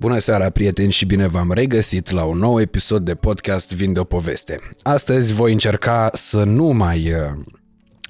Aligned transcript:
Bună 0.00 0.18
seara, 0.18 0.50
prieteni, 0.50 0.92
și 0.92 1.06
bine 1.06 1.26
v-am 1.26 1.52
regăsit 1.52 2.10
la 2.10 2.24
un 2.24 2.38
nou 2.38 2.60
episod 2.60 3.04
de 3.04 3.14
podcast 3.14 3.74
Vin 3.74 3.92
de 3.92 4.00
o 4.00 4.04
poveste. 4.04 4.60
Astăzi 4.82 5.32
voi 5.32 5.52
încerca 5.52 6.10
să 6.12 6.44
nu 6.44 6.66
mai 6.66 7.12
uh, 7.12 7.44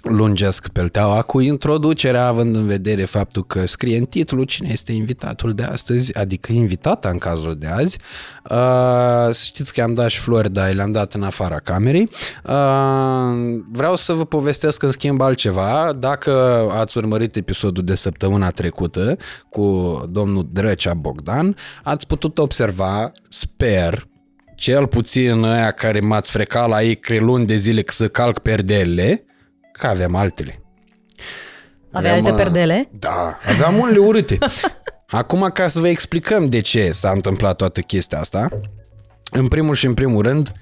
lungesc 0.02 0.68
pelteaua 0.68 1.22
cu 1.22 1.40
introducerea, 1.40 2.26
având 2.26 2.56
în 2.56 2.66
vedere 2.66 3.04
faptul 3.04 3.44
că 3.44 3.66
scrie 3.66 3.96
în 3.96 4.04
titlu 4.04 4.44
cine 4.44 4.68
este 4.72 4.92
invitatul 4.92 5.52
de 5.52 5.62
astăzi, 5.62 6.16
adică 6.16 6.52
invitata 6.52 7.08
în 7.08 7.18
cazul 7.18 7.56
de 7.58 7.66
azi. 7.66 7.98
Uh, 8.50 9.34
știți 9.34 9.72
că 9.72 9.82
am 9.82 9.94
dat 9.94 10.08
și 10.08 10.18
flori, 10.18 10.52
dar 10.52 10.72
le-am 10.72 10.92
dat 10.92 11.14
în 11.14 11.22
afara 11.22 11.58
camerei. 11.58 12.10
Uh, 12.44 13.60
vreau 13.70 13.96
să 13.96 14.12
vă 14.12 14.24
povestesc 14.24 14.82
în 14.82 14.90
schimb 14.90 15.20
altceva. 15.20 15.92
Dacă 15.98 16.30
ați 16.70 16.98
urmărit 16.98 17.36
episodul 17.36 17.84
de 17.84 17.94
săptămâna 17.94 18.50
trecută 18.50 19.16
cu 19.48 19.96
domnul 20.10 20.48
Drăcea 20.52 20.94
Bogdan, 20.94 21.56
ați 21.82 22.06
putut 22.06 22.38
observa, 22.38 23.12
sper, 23.28 24.08
cel 24.54 24.86
puțin 24.86 25.44
aia 25.44 25.70
care 25.70 26.00
m-ați 26.00 26.30
frecat 26.30 26.68
la 26.68 26.82
ei 26.82 27.00
luni 27.18 27.46
de 27.46 27.56
zile 27.56 27.82
să 27.86 28.08
calc 28.08 28.38
perdelele, 28.38 29.24
că 29.80 29.86
aveam 29.86 30.14
altele. 30.14 30.62
Avea 31.92 32.12
alte 32.12 32.30
uh, 32.30 32.36
perdele? 32.36 32.88
Da, 32.92 33.38
aveam 33.46 33.78
unele 33.78 33.98
urâte. 33.98 34.38
Acum, 35.06 35.50
ca 35.54 35.66
să 35.66 35.80
vă 35.80 35.88
explicăm 35.88 36.48
de 36.48 36.60
ce 36.60 36.92
s-a 36.92 37.10
întâmplat 37.10 37.56
toată 37.56 37.80
chestia 37.80 38.18
asta, 38.18 38.48
în 39.30 39.48
primul 39.48 39.74
și 39.74 39.86
în 39.86 39.94
primul 39.94 40.22
rând, 40.22 40.52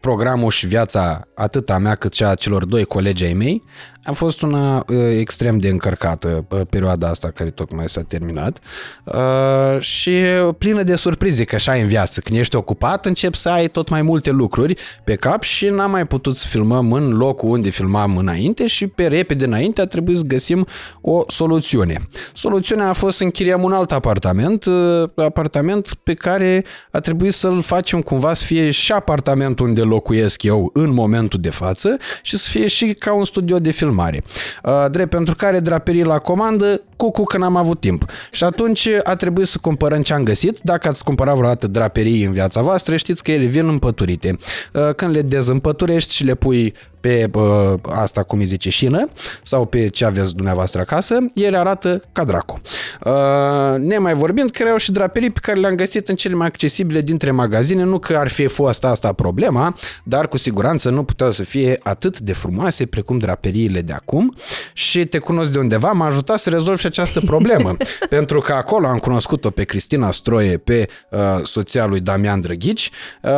programul 0.00 0.50
și 0.50 0.66
viața 0.66 1.28
atât 1.34 1.70
a 1.70 1.78
mea 1.78 1.94
cât 1.94 2.14
și 2.14 2.24
a 2.24 2.34
celor 2.34 2.64
doi 2.64 2.84
colegi 2.84 3.24
ai 3.24 3.32
mei 3.32 3.62
a 4.04 4.12
fost 4.12 4.42
una 4.42 4.84
uh, 4.88 4.96
extrem 5.18 5.58
de 5.58 5.68
încărcată 5.68 6.44
uh, 6.48 6.60
perioada 6.70 7.08
asta 7.08 7.30
care 7.30 7.50
tocmai 7.50 7.88
s-a 7.88 8.02
terminat 8.02 8.58
uh, 9.04 9.80
și 9.80 10.10
plină 10.58 10.82
de 10.82 10.96
surprize, 10.96 11.44
că 11.44 11.54
așa 11.54 11.76
e 11.76 11.82
în 11.82 11.88
viață. 11.88 12.20
Când 12.20 12.38
ești 12.38 12.56
ocupat, 12.56 13.06
începi 13.06 13.36
să 13.36 13.48
ai 13.48 13.68
tot 13.68 13.88
mai 13.88 14.02
multe 14.02 14.30
lucruri 14.30 14.74
pe 15.04 15.14
cap 15.14 15.42
și 15.42 15.68
n-am 15.68 15.90
mai 15.90 16.06
putut 16.06 16.36
să 16.36 16.46
filmăm 16.46 16.92
în 16.92 17.16
locul 17.16 17.48
unde 17.48 17.68
filmam 17.68 18.16
înainte 18.16 18.66
și 18.66 18.86
pe 18.86 19.06
repede 19.06 19.44
înainte 19.44 19.80
a 19.80 19.86
trebuit 19.86 20.16
să 20.16 20.22
găsim 20.22 20.66
o 21.00 21.22
soluțiune. 21.26 22.08
Soluțiunea 22.34 22.88
a 22.88 22.92
fost 22.92 23.16
să 23.16 23.24
închiriem 23.24 23.62
un 23.62 23.72
alt 23.72 23.92
apartament, 23.92 24.64
uh, 24.64 25.10
apartament 25.14 25.94
pe 26.02 26.14
care 26.14 26.64
a 26.90 27.00
trebuit 27.00 27.32
să-l 27.32 27.62
facem 27.62 28.00
cumva 28.00 28.34
să 28.34 28.44
fie 28.44 28.70
și 28.70 28.92
apartamentul 28.92 29.66
unde 29.66 29.80
locuiesc 29.80 30.42
eu 30.42 30.70
în 30.72 30.92
momentul 30.92 31.40
de 31.40 31.50
față 31.50 31.96
și 32.22 32.36
să 32.36 32.48
fie 32.50 32.66
și 32.66 32.92
ca 32.98 33.12
un 33.12 33.24
studio 33.24 33.58
de 33.58 33.70
filmare 33.90 34.22
mare. 34.62 34.84
Uh, 34.84 34.90
drept 34.90 35.10
pentru 35.10 35.34
care 35.34 35.60
draperii 35.60 36.04
la 36.04 36.18
comandă, 36.18 36.82
cu 36.96 37.10
că 37.10 37.38
n-am 37.38 37.56
avut 37.56 37.80
timp. 37.80 38.04
Și 38.30 38.44
atunci 38.44 38.88
a 39.02 39.14
trebuit 39.16 39.46
să 39.46 39.58
cumpărăm 39.60 40.02
ce 40.02 40.12
am 40.12 40.22
găsit. 40.22 40.58
Dacă 40.62 40.88
ați 40.88 41.04
cumpărat 41.04 41.36
vreodată 41.36 41.66
draperii 41.66 42.24
în 42.24 42.32
viața 42.32 42.62
voastră, 42.62 42.96
știți 42.96 43.22
că 43.22 43.32
ele 43.32 43.44
vin 43.44 43.68
împăturite. 43.68 44.38
Uh, 44.72 44.94
când 44.94 45.14
le 45.14 45.22
dezîmpăturești 45.22 46.14
și 46.14 46.24
le 46.24 46.34
pui 46.34 46.74
pe 47.00 47.30
uh, 47.32 47.74
asta, 47.82 48.22
cum 48.22 48.38
îi 48.38 48.44
zice, 48.44 48.70
șină 48.70 49.08
sau 49.42 49.64
pe 49.64 49.88
ce 49.88 50.04
aveți 50.04 50.34
dumneavoastră 50.34 50.80
acasă, 50.80 51.18
ele 51.34 51.58
arată 51.58 52.02
ca 52.12 52.24
dracu. 52.24 52.60
Uh, 53.04 53.78
nemai 53.78 54.14
vorbind 54.14 54.50
că 54.50 54.62
erau 54.62 54.76
și 54.76 54.92
draperii 54.92 55.30
pe 55.30 55.40
care 55.42 55.60
le-am 55.60 55.74
găsit 55.74 56.08
în 56.08 56.14
cele 56.14 56.34
mai 56.34 56.46
accesibile 56.46 57.00
dintre 57.00 57.30
magazine, 57.30 57.82
nu 57.82 57.98
că 57.98 58.16
ar 58.16 58.28
fi 58.28 58.46
fost 58.46 58.84
asta 58.84 59.12
problema, 59.12 59.74
dar 60.04 60.28
cu 60.28 60.36
siguranță 60.36 60.90
nu 60.90 61.04
puteau 61.04 61.30
să 61.30 61.42
fie 61.42 61.80
atât 61.82 62.18
de 62.18 62.32
frumoase 62.32 62.86
precum 62.86 63.18
draperiile 63.18 63.80
de 63.80 63.92
acum 63.92 64.34
și 64.72 65.04
te 65.04 65.18
cunosc 65.18 65.52
de 65.52 65.58
undeva, 65.58 65.92
m-a 65.92 66.06
ajutat 66.06 66.38
să 66.38 66.50
rezolv 66.50 66.78
și 66.78 66.86
această 66.86 67.20
problemă. 67.20 67.76
pentru 68.08 68.40
că 68.40 68.52
acolo 68.52 68.86
am 68.86 68.98
cunoscut-o 68.98 69.50
pe 69.50 69.64
Cristina 69.64 70.10
Stroie, 70.10 70.56
pe 70.56 70.88
uh, 71.10 71.18
soția 71.42 71.86
lui 71.86 72.00
Damian 72.00 72.40
Drăghici 72.40 72.90
uh, 73.22 73.30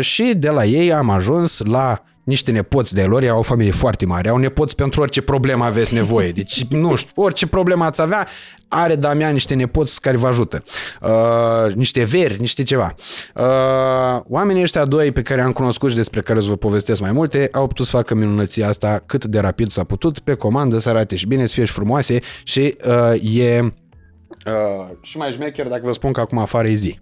și 0.00 0.34
de 0.36 0.48
la 0.48 0.64
ei 0.64 0.92
am 0.92 1.10
ajuns 1.10 1.58
la 1.58 2.02
niște 2.28 2.50
nepoți 2.50 2.94
de 2.94 3.02
lor, 3.02 3.24
au 3.24 3.38
o 3.38 3.42
familie 3.42 3.72
foarte 3.72 4.06
mare, 4.06 4.28
au 4.28 4.36
nepoți 4.36 4.74
pentru 4.74 5.00
orice 5.00 5.20
problemă 5.20 5.64
aveți 5.64 5.94
nevoie. 5.94 6.30
Deci, 6.30 6.64
nu 6.84 6.94
știu, 6.94 7.22
orice 7.22 7.46
problemă 7.46 7.84
ați 7.84 8.00
avea, 8.00 8.28
are 8.68 8.94
Damian 8.94 9.32
niște 9.32 9.54
nepoți 9.54 10.00
care 10.00 10.16
vă 10.16 10.26
ajută. 10.26 10.62
Uh, 11.02 11.74
niște 11.74 12.04
veri, 12.04 12.40
niște 12.40 12.62
ceva. 12.62 12.94
Uh, 13.34 14.20
oamenii 14.28 14.62
ăștia 14.62 14.84
doi 14.84 15.12
pe 15.12 15.22
care 15.22 15.40
am 15.40 15.52
cunoscut 15.52 15.90
și 15.90 15.96
despre 15.96 16.20
care 16.20 16.38
o 16.38 16.42
să 16.42 16.48
vă 16.48 16.56
povestesc 16.56 17.00
mai 17.00 17.12
multe, 17.12 17.48
au 17.52 17.66
putut 17.66 17.86
să 17.86 17.96
facă 17.96 18.14
minunăția 18.14 18.68
asta 18.68 19.02
cât 19.06 19.24
de 19.24 19.38
rapid 19.38 19.70
s-a 19.70 19.84
putut, 19.84 20.18
pe 20.18 20.34
comandă, 20.34 20.78
să 20.78 20.88
arate 20.88 21.16
și 21.16 21.26
bine, 21.26 21.46
să 21.46 21.54
fie 21.54 21.64
și 21.64 21.72
frumoase 21.72 22.18
și 22.42 22.76
uh, 22.84 23.36
e 23.38 23.60
uh, 23.60 24.96
și 25.02 25.16
mai 25.16 25.32
șmecher 25.32 25.68
dacă 25.68 25.82
vă 25.84 25.92
spun 25.92 26.12
că 26.12 26.20
acum 26.20 26.38
afară 26.38 26.68
e 26.68 26.74
zi. 26.74 26.98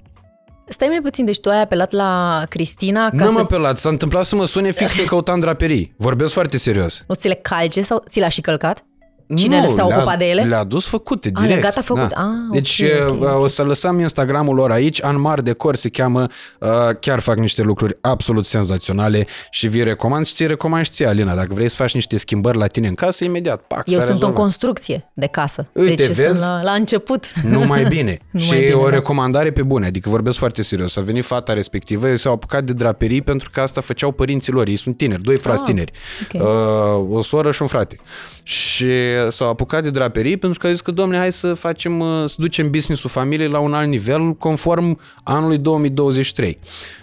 Stai 0.68 0.88
mai 0.88 1.00
puțin, 1.02 1.24
deci 1.24 1.40
tu 1.40 1.48
ai 1.50 1.60
apelat 1.60 1.92
la 1.92 2.42
Cristina 2.48 3.10
ca 3.10 3.16
Nu 3.16 3.26
să... 3.26 3.30
m-am 3.32 3.42
apelat, 3.42 3.78
s-a 3.78 3.88
întâmplat 3.88 4.24
să 4.24 4.36
mă 4.36 4.44
sune 4.44 4.70
fix 4.70 4.92
că 4.94 5.02
căutam 5.02 5.40
draperii. 5.40 5.94
Vorbesc 5.96 6.32
foarte 6.32 6.56
serios. 6.56 7.04
Nu 7.06 7.14
ți 7.14 7.28
le 7.28 7.34
calce 7.34 7.82
sau 7.82 8.04
ți 8.08 8.18
le-a 8.18 8.28
și 8.28 8.40
călcat? 8.40 8.84
Cine 9.36 9.60
nu, 9.60 9.68
s-a 9.68 9.84
ocupat 9.86 10.18
de 10.18 10.24
ele? 10.28 10.42
Le-a 10.42 10.64
dus 10.64 10.86
făcute, 10.86 11.30
A, 11.34 11.40
direct. 11.40 11.54
le 11.56 11.62
gata 11.62 11.80
făcut. 11.80 12.08
Da. 12.08 12.20
Ah, 12.20 12.26
deci 12.52 12.82
ok, 13.00 13.08
ok, 13.10 13.20
uh, 13.22 13.28
ok. 13.32 13.42
o 13.42 13.46
să 13.46 13.62
lăsăm 13.62 14.00
Instagramul 14.00 14.54
lor 14.54 14.70
aici, 14.70 15.02
Anmar 15.02 15.40
Decor 15.40 15.76
se 15.76 15.88
cheamă, 15.88 16.26
uh, 16.60 16.68
chiar 17.00 17.18
fac 17.18 17.36
niște 17.38 17.62
lucruri 17.62 17.96
absolut 18.00 18.46
senzaționale 18.46 19.26
și 19.50 19.66
vi 19.68 19.82
recomand 19.82 20.26
și 20.26 20.34
ți 20.34 20.46
recomand 20.46 20.84
și 20.84 20.90
ție, 20.90 21.06
Alina, 21.06 21.34
dacă 21.34 21.48
vrei 21.54 21.68
să 21.68 21.76
faci 21.76 21.94
niște 21.94 22.18
schimbări 22.18 22.58
la 22.58 22.66
tine 22.66 22.88
în 22.88 22.94
casă, 22.94 23.24
imediat, 23.24 23.60
pac, 23.60 23.82
Eu 23.86 23.94
s-a 23.94 24.00
sunt 24.00 24.08
în 24.08 24.14
rezolvat. 24.14 24.40
construcție 24.40 25.10
de 25.14 25.26
casă. 25.26 25.66
Uite, 25.72 25.94
deci 25.94 26.06
eu 26.06 26.12
vezi? 26.12 26.22
sunt 26.26 26.38
la, 26.40 26.62
la 26.62 26.72
început. 26.72 27.32
Nu 27.42 27.60
mai 27.60 27.82
bine. 27.96 28.18
Nu 28.30 28.40
și 28.40 28.50
mai 28.50 28.60
bine, 28.60 28.72
o 28.72 28.84
da. 28.84 28.90
recomandare 28.90 29.50
pe 29.52 29.62
bune, 29.62 29.86
adică 29.86 30.08
vorbesc 30.08 30.38
foarte 30.38 30.62
serios. 30.62 30.96
A 30.96 31.00
venit 31.00 31.24
fata 31.24 31.52
respectivă, 31.52 32.16
s-au 32.16 32.32
apucat 32.32 32.64
de 32.64 32.72
draperii 32.72 33.22
pentru 33.22 33.50
că 33.52 33.60
asta 33.60 33.80
făceau 33.80 34.10
părinții 34.12 34.52
lor. 34.52 34.66
Ei 34.68 34.76
sunt 34.76 34.96
tineri, 34.96 35.22
doi 35.22 35.36
frați 35.36 35.60
Ah, 35.62 35.66
tineri. 35.68 35.92
ok. 36.34 36.42
Uh, 36.42 37.16
o 37.16 37.22
soră 37.22 37.50
și 37.50 37.62
un 37.62 37.68
frate. 37.68 37.96
Și 38.42 38.86
s-au 39.28 39.48
apucat 39.48 39.82
de 39.82 39.90
draperii 39.90 40.36
pentru 40.36 40.58
că 40.58 40.66
au 40.66 40.72
zis 40.72 40.82
că, 40.82 40.90
domne, 40.90 41.16
hai 41.16 41.32
să 41.32 41.54
facem, 41.54 42.00
uh, 42.00 42.24
să 42.26 42.36
ducem 42.38 42.70
business-ul 42.70 43.10
familiei 43.10 43.48
la 43.48 43.58
un 43.58 43.74
alt 43.74 43.88
nivel 43.88 44.32
conform 44.32 45.00
anului 45.22 45.58
2023. 45.58 46.58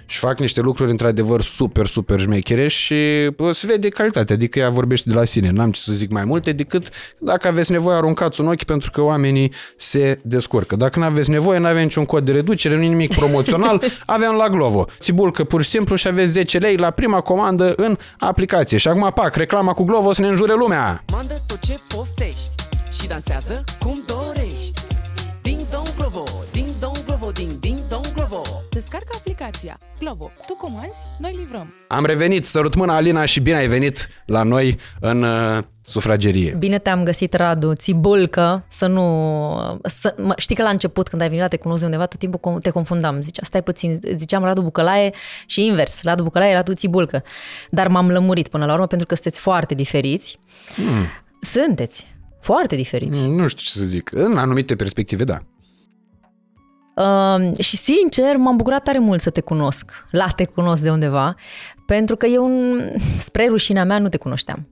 Și 0.06 0.20
fac 0.20 0.40
niște 0.40 0.62
lucruri 0.62 0.92
într-adevăr 0.92 1.42
super, 1.42 1.86
super 1.86 2.20
șmechere 2.20 2.68
și 2.68 2.96
o 3.38 3.52
se 3.52 3.68
vede 3.68 3.90
calitatea, 3.90 4.36
adică 4.36 4.60
ea 4.60 4.70
vorbește 4.70 5.10
de 5.10 5.16
la 5.16 5.24
sine. 5.26 5.52
N-am 5.52 5.72
ce 5.72 5.82
să 5.82 5.94
zic 5.94 6.12
mai 6.12 6.24
multe 6.24 6.52
decât 6.52 6.90
dacă 7.20 7.48
aveți 7.48 7.72
nevoie 7.72 7.96
aruncați 7.96 8.42
un 8.42 8.48
ochi 8.48 8.64
pentru 8.64 8.92
că 8.92 9.02
oamenii 9.02 9.54
se 9.78 10.20
descurcă. 10.24 10.76
Dacă 10.76 11.00
nu 11.00 11.06
aveți 11.06 11.30
nevoie, 11.30 11.60
nu 11.60 11.68
avem 11.68 11.84
niciun 11.84 12.06
cod 12.06 12.26
de 12.26 12.32
reducere, 12.32 12.76
nu 12.76 12.82
nimic 12.82 13.16
promoțional, 13.16 13.84
avem 14.06 14.32
la 14.32 14.50
Glovo. 14.50 14.86
Țibulcă 15.00 15.44
pur 15.44 15.64
și 15.64 15.70
simplu 15.70 15.96
și 15.96 16.08
aveți 16.08 16.32
10 16.32 16.58
lei 16.58 16.76
la 16.76 16.90
prima 16.90 17.22
comandă 17.22 17.74
în 17.76 17.98
aplicație. 18.20 18.78
Și 18.78 18.88
acum, 18.88 19.12
pac, 19.16 19.36
reclama 19.36 19.74
cu 19.74 19.84
Glovo 19.84 20.14
să 20.14 20.22
ne 20.22 20.28
înjure 20.28 20.54
lumea. 20.54 21.04
Mandă 21.12 21.42
tot 21.48 21.60
ce 21.60 21.80
poftești 21.88 22.50
Și 23.02 23.08
dansează 23.08 23.64
cum 23.80 24.04
dorești 24.06 24.82
Ding 25.42 25.60
dong 25.72 25.88
Glovo, 25.98 26.24
ding 26.52 26.68
dong 26.80 26.98
Glovo, 27.06 27.32
ding 27.32 27.52
ding 27.60 27.80
dong 27.90 28.06
Glovo 28.16 28.42
Descarcă 28.70 29.16
aplicația 29.44 29.80
Glovo. 30.00 30.32
Tu 30.48 30.54
comanzi, 30.54 30.98
noi 31.18 31.36
livrăm. 31.38 31.74
Am 31.88 32.06
revenit, 32.06 32.46
sărut 32.46 32.76
mâna 32.76 32.96
Alina 32.96 33.26
și 33.26 33.40
bine 33.40 33.58
ai 33.58 33.68
venit 33.68 34.08
la 34.26 34.44
noi 34.44 34.78
în 35.00 35.24
uh, 35.24 35.64
sufragerie. 35.82 36.56
Bine 36.60 36.80
te-am 36.80 37.04
găsit, 37.04 37.34
Radu, 37.34 37.74
țibulcă, 37.74 38.66
să 38.68 38.88
nu... 38.88 39.80
Să, 39.84 40.16
mă, 40.18 40.34
știi 40.38 40.56
că 40.56 40.64
la 40.64 40.70
început, 40.70 41.08
când 41.08 41.22
ai 41.22 41.28
venit 41.28 41.44
la 41.44 41.50
Te 41.50 41.58
cunosc 41.58 41.80
de 41.80 41.86
undeva, 41.86 42.06
tot 42.06 42.20
timpul 42.20 42.40
com- 42.40 42.62
te 42.62 42.70
confundam. 42.70 43.22
Zicea, 43.22 43.42
stai 43.46 43.64
puțin, 43.64 44.00
ziceam 44.18 44.44
Radu 44.44 44.62
Bucălaie 44.62 45.14
și 45.46 45.66
invers, 45.66 46.04
Radu 46.04 46.24
Bucălaie, 46.24 46.54
Radu 46.54 46.74
Țibulcă. 46.74 47.24
Dar 47.70 47.88
m-am 47.88 48.12
lămurit 48.12 48.48
până 48.48 48.66
la 48.66 48.74
urmă 48.74 48.88
pentru 48.88 49.08
că 49.08 49.14
sunteți 49.14 49.40
foarte 49.40 49.74
diferiți. 49.74 50.40
Hmm. 50.76 51.06
Sunteți 51.42 52.16
foarte 52.42 52.76
diferiți. 52.76 53.28
Nu 53.28 53.48
știu 53.48 53.64
ce 53.64 53.78
să 53.78 53.86
zic. 53.86 54.10
În 54.14 54.38
anumite 54.38 54.76
perspective, 54.76 55.24
da. 55.24 55.38
Uh, 56.96 57.60
și 57.60 57.78
sincer, 57.78 58.38
m-am 58.38 58.56
bucurat 58.56 58.84
tare 58.84 59.00
mult 59.00 59.22
să 59.22 59.30
te 59.30 59.42
cunosc, 59.42 60.06
la 60.12 60.28
te 60.36 60.46
cunosc 60.46 60.82
de 60.82 60.90
undeva, 60.90 61.36
pentru 61.86 62.16
că 62.16 62.26
eu, 62.26 62.50
spre 63.28 63.48
rușinea 63.48 63.84
mea, 63.84 64.00
nu 64.00 64.10
te 64.10 64.18
cunoșteam. 64.18 64.68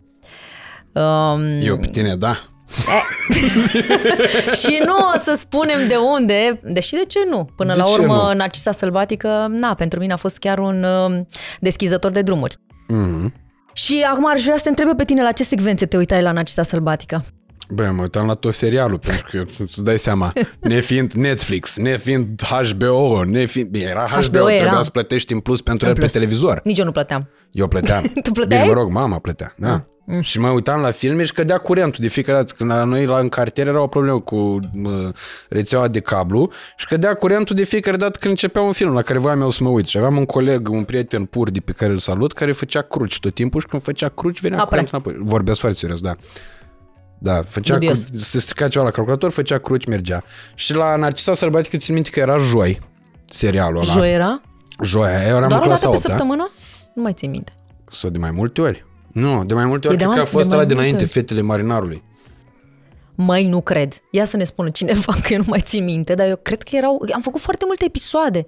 Uh, 0.94 1.60
Eu 1.62 1.78
pe 1.78 1.88
tine, 1.88 2.16
da. 2.16 2.46
și 4.62 4.82
nu 4.86 4.96
o 5.14 5.18
să 5.18 5.34
spunem 5.38 5.88
de 5.88 5.96
unde, 5.96 6.60
deși 6.64 6.92
de 6.92 7.04
ce 7.08 7.20
nu? 7.30 7.50
Până 7.56 7.74
De 7.74 7.80
la 7.80 7.86
ce 7.86 7.92
urmă, 7.92 8.16
nu? 8.16 8.34
Narcisa 8.34 8.72
Sălbatică, 8.72 9.48
na, 9.50 9.74
pentru 9.74 10.00
mine 10.00 10.14
a 10.14 10.16
fost 10.16 10.38
chiar 10.38 10.60
un 10.60 10.84
uh, 10.84 11.22
deschizător 11.60 12.12
de 12.12 12.22
drumuri. 12.22 12.58
Mm-hmm. 12.58 13.32
Și 13.74 14.06
acum 14.10 14.28
aș 14.28 14.44
vrea 14.44 14.56
să 14.56 14.64
te 14.64 14.70
întreb 14.70 14.88
eu 14.88 14.96
pe 14.96 15.06
tine 15.06 15.24
la 15.24 15.32
ce 15.32 15.44
secvențe 15.44 15.86
te 15.86 15.98
uitai 15.98 16.22
la 16.22 16.32
Narcisa 16.32 16.64
Sălbatică. 16.64 17.24
Băi, 17.74 17.92
mă 17.92 18.02
uitam 18.02 18.28
la 18.28 18.34
tot 18.34 18.54
serialul, 18.54 19.00
pentru 19.00 19.26
că 19.32 19.44
îți 19.64 19.84
dai 19.84 20.00
seama, 20.00 20.34
nefiind 20.60 21.12
Netflix, 21.12 21.78
nefiind 21.78 22.42
HBO, 22.42 23.24
nefiind... 23.24 23.70
Bine, 23.70 23.86
era 23.86 24.08
HBO, 24.08 24.16
HBO 24.16 24.30
trebuia 24.30 24.54
era. 24.54 24.82
să 24.82 24.90
plătești 24.90 25.34
în 25.34 25.40
plus 25.40 25.62
pentru 25.62 25.86
el 25.86 25.94
pe 25.94 26.00
plus. 26.00 26.12
televizor. 26.12 26.62
Nici 26.64 26.78
eu 26.78 26.86
nu 26.86 26.92
plăteam. 26.92 27.30
Eu 27.52 27.68
plăteam. 27.68 28.04
Tu 28.24 28.32
plăteai? 28.32 28.60
Ah. 28.60 28.66
Bine, 28.66 28.76
mă 28.76 28.82
rog, 28.82 28.92
mama 28.92 29.20
plătea, 29.20 29.54
da. 29.58 29.86
Și 30.22 30.40
mă 30.40 30.50
uitam 30.50 30.82
la 30.82 30.92
filme 30.92 31.24
și 31.24 31.34
cădea 31.34 31.58
curentul 31.58 32.00
de 32.02 32.08
fiecare 32.08 32.38
dată. 32.38 32.54
Când 32.58 32.70
la 32.70 32.84
noi 32.84 33.06
la 33.06 33.18
în 33.20 33.30
cartier 33.30 33.68
era 33.68 33.82
o 33.82 33.88
problemă 33.88 34.20
cu 34.20 34.60
mă, 34.74 35.12
rețeaua 35.50 35.88
de 35.88 36.00
cablu 36.00 36.52
și 36.78 36.86
cădea 36.86 37.14
curentul 37.14 37.56
de 37.56 37.64
fiecare 37.64 37.98
dată 37.98 38.18
când 38.20 38.32
începea 38.32 38.62
un 38.62 38.72
film 38.72 38.94
la 38.94 39.02
care 39.02 39.20
voiam 39.20 39.42
eu 39.42 39.50
să 39.50 39.64
mă 39.64 39.70
uit. 39.70 39.86
Și 39.86 39.98
aveam 39.98 40.18
un 40.18 40.26
coleg, 40.26 40.70
un 40.70 40.84
prieten 40.84 41.26
pur 41.26 41.50
de 41.50 41.60
pe 41.60 41.72
care 41.72 41.92
îl 41.92 41.98
salut, 41.98 42.34
care 42.34 42.52
făcea 42.52 42.82
cruci 42.82 43.20
tot 43.20 43.34
timpul 43.34 43.62
și 43.62 43.68
când 43.68 43.82
făcea 43.82 44.10
cruci 44.10 44.42
venea 44.42 44.60
Apare. 44.60 44.70
curentul 44.84 45.02
înapoi. 45.04 45.28
Vorbesc 45.32 45.60
foarte 45.60 45.78
serios, 45.78 46.02
da. 46.02 46.16
Da, 47.24 47.44
făcea 47.48 47.74
Dubios. 47.74 48.04
cru- 48.06 48.18
se 48.18 48.40
strica 48.40 48.68
ceva 48.68 48.84
la 48.86 48.92
calculator, 48.92 49.32
făcea 49.32 49.58
cruci, 49.58 49.86
mergea. 49.86 50.24
Și 50.56 50.74
la 50.74 50.96
Narcisa 50.96 51.34
Sărbatică 51.34 51.78
țin 51.78 51.94
minte 51.94 52.10
că 52.10 52.20
era 52.20 52.38
joi 52.38 52.80
serialul 53.26 53.82
ăla. 53.82 53.92
Joi 53.92 54.14
era? 54.14 54.42
Joia, 54.84 55.22
eram 55.22 55.48
Doar 55.50 55.52
în 55.52 55.58
o 55.58 55.58
dată 55.58 55.68
clasa 55.68 55.88
pe 55.88 55.94
8 55.96 56.00
săptămână? 56.00 56.50
Nu 56.96 57.02
mai 57.02 57.14
țin 57.14 57.30
minte. 57.30 57.52
sau 57.92 58.10
de 58.10 58.18
mai 58.18 58.32
multe 58.32 58.62
ori? 58.62 58.86
Nu, 59.08 59.44
de 59.46 59.54
mai 59.54 59.66
multe 59.66 59.88
ori. 59.88 59.98
de 59.98 60.04
Cred 60.04 60.08
mai- 60.08 60.16
că 60.16 60.22
a 60.22 60.26
fost 60.26 60.50
de 60.50 60.56
mai 60.56 60.64
ăla 60.64 60.64
multe 60.64 60.74
dinainte, 60.74 61.04
ori. 61.04 61.12
Fetele 61.14 61.42
Marinarului. 61.42 62.04
Mai 63.16 63.46
nu 63.48 63.62
cred. 63.62 63.94
Ia 64.12 64.26
să 64.26 64.38
ne 64.38 64.44
spună 64.44 64.70
cineva 64.70 65.14
că 65.24 65.34
eu 65.34 65.38
nu 65.38 65.46
mai 65.48 65.60
țin 65.60 65.84
minte, 65.84 66.16
dar 66.16 66.28
eu 66.28 66.36
cred 66.36 66.62
că 66.64 66.76
erau... 66.76 67.06
Am 67.14 67.22
făcut 67.22 67.40
foarte 67.42 67.64
multe 67.68 67.86
episoade. 67.86 68.46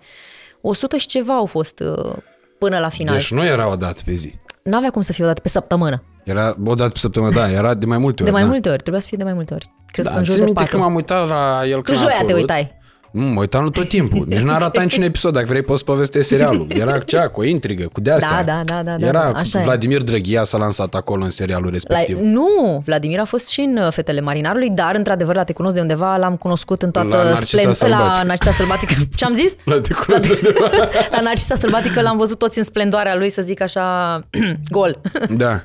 100 0.62 0.98
și 0.98 1.08
ceva 1.08 1.34
au 1.34 1.46
fost 1.46 1.80
uh, 1.80 2.16
până 2.60 2.80
la 2.80 2.90
final. 2.90 3.16
Deci 3.16 3.32
nu 3.32 3.46
era 3.46 3.70
o 3.72 3.76
dată 3.76 4.02
pe 4.06 4.14
zi. 4.14 4.34
Nu 4.64 4.78
avea 4.78 4.90
cum 4.90 5.02
să 5.02 5.14
fie 5.14 5.24
o 5.24 5.28
dată 5.28 5.42
pe 5.42 5.50
săptămână. 5.50 6.04
Era 6.24 6.56
o 6.66 6.74
dată 6.74 6.90
pe 6.92 7.00
săptămână, 7.00 7.32
da, 7.34 7.52
era 7.52 7.74
de 7.74 7.86
mai 7.86 7.98
multe 7.98 8.22
ori. 8.24 8.32
De 8.32 8.38
mai 8.38 8.46
da. 8.46 8.52
multe 8.52 8.70
ori. 8.70 8.78
Trebuia 8.78 9.02
să 9.02 9.08
fie 9.08 9.18
de 9.18 9.24
mai 9.24 9.34
multe 9.34 9.54
ori. 9.54 9.66
Cred 9.92 10.06
că 10.06 10.12
Da, 10.12 10.18
în 10.18 10.24
jur 10.24 10.34
țin 10.34 10.40
de 10.44 10.46
minte 10.46 10.62
patru. 10.64 10.78
că 10.78 10.84
m-am 10.84 10.96
uitat 10.96 11.28
la 11.28 11.62
el 11.66 11.76
Tu 11.76 11.82
când 11.82 11.98
a 11.98 12.02
joia 12.02 12.14
te 12.16 12.22
apărut. 12.22 12.40
uitai. 12.40 12.82
Nu, 13.12 13.22
mă 13.22 13.40
uitam 13.40 13.64
la 13.64 13.70
tot 13.70 13.88
timpul. 13.88 14.26
Nici 14.30 14.40
n-a 14.40 14.58
ratat 14.58 14.84
niciun 14.84 15.04
episod. 15.04 15.34
Dacă 15.34 15.46
vrei, 15.50 15.62
poți 15.62 15.80
să 15.80 15.84
povestești 15.86 16.28
serialul. 16.28 16.66
Era 16.70 17.00
cea 17.00 17.28
cu 17.28 17.40
o 17.40 17.44
intrigă, 17.44 17.90
cu 17.92 18.02
de-astea. 18.02 18.44
Da, 18.44 18.62
da, 18.66 18.76
da, 18.76 18.84
da, 18.84 18.98
da, 18.98 19.06
Era 19.08 19.32
da, 19.32 19.40
așa 19.40 19.60
e. 19.60 19.64
Vladimir 19.64 20.02
Drăghia 20.04 20.44
s-a 20.44 20.58
lansat 20.58 20.96
acolo 20.96 21.24
în 21.24 21.30
serialul 21.30 21.66
La, 21.66 21.72
respectiv. 21.72 22.18
nu, 22.20 22.82
Vladimir 22.86 23.20
a 23.20 23.24
fost 23.26 23.50
și 23.50 23.60
în 23.60 23.78
uh, 23.78 23.92
Fetele 23.92 24.22
Marinarului, 24.22 24.70
dar 24.70 24.96
într-adevăr 24.96 25.36
la 25.36 25.44
Te 25.44 25.54
cunosc 25.54 25.76
de 25.76 25.82
undeva 25.82 26.18
l-am 26.18 26.36
cunoscut 26.36 26.82
în 26.82 26.92
toată 26.92 27.08
La 27.08 27.24
Narcisa 27.24 27.58
splen- 27.58 27.68
la 27.68 27.74
Sălbatică. 27.74 28.26
Narcisa 28.26 28.52
Sălbatică. 28.52 28.94
Ce 29.16 29.26
am 29.26 29.34
zis? 29.34 29.56
La 29.66 29.78
de 29.78 29.90
cunosc 30.06 30.28
de 30.28 30.40
undeva. 30.44 30.70
La 31.12 31.20
Narcisa 31.22 31.56
Sălbatică 31.56 32.02
l-am 32.02 32.18
văzut 32.18 32.38
toți 32.38 32.58
în 32.58 32.64
splendoarea 32.64 33.16
lui, 33.16 33.30
să 33.30 33.42
zic 33.42 33.62
așa, 33.62 34.20
gol. 34.78 35.02
Da. 35.30 35.64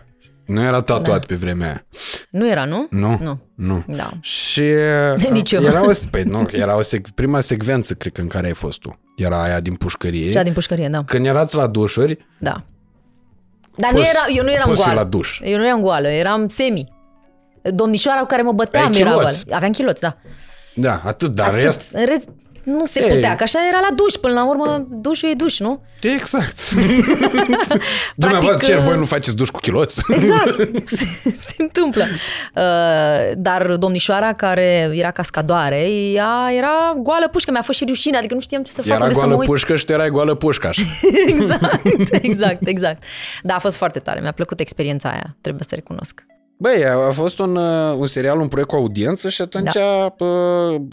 Nu 0.49 0.63
era 0.63 0.81
tatuat 0.81 1.27
pe 1.27 1.35
vremea 1.35 1.67
aia. 1.67 1.85
Nu 2.31 2.49
era, 2.51 2.65
nu? 2.65 2.87
Nu. 2.91 3.19
Nu. 3.21 3.41
Nu. 3.55 3.85
Da. 3.87 4.11
Și 4.21 4.63
Nici 5.31 5.53
eu. 5.53 5.63
era 5.63 5.85
o, 5.85 5.91
păi, 6.11 6.23
nu, 6.23 6.47
era 6.53 6.77
o 6.77 6.83
sec, 6.83 7.09
prima 7.09 7.41
secvență, 7.41 7.95
cred 7.95 8.13
că, 8.13 8.21
în 8.21 8.27
care 8.29 8.47
ai 8.47 8.53
fost 8.55 8.79
tu. 8.81 8.99
Era 9.17 9.43
aia 9.43 9.61
din 9.61 9.75
pușcărie. 9.75 10.31
Cea 10.31 10.43
din 10.43 10.53
pușcărie, 10.53 10.89
da. 10.89 11.03
Când 11.05 11.27
erați 11.27 11.57
la 11.57 11.67
dușuri, 11.67 12.27
Da. 12.39 12.65
Dar 13.77 13.91
nu 13.91 13.97
Poți- 13.97 14.09
era, 14.11 14.25
eu 14.39 14.45
nu 14.45 14.53
eram 14.53 14.69
poți 14.69 14.81
fi 14.81 14.87
goală. 14.87 15.01
la 15.01 15.07
duș. 15.07 15.41
Eu 15.45 15.59
nu 15.59 15.67
eram 15.67 15.81
goală, 15.81 16.09
eram 16.09 16.49
semi. 16.49 16.93
Domnișoara 17.63 18.21
cu 18.21 18.27
care 18.27 18.43
mă 18.43 18.53
băteam 18.53 18.93
Ai 18.93 19.01
era 19.01 19.11
goală. 19.11 19.21
chiloți. 19.29 19.45
Aveam 19.51 19.73
chiloți, 19.73 20.01
da. 20.01 20.17
da, 20.75 21.03
atât, 21.05 21.35
dar 21.35 21.47
Atât. 21.49 21.63
rest, 21.63 21.83
În 21.93 22.05
rest, 22.07 22.29
nu 22.69 22.87
se 22.87 23.03
Ei. 23.03 23.09
putea, 23.09 23.35
că 23.35 23.43
așa 23.43 23.59
era 23.69 23.79
la 23.89 23.95
duș. 23.95 24.15
Până 24.15 24.33
la 24.33 24.49
urmă, 24.49 24.87
dușul 24.91 25.29
e 25.29 25.33
duș, 25.33 25.59
nu? 25.59 25.83
exact. 26.03 26.59
Dumneavoastră, 28.17 28.67
ce, 28.67 28.75
uh, 28.75 28.83
voi 28.83 28.97
nu 28.97 29.05
faceți 29.05 29.37
duș 29.37 29.49
cu 29.49 29.59
chiloți? 29.61 30.01
Exact, 30.09 30.57
se, 30.99 31.05
se 31.25 31.55
întâmplă. 31.59 32.05
Uh, 32.55 33.33
dar 33.37 33.77
domnișoara 33.77 34.33
care 34.33 34.91
era 34.93 35.11
cascadoare, 35.11 35.83
ea 35.91 36.51
era 36.57 36.95
goală 36.97 37.29
pușcă, 37.29 37.51
mi-a 37.51 37.63
fost 37.63 37.79
și 37.79 37.85
rușine, 37.89 38.17
adică 38.17 38.35
nu 38.35 38.41
știam 38.41 38.63
ce 38.63 38.73
să 38.73 38.83
fac, 38.83 38.87
Era 38.95 39.03
unde 39.03 39.15
să 39.15 39.21
mă 39.21 39.27
goală 39.27 39.39
uit. 39.39 39.49
pușcă 39.49 39.77
și 39.77 39.85
tu 39.85 39.93
erai 39.93 40.11
goală 40.11 40.35
pușcaș. 40.35 40.79
exact, 41.27 41.83
exact, 42.11 42.67
exact. 42.67 43.03
Da, 43.43 43.55
a 43.55 43.59
fost 43.59 43.77
foarte 43.77 43.99
tare, 43.99 44.21
mi-a 44.21 44.33
plăcut 44.33 44.61
experiența 44.61 45.09
aia, 45.09 45.37
trebuie 45.41 45.65
să 45.69 45.75
recunosc. 45.75 46.27
Băi, 46.61 46.85
a 47.09 47.11
fost 47.11 47.39
un, 47.39 47.57
uh, 47.57 47.95
un 47.99 48.07
serial, 48.07 48.39
un 48.39 48.49
proiect 48.49 48.71
cu 48.71 48.77
audiență 48.77 49.29
și 49.29 49.43
atunci 49.43 49.73
da. 49.73 50.15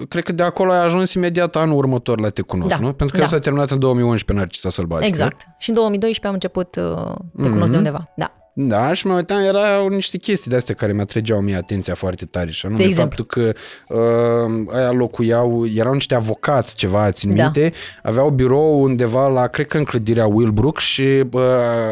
cred 0.09 0.23
că 0.23 0.31
de 0.31 0.44
acolo 0.44 0.71
a 0.71 0.75
ajuns 0.83 1.13
imediat 1.13 1.56
anul 1.56 1.77
următor 1.77 2.19
la 2.19 2.29
Te 2.29 2.41
Cunosc, 2.41 2.69
Da, 2.69 2.77
nu? 2.79 2.94
Pentru 2.94 3.06
că 3.06 3.17
da. 3.17 3.21
el 3.21 3.27
s-a 3.29 3.39
terminat 3.39 3.69
în 3.69 3.79
2011 3.79 4.45
Narcisa 4.45 4.69
Sălbatică. 4.69 5.07
Exact. 5.07 5.45
Și 5.57 5.69
în 5.69 5.75
2012 5.75 6.27
am 6.27 6.33
început 6.33 6.75
uh, 6.75 7.15
Te 7.44 7.50
cunosc 7.50 7.62
Mhm. 7.63 7.71
de 7.71 7.77
undeva. 7.77 8.13
Da. 8.15 8.31
Da, 8.57 8.94
și 8.94 9.07
mă 9.07 9.13
uitam, 9.13 9.40
erau 9.42 9.88
niște 9.88 10.18
chestii 10.18 10.50
de 10.52 10.56
astea 10.57 10.75
care 10.75 10.94
mi-atrăgeau 10.94 11.40
mie 11.42 11.56
atenția 11.56 11.94
foarte 11.96 12.25
tare. 12.25 12.52
Și 12.52 12.66
anume 12.66 12.81
De 12.81 12.88
exemplu? 12.88 13.25
faptul 13.28 13.44
că 13.44 13.54
uh, 13.94 14.75
aia 14.75 14.92
locuiau, 14.92 15.66
erau 15.75 15.94
niște 15.94 16.16
avocați 16.16 16.75
ceva, 16.75 17.12
țin 17.12 17.36
Da. 17.36 17.44
minte, 17.44 17.74
aveau 18.04 18.30
birou 18.30 18.81
undeva 18.81 19.28
la, 19.28 19.48
cred 19.48 19.68
că 19.68 19.78
în 19.78 19.84
clădirea 19.84 20.25
Willbrook 20.25 20.80
și 20.80 21.02
uh, 21.31 21.42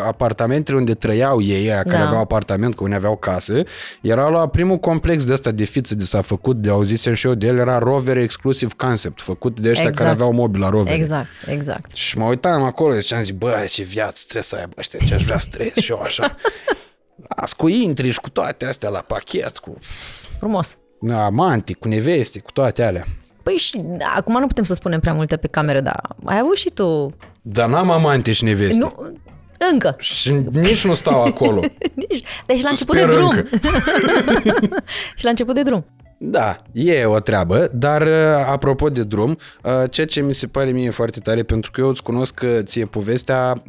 apartamentele 0.08 0.78
unde 0.78 0.94
trăiau 0.94 1.42
ei, 1.42 1.70
aia 1.70 1.84
care 1.84 1.98
Da. 1.98 2.06
aveau 2.06 2.22
apartament, 2.22 2.76
că 2.76 2.84
unii 2.84 2.96
aveau 2.96 3.16
casă, 3.18 3.64
erau 4.02 4.32
la 4.32 4.48
primul 4.48 4.78
complex 4.78 5.26
de 5.26 5.34
ăsta 5.34 5.52
de 5.52 5.64
fiță 5.64 5.96
de 5.96 6.04
s-a 6.04 6.22
făcut, 6.22 6.58
de 6.58 6.70
auzisem 6.70 7.14
și 7.14 7.28
eu 7.28 7.34
de 7.34 7.48
el, 7.48 7.58
era 7.58 7.78
Rover 7.78 8.18
Exclusive 8.18 8.74
Concept, 8.78 9.22
făcut 9.22 9.60
de 9.60 9.70
ăștia 9.70 9.88
Exact. 9.88 9.98
care 9.98 10.10
aveau 10.10 10.34
mobil 10.34 10.60
la 10.60 10.70
Rover. 10.70 10.94
Exact, 10.94 11.30
exact. 11.48 11.92
Și 11.94 12.18
mă 12.18 12.26
uitam 12.26 12.64
acolo 12.64 13.00
și 13.00 13.14
am 13.14 13.22
zis, 13.22 13.32
bă, 13.32 13.66
ce 13.70 13.84
viață 13.84 14.22
trebuie 14.24 14.44
să 14.44 14.56
aibă 14.56 14.74
ăștia, 14.78 15.00
ce 15.08 15.14
aș 15.14 15.24
vrea 15.24 15.40
să 15.40 15.48
trăiesc 15.52 15.78
și 15.80 15.92
eu 15.92 16.02
așa. 16.02 16.36
Las 17.38 17.54
cu 17.54 17.68
intri 17.68 18.12
și 18.12 18.20
cu 18.20 18.30
toate 18.30 18.66
astea 18.66 18.90
la 18.90 19.00
pachet, 19.00 19.58
cu 19.58 19.78
Frumos. 20.40 20.78
amanti, 21.12 21.74
cu 21.74 21.88
neveste, 21.88 22.40
cu 22.40 22.52
toate 22.52 22.84
alea. 22.84 23.06
Păi 23.44 23.54
și 23.54 23.78
da, 23.84 24.14
acum 24.16 24.40
nu 24.40 24.48
putem 24.48 24.64
să 24.64 24.74
spunem 24.74 25.00
prea 25.00 25.14
multe 25.14 25.38
pe 25.38 25.48
cameră, 25.48 25.80
dar 25.80 26.02
ai 26.26 26.40
avut 26.40 26.56
și 26.58 26.70
tu... 26.70 27.16
Dar 27.42 27.70
n-am 27.70 27.90
amante 27.92 28.32
și 28.32 28.44
neveste. 28.44 28.78
Nu, 28.80 29.12
încă. 29.72 29.96
Și 30.00 30.34
nici 30.52 30.86
nu 30.86 30.94
stau 30.94 31.24
acolo. 31.24 31.60
Nici. 32.10 32.24
Deci 32.46 32.62
la 32.62 32.70
început 32.70 32.96
Sper 32.96 33.10
de 33.10 33.16
drum. 33.16 33.30
încă. 33.30 33.48
și 35.18 35.24
la 35.24 35.30
început 35.30 35.56
de 35.56 35.62
drum. 35.62 35.86
Da, 36.18 36.62
e 36.72 37.06
o 37.06 37.20
treabă, 37.20 37.70
dar 37.74 38.02
uh, 38.02 38.46
apropo 38.52 38.90
de 38.90 39.04
drum, 39.04 39.38
uh, 39.64 39.90
ceea 39.90 40.06
ce 40.06 40.22
mi 40.22 40.34
se 40.34 40.48
pare 40.48 40.72
mie 40.72 40.90
foarte 40.90 41.20
tare, 41.20 41.44
pentru 41.44 41.72
că 41.72 41.82
eu 41.82 41.88
îți 41.90 42.04
cunosc 42.04 42.34
că 42.34 42.62
ție 42.62 42.86
povestea 42.86 43.64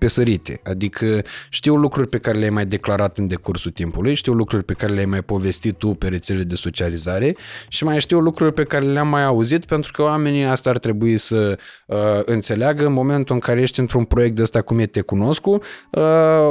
uh, 0.00 0.08
pe 0.08 0.08
sărite, 0.08 0.60
adică 0.64 1.22
știu 1.48 1.74
lucruri 1.76 2.08
pe 2.08 2.18
care 2.18 2.38
le-ai 2.38 2.50
mai 2.50 2.66
declarat 2.66 3.18
în 3.18 3.26
decursul 3.26 3.70
timpului, 3.70 4.14
știu 4.14 4.32
lucruri 4.32 4.64
pe 4.64 4.72
care 4.72 4.92
le-ai 4.92 5.04
mai 5.04 5.22
povestit 5.22 5.76
tu 5.76 5.88
pe 5.88 6.08
rețele 6.08 6.42
de 6.42 6.54
socializare 6.54 7.36
și 7.68 7.84
mai 7.84 8.00
știu 8.00 8.18
lucruri 8.18 8.52
pe 8.52 8.64
care 8.64 8.84
le-am 8.84 9.08
mai 9.08 9.24
auzit 9.24 9.64
pentru 9.64 9.92
că 9.92 10.02
oamenii 10.02 10.44
asta 10.44 10.70
ar 10.70 10.78
trebui 10.78 11.18
să 11.18 11.58
uh, 11.86 11.96
înțeleagă 12.24 12.86
în 12.86 12.92
momentul 12.92 13.34
în 13.34 13.40
care 13.40 13.60
ești 13.60 13.80
într-un 13.80 14.04
proiect 14.04 14.36
de 14.36 14.42
ăsta 14.42 14.62
cum 14.62 14.78
e 14.78 14.86
Te 14.86 15.00
Cunosc, 15.00 15.46
uh, 15.46 15.60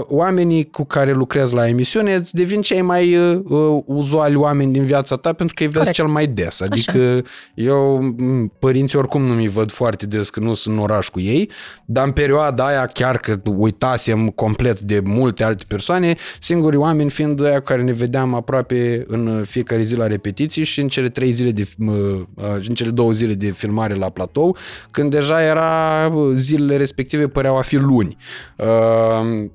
oamenii 0.07 0.69
cu 0.69 0.85
care 0.85 1.11
lucrezi 1.11 1.53
la 1.53 1.67
emisiune 1.67 2.13
îți 2.13 2.35
devin 2.35 2.61
cei 2.61 2.81
mai 2.81 3.15
uh, 3.17 3.39
uh, 3.43 3.81
uzuali 3.85 4.35
oameni 4.35 4.73
din 4.73 4.85
viața 4.85 5.15
ta 5.15 5.33
pentru 5.33 5.55
că 5.55 5.63
îi 5.63 5.69
vezi 5.69 5.77
Corect. 5.77 5.95
cel 5.95 6.07
mai 6.07 6.27
des. 6.27 6.61
Adică 6.61 7.21
eu, 7.53 8.01
m, 8.01 8.51
părinții 8.59 8.97
oricum 8.97 9.21
nu 9.21 9.33
mi 9.33 9.47
văd 9.47 9.71
foarte 9.71 10.05
des 10.05 10.29
că 10.29 10.39
nu 10.39 10.53
sunt 10.53 10.75
în 10.75 10.81
oraș 10.81 11.09
cu 11.09 11.19
ei, 11.19 11.51
dar 11.85 12.05
în 12.05 12.11
perioada 12.11 12.65
aia 12.65 12.85
chiar 12.85 13.17
că 13.17 13.38
uitasem 13.45 14.29
complet 14.29 14.79
de 14.79 15.01
multe 15.03 15.43
alte 15.43 15.63
persoane, 15.67 16.15
singurii 16.39 16.79
oameni 16.79 17.09
fiind 17.09 17.45
aia 17.45 17.57
cu 17.57 17.63
care 17.63 17.81
ne 17.81 17.91
vedeam 17.91 18.33
aproape 18.33 19.05
în 19.07 19.43
fiecare 19.45 19.81
zi 19.81 19.95
la 19.95 20.07
repetiții 20.07 20.63
și 20.63 20.81
în 20.81 20.87
cele 20.87 21.09
trei 21.09 21.31
zile 21.31 21.51
de, 21.51 21.67
m, 21.77 21.87
uh, 21.87 22.21
în 22.67 22.73
cele 22.73 22.89
două 22.89 23.11
zile 23.11 23.33
de 23.33 23.51
filmare 23.51 23.93
la 23.93 24.09
platou, 24.09 24.57
când 24.91 25.11
deja 25.11 25.43
era 25.43 26.07
uh, 26.13 26.31
zilele 26.35 26.77
respective 26.77 27.27
păreau 27.27 27.57
a 27.57 27.61
fi 27.61 27.75
luni. 27.75 28.17
Uh, 28.57 29.49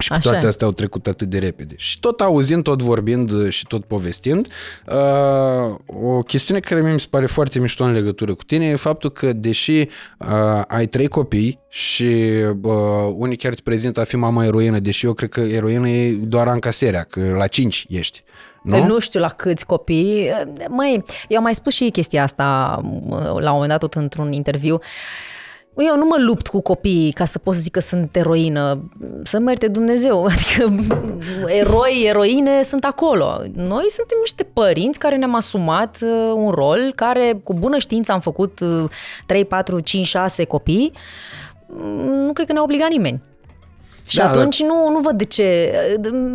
și 0.00 0.08
cu 0.08 0.14
Așa 0.14 0.30
toate 0.30 0.44
e. 0.44 0.48
astea 0.48 0.66
au 0.66 0.72
trecut 0.72 1.06
atât 1.06 1.28
de 1.28 1.38
repede. 1.38 1.74
Și 1.76 2.00
tot 2.00 2.20
auzind, 2.20 2.62
tot 2.62 2.82
vorbind 2.82 3.30
uh, 3.30 3.48
și 3.48 3.66
tot 3.66 3.84
povestind, 3.84 4.48
uh, 4.86 5.74
o 5.86 6.22
chestiune 6.22 6.60
care 6.60 6.80
mie 6.80 6.92
mi 6.92 7.00
se 7.00 7.06
pare 7.10 7.26
foarte 7.26 7.58
mișto 7.58 7.84
în 7.84 7.92
legătură 7.92 8.34
cu 8.34 8.44
tine 8.44 8.66
e 8.66 8.76
faptul 8.76 9.10
că 9.10 9.32
deși 9.32 9.78
uh, 9.80 10.62
ai 10.66 10.86
trei 10.86 11.08
copii 11.08 11.58
și 11.68 12.24
uh, 12.62 12.72
unii 13.16 13.36
chiar 13.36 13.54
te 13.54 13.60
prezintă 13.64 14.00
a 14.00 14.04
fi 14.04 14.16
mama 14.16 14.44
eroină, 14.44 14.78
deși 14.78 15.06
eu 15.06 15.12
cred 15.12 15.28
că 15.28 15.40
eroină 15.40 15.88
e 15.88 16.10
doar 16.12 16.48
Anca 16.48 16.70
Serea, 16.70 17.02
că 17.02 17.34
la 17.36 17.46
cinci 17.46 17.86
ești. 17.88 18.22
Nu? 18.62 18.78
Nu? 18.78 18.86
nu 18.86 18.98
știu 18.98 19.20
la 19.20 19.28
câți 19.28 19.66
copii. 19.66 20.30
Măi, 20.68 21.04
eu 21.28 21.36
am 21.36 21.42
mai 21.42 21.54
spus 21.54 21.74
și 21.74 21.90
chestia 21.90 22.22
asta 22.22 22.80
la 23.38 23.50
un 23.50 23.52
moment 23.52 23.68
dat 23.68 23.78
tot 23.78 23.94
într-un 23.94 24.32
interviu. 24.32 24.72
Măi, 24.72 24.80
Eu 25.86 25.96
nu 25.96 26.04
mă 26.04 26.16
lupt 26.26 26.48
cu 26.48 26.60
copiii 26.60 27.12
ca 27.12 27.24
să 27.24 27.38
pot 27.38 27.54
să 27.54 27.60
zic 27.60 27.72
că 27.72 27.80
sunt 27.80 28.16
eroină. 28.16 28.90
Să 29.22 29.38
mă 29.38 29.48
ierte 29.48 29.68
Dumnezeu. 29.68 30.24
Adică 30.32 30.74
eroi, 31.46 32.04
eroine 32.06 32.62
sunt 32.62 32.84
acolo. 32.84 33.42
Noi 33.54 33.84
suntem 33.88 34.16
niște 34.20 34.42
părinți 34.42 34.98
care 34.98 35.16
ne-am 35.16 35.34
asumat 35.34 35.98
uh, 36.00 36.32
un 36.34 36.50
rol, 36.50 36.92
care 36.94 37.40
cu 37.44 37.54
bună 37.54 37.78
știință 37.78 38.12
am 38.12 38.20
făcut 38.20 38.60
uh, 38.60 38.90
3, 39.26 39.44
4, 39.44 39.80
5, 39.80 40.06
6 40.06 40.44
copii. 40.44 40.92
Mm, 41.66 42.24
Nu 42.24 42.32
cred 42.32 42.46
că 42.46 42.52
ne-a 42.52 42.62
obligat 42.62 42.88
nimeni. 42.88 43.22
Și 44.10 44.16
Da, 44.16 44.22
da, 44.22 44.30
atunci 44.30 44.62
nu, 44.62 44.90
nu 44.90 44.98
văd 44.98 45.16
de 45.16 45.24
ce. 45.24 45.72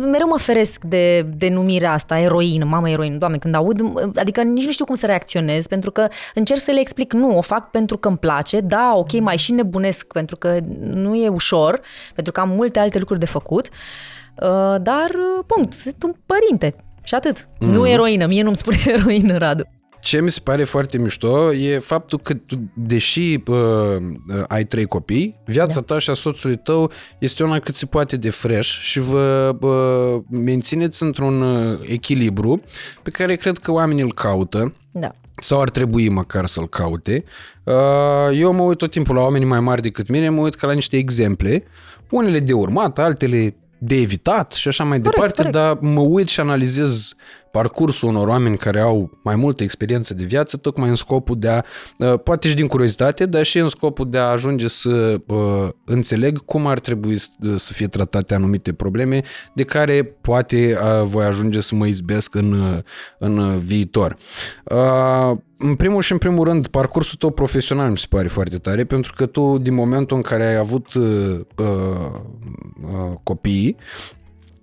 Mereu 0.00 0.28
mă 0.28 0.38
feresc 0.38 0.84
de, 0.84 1.22
de 1.22 1.48
numirea 1.48 1.92
asta, 1.92 2.18
eroină, 2.18 2.64
mamă 2.64 2.90
eroină. 2.90 3.16
Doamne, 3.16 3.38
când 3.38 3.54
aud, 3.54 3.80
adică 4.18 4.42
nici 4.42 4.64
nu 4.64 4.70
știu 4.70 4.84
cum 4.84 4.94
să 4.94 5.06
reacționez, 5.06 5.66
pentru 5.66 5.90
că 5.90 6.08
încerc 6.34 6.60
să 6.60 6.70
le 6.70 6.80
explic, 6.80 7.12
nu, 7.12 7.36
o 7.36 7.40
fac 7.40 7.70
pentru 7.70 7.98
că 7.98 8.08
îmi 8.08 8.18
place, 8.18 8.60
da, 8.60 8.92
ok, 8.94 9.20
mai 9.20 9.36
și 9.36 9.52
nebunesc, 9.52 10.12
pentru 10.12 10.36
că 10.36 10.58
nu 10.80 11.14
e 11.14 11.28
ușor, 11.28 11.80
pentru 12.14 12.32
că 12.32 12.40
am 12.40 12.48
multe 12.48 12.78
alte 12.78 12.98
lucruri 12.98 13.20
de 13.20 13.26
făcut, 13.26 13.68
uh, 13.68 14.74
dar, 14.80 15.08
uh, 15.08 15.44
punct, 15.46 15.72
sunt 15.72 16.02
un 16.02 16.14
părinte. 16.26 16.74
Și 17.02 17.14
atât. 17.14 17.48
Mm. 17.58 17.68
Nu 17.68 17.88
eroină, 17.88 18.26
mie 18.26 18.42
nu-mi 18.42 18.56
spune 18.56 18.76
eroină, 18.96 19.38
Radu. 19.38 19.62
Ce 20.06 20.20
mi 20.20 20.30
se 20.30 20.40
pare 20.42 20.64
foarte 20.64 20.98
mișto 20.98 21.52
e 21.52 21.78
faptul 21.78 22.18
că 22.18 22.34
tu, 22.34 22.70
deși 22.74 23.42
uh, 23.46 23.56
uh, 23.56 24.44
ai 24.48 24.64
trei 24.64 24.84
copii, 24.84 25.40
viața 25.44 25.80
da. 25.80 25.94
ta 25.94 25.98
și 25.98 26.10
a 26.10 26.14
soțului 26.14 26.56
tău 26.56 26.90
este 27.18 27.42
una 27.42 27.58
cât 27.58 27.74
se 27.74 27.86
poate 27.86 28.16
de 28.16 28.30
fresh 28.30 28.68
și 28.68 29.00
vă 29.00 29.56
uh, 29.60 30.22
mențineți 30.30 31.02
într-un 31.02 31.42
uh, 31.42 31.78
echilibru 31.88 32.62
pe 33.02 33.10
care 33.10 33.34
cred 33.36 33.58
că 33.58 33.72
oamenii 33.72 34.02
îl 34.02 34.12
caută 34.12 34.74
Da. 34.90 35.14
sau 35.40 35.60
ar 35.60 35.70
trebui 35.70 36.08
măcar 36.08 36.46
să-l 36.46 36.68
caute. 36.68 37.24
Uh, 37.64 38.38
Eu 38.38 38.52
mă 38.52 38.62
uit 38.62 38.78
tot 38.78 38.90
timpul 38.90 39.14
la 39.14 39.20
oamenii 39.22 39.46
mai 39.46 39.60
mari 39.60 39.82
decât 39.82 40.08
mine, 40.08 40.28
mă 40.28 40.40
uit 40.40 40.54
ca 40.54 40.66
la 40.66 40.72
niște 40.72 40.96
exemple, 40.96 41.64
unele 42.10 42.38
de 42.38 42.52
urmat, 42.52 42.98
altele 42.98 43.56
de 43.78 43.94
evitat 43.94 44.52
și 44.52 44.68
așa 44.68 44.84
mai 44.84 45.00
Corect, 45.00 45.14
departe, 45.14 45.36
corect. 45.36 45.56
dar 45.56 45.78
mă 45.90 46.00
uit 46.00 46.28
și 46.28 46.40
analizez 46.40 47.14
parcursul 47.50 48.08
unor 48.08 48.28
oameni 48.28 48.56
care 48.56 48.80
au 48.80 49.18
mai 49.22 49.36
multă 49.36 49.62
experiență 49.62 50.14
de 50.14 50.24
viață, 50.24 50.56
tocmai 50.56 50.88
în 50.88 50.94
scopul 50.94 51.38
de 51.38 51.48
a, 51.48 51.62
uh, 51.98 52.20
poate 52.24 52.48
și 52.48 52.54
din 52.54 52.66
curiozitate, 52.66 53.26
dar 53.26 53.44
și 53.44 53.58
în 53.58 53.68
scopul 53.68 54.10
de 54.10 54.18
a 54.18 54.22
ajunge 54.22 54.68
să 54.68 55.20
uh, 55.26 55.68
înțeleg 55.84 56.44
cum 56.44 56.66
ar 56.66 56.78
trebui 56.78 57.16
să, 57.16 57.28
să 57.56 57.72
fie 57.72 57.86
tratate 57.86 58.34
anumite 58.34 58.72
probleme 58.72 59.22
de 59.54 59.64
care 59.64 60.02
poate 60.02 60.78
uh, 60.82 61.02
voi 61.04 61.24
ajunge 61.24 61.60
să 61.60 61.74
mă 61.74 61.86
izbesc 61.86 62.34
în, 62.34 62.52
uh, 62.52 62.78
în 63.18 63.38
uh, 63.38 63.56
viitor. 63.64 64.16
Uh, 64.64 65.38
în 65.58 65.74
primul 65.74 66.02
și 66.02 66.12
în 66.12 66.18
primul 66.18 66.44
rând, 66.44 66.66
parcursul 66.66 67.18
tău 67.18 67.30
profesional 67.30 67.90
mi 67.90 67.98
se 67.98 68.06
pare 68.08 68.28
foarte 68.28 68.58
tare, 68.58 68.84
pentru 68.84 69.12
că 69.16 69.26
tu, 69.26 69.58
din 69.58 69.74
momentul 69.74 70.16
în 70.16 70.22
care 70.22 70.44
ai 70.44 70.56
avut 70.56 70.94
uh, 70.94 71.40
uh, 71.56 71.66
uh, 72.82 73.16
copii, 73.22 73.76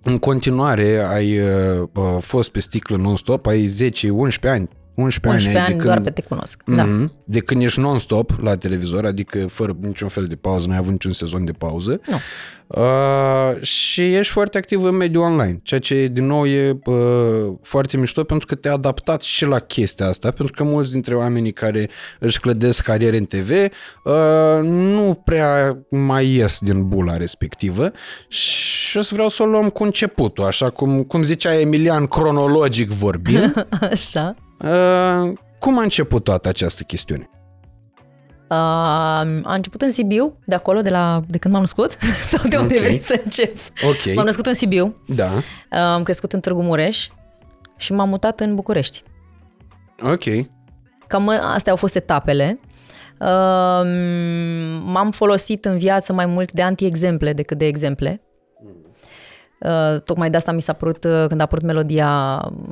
în 0.02 0.18
continuare 0.18 0.98
ai 0.98 1.38
uh, 1.38 1.88
uh, 1.92 2.16
fost 2.20 2.50
pe 2.50 2.60
sticlă 2.60 2.96
non-stop, 2.96 3.46
ai 3.46 3.90
10-11 4.46 4.48
ani, 4.48 4.68
11, 4.94 5.28
11 5.28 5.48
ani, 5.48 5.58
ai 5.58 5.64
ani 5.64 5.78
de 5.78 5.84
doar 5.84 5.96
când, 5.96 6.06
pe 6.06 6.20
te 6.20 6.28
cunosc. 6.28 6.62
Da. 6.66 6.84
Mhm. 6.84 7.12
de 7.24 7.38
când 7.38 7.62
ești 7.62 7.80
non-stop 7.80 8.32
la 8.40 8.56
televizor, 8.56 9.04
adică 9.04 9.46
fără 9.46 9.76
niciun 9.80 10.08
fel 10.08 10.24
de 10.24 10.36
pauză, 10.36 10.68
n-ai 10.68 10.76
avut 10.76 10.92
niciun 10.92 11.12
sezon 11.12 11.44
de 11.44 11.52
pauză. 11.52 12.00
Nu. 12.06 12.18
Uh, 12.66 13.62
și 13.62 14.14
ești 14.14 14.32
foarte 14.32 14.58
activ 14.58 14.84
în 14.84 14.96
mediul 14.96 15.22
online, 15.22 15.60
ceea 15.62 15.80
ce 15.80 16.06
din 16.06 16.26
nou 16.26 16.46
e 16.46 16.78
uh, 16.84 16.96
foarte 17.62 17.96
mișto 17.96 18.24
pentru 18.24 18.46
că 18.46 18.54
te-a 18.54 18.72
adaptat 18.72 19.22
și 19.22 19.44
la 19.44 19.58
chestia 19.58 20.06
asta, 20.06 20.30
pentru 20.30 20.54
că 20.56 20.64
mulți 20.64 20.92
dintre 20.92 21.14
oamenii 21.14 21.52
care 21.52 21.88
își 22.18 22.40
clădesc 22.40 22.82
cariere 22.82 23.16
în 23.16 23.24
TV 23.24 23.50
uh, 23.50 24.60
nu 24.62 25.22
prea 25.24 25.78
mai 25.90 26.26
ies 26.28 26.58
din 26.60 26.88
bula 26.88 27.16
respectivă 27.16 27.90
și 28.28 28.96
o 28.96 29.00
să 29.00 29.10
vreau 29.14 29.28
să 29.28 29.42
o 29.42 29.46
luăm 29.46 29.68
cu 29.68 29.82
începutul, 29.82 30.44
așa 30.44 30.70
cum, 30.70 31.02
cum 31.02 31.22
zicea 31.22 31.60
Emilian, 31.60 32.06
cronologic 32.06 32.90
vorbind. 32.90 33.66
Așa. 33.90 34.43
Uh, 34.64 35.32
cum 35.58 35.78
a 35.78 35.82
început 35.82 36.24
toată 36.24 36.48
această 36.48 36.82
chestiune? 36.82 37.28
Uh, 38.50 38.56
a 39.44 39.54
început 39.54 39.82
în 39.82 39.90
Sibiu, 39.90 40.38
de 40.46 40.54
acolo, 40.54 40.80
de, 40.82 40.90
la, 40.90 41.20
de 41.28 41.38
când 41.38 41.52
m-am 41.54 41.62
născut, 41.62 41.90
sau 42.30 42.48
de 42.48 42.56
unde 42.56 42.74
Ok. 42.74 42.80
vrei 42.80 43.00
să 43.00 43.20
încep. 43.24 43.56
Ok. 43.88 44.14
M-am 44.14 44.24
născut 44.24 44.46
în 44.46 44.54
Sibiu, 44.54 44.96
Da. 45.06 45.30
uh, 45.32 45.42
am 45.70 46.02
crescut 46.02 46.32
în 46.32 46.40
Târgu 46.40 46.62
Mureș 46.62 47.08
și 47.76 47.92
m-am 47.92 48.08
mutat 48.08 48.40
în 48.40 48.54
București. 48.54 49.02
Ok. 50.02 50.24
Cam 51.06 51.28
astea 51.28 51.72
au 51.72 51.78
fost 51.78 51.94
etapele. 51.96 52.58
Uh, 53.20 53.28
m-am 54.84 55.10
folosit 55.10 55.64
în 55.64 55.78
viață 55.78 56.12
mai 56.12 56.26
mult 56.26 56.52
de 56.52 56.62
anti-exemple 56.62 57.32
decât 57.32 57.58
de 57.58 57.66
exemple. 57.66 58.22
Uh, 59.58 60.00
tocmai 60.00 60.30
de 60.30 60.36
asta 60.36 60.52
mi 60.52 60.62
s-a 60.62 60.72
părut, 60.72 61.04
uh, 61.04 61.24
când 61.28 61.40
a 61.40 61.42
apărut 61.42 61.64
melodia 61.64 62.08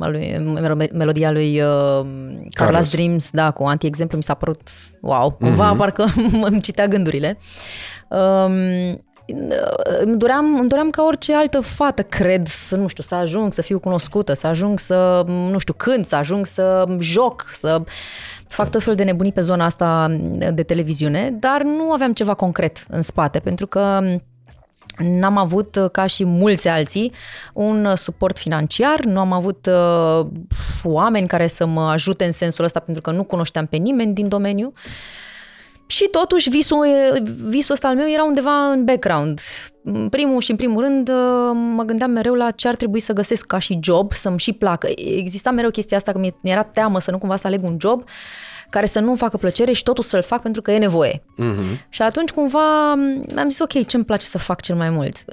a 0.01 0.09
lui, 0.09 0.37
melo- 0.55 0.93
melodia 0.93 1.31
lui 1.31 1.61
uh, 1.61 2.05
Carlos 2.51 2.51
Carlos. 2.51 2.91
Dreams, 2.91 3.31
da, 3.31 3.51
cu 3.51 3.63
anti-exemplu, 3.63 4.17
mi 4.17 4.23
s-a 4.23 4.35
părut, 4.35 4.61
wow, 5.01 5.31
cumva 5.31 5.75
mm-hmm. 5.75 5.79
parcă 5.79 6.05
îmi 6.49 6.61
citea 6.61 6.87
gândurile. 6.87 7.39
Um, 8.09 9.05
îmi 10.05 10.19
doream, 10.19 10.59
îmi 10.59 10.69
doream 10.69 10.91
ca 10.91 11.03
orice 11.03 11.35
altă 11.35 11.61
fată, 11.61 12.03
cred, 12.03 12.47
să, 12.47 12.77
nu 12.77 12.87
știu, 12.87 13.03
să 13.03 13.15
ajung 13.15 13.53
să 13.53 13.63
fiu 13.63 13.79
cunoscută, 13.79 14.33
să 14.33 14.47
ajung 14.47 14.79
să, 14.79 15.25
nu 15.27 15.59
știu, 15.59 15.75
cânt, 15.77 16.07
să 16.07 16.17
ajung 16.17 16.47
să 16.47 16.85
joc, 16.99 17.47
să 17.51 17.83
fac 18.49 18.71
tot 18.71 18.81
felul 18.81 18.97
de 18.97 19.05
nebunii 19.05 19.33
pe 19.33 19.41
zona 19.41 19.65
asta 19.65 20.17
de 20.53 20.63
televiziune, 20.63 21.37
dar 21.41 21.63
nu 21.63 21.93
aveam 21.93 22.13
ceva 22.13 22.35
concret 22.35 22.85
în 22.89 23.03
spate, 23.03 23.39
pentru 23.39 23.67
că 23.67 24.01
N-am 24.99 25.37
avut, 25.37 25.77
uh, 25.77 25.91
ca 25.91 26.07
și 26.07 26.25
mulți 26.25 26.69
alții, 26.69 27.13
un 27.53 27.85
uh, 27.85 27.97
suport 27.97 28.39
financiar, 28.39 29.05
nu 29.05 29.19
am 29.19 29.33
avut 29.33 29.67
uh, 29.67 30.27
oameni 30.83 31.27
care 31.27 31.47
să 31.47 31.67
mă 31.67 31.83
ajute 31.83 32.25
în 32.25 32.33
sensul 32.33 32.65
ăsta 32.65 32.81
pentru 32.81 33.03
că 33.03 33.11
nu 33.11 33.25
cunoșteam 33.25 33.67
pe 33.67 33.77
nimeni 33.77 34.15
din 34.15 34.29
domeniu. 34.29 34.73
Și 35.87 36.09
totuși 36.11 36.51
visul, 36.51 36.87
visul 37.47 37.75
ăsta 37.75 37.89
al 37.89 37.95
meu 37.95 38.09
era 38.09 38.25
undeva 38.25 38.71
în 38.71 38.85
background. 38.85 39.41
În 39.85 40.09
primul 40.09 40.41
și 40.41 40.51
în 40.51 40.57
primul 40.57 40.83
rând 40.83 41.09
uh, 41.09 41.51
mă 41.75 41.83
gândeam 41.83 42.11
mereu 42.11 42.35
la 42.35 42.51
ce 42.51 42.69
ar 42.69 42.75
trebui 42.75 43.01
să 43.01 43.13
găsesc 43.13 43.47
ca 43.47 43.59
și 43.59 43.79
job, 43.83 44.13
să-mi 44.13 44.39
și 44.39 44.53
placă. 44.53 44.89
Exista 44.97 45.51
mereu 45.51 45.71
chestia 45.71 45.97
asta 45.97 46.13
că 46.13 46.19
mi 46.19 46.35
era 46.43 46.63
teamă 46.63 47.01
să 47.01 47.11
nu 47.11 47.19
cumva 47.19 47.37
să 47.37 47.47
aleg 47.47 47.65
un 47.65 47.77
job 47.81 48.05
care 48.73 48.87
să 48.87 49.01
nu-mi 49.01 49.17
facă 49.17 49.37
plăcere 49.37 49.73
și 49.73 49.83
totul 49.83 50.05
să-l 50.05 50.23
fac 50.23 50.43
pentru 50.43 50.63
că 50.63 50.71
e 50.71 50.79
nevoie. 50.79 51.23
Uh-huh. 51.23 51.89
Și 51.89 52.03
atunci 52.03 52.31
cumva 52.31 52.95
mi-am 53.35 53.49
zis, 53.51 53.59
ok, 53.59 53.87
ce 53.87 53.97
îmi 53.97 54.05
place 54.05 54.27
să 54.27 54.39
fac 54.39 54.61
cel 54.61 54.75
mai 54.77 54.91
mult? 54.91 55.25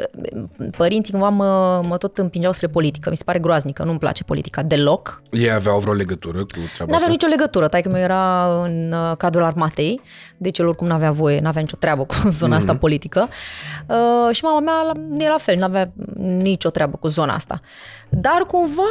Părinții 0.78 1.12
cumva 1.14 1.30
mă, 1.30 1.82
mă 1.88 1.98
tot 1.98 2.18
împingeau 2.18 2.54
spre 2.54 2.68
politică. 2.68 3.10
Mi 3.10 3.18
se 3.18 3.24
pare 3.24 3.40
groaznică, 3.40 3.84
nu-mi 3.84 4.00
place 4.00 4.24
politica 4.24 4.64
deloc. 4.64 5.22
Ei 5.32 5.52
aveau 5.52 5.80
vreo 5.80 5.94
legătură 5.94 6.38
cu 6.38 6.46
treaba 6.46 6.64
Nu 6.78 6.84
avea 6.84 6.96
asta? 6.96 7.10
nicio 7.10 7.28
legătură. 7.28 7.68
Taică 7.68 7.90
meu 7.90 8.02
era 8.02 8.46
în 8.64 8.94
uh, 9.10 9.18
cadrul 9.18 9.44
armatei, 9.44 10.02
deci 10.38 10.60
el 10.60 10.68
oricum 10.68 10.88
nu 10.88 10.94
avea 10.94 11.12
voie, 11.12 11.40
nu 11.40 11.48
avea 11.48 11.62
nicio 11.62 11.76
treabă 11.80 12.06
cu 12.06 12.16
zona 12.40 12.56
asta 12.56 12.76
politică. 12.76 13.28
Uh, 13.88 14.36
și 14.36 14.44
mama 14.44 14.60
mea 14.60 14.82
la- 14.82 15.24
e 15.26 15.30
la 15.30 15.38
fel, 15.38 15.58
nu 15.58 15.64
avea 15.64 15.92
nicio 16.18 16.70
treabă 16.70 16.98
cu 16.98 17.08
zona 17.08 17.34
asta. 17.34 17.62
Dar 18.10 18.46
cumva, 18.48 18.84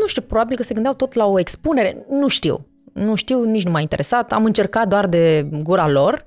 nu 0.00 0.06
știu, 0.06 0.22
probabil 0.22 0.56
că 0.56 0.62
se 0.62 0.74
gândeau 0.74 0.94
tot 0.94 1.12
la 1.14 1.26
o 1.26 1.38
expunere, 1.38 2.04
nu 2.10 2.28
știu. 2.28 2.66
Nu 2.98 3.14
știu, 3.14 3.44
nici 3.44 3.64
nu 3.64 3.70
m-a 3.70 3.80
interesat. 3.80 4.32
Am 4.32 4.44
încercat 4.44 4.88
doar 4.88 5.06
de 5.06 5.48
gura 5.62 5.88
lor. 5.88 6.24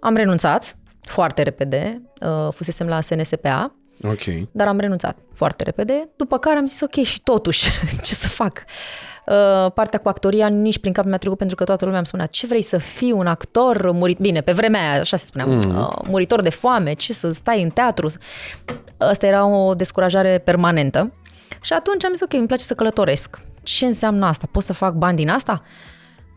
Am 0.00 0.14
renunțat 0.14 0.76
foarte 1.00 1.42
repede. 1.42 2.02
Uh, 2.20 2.52
fusesem 2.52 2.86
la 2.86 3.00
SNSPA, 3.00 3.74
Ok. 4.02 4.48
dar 4.52 4.66
am 4.66 4.78
renunțat 4.78 5.18
foarte 5.34 5.64
repede, 5.64 6.08
după 6.16 6.38
care 6.38 6.58
am 6.58 6.66
zis 6.66 6.80
ok 6.80 6.94
și 6.94 7.22
totuși, 7.22 7.70
ce 8.02 8.14
să 8.14 8.28
fac? 8.28 8.64
Uh, 9.26 9.72
partea 9.72 9.98
cu 9.98 10.08
actoria 10.08 10.48
nici 10.48 10.78
prin 10.78 10.92
cap 10.92 11.04
nu 11.04 11.10
mi-a 11.10 11.18
trecut 11.18 11.38
pentru 11.38 11.56
că 11.56 11.64
toată 11.64 11.84
lumea 11.84 11.98
îmi 11.98 12.06
spunea 12.06 12.26
ce 12.26 12.46
vrei 12.46 12.62
să 12.62 12.78
fii 12.78 13.12
un 13.12 13.26
actor 13.26 13.90
murit, 13.90 14.18
bine, 14.18 14.40
pe 14.40 14.52
vremea 14.52 14.90
aia 14.90 15.00
așa 15.00 15.16
se 15.16 15.24
spunea, 15.24 15.46
mm. 15.46 15.78
uh, 15.78 15.88
muritor 16.06 16.40
de 16.40 16.50
foame, 16.50 16.92
ce 16.92 17.12
să 17.12 17.32
stai 17.32 17.62
în 17.62 17.70
teatru. 17.70 18.10
Asta 18.98 19.26
era 19.26 19.46
o 19.46 19.74
descurajare 19.74 20.38
permanentă 20.38 21.12
și 21.60 21.72
atunci 21.72 22.04
am 22.04 22.12
zis 22.12 22.20
ok, 22.20 22.32
îmi 22.32 22.46
place 22.46 22.62
să 22.62 22.74
călătoresc. 22.74 23.40
Ce 23.62 23.86
înseamnă 23.86 24.26
asta? 24.26 24.48
Pot 24.52 24.62
să 24.62 24.72
fac 24.72 24.94
bani 24.94 25.16
din 25.16 25.28
asta? 25.28 25.62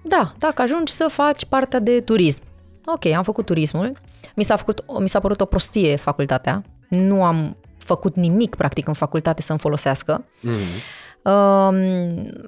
Da, 0.03 0.33
dacă 0.37 0.61
ajungi 0.61 0.91
să 0.93 1.07
faci 1.09 1.45
partea 1.45 1.79
de 1.79 2.01
turism. 2.01 2.41
Ok, 2.85 3.05
am 3.05 3.23
făcut 3.23 3.45
turismul. 3.45 3.91
Mi 4.35 4.43
s-a, 4.43 4.55
făcut, 4.55 4.83
mi 4.99 5.09
s-a 5.09 5.19
părut 5.19 5.41
o 5.41 5.45
prostie 5.45 5.95
facultatea. 5.95 6.63
Nu 6.89 7.23
am 7.23 7.57
făcut 7.77 8.15
nimic, 8.15 8.55
practic, 8.55 8.87
în 8.87 8.93
facultate 8.93 9.41
să-mi 9.41 9.59
folosească. 9.59 10.25
Mm-hmm. 10.25 11.01
Uh, 11.23 11.31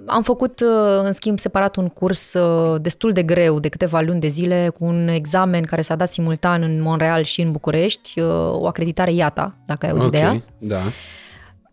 am 0.06 0.22
făcut, 0.24 0.60
uh, 0.60 1.02
în 1.04 1.12
schimb, 1.12 1.40
separat 1.40 1.76
un 1.76 1.88
curs 1.88 2.34
uh, 2.34 2.82
destul 2.82 3.12
de 3.12 3.24
greu, 3.24 3.60
de 3.60 3.70
câteva 3.70 4.02
luni 4.02 4.20
de 4.20 4.28
zile, 4.28 4.72
cu 4.80 4.86
un 4.86 5.08
examen 5.08 5.64
care 5.64 5.82
s-a 5.82 5.96
dat 5.96 6.12
simultan 6.12 6.62
în 6.62 6.82
Montreal 6.82 7.24
și 7.24 7.42
în 7.42 7.52
București, 7.52 8.20
uh, 8.20 8.28
o 8.52 8.68
acreditare 8.68 9.14
IATA, 9.14 9.56
dacă 9.66 9.86
ai 9.86 9.92
auzit 9.92 10.06
Ok, 10.08 10.12
de 10.12 10.18
ea. 10.18 10.42
da. 10.58 10.80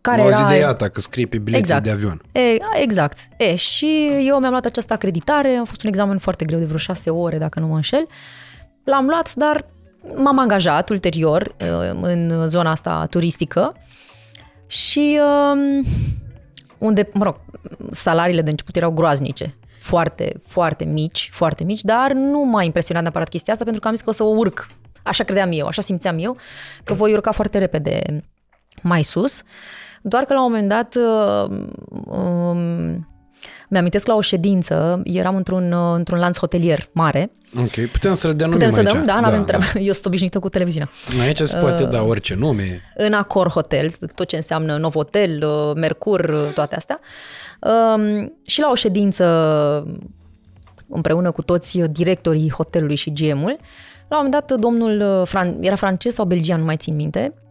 Care 0.03 0.21
Care 0.21 0.33
era, 0.33 0.47
de 0.47 0.55
iată 0.57 0.89
că 0.89 1.01
scrie 1.01 1.25
pe 1.25 1.37
biletul 1.37 1.59
Exact. 1.59 1.83
de 1.83 1.89
avion. 1.89 2.21
E, 2.31 2.57
exact. 2.81 3.19
E, 3.37 3.55
și 3.55 4.09
eu 4.25 4.39
mi-am 4.39 4.51
luat 4.51 4.65
această 4.65 4.93
acreditare, 4.93 5.55
a 5.55 5.63
fost 5.63 5.83
un 5.83 5.89
examen 5.89 6.17
foarte 6.17 6.45
greu, 6.45 6.59
de 6.59 6.65
vreo 6.65 6.77
șase 6.77 7.09
ore, 7.09 7.37
dacă 7.37 7.59
nu 7.59 7.67
mă 7.67 7.75
înșel. 7.75 8.07
L-am 8.83 9.05
luat, 9.05 9.33
dar 9.33 9.65
m-am 10.15 10.39
angajat 10.39 10.89
ulterior 10.89 11.55
e, 11.57 11.67
în 12.01 12.47
zona 12.47 12.71
asta 12.71 13.05
turistică 13.09 13.75
și 14.67 15.19
um, 15.53 15.83
unde, 16.77 17.09
mă 17.13 17.23
rog, 17.23 17.35
salariile 17.91 18.41
de 18.41 18.49
început 18.49 18.75
erau 18.75 18.91
groaznice. 18.91 19.55
Foarte, 19.79 20.33
foarte 20.47 20.83
mici, 20.85 21.29
foarte 21.33 21.63
mici, 21.63 21.81
dar 21.81 22.11
nu 22.11 22.39
m-a 22.39 22.63
impresionat 22.63 23.01
neapărat 23.03 23.29
chestia 23.29 23.53
asta 23.53 23.65
pentru 23.65 23.81
că 23.81 23.87
am 23.87 23.93
zis 23.93 24.03
că 24.03 24.09
o 24.09 24.13
să 24.13 24.23
o 24.23 24.35
urc 24.35 24.67
așa 25.03 25.23
credeam 25.23 25.49
eu, 25.51 25.67
așa 25.67 25.81
simțeam 25.81 26.17
eu, 26.19 26.37
că 26.83 26.93
voi 26.93 27.13
urca 27.13 27.31
foarte 27.31 27.57
repede 27.57 28.21
mai 28.81 29.03
sus. 29.03 29.43
Doar 30.05 30.23
că 30.23 30.33
la 30.33 30.43
un 30.45 30.51
moment 30.51 30.69
dat 30.69 30.95
uh, 30.95 31.57
um, 32.05 33.07
mi-amintesc 33.69 34.07
la 34.07 34.15
o 34.15 34.21
ședință, 34.21 35.01
eram 35.03 35.35
într-un, 35.35 35.71
uh, 35.71 35.93
într-un 35.95 36.19
lanț 36.19 36.37
hotelier 36.37 36.89
mare. 36.91 37.31
Ok, 37.59 37.89
putem 37.91 38.13
să 38.13 38.27
le 38.27 38.33
denumim 38.33 38.57
Putem 38.57 38.73
să 38.73 38.79
aici. 38.79 38.91
dăm? 38.91 39.05
Da, 39.05 39.19
n-avem 39.19 39.39
da, 39.39 39.45
treabă. 39.45 39.65
Eu 39.87 39.93
sunt 39.93 40.05
obișnuită 40.05 40.39
cu 40.39 40.49
televiziunea. 40.49 40.89
Aici 41.21 41.39
se 41.41 41.57
poate 41.57 41.83
da 41.83 42.01
orice 42.03 42.35
nume. 42.35 42.81
În 42.95 43.13
Accor 43.13 43.49
Hotels, 43.49 43.97
tot 44.15 44.27
ce 44.27 44.35
înseamnă 44.35 44.77
Novotel, 44.77 45.43
uh, 45.47 45.71
Mercur, 45.75 46.19
uh, 46.19 46.51
toate 46.53 46.75
astea. 46.75 46.99
Um, 47.59 48.33
și 48.45 48.59
la 48.59 48.69
o 48.71 48.75
ședință 48.75 49.25
împreună 50.87 51.31
cu 51.31 51.41
toți 51.41 51.79
directorii 51.79 52.51
hotelului 52.51 52.95
și 52.95 53.13
GM-ul, 53.13 53.57
la 54.07 54.19
un 54.19 54.25
moment 54.25 54.31
dat, 54.47 54.59
domnul, 54.59 55.21
uh, 55.21 55.27
Fran- 55.27 55.57
era 55.59 55.75
francez 55.75 56.13
sau 56.13 56.25
belgian, 56.25 56.59
nu 56.59 56.65
mai 56.65 56.75
țin 56.75 56.95
minte, 56.95 57.33
uh, 57.33 57.42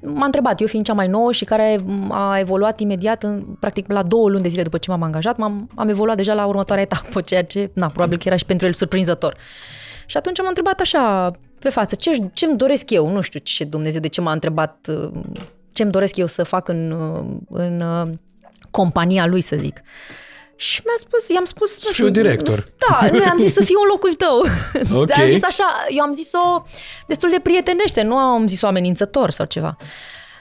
m-a 0.00 0.24
întrebat, 0.24 0.60
eu 0.60 0.66
fiind 0.66 0.84
cea 0.84 0.92
mai 0.92 1.08
nouă 1.08 1.32
și 1.32 1.44
care 1.44 1.80
a 2.10 2.38
evoluat 2.38 2.80
imediat, 2.80 3.22
în, 3.22 3.42
practic 3.60 3.92
la 3.92 4.02
două 4.02 4.28
luni 4.28 4.42
de 4.42 4.48
zile 4.48 4.62
după 4.62 4.78
ce 4.78 4.90
m-am 4.90 5.02
angajat, 5.02 5.36
m-am, 5.36 5.70
am 5.74 5.88
evoluat 5.88 6.16
deja 6.16 6.34
la 6.34 6.46
următoarea 6.46 6.84
etapă, 6.84 7.20
ceea 7.30 7.44
ce, 7.44 7.70
na, 7.74 7.86
probabil 7.88 8.18
că 8.18 8.24
era 8.26 8.36
și 8.36 8.44
pentru 8.44 8.66
el 8.66 8.72
surprinzător. 8.72 9.36
Și 10.06 10.16
atunci 10.16 10.40
m-a 10.40 10.48
întrebat 10.48 10.80
așa, 10.80 11.30
pe 11.58 11.68
față, 11.68 11.94
ce, 11.94 12.30
ce-mi 12.32 12.56
doresc 12.56 12.90
eu, 12.90 13.08
nu 13.08 13.20
știu 13.20 13.40
ce 13.42 13.64
Dumnezeu, 13.64 14.00
de 14.00 14.08
ce 14.08 14.20
m-a 14.20 14.32
întrebat, 14.32 14.86
uh, 14.88 15.20
ce-mi 15.72 15.90
doresc 15.90 16.16
eu 16.16 16.26
să 16.26 16.42
fac 16.42 16.68
în, 16.68 16.90
uh, 16.90 17.36
în 17.48 17.80
uh, 17.80 18.12
compania 18.70 19.26
lui, 19.26 19.40
să 19.40 19.56
zic. 19.56 19.80
Și 20.56 20.80
mi-a 20.84 20.94
spus, 20.98 21.28
i-am 21.28 21.44
spus... 21.44 21.78
Să 21.78 21.92
fiu 21.92 22.08
director. 22.08 22.72
Da, 22.88 23.08
nu, 23.12 23.24
am 23.24 23.38
zis 23.38 23.52
să 23.52 23.64
fiu 23.64 23.78
în 23.82 23.88
locul 23.88 24.14
tău. 24.14 24.44
Ok. 25.00 25.18
Am 25.18 25.26
zis 25.26 25.42
așa, 25.44 25.64
eu 25.88 26.02
am 26.02 26.12
zis-o 26.12 26.62
destul 27.06 27.30
de 27.30 27.38
prietenește, 27.42 28.02
nu 28.02 28.16
am 28.16 28.46
zis-o 28.46 28.66
amenințător 28.66 29.30
sau 29.30 29.46
ceva. 29.46 29.76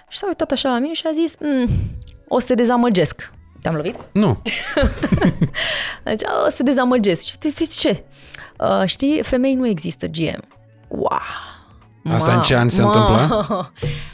Și 0.07 0.17
s-a 0.17 0.27
uitat 0.27 0.51
așa 0.51 0.69
la 0.69 0.79
mine 0.79 0.93
și 0.93 1.03
a 1.07 1.11
zis, 1.13 1.35
mm, 1.39 1.67
o 2.27 2.39
să 2.39 2.45
te 2.47 2.53
dezamăgesc. 2.53 3.31
Te-am 3.61 3.75
lovit? 3.75 3.95
Nu. 4.11 4.41
Deci, 6.03 6.21
o 6.45 6.49
să 6.49 6.55
te 6.57 6.63
dezamăgesc. 6.63 7.25
Și 7.25 7.35
zici 7.41 7.73
ce? 7.73 8.03
Uh, 8.57 8.83
știi, 8.85 9.23
femei 9.23 9.53
nu 9.53 9.67
există 9.67 10.05
GM. 10.05 10.47
Wow! 10.87 11.19
Asta 12.09 12.33
în 12.33 12.41
ce 12.41 12.55
an 12.55 12.69
se 12.69 12.81
Ma- 12.81 12.85
întâmpla? 12.85 13.47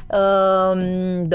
Um, 0.07 1.27
2007-2008, 1.27 1.29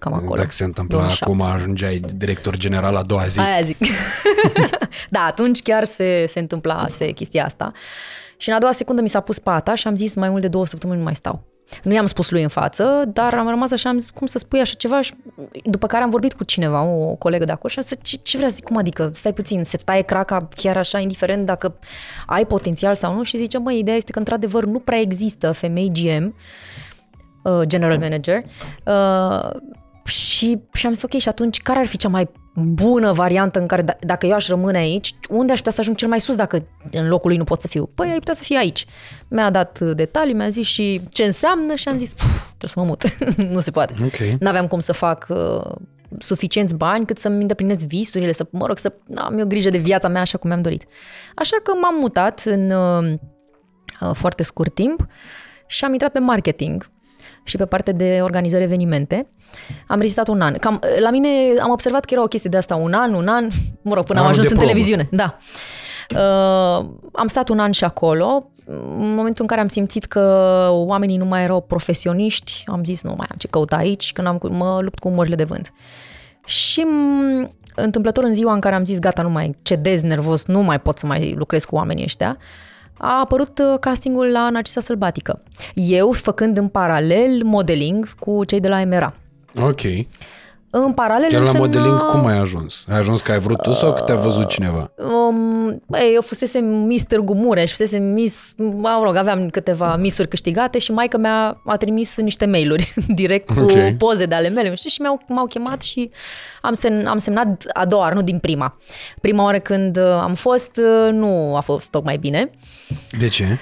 cam 0.00 0.12
acolo. 0.12 0.34
Dacă 0.34 0.50
se 0.50 0.64
întâmpla 0.64 0.96
2007. 0.98 1.24
acum, 1.24 1.42
ajungeai 1.42 2.00
director 2.14 2.56
general 2.56 2.96
a 2.96 3.02
doua 3.02 3.26
zi. 3.26 3.38
Aia 3.38 3.62
zic. 3.62 3.76
da, 5.10 5.20
atunci 5.20 5.62
chiar 5.62 5.84
se, 5.84 6.24
se 6.28 6.38
întâmpla 6.38 6.84
se 6.88 7.10
chestia 7.10 7.44
asta. 7.44 7.72
Și 8.36 8.48
în 8.48 8.54
a 8.54 8.58
doua 8.58 8.72
secundă 8.72 9.02
mi 9.02 9.08
s-a 9.08 9.20
pus 9.20 9.38
pata 9.38 9.74
și 9.74 9.86
am 9.86 9.96
zis 9.96 10.14
mai 10.14 10.28
mult 10.28 10.42
de 10.42 10.48
două 10.48 10.66
săptămâni 10.66 10.98
nu 10.98 11.04
mai 11.04 11.14
stau. 11.14 11.44
Nu 11.82 11.92
i-am 11.92 12.06
spus 12.06 12.30
lui 12.30 12.42
în 12.42 12.48
față, 12.48 13.04
dar 13.06 13.34
am 13.34 13.48
rămas 13.48 13.70
așa, 13.70 13.88
am 13.88 13.98
zis, 13.98 14.10
cum 14.10 14.26
să 14.26 14.38
spui 14.38 14.60
așa 14.60 14.74
ceva? 14.74 15.00
Și 15.00 15.14
după 15.64 15.86
care 15.86 16.02
am 16.02 16.10
vorbit 16.10 16.32
cu 16.32 16.44
cineva, 16.44 16.82
o 16.82 17.14
colegă 17.14 17.44
de 17.44 17.52
acolo 17.52 17.68
și 17.68 17.78
am 17.78 17.84
zis, 17.84 17.96
ce, 18.02 18.16
ce 18.16 18.36
vrea 18.36 18.48
să 18.48 18.54
zic, 18.54 18.64
cum 18.64 18.76
adică, 18.76 19.10
stai 19.14 19.32
puțin, 19.32 19.64
se 19.64 19.76
taie 19.76 20.02
craca 20.02 20.48
chiar 20.54 20.76
așa, 20.76 20.98
indiferent 20.98 21.46
dacă 21.46 21.78
ai 22.26 22.46
potențial 22.46 22.94
sau 22.94 23.14
nu? 23.14 23.22
Și 23.22 23.36
zice, 23.36 23.58
măi, 23.58 23.78
ideea 23.78 23.96
este 23.96 24.12
că 24.12 24.18
într-adevăr 24.18 24.64
nu 24.64 24.78
prea 24.78 24.98
există 24.98 25.52
femei 25.52 25.90
GM, 25.92 26.34
uh, 27.42 27.60
general 27.66 27.98
manager, 27.98 28.42
uh, 28.84 29.60
și, 30.04 30.58
și 30.72 30.86
am 30.86 30.92
zis, 30.92 31.02
ok, 31.02 31.12
și 31.12 31.28
atunci 31.28 31.62
care 31.62 31.78
ar 31.78 31.86
fi 31.86 31.96
cea 31.96 32.08
mai 32.08 32.28
bună 32.54 33.12
variantă 33.12 33.58
în 33.60 33.66
care, 33.66 33.82
d- 33.82 33.98
dacă 34.00 34.26
eu 34.26 34.34
aș 34.34 34.48
rămâne 34.48 34.78
aici, 34.78 35.14
unde 35.28 35.52
aș 35.52 35.58
putea 35.58 35.72
să 35.72 35.80
ajung 35.80 35.96
cel 35.96 36.08
mai 36.08 36.20
sus 36.20 36.34
dacă 36.36 36.66
în 36.90 37.08
locul 37.08 37.28
lui 37.28 37.38
nu 37.38 37.44
pot 37.44 37.60
să 37.60 37.68
fiu? 37.68 37.86
Păi 37.94 38.08
ai 38.08 38.18
putea 38.18 38.34
să 38.34 38.42
fii 38.42 38.56
aici. 38.56 38.86
Mi-a 39.28 39.50
dat 39.50 39.80
detalii, 39.80 40.34
mi-a 40.34 40.48
zis 40.48 40.66
și 40.66 41.00
ce 41.08 41.22
înseamnă 41.22 41.74
și 41.74 41.88
am 41.88 41.96
zis, 41.96 42.14
"Puf, 42.14 42.46
trebuie 42.58 42.70
să 42.70 42.80
mă 42.80 42.84
mut. 42.84 43.04
nu 43.54 43.60
se 43.60 43.70
poate. 43.70 43.94
Ok. 44.04 44.38
N-aveam 44.40 44.66
cum 44.66 44.78
să 44.78 44.92
fac 44.92 45.26
uh, 45.28 45.74
suficienți 46.18 46.74
bani 46.74 47.06
cât 47.06 47.18
să-mi 47.18 47.40
îndeplinesc 47.40 47.84
visurile, 47.86 48.32
să, 48.32 48.46
mă 48.50 48.66
rog, 48.66 48.78
să 48.78 48.92
am 49.14 49.38
eu 49.38 49.46
grijă 49.46 49.70
de 49.70 49.78
viața 49.78 50.08
mea 50.08 50.20
așa 50.20 50.38
cum 50.38 50.48
mi-am 50.48 50.62
dorit. 50.62 50.84
Așa 51.34 51.56
că 51.62 51.72
m-am 51.80 51.94
mutat 52.00 52.42
în 52.44 52.70
uh, 52.70 53.12
uh, 54.00 54.10
foarte 54.14 54.42
scurt 54.42 54.74
timp 54.74 55.06
și 55.66 55.84
am 55.84 55.92
intrat 55.92 56.12
pe 56.12 56.18
marketing 56.18 56.90
și 57.44 57.56
pe 57.56 57.64
partea 57.66 57.92
de 57.92 58.18
organizări 58.22 58.62
evenimente. 58.62 59.28
Am 59.86 60.00
rezistat 60.00 60.28
un 60.28 60.40
an. 60.40 60.54
Cam, 60.54 60.80
la 61.00 61.10
mine 61.10 61.28
am 61.62 61.70
observat 61.70 62.04
că 62.04 62.14
era 62.14 62.22
o 62.22 62.26
chestie 62.26 62.50
de 62.50 62.56
asta, 62.56 62.74
un 62.76 62.92
an, 62.92 63.14
un 63.14 63.28
an, 63.28 63.48
mă 63.82 63.94
rog, 63.94 64.04
până 64.04 64.18
am 64.18 64.24
Anul 64.26 64.38
ajuns 64.38 64.48
de 64.48 64.52
în 64.54 64.58
probă. 64.58 64.72
televiziune. 64.72 65.08
Da. 65.10 65.36
Uh, 66.14 66.86
am 67.12 67.26
stat 67.26 67.48
un 67.48 67.58
an 67.58 67.70
și 67.70 67.84
acolo. 67.84 68.50
În 68.98 69.14
momentul 69.14 69.36
în 69.42 69.46
care 69.46 69.60
am 69.60 69.68
simțit 69.68 70.04
că 70.04 70.20
oamenii 70.70 71.16
nu 71.16 71.24
mai 71.24 71.42
erau 71.42 71.60
profesioniști, 71.60 72.62
am 72.66 72.84
zis 72.84 73.02
nu 73.02 73.14
mai 73.16 73.26
am 73.30 73.36
ce 73.38 73.48
căuta 73.48 73.76
aici, 73.76 74.12
când 74.12 74.26
am, 74.26 74.38
mă 74.50 74.78
lupt 74.82 74.98
cu 74.98 75.08
mările 75.08 75.34
de 75.34 75.44
vânt. 75.44 75.72
Și 76.44 76.82
m- 76.86 77.50
întâmplător 77.74 78.24
în 78.24 78.34
ziua 78.34 78.52
în 78.52 78.60
care 78.60 78.74
am 78.74 78.84
zis 78.84 78.98
gata, 78.98 79.22
nu 79.22 79.28
mai 79.30 79.56
cedez 79.62 80.00
nervos, 80.02 80.44
nu 80.44 80.60
mai 80.60 80.80
pot 80.80 80.98
să 80.98 81.06
mai 81.06 81.34
lucrez 81.36 81.64
cu 81.64 81.74
oamenii 81.74 82.04
ăștia, 82.04 82.36
a 83.02 83.18
apărut 83.20 83.58
uh, 83.58 83.78
castingul 83.80 84.26
la 84.26 84.50
Narcisa 84.50 84.80
Sălbatică. 84.80 85.42
Eu 85.74 86.12
făcând 86.12 86.56
în 86.56 86.68
paralel 86.68 87.42
modeling 87.44 88.14
cu 88.18 88.44
cei 88.44 88.60
de 88.60 88.68
la 88.68 88.84
MRA. 88.84 89.14
Ok. 89.62 89.80
În 90.72 90.92
paralel 90.92 91.28
Chiar 91.30 91.42
la 91.42 91.48
însemna- 91.48 91.58
modeling 91.58 92.02
cum 92.04 92.26
ai 92.26 92.38
ajuns? 92.38 92.84
Ai 92.88 92.98
ajuns 92.98 93.20
că 93.20 93.32
ai 93.32 93.38
vrut 93.38 93.62
tu 93.62 93.72
sau 93.72 93.92
că 93.92 94.00
te-a 94.00 94.14
văzut 94.14 94.48
cineva? 94.48 94.90
Um, 95.28 95.68
ei, 96.00 96.14
eu 96.14 96.20
fusesem 96.22 96.64
Miss 96.64 97.04
Târgu 97.04 97.34
Mureș, 97.34 97.70
fusesem 97.70 98.02
Miss, 98.02 98.52
mă 98.56 99.00
rog, 99.04 99.16
aveam 99.16 99.48
câteva 99.48 99.96
misuri 99.96 100.28
câștigate 100.28 100.78
și 100.78 100.92
maica 100.92 101.18
mea 101.18 101.60
a 101.66 101.76
trimis 101.76 102.16
niște 102.16 102.46
mail-uri 102.46 102.94
direct 103.20 103.50
cu 103.50 103.60
Ok. 103.60 103.96
poze 103.98 104.24
de 104.24 104.34
ale 104.34 104.48
mele 104.48 104.74
știi, 104.74 104.90
și 104.90 105.00
mi-au, 105.00 105.20
m-au 105.28 105.46
chemat 105.46 105.82
și 105.82 106.10
am, 106.62 106.74
sem, 106.74 107.02
am 107.06 107.18
semnat 107.18 107.64
a 107.72 107.84
doua 107.84 108.02
oară, 108.02 108.14
nu 108.14 108.22
din 108.22 108.38
prima. 108.38 108.76
Prima 109.20 109.42
oară 109.44 109.58
când 109.58 109.96
uh, 109.96 110.04
am 110.04 110.34
fost, 110.34 110.76
uh, 110.76 111.12
nu 111.12 111.56
a 111.56 111.60
fost 111.60 111.90
tocmai 111.90 112.16
bine. 112.16 112.50
De 113.18 113.28
ce? 113.28 113.58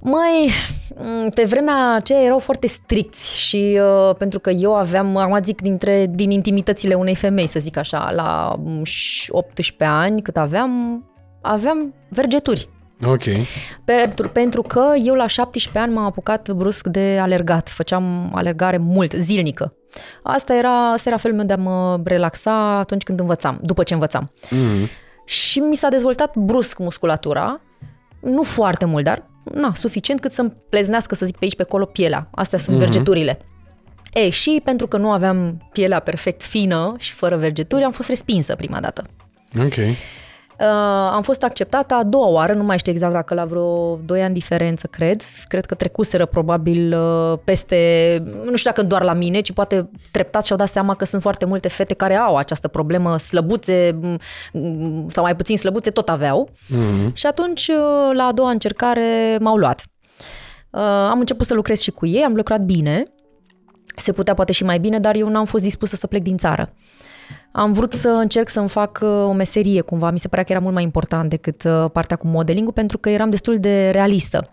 Măi, 0.00 0.50
m, 0.96 1.28
pe 1.28 1.44
vremea 1.44 1.94
aceea 1.94 2.22
erau 2.22 2.38
foarte 2.38 2.66
stricți 2.66 3.38
și 3.38 3.80
uh, 3.82 4.14
pentru 4.18 4.38
că 4.38 4.50
eu 4.50 4.76
aveam, 4.76 5.16
acum 5.16 5.38
zic, 5.42 5.60
dintre, 5.60 6.06
din 6.10 6.30
intimitățile 6.30 6.94
unei 6.94 7.14
femei, 7.14 7.46
să 7.46 7.60
zic 7.60 7.76
așa, 7.76 8.10
la 8.10 8.54
m, 8.58 8.82
și 8.82 9.30
18 9.32 9.84
ani 9.84 10.22
cât 10.22 10.36
aveam, 10.36 11.04
aveam 11.42 11.94
vergeturi. 12.08 12.68
Ok. 13.06 13.22
Pentru, 13.84 14.28
pentru 14.28 14.62
că 14.62 14.92
eu 15.04 15.14
la 15.14 15.26
17 15.26 15.82
ani 15.82 15.92
m-am 15.92 16.04
apucat 16.04 16.50
brusc 16.50 16.86
de 16.86 17.18
alergat, 17.20 17.68
făceam 17.68 18.32
alergare 18.34 18.76
mult, 18.76 19.12
zilnică. 19.12 19.74
Asta 20.22 20.54
era, 20.54 20.90
asta 20.90 21.08
era 21.08 21.18
felul 21.18 21.36
meu 21.36 21.46
de 21.46 21.52
a 21.52 21.56
mă 21.56 22.00
relaxa 22.04 22.78
atunci 22.78 23.02
când 23.02 23.20
învățam, 23.20 23.58
după 23.62 23.82
ce 23.82 23.94
învățam. 23.94 24.30
Mm. 24.50 24.88
Și 25.24 25.58
mi 25.58 25.76
s-a 25.76 25.88
dezvoltat 25.88 26.36
brusc 26.36 26.78
musculatura, 26.78 27.60
nu 28.20 28.42
foarte 28.42 28.84
mult, 28.84 29.04
dar 29.04 29.30
na, 29.54 29.74
suficient 29.74 30.20
cât 30.20 30.32
să-mi 30.32 30.52
pleznească, 30.68 31.14
să 31.14 31.26
zic, 31.26 31.36
pe 31.36 31.44
aici, 31.44 31.56
pe 31.56 31.62
acolo, 31.62 31.84
pielea. 31.84 32.28
Astea 32.30 32.58
sunt 32.58 32.76
mm-hmm. 32.76 32.78
vergeturile. 32.78 33.38
Ei, 34.12 34.30
și 34.30 34.60
pentru 34.64 34.86
că 34.86 34.96
nu 34.96 35.12
aveam 35.12 35.68
pielea 35.72 35.98
perfect 35.98 36.42
fină 36.42 36.94
și 36.98 37.12
fără 37.12 37.36
vergeturi, 37.36 37.82
am 37.82 37.92
fost 37.92 38.08
respinsă 38.08 38.54
prima 38.54 38.80
dată. 38.80 39.04
Ok. 39.58 39.74
Uh, 40.60 40.66
am 41.12 41.22
fost 41.22 41.42
acceptată 41.42 41.94
a 41.94 42.02
doua 42.02 42.26
oară, 42.26 42.52
nu 42.52 42.62
mai 42.62 42.78
știu 42.78 42.92
exact 42.92 43.12
dacă 43.12 43.34
la 43.34 43.44
vreo 43.44 43.96
2 43.96 44.22
ani 44.22 44.34
diferență, 44.34 44.86
cred. 44.86 45.22
Cred 45.48 45.66
că 45.66 45.74
trecuseră 45.74 46.26
probabil 46.26 46.94
uh, 46.94 47.38
peste, 47.44 48.22
nu 48.24 48.56
știu 48.56 48.70
dacă 48.70 48.82
doar 48.82 49.02
la 49.02 49.12
mine, 49.12 49.40
ci 49.40 49.52
poate 49.52 49.90
treptat 50.10 50.44
și-au 50.44 50.58
dat 50.58 50.68
seama 50.68 50.94
că 50.94 51.04
sunt 51.04 51.22
foarte 51.22 51.44
multe 51.44 51.68
fete 51.68 51.94
care 51.94 52.14
au 52.14 52.36
această 52.36 52.68
problemă, 52.68 53.16
slăbuțe 53.16 53.98
m, 54.00 54.18
m, 54.52 55.08
sau 55.08 55.22
mai 55.22 55.36
puțin 55.36 55.56
slăbuțe, 55.56 55.90
tot 55.90 56.08
aveau. 56.08 56.50
Mm. 56.68 57.12
Și 57.14 57.26
atunci, 57.26 57.68
uh, 57.68 58.14
la 58.16 58.24
a 58.24 58.32
doua 58.32 58.50
încercare, 58.50 59.38
m-au 59.40 59.56
luat. 59.56 59.84
Uh, 60.70 60.80
Am 60.80 61.18
început 61.18 61.46
să 61.46 61.54
lucrez 61.54 61.80
și 61.80 61.90
cu 61.90 62.06
ei, 62.06 62.22
am 62.22 62.34
lucrat 62.34 62.60
bine, 62.60 63.02
se 63.96 64.12
putea 64.12 64.34
poate 64.34 64.52
și 64.52 64.64
mai 64.64 64.78
bine, 64.78 64.98
dar 64.98 65.14
eu 65.14 65.28
n-am 65.28 65.44
fost 65.44 65.62
dispusă 65.62 65.96
să 65.96 66.06
plec 66.06 66.22
din 66.22 66.36
țară. 66.36 66.72
Am 67.52 67.72
vrut 67.72 67.92
să 67.92 68.08
încerc 68.08 68.48
să-mi 68.48 68.68
fac 68.68 68.98
uh, 69.02 69.08
o 69.08 69.32
meserie 69.32 69.80
cumva, 69.80 70.10
mi 70.10 70.18
se 70.18 70.28
părea 70.28 70.44
că 70.44 70.52
era 70.52 70.60
mult 70.60 70.74
mai 70.74 70.82
important 70.82 71.30
decât 71.30 71.64
uh, 71.64 71.90
partea 71.92 72.16
cu 72.16 72.26
modeling 72.26 72.72
pentru 72.72 72.98
că 72.98 73.10
eram 73.10 73.30
destul 73.30 73.58
de 73.58 73.90
realistă. 73.90 74.50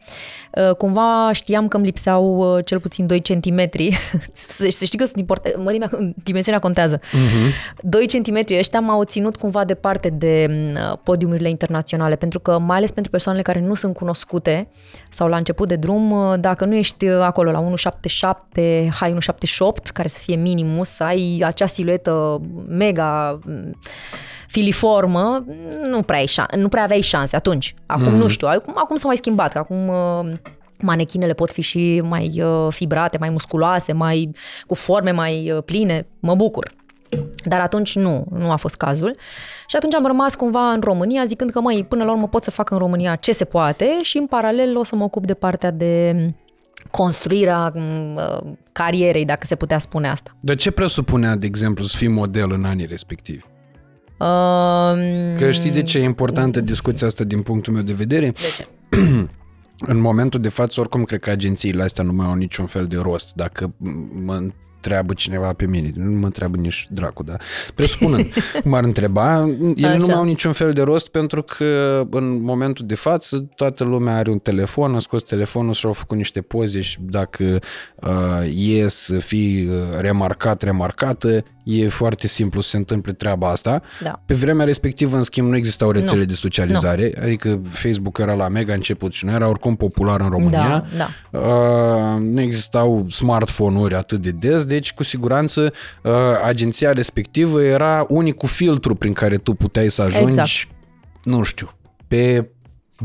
Uh, 0.52 0.76
Cumva 0.76 1.30
știam 1.34 1.68
că 1.68 1.78
îmi 1.78 1.86
lipseau 1.86 2.56
uh, 2.56 2.66
cel 2.66 2.80
puțin 2.80 3.08
2 3.08 3.22
centimetri. 3.22 3.98
să 4.34 4.68
să 4.70 4.86
știi 4.86 4.98
că 4.98 5.06
sunt 5.06 5.18
important, 5.18 5.64
mărimea, 5.64 5.90
dimensiunea 6.24 6.62
contează. 6.62 7.00
Mm-hmm. 7.00 7.82
2 7.82 8.08
centimetri 8.08 8.58
ăștia 8.58 8.80
m-au 8.80 9.04
ținut 9.04 9.36
cumva 9.36 9.64
departe 9.64 10.10
de 10.10 10.48
m, 10.50 11.00
podiumurile 11.04 11.50
internaționale, 11.50 12.16
pentru 12.16 12.40
că 12.40 12.60
mai 12.60 12.78
ales 12.78 12.92
pentru 12.92 13.12
persoanele 13.12 13.44
care 13.44 13.60
nu 13.60 13.74
sunt 13.74 13.96
cunoscute 13.96 14.70
sau 15.10 15.28
la 15.28 15.38
început 15.38 15.68
de 15.68 15.76
drum, 15.76 16.12
uh, 16.12 16.40
dacă 16.40 16.66
nu 16.66 16.76
ești 16.76 17.08
uh, 17.08 17.22
acolo 17.22 17.52
la 17.52 17.70
1,77, 18.56 18.88
hai 18.90 19.14
1,78, 19.14 19.18
care 19.94 20.08
să 20.08 20.20
fie 20.22 20.36
minimum, 20.36 20.84
să 20.84 21.04
ai 21.04 21.42
acea 21.46 21.66
siluetă 21.66 22.42
mega 22.88 23.40
m, 23.46 23.80
filiformă, 24.48 25.46
nu 25.90 26.02
prea, 26.02 26.18
ai 26.18 26.28
șan- 26.28 26.56
nu 26.58 26.68
prea 26.68 26.84
aveai 26.84 27.02
șanse 27.02 27.36
atunci. 27.36 27.76
Acum 27.86 28.12
mm. 28.12 28.18
nu 28.18 28.28
știu, 28.28 28.48
acum, 28.48 28.74
acum 28.78 28.96
s-a 28.96 29.08
mai 29.08 29.18
schimbat, 29.18 29.52
că 29.52 29.58
acum 29.58 29.88
uh, 29.88 30.38
manechinele 30.82 31.34
pot 31.34 31.52
fi 31.52 31.62
și 31.62 32.02
mai 32.06 32.42
uh, 32.42 32.68
fibrate, 32.70 33.18
mai 33.18 33.30
musculoase, 33.30 33.94
mai 33.94 34.32
cu 34.66 34.74
forme 34.76 35.12
mai 35.12 35.52
uh, 35.52 35.64
pline. 35.64 36.08
Mă 36.20 36.36
bucur. 36.36 36.76
Dar 37.44 37.60
atunci 37.60 37.96
nu, 37.96 38.26
nu 38.32 38.52
a 38.52 38.56
fost 38.56 38.76
cazul. 38.76 39.16
Și 39.68 39.76
atunci 39.76 39.94
am 39.94 40.06
rămas 40.06 40.36
cumva 40.36 40.72
în 40.72 40.82
România 40.82 41.26
zicând 41.26 41.50
că, 41.50 41.60
măi, 41.62 41.86
până 41.90 42.04
la 42.04 42.12
urmă 42.12 42.28
pot 42.28 42.44
să 42.44 42.52
fac 42.52 42.70
în 42.70 42.78
România 42.78 43.16
ce 43.16 43.32
se 43.32 43.46
poate 43.46 43.98
și 44.02 44.18
în 44.18 44.26
paralel 44.26 44.78
o 44.78 44.84
să 44.84 44.96
mă 44.96 45.04
ocup 45.04 45.26
de 45.26 45.34
partea 45.34 45.72
de 45.72 46.16
construirea 46.92 47.72
m, 47.76 48.16
uh, 48.16 48.54
carierei, 48.72 49.26
dacă 49.26 49.46
se 49.46 49.56
putea 49.56 49.78
spune 49.78 50.08
asta. 50.08 50.36
Dar 50.40 50.56
ce 50.56 50.72
presupunea, 50.72 51.36
de 51.36 51.46
exemplu, 51.46 51.84
să 51.84 51.98
fii 51.98 52.08
model 52.08 52.52
în 52.52 52.64
anii 52.64 52.86
respectivi? 52.86 53.44
Um, 54.20 55.38
Că 55.38 55.52
știi 55.52 55.72
de 55.72 55.82
ce 55.82 55.98
e 55.98 56.04
importantă 56.04 56.62
discuția 56.62 57.08
asta 57.08 57.24
din 57.24 57.42
punctul 57.42 57.74
meu 57.74 57.82
de 57.82 57.94
vedere? 57.94 58.26
De 58.26 58.54
ce? 58.58 58.68
În 59.80 60.00
momentul 60.00 60.40
de 60.40 60.50
față, 60.50 60.80
oricum, 60.80 61.04
cred 61.04 61.20
că 61.20 61.30
agențiile 61.30 61.84
astea 61.84 62.04
nu 62.04 62.14
mai 62.14 62.26
au 62.26 62.34
niciun 62.34 62.66
fel 62.66 62.86
de 62.86 62.98
rost. 62.98 63.34
Dacă 63.36 63.74
mă 64.12 64.48
întreabă 64.78 65.14
cineva 65.14 65.54
pe 65.54 65.68
mine, 65.68 65.92
nu 65.96 66.20
mă 66.20 66.26
întreabă 66.26 66.58
nici 66.58 66.88
dracu, 66.90 67.24
da? 67.24 67.36
Presupunând, 67.76 68.26
m-ar 68.64 68.84
întreba, 68.84 69.40
ele 69.76 69.88
Așa. 69.88 69.98
nu 69.98 70.06
mai 70.06 70.16
au 70.16 70.24
niciun 70.24 70.52
fel 70.52 70.72
de 70.72 70.82
rost 70.82 71.08
pentru 71.08 71.44
că 71.44 72.02
în 72.10 72.42
momentul 72.42 72.86
de 72.86 72.96
față 72.96 73.38
toată 73.56 73.84
lumea 73.84 74.16
are 74.16 74.30
un 74.30 74.40
telefon, 74.40 74.96
a 74.96 75.00
scos 75.00 75.24
telefonul 75.24 75.74
și 75.74 75.86
au 75.86 75.94
făcut 75.94 76.18
niște 76.18 76.42
poze 76.42 76.82
și 76.82 76.98
dacă 77.02 77.60
uh, 77.96 78.78
e 78.84 78.88
să 78.88 79.20
fii 79.20 79.68
uh, 79.68 79.76
remarcat, 80.00 80.62
remarcată, 80.62 81.44
e 81.68 81.90
foarte 81.90 82.28
simplu 82.28 82.62
să 82.62 82.70
se 82.70 82.78
întâmple 82.78 83.14
treaba 83.14 83.50
asta. 83.50 83.82
Da. 84.04 84.22
Pe 84.26 84.34
vremea 84.34 84.66
respectivă, 84.66 85.18
în 85.18 85.24
schimb, 85.24 85.50
nu 85.50 85.56
existau 85.56 85.92
rețele 85.92 86.20
Nu. 86.20 86.26
de 86.26 86.34
socializare, 86.34 87.12
adică 87.22 87.62
Facebook 87.70 88.18
era 88.18 88.34
la 88.34 88.48
mega 88.48 88.74
început 88.74 89.12
și 89.12 89.26
nu 89.26 89.32
era 89.32 89.48
oricum 89.48 89.76
popular 89.76 90.22
în 90.22 90.30
România. 90.30 90.86
Da, 90.98 91.08
da. 91.32 91.40
Uh, 91.40 92.20
nu 92.20 92.42
existau 92.42 93.06
smartphone-uri 93.10 93.96
atât 93.96 94.22
de 94.22 94.32
des, 94.32 94.66
deci 94.68 94.94
cu 94.94 95.04
siguranță 95.04 95.74
uh, 96.04 96.12
agenția 96.44 96.92
respectivă 96.94 97.64
era 97.64 98.06
unicul 98.10 98.48
filtru 98.50 98.96
prin 98.96 99.14
care 99.14 99.38
tu 99.38 99.54
puteai 99.54 99.92
să 99.92 100.02
ajungi, 100.02 100.28
Exact. 100.40 100.50
nu 101.24 101.44
știu, 101.44 101.72
pe 102.08 102.50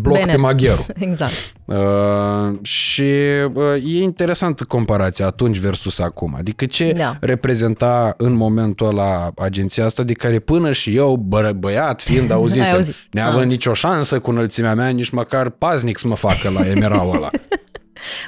bloc 0.03 0.19
Bine. 0.19 0.33
pe 0.33 0.39
magheru. 0.39 0.87
Exact. 1.09 1.33
Uh, 1.65 2.59
și 2.63 3.11
uh, 3.55 3.75
e 3.87 4.03
interesantă 4.03 4.65
comparația 4.65 5.27
atunci 5.27 5.57
versus 5.59 5.99
acum. 5.99 6.35
Adică 6.39 6.67
ce 6.67 6.93
Da. 6.97 7.17
reprezenta 7.21 8.15
în 8.17 8.33
momentul 8.33 8.87
ăla 8.89 9.31
agenția 9.37 9.85
asta 9.85 10.03
de 10.03 10.13
care 10.13 10.39
până 10.39 10.73
și 10.73 10.97
eu, 10.97 11.17
bă, 11.17 11.53
băiat, 11.57 12.03
fiind 12.03 12.31
Ai 12.31 12.37
auzisem, 12.37 12.75
auzit. 12.75 12.95
neavând 13.11 13.43
Ah. 13.45 13.49
nicio 13.51 13.73
șansă 13.73 14.19
cu 14.21 14.31
înălțimea 14.31 14.75
mea, 14.75 14.89
nici 14.89 15.11
măcar 15.11 15.49
paznic 15.51 15.99
să 15.99 16.07
mă 16.09 16.15
facă 16.15 16.51
la 16.51 16.69
emerau 16.69 17.11
ăla. 17.17 17.31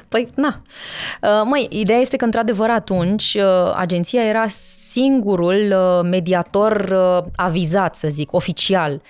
Păi, 0.08 0.28
na. 0.34 0.62
Uh, 1.22 1.42
Măi, 1.44 1.66
ideea 1.70 1.98
este 1.98 2.16
că, 2.16 2.24
într-adevăr, 2.24 2.70
atunci, 2.70 3.34
uh, 3.34 3.72
agenția 3.76 4.22
era 4.22 4.46
singurul 4.94 5.74
uh, 5.76 6.08
mediator 6.10 6.88
uh, 6.92 7.30
avizat, 7.36 7.94
să 7.94 8.08
zic, 8.08 8.32
oficial. 8.32 9.02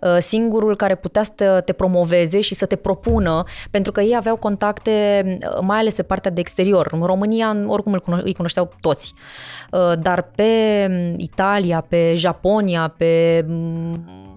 Uh, 0.00 0.16
Singurul 0.18 0.76
care 0.76 0.94
putea 0.94 1.22
să 1.22 1.30
te, 1.34 1.46
te 1.64 1.72
promoveze 1.72 2.40
și 2.40 2.54
să 2.54 2.66
te 2.66 2.76
propună, 2.76 3.44
pentru 3.70 3.92
că 3.92 4.00
ei 4.00 4.16
aveau 4.16 4.36
contacte, 4.36 5.24
uh, 5.26 5.58
mai 5.60 5.78
ales 5.78 5.94
pe 5.94 6.02
partea 6.02 6.30
de 6.30 6.40
exterior. 6.40 6.88
În 6.92 7.02
România, 7.02 7.56
oricum 7.66 7.92
îl 7.92 8.00
cuno- 8.00 8.22
îi 8.22 8.34
cunoșteau 8.34 8.72
toți. 8.80 9.14
Uh, 9.70 9.92
Dar 9.98 10.22
pe 10.34 10.86
mm, 10.90 11.14
Italia, 11.18 11.84
pe 11.88 12.14
Japonia, 12.16 12.94
pe 12.96 13.44
mm, 13.48 13.92
uh, 13.92 14.31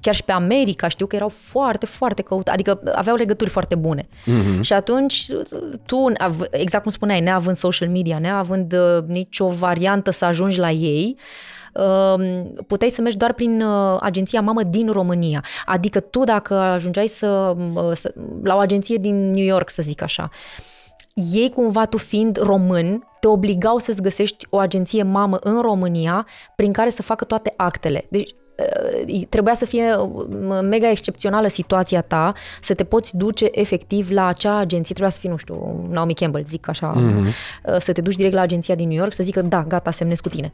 chiar 0.00 0.14
și 0.14 0.24
pe 0.24 0.32
America 0.32 0.88
știu 0.88 1.06
că 1.06 1.16
erau 1.16 1.28
foarte, 1.28 1.86
foarte 1.86 2.22
căutați, 2.22 2.50
adică 2.50 2.80
aveau 2.94 3.16
legături 3.16 3.50
foarte 3.50 3.74
bune. 3.74 4.02
Mm-hmm. 4.02 4.60
Și 4.60 4.72
atunci 4.72 5.26
tu, 5.86 5.96
av- 6.18 6.48
exact 6.50 6.82
cum 6.82 6.92
spuneai, 6.92 7.20
neavând 7.20 7.56
social 7.56 7.88
media, 7.88 8.18
neavând 8.18 8.72
uh, 8.72 9.04
nicio 9.06 9.48
variantă 9.48 10.10
să 10.10 10.24
ajungi 10.24 10.58
la 10.58 10.70
ei, 10.70 11.16
uh, 11.74 12.42
puteai 12.66 12.90
să 12.90 13.00
mergi 13.00 13.16
doar 13.16 13.32
prin 13.32 13.62
uh, 13.62 13.96
agenția 14.00 14.40
mamă 14.40 14.62
din 14.62 14.90
România. 14.90 15.44
Adică 15.64 16.00
tu 16.00 16.24
dacă 16.24 16.54
ajungeai 16.54 17.06
să, 17.06 17.56
uh, 17.74 17.90
să 17.92 18.14
la 18.42 18.54
o 18.54 18.58
agenție 18.58 18.96
din 18.96 19.30
New 19.30 19.44
York, 19.44 19.70
să 19.70 19.82
zic 19.82 20.02
așa, 20.02 20.30
ei 21.32 21.50
cumva 21.50 21.86
tu 21.86 21.96
fiind 21.96 22.36
român, 22.36 23.08
te 23.20 23.26
obligau 23.26 23.78
să-ți 23.78 24.02
găsești 24.02 24.46
o 24.50 24.58
agenție 24.58 25.02
mamă 25.02 25.38
în 25.40 25.60
România 25.60 26.26
prin 26.56 26.72
care 26.72 26.90
să 26.90 27.02
facă 27.02 27.24
toate 27.24 27.54
actele. 27.56 28.06
Deci 28.10 28.30
uh, 28.30 28.39
trebuia 29.28 29.54
să 29.54 29.64
fie 29.64 29.94
uh, 29.94 30.60
mega 30.62 30.90
excepțională 30.90 31.48
situația 31.48 32.00
ta, 32.00 32.32
să 32.60 32.74
te 32.74 32.84
poți 32.84 33.16
duce 33.16 33.48
efectiv 33.50 34.10
la 34.10 34.26
acea 34.26 34.56
agenție, 34.56 34.94
trebuia 34.94 35.10
să 35.10 35.18
fii, 35.20 35.28
nu 35.28 35.36
știu, 35.36 35.86
Naomi 35.90 36.14
Campbell, 36.14 36.44
zic 36.48 36.68
așa, 36.68 36.92
mm-hmm. 36.96 37.76
să 37.78 37.92
te 37.92 38.00
duci 38.00 38.16
direct 38.16 38.34
la 38.34 38.40
agenția 38.40 38.74
din 38.74 38.88
New 38.88 38.98
York 38.98 39.12
să 39.12 39.22
zică, 39.22 39.42
da, 39.42 39.64
gata, 39.68 39.90
semnez 39.90 40.20
cu 40.20 40.28
tine. 40.28 40.52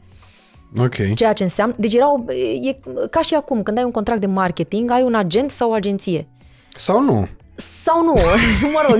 Ok. 0.77 1.13
Ceea 1.13 1.33
ce 1.33 1.43
înseamnă, 1.43 1.75
deci 1.77 1.93
era 1.93 2.11
o, 2.11 2.31
e 2.61 2.77
ca 3.09 3.21
și 3.21 3.33
acum, 3.33 3.63
când 3.63 3.77
ai 3.77 3.83
un 3.83 3.91
contract 3.91 4.21
de 4.21 4.27
marketing, 4.27 4.91
ai 4.91 5.03
un 5.03 5.15
agent 5.15 5.51
sau 5.51 5.69
o 5.69 5.73
agenție. 5.73 6.27
Sau 6.75 7.01
nu? 7.01 7.27
Sau 7.59 8.03
nu, 8.03 8.13
mă 8.73 8.85
rog. 8.89 8.99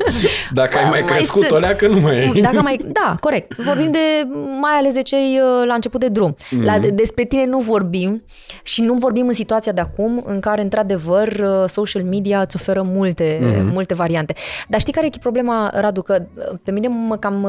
Dacă 0.60 0.78
ai 0.78 0.88
mai 0.90 1.00
Mai 1.00 1.08
crescut 1.08 1.40
sunt- 1.40 1.52
o 1.54 1.58
leacă, 1.58 1.86
nu 1.88 2.00
mai 2.00 2.18
ai. 2.18 2.40
Dacă 2.40 2.60
mai, 2.62 2.78
da, 3.00 3.16
corect. 3.20 3.56
Vorbim 3.56 3.90
de, 3.90 4.28
mai 4.60 4.72
ales 4.72 4.92
de 4.92 5.02
cei 5.02 5.40
uh, 5.42 5.66
la 5.66 5.74
început 5.74 6.00
de 6.00 6.08
drum. 6.08 6.34
Mm-hmm. 6.34 6.64
La, 6.64 6.78
despre 6.78 7.24
tine 7.24 7.44
nu 7.44 7.58
vorbim 7.58 8.22
și 8.62 8.82
nu 8.82 8.94
vorbim 8.94 9.26
în 9.26 9.34
situația 9.34 9.72
de 9.72 9.80
acum 9.80 10.22
în 10.26 10.40
care, 10.40 10.62
într-adevăr, 10.62 11.28
uh, 11.28 11.68
social 11.68 12.02
media 12.02 12.40
îți 12.40 12.56
oferă 12.56 12.82
multe, 12.82 13.38
mm-hmm. 13.38 13.72
multe 13.72 13.94
variante. 13.94 14.34
Dar 14.68 14.80
știi 14.80 14.92
care 14.92 15.06
e 15.06 15.10
problema, 15.20 15.70
Radu? 15.74 16.02
Că 16.02 16.22
uh, 16.36 16.58
pe 16.64 16.70
mine 16.70 16.88
mă 16.88 17.16
cam... 17.16 17.46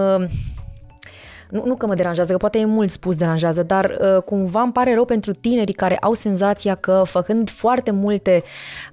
uh, 1.53 1.59
Nu, 1.59 1.63
nu 1.65 1.75
că 1.75 1.85
mă 1.85 1.95
deranjează, 1.95 2.31
că 2.31 2.37
poate 2.37 2.59
e 2.59 2.65
mult 2.65 2.89
spus 2.89 3.15
deranjează, 3.15 3.63
dar 3.63 3.97
uh, 4.15 4.23
cumva 4.23 4.61
îmi 4.61 4.71
pare 4.71 4.93
rău 4.93 5.05
pentru 5.05 5.31
tinerii 5.31 5.73
care 5.73 5.97
au 5.97 6.13
senzația 6.13 6.75
că 6.75 7.03
făcând 7.05 7.49
foarte 7.49 7.91
multe, 7.91 8.43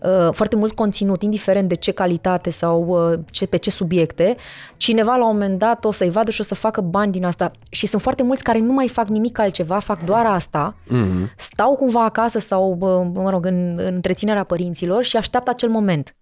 uh, 0.03 0.33
foarte 0.33 0.57
mult 0.57 0.73
conținut, 0.73 1.23
indiferent 1.23 1.69
de 1.69 1.75
ce 1.75 1.91
calitate 1.91 2.51
sau 2.51 2.87
uh, 3.13 3.19
ce, 3.31 3.47
pe 3.47 3.57
ce 3.57 3.71
subiecte, 3.71 4.37
cineva 4.77 5.17
la 5.17 5.27
un 5.27 5.33
moment 5.33 5.59
dat 5.59 5.85
o 5.85 5.93
să-i 5.93 6.11
vadă 6.11 6.31
și 6.31 6.41
o 6.41 6.45
să 6.45 6.55
facă 6.55 6.81
bani 6.81 7.13
din 7.13 7.25
asta. 7.25 7.51
Și 7.71 7.87
sunt 7.87 8.03
foarte 8.03 8.23
mulți 8.23 8.43
care 8.43 8.59
nu 8.59 8.73
mai 8.73 8.89
fac 8.89 9.09
nimic 9.09 9.39
altceva, 9.39 9.79
fac 9.79 10.05
doar 10.05 10.27
asta, 10.27 10.75
mm-hmm. 10.87 11.35
stau 11.37 11.77
cumva 11.77 12.05
acasă 12.05 12.39
sau, 12.39 12.77
uh, 12.81 13.23
mă 13.23 13.31
rog, 13.31 13.47
în, 13.47 13.75
în 13.77 13.95
întreținerea 13.95 14.45
părinților 14.45 15.03
și 15.03 15.17
așteaptă 15.17 15.51
acel 15.51 15.69
moment. 15.69 16.15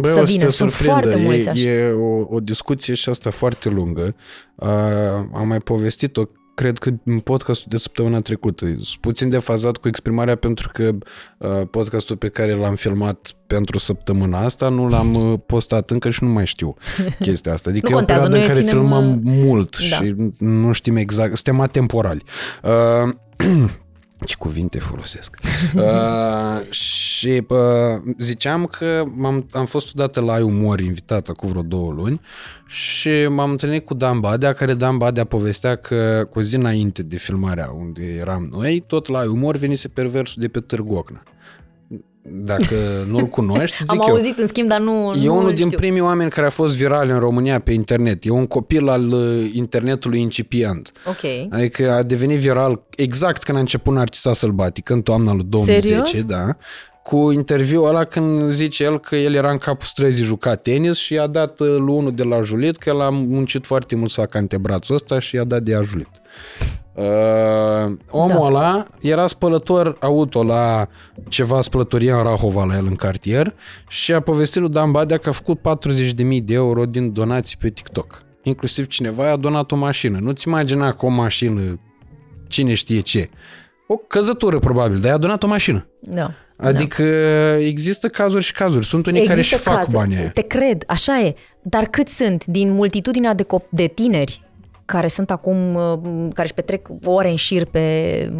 Bă, 0.00 0.08
să 0.08 0.20
o 0.20 0.24
vină. 0.24 0.44
te 0.44 0.50
Sunt 0.50 0.70
surprindă. 0.70 1.00
foarte 1.00 1.22
mulți 1.22 1.46
e, 1.46 1.50
așa. 1.50 1.68
e 1.68 1.90
o, 1.90 2.26
o 2.34 2.40
discuție 2.40 2.94
și 2.94 3.08
asta 3.08 3.30
foarte 3.30 3.68
lungă. 3.68 4.14
Uh, 4.54 4.68
am 5.34 5.44
mai 5.46 5.58
povestit-o, 5.58 6.22
cred 6.54 6.78
că 6.78 6.90
în 7.04 7.18
podcastul 7.18 7.66
de 7.70 7.76
săptămâna 7.76 8.20
trecută. 8.20 8.64
Sunt 8.64 9.00
puțin 9.00 9.28
defazat 9.28 9.76
cu 9.76 9.88
exprimarea 9.88 10.36
pentru 10.36 10.70
că 10.72 10.90
uh, 11.38 11.62
podcastul 11.70 12.16
pe 12.16 12.28
care 12.28 12.54
l-am 12.54 12.74
filmat 12.74 13.30
pentru 13.46 13.78
săptămâna 13.78 14.38
asta 14.38 14.68
nu 14.68 14.88
l-am 14.88 15.14
uh, 15.14 15.38
postat 15.46 15.90
încă 15.90 16.10
și 16.10 16.24
nu 16.24 16.30
mai 16.30 16.46
știu 16.46 16.74
chestia 17.20 17.52
asta. 17.52 17.70
Adică 17.70 17.88
Nu 17.88 17.92
e 17.92 17.94
o 17.94 17.98
contează, 17.98 18.28
perioadă 18.28 18.44
în 18.44 18.46
noi 18.46 18.54
care 18.54 18.68
ținem, 18.68 19.00
filmăm 19.00 19.20
mult 19.44 19.78
da. 19.90 19.96
și 19.96 20.14
nu 20.38 20.72
știm 20.72 20.96
exact, 20.96 21.34
suntem 21.34 21.60
atemporali. 21.60 22.22
Uh, 22.62 23.12
ce 24.24 24.34
cuvinte 24.38 24.78
folosesc. 24.78 25.38
uh, 25.74 26.70
și 26.70 27.42
uh, 27.48 27.58
ziceam 28.18 28.66
că 28.66 29.04
m-am, 29.14 29.46
am 29.52 29.64
fost 29.66 29.94
odată 29.94 30.20
la 30.20 30.32
Ai 30.32 30.42
Umor 30.42 30.80
invitat 30.80 31.30
cu 31.30 31.46
vreo 31.46 31.62
două 31.62 31.92
luni 31.92 32.20
și 32.66 33.26
m-am 33.28 33.50
întâlnit 33.50 33.84
cu 33.84 33.94
Dan 33.94 34.20
Badea, 34.20 34.52
care 34.52 34.74
Dan 34.74 34.96
Badea 34.96 35.24
povestea 35.24 35.76
că 35.76 36.26
cu 36.30 36.40
zi 36.40 36.56
înainte 36.56 37.02
de 37.02 37.16
filmarea 37.16 37.70
unde 37.70 38.02
eram 38.02 38.48
noi, 38.52 38.84
tot 38.86 39.08
la 39.08 39.18
Ai 39.18 39.26
Umor 39.26 39.56
venise 39.56 39.88
perversul 39.88 40.42
de 40.42 40.48
pe 40.48 40.60
Târgu 40.60 40.94
Ocna. 40.94 41.22
Dacă 42.26 42.74
nu-l 43.10 43.26
cunoști, 43.26 43.76
zic 43.78 43.90
Am 43.90 44.08
eu. 44.08 44.14
auzit, 44.14 44.38
în 44.38 44.46
schimb, 44.46 44.68
dar 44.68 44.80
nu 44.80 45.12
E 45.22 45.24
nu 45.26 45.34
unul 45.34 45.48
îl 45.48 45.54
din 45.54 45.66
știu. 45.66 45.78
primii 45.78 46.00
oameni 46.00 46.30
care 46.30 46.46
a 46.46 46.50
fost 46.50 46.76
viral 46.76 47.08
în 47.10 47.18
România 47.18 47.58
pe 47.60 47.72
internet. 47.72 48.24
E 48.24 48.30
un 48.30 48.46
copil 48.46 48.88
al 48.88 49.08
uh, 49.12 49.50
internetului 49.52 50.20
incipient. 50.20 50.92
Ok. 51.06 51.52
Adică 51.52 51.92
a 51.92 52.02
devenit 52.02 52.38
viral 52.38 52.82
exact 52.96 53.42
când 53.42 53.56
a 53.58 53.60
început 53.60 53.94
Narcisa 53.94 54.32
Sălbatic, 54.32 54.88
în 54.88 55.02
toamna 55.02 55.32
lui 55.32 55.44
2010, 55.48 56.04
Serios? 56.04 56.24
da. 56.24 56.56
Cu 57.02 57.30
interviul 57.32 57.86
ăla 57.88 58.04
când 58.04 58.52
zice 58.52 58.82
el 58.84 59.00
că 59.00 59.16
el 59.16 59.34
era 59.34 59.50
în 59.50 59.58
capul 59.58 59.86
străzii 59.86 60.24
juca 60.24 60.54
tenis 60.54 60.96
și 60.96 61.12
i-a 61.14 61.26
dat 61.26 61.60
uh, 61.60 61.68
lui 61.68 61.94
unul 61.94 62.14
de 62.14 62.22
la 62.22 62.40
Julit 62.42 62.76
că 62.76 62.88
el 62.88 63.00
a 63.00 63.10
muncit 63.10 63.66
foarte 63.66 63.96
mult 63.96 64.10
să 64.10 64.20
facă 64.20 64.38
antebrațul 64.38 64.94
ăsta 64.94 65.18
și 65.18 65.34
i-a 65.36 65.44
dat 65.44 65.62
de 65.62 65.74
a 65.74 65.82
Julit. 65.82 66.08
Uh, 66.94 67.92
omul 68.10 68.28
Da. 68.28 68.40
ăla 68.46 68.86
era 69.00 69.26
spălător 69.26 69.96
auto 70.00 70.42
la 70.44 70.86
ceva 71.28 71.60
spălătorie 71.60 72.10
în 72.12 72.22
Rahova 72.22 72.64
la 72.64 72.76
el 72.76 72.84
în 72.86 72.94
cartier 72.96 73.54
și 73.88 74.12
a 74.12 74.20
povestit 74.20 74.60
lui 74.60 74.70
Dan 74.70 74.90
Badea 74.90 75.18
că 75.18 75.28
a 75.28 75.32
făcut 75.32 75.58
40.000 75.60 76.42
de 76.42 76.54
euro 76.54 76.84
din 76.86 77.12
donații 77.12 77.56
pe 77.60 77.68
TikTok. 77.68 78.22
Inclusiv 78.42 78.86
cineva 78.86 79.26
i-a 79.26 79.36
donat 79.36 79.72
o 79.72 79.76
mașină. 79.76 80.18
Nu-ți 80.20 80.48
imagina 80.48 80.92
că 80.92 81.06
o 81.06 81.08
mașină 81.08 81.80
cine 82.48 82.74
știe 82.74 83.00
ce. 83.00 83.30
O 83.86 83.96
căzătură 83.96 84.58
probabil, 84.58 84.98
dar 85.00 85.10
i-a 85.10 85.16
donat 85.16 85.42
o 85.42 85.46
mașină. 85.46 85.86
Da. 86.00 86.30
Adică 86.56 87.02
există 87.58 88.08
cazuri 88.08 88.44
și 88.44 88.52
cazuri. 88.52 88.86
Sunt 88.86 89.06
unii 89.06 89.26
care 89.26 89.40
și 89.40 89.54
fac 89.54 89.74
cazuri, 89.76 89.96
banii 89.96 90.16
aia. 90.16 90.30
Te 90.30 90.42
cred, 90.42 90.84
așa 90.86 91.20
e. 91.20 91.34
Dar 91.62 91.84
cât 91.84 92.08
sunt 92.08 92.44
din 92.46 92.72
multitudinea 92.72 93.34
de, 93.34 93.42
cop- 93.44 93.70
de 93.70 93.86
tineri 93.86 94.43
care 94.84 95.08
sunt 95.08 95.30
acum, 95.30 95.74
uh, 95.74 95.98
care 96.32 96.42
își 96.42 96.54
petrec 96.54 96.88
ore 97.04 97.30
în 97.30 97.36
șir 97.36 97.64
pe, 97.64 98.32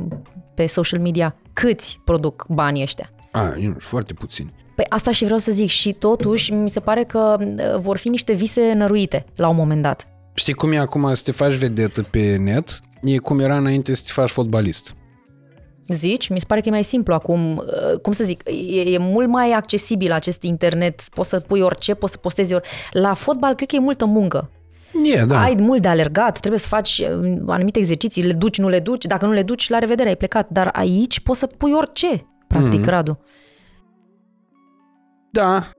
pe 0.55 0.67
social 0.67 1.01
media, 1.01 1.37
câți 1.53 2.01
produc 2.05 2.47
banii 2.49 2.83
ăștia? 2.83 3.11
A, 3.31 3.55
eu 3.61 3.69
nu, 3.69 3.77
foarte 3.79 4.13
puțini. 4.13 4.53
Păi 4.75 4.85
asta 4.89 5.11
și 5.11 5.25
vreau 5.25 5.39
să 5.39 5.51
zic 5.51 5.69
și 5.69 5.93
totuși 5.93 6.53
mi 6.53 6.71
se 6.71 6.81
pare 6.81 7.05
că 7.05 7.37
uh, 7.41 7.81
vor 7.81 7.97
fi 7.97 8.09
niște 8.09 8.33
vise 8.33 8.73
năruite 8.73 9.25
la 9.37 9.49
un 9.49 9.57
moment 9.57 9.83
dat. 9.83 10.09
Știi 10.35 10.53
cum 10.53 10.73
e 10.73 10.79
acum 10.79 11.15
să 11.15 11.23
te 11.25 11.33
faci 11.33 11.55
vedetă 11.55 12.03
pe 12.03 12.37
net? 12.37 12.81
E 13.03 13.17
cum 13.17 13.41
era 13.41 13.57
înainte 13.57 13.95
să 13.95 14.03
te 14.07 14.13
faci 14.13 14.31
fotbalist. 14.31 14.95
Zici? 15.89 16.29
Mi 16.29 16.39
se 16.41 16.45
pare 16.49 16.61
că 16.61 16.69
e 16.69 16.71
mai 16.71 16.85
simplu 16.85 17.15
acum, 17.15 17.57
uh, 17.57 18.01
cum 18.03 18.13
să 18.13 18.25
zic, 18.25 18.43
e, 18.71 18.81
e 18.81 18.99
mult 18.99 19.29
mai 19.29 19.51
accesibil 19.51 20.13
acest 20.13 20.43
internet, 20.43 21.01
poți 21.01 21.29
să 21.29 21.41
pui 21.41 21.61
orice, 21.61 21.95
poți 21.95 22.13
să 22.13 22.19
postezi 22.19 22.55
ori. 22.55 22.69
La 22.91 23.15
fotbal 23.15 23.55
cred 23.55 23.69
că 23.69 23.77
e 23.77 23.79
multă 23.79 24.05
muncă. 24.05 24.51
E, 25.05 25.25
da. 25.25 25.41
Ai 25.41 25.55
mult 25.61 25.83
de 25.83 25.89
alergat, 25.89 26.39
trebuie 26.39 26.61
să 26.61 26.69
faci 26.69 26.99
uh, 26.99 27.39
anumite 27.47 27.79
exerciții, 27.79 28.23
le 28.23 28.33
duci, 28.33 28.59
nu 28.59 28.69
le 28.69 28.81
duci, 28.81 29.05
dacă 29.05 29.27
nu 29.27 29.33
le 29.33 29.43
duci, 29.43 29.69
la 29.69 29.79
revedere, 29.79 30.09
ai 30.09 30.17
plecat. 30.17 30.49
Dar 30.51 30.71
aici 30.73 31.21
poți 31.21 31.39
să 31.39 31.47
pui 31.47 31.73
orice, 31.73 32.27
practic, 32.47 32.73
Mhm. 32.73 32.83
mm-hmm. 32.83 32.91
Radu. 32.91 33.19
Da, 35.31 35.71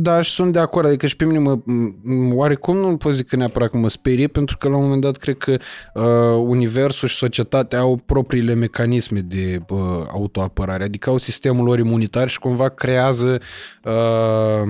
da, 0.00 0.20
și 0.20 0.30
sunt 0.30 0.52
de 0.52 0.58
acord. 0.58 0.86
Adică 0.86 1.06
și 1.06 1.16
pe 1.16 1.24
mine 1.24 1.38
mă, 1.38 1.56
m- 1.58 2.32
oarecum 2.32 2.76
nu 2.76 2.96
pot 2.96 3.14
zic 3.14 3.26
că 3.26 3.36
neapărat 3.36 3.70
că 3.70 3.76
mă 3.76 3.88
sperie, 3.88 4.26
pentru 4.26 4.56
că 4.56 4.68
la 4.68 4.76
un 4.76 4.82
moment 4.82 5.00
dat 5.00 5.16
cred 5.16 5.36
că 5.36 5.56
uh, 5.94 6.44
universul 6.46 7.08
și 7.08 7.16
societatea 7.16 7.78
au 7.78 8.00
propriile 8.06 8.54
mecanisme 8.54 9.20
de 9.20 9.60
uh, 9.68 9.78
autoapărare, 10.12 10.84
adică 10.84 11.10
au 11.10 11.16
sistemul 11.18 11.64
lor 11.64 11.78
imunitar 11.78 12.28
și 12.28 12.38
cumva 12.38 12.68
creează 12.68 13.40
uh, 13.84 14.62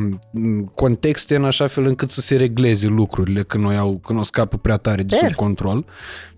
contexte 0.75 1.35
în 1.37 1.45
așa 1.45 1.67
fel 1.67 1.87
încât 1.87 2.11
să 2.11 2.21
se 2.21 2.37
regleze 2.37 2.87
lucrurile 2.87 3.43
când 3.43 3.65
noi 3.65 3.77
au, 3.77 4.01
când 4.05 4.19
o 4.19 4.23
scapă 4.23 4.57
prea 4.57 4.77
tare 4.77 5.03
de 5.03 5.15
Sper. 5.15 5.29
sub 5.29 5.37
control. 5.37 5.85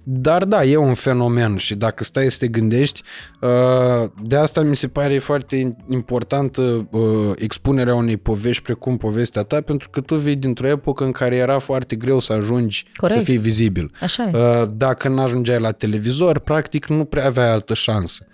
Dar 0.03 0.45
da, 0.45 0.65
e 0.65 0.77
un 0.77 0.95
fenomen 0.95 1.57
și 1.57 1.75
dacă 1.75 2.05
stai 2.05 2.31
să 2.31 2.37
te 2.39 2.49
gândești, 2.49 3.03
uh, 3.41 4.11
de 4.23 4.37
asta 4.37 4.63
mi 4.63 4.77
se 4.77 4.89
pare 4.89 5.19
foarte 5.19 5.77
importantă 5.89 6.89
uh, 6.91 7.33
expunerea 7.37 7.95
unei 7.95 8.17
povești 8.17 8.63
precum 8.63 8.97
povestea 8.97 9.43
ta, 9.43 9.61
pentru 9.61 9.91
că 9.91 10.01
tu 10.01 10.17
vii 10.17 10.37
dintr-o 10.37 10.67
epocă 10.67 11.05
în 11.05 11.13
care 11.13 11.37
era 11.37 11.59
foarte 11.59 11.97
greu 11.97 12.19
să 12.19 12.33
ajungi 12.33 12.85
Corect. 12.97 13.19
să 13.19 13.25
fii 13.25 13.39
vizibil. 13.39 13.93
Așa 14.01 14.23
e. 14.23 14.37
Uh, 14.37 14.69
Dacă 14.77 15.09
nu 15.09 15.23
ajungeai 15.23 15.61
la 15.61 15.73
televizor, 15.73 16.39
practic 16.39 16.87
nu 16.87 17.05
prea 17.05 17.27
aveai 17.27 17.51
altă 17.51 17.75
șansă. 17.75 18.27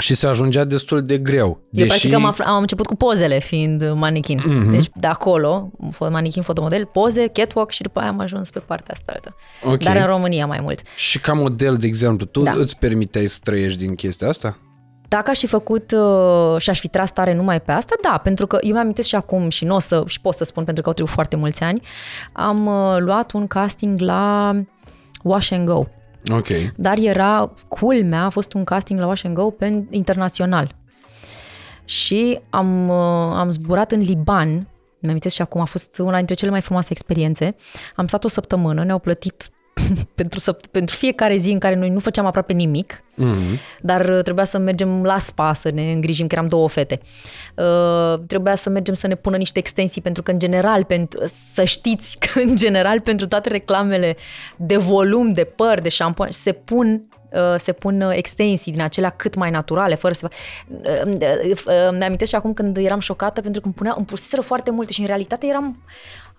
Uh, 0.00 0.06
Și 0.06 0.14
se 0.14 0.26
ajungea 0.26 0.64
destul 0.64 1.02
de 1.02 1.18
greu. 1.18 1.60
Eu 1.72 1.86
practic 1.86 2.12
am, 2.14 2.24
afla, 2.24 2.44
am 2.44 2.60
început 2.60 2.86
cu 2.86 2.94
pozele 2.94 3.38
fiind 3.38 3.92
manichin. 3.94 4.40
Mhm. 4.44 4.66
Mm-hmm. 4.68 4.70
Deci 4.70 4.88
de 4.94 5.06
acolo, 5.06 5.70
fo- 5.88 6.10
manichin, 6.10 6.42
fotomodel, 6.42 6.84
poze, 6.84 7.26
catwalk 7.26 7.70
și 7.70 7.82
după 7.82 8.00
aia 8.00 8.08
am 8.08 8.20
ajuns 8.20 8.50
pe 8.50 8.58
partea 8.58 8.94
asta 8.94 9.12
altă. 9.14 9.36
Ok. 9.64 9.82
Dar 9.82 9.96
în 9.96 10.06
România 10.06 10.46
mai 10.46 10.58
mult. 10.62 10.80
Și 10.96 11.20
ca 11.20 11.32
model, 11.32 11.76
de 11.76 11.86
exemplu, 11.86 12.26
tu 12.26 12.42
Da. 12.42 12.52
îți 12.52 12.78
permiteai 12.78 13.26
să 13.26 13.38
trăiești 13.42 13.78
din 13.78 13.94
chestia 13.94 14.28
asta? 14.28 14.58
Dacă 15.08 15.30
aș 15.30 15.38
fi 15.38 15.46
făcut 15.46 15.92
uh, 15.92 16.60
și 16.60 16.70
aș 16.70 16.80
fi 16.80 16.88
tras 16.88 17.12
tare 17.12 17.34
numai 17.34 17.60
pe 17.60 17.72
asta, 17.72 17.94
da, 18.02 18.20
pentru 18.22 18.46
că 18.46 18.58
eu 18.60 18.72
mi-am 18.72 18.94
și 19.02 19.14
acum 19.14 19.48
și 19.48 19.64
nu 19.64 19.74
o 19.74 19.78
să, 19.78 20.02
și 20.06 20.20
pot 20.20 20.34
să 20.34 20.44
spun 20.44 20.64
pentru 20.64 20.82
că 20.82 20.88
au 20.88 20.94
trecut 20.94 21.12
foarte 21.12 21.36
mulți 21.36 21.62
ani, 21.62 21.80
am 22.32 22.66
uh, 22.66 22.96
luat 22.98 23.32
un 23.32 23.46
casting 23.46 24.00
la 24.00 24.52
Wash 25.22 25.52
and 25.52 25.66
Go. 25.66 25.84
Ok. 26.28 26.46
Dar 26.76 26.98
era, 26.98 27.54
culmea, 27.68 28.24
a 28.24 28.28
fost 28.28 28.52
un 28.52 28.64
casting 28.64 29.00
la 29.00 29.06
Wash 29.06 29.24
and 29.24 29.34
Go 29.34 29.50
pe 29.50 29.84
internațional. 29.90 30.74
Și 31.84 32.40
am, 32.50 32.88
uh, 32.88 32.96
am 33.34 33.50
zburat 33.50 33.92
în 33.92 34.00
Liban, 34.00 34.68
mi-am 35.00 35.18
și 35.28 35.42
acum, 35.42 35.60
a 35.60 35.64
fost 35.64 35.98
una 35.98 36.16
dintre 36.16 36.34
cele 36.34 36.50
mai 36.50 36.60
frumoase 36.60 36.88
experiențe. 36.90 37.54
Am 37.94 38.06
stat 38.06 38.24
o 38.24 38.28
săptămână, 38.28 38.84
ne-au 38.84 38.98
plătit 38.98 39.50
pentru, 40.14 40.40
săpt- 40.40 40.70
pentru 40.70 40.96
fiecare 40.96 41.36
zi 41.36 41.50
în 41.50 41.58
care 41.58 41.74
noi 41.74 41.90
nu 41.90 41.98
făceam 41.98 42.26
aproape 42.26 42.52
nimic, 42.52 43.04
Mm-hmm. 43.20 43.80
dar 43.80 44.08
uh, 44.08 44.22
trebuia 44.22 44.44
să 44.44 44.58
mergem 44.58 45.02
la 45.04 45.18
spa 45.18 45.52
să 45.52 45.70
ne 45.70 45.92
îngrijim, 45.92 46.26
că 46.26 46.34
eram 46.34 46.48
două 46.48 46.68
fete. 46.68 47.00
Uh, 47.54 48.20
trebuia 48.26 48.54
să 48.54 48.70
mergem 48.70 48.94
să 48.94 49.06
ne 49.06 49.14
pună 49.14 49.36
niște 49.36 49.58
extensii, 49.58 50.02
pentru 50.02 50.22
că 50.22 50.30
în 50.30 50.38
general, 50.38 50.84
pentru, 50.84 51.20
să 51.52 51.64
știți 51.64 52.18
că 52.18 52.40
în 52.46 52.56
general 52.56 53.00
pentru 53.00 53.26
toate 53.26 53.48
reclamele 53.48 54.16
de 54.56 54.76
volum, 54.76 55.32
de 55.32 55.44
păr, 55.44 55.80
de 55.80 55.88
șampon, 55.88 56.28
se 56.30 56.52
pun 56.52 57.02
uh, 57.32 57.58
se 57.58 57.72
pun 57.72 58.00
uh, 58.00 58.16
extensii 58.16 58.72
din 58.72 58.80
acelea 58.80 59.10
cât 59.10 59.34
mai 59.34 59.50
naturale, 59.50 59.94
fără 59.94 60.14
să... 60.14 60.28
Uh, 60.68 61.02
uh, 61.04 61.50
uh, 61.50 61.98
Mi-amintesc 61.98 62.30
și 62.30 62.36
acum 62.36 62.54
când 62.54 62.76
eram 62.76 63.00
șocată 63.00 63.40
pentru 63.40 63.60
că 63.60 63.66
îmi, 63.66 63.76
punea, 63.76 63.94
îmi 63.96 64.06
puseseră 64.06 64.42
foarte 64.42 64.70
multe 64.70 64.92
și 64.92 65.00
în 65.00 65.06
realitate 65.06 65.46
eram 65.46 65.82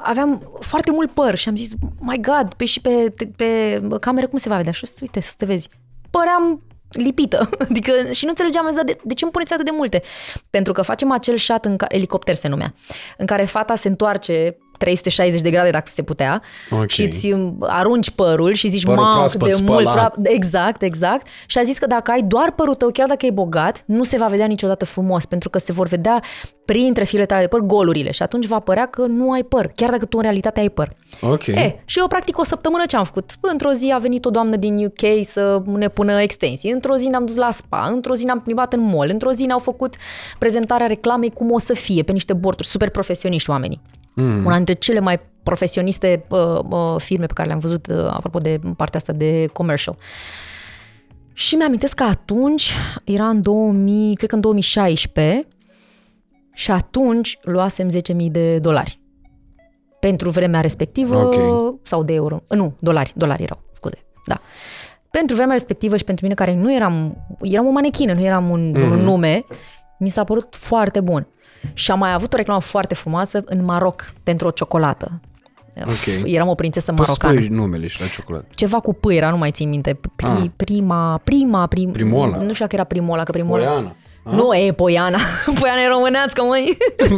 aveam 0.04 0.58
foarte 0.60 0.92
mult 0.92 1.12
păr 1.12 1.36
și 1.36 1.50
am 1.50 1.56
zis, 1.56 1.72
my 2.00 2.20
God, 2.22 2.54
pe 2.54 2.66
și 2.66 2.82
pe, 2.82 3.14
pe 3.36 3.82
cameră 4.00 4.28
cum 4.28 4.38
se 4.38 4.50
va 4.50 4.58
vedea? 4.58 4.72
Și 4.72 4.82
o 4.84 4.88
să 4.88 4.98
uite, 5.02 5.22
să 5.22 5.34
te 5.38 5.46
vezi. 5.46 5.70
Păream 6.10 6.62
lipită. 6.90 7.50
Adică 7.70 7.92
și 8.12 8.24
nu 8.24 8.30
înțelegeam 8.30 8.68
exact 8.68 8.86
de, 8.86 8.98
de 9.04 9.14
ce 9.14 9.24
îmi 9.24 9.34
puneți 9.34 9.54
atât 9.54 9.66
de 9.66 9.72
multe. 9.74 10.02
Pentru 10.50 10.74
că 10.74 10.82
facem 10.82 11.12
acel 11.12 11.38
shot 11.38 11.66
în 11.66 11.78
care, 11.78 11.96
elicopter 11.96 12.36
se 12.36 12.48
numea, 12.48 12.74
în 13.18 13.26
care 13.26 13.46
fata 13.46 13.76
se 13.76 13.88
întoarce 13.88 14.58
360 14.82 15.42
de 15.42 15.50
grade 15.50 15.70
dacă 15.70 15.92
se 15.94 16.02
putea 16.02 16.42
Ok. 16.70 16.90
și 16.90 17.02
îți 17.04 17.34
arunci 17.60 18.10
părul 18.10 18.54
și 18.54 18.68
zici, 18.68 18.84
Părul 18.86 19.04
mamă, 19.04 19.26
cât 19.28 19.38
proaspăt 19.38 19.66
de 19.66 19.72
mult. 19.72 19.88
spălat." 19.88 20.14
Pra... 20.14 20.32
Exact, 20.32 20.82
exact. 20.82 21.28
Și 21.46 21.58
a 21.58 21.64
zis 21.64 21.78
că 21.78 21.88
dacă 21.88 22.12
ai 22.12 22.22
doar 22.22 22.52
părul 22.52 22.76
tău, 22.76 22.90
chiar 22.90 23.08
dacă 23.08 23.26
e 23.26 23.32
bogat, 23.32 23.84
nu 23.86 24.04
se 24.04 24.18
va 24.18 24.26
vedea 24.26 24.46
niciodată 24.46 24.86
frumos, 24.86 25.26
pentru 25.26 25.50
că 25.50 25.60
se 25.60 25.72
vor 25.72 25.88
vedea 25.88 26.22
printre 26.66 27.04
firele 27.04 27.26
tale 27.26 27.42
de 27.42 27.48
păr 27.48 27.60
golurile 27.60 28.12
și 28.12 28.22
atunci 28.24 28.46
va 28.46 28.60
părea 28.60 28.86
că 28.86 29.06
nu 29.06 29.32
ai 29.32 29.44
păr, 29.44 29.72
chiar 29.76 29.90
dacă 29.90 30.06
tu 30.06 30.18
în 30.18 30.24
realitate 30.24 30.60
ai 30.60 30.70
păr. 30.70 30.90
Ok. 31.22 31.48
E, 31.48 31.82
și 31.86 32.00
eu 32.00 32.08
practic 32.08 32.38
o 32.40 32.44
săptămână 32.44 32.84
ce 32.88 32.96
am 32.96 33.04
făcut? 33.04 33.32
Într-o 33.42 33.72
zi 33.72 33.92
a 33.94 33.98
venit 33.98 34.26
o 34.26 34.30
doamnă 34.30 34.56
din 34.56 34.86
UK 34.86 35.24
să 35.26 35.62
ne 35.66 35.88
pună 35.88 36.22
extensii, 36.22 36.72
într-o 36.72 36.96
zi 36.96 37.08
ne-am 37.08 37.26
dus 37.26 37.36
la 37.36 37.52
spa, 37.52 37.88
într-o 37.92 38.14
zi 38.16 38.26
ne-am 38.26 38.40
plimbat 38.42 38.74
în 38.74 38.82
mall, 38.82 39.10
într-o 39.10 39.32
zi 39.32 39.44
ne-au 39.46 39.60
făcut 39.60 39.96
prezentarea 40.40 40.88
reclamei 40.88 41.30
cum 41.32 41.52
o 41.52 41.60
să 41.60 41.74
fie 41.74 42.04
pe 42.04 42.12
niște 42.12 42.34
borduri, 42.34 42.68
super 42.68 42.90
profesioniști 42.90 43.50
oamenii. 43.50 43.82
Mm. 44.16 44.46
Una 44.46 44.56
dintre 44.56 44.74
cele 44.74 45.00
mai 45.00 45.20
profesioniste 45.44 46.26
uh, 46.30 46.60
uh, 46.70 46.96
firme 46.98 47.26
pe 47.26 47.34
care 47.34 47.48
le-am 47.48 47.60
văzut, 47.60 47.88
uh, 47.88 48.06
apropo 48.10 48.40
de 48.40 48.60
partea 48.76 49.00
asta 49.00 49.14
de 49.14 49.46
commercial. 49.54 49.98
Și 51.34 51.56
mi-amintesc 51.56 51.94
că 51.94 52.04
atunci, 52.04 52.74
era 53.04 53.28
în 53.28 53.42
2000, 53.42 54.16
cred 54.16 54.30
că 54.30 54.36
în 54.36 54.42
2016, 54.42 55.48
și 56.54 56.72
atunci 56.72 57.38
luasem 57.42 57.90
10.000 57.90 58.32
de 58.32 58.60
dolari. 58.60 59.00
Pentru 60.00 60.30
vremea 60.30 60.62
respectivă, 60.62 61.16
Ok. 61.16 61.36
sau 61.84 62.04
de 62.04 62.14
euro, 62.14 62.44
nu, 62.48 62.76
dolari, 62.80 63.14
dolari 63.16 63.44
erau, 63.44 63.64
scuze, 63.72 64.06
da. 64.26 64.42
Pentru 65.12 65.36
vremea 65.36 65.54
respectivă 65.54 65.98
și 65.98 66.04
pentru 66.04 66.24
mine 66.24 66.36
care 66.36 66.56
nu 66.56 66.74
eram, 66.74 67.26
eram 67.42 67.66
o 67.66 67.70
manechină, 67.70 68.14
nu 68.14 68.24
eram 68.24 68.50
un, 68.50 68.74
mm-hmm. 68.76 68.90
un 68.90 69.00
nume, 69.00 69.46
mi 70.00 70.10
s-a 70.10 70.24
părut 70.24 70.56
foarte 70.56 71.00
bun. 71.00 71.28
Și 71.74 71.92
am 71.92 72.00
mai 72.00 72.14
avut 72.14 72.34
o 72.34 72.38
reclamă 72.38 72.62
foarte 72.62 72.96
frumoasă 72.96 73.42
în 73.46 73.64
Maroc 73.66 74.14
pentru 74.24 74.48
o 74.48 74.52
ciocolată. 74.52 75.22
Ok. 75.82 76.24
Eram 76.24 76.48
o 76.48 76.56
prințesă 76.56 76.94
Poți 76.94 77.08
marocană. 77.10 77.34
spui 77.34 77.48
numele 77.58 77.88
și 77.88 78.02
la 78.02 78.08
ciocolată. 78.08 78.46
Ceva 78.56 78.80
cu 78.80 78.94
pâira, 78.94 79.30
nu 79.30 79.38
mai 79.38 79.52
țin 79.52 79.70
minte. 79.70 80.00
Pri, 80.16 80.28
Ah. 80.30 80.44
Prima, 80.56 81.18
prima, 81.24 81.68
prim, 81.68 81.92
Primola. 81.92 82.38
Nu 82.38 82.54
știu 82.54 82.66
dacă 82.66 82.76
era 82.76 82.84
Primola, 82.84 83.24
că 83.24 83.32
Primola... 83.32 83.64
Poiana. 83.66 83.96
Nu, 84.24 84.54
e 84.56 84.74
Poiana. 84.74 85.18
Poiana 85.60 85.82
e 85.82 85.88
românească, 85.88 86.44
măi. 86.44 86.78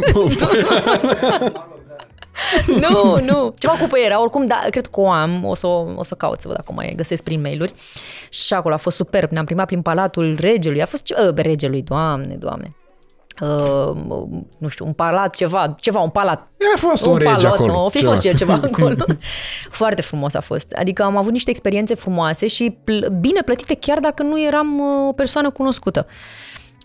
nu, 2.80 3.18
nu. 3.24 3.54
Ceva 3.58 3.72
cu 3.80 3.86
păiera. 3.88 4.20
Oricum, 4.20 4.46
da, 4.46 4.62
cred 4.70 4.86
că 4.86 5.00
o 5.00 5.10
am. 5.10 5.44
O 5.44 5.54
să, 5.54 5.66
o 5.66 5.86
o 5.96 6.02
să 6.02 6.14
caut 6.14 6.40
să 6.40 6.48
văd 6.48 6.56
dacă 6.56 6.68
o 6.70 6.74
mai 6.74 6.92
găsesc 6.96 7.22
prin 7.22 7.40
mail-uri. 7.40 7.72
Și 8.30 8.54
acolo 8.54 8.74
a 8.74 8.76
fost 8.76 8.96
superb. 8.96 9.30
Ne-am 9.30 9.44
primat 9.44 9.66
prin 9.66 9.82
palatul 9.82 10.36
regelui. 10.40 10.82
A 10.82 10.86
fost 10.86 11.02
ce... 11.02 11.14
uh, 11.28 11.34
regelui, 11.34 11.82
doamne, 11.82 12.34
doamne. 12.34 12.74
Uh, 13.40 13.96
nu 14.58 14.68
știu, 14.68 14.86
un 14.86 14.92
palat, 14.92 15.34
ceva, 15.34 15.74
ceva, 15.80 16.00
un 16.00 16.08
palat. 16.08 16.48
A 16.74 16.78
fost 16.78 17.06
un, 17.06 17.16
rege 17.16 17.30
palot, 17.30 17.44
acolo. 17.44 17.84
O 17.84 17.88
fi 17.88 17.98
ceva. 17.98 18.10
fost 18.10 18.22
cel 18.22 18.34
ceva 18.34 18.52
acolo. 18.72 19.04
Foarte 19.70 20.02
frumos 20.02 20.34
a 20.34 20.40
fost. 20.40 20.72
Adică 20.78 21.02
am 21.02 21.16
avut 21.16 21.32
niște 21.32 21.50
experiențe 21.50 21.94
frumoase 21.94 22.46
și 22.46 22.76
pl- 22.84 23.06
bine 23.20 23.42
plătite 23.42 23.74
chiar 23.74 23.98
dacă 23.98 24.22
nu 24.22 24.40
eram 24.42 24.78
uh, 24.78 25.08
o 25.08 25.12
persoană 25.12 25.50
cunoscută. 25.50 26.06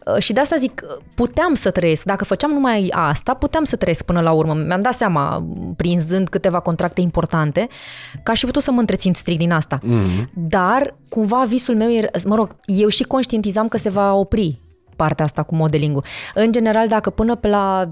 Uh, 0.05 0.15
Și 0.21 0.33
de 0.33 0.39
asta 0.39 0.55
zic, 0.55 0.81
uh, 0.83 1.03
puteam 1.15 1.53
să 1.53 1.71
trăiesc. 1.71 2.03
Dacă 2.03 2.23
făceam 2.23 2.51
numai 2.51 2.89
asta, 2.95 3.33
puteam 3.33 3.63
să 3.63 3.75
trăiesc 3.75 4.03
până 4.05 4.21
la 4.21 4.31
urmă. 4.31 4.53
Mi-am 4.53 4.81
dat 4.81 4.93
seama, 4.93 5.45
prinzând 5.75 6.29
câteva 6.29 6.59
contracte 6.59 7.01
importante, 7.01 7.67
că 8.23 8.31
aș 8.31 8.39
fi 8.39 8.45
putut 8.45 8.61
să 8.63 8.71
mă 8.71 8.79
întrețin 8.79 9.13
strict 9.13 9.39
din 9.39 9.51
asta. 9.51 9.79
Mm-hmm. 9.79 10.29
Dar, 10.33 10.95
cumva, 11.09 11.43
visul 11.47 11.75
meu, 11.75 11.91
era, 11.93 12.07
mă 12.25 12.35
rog, 12.35 12.55
eu 12.65 12.87
și 12.87 13.03
conștientizam 13.03 13.67
că 13.67 13.77
se 13.77 13.89
va 13.89 14.13
opri 14.13 14.59
partea 15.03 15.25
asta 15.25 15.43
cu 15.43 15.55
modeling-ul. 15.55 16.03
În 16.33 16.51
general, 16.51 16.87
dacă 16.87 17.09
până 17.09 17.35
pe 17.35 17.47
la 17.47 17.91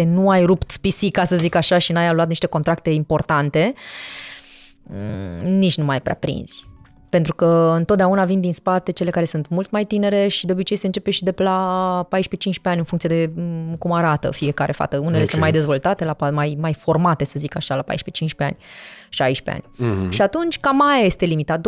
25-27 0.00 0.04
nu 0.04 0.30
ai 0.30 0.44
rupt 0.44 0.76
pisica, 0.76 1.24
să 1.24 1.36
zic 1.36 1.54
așa, 1.54 1.78
și 1.78 1.92
n-ai 1.92 2.14
luat 2.14 2.28
niște 2.28 2.46
contracte 2.46 2.90
importante, 2.90 3.72
mm, 4.82 5.48
nici 5.48 5.76
nu 5.76 5.84
mai 5.84 6.00
prea 6.00 6.14
prinzi. 6.14 6.64
Pentru 7.08 7.34
că 7.34 7.72
întotdeauna 7.76 8.24
vin 8.24 8.40
din 8.40 8.52
spate 8.52 8.92
cele 8.92 9.10
care 9.10 9.24
sunt 9.24 9.48
mult 9.48 9.70
mai 9.70 9.84
tinere 9.84 10.28
și 10.28 10.46
de 10.46 10.52
obicei 10.52 10.76
se 10.76 10.86
începe 10.86 11.10
și 11.10 11.22
de 11.22 11.32
pe 11.32 11.42
la 11.42 12.08
14-15 12.08 12.10
ani 12.62 12.78
în 12.78 12.84
funcție 12.84 13.08
de 13.08 13.30
mm, 13.34 13.74
cum 13.78 13.92
arată 13.92 14.30
fiecare 14.30 14.72
fată. 14.72 14.98
Unele 14.98 15.22
Ok. 15.22 15.28
sunt 15.28 15.40
mai 15.40 15.52
dezvoltate, 15.52 16.04
la, 16.04 16.14
pa- 16.14 16.32
mai, 16.32 16.56
mai 16.60 16.74
formate, 16.74 17.24
să 17.24 17.38
zic 17.38 17.56
așa, 17.56 17.74
la 17.74 17.82
14-15 17.82 17.86
ani, 18.38 18.56
16 19.14 19.50
ani. 19.50 19.90
Mm-hmm. 19.90 20.10
Și 20.10 20.22
atunci 20.22 20.58
cam 20.58 20.82
aia 20.88 21.04
este 21.04 21.24
limita, 21.24 21.56
25-27, 21.58 21.60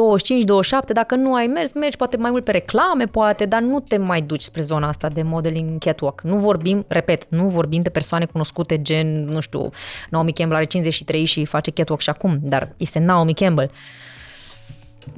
dacă 0.92 1.14
nu 1.14 1.35
ai 1.35 1.46
mers, 1.46 1.72
mergi 1.72 1.96
poate 1.96 2.16
mai 2.16 2.30
mult 2.30 2.44
pe 2.44 2.50
reclame, 2.50 3.04
poate, 3.04 3.44
dar 3.44 3.61
nu 3.61 3.80
te 3.80 3.96
mai 3.96 4.20
duci 4.20 4.42
spre 4.42 4.61
zona 4.62 4.88
asta 4.88 5.09
de 5.09 5.22
modeling 5.22 5.78
catwalk. 5.78 6.20
Nu 6.22 6.37
vorbim, 6.37 6.85
repet, 6.88 7.26
nu 7.28 7.48
vorbim 7.48 7.82
de 7.82 7.90
persoane 7.90 8.24
cunoscute 8.24 8.82
gen, 8.82 9.24
nu 9.24 9.40
știu, 9.40 9.70
Naomi 10.11 10.32
Campbell 10.32 10.61
are 10.61 10.66
53 10.66 11.24
și 11.24 11.44
face 11.44 11.70
catwalk 11.70 12.00
și 12.00 12.11
acum, 12.11 12.38
dar 12.42 12.74
este 12.76 12.98
Naomi 12.98 13.35
Campbell. 13.35 13.70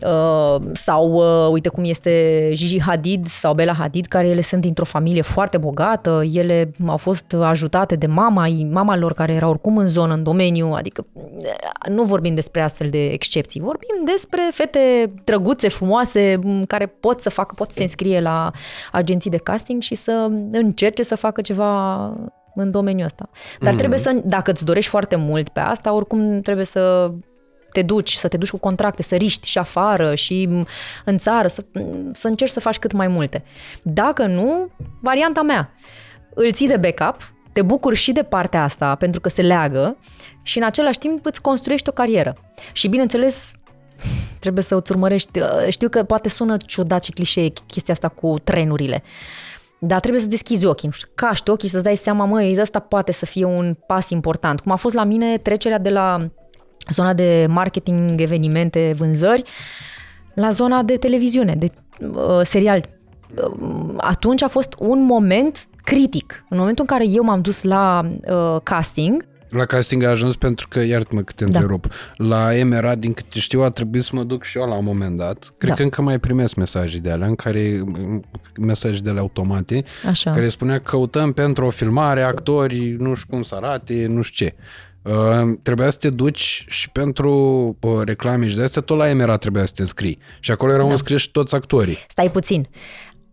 Uh, 0.06 0.62
sau 0.72 1.12
uh, 1.12 1.52
uite 1.52 1.68
cum 1.68 1.84
este 1.84 2.50
Gigi 2.52 2.80
Hadid 2.80 3.26
sau 3.26 3.54
Bella 3.54 3.72
Hadid, 3.72 4.06
care 4.06 4.28
ele 4.28 4.40
sunt 4.40 4.60
dintr-o 4.60 4.84
familie 4.84 5.22
foarte 5.22 5.58
bogată, 5.58 6.22
ele 6.32 6.70
au 6.86 6.96
fost 6.96 7.36
ajutate 7.40 7.96
de 7.96 8.06
mama, 8.06 8.46
mama 8.70 8.96
lor 8.96 9.12
care 9.12 9.32
era 9.32 9.48
oricum 9.48 9.76
în 9.76 9.86
zonă, 9.86 10.14
în 10.14 10.22
domeniu, 10.22 10.66
adică 10.66 11.06
uh, 11.12 11.22
nu 11.88 12.02
vorbim 12.02 12.34
despre 12.34 12.60
astfel 12.60 12.88
de 12.88 13.06
excepții, 13.06 13.60
vorbim 13.60 14.04
despre 14.04 14.50
fete 14.52 15.12
drăguțe, 15.24 15.68
frumoase, 15.68 16.38
m, 16.42 16.64
care 16.64 16.86
pot 16.86 17.20
să 17.20 17.30
facă, 17.30 17.54
pot 17.54 17.70
să 17.70 17.76
se 17.76 17.82
înscrie 17.82 18.20
la 18.20 18.50
agenții 18.92 19.30
de 19.30 19.36
casting 19.36 19.82
și 19.82 19.94
să 19.94 20.30
încerce 20.50 21.02
să 21.02 21.16
facă 21.16 21.40
ceva 21.40 22.04
în 22.54 22.70
domeniul 22.70 23.06
ăsta. 23.06 23.28
Dar 23.60 23.72
mm. 23.72 23.78
trebuie 23.78 23.98
să, 23.98 24.20
dacă 24.24 24.50
îți 24.50 24.64
dorești 24.64 24.90
foarte 24.90 25.16
mult 25.16 25.48
pe 25.48 25.60
asta, 25.60 25.92
oricum 25.92 26.40
trebuie 26.40 26.64
să 26.64 27.10
te 27.72 27.82
duci, 27.82 28.12
să 28.12 28.28
te 28.28 28.36
duci 28.36 28.50
cu 28.50 28.58
contracte, 28.58 29.02
să 29.02 29.14
riști 29.14 29.48
și 29.48 29.58
afară 29.58 30.14
și 30.14 30.46
m, 30.46 30.66
în 31.04 31.18
țară, 31.18 31.48
să, 31.48 31.64
să 32.12 32.28
încerci 32.28 32.50
să 32.50 32.60
faci 32.60 32.78
cât 32.78 32.92
mai 32.92 33.08
multe. 33.08 33.44
Dacă 33.82 34.26
nu, 34.26 34.70
varianta 35.00 35.42
mea, 35.42 35.74
îl 36.34 36.52
ții 36.52 36.68
de 36.68 36.76
backup, 36.76 37.32
te 37.52 37.62
bucuri 37.62 37.96
și 37.96 38.12
de 38.12 38.22
partea 38.22 38.62
asta 38.62 38.94
pentru 38.94 39.20
că 39.20 39.28
se 39.28 39.42
leagă 39.42 39.96
și 40.42 40.58
în 40.58 40.64
același 40.64 40.98
timp 40.98 41.26
îți 41.26 41.40
construiești 41.40 41.88
o 41.88 41.92
carieră. 41.92 42.36
Și 42.72 42.88
bineînțeles, 42.88 43.52
trebuie 44.40 44.64
să 44.64 44.74
îți 44.74 44.92
urmărești, 44.92 45.40
știu 45.68 45.88
că 45.88 46.02
poate 46.02 46.28
sună 46.28 46.56
ciudat 46.66 47.04
și 47.04 47.10
clișee 47.10 47.52
chestia 47.66 47.94
asta 47.94 48.08
cu 48.08 48.38
trenurile, 48.44 49.02
dar 49.78 50.00
trebuie 50.00 50.22
să 50.22 50.28
deschizi 50.28 50.66
ochii, 50.66 50.88
nu 50.88 50.94
știu, 50.94 51.08
caști 51.14 51.50
ochii 51.50 51.68
și 51.68 51.74
să-ți 51.74 51.84
dai 51.84 51.96
seama, 51.96 52.24
măi, 52.24 52.56
ăsta 52.60 52.78
poate 52.78 53.12
să 53.12 53.26
fie 53.26 53.44
un 53.44 53.76
pas 53.86 54.10
important. 54.10 54.60
Cum 54.60 54.72
a 54.72 54.76
fost 54.76 54.94
la 54.94 55.04
mine 55.04 55.38
trecerea 55.38 55.78
de 55.78 55.90
la 55.90 56.18
zona 56.92 57.14
de 57.14 57.46
marketing, 57.48 58.20
evenimente, 58.20 58.94
vânzări, 58.96 59.42
la 60.34 60.50
zona 60.50 60.82
de 60.82 60.96
televiziune, 60.96 61.54
de 61.54 61.70
uh, 62.00 62.40
serial. 62.42 62.88
Uh, 63.36 63.94
atunci 63.96 64.42
a 64.42 64.48
fost 64.48 64.74
un 64.78 65.04
moment 65.04 65.68
critic. 65.84 66.44
În 66.48 66.58
momentul 66.58 66.84
în 66.88 66.96
care 66.96 67.08
eu 67.10 67.22
m-am 67.24 67.40
dus 67.40 67.62
la 67.62 68.10
uh, 68.30 68.60
casting, 68.62 69.26
La 69.48 69.64
casting 69.64 70.02
a 70.02 70.10
ajuns 70.10 70.36
pentru 70.36 70.68
că, 70.68 70.80
iartă-mă 70.80 71.20
că 71.20 71.32
te 71.36 71.44
Da. 71.44 71.58
întrerup, 71.58 71.86
la 72.16 72.54
Emera, 72.56 72.94
din 72.94 73.12
câte 73.12 73.38
știu, 73.38 73.62
a 73.62 73.70
trebuit 73.70 74.02
să 74.02 74.10
mă 74.12 74.22
duc 74.22 74.42
și 74.44 74.58
eu 74.58 74.68
la 74.68 74.74
un 74.74 74.84
moment 74.84 75.16
dat. 75.16 75.52
Cred 75.58 75.70
Da. 75.70 75.76
că 75.76 75.82
încă 75.82 76.02
mai 76.02 76.18
primesc 76.18 76.54
mesaje 76.54 76.98
de 76.98 77.10
alea, 77.10 77.26
în 77.26 77.34
care, 77.34 77.84
mesaje 78.60 79.00
de 79.00 79.10
alea 79.10 79.20
automate, 79.22 79.84
Așa. 80.08 80.30
care 80.30 80.48
spunea 80.48 80.76
că 80.76 80.82
căutăm 80.84 81.32
pentru 81.32 81.66
o 81.66 81.70
filmare 81.70 82.22
actori, 82.22 82.96
nu 82.98 83.14
știu 83.14 83.26
cum 83.30 83.42
să 83.42 83.54
arate, 83.54 84.06
nu 84.08 84.22
știu 84.22 84.46
ce. 84.46 84.54
Uh, 85.08 85.58
trebuia 85.62 85.90
să 85.90 85.98
te 85.98 86.10
duci 86.10 86.64
și 86.68 86.90
pentru 86.90 87.32
uh, 87.80 88.00
reclame 88.04 88.48
și 88.48 88.56
de 88.56 88.62
astea, 88.62 88.82
tot 88.82 88.96
la 88.96 89.08
Emera 89.08 89.36
trebuia 89.36 89.66
să 89.66 89.72
te 89.74 89.80
înscrii. 89.80 90.18
Și 90.40 90.50
acolo 90.50 90.72
erau 90.72 90.86
da. 90.86 90.92
înscriși 90.92 91.30
toți 91.30 91.54
actorii. 91.54 91.98
Stai 92.08 92.30
puțin. 92.30 92.68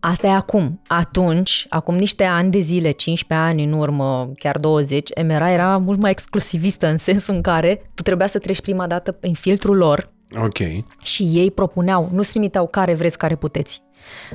Asta 0.00 0.26
e 0.26 0.30
acum. 0.30 0.82
Atunci, 0.86 1.64
acum 1.68 1.96
niște 1.96 2.24
ani 2.24 2.50
de 2.50 2.58
zile, 2.58 2.90
15 2.90 3.48
ani 3.48 3.64
în 3.64 3.72
urmă, 3.72 4.32
chiar 4.38 4.58
20, 4.58 5.10
Emera 5.14 5.50
era 5.50 5.76
mult 5.76 5.98
mai 5.98 6.10
exclusivistă 6.10 6.86
în 6.86 6.96
sensul 6.96 7.34
în 7.34 7.40
care 7.40 7.80
tu 7.94 8.02
trebuia 8.02 8.26
să 8.26 8.38
treci 8.38 8.60
prima 8.60 8.86
dată 8.86 9.12
prin 9.12 9.34
filtrul 9.34 9.76
lor 9.76 10.12
Ok. 10.42 10.58
și 11.02 11.22
ei 11.22 11.50
propuneau, 11.50 12.10
nu-ți 12.12 12.30
trimiteau 12.30 12.66
care 12.66 12.94
vreți, 12.94 13.18
care 13.18 13.36
puteți. 13.36 13.82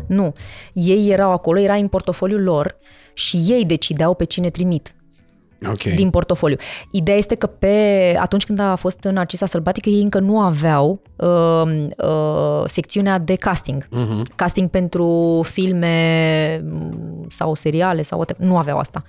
Nu. 0.07 0.33
Ei 0.73 1.09
erau 1.09 1.31
acolo, 1.31 1.59
era 1.59 1.73
în 1.73 1.87
portofoliul 1.87 2.43
lor 2.43 2.77
și 3.13 3.37
ei 3.47 3.65
decideau 3.65 4.13
pe 4.13 4.23
cine 4.23 4.49
trimit 4.49 4.95
Ok. 5.69 5.83
din 5.83 6.09
portofoliu. 6.09 6.57
Ideea 6.91 7.17
este 7.17 7.35
că 7.35 7.47
pe 7.47 8.15
atunci 8.19 8.45
când 8.45 8.59
a 8.59 8.75
fost 8.75 9.03
în 9.03 9.13
Narcisa 9.13 9.45
Sălbatică, 9.45 9.89
ei 9.89 10.01
încă 10.01 10.19
nu 10.19 10.39
aveau 10.39 11.01
uh, 11.15 11.87
uh, 11.97 12.63
secțiunea 12.65 13.17
de 13.17 13.35
casting. 13.35 13.85
Uh-huh. 13.85 14.35
Casting 14.35 14.69
pentru 14.69 15.41
filme 15.43 16.61
m, 16.63 17.27
sau 17.29 17.55
seriale 17.55 18.01
sau 18.01 18.17
whatever. 18.17 18.47
Nu 18.47 18.57
aveau 18.57 18.77
asta. 18.77 19.03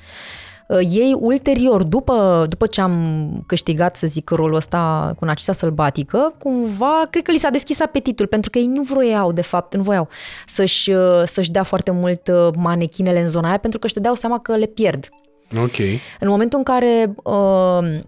Uh, 0.68 0.78
Ei 0.80 1.16
ulterior, 1.18 1.82
după, 1.82 2.46
după 2.48 2.66
ce 2.66 2.80
am 2.80 3.44
câștigat, 3.46 3.96
să 3.96 4.06
zic, 4.06 4.30
rolul 4.30 4.54
ăsta 4.54 5.12
cu 5.18 5.24
Narcisa 5.24 5.52
Sălbatică, 5.52 6.34
cumva, 6.38 7.02
cred 7.10 7.22
că 7.22 7.30
li 7.30 7.38
s-a 7.38 7.50
deschis 7.50 7.80
apetitul, 7.80 8.26
pentru 8.26 8.50
că 8.50 8.58
ei 8.58 8.66
nu 8.66 8.82
vroiau, 8.82 9.32
de 9.32 9.42
fapt, 9.42 9.74
nu 9.74 9.82
voiau 9.82 10.08
să-și, 10.46 10.90
uh, 10.90 11.22
să-și 11.24 11.50
dea 11.50 11.62
foarte 11.62 11.90
mult 11.90 12.28
uh, 12.28 12.48
manechinele 12.56 13.20
în 13.20 13.28
zona 13.28 13.48
aia, 13.48 13.58
pentru 13.58 13.78
că 13.78 13.84
își 13.86 13.94
dădeau 13.94 14.14
seama 14.14 14.38
că 14.38 14.56
le 14.56 14.66
pierd. 14.66 15.08
Ok. 15.56 15.78
În 16.20 16.28
momentul 16.28 16.58
în 16.58 16.64
care 16.64 17.14
uh, 17.22 18.00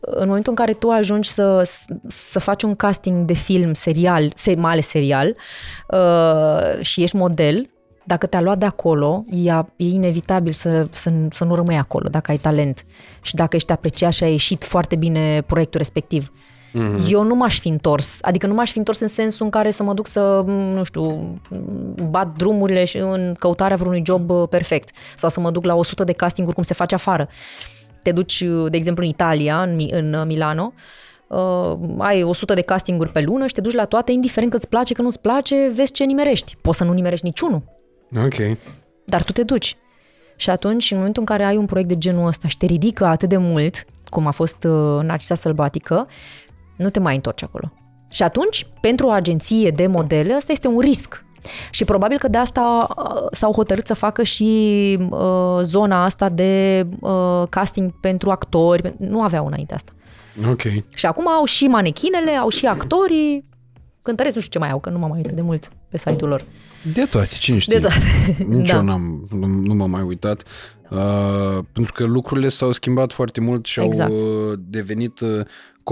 în 0.00 0.26
momentul 0.26 0.52
în 0.52 0.54
care 0.54 0.72
tu 0.72 0.90
ajungi 0.90 1.28
să, 1.30 1.70
să 2.08 2.38
faci 2.38 2.62
un 2.62 2.74
casting 2.76 3.24
de 3.24 3.32
film, 3.32 3.72
serial, 3.72 4.32
se- 4.36 4.54
mai 4.54 4.72
ales 4.72 4.86
serial, 4.86 5.36
uh, 5.88 6.80
și 6.84 7.02
ești 7.02 7.16
model, 7.16 7.70
dacă 8.04 8.26
te-a 8.26 8.40
luat 8.40 8.58
de 8.58 8.64
acolo, 8.64 9.24
e, 9.30 9.50
e 9.76 9.84
inevitabil 9.84 10.52
să, 10.52 10.86
să, 10.90 11.12
să 11.30 11.44
nu 11.44 11.54
rămâi 11.54 11.76
acolo, 11.76 12.08
dacă 12.08 12.30
ai 12.30 12.36
talent 12.36 12.84
și 13.22 13.34
dacă 13.34 13.56
ești 13.56 13.72
apreciat 13.72 14.12
și 14.12 14.24
ai 14.24 14.30
ieșit 14.30 14.64
foarte 14.64 14.96
bine 14.96 15.42
proiectul 15.46 15.78
respectiv. 15.78 16.32
Mm-hmm. 16.70 17.08
Eu 17.10 17.22
nu 17.22 17.34
m-aș 17.34 17.60
fi 17.60 17.68
întors, 17.68 18.18
adică 18.22 18.46
nu 18.46 18.54
m-aș 18.54 18.70
fi 18.72 18.78
întors 18.78 19.00
în 19.00 19.08
sensul 19.08 19.44
în 19.44 19.50
care 19.50 19.70
să 19.70 19.82
mă 19.82 19.94
duc 19.94 20.06
să, 20.06 20.42
nu 20.46 20.84
știu, 20.84 21.34
bat 22.10 22.36
drumurile 22.36 22.84
și 22.84 22.96
în 22.96 23.34
căutarea 23.38 23.76
vreunui 23.76 24.02
job 24.06 24.30
uh, 24.30 24.48
perfect 24.48 24.90
sau 25.16 25.28
să 25.28 25.40
mă 25.40 25.50
duc 25.50 25.64
la 25.64 25.74
100 25.74 26.04
de 26.04 26.12
castinguri 26.12 26.54
cum 26.54 26.64
se 26.64 26.74
face 26.74 26.94
afară. 26.94 27.28
Te 28.02 28.12
duci, 28.12 28.42
de 28.68 28.76
exemplu, 28.76 29.02
în 29.02 29.08
Italia, 29.08 29.62
în, 29.62 29.74
Mi- 29.74 29.90
în 29.90 30.12
uh, 30.12 30.26
Milano, 30.26 30.72
uh, 31.26 31.76
ai 31.98 32.22
100 32.22 32.54
de 32.54 32.60
castinguri 32.62 33.10
pe 33.10 33.20
lună 33.20 33.46
și 33.46 33.54
te 33.54 33.60
duci 33.60 33.74
la 33.74 33.84
toate, 33.84 34.12
indiferent 34.12 34.50
că 34.50 34.56
îți 34.56 34.68
place, 34.68 34.94
că 34.94 35.02
nu-ți 35.02 35.20
place, 35.20 35.70
vezi 35.74 35.92
ce 35.92 36.04
nimerești. 36.04 36.56
Poți 36.60 36.78
să 36.78 36.84
nu 36.84 36.92
nimerești 36.92 37.24
niciunul, 37.24 37.62
Ok. 38.24 38.58
dar 39.04 39.22
tu 39.22 39.32
te 39.32 39.42
duci. 39.42 39.76
Și 40.36 40.50
atunci, 40.50 40.90
în 40.90 40.96
momentul 40.96 41.22
în 41.22 41.36
care 41.36 41.44
ai 41.44 41.56
un 41.56 41.66
proiect 41.66 41.88
de 41.88 41.98
genul 41.98 42.26
ăsta 42.26 42.48
și 42.48 42.56
te 42.56 42.66
ridică 42.66 43.04
atât 43.04 43.28
de 43.28 43.36
mult, 43.36 43.84
cum 44.08 44.26
a 44.26 44.30
fost 44.30 44.64
uh, 44.64 45.02
Narcisa 45.02 45.34
Sălbatică, 45.34 46.06
nu 46.80 46.90
te 46.90 47.00
mai 47.00 47.14
întorci 47.14 47.42
acolo. 47.42 47.72
Și 48.12 48.22
atunci, 48.22 48.66
pentru 48.80 49.06
o 49.06 49.10
agenție 49.10 49.70
de 49.70 49.86
modele, 49.86 50.34
ăsta 50.36 50.52
este 50.52 50.68
un 50.68 50.78
risc. 50.78 51.24
Și 51.70 51.84
probabil 51.84 52.18
că 52.18 52.28
de 52.28 52.38
asta 52.38 52.88
uh, 52.96 53.26
s-au 53.30 53.52
hotărât 53.52 53.86
să 53.86 53.94
facă 53.94 54.22
și 54.22 54.98
uh, 55.10 55.58
zona 55.60 56.04
asta 56.04 56.28
de 56.28 56.86
uh, 57.00 57.42
casting 57.48 58.00
pentru 58.00 58.30
actori. 58.30 58.94
Nu 58.98 59.22
aveau 59.22 59.46
înainte 59.46 59.74
asta. 59.74 59.92
Ok. 60.50 60.62
Și 60.94 61.06
acum 61.06 61.28
au 61.28 61.44
și 61.44 61.66
manechinele, 61.66 62.30
au 62.30 62.48
și 62.48 62.66
actorii. 62.66 63.44
Cântăresc 64.02 64.34
nu 64.34 64.40
știu 64.40 64.52
ce 64.52 64.64
mai 64.66 64.70
au, 64.70 64.78
că 64.80 64.90
nu 64.90 64.98
m-am 64.98 65.08
mai 65.08 65.18
uitat 65.18 65.34
de 65.34 65.42
mult 65.42 65.70
pe 65.88 65.98
site-ul 65.98 66.28
lor. 66.28 66.42
De 66.92 67.04
toate, 67.04 67.34
cine 67.38 67.58
știe. 67.58 67.78
De 67.78 67.86
toate. 67.86 68.44
Nici 68.56 68.70
Da. 68.70 68.76
eu 68.76 68.82
n-am, 68.82 69.28
nu, 69.30 69.46
nu 69.46 69.74
m-am 69.74 69.90
mai 69.90 70.02
uitat. 70.02 70.42
Uh, 70.90 71.64
pentru 71.72 71.92
că 71.92 72.04
lucrurile 72.04 72.48
s-au 72.48 72.72
schimbat 72.72 73.12
foarte 73.12 73.40
mult 73.40 73.66
și 73.66 73.80
Exact. 73.80 74.10
au 74.10 74.50
uh, 74.50 74.58
devenit 74.58 75.20
uh, 75.20 75.40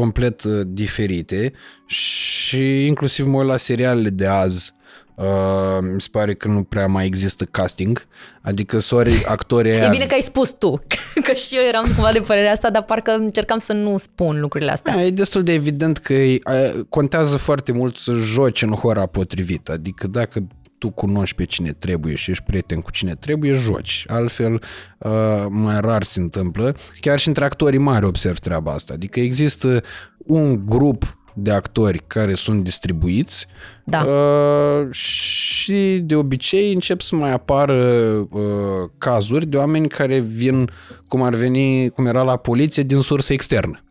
complet 0.00 0.42
uh, 0.42 0.60
diferite 0.66 1.52
și 1.86 2.86
inclusiv 2.86 3.26
mă 3.26 3.38
uit 3.38 3.48
la 3.48 3.56
serialele 3.56 4.08
de 4.08 4.26
azi 4.26 4.72
Uh, 5.18 5.78
mi 5.94 6.00
se 6.00 6.08
pare 6.10 6.34
că 6.34 6.48
nu 6.48 6.62
prea 6.62 6.86
mai 6.86 7.06
există 7.06 7.44
casting, 7.44 8.06
adică 8.40 8.78
sorry, 8.78 9.24
actorii 9.26 9.70
E 9.74 9.80
aia 9.80 9.88
bine 9.88 10.06
că 10.06 10.14
ai 10.14 10.20
spus 10.20 10.50
tu, 10.50 10.82
că 11.26 11.32
și 11.32 11.56
eu 11.56 11.62
eram 11.68 11.84
cumva 11.84 12.12
de 12.12 12.20
părerea 12.20 12.52
asta, 12.52 12.70
dar 12.70 12.82
parcă 12.82 13.10
încercam 13.10 13.58
să 13.58 13.72
nu 13.72 13.96
spun 13.96 14.40
lucrurile 14.40 14.70
astea. 14.70 14.94
Da, 14.94 15.02
e 15.02 15.10
destul 15.10 15.42
de 15.42 15.52
evident 15.52 15.98
că 15.98 16.12
e, 16.12 16.38
a, 16.42 16.52
contează 16.88 17.36
foarte 17.36 17.72
mult 17.72 17.96
să 17.96 18.12
joci 18.12 18.62
în 18.62 18.70
hora 18.70 19.06
potrivită. 19.06 19.72
Adică 19.72 20.06
dacă 20.06 20.46
tu 20.78 20.90
cunoști 20.90 21.36
pe 21.36 21.44
cine 21.44 21.72
trebuie 21.72 22.14
și 22.14 22.30
ești 22.30 22.44
prieten 22.44 22.80
cu 22.80 22.90
cine 22.90 23.14
trebuie, 23.14 23.52
joci. 23.52 24.04
Altfel, 24.08 24.62
uh, 24.98 25.10
mai 25.48 25.80
rar 25.80 26.02
se 26.02 26.20
întâmplă. 26.20 26.76
Chiar 27.00 27.18
și 27.18 27.28
între 27.28 27.44
actorii 27.44 27.78
mari 27.78 28.06
observ 28.06 28.38
treaba 28.38 28.72
asta. 28.72 28.92
Adică 28.92 29.20
există 29.20 29.82
un 30.16 30.66
grup 30.66 31.18
de 31.40 31.50
actori 31.50 32.02
care 32.06 32.34
sunt 32.34 32.64
distribuiți 32.64 33.46
Da. 33.84 34.04
uh, 34.04 34.90
și 34.90 35.98
de 36.02 36.14
obicei 36.14 36.72
încep 36.72 37.00
să 37.00 37.16
mai 37.16 37.32
apară 37.32 37.82
uh, 38.30 38.90
cazuri 38.98 39.46
de 39.46 39.56
oameni 39.56 39.88
care 39.88 40.18
vin, 40.18 40.70
cum 41.08 41.22
ar 41.22 41.34
veni, 41.34 41.88
cum 41.88 42.06
era 42.06 42.22
la 42.22 42.36
poliție, 42.36 42.82
din 42.82 43.00
sursă 43.00 43.32
externă. 43.32 43.82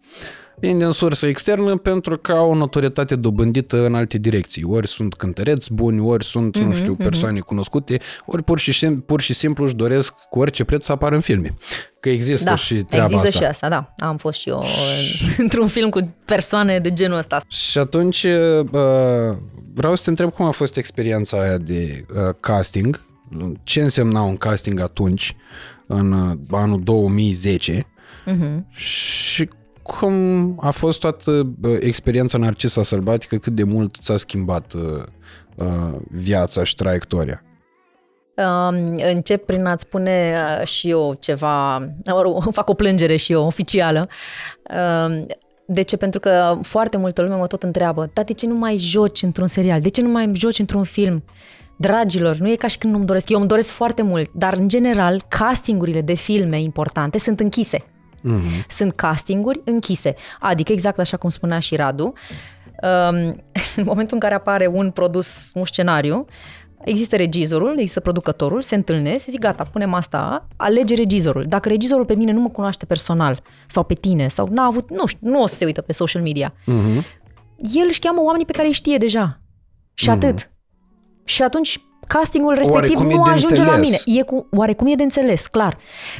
Vin 0.59 0.77
din 0.77 0.91
sursă 0.91 1.25
externă 1.27 1.77
pentru 1.77 2.17
că 2.17 2.31
au 2.31 2.49
o 2.49 2.55
notorietate 2.55 3.15
dobândită 3.15 3.85
în 3.85 3.95
alte 3.95 4.17
direcții. 4.17 4.63
Ori 4.63 4.87
sunt 4.87 5.13
cântăreți 5.15 5.73
buni, 5.73 5.99
ori 5.99 6.25
sunt, 6.25 6.57
mm-hmm, 6.57 6.61
nu 6.61 6.73
știu, 6.73 6.95
persoane 6.95 7.37
mm-hmm. 7.39 7.45
cunoscute, 7.45 7.99
ori 8.25 8.43
pur 8.43 8.59
și, 8.59 8.71
sim- 8.85 9.05
pur 9.05 9.21
și 9.21 9.33
simplu 9.33 9.63
își 9.65 9.75
doresc 9.75 10.13
cu 10.29 10.39
orice 10.39 10.63
preț 10.63 10.85
să 10.85 10.91
apară 10.91 11.15
în 11.15 11.21
filme. 11.21 11.53
Că 11.99 12.09
există 12.09 12.49
Da, 12.49 12.55
și 12.55 12.73
treaba 12.75 13.03
există 13.09 13.27
asta. 13.27 13.39
și 13.39 13.45
asta, 13.45 13.69
da. 13.69 13.93
Am 13.97 14.17
fost 14.17 14.39
și 14.39 14.49
eu 14.49 14.57
în- 14.59 15.33
într-un 15.43 15.67
film 15.67 15.89
cu 15.89 16.13
persoane 16.25 16.79
de 16.79 16.93
genul 16.93 17.17
ăsta. 17.17 17.37
Și 17.47 17.77
atunci 17.77 18.23
uh, 18.23 18.67
vreau 19.73 19.95
să 19.95 20.03
te 20.03 20.09
întreb 20.09 20.31
cum 20.33 20.45
a 20.45 20.51
fost 20.51 20.77
experiența 20.77 21.41
aia 21.41 21.57
de 21.57 22.05
uh, 22.15 22.33
casting, 22.39 23.05
ce 23.63 23.81
însemna 23.81 24.21
un 24.21 24.37
casting 24.37 24.79
atunci, 24.79 25.35
în 25.87 26.11
uh, 26.11 26.37
anul 26.51 26.81
2010 26.83 27.87
Mhm. 28.25 28.67
și 28.71 29.49
cum 29.87 30.55
a 30.61 30.69
fost 30.69 30.99
toată 30.99 31.31
uh, 31.63 31.77
experiența 31.79 32.37
Narcisa 32.37 32.83
Sălbatică, 32.83 33.35
cât 33.35 33.53
de 33.53 33.63
mult 33.63 33.97
ți-a 34.01 34.17
schimbat 34.17 34.73
uh, 34.73 35.03
uh, 35.55 35.99
viața 36.11 36.63
și 36.63 36.75
traiectoria. 36.75 37.41
Um, 38.37 38.93
încep 39.13 39.45
prin 39.45 39.65
a-ți 39.65 39.83
spune 39.83 40.35
uh, 40.59 40.67
și 40.67 40.89
eu 40.89 41.17
ceva, 41.19 41.77
mă 42.05 42.21
rog, 42.21 42.43
fac 42.51 42.69
o 42.69 42.73
plângere 42.73 43.15
și 43.15 43.31
eu, 43.31 43.45
oficială. 43.45 44.07
Um, 45.05 45.25
de 45.65 45.81
ce? 45.81 45.97
Pentru 45.97 46.19
că 46.19 46.57
foarte 46.61 46.97
multă 46.97 47.21
lume 47.21 47.35
mă 47.35 47.47
tot 47.47 47.63
întreabă, 47.63 48.09
dar 48.13 48.23
de 48.23 48.33
ce 48.33 48.47
nu 48.47 48.55
mai 48.55 48.77
joci 48.77 49.21
într-un 49.21 49.47
serial? 49.47 49.81
De 49.81 49.89
ce 49.89 50.01
nu 50.01 50.09
mai 50.09 50.31
joci 50.33 50.59
într-un 50.59 50.83
film? 50.83 51.23
Dragilor, 51.77 52.35
nu 52.35 52.51
e 52.51 52.55
ca 52.55 52.67
și 52.67 52.77
când 52.77 52.93
nu-mi 52.93 53.05
doresc. 53.05 53.29
Eu 53.29 53.39
îmi 53.39 53.47
doresc 53.47 53.69
foarte 53.69 54.01
mult, 54.01 54.29
dar 54.33 54.53
în 54.53 54.67
general 54.67 55.23
castingurile 55.27 56.01
de 56.01 56.13
filme 56.13 56.61
importante 56.61 57.19
sunt 57.19 57.39
închise. 57.39 57.85
Mm-hmm. 58.27 58.65
Sunt 58.67 58.93
castinguri 58.93 59.61
închise. 59.65 60.15
Adică 60.39 60.71
exact 60.71 60.99
așa 60.99 61.17
cum 61.17 61.29
spunea 61.29 61.59
și 61.59 61.75
Radu, 61.75 62.03
um, 62.03 63.15
în 63.75 63.83
momentul 63.85 64.13
în 64.13 64.19
care 64.19 64.33
apare 64.33 64.67
un 64.67 64.91
produs, 64.91 65.51
un 65.53 65.65
scenariu, 65.65 66.25
există 66.83 67.15
regizorul, 67.15 67.75
există 67.79 67.99
producătorul, 67.99 68.61
se 68.61 68.75
întâlnesc, 68.75 69.23
se 69.23 69.31
zic 69.31 69.39
gata, 69.39 69.63
punem 69.63 69.93
asta, 69.93 70.47
alege 70.55 70.95
regizorul. 70.95 71.45
Dacă 71.47 71.69
regizorul 71.69 72.05
pe 72.05 72.15
mine 72.15 72.31
nu 72.31 72.41
mă 72.41 72.49
cunoaște 72.49 72.85
personal 72.85 73.41
sau 73.67 73.83
pe 73.83 73.93
tine 73.93 74.27
sau 74.27 74.47
n-a 74.51 74.65
avut, 74.65 74.89
nu 74.89 75.05
știu, 75.05 75.29
nu 75.29 75.41
o 75.41 75.47
să 75.47 75.55
se 75.55 75.65
uită 75.65 75.81
pe 75.81 75.93
social 75.93 76.21
media, 76.21 76.53
Mm-hmm. 76.61 77.03
el 77.57 77.85
își 77.87 77.99
cheamă 77.99 78.21
oamenii 78.21 78.45
pe 78.45 78.51
care 78.51 78.67
îi 78.67 78.73
știe 78.73 78.97
deja. 78.97 79.41
Și 79.93 80.09
atât. 80.09 80.51
Și 81.25 81.41
atunci 81.43 81.79
castingul 82.07 82.53
respectiv 82.53 82.95
Oarecum 82.97 83.09
e 83.09 83.15
nu 83.15 83.23
de 83.23 83.29
ajunge 83.31 83.63
la 83.63 83.73
înțeles. 83.73 84.03
mine. 84.05 84.19
E 84.19 84.23
cu, 84.23 84.47
oarecum 84.51 84.87
e 84.87 84.93
de 84.95 85.03
înțeles, 85.03 85.47
clar. 85.47 85.77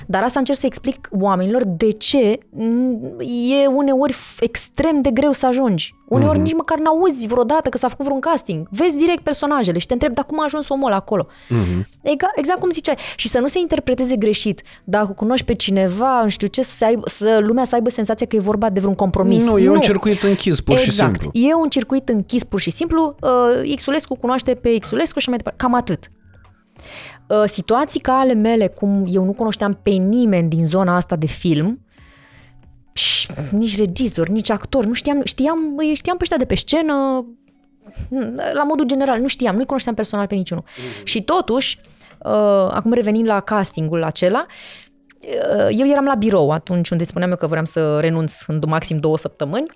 Dar 0.07 0.23
asta 0.23 0.39
încerc 0.39 0.57
să 0.59 0.65
explic 0.65 1.07
oamenilor 1.19 1.61
de 1.65 1.91
ce 1.91 2.39
mm, 2.49 3.15
e 3.61 3.67
uneori 3.67 4.13
f- 4.13 4.39
extrem 4.39 5.01
de 5.01 5.09
greu 5.11 5.31
să 5.31 5.45
ajungi. 5.45 5.95
Uneori 6.07 6.39
nici 6.39 6.53
măcar 6.53 6.77
n-auzi 6.77 7.27
vreodată 7.27 7.69
că 7.69 7.77
s-a 7.77 7.87
făcut 7.87 8.05
vreun 8.05 8.19
casting. 8.19 8.67
Vezi 8.71 8.97
direct 8.97 9.23
personajele 9.23 9.77
și 9.77 9.85
te 9.85 9.93
întrebi, 9.93 10.13
dar 10.13 10.25
cum 10.25 10.39
a 10.39 10.43
ajuns 10.43 10.69
omul 10.69 10.85
ăla 10.85 10.95
acolo? 10.95 11.27
Ega, 12.01 12.27
exact 12.35 12.59
cum 12.59 12.69
ziceai. 12.69 12.97
Și 13.15 13.27
să 13.27 13.39
nu 13.39 13.47
se 13.47 13.59
interpreteze 13.59 14.15
greșit. 14.15 14.61
Dacă 14.83 15.11
cunoști 15.11 15.45
pe 15.45 15.53
cineva, 15.53 16.21
nu 16.23 16.29
știu 16.29 16.47
ce, 16.47 16.61
să, 16.61 16.75
se 16.75 16.85
aibă, 16.85 17.09
să 17.09 17.39
lumea 17.41 17.63
să 17.63 17.75
aibă 17.75 17.89
senzația 17.89 18.25
că 18.27 18.35
e 18.35 18.39
vorba 18.39 18.69
de 18.69 18.79
vreun 18.79 18.95
compromis. 18.95 19.43
Nu, 19.45 19.57
e 19.57 19.69
un 19.69 19.79
circuit 19.79 20.23
închis, 20.23 20.61
pur 20.61 20.77
și 20.77 20.85
exact. 20.85 21.21
simplu. 21.21 21.39
E 21.39 21.53
un 21.53 21.69
circuit 21.69 22.09
închis 22.09 22.43
pur 22.43 22.59
și 22.59 22.69
simplu. 22.69 23.15
Uh, 23.21 23.75
Xulescu 23.75 24.15
cunoaște 24.15 24.53
pe 24.53 24.77
Xulescu 24.77 25.19
și 25.19 25.29
mai 25.29 25.37
departe. 25.37 25.63
Cam 25.63 25.73
atât. 25.73 26.11
Uh, 27.27 27.43
situații 27.45 27.99
ca 27.99 28.13
ale 28.13 28.33
mele, 28.33 28.67
cum 28.67 29.05
eu 29.11 29.23
nu 29.23 29.33
cunoșteam 29.33 29.79
pe 29.83 29.89
nimeni 29.89 30.49
din 30.49 30.65
zona 30.65 30.95
asta 30.95 31.15
de 31.15 31.25
film, 31.25 31.67
și 31.67 31.86
nici 33.51 33.77
regizor, 33.77 34.27
nici 34.27 34.49
actor, 34.49 34.85
nu 34.85 34.93
știam, 34.93 35.21
știam, 35.23 35.77
îi 35.77 35.95
știam 35.95 36.17
pe 36.17 36.23
ăștia 36.23 36.37
de 36.37 36.45
pe 36.45 36.55
scenă, 36.55 37.25
la 38.53 38.63
modul 38.63 38.85
general, 38.85 39.19
nu 39.19 39.27
știam, 39.27 39.55
nu-i 39.55 39.65
cunoșteam 39.65 39.95
personal 39.95 40.27
pe 40.27 40.35
niciunul. 40.35 40.63
Și 41.03 41.23
totuși, 41.23 41.79
uh, 42.17 42.31
acum 42.69 42.93
revenind 42.93 43.27
la 43.27 43.39
castingul 43.39 44.03
acela, 44.03 44.45
uh, 45.21 45.67
eu 45.69 45.87
eram 45.87 46.05
la 46.05 46.15
birou 46.15 46.51
atunci 46.51 46.89
unde 46.89 47.03
spuneam 47.03 47.29
eu 47.29 47.37
că 47.37 47.47
vreau 47.47 47.65
să 47.65 47.99
renunț 47.99 48.45
în 48.47 48.61
maxim 48.67 48.97
două 48.97 49.17
săptămâni 49.17 49.67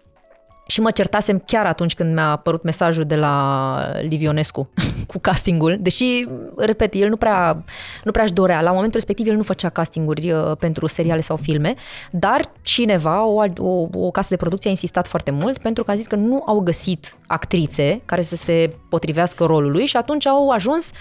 și 0.72 0.82
mă 0.82 0.92
certasem 0.92 1.44
chiar 1.46 1.66
atunci 1.66 1.94
când 1.96 2.14
mi-a 2.14 2.30
apărut 2.30 2.64
mesajul 2.64 3.04
de 3.04 3.16
la 3.16 3.76
Livionescu 4.02 4.70
cu 5.12 5.20
castingul, 5.20 5.78
deși, 5.80 6.28
repet, 6.58 6.94
el 6.94 7.10
nu 7.10 7.16
prea, 7.16 7.64
nu 8.04 8.12
prea 8.12 8.24
își 8.24 8.34
dorea. 8.34 8.62
La 8.62 8.72
momentul 8.72 8.94
respectiv 8.94 9.28
el 9.28 9.36
nu 9.36 9.42
făcea 9.42 9.70
castinguri 9.70 10.32
uh, 10.32 10.58
pentru 10.60 10.88
seriale 10.88 11.22
sau 11.22 11.36
filme, 11.36 11.74
dar 12.12 12.42
cineva, 12.62 13.26
o, 13.26 13.44
o, 13.58 13.88
o 13.94 14.12
casă 14.12 14.28
de 14.30 14.36
producție 14.36 14.70
a 14.70 14.72
insistat 14.72 15.08
foarte 15.08 15.32
mult 15.32 15.58
pentru 15.58 15.84
că 15.84 15.92
a 15.92 15.96
zis 15.96 16.08
că 16.08 16.16
nu 16.16 16.44
au 16.46 16.60
găsit 16.60 17.16
actrițe 17.28 18.02
care 18.06 18.22
să 18.22 18.36
se 18.36 18.76
potrivească 18.90 19.44
rolului 19.44 19.86
și 19.86 19.98
atunci 19.98 20.28
au 20.28 20.50
ajuns 20.50 20.92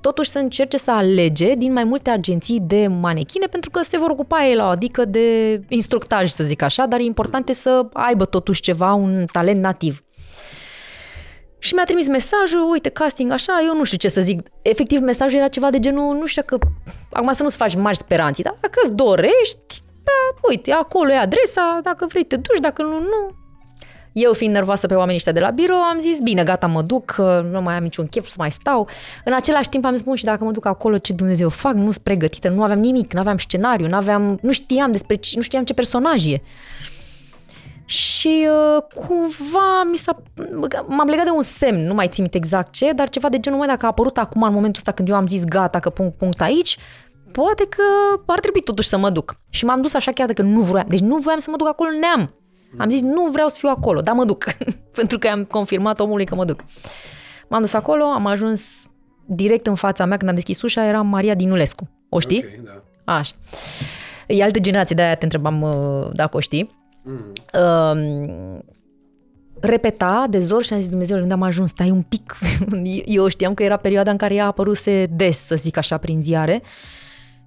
totuși 0.00 0.30
să 0.30 0.38
încerce 0.38 0.76
să 0.76 0.90
alege 0.90 1.54
din 1.54 1.72
mai 1.72 1.84
multe 1.84 2.10
agenții 2.10 2.60
de 2.60 2.86
manechine 2.86 3.46
pentru 3.46 3.70
că 3.70 3.82
se 3.82 3.98
vor 3.98 4.10
ocupa 4.10 4.44
ei 4.44 4.54
la 4.54 4.64
o 4.64 4.68
adică 4.68 5.04
de 5.04 5.60
instructaj, 5.68 6.30
să 6.30 6.44
zic 6.44 6.62
așa, 6.62 6.86
dar 6.86 7.00
e 7.00 7.02
important 7.02 7.48
e 7.48 7.52
să 7.52 7.86
aibă 7.92 8.24
totuși 8.24 8.60
ceva, 8.60 8.92
un 8.92 9.24
talent 9.32 9.60
nativ. 9.60 10.02
Și 11.58 11.74
mi-a 11.74 11.84
trimis 11.84 12.08
mesajul, 12.08 12.70
uite, 12.70 12.88
casting 12.88 13.30
așa, 13.32 13.62
eu 13.66 13.76
nu 13.76 13.84
știu 13.84 13.98
ce 13.98 14.08
să 14.08 14.20
zic. 14.20 14.48
Efectiv, 14.62 15.00
mesajul 15.00 15.38
era 15.38 15.48
ceva 15.48 15.70
de 15.70 15.78
genul, 15.78 16.16
nu 16.16 16.26
știu 16.26 16.42
dacă, 16.42 16.58
acum 17.10 17.32
să 17.32 17.42
nu-ți 17.42 17.56
faci 17.56 17.74
mari 17.74 17.96
speranții, 17.96 18.44
dar 18.44 18.56
dacă 18.60 18.80
îți 18.82 18.94
dorești, 18.94 19.82
bă, 20.04 20.46
uite, 20.48 20.72
acolo 20.72 21.12
e 21.12 21.16
adresa, 21.16 21.80
dacă 21.82 22.06
vrei 22.06 22.24
te 22.24 22.36
duci, 22.36 22.60
dacă 22.60 22.82
nu, 22.82 22.98
nu. 22.98 23.37
Eu 24.20 24.32
fiind 24.32 24.54
nervoasă 24.54 24.86
pe 24.86 24.94
oamenii 24.94 25.16
ăștia 25.16 25.32
de 25.32 25.40
la 25.40 25.50
birou, 25.50 25.76
am 25.76 25.98
zis, 26.00 26.20
bine, 26.20 26.42
gata, 26.44 26.66
mă 26.66 26.82
duc, 26.82 27.04
că 27.04 27.48
nu 27.50 27.60
mai 27.60 27.74
am 27.74 27.82
niciun 27.82 28.06
chef 28.06 28.26
să 28.28 28.34
mai 28.38 28.50
stau. 28.50 28.88
În 29.24 29.32
același 29.32 29.68
timp 29.68 29.84
am 29.84 29.92
zis, 29.94 30.02
bun, 30.02 30.14
și 30.14 30.24
dacă 30.24 30.44
mă 30.44 30.50
duc 30.50 30.66
acolo, 30.66 30.98
ce 30.98 31.12
Dumnezeu 31.12 31.48
fac? 31.48 31.72
Nu 31.74 31.90
sunt 31.90 31.98
pregătită, 32.04 32.48
nu 32.48 32.62
aveam 32.62 32.78
nimic, 32.78 33.12
nu 33.12 33.20
aveam 33.20 33.36
scenariu, 33.38 33.88
nu 33.88 33.96
aveam, 33.96 34.38
nu 34.42 34.52
știam 34.52 34.92
despre, 34.92 35.14
ce- 35.14 35.36
nu 35.36 35.42
știam 35.42 35.64
ce 35.64 35.74
personaj 35.74 36.26
e. 36.26 36.40
Și 37.84 38.48
uh, 38.76 38.82
cumva 39.06 39.82
mi 39.90 39.96
s-a, 39.96 40.22
m-am 40.86 41.08
legat 41.08 41.24
de 41.24 41.30
un 41.30 41.42
semn, 41.42 41.86
nu 41.86 41.94
mai 41.94 42.08
țin 42.08 42.22
minte 42.22 42.36
exact 42.38 42.72
ce, 42.72 42.92
dar 42.92 43.08
ceva 43.08 43.28
de 43.28 43.38
genul, 43.40 43.58
măi, 43.58 43.68
dacă 43.68 43.84
a 43.84 43.88
apărut 43.88 44.18
acum 44.18 44.42
în 44.42 44.52
momentul 44.52 44.76
ăsta 44.76 44.92
când 44.92 45.08
eu 45.08 45.14
am 45.14 45.26
zis 45.26 45.44
gata, 45.44 45.78
că 45.78 45.90
punct, 45.90 46.16
punct 46.16 46.40
aici, 46.40 46.76
poate 47.32 47.66
că 47.68 47.82
ar 48.26 48.40
trebui 48.40 48.60
totuși 48.60 48.88
să 48.88 48.98
mă 48.98 49.10
duc. 49.10 49.36
Și 49.50 49.64
m-am 49.64 49.80
dus 49.80 49.94
așa 49.94 50.12
chiar 50.12 50.26
dacă 50.26 50.42
nu 50.42 50.60
vroiam. 50.60 50.86
Deci 50.88 51.00
nu 51.00 51.16
voiam 51.16 51.38
să 51.38 51.50
mă 51.50 51.56
duc 51.56 51.68
acolo, 51.68 51.90
neam. 52.00 52.34
Am 52.76 52.90
zis, 52.90 53.00
nu 53.00 53.30
vreau 53.30 53.48
să 53.48 53.56
fiu 53.58 53.68
acolo, 53.68 54.00
dar 54.00 54.14
mă 54.14 54.24
duc. 54.24 54.44
Pentru 54.98 55.18
că 55.18 55.28
am 55.28 55.44
confirmat 55.44 56.00
omului 56.00 56.24
că 56.24 56.34
mă 56.34 56.44
duc. 56.44 56.64
M-am 57.48 57.60
dus 57.60 57.72
acolo, 57.72 58.04
am 58.04 58.26
ajuns 58.26 58.86
direct 59.26 59.66
în 59.66 59.74
fața 59.74 60.04
mea, 60.04 60.16
când 60.16 60.28
am 60.28 60.34
deschis 60.34 60.62
ușa, 60.62 60.84
era 60.84 61.02
Maria 61.02 61.34
Dinulescu. 61.34 61.90
O 62.08 62.20
știi? 62.20 62.44
Ok, 62.44 62.64
da. 62.64 63.14
Așa. 63.14 63.34
E 64.26 64.42
altă 64.42 64.58
generație, 64.58 64.94
de-aia 64.96 65.14
te 65.14 65.24
întrebam 65.24 65.62
uh, 65.62 66.08
dacă 66.12 66.36
o 66.36 66.40
știi. 66.40 66.68
Um, 67.04 68.64
repeta 69.60 70.26
de 70.30 70.38
zor 70.38 70.64
și 70.64 70.72
am 70.72 70.78
zis, 70.78 70.88
Dumnezeu, 70.88 71.18
unde 71.18 71.32
am 71.32 71.42
ajuns? 71.42 71.70
Stai 71.70 71.90
un 71.90 72.02
pic. 72.02 72.38
Eu 73.04 73.28
știam 73.28 73.54
că 73.54 73.62
era 73.62 73.76
perioada 73.76 74.10
în 74.10 74.16
care 74.16 74.34
ea 74.34 74.46
apăruse 74.46 75.06
des, 75.06 75.38
să 75.38 75.54
zic 75.54 75.76
așa, 75.76 75.96
prin 75.96 76.20
ziare. 76.20 76.62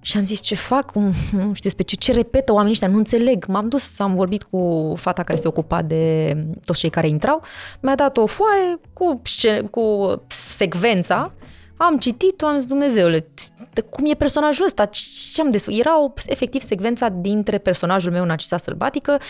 Și 0.04 0.16
am 0.16 0.24
zis, 0.24 0.40
ce 0.40 0.54
fac? 0.54 0.90
Cum, 0.90 1.02
nu 1.32 1.40
știu 1.54 1.60
despre 1.60 1.84
ce, 1.84 1.96
ce 1.96 2.12
repetă 2.12 2.52
oamenii 2.52 2.72
ăștia, 2.72 2.88
nu 2.88 2.96
înțeleg. 2.96 3.44
M-am 3.46 3.68
dus, 3.68 3.98
am 3.98 4.14
vorbit 4.14 4.42
cu 4.42 4.92
fata 4.96 5.22
care 5.22 5.38
se 5.38 5.48
ocupa 5.48 5.82
de 5.82 6.36
toți 6.64 6.78
cei 6.78 6.90
care 6.90 7.08
intrau. 7.08 7.42
Mi-a 7.80 7.94
dat 7.94 8.16
o 8.16 8.26
foaie 8.26 8.80
cu, 8.92 9.22
scen- 9.24 9.70
cu 9.70 10.14
secvența. 10.28 11.32
Am 11.76 11.98
citit-o, 11.98 12.46
am 12.46 12.58
zis, 12.58 12.68
Dumnezeule, 12.68 13.26
de 13.72 13.80
cum 13.80 14.04
e 14.06 14.14
personajul 14.14 14.64
ăsta? 14.64 14.84
Ce 14.84 15.00
ce 15.32 15.40
am 15.40 15.50
des... 15.50 15.66
Era 15.66 16.02
o, 16.02 16.12
efectiv 16.26 16.60
secvența 16.60 17.08
dintre 17.08 17.58
personajul 17.58 18.12
meu, 18.12 18.24
Narcisa 18.24 18.56
Sălbatică, 18.56 19.20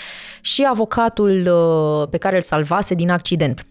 și 0.40 0.66
avocatul 0.68 1.46
uh, 1.46 2.08
pe 2.10 2.16
care 2.16 2.36
îl 2.36 2.42
salvase 2.42 2.94
din 2.94 3.10
accident. 3.10 3.66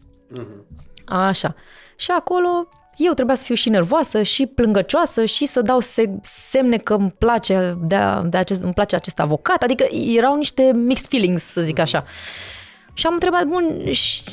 Așa. 1.05 1.55
Și 1.95 2.11
acolo 2.11 2.67
eu 2.97 3.13
trebuia 3.13 3.35
să 3.35 3.43
fiu 3.43 3.55
și 3.55 3.69
nervoasă, 3.69 4.23
și 4.23 4.45
plângăcioasă, 4.45 5.25
și 5.25 5.45
să 5.45 5.61
dau 5.61 5.79
se- 5.79 6.19
semne 6.23 6.77
că 6.77 6.93
îmi 6.93 7.11
place, 7.17 7.77
de 7.81 7.95
a, 7.95 8.21
de 8.21 8.37
acest, 8.37 8.61
îmi 8.61 8.73
place 8.73 8.95
acest 8.95 9.19
avocat. 9.19 9.63
Adică 9.63 9.85
erau 10.15 10.35
niște 10.35 10.71
mixed 10.73 11.07
feelings, 11.09 11.43
să 11.43 11.61
zic 11.61 11.79
așa. 11.79 12.03
Și 12.93 13.05
am 13.07 13.13
întrebat, 13.13 13.45
bun, 13.45 13.91
și- 13.91 14.23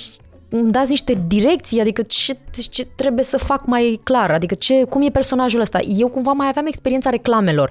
îmi 0.50 0.70
dați 0.72 0.90
niște 0.90 1.22
direcții, 1.26 1.80
adică 1.80 2.02
ce, 2.02 2.36
ce 2.70 2.84
trebuie 2.84 3.24
să 3.24 3.36
fac 3.36 3.66
mai 3.66 4.00
clar, 4.04 4.30
adică 4.30 4.54
ce, 4.54 4.84
cum 4.84 5.02
e 5.02 5.08
personajul 5.08 5.60
ăsta. 5.60 5.78
Eu 5.80 6.08
cumva 6.08 6.32
mai 6.32 6.48
aveam 6.48 6.66
experiența 6.66 7.10
reclamelor 7.10 7.70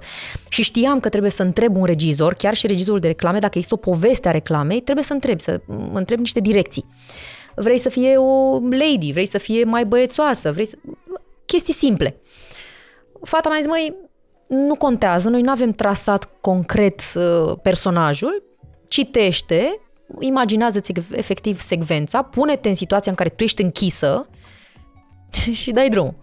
și 0.50 0.64
știam 0.64 1.00
că 1.00 1.10
trebuie 1.10 1.32
să 1.32 1.44
întreb 1.44 1.76
un 1.76 1.84
regizor, 1.86 2.34
chiar 2.34 2.54
și 2.54 2.68
regizorul 2.68 3.00
de 3.00 3.08
reclame, 3.08 3.38
dacă 3.40 3.54
există 3.58 3.74
o 3.74 3.92
poveste 3.92 4.28
a 4.28 4.32
reclamei, 4.32 4.82
trebuie 4.82 5.04
să 5.06 5.14
întreb, 5.14 5.42
să 5.42 5.62
mă 5.66 5.98
întreb 5.98 6.20
niște 6.20 6.40
direcții. 6.40 6.86
Vrei 7.60 7.78
să 7.78 7.90
fie 7.90 8.18
o 8.18 8.60
lady, 8.60 9.12
vrei 9.12 9.26
să 9.26 9.38
fie 9.38 9.64
mai 9.64 9.86
băiețoasă, 9.86 10.52
vrei 10.52 10.66
să... 10.66 10.78
chestii 11.46 11.74
simple. 11.74 12.22
Fata 13.22 13.50
mi-a 13.50 13.58
zis, 13.58 13.68
măi, 13.68 13.96
nu 14.48 14.76
contează, 14.76 15.30
noi 15.30 15.42
nu 15.42 15.52
avem 15.52 15.72
trasat 15.72 16.30
concret 16.42 17.02
uh, 17.16 17.58
personajul, 17.62 18.44
citește, 18.88 19.80
imaginează-ți 20.20 20.92
efectiv 21.12 21.60
secvența, 21.60 22.22
pune-te 22.22 22.68
în 22.68 22.76
situația 22.76 23.12
în 23.12 23.18
care 23.18 23.30
tu 23.30 23.44
ești 23.44 23.62
închisă 23.62 24.30
și 25.62 25.72
dai 25.72 25.90
drum. 25.90 26.18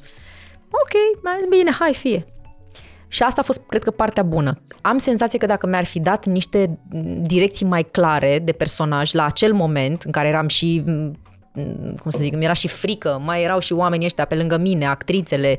Ok, 0.71 1.23
mai 1.23 1.35
zis, 1.37 1.47
bine, 1.49 1.71
hai, 1.71 1.95
fie. 1.95 2.25
Și 3.09 3.23
asta 3.23 3.41
a 3.41 3.45
fost, 3.45 3.61
cred 3.67 3.83
că, 3.83 3.91
partea 3.91 4.23
bună. 4.23 4.61
Am 4.81 4.99
senzația 4.99 5.39
că 5.39 5.47
dacă 5.47 5.67
mi-ar 5.67 5.85
fi 5.85 6.01
dat 6.01 6.27
niște 6.27 6.79
direcții 7.21 7.67
mai 7.67 7.83
clare 7.83 8.39
de 8.39 8.53
personaj 8.53 9.13
la 9.13 9.25
acel 9.25 9.53
moment 9.53 10.03
în 10.03 10.11
care 10.11 10.29
eram 10.29 10.49
și 10.49 10.83
mm, 10.87 11.19
cum 12.01 12.11
să 12.11 12.19
zic, 12.21 12.35
mi 12.35 12.45
era 12.45 12.53
și 12.53 12.69
frică, 12.69 13.21
mai 13.25 13.43
erau 13.43 13.59
și 13.59 13.73
oamenii 13.73 14.07
ăștia 14.07 14.25
pe 14.25 14.35
lângă 14.35 14.57
mine, 14.57 14.87
actrițele, 14.87 15.59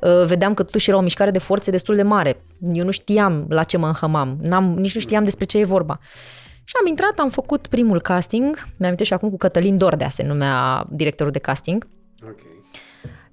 uh, 0.00 0.24
vedeam 0.26 0.54
că 0.54 0.62
totuși 0.62 0.88
era 0.88 0.98
o 0.98 1.02
mișcare 1.02 1.30
de 1.30 1.38
forțe 1.38 1.70
destul 1.70 1.94
de 1.94 2.02
mare. 2.02 2.44
Eu 2.72 2.84
nu 2.84 2.90
știam 2.90 3.46
la 3.48 3.62
ce 3.62 3.76
mă 3.76 3.86
înhămam, 3.86 4.38
N-am, 4.40 4.74
nici 4.74 4.94
nu 4.94 5.00
știam 5.00 5.24
despre 5.24 5.44
ce 5.44 5.58
e 5.58 5.64
vorba. 5.64 5.98
Și 6.64 6.74
am 6.80 6.86
intrat, 6.86 7.18
am 7.18 7.30
făcut 7.30 7.66
primul 7.66 8.00
casting, 8.00 8.68
mi-am 8.76 8.96
și 9.02 9.12
acum 9.12 9.30
cu 9.30 9.36
Cătălin 9.36 9.78
Dordea, 9.78 10.08
se 10.08 10.22
numea 10.22 10.86
directorul 10.90 11.32
de 11.32 11.38
casting. 11.38 11.86
Okay. 12.22 12.63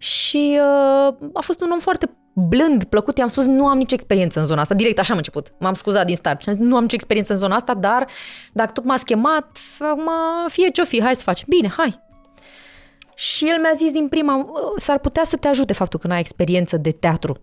Și 0.02 0.60
uh, 0.60 1.30
a 1.34 1.40
fost 1.42 1.62
un 1.62 1.70
om 1.72 1.80
foarte 1.80 2.10
blând, 2.34 2.84
plăcut, 2.84 3.18
i-am 3.18 3.28
spus, 3.28 3.46
nu 3.46 3.68
am 3.68 3.78
nicio 3.78 3.96
experiență 3.96 4.40
în 4.40 4.46
zona 4.46 4.62
asta. 4.62 4.74
Direct 4.74 5.00
așa 5.00 5.12
am 5.12 5.18
început. 5.18 5.54
M-am 5.60 5.74
scuzat 5.74 6.06
din 6.06 6.16
start. 6.16 6.42
Și 6.42 6.50
am 6.50 6.56
zis, 6.56 6.64
nu 6.64 6.76
am 6.76 6.82
nicio 6.82 6.96
experiență 6.96 7.34
în 7.34 7.40
zona 7.40 7.56
asta, 7.56 7.74
dar 7.74 8.08
dacă 8.54 8.72
tot 8.72 8.84
m-ați 8.84 9.06
chemat, 9.06 9.58
acum 9.80 10.10
fie 10.48 10.70
ce-o 10.70 10.84
fi, 10.84 11.02
hai 11.02 11.16
să 11.16 11.24
faci. 11.24 11.46
Bine, 11.46 11.68
hai. 11.78 12.00
Și 13.16 13.50
el 13.50 13.60
mi-a 13.62 13.72
zis 13.76 13.92
din 13.92 14.08
prima, 14.08 14.46
s-ar 14.78 15.00
putea 15.00 15.24
să 15.24 15.36
te 15.36 15.48
ajute 15.48 15.74
faptul 15.74 16.00
că 16.00 16.08
n-ai 16.08 16.20
experiență 16.20 16.78
de 16.78 16.92
teatru. 16.92 17.42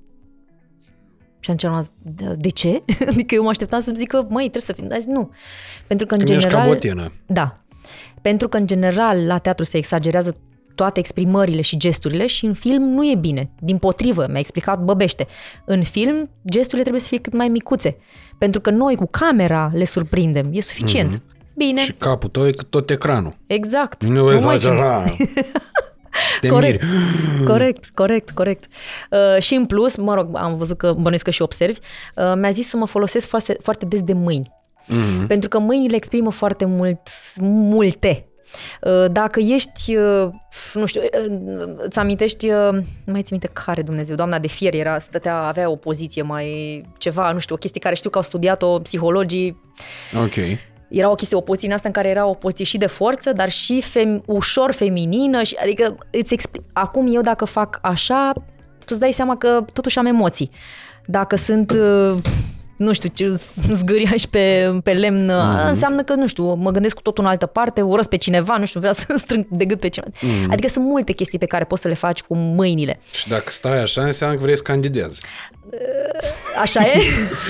Și 1.41 1.51
am 1.51 1.81
zis, 1.81 1.93
de 2.37 2.49
ce? 2.49 2.83
adică 3.11 3.35
eu 3.35 3.43
mă 3.43 3.49
așteptam 3.49 3.81
să-mi 3.81 3.97
zică, 3.97 4.27
măi, 4.29 4.51
trebuie 4.51 4.63
să 4.63 4.73
fii. 4.73 4.87
Zis, 4.95 5.05
nu. 5.05 5.31
Pentru 5.87 6.07
că 6.07 6.15
în 6.15 6.25
Când 6.25 6.41
general... 6.41 6.75
Ești 6.75 7.11
Da. 7.27 7.59
Pentru 8.23 8.49
că 8.49 8.57
în 8.57 8.67
general 8.67 9.27
la 9.27 9.39
teatru 9.39 9.65
se 9.65 9.77
exagerează 9.77 10.37
toate 10.79 10.99
exprimările 10.99 11.61
și 11.61 11.77
gesturile 11.77 12.27
și 12.27 12.45
în 12.45 12.55
film 12.55 12.83
nu 12.83 13.11
e 13.11 13.15
bine. 13.15 13.51
Din 13.61 13.79
potrivă, 13.79 14.27
mi-a 14.29 14.39
explicat 14.39 14.83
Băbește. 14.83 15.27
În 15.65 15.83
film, 15.83 16.31
gesturile 16.51 16.81
trebuie 16.81 17.03
să 17.03 17.09
fie 17.09 17.19
cât 17.19 17.33
mai 17.33 17.49
micuțe. 17.49 17.97
Pentru 18.39 18.61
că 18.61 18.71
noi 18.71 18.97
cu 18.97 19.07
camera 19.11 19.71
le 19.75 19.85
surprindem. 19.85 20.49
E 20.53 20.61
suficient. 20.61 21.17
Mm-hmm. 21.17 21.55
Bine. 21.57 21.81
Și 21.85 21.93
capul 21.93 22.29
tău 22.29 22.47
e 22.47 22.51
tot 22.71 22.91
ecranul. 22.91 23.37
Exact. 23.47 24.05
Nu, 24.05 24.31
nu 24.31 24.41
mai 24.41 24.59
Te 26.41 26.49
corect, 26.49 26.85
corect, 27.47 27.91
corect, 27.95 28.31
corect. 28.31 28.65
Uh, 29.11 29.43
și 29.43 29.55
în 29.55 29.67
plus, 29.67 29.97
mă 29.97 30.15
rog, 30.15 30.29
am 30.33 30.57
văzut 30.57 30.77
că 30.77 30.93
bănuiesc 30.93 31.25
că 31.25 31.31
și 31.31 31.43
observi, 31.43 31.79
uh, 32.17 32.33
mi-a 32.37 32.51
zis 32.51 32.69
să 32.69 32.77
mă 32.77 32.87
folosesc 32.87 33.29
foarte, 33.29 33.57
foarte 33.63 33.85
des 33.85 34.03
de 34.03 34.13
mâini. 34.13 34.53
Mm-hmm. 34.85 35.27
Pentru 35.27 35.49
că 35.49 35.59
mâinile 35.59 35.97
exprimă 35.97 36.31
foarte 36.31 36.65
mult, 36.65 37.01
multe. 37.41 38.28
Uh, 38.81 39.11
dacă 39.11 39.41
ești, 39.41 39.97
uh, 39.97 40.29
nu 40.75 40.87
știu, 40.87 41.01
uh, 41.01 41.75
îți 41.77 41.99
amintești, 41.99 42.47
nu 43.05 43.13
mai 43.13 43.23
ți 43.23 43.33
minte 43.33 43.51
care 43.53 43.83
Dumnezeu, 43.83 44.17
doamna 44.17 44.39
de 44.39 44.49
fier 44.49 44.75
era, 44.75 44.99
stătea, 44.99 45.37
avea 45.37 45.71
o 45.71 45.77
poziție 45.77 46.23
mai 46.23 46.83
ceva, 46.99 47.33
nu 47.33 47.39
știu, 47.39 47.55
o 47.55 47.59
chestie 47.59 47.81
care 47.81 47.95
știu 47.95 48.11
că 48.11 48.19
au 48.19 48.25
studiat-o 48.25 48.79
psihologii. 48.79 49.61
Ok. 50.25 50.35
Era 50.89 51.11
o 51.11 51.15
chestie, 51.15 51.37
o 51.37 51.41
poziție 51.41 51.69
în 51.69 51.75
asta 51.75 51.89
în 51.89 51.95
care 51.95 52.09
era 52.09 52.27
o 52.27 52.35
poziție 52.35 52.65
și 52.65 52.79
de 52.79 52.87
forță, 52.87 53.33
dar 53.33 53.51
și 53.51 53.81
fem, 53.81 54.23
ușor 54.27 54.73
feminină, 54.73 55.43
și, 55.43 55.57
adică 55.63 55.97
îți 56.11 56.35
expli- 56.35 56.65
acum 56.73 57.15
eu 57.15 57.21
dacă 57.21 57.45
fac 57.45 57.79
așa, 57.83 58.33
tu 58.79 58.87
îți 58.87 59.01
dai 59.01 59.13
seama 59.13 59.37
că 59.37 59.65
totuși 59.73 59.99
am 59.99 60.07
emoții. 60.07 60.51
Dacă 61.07 61.37
sunt 61.37 61.73
nu 62.79 62.93
știu, 62.93 63.09
ce 63.15 63.41
zgâriaș 63.73 64.23
pe, 64.23 64.71
pe 64.83 64.93
lemn, 64.93 65.31
mm-hmm. 65.31 65.69
înseamnă 65.69 66.03
că, 66.03 66.15
nu 66.15 66.27
știu, 66.27 66.55
mă 66.55 66.71
gândesc 66.71 66.95
cu 66.95 67.03
totul 67.03 67.25
în 67.25 67.31
altă 67.31 67.47
parte, 67.47 67.81
urăsc 67.81 68.09
pe 68.09 68.17
cineva, 68.17 68.57
nu 68.57 68.67
știu, 68.67 68.81
vreau 68.81 68.95
să 68.95 69.15
strâng 69.25 69.47
de 69.51 69.65
gât 69.65 69.81
pe 69.81 69.89
cineva. 69.89 70.13
Mm-hmm. 70.17 70.51
Adică 70.51 70.69
sunt 70.69 70.85
multe 70.85 71.13
chestii 71.13 71.39
pe 71.39 71.47
care 71.47 71.65
poți 71.65 71.83
să 71.83 71.89
le 71.89 71.95
faci 71.95 72.23
cu 72.23 72.35
mâinile. 72.37 73.01
Și 73.13 73.29
dacă 73.29 73.51
stai 73.51 73.83
așa, 73.83 74.03
înseamnă 74.03 74.37
că 74.37 74.43
vrei 74.43 74.57
să 74.57 74.63
candidezi. 74.63 75.21
Așa 76.61 76.81
e? 76.83 77.03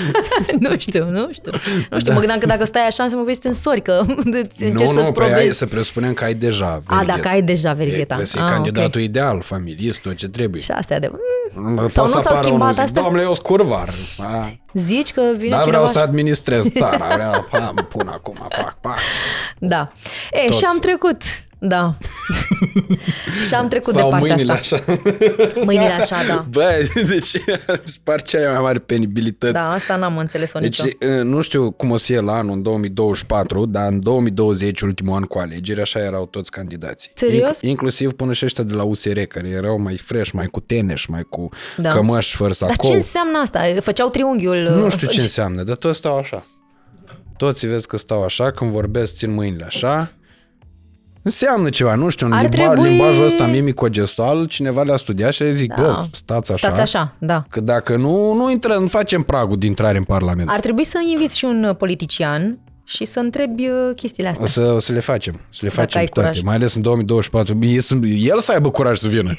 nu 0.65 0.77
știu, 0.77 1.09
nu 1.09 1.29
știu. 1.31 1.51
Nu 1.89 1.99
știu, 1.99 2.11
da. 2.11 2.13
mă 2.13 2.19
gândeam 2.19 2.39
că 2.39 2.45
dacă 2.45 2.65
stai 2.65 2.81
așa 2.81 3.03
înseamnă 3.03 3.25
că 3.25 3.31
ești 3.31 3.47
în 3.47 3.53
sori, 3.53 3.81
că 3.81 4.01
încerci 4.25 4.89
nu, 4.89 5.03
nu, 5.03 5.11
păi 5.11 5.33
ai, 5.33 5.47
să 5.47 5.65
presupunem 5.65 6.13
că 6.13 6.23
ai 6.23 6.33
deja 6.33 6.83
verighet. 6.85 7.09
A, 7.09 7.15
dacă 7.15 7.27
ai 7.27 7.41
deja 7.41 7.73
verigheta. 7.73 8.03
Trebuie 8.05 8.25
să 8.25 8.37
fii 8.37 8.47
candidatul 8.47 8.89
okay. 8.89 9.03
ideal, 9.03 9.41
familist, 9.41 10.01
tot 10.01 10.15
ce 10.15 10.27
trebuie. 10.27 10.61
Și 10.61 10.71
asta 10.71 10.93
e 10.93 10.95
adevărat. 10.95 11.21
Mm, 11.53 11.87
sau 11.87 12.07
nu 12.07 12.19
s-au 12.19 12.35
schimbat 12.35 12.77
asta? 12.77 13.01
Doamne, 13.01 13.21
eu 13.21 13.33
scurvar. 13.33 13.89
Zici 14.73 15.11
că 15.11 15.21
vine 15.37 15.55
Dar 15.55 15.65
vreau 15.67 15.87
să 15.87 15.99
administrez 15.99 16.69
țara, 16.69 17.07
vreau, 17.15 17.47
pam, 17.49 17.87
pun 17.89 18.07
acum, 18.07 18.47
pac, 18.49 18.77
pac. 18.81 18.97
Da. 19.57 19.91
E, 20.31 20.45
Toți. 20.45 20.57
și 20.57 20.63
am 20.63 20.77
trecut 20.79 21.21
da. 21.59 21.97
și 23.47 23.53
am 23.53 23.67
trecut 23.67 23.93
Sau 23.93 24.03
de 24.03 24.09
partea 24.09 24.27
mâinile 24.27 24.51
asta. 24.51 24.75
așa. 24.75 24.99
Mâinile 25.63 25.91
așa, 25.91 26.15
da. 26.27 26.45
Bă, 26.49 26.87
deci 27.07 27.31
spar 27.83 28.21
cea 28.21 28.51
mai 28.51 28.61
mare 28.61 28.79
penibilități. 28.79 29.53
Da, 29.53 29.71
asta 29.71 29.95
n-am 29.95 30.17
înțeles-o 30.17 30.59
deci, 30.59 30.81
nicio. 30.81 31.23
nu 31.23 31.41
știu 31.41 31.71
cum 31.71 31.91
o 31.91 31.97
să 31.97 32.13
e 32.13 32.19
la 32.19 32.33
anul 32.33 32.53
în 32.53 32.61
2024, 32.61 33.65
dar 33.65 33.87
în 33.87 34.03
2020, 34.03 34.81
ultimul 34.81 35.15
an 35.15 35.23
cu 35.23 35.37
alegeri, 35.37 35.81
așa 35.81 35.99
erau 35.99 36.25
toți 36.25 36.51
candidații. 36.51 37.11
Serios? 37.13 37.57
Inc- 37.57 37.61
inclusiv 37.61 38.11
până 38.13 38.33
și 38.33 38.45
ăștia 38.45 38.63
de 38.63 38.73
la 38.73 38.83
USR, 38.83 39.19
care 39.19 39.47
erau 39.47 39.79
mai 39.79 39.97
fresh, 39.97 40.31
mai 40.31 40.45
cu 40.45 40.59
teneș, 40.59 41.05
mai 41.05 41.23
cu 41.29 41.49
da. 41.77 41.89
cămăși 41.89 42.35
fără 42.35 42.53
sacou. 42.53 42.75
Dar 42.75 42.85
ce 42.85 42.93
înseamnă 42.93 43.37
asta? 43.37 43.61
Făceau 43.79 44.09
triunghiul? 44.09 44.57
Nu 44.57 44.89
știu 44.89 45.07
ce 45.07 45.21
înseamnă, 45.21 45.63
dar 45.63 45.75
toți 45.75 45.97
stau 45.97 46.17
așa. 46.17 46.45
Toți 47.37 47.67
vezi 47.67 47.87
că 47.87 47.97
stau 47.97 48.23
așa, 48.23 48.51
când 48.51 48.71
vorbesc, 48.71 49.15
țin 49.15 49.31
mâinile 49.33 49.63
așa 49.63 50.13
Înseamnă 51.21 51.69
ceva, 51.69 51.95
nu 51.95 52.09
știu, 52.09 52.25
în 52.25 52.31
limba, 52.31 52.49
trebui... 52.49 52.89
limbajul 52.89 53.25
ăsta 53.25 53.45
mimico-gestual, 53.45 54.45
cineva 54.45 54.83
le-a 54.83 54.95
studiat 54.95 55.33
și 55.33 55.41
a 55.43 55.49
zis, 55.49 55.67
da. 55.67 55.75
bă, 55.75 56.05
stați 56.11 56.51
așa. 56.51 56.67
Stați 56.67 56.81
așa, 56.81 57.15
da. 57.17 57.45
Că 57.49 57.59
dacă 57.59 57.95
nu, 57.95 58.33
nu, 58.33 58.51
intră, 58.51 58.77
nu 58.77 58.87
facem 58.87 59.21
pragul 59.21 59.57
de 59.57 59.65
intrare 59.65 59.97
în 59.97 60.03
Parlament. 60.03 60.49
Ar 60.49 60.59
trebui 60.59 60.83
să 60.83 60.99
inviți 61.11 61.37
și 61.37 61.45
un 61.45 61.75
politician 61.77 62.57
și 62.89 63.05
să 63.05 63.19
întrebi 63.19 63.67
uh, 63.67 63.95
chestiile 63.95 64.29
astea. 64.29 64.43
O 64.43 64.47
să, 64.47 64.61
o 64.61 64.79
să 64.79 64.91
le 64.91 64.99
facem, 64.99 65.33
să 65.49 65.59
le 65.61 65.67
Dacă 65.67 65.81
facem 65.81 66.05
toate, 66.05 66.29
curaj. 66.29 66.41
mai 66.41 66.55
ales 66.55 66.73
în 66.73 66.81
2024. 66.81 67.57
El 68.03 68.39
să 68.39 68.51
aibă 68.51 68.71
curaj 68.71 68.97
să 68.97 69.07
vină. 69.07 69.31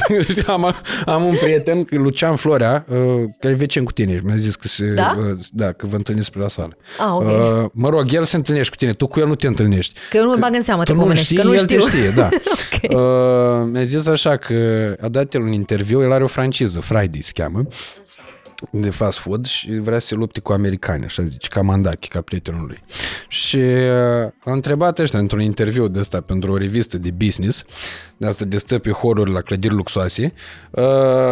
am, 0.46 0.74
am 1.06 1.24
un 1.24 1.34
prieten, 1.40 1.86
Lucian 1.90 2.36
Florea, 2.36 2.84
uh, 2.88 2.96
care 3.38 3.52
e 3.52 3.56
vecin 3.56 3.84
cu 3.84 3.92
tine 3.92 4.16
și 4.16 4.24
mi-a 4.24 4.36
zis 4.36 4.54
că, 4.54 4.68
se, 4.68 4.84
da? 4.84 5.16
Uh, 5.18 5.38
da, 5.50 5.72
că 5.72 5.86
vă 5.86 5.96
întâlniți 5.96 6.30
pe 6.30 6.38
la 6.38 6.48
sală. 6.48 6.76
Ah, 6.98 7.12
okay. 7.12 7.70
Mă 7.72 7.88
rog, 7.88 8.12
el 8.12 8.24
se 8.24 8.36
întâlnește 8.36 8.70
cu 8.70 8.76
tine, 8.76 8.92
tu 8.92 9.06
cu 9.06 9.20
el 9.20 9.26
nu 9.26 9.34
te 9.34 9.46
întâlnești. 9.46 9.98
Că 10.10 10.16
eu 10.16 10.24
nu-l 10.24 10.38
bag 10.38 10.54
în 10.54 10.62
seamă, 10.62 10.82
te 10.82 10.92
nu 10.92 11.14
știi, 11.14 11.36
că 11.36 11.42
nu 11.42 11.52
el 11.54 11.58
știu. 11.58 11.78
te 11.78 11.88
știe, 11.88 12.10
da. 12.10 12.28
okay. 12.84 13.64
Mi-a 13.70 13.82
zis 13.82 14.06
așa 14.06 14.36
că 14.36 14.54
a 15.00 15.08
dat 15.08 15.34
el 15.34 15.40
un 15.40 15.52
interviu, 15.52 16.02
el 16.02 16.12
are 16.12 16.22
o 16.22 16.26
franciză, 16.26 16.80
Friday 16.80 17.20
se 17.20 17.30
cheamă 17.34 17.62
de 18.70 18.90
fast 18.90 19.18
food 19.18 19.46
și 19.46 19.78
vrea 19.78 19.98
să 19.98 20.06
se 20.06 20.14
lupte 20.14 20.40
cu 20.40 20.52
americani, 20.52 21.04
așa 21.04 21.22
zice, 21.22 21.48
ca 21.48 21.60
Mandachi, 21.60 22.08
ca 22.08 22.20
prietenul 22.20 22.66
lui. 22.66 22.82
Și 23.28 23.56
uh, 23.56 24.30
a 24.44 24.52
întrebat 24.52 24.98
ăștia 24.98 25.18
într-un 25.18 25.40
interviu 25.40 25.88
de 25.88 25.98
ăsta 25.98 26.20
pentru 26.20 26.52
o 26.52 26.56
revistă 26.56 26.98
de 26.98 27.10
business, 27.10 27.64
de 28.16 28.26
asta 28.26 28.44
de 28.44 28.58
stă 28.58 28.78
pe 28.78 28.90
horuri 28.90 29.32
la 29.32 29.40
clădiri 29.40 29.74
luxoase, 29.74 30.32
uh, 30.70 30.84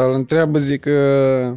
îl 0.05 0.15
întreabă, 0.15 0.59
zic, 0.59 0.85
uh, 0.85 1.55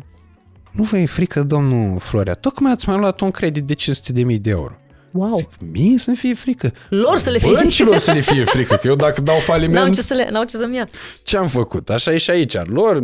nu 0.71 0.83
vă 0.83 0.97
e 0.97 1.05
frică, 1.05 1.43
domnul 1.43 1.99
Florea, 1.99 2.33
tocmai 2.33 2.71
ați 2.71 2.89
mai 2.89 2.97
luat 2.97 3.19
un 3.19 3.31
credit 3.31 3.63
de 3.63 3.73
500.000 3.73 4.37
de 4.41 4.49
euro. 4.49 4.80
Wow. 5.11 5.35
Zic, 5.35 5.49
mie 5.71 5.97
să-mi 5.97 6.15
fie 6.15 6.33
frică. 6.33 6.71
Lor 6.89 7.17
să 7.17 7.29
le 7.29 7.37
fie 7.37 7.53
frică. 7.53 7.97
să 7.97 8.11
le 8.11 8.19
fie 8.19 8.43
frică, 8.43 8.75
că 8.75 8.87
eu 8.87 8.95
dacă 8.95 9.21
dau 9.21 9.39
faliment... 9.51 9.73
N-au 9.83 9.91
ce, 9.91 10.01
să 10.01 10.13
le, 10.13 10.27
n-au 10.31 10.43
ce 10.43 10.57
să-mi 10.57 10.75
ia. 10.75 10.87
Ce 11.23 11.37
am 11.37 11.47
făcut? 11.47 11.89
Așa 11.89 12.13
e 12.13 12.17
și 12.17 12.29
aici. 12.29 12.55
Lor, 12.63 13.01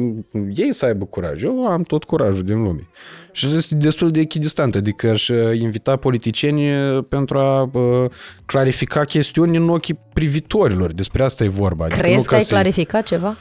ei 0.56 0.74
să 0.74 0.86
aibă 0.86 1.06
curaj. 1.06 1.44
Eu 1.44 1.66
am 1.68 1.82
tot 1.82 2.04
curajul 2.04 2.44
din 2.44 2.64
lume. 2.64 2.88
Și 3.32 3.56
este 3.56 3.76
destul 3.76 4.12
de 4.12 4.20
echidistant. 4.20 4.76
Adică 4.76 5.10
aș 5.10 5.28
uh, 5.28 5.60
invita 5.60 5.96
politicieni 5.96 6.74
uh, 6.74 7.04
pentru 7.10 7.38
a 7.38 7.70
uh, 7.74 8.06
clarifica 8.46 9.04
chestiuni 9.04 9.58
în 9.58 9.70
ochii 9.70 10.00
privitorilor. 10.14 10.94
Despre 10.94 11.24
asta 11.24 11.44
e 11.44 11.48
vorba. 11.48 11.86
Adică 11.86 12.00
Crezi 12.00 12.16
adică 12.16 12.30
că 12.30 12.36
ai 12.36 12.44
clarificat 12.44 13.04
ceva? 13.04 13.36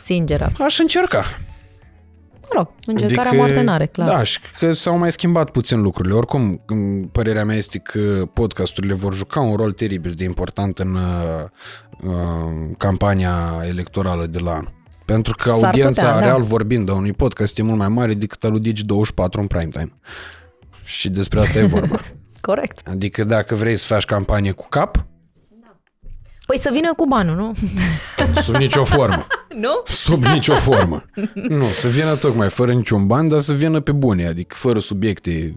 Sinceră. 0.00 0.52
Aș 0.58 0.78
încerca 0.78 1.24
rog, 2.54 2.68
încercarea 2.86 3.30
adică, 3.30 3.42
moarte 3.42 3.62
n-are, 3.62 3.86
clar. 3.86 4.08
Da, 4.08 4.22
și 4.22 4.38
că 4.58 4.72
s-au 4.72 4.98
mai 4.98 5.12
schimbat 5.12 5.50
puțin 5.50 5.80
lucrurile. 5.82 6.14
Oricum, 6.14 6.62
părerea 7.12 7.44
mea 7.44 7.56
este 7.56 7.78
că 7.78 8.28
podcasturile 8.32 8.94
vor 8.94 9.14
juca 9.14 9.40
un 9.40 9.56
rol 9.56 9.72
teribil 9.72 10.12
de 10.12 10.24
important 10.24 10.78
în 10.78 10.94
uh, 10.94 11.44
uh, 12.02 12.12
campania 12.78 13.62
electorală 13.68 14.26
de 14.26 14.38
la 14.38 14.50
anul. 14.50 14.72
Pentru 15.04 15.34
că 15.42 15.48
S-ar 15.48 15.64
audiența 15.64 16.02
putea, 16.02 16.18
da. 16.18 16.24
real 16.26 16.40
da. 16.40 16.46
vorbind 16.46 16.90
a 16.90 16.94
unui 16.94 17.12
podcast 17.12 17.48
este 17.48 17.62
mult 17.62 17.78
mai 17.78 17.88
mare 17.88 18.14
decât 18.14 18.44
al 18.44 18.60
Digi24 18.60 19.30
în 19.30 19.46
prime 19.46 19.68
time. 19.72 19.92
Și 20.84 21.10
despre 21.10 21.38
asta 21.38 21.58
e 21.58 21.64
vorba. 21.64 22.00
Corect. 22.40 22.88
Adică 22.88 23.24
dacă 23.24 23.54
vrei 23.54 23.76
să 23.76 23.86
faci 23.86 24.04
campanie 24.04 24.50
cu 24.50 24.66
cap, 24.68 25.06
Păi 26.46 26.58
să 26.58 26.70
vină 26.72 26.94
cu 26.94 27.06
banul, 27.06 27.36
nu? 27.36 27.52
Sub 28.42 28.54
nicio 28.54 28.84
formă. 28.84 29.26
nu? 29.54 29.82
Sub 29.84 30.24
nicio 30.24 30.54
formă. 30.54 31.04
nu, 31.34 31.64
să 31.64 31.88
vină 31.88 32.14
tocmai 32.16 32.48
fără 32.48 32.72
niciun 32.72 33.06
ban, 33.06 33.28
dar 33.28 33.40
să 33.40 33.52
vină 33.52 33.80
pe 33.80 33.92
bune, 33.92 34.26
adică 34.26 34.54
fără 34.58 34.78
subiecte 34.78 35.56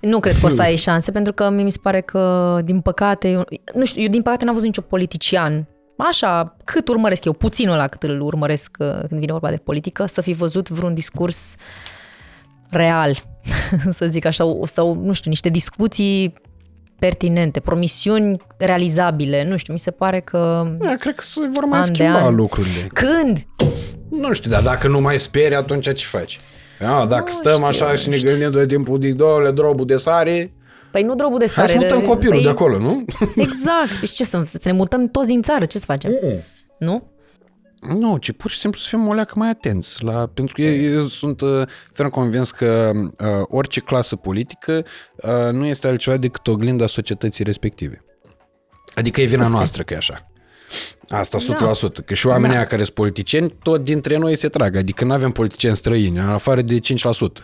Nu 0.00 0.20
cred 0.20 0.38
că 0.38 0.46
o 0.46 0.48
să 0.48 0.62
ai 0.62 0.76
șanse, 0.76 1.10
pentru 1.10 1.32
că 1.32 1.50
mie 1.50 1.64
mi 1.64 1.70
se 1.70 1.78
pare 1.82 2.00
că, 2.00 2.58
din 2.64 2.80
păcate, 2.80 3.28
eu, 3.28 3.44
nu 3.74 3.84
știu, 3.84 4.02
eu 4.02 4.08
din 4.08 4.22
păcate 4.22 4.44
n-am 4.44 4.54
văzut 4.54 4.68
nicio 4.68 4.80
politician 4.80 5.66
Așa, 5.96 6.56
cât 6.64 6.88
urmăresc 6.88 7.24
eu, 7.24 7.32
puținul 7.32 7.76
la 7.76 7.88
cât 7.88 8.02
îl 8.02 8.20
urmăresc 8.20 8.76
uh, 8.78 8.98
când 9.08 9.20
vine 9.20 9.32
vorba 9.32 9.50
de 9.50 9.56
politică, 9.56 10.06
să 10.06 10.20
fi 10.20 10.32
văzut 10.32 10.68
vreun 10.68 10.94
discurs 10.94 11.54
real, 12.70 13.16
să 13.98 14.06
zic 14.06 14.24
așa, 14.24 14.44
sau, 14.64 14.94
nu 14.94 15.12
știu, 15.12 15.30
niște 15.30 15.48
discuții 15.48 16.34
pertinente, 17.06 17.60
promisiuni 17.60 18.36
realizabile. 18.56 19.44
Nu 19.44 19.56
știu, 19.56 19.72
mi 19.72 19.78
se 19.78 19.90
pare 19.90 20.20
că... 20.20 20.66
Da, 20.78 20.94
cred 20.98 21.14
că 21.14 21.22
se 21.22 21.40
vor 21.52 21.64
mai 21.64 21.78
An 21.78 21.86
de 21.86 21.92
schimba 21.94 22.18
an. 22.20 22.34
lucrurile. 22.34 22.86
Când? 22.92 23.46
Nu 24.10 24.32
știu, 24.32 24.50
dar 24.50 24.62
dacă 24.62 24.88
nu 24.88 25.00
mai 25.00 25.18
speri, 25.18 25.54
atunci 25.54 25.94
ce 25.94 26.04
faci? 26.06 26.40
A, 26.80 27.06
dacă 27.06 27.24
Nu 27.26 27.30
stăm 27.32 27.52
știu, 27.54 27.66
așa 27.66 27.90
nu 27.90 27.96
și 27.96 28.08
ne 28.08 28.16
știu. 28.16 28.28
gândim 28.28 28.50
de 28.50 28.66
timpul, 28.66 28.98
zic, 29.02 29.14
doamne, 29.14 29.50
drobul 29.50 29.86
de 29.86 29.96
sare, 29.96 30.52
Păi 30.90 31.02
nu 31.02 31.14
drobul 31.14 31.38
de 31.38 31.44
hai 31.54 31.54
sare. 31.54 31.68
să 31.68 31.74
mutăm 31.78 31.98
de- 31.98 32.04
copilul 32.04 32.34
păi, 32.34 32.42
de 32.42 32.48
acolo, 32.48 32.78
nu? 32.78 33.04
Exact. 33.46 34.00
Deci 34.00 34.10
ce 34.10 34.24
să, 34.24 34.42
să 34.44 34.58
ne 34.64 34.72
mutăm 34.72 35.08
toți 35.08 35.26
din 35.26 35.42
țară? 35.42 35.64
Ce 35.64 35.78
să 35.78 35.84
facem? 35.86 36.12
Nu? 36.78 37.02
Nu, 37.88 38.16
ci 38.16 38.32
pur 38.32 38.50
și 38.50 38.58
simplu 38.58 38.80
să 38.80 38.88
fim 38.88 39.06
o 39.06 39.14
leacă 39.14 39.32
mai 39.36 39.48
atenți. 39.48 40.04
La, 40.04 40.26
pentru 40.34 40.54
că 40.54 40.62
eu, 40.62 40.92
eu 40.92 41.06
sunt 41.06 41.40
uh, 41.40 41.62
ferm 41.92 42.08
convins 42.08 42.50
că 42.50 42.90
uh, 42.94 43.26
orice 43.42 43.80
clasă 43.80 44.16
politică 44.16 44.84
uh, 45.16 45.52
nu 45.52 45.66
este 45.66 45.86
altceva 45.86 46.16
decât 46.16 46.46
oglinda 46.46 46.86
societății 46.86 47.44
respective. 47.44 48.04
Adică 48.94 49.20
e 49.20 49.24
vina 49.24 49.48
noastră 49.48 49.82
că 49.82 49.94
e 49.94 49.96
așa. 49.96 50.32
Asta 51.08 51.38
100%. 51.38 51.42
Da. 51.58 52.02
Că 52.04 52.14
și 52.14 52.26
oamenii 52.26 52.56
da. 52.56 52.64
care 52.64 52.82
sunt 52.82 52.94
politicieni, 52.94 53.54
tot 53.62 53.84
dintre 53.84 54.16
noi 54.16 54.36
se 54.36 54.48
trag. 54.48 54.76
Adică 54.76 55.04
nu 55.04 55.12
avem 55.12 55.30
politicieni 55.30 55.76
străini, 55.76 56.18
în 56.18 56.28
afară 56.28 56.62
de 56.62 56.78
5%, 56.78 56.80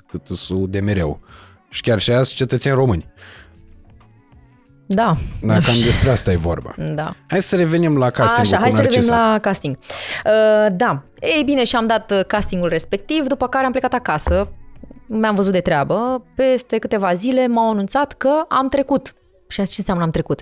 cât 0.07 0.27
sunt 0.27 0.69
de 0.69 0.81
mereu. 0.81 1.21
Și 1.71 1.81
chiar 1.81 2.01
și 2.01 2.11
aia 2.11 2.23
sunt 2.23 2.37
cetățeni 2.37 2.75
români. 2.75 3.07
Da. 4.91 5.17
Dar 5.43 5.63
cam 5.63 5.75
despre 5.85 6.11
asta 6.11 6.33
e 6.33 6.37
vorba. 6.37 6.75
Da. 6.95 7.15
Hai 7.29 7.43
să 7.43 7.57
revenim 7.57 7.99
la 7.99 8.11
casting 8.11 8.47
Așa, 8.47 8.57
cu 8.57 8.63
hai 8.63 8.71
să 8.71 8.77
revenim 8.81 9.09
Narcisa. 9.09 9.31
la 9.33 9.39
casting. 9.39 9.77
Uh, 10.25 10.67
da, 10.73 11.03
ei 11.21 11.43
bine, 11.45 11.65
și-am 11.65 11.87
dat 11.87 12.11
uh, 12.11 12.25
castingul 12.27 12.69
respectiv, 12.69 13.27
după 13.27 13.49
care 13.49 13.65
am 13.65 13.71
plecat 13.71 13.93
acasă, 13.93 14.49
mi-am 15.07 15.35
văzut 15.35 15.53
de 15.53 15.61
treabă, 15.61 16.25
peste 16.37 16.79
câteva 16.79 17.15
zile 17.15 17.47
m-au 17.47 17.71
anunțat 17.71 18.13
că 18.13 18.45
am 18.49 18.69
trecut. 18.69 19.13
Și 19.49 19.61
am 19.61 19.65
zis, 19.67 19.75
ce 19.75 19.81
înseamnă 19.81 20.05
am 20.05 20.11
trecut? 20.11 20.41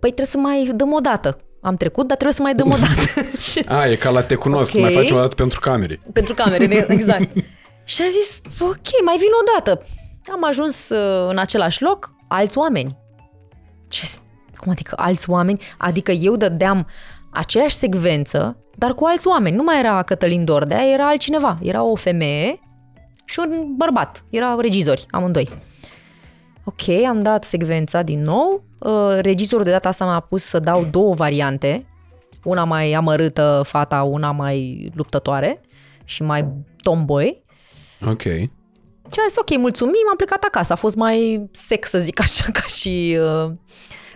Păi 0.00 0.12
trebuie 0.12 0.26
să 0.26 0.38
mai 0.38 0.70
dăm 0.74 0.92
o 0.92 0.98
dată. 1.00 1.38
Am 1.62 1.76
trecut, 1.76 2.06
dar 2.06 2.16
trebuie 2.16 2.36
să 2.36 2.42
mai 2.42 2.54
dăm 2.54 2.66
o 2.66 2.74
dată. 2.80 3.28
Și- 3.38 3.64
A, 3.80 3.86
e 3.88 3.94
ca 3.94 4.10
la 4.10 4.22
te 4.22 4.34
cunosc, 4.34 4.74
Ok. 4.74 4.80
mai 4.80 4.92
faci 4.92 5.10
o 5.10 5.16
dată 5.16 5.34
pentru 5.34 5.60
camere. 5.60 6.00
pentru 6.12 6.34
camere, 6.34 6.66
de- 6.66 6.86
exact. 6.98 7.28
și 7.84 8.02
am 8.02 8.08
zis, 8.10 8.40
ok, 8.60 9.04
mai 9.04 9.16
vin 9.16 9.28
o 9.40 9.44
dată. 9.54 9.82
Am 10.32 10.44
ajuns 10.44 10.88
uh, 10.88 11.28
în 11.30 11.38
același 11.38 11.82
loc, 11.82 12.12
alți 12.28 12.58
oameni. 12.58 12.96
Ce, 13.94 14.06
cum 14.56 14.72
adică 14.72 14.94
alți 14.98 15.30
oameni? 15.30 15.60
Adică 15.78 16.12
eu 16.12 16.36
dădeam 16.36 16.86
aceeași 17.30 17.74
secvență, 17.74 18.56
dar 18.76 18.94
cu 18.94 19.04
alți 19.04 19.26
oameni. 19.26 19.56
Nu 19.56 19.62
mai 19.62 19.78
era 19.78 20.02
Cătălin 20.02 20.44
Dordea, 20.44 20.84
era 20.92 21.08
altcineva. 21.08 21.58
Era 21.62 21.82
o 21.82 21.94
femeie 21.94 22.60
și 23.24 23.38
un 23.38 23.74
bărbat. 23.76 24.24
Erau 24.30 24.58
regizori, 24.58 25.06
amândoi. 25.10 25.48
Ok, 26.64 26.88
am 27.08 27.22
dat 27.22 27.44
secvența 27.44 28.02
din 28.02 28.22
nou. 28.22 28.64
Uh, 28.78 29.18
Regizorul 29.20 29.64
de 29.64 29.70
data 29.70 29.88
asta 29.88 30.04
m-a 30.04 30.20
pus 30.20 30.42
să 30.42 30.58
dau 30.58 30.84
două 30.84 31.14
variante. 31.14 31.86
Una 32.44 32.64
mai 32.64 32.92
amărâtă, 32.92 33.62
fata, 33.64 34.02
una 34.02 34.30
mai 34.30 34.90
luptătoare 34.94 35.60
și 36.04 36.22
mai 36.22 36.46
tomboy. 36.82 37.42
Ok. 38.06 38.22
Și 39.14 39.20
am 39.20 39.28
zis, 39.28 39.38
ok, 39.38 39.56
mulțumim, 39.56 40.06
am 40.10 40.16
plecat 40.16 40.42
acasă. 40.42 40.72
A 40.72 40.76
fost 40.76 40.96
mai 40.96 41.48
sec, 41.50 41.84
să 41.84 41.98
zic 41.98 42.20
așa, 42.20 42.44
ca 42.58 42.60
și 42.60 43.18
uh, 43.20 43.50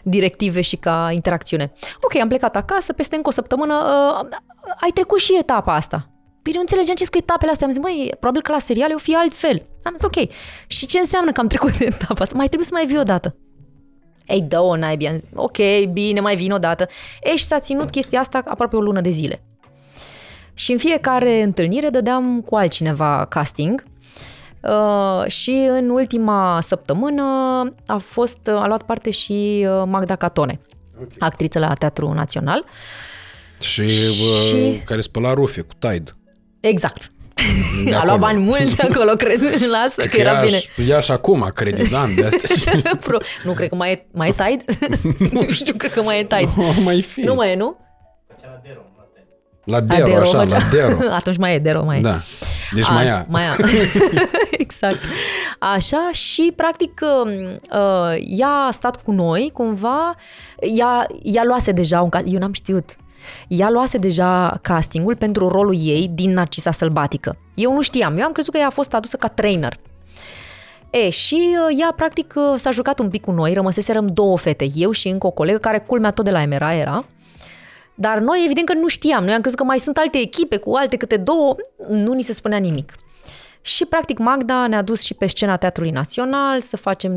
directive 0.03 0.61
și 0.61 0.77
ca 0.77 1.09
interacțiune. 1.13 1.73
Ok, 2.01 2.17
am 2.17 2.29
plecat 2.29 2.57
acasă, 2.57 2.93
peste 2.93 3.17
încă 3.17 3.29
o 3.29 3.33
săptămână, 3.33 3.75
uh, 3.75 4.37
ai 4.81 4.91
trecut 4.95 5.19
și 5.19 5.39
etapa 5.39 5.75
asta. 5.75 6.11
Bine, 6.43 6.57
nu 6.57 6.61
înțelegeam 6.61 6.97
ce 6.97 7.05
cu 7.11 7.17
etapele 7.17 7.51
astea. 7.51 7.67
Am 7.67 7.73
zis, 7.73 7.83
măi, 7.83 8.11
probabil 8.21 8.43
că 8.43 8.53
la 8.53 8.59
seriale 8.59 8.95
o 8.95 8.99
fi 8.99 9.15
altfel. 9.15 9.63
Am 9.83 9.93
zis, 9.97 10.03
ok. 10.03 10.31
Și 10.67 10.87
ce 10.87 10.99
înseamnă 10.99 11.33
că 11.33 11.41
am 11.41 11.47
trecut 11.47 11.79
de 11.79 11.85
etapa 11.85 12.23
asta? 12.23 12.35
Mai 12.37 12.47
trebuie 12.47 12.69
să 12.69 12.75
mai 12.75 12.87
vii 12.87 12.99
o 12.99 13.03
dată. 13.03 13.37
Ei, 14.27 14.41
dă-o, 14.41 14.77
naibii. 14.77 15.09
Am 15.09 15.15
zis, 15.15 15.29
ok, 15.35 15.57
bine, 15.93 16.21
mai 16.21 16.37
vin 16.37 16.53
o 16.53 16.59
dată. 16.59 16.87
Ei, 17.23 17.37
și 17.37 17.45
s-a 17.45 17.61
ținut 17.61 17.91
chestia 17.91 18.21
asta 18.21 18.43
aproape 18.45 18.77
o 18.77 18.81
lună 18.81 19.01
de 19.01 19.11
zile. 19.11 19.43
Și 20.55 20.73
în 20.73 20.79
fiecare 20.79 21.43
întâlnire 21.43 21.89
dădeam 21.89 22.41
cu 22.41 22.57
altcineva 22.57 23.27
casting. 23.29 23.85
Uh, 24.63 25.25
și 25.27 25.67
în 25.71 25.89
ultima 25.91 26.59
săptămână 26.61 27.23
a 27.87 27.97
fost, 27.97 28.39
a 28.49 28.67
luat 28.67 28.83
parte 28.83 29.11
și 29.11 29.67
uh, 29.69 29.83
Magda 29.87 30.17
Catone, 30.17 30.61
okay. 30.97 31.17
actriță 31.19 31.59
la 31.59 31.73
Teatru 31.75 32.13
Național. 32.13 32.65
Și, 33.61 33.89
Și- 33.89 34.71
Bă, 34.73 34.77
care 34.85 35.01
spăla 35.01 35.33
rufe 35.35 35.61
cu 35.61 35.75
Tide. 35.79 36.11
Exact. 36.61 37.11
De 37.85 37.93
a 37.95 37.97
acolo. 37.97 38.07
luat 38.07 38.19
bani 38.19 38.43
mulți 38.43 38.81
acolo, 38.83 39.13
cred. 39.23 39.41
Lasă, 39.77 40.07
că 40.07 40.17
era 40.17 40.33
ea 40.33 40.41
bine. 40.45 40.57
aș- 40.57 40.89
Ea 40.89 41.01
și 41.01 41.11
acum 41.11 41.51
credit, 41.55 41.91
da, 41.91 42.05
de 42.17 42.25
astea. 42.25 42.81
Pro- 43.01 43.19
nu, 43.45 43.53
cred 43.53 43.69
că 43.69 43.75
mai 43.75 43.93
e, 43.93 44.07
mai 44.13 44.29
e 44.29 44.33
Tide. 44.33 44.65
nu 45.33 45.51
știu, 45.51 45.75
cred 45.77 45.93
că 45.93 46.03
mai 46.03 46.19
e 46.19 46.25
Tide. 46.25 46.51
O 46.57 46.81
mai 46.83 47.03
fi. 47.03 47.21
Nu 47.21 47.35
mai 47.35 47.51
e, 47.53 47.55
nu? 47.57 47.77
La 48.43 48.98
Dero, 49.81 50.05
Adero, 50.05 50.21
așa, 50.21 50.39
făcea- 50.39 50.59
la 50.59 50.64
Dero. 50.71 50.99
Atunci 51.21 51.37
mai 51.37 51.55
e, 51.55 51.59
Dero 51.59 51.85
mai 51.85 51.99
e. 51.99 52.01
Da. 52.01 52.16
Deci 52.75 52.89
mai 52.91 53.05
ia. 53.05 53.27
Mai 53.29 53.43
ia. 53.43 53.57
exact. 54.64 54.99
Așa 55.59 56.09
și 56.12 56.53
practic 56.57 57.01
uh, 57.03 58.16
ea 58.27 58.49
a 58.69 58.71
stat 58.71 59.03
cu 59.03 59.11
noi 59.11 59.51
cumva, 59.53 60.14
ea, 60.77 61.07
ea 61.23 61.43
luase 61.45 61.73
deja 61.73 62.01
un 62.01 62.09
cast, 62.09 62.25
eu 62.29 62.39
n-am 62.39 62.53
știut. 62.53 62.97
Ea 63.49 63.71
luase 63.71 63.99
deja 63.99 64.59
castingul 64.62 65.16
pentru 65.16 65.49
rolul 65.49 65.77
ei 65.79 66.11
din 66.14 66.33
Narcisa 66.33 66.71
Sălbatică. 66.71 67.37
Eu 67.55 67.73
nu 67.73 67.81
știam, 67.81 68.19
eu 68.19 68.25
am 68.25 68.33
crezut 68.33 68.53
că 68.53 68.59
ea 68.59 68.66
a 68.66 68.71
fost 68.71 68.95
adusă 68.95 69.16
ca 69.16 69.29
trainer. 69.29 69.79
E, 70.91 71.11
și 71.11 71.35
uh, 71.35 71.77
ea 71.81 71.93
practic 71.97 72.35
uh, 72.37 72.43
s-a 72.57 72.71
jucat 72.71 72.99
un 72.99 73.09
pic 73.11 73.25
cu 73.25 73.31
noi, 73.31 73.53
rămăseserăm 73.53 74.07
două 74.07 74.39
fete, 74.39 74.66
eu 74.75 74.91
și 74.91 75.09
încă 75.09 75.27
o 75.27 75.31
colegă, 75.31 75.59
care 75.59 75.79
culmea 75.79 76.11
tot 76.11 76.25
de 76.25 76.31
la 76.31 76.43
Emera 76.43 76.75
era. 76.75 77.05
Dar 78.01 78.19
noi 78.19 78.43
evident 78.45 78.67
că 78.67 78.75
nu 78.75 78.87
știam, 78.87 79.25
noi 79.25 79.35
am 79.35 79.41
crezut 79.41 79.59
că 79.59 79.65
mai 79.65 79.79
sunt 79.79 79.97
alte 79.97 80.19
echipe 80.19 80.57
cu 80.57 80.73
alte 80.75 80.97
câte 80.97 81.17
două, 81.17 81.57
nu 81.89 82.13
ni 82.13 82.23
se 82.23 82.33
spunea 82.33 82.59
nimic. 82.59 82.95
Și 83.61 83.85
practic 83.85 84.19
Magda 84.19 84.67
ne-a 84.67 84.83
dus 84.83 85.03
și 85.03 85.15
pe 85.15 85.27
scena 85.27 85.57
Teatrului 85.57 85.91
Național 85.91 86.61
să 86.61 86.77
facem, 86.77 87.13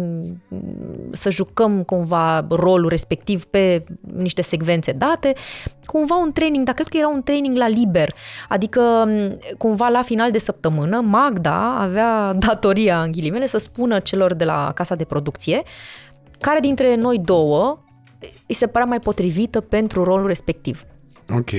să 1.12 1.30
jucăm 1.30 1.84
cumva 1.84 2.48
rolul 2.50 2.90
respectiv 2.90 3.44
pe 3.44 3.84
niște 4.14 4.42
secvențe 4.42 4.92
date, 4.92 5.34
cumva 5.86 6.16
un 6.16 6.32
training, 6.32 6.66
dar 6.66 6.74
cred 6.74 6.88
că 6.88 6.98
era 6.98 7.08
un 7.08 7.24
training 7.24 7.58
la 7.58 7.68
liber, 7.68 8.14
adică 8.50 8.82
m, 9.08 9.38
cumva 9.58 9.88
la 9.88 10.02
final 10.02 10.32
de 10.32 10.40
săptămână 10.40 11.00
Magda 11.00 11.78
avea 11.80 12.34
datoria, 12.48 13.02
în 13.02 13.12
ghilimele, 13.12 13.46
să 13.48 13.58
spună 13.58 14.00
celor 14.00 14.34
de 14.34 14.46
la 14.46 14.72
casa 14.76 14.96
de 14.96 15.04
producție 15.06 15.64
care 16.40 16.60
dintre 16.60 16.96
noi 16.96 17.20
două 17.20 17.80
îi 18.48 18.56
se 18.56 18.68
părea 18.68 18.88
mai 18.88 19.00
potrivită 19.00 19.62
pentru 19.62 20.04
rolul 20.04 20.28
respectiv. 20.28 20.84
Ok. 21.34 21.50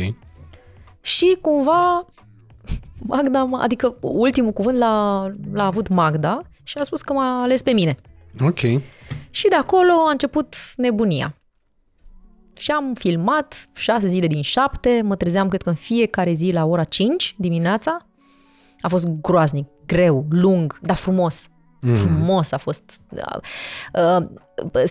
Și 1.00 1.38
cumva 1.40 2.06
Magda, 3.02 3.46
m- 3.48 3.62
adică 3.62 3.96
ultimul 4.00 4.52
cuvânt 4.52 4.78
l-a, 4.78 5.26
l-a 5.52 5.64
avut 5.66 5.88
Magda 5.88 6.40
și 6.62 6.78
a 6.78 6.82
spus 6.82 7.02
că 7.02 7.12
m-a 7.12 7.42
ales 7.42 7.62
pe 7.62 7.70
mine. 7.70 7.96
Ok. 8.40 8.58
Și 9.30 9.48
de 9.48 9.54
acolo 9.54 9.92
a 10.06 10.10
început 10.10 10.54
nebunia. 10.76 11.36
Și 12.58 12.70
am 12.70 12.94
filmat 12.94 13.68
șase 13.74 14.06
zile 14.06 14.26
din 14.26 14.42
șapte, 14.42 15.00
mă 15.04 15.16
trezeam 15.16 15.48
cred 15.48 15.62
că 15.62 15.68
în 15.68 15.74
fiecare 15.74 16.32
zi 16.32 16.50
la 16.52 16.64
ora 16.64 16.84
5 16.84 17.34
dimineața. 17.38 17.96
A 18.80 18.88
fost 18.88 19.06
groaznic, 19.20 19.66
greu, 19.86 20.26
lung, 20.30 20.78
dar 20.82 20.96
frumos. 20.96 21.48
Mm. 21.84 21.94
Frumos 21.94 22.52
a 22.52 22.56
fost. 22.56 22.82
Uh, 23.92 24.26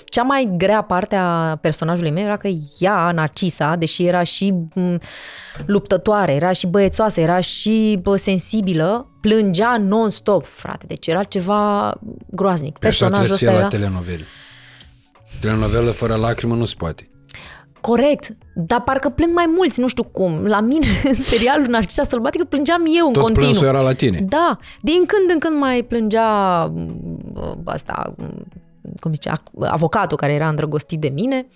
Cea 0.09 0.21
mai 0.21 0.53
grea 0.57 0.81
parte 0.81 1.15
a 1.15 1.55
personajului 1.55 2.11
meu 2.11 2.23
era 2.23 2.37
că 2.37 2.49
ea, 2.79 3.11
Narcisa, 3.11 3.75
deși 3.75 4.05
era 4.05 4.23
și 4.23 4.53
m, 4.73 4.97
luptătoare, 5.65 6.33
era 6.33 6.51
și 6.51 6.67
băiețoasă, 6.67 7.19
era 7.19 7.39
și 7.39 7.99
bă, 8.01 8.15
sensibilă, 8.15 9.09
plângea 9.21 9.77
non-stop, 9.77 10.45
frate. 10.45 10.85
Deci 10.85 11.07
era 11.07 11.23
ceva 11.23 11.93
groaznic. 12.29 12.77
Pe 12.77 12.87
așa 12.87 13.05
trebuie 13.05 13.19
Personajul 13.19 13.27
să 13.27 13.33
ăsta 13.33 13.45
fie 13.45 13.55
era... 13.55 13.61
la 13.61 13.67
telenovele. 13.67 14.23
Telenovelă 15.41 15.91
fără 15.91 16.15
lacrimă 16.15 16.55
nu 16.55 16.65
se 16.65 16.75
poate. 16.77 17.09
Corect, 17.81 18.29
dar 18.55 18.81
parcă 18.81 19.09
plâng 19.09 19.33
mai 19.33 19.45
mulți, 19.55 19.79
nu 19.79 19.87
știu 19.87 20.03
cum. 20.03 20.45
La 20.45 20.59
mine, 20.59 20.85
în 21.09 21.13
serialul 21.13 21.67
Narcisa 21.67 22.03
Sălbatică, 22.03 22.43
plângeam 22.43 22.83
eu 22.99 23.07
în 23.07 23.13
Tot 23.13 23.21
continuu. 23.21 23.49
plânsul 23.49 23.67
era 23.67 23.81
la 23.81 23.93
tine. 23.93 24.19
Da, 24.29 24.57
din 24.81 25.05
când 25.05 25.29
în 25.33 25.39
când 25.39 25.59
mai 25.59 25.83
plângea 25.83 26.25
m, 26.65 27.61
asta, 27.65 28.13
m, 28.17 28.23
cum 28.99 29.13
zice, 29.13 29.29
ac- 29.29 29.69
avocatul 29.69 30.17
care 30.17 30.33
era 30.33 30.47
îndrăgostit 30.49 30.99
de 30.99 31.09
mine, 31.09 31.47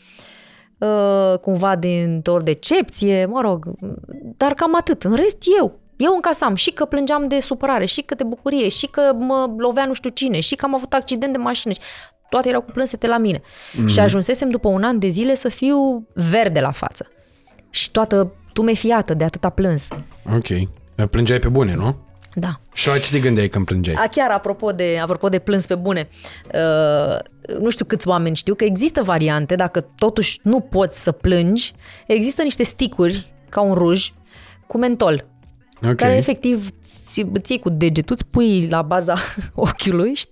uh, 0.77 1.37
cumva 1.41 1.75
dintr-o 1.75 2.37
decepție, 2.37 3.25
mă 3.25 3.41
rog, 3.41 3.65
dar 4.37 4.53
cam 4.53 4.75
atât. 4.75 5.03
În 5.03 5.13
rest, 5.13 5.37
eu. 5.59 5.79
Eu 5.97 6.13
încasam 6.13 6.55
și 6.55 6.71
că 6.71 6.85
plângeam 6.85 7.27
de 7.27 7.39
supărare, 7.39 7.85
și 7.85 8.01
că 8.01 8.15
de 8.15 8.23
bucurie, 8.23 8.69
și 8.69 8.87
că 8.87 9.01
mă 9.19 9.53
lovea 9.57 9.85
nu 9.85 9.93
știu 9.93 10.09
cine, 10.09 10.39
și 10.39 10.55
că 10.55 10.65
am 10.65 10.73
avut 10.75 10.93
accident 10.93 11.31
de 11.31 11.37
mașină. 11.37 11.73
Toate 12.29 12.47
erau 12.49 12.61
cu 12.61 12.71
plânsete 12.71 13.07
la 13.07 13.17
mine. 13.17 13.41
Mm. 13.77 13.87
Și 13.87 13.99
ajunsesem 13.99 14.49
după 14.49 14.67
un 14.67 14.83
an 14.83 14.99
de 14.99 15.07
zile 15.07 15.35
să 15.35 15.49
fiu 15.49 16.07
verde 16.13 16.59
la 16.59 16.71
față. 16.71 17.07
Și 17.69 17.91
toată 17.91 18.33
tumefiată 18.53 19.13
de 19.13 19.23
atâta 19.23 19.49
plâns. 19.49 19.87
Ok. 20.35 20.47
Plângeai 21.09 21.39
pe 21.39 21.47
bune, 21.49 21.75
nu? 21.75 21.95
Da. 22.33 22.59
Și 22.73 22.87
la 22.87 22.97
ce 22.99 23.11
te 23.11 23.19
gândeai 23.19 23.47
când 23.47 23.65
plângeai? 23.65 23.95
A, 23.95 24.07
chiar 24.07 24.31
apropo 24.31 24.71
de, 24.71 24.99
apropo 25.01 25.29
de 25.29 25.39
plâns 25.39 25.65
pe 25.65 25.75
bune, 25.75 26.07
uh, 26.53 27.19
nu 27.59 27.69
știu 27.69 27.85
câți 27.85 28.07
oameni 28.07 28.35
știu 28.35 28.55
că 28.55 28.63
există 28.63 29.03
variante, 29.03 29.55
dacă 29.55 29.81
totuși 29.81 30.39
nu 30.43 30.59
poți 30.59 31.01
să 31.03 31.11
plângi, 31.11 31.73
există 32.07 32.41
niște 32.41 32.63
sticuri 32.63 33.33
ca 33.49 33.61
un 33.61 33.73
ruj 33.73 34.13
cu 34.67 34.77
mentol, 34.77 35.25
Ok. 35.85 35.95
care 35.95 36.15
efectiv 36.15 36.69
ți- 37.05 37.25
îți 37.33 37.51
iei 37.51 37.59
cu 37.61 37.69
degetul, 37.69 38.15
îți 38.15 38.25
pui 38.25 38.67
la 38.67 38.81
baza 38.81 39.13
ochiului 39.55 40.13
și 40.13 40.25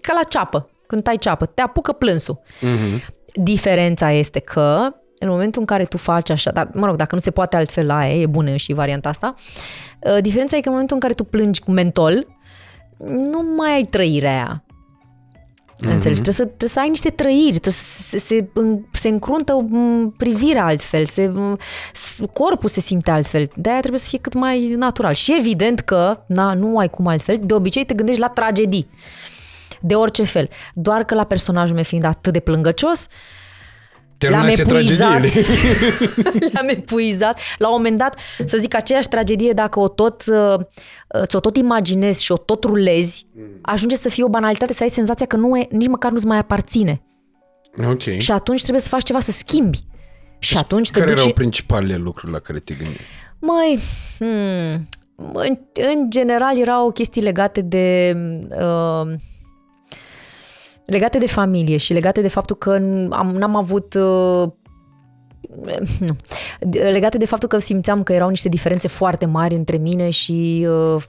ca 0.00 0.12
la 0.12 0.22
ceapă, 0.28 0.70
când 0.90 1.02
tai 1.02 1.16
ceapă, 1.16 1.46
te 1.46 1.62
apucă 1.62 1.92
plânsul. 1.92 2.40
Mhm. 2.60 3.02
Diferența 3.34 4.10
este 4.12 4.38
că 4.38 4.94
în 5.18 5.28
momentul 5.28 5.60
în 5.60 5.66
care 5.66 5.84
tu 5.84 5.96
faci 5.96 6.30
așa, 6.30 6.50
dar 6.50 6.70
mă 6.74 6.86
rog, 6.86 6.96
dacă 6.96 7.14
nu 7.14 7.20
se 7.20 7.30
poate 7.30 7.56
altfel 7.56 7.86
la 7.86 7.96
aia, 7.96 8.14
e 8.14 8.26
bună 8.26 8.56
și 8.56 8.72
varianta 8.72 9.08
asta, 9.08 9.34
uh, 10.00 10.22
diferența 10.22 10.56
e 10.56 10.60
că 10.60 10.66
în 10.66 10.72
momentul 10.72 10.96
în 10.96 11.02
care 11.02 11.14
tu 11.14 11.24
plângi 11.24 11.60
cu 11.60 11.70
mentol, 11.70 12.26
nu 13.04 13.54
mai 13.56 13.72
ai 13.72 13.84
trăirea 13.84 14.30
aia. 14.32 14.64
Mm-hmm. 14.64 15.92
Înțelegi? 15.92 16.20
Trebuie 16.20 16.34
să, 16.34 16.44
trebuie 16.44 16.68
să 16.68 16.80
ai 16.80 16.88
niște 16.88 17.10
trăiri, 17.10 17.48
trebuie 17.50 17.72
să 17.72 18.02
se, 18.02 18.18
se, 18.18 18.48
se 18.92 19.08
încruntă 19.08 19.54
m, 19.68 20.14
privirea 20.16 20.64
altfel, 20.64 21.04
se, 21.04 21.26
m, 21.26 21.58
s- 21.92 22.20
corpul 22.32 22.68
se 22.68 22.80
simte 22.80 23.10
altfel. 23.10 23.50
De-aia 23.56 23.78
trebuie 23.78 24.00
să 24.00 24.08
fie 24.08 24.18
cât 24.18 24.34
mai 24.34 24.68
natural. 24.68 25.12
Și 25.14 25.36
evident 25.38 25.80
că, 25.80 26.22
na, 26.26 26.54
nu 26.54 26.78
ai 26.78 26.88
cum 26.88 27.06
altfel, 27.06 27.38
de 27.42 27.54
obicei 27.54 27.84
te 27.84 27.94
gândești 27.94 28.20
la 28.20 28.28
tragedii. 28.28 28.88
De 29.80 29.94
orice 29.94 30.22
fel. 30.24 30.48
Doar 30.74 31.04
că 31.04 31.14
la 31.14 31.24
personajul 31.24 31.74
meu 31.74 31.84
fiind 31.84 32.04
atât 32.04 32.32
de 32.32 32.40
plângăcios, 32.40 33.06
le-am 34.18 34.32
Terminase 34.32 34.60
epuizat. 34.60 35.08
tragediile. 35.08 35.40
le-am 36.52 36.68
epuizat. 36.68 37.40
La 37.58 37.68
un 37.68 37.74
moment 37.76 37.98
dat, 37.98 38.18
să 38.46 38.56
zic, 38.58 38.74
aceeași 38.74 39.08
tragedie, 39.08 39.52
dacă 39.52 39.80
o 39.80 39.88
tot, 39.88 40.22
uh, 40.26 40.60
ți-o 41.26 41.40
tot 41.40 41.56
imaginezi 41.56 42.24
și 42.24 42.32
o 42.32 42.36
tot 42.36 42.64
rulezi, 42.64 43.26
ajunge 43.62 43.96
să 43.96 44.08
fie 44.08 44.24
o 44.24 44.28
banalitate, 44.28 44.72
să 44.72 44.82
ai 44.82 44.88
senzația 44.88 45.26
că 45.26 45.36
nu 45.36 45.56
e, 45.58 45.66
nici 45.70 45.88
măcar 45.88 46.10
nu-ți 46.12 46.26
mai 46.26 46.38
aparține. 46.38 47.02
ok. 47.88 48.02
Și 48.18 48.30
atunci 48.32 48.60
trebuie 48.60 48.82
să 48.82 48.88
faci 48.88 49.02
ceva 49.04 49.20
să 49.20 49.30
schimbi. 49.32 49.84
Și 50.38 50.56
atunci 50.56 50.90
te 50.90 50.98
Care 50.98 51.10
duci... 51.10 51.18
erau 51.18 51.28
și- 51.28 51.34
principalele 51.34 51.96
lucruri 51.96 52.32
la 52.32 52.38
care 52.38 52.58
te 52.58 52.74
gândeai? 52.74 53.00
Măi, 53.38 53.78
hmm, 54.18 54.88
în, 55.32 55.58
în 55.92 56.10
general 56.10 56.58
erau 56.58 56.90
chestii 56.90 57.22
legate 57.22 57.60
de... 57.60 58.16
Uh, 58.50 59.12
legate 60.90 61.18
de 61.18 61.26
familie 61.26 61.76
și 61.76 61.92
legate 61.92 62.20
de 62.20 62.28
faptul 62.28 62.56
că 62.56 62.70
am, 63.10 63.34
n-am 63.38 63.56
avut... 63.56 63.94
Uh, 63.94 64.48
nu. 66.06 66.16
Legate 66.90 67.18
de 67.18 67.26
faptul 67.26 67.48
că 67.48 67.58
simțeam 67.58 68.02
că 68.02 68.12
erau 68.12 68.28
niște 68.28 68.48
diferențe 68.48 68.88
foarte 68.88 69.26
mari 69.26 69.54
între 69.54 69.76
mine 69.76 70.10
și 70.10 70.66
uh, 70.68 71.02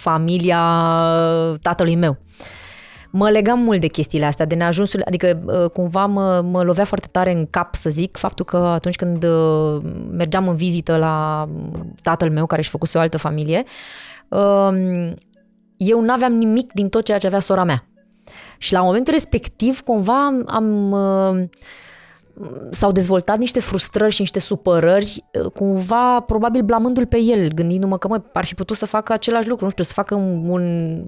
familia 0.00 0.60
tatălui 1.62 1.96
meu. 1.96 2.18
Mă 3.10 3.30
legam 3.30 3.58
mult 3.58 3.80
de 3.80 3.86
chestiile 3.86 4.24
astea, 4.24 4.44
de 4.44 4.54
neajunsul, 4.54 5.02
adică 5.04 5.42
uh, 5.46 5.70
cumva 5.70 6.06
mă, 6.06 6.40
mă 6.44 6.62
lovea 6.62 6.84
foarte 6.84 7.08
tare 7.10 7.32
în 7.32 7.46
cap, 7.50 7.74
să 7.74 7.90
zic, 7.90 8.16
faptul 8.16 8.44
că 8.44 8.56
atunci 8.56 8.96
când 8.96 9.24
uh, 9.24 9.82
mergeam 10.10 10.48
în 10.48 10.56
vizită 10.56 10.96
la 10.96 11.48
tatăl 12.02 12.30
meu, 12.30 12.46
care 12.46 12.62
și 12.62 12.70
făcuse 12.70 12.98
o 12.98 13.00
altă 13.00 13.18
familie, 13.18 13.64
um, 14.28 15.14
eu 15.76 16.00
n-aveam 16.00 16.32
nimic 16.32 16.72
din 16.72 16.88
tot 16.88 17.04
ceea 17.04 17.18
ce 17.18 17.26
avea 17.26 17.40
sora 17.40 17.64
mea. 17.64 17.86
Și 18.58 18.72
la 18.72 18.80
momentul 18.80 19.12
respectiv, 19.12 19.80
cumva 19.80 20.26
am, 20.26 20.44
am 20.46 20.92
uh, 20.92 21.48
s-au 22.70 22.92
dezvoltat 22.92 23.38
niște 23.38 23.60
frustrări 23.60 24.12
și 24.12 24.20
niște 24.20 24.38
supărări, 24.38 25.24
uh, 25.32 25.50
cumva, 25.52 26.20
probabil 26.20 26.62
blamându-l 26.62 27.06
pe 27.06 27.20
el, 27.20 27.48
gândindu-mă 27.52 27.98
că, 27.98 28.08
mă, 28.08 28.22
ar 28.32 28.44
fi 28.44 28.54
putut 28.54 28.76
să 28.76 28.86
facă 28.86 29.12
același 29.12 29.48
lucru, 29.48 29.64
nu 29.64 29.70
știu, 29.70 29.84
să 29.84 29.92
facă 29.92 30.14
un, 30.14 30.48
un, 30.48 31.04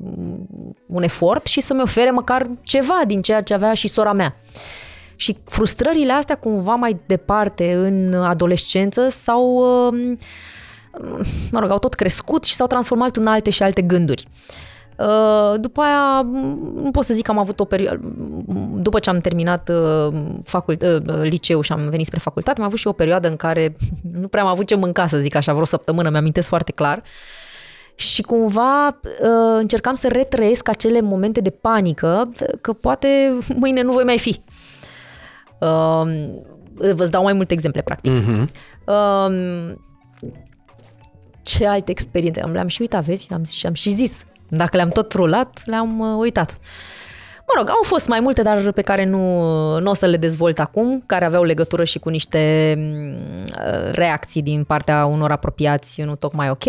un 0.87 1.03
efort 1.03 1.47
și 1.47 1.61
să-mi 1.61 1.83
ofere 1.83 2.11
măcar 2.11 2.51
ceva 2.63 3.01
din 3.07 3.23
ceea 3.23 3.43
ce 3.43 3.55
avea 3.55 3.75
și 3.75 3.89
sora 3.89 4.13
mea. 4.13 4.37
Și 5.17 5.37
frustrările 5.45 6.13
astea, 6.13 6.35
cumva 6.35 6.75
mai 6.75 7.01
departe, 7.07 7.75
în 7.75 8.15
adolescență, 8.15 9.09
s-au, 9.09 9.55
uh, 9.89 10.17
mă 11.51 11.59
rog, 11.59 11.71
au 11.71 11.79
tot 11.79 11.95
crescut 11.95 12.45
și 12.45 12.55
s-au 12.55 12.67
transformat 12.67 13.17
în 13.17 13.27
alte 13.27 13.51
și 13.51 13.63
alte 13.63 13.83
gânduri. 13.83 14.27
Uh, 14.29 14.68
După 15.57 15.81
aia, 15.81 16.21
m, 16.21 16.81
nu 16.83 16.91
pot 16.91 17.05
să 17.05 17.15
zic 17.15 17.25
că 17.25 17.31
am 17.31 17.39
avut 17.39 17.61
o 17.61 17.65
perioadă, 17.65 18.01
după 18.75 18.99
ce 18.99 19.11
am 19.11 19.19
terminat 19.19 19.69
uh, 19.69 20.15
facult, 20.45 20.83
uh, 20.83 21.21
liceu 21.23 21.61
și 21.61 21.73
am 21.73 21.89
venit 21.89 22.07
spre 22.07 22.19
facultate, 22.19 22.61
am 22.61 22.67
avut 22.67 22.79
și 22.79 22.87
o 22.87 22.93
perioadă 22.93 23.29
în 23.29 23.37
care 23.37 23.77
nu 24.21 24.29
prea 24.29 24.43
am 24.43 24.49
avut 24.49 24.67
ce 24.67 24.75
mânca, 24.75 25.07
să 25.07 25.19
zic 25.19 25.35
așa, 25.35 25.53
vreo 25.53 25.65
săptămână, 25.65 26.11
mi-amintesc 26.11 26.49
foarte 26.49 26.73
clar. 26.73 27.03
Și 27.95 28.23
cumva 28.23 28.87
uh, 28.89 29.59
încercam 29.59 29.95
să 29.95 30.09
retrăiesc 30.09 30.69
acele 30.69 31.01
momente 31.01 31.41
de 31.41 31.51
panică, 31.51 32.33
că 32.61 32.73
poate 32.73 33.39
mâine 33.61 33.83
nu 33.83 33.93
voi 33.93 34.05
mai 34.05 34.19
fi. 34.19 34.41
Uh, 35.61 36.37
Vă 36.95 37.07
dau 37.07 37.23
mai 37.23 37.33
multe 37.33 37.53
exemple, 37.53 37.83
practic. 37.83 38.13
Mhm. 38.13 38.51
Um, 38.85 39.87
ce 41.43 41.67
alte 41.67 41.91
experiențe? 41.91 42.41
Am, 42.41 42.53
le-am 42.53 42.67
și 42.67 42.81
uitat, 42.81 43.05
vezi? 43.05 43.33
Am, 43.33 43.45
și 43.45 43.67
am 43.67 43.73
și 43.73 43.91
zis. 43.91 44.25
Dacă 44.49 44.77
le-am 44.77 44.89
tot 44.89 45.13
rulat, 45.13 45.63
le-am 45.65 45.99
uh, 45.99 46.17
uitat. 46.19 46.59
Mă 47.39 47.55
rog, 47.57 47.69
au 47.69 47.83
fost 47.83 48.07
mai 48.07 48.21
multe, 48.21 48.43
dar 48.43 48.73
pe 48.73 48.83
care 48.83 49.05
nu, 49.05 49.19
nu 49.79 49.91
o 49.91 49.95
să 49.95 50.07
le 50.07 50.17
dezvolt 50.17 50.59
acum, 50.59 51.03
care 51.07 51.25
aveau 51.25 51.43
legătură 51.45 51.85
și 51.85 51.99
cu 51.99 52.09
niște 52.09 52.75
mm, 52.79 53.45
uh, 53.45 53.93
reacții 53.93 54.43
din 54.43 54.65
partea 54.65 55.05
unor 55.05 55.31
apropiați 55.31 56.03
nu 56.03 56.15
tocmai 56.15 56.51
ok. 56.51 56.65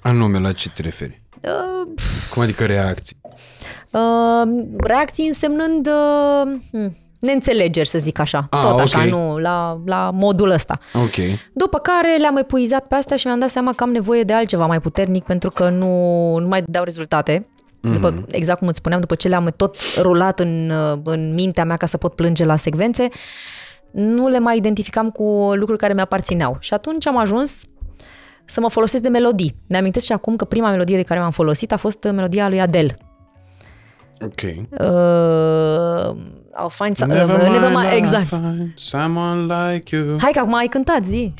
Anume, 0.00 0.38
la 0.38 0.52
ce 0.52 0.70
te 0.70 0.82
referi? 0.82 1.20
Uh, 1.40 1.92
Cum 2.30 2.42
adică 2.42 2.64
reacții? 2.64 3.16
uh, 3.90 4.64
reacții 4.76 5.26
însemnând 5.26 5.86
uh, 5.86 6.60
hmm, 6.70 6.96
neînțelegeri, 7.26 7.88
să 7.88 7.98
zic 7.98 8.18
așa. 8.18 8.46
Ah, 8.50 8.60
Tot 8.60 8.80
așa, 8.80 8.98
ok. 9.02 9.08
nu, 9.08 9.38
la, 9.38 9.80
la 9.86 10.10
modul 10.14 10.50
ăsta. 10.50 10.78
Ok. 10.94 11.38
După 11.52 11.78
care 11.78 12.16
le-am 12.16 12.36
epuizat 12.36 12.86
pe 12.86 12.94
astea 12.94 13.16
și 13.16 13.26
mi-am 13.26 13.38
dat 13.38 13.48
seama 13.50 13.72
că 13.72 13.82
am 13.82 13.90
nevoie 13.90 14.22
de 14.22 14.32
altceva 14.32 14.66
mai 14.66 14.80
puternic 14.80 15.24
pentru 15.24 15.50
că 15.50 15.68
nu, 15.68 16.36
nu 16.38 16.48
mai 16.48 16.62
dau 16.66 16.84
rezultate. 16.84 17.46
După, 17.80 18.24
exact 18.30 18.58
cum 18.58 18.68
îți 18.68 18.76
spuneam, 18.78 19.00
după 19.00 19.14
ce 19.14 19.28
le-am 19.28 19.52
tot 19.56 19.76
rulat 20.00 20.40
în, 20.40 20.72
în 21.04 21.34
mintea 21.34 21.64
mea 21.64 21.76
ca 21.76 21.86
să 21.86 21.96
pot 21.96 22.14
plânge 22.14 22.44
la 22.44 22.56
secvențe, 22.56 23.08
nu 23.90 24.28
le 24.28 24.38
mai 24.38 24.56
identificam 24.56 25.10
cu 25.10 25.50
lucruri 25.54 25.78
care 25.78 25.92
mi-aparțineau. 25.92 26.56
Și 26.60 26.74
atunci 26.74 27.06
am 27.06 27.16
ajuns 27.16 27.64
să 28.44 28.60
mă 28.60 28.68
folosesc 28.70 29.02
de 29.02 29.08
melodii. 29.08 29.54
Ne 29.66 29.76
amintesc 29.76 30.04
și 30.06 30.12
acum 30.12 30.36
că 30.36 30.44
prima 30.44 30.70
melodie 30.70 30.96
de 30.96 31.02
care 31.02 31.20
m-am 31.20 31.30
folosit 31.30 31.72
a 31.72 31.76
fost 31.76 32.02
melodia 32.02 32.48
lui 32.48 32.60
Adele. 32.60 32.98
Ok. 34.20 34.40
Uh, 34.70 36.16
I'll 36.58 36.76
find 36.84 36.96
some, 36.96 37.12
Never, 37.14 37.34
uh, 37.34 37.48
never 37.48 37.60
mind, 37.60 37.74
mind, 37.74 37.88
I'll 37.92 37.96
exact. 37.96 38.26
find 38.26 38.72
someone 38.74 39.40
like 39.54 39.96
you. 39.96 40.16
Hai 40.20 40.30
că 40.32 40.38
acum 40.38 40.54
ai 40.54 40.66
cântat, 40.66 41.04
zi. 41.04 41.34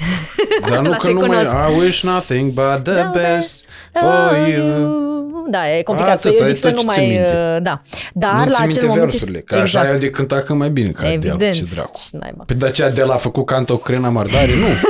Dar 0.69 0.79
nu 0.81 0.89
La 0.95 0.97
că 0.97 1.07
te 1.07 1.13
nu 1.13 1.19
mai... 1.19 1.29
cunosc. 1.29 1.51
I 1.51 1.79
wish 1.81 2.03
nothing 2.03 2.53
but 2.53 2.83
the 2.83 3.05
best 3.13 3.69
for 3.93 4.49
you. 4.57 4.95
Da, 5.51 5.77
e 5.77 5.83
complicat. 5.83 6.13
Atât, 6.15 6.41
eu 6.41 6.47
e 6.47 6.49
zic 6.49 6.57
să 6.63 6.71
tot 6.71 6.77
nu 6.77 6.83
ce 6.83 6.89
ții 6.89 6.97
mai... 6.97 7.07
minte. 7.07 7.33
uh, 7.57 7.63
Da. 7.63 7.83
Dar 8.15 8.33
Nu 8.35 8.39
la 8.45 8.45
ți 8.51 8.55
acel 8.55 8.67
minte 8.67 8.87
moment... 8.87 9.05
versurile, 9.05 9.39
că 9.41 9.55
așa 9.55 9.91
e 9.95 9.99
de 9.99 10.11
cânta 10.11 10.37
cât 10.41 10.57
mai 10.57 10.71
bine 10.71 10.91
ca 10.91 10.99
Adele, 11.07 11.13
Evident. 11.15 11.55
ce 11.55 11.65
dracu. 11.75 11.99
Ce 12.11 12.17
naiba. 12.21 12.45
Pe 12.47 12.55
de 12.55 12.67
aceea 12.67 12.89
Adele 12.89 13.13
a 13.13 13.17
făcut 13.17 13.47
canto 13.47 13.77
cu 13.77 13.83
Crena 13.83 14.09
Mardari? 14.09 14.51
Nu. 14.51 14.67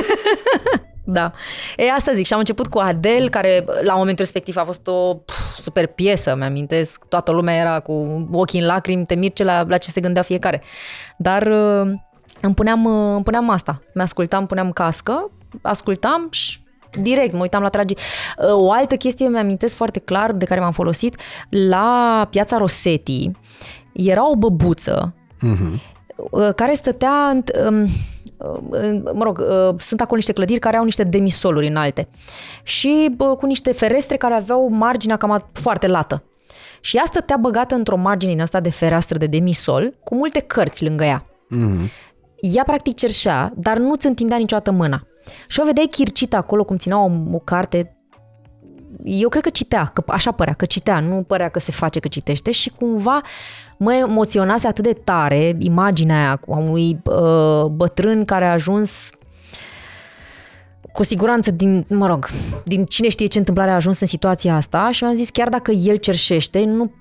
Da. 1.08 1.32
E 1.76 1.90
asta 1.92 2.12
zic 2.14 2.26
și 2.26 2.32
am 2.32 2.38
început 2.38 2.66
cu 2.66 2.78
Adele, 2.78 3.28
care 3.28 3.64
la 3.82 3.94
momentul 3.94 4.24
respectiv 4.24 4.56
a 4.56 4.64
fost 4.64 4.86
o 4.86 5.14
pf, 5.14 5.58
super 5.58 5.86
piesă, 5.86 6.34
mi-amintesc. 6.36 7.04
Toată 7.08 7.32
lumea 7.32 7.54
era 7.54 7.80
cu 7.80 8.28
ochii 8.32 8.60
în 8.60 8.66
lacrimi, 8.66 9.06
te 9.06 9.14
mirce 9.14 9.44
la, 9.44 9.64
la 9.68 9.78
ce 9.78 9.90
se 9.90 10.00
gândea 10.00 10.22
fiecare. 10.22 10.62
Dar 11.16 11.42
uh, 11.42 11.92
îmi 12.40 12.54
puneam, 12.54 12.84
uh, 12.84 13.14
îmi 13.14 13.22
puneam 13.22 13.50
asta. 13.50 13.82
Mi-ascultam, 13.94 14.46
puneam 14.46 14.72
cască, 14.72 15.30
ascultam 15.62 16.26
și 16.30 16.58
direct, 17.00 17.32
mă 17.32 17.40
uitam 17.40 17.62
la 17.62 17.68
trage. 17.68 17.94
Uh, 18.38 18.52
O 18.52 18.72
altă 18.72 18.96
chestie 18.96 19.28
mi-amintesc 19.28 19.76
foarte 19.76 19.98
clar 19.98 20.32
de 20.32 20.44
care 20.44 20.60
m-am 20.60 20.72
folosit, 20.72 21.16
la 21.50 22.26
piața 22.30 22.56
Rosetti 22.56 23.30
era 23.92 24.30
o 24.30 24.36
băbuță 24.36 25.14
uh, 26.30 26.54
care 26.54 26.74
stătea, 26.74 27.32
înt- 27.34 27.68
um, 27.68 27.82
uh, 27.82 27.88
mă 29.14 29.24
rog, 29.24 29.38
uh, 29.38 29.74
sunt 29.80 30.00
acolo 30.00 30.16
niște 30.16 30.32
clădiri 30.32 30.58
care 30.60 30.76
au 30.76 30.84
niște 30.84 31.04
demisoluri 31.04 31.66
înalte 31.66 32.08
și 32.62 33.12
bă, 33.16 33.36
cu 33.36 33.46
niște 33.46 33.72
ferestre 33.72 34.16
care 34.16 34.34
aveau 34.34 34.68
marginea 34.68 35.16
cam 35.16 35.30
a- 35.30 35.48
foarte 35.52 35.86
lată. 35.86 36.22
Și 36.80 36.96
ea 36.96 37.02
stătea 37.06 37.36
băgată 37.36 37.74
într-o 37.74 37.96
margine 37.96 38.32
din 38.32 38.40
asta 38.40 38.60
de 38.60 38.70
fereastră 38.70 39.18
de 39.18 39.26
demisol 39.26 39.94
cu 40.04 40.14
multe 40.14 40.40
cărți 40.40 40.84
lângă 40.84 41.04
ea. 41.04 41.26
Mhm. 41.48 41.90
Ea 42.40 42.62
practic 42.62 42.96
cerșea, 42.96 43.52
dar 43.56 43.76
nu 43.78 43.94
ți 43.94 44.06
întindea 44.06 44.36
niciodată 44.36 44.70
mâna. 44.70 45.06
Și 45.48 45.60
o 45.60 45.64
vedeai 45.64 45.86
chircită 45.86 46.36
acolo 46.36 46.64
cum 46.64 46.76
ținea 46.76 46.98
o, 46.98 47.10
o 47.32 47.38
carte. 47.38 47.95
Eu 49.04 49.28
cred 49.28 49.42
că 49.42 49.50
citea, 49.50 49.90
că 49.94 50.02
așa 50.06 50.32
părea, 50.32 50.52
că 50.52 50.64
citea, 50.64 51.00
nu 51.00 51.22
părea 51.22 51.48
că 51.48 51.58
se 51.58 51.72
face 51.72 52.00
că 52.00 52.08
citește 52.08 52.50
și 52.50 52.70
cumva 52.70 53.20
mă 53.76 53.94
emoționase 53.94 54.66
atât 54.66 54.84
de 54.84 54.92
tare 54.92 55.56
imaginea 55.58 56.16
aia 56.16 56.40
a 56.48 56.58
unui 56.58 56.98
uh, 57.04 57.64
bătrân 57.64 58.24
care 58.24 58.44
a 58.44 58.52
ajuns 58.52 59.10
cu 60.92 61.02
siguranță 61.02 61.50
din, 61.50 61.86
mă 61.88 62.06
rog, 62.06 62.28
din 62.64 62.84
cine 62.84 63.08
știe 63.08 63.26
ce 63.26 63.38
întâmplare 63.38 63.70
a 63.70 63.74
ajuns 63.74 64.00
în 64.00 64.06
situația 64.06 64.54
asta 64.54 64.90
și 64.90 65.02
mi-am 65.02 65.16
zis 65.16 65.30
chiar 65.30 65.48
dacă 65.48 65.70
el 65.70 65.96
cerșește, 65.96 66.64
nu, 66.64 66.92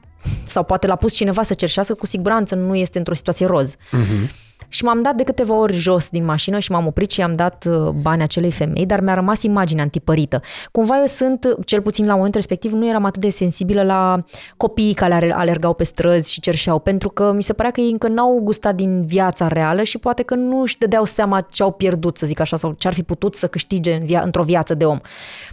sau 0.48 0.64
poate 0.64 0.88
l-a 0.88 0.96
pus 0.96 1.14
cineva 1.14 1.44
să 1.44 1.54
cerșească, 1.54 1.94
cu 1.94 2.06
siguranță 2.06 2.56
nu 2.56 2.76
este 2.76 2.98
într-o 2.98 3.14
situație 3.14 3.46
roz. 3.46 3.76
Uh-huh. 3.76 4.30
Și 4.68 4.84
m-am 4.84 5.02
dat 5.02 5.16
de 5.16 5.24
câteva 5.24 5.54
ori 5.54 5.74
jos 5.74 6.10
din 6.10 6.26
mașină 6.26 6.60
și 6.60 6.72
m-am 6.72 6.86
oprit 6.86 7.10
și 7.10 7.20
i-am 7.20 7.36
dat 7.36 7.66
uh, 7.70 7.90
bani 7.90 8.22
acelei 8.22 8.52
femei, 8.52 8.86
dar 8.86 9.00
mi-a 9.00 9.14
rămas 9.14 9.44
imaginea 9.44 9.84
antipărită. 9.84 10.42
Cumva 10.72 10.98
eu 11.00 11.06
sunt, 11.06 11.56
cel 11.66 11.82
puțin 11.82 12.06
la 12.06 12.14
momentul 12.14 12.40
respectiv, 12.40 12.72
nu 12.72 12.88
eram 12.88 13.06
atât 13.06 13.22
de 13.22 13.30
sensibilă 13.30 13.84
la 13.84 14.24
copiii 14.58 14.94
care 14.94 15.34
alergau 15.34 15.74
pe 15.74 15.84
străzi 15.84 16.32
și 16.32 16.40
cerșeau, 16.40 16.80
pentru 16.80 17.10
că 17.10 17.32
mi 17.32 17.44
se 17.44 17.54
părea 17.54 17.72
că 17.72 17.82
ei 17.82 17.92
încă 17.92 18.08
n-au 18.08 18.40
gustat 18.44 18.76
din 18.76 19.06
viața 19.06 19.48
reală 19.48 19.84
și 19.84 19.98
poate 19.98 20.24
că 20.24 20.36
nu 20.36 20.62
își 20.62 20.78
dădeau 20.78 21.06
seama 21.06 21.42
ce 21.42 21.64
au 21.64 21.72
pierdut, 21.72 22.18
să 22.18 22.26
zic 22.26 22.40
așa, 22.40 22.58
sau 22.58 22.76
ce 22.78 22.88
ar 22.88 22.94
fi 22.94 23.04
putut 23.04 23.36
să 23.36 23.48
câștige 23.48 23.94
în 23.94 24.06
via- 24.06 24.24
într-o 24.24 24.44
viață 24.44 24.74
de 24.74 24.86
om. 24.86 25.00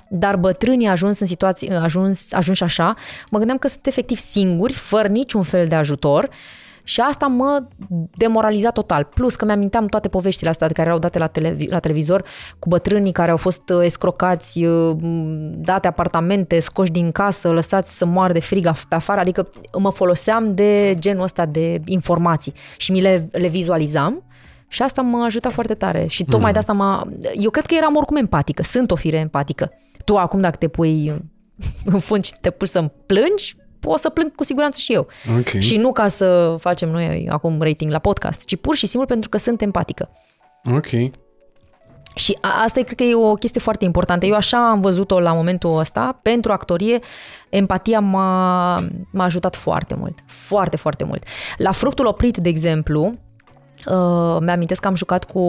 Dar 0.09 0.37
bătrânii 0.37 0.87
ajuns 0.87 1.21
în 1.21 1.27
situații, 1.27 1.71
ajuns, 1.71 2.33
ajuns 2.33 2.61
așa, 2.61 2.95
mă 3.31 3.39
gândeam 3.39 3.59
că 3.59 3.69
sunt 3.69 3.87
efectiv 3.87 4.19
singuri, 4.19 4.73
fără 4.73 5.09
niciun 5.09 5.43
fel 5.43 5.67
de 5.67 5.75
ajutor, 5.75 6.29
și 6.83 7.01
asta 7.01 7.27
mă 7.27 7.63
demoraliza 8.17 8.71
total. 8.71 9.05
Plus 9.05 9.35
că 9.35 9.45
mi-aminteam 9.45 9.87
toate 9.87 10.09
poveștile 10.09 10.51
astea 10.51 10.67
de 10.67 10.73
care 10.73 10.87
erau 10.87 11.01
date 11.01 11.19
la, 11.19 11.27
televi- 11.27 11.69
la 11.69 11.79
televizor 11.79 12.25
cu 12.59 12.69
bătrânii 12.69 13.13
care 13.13 13.31
au 13.31 13.37
fost 13.37 13.69
uh, 13.69 13.81
escrocați, 13.83 14.65
uh, 14.65 14.97
date 15.55 15.87
apartamente, 15.87 16.61
scoși 16.61 16.91
din 16.91 17.13
casă, 17.13 17.49
lăsați 17.49 17.97
să 17.97 18.05
moară 18.05 18.33
de 18.33 18.41
frig 18.41 18.71
pe 18.89 18.95
afară. 18.95 19.21
Adică 19.21 19.49
mă 19.79 19.91
foloseam 19.91 20.55
de 20.55 20.97
genul 20.99 21.23
ăsta 21.23 21.47
de 21.47 21.81
informații 21.85 22.53
și 22.77 22.93
mi 22.93 23.01
le, 23.01 23.29
le 23.33 23.49
vizualizam. 23.49 24.23
Și 24.69 24.83
asta 24.83 25.03
mă 25.03 25.23
ajuta 25.25 25.49
foarte 25.49 25.75
tare. 25.75 26.07
Și 26.07 26.25
tocmai 26.25 26.47
mm. 26.47 26.53
de 26.53 26.59
asta 26.59 26.73
m-a... 26.73 27.09
Eu 27.35 27.51
cred 27.51 27.67
că 27.67 27.75
eram 27.75 27.97
oricum 27.97 28.17
empatică. 28.17 28.63
Sunt 28.63 28.91
o 28.91 28.95
fire 28.95 29.17
empatică. 29.17 29.73
Tu 30.05 30.17
acum 30.17 30.41
dacă 30.41 30.57
te 30.57 30.69
pui 30.69 31.23
în 31.85 31.99
fund 32.07 32.25
și 32.25 32.33
te 32.41 32.51
pui 32.51 32.69
să-mi 32.69 32.93
plângi, 33.07 33.57
o 33.85 33.97
să 33.97 34.09
plâng 34.09 34.35
cu 34.35 34.45
siguranță 34.45 34.79
și 34.79 34.93
eu. 34.93 35.07
Okay. 35.39 35.61
Și 35.61 35.77
nu 35.77 35.93
ca 35.93 36.09
să 36.09 36.57
facem 36.59 36.91
noi 36.91 37.29
acum 37.31 37.63
rating 37.63 37.91
la 37.91 37.99
podcast, 37.99 38.45
ci 38.45 38.57
pur 38.57 38.77
și 38.77 38.87
simplu 38.87 39.09
pentru 39.09 39.29
că 39.29 39.39
sunt 39.39 39.61
empatică. 39.63 40.09
Ok. 40.75 40.89
Și 42.15 42.39
asta 42.65 42.79
e, 42.79 42.83
cred 42.83 42.97
că 42.97 43.03
e 43.03 43.15
o 43.15 43.35
chestie 43.35 43.61
foarte 43.61 43.85
importantă. 43.85 44.27
Eu 44.27 44.35
așa 44.35 44.71
am 44.71 44.81
văzut-o 44.81 45.21
la 45.21 45.33
momentul 45.33 45.79
ăsta. 45.79 46.19
Pentru 46.23 46.53
actorie, 46.53 46.99
empatia 47.49 48.01
m-a, 48.01 48.75
m-a 49.13 49.25
ajutat 49.25 49.57
foarte 49.57 49.95
mult. 49.95 50.19
Foarte, 50.27 50.77
foarte 50.77 51.05
mult. 51.05 51.23
La 51.57 51.73
Fructul 51.73 52.07
Oprit, 52.07 52.37
de 52.37 52.49
exemplu, 52.49 53.15
Uh, 53.87 54.37
mi-amintesc 54.41 54.81
că 54.81 54.89
am 54.89 54.95
jucat 54.95 55.25
cu 55.25 55.43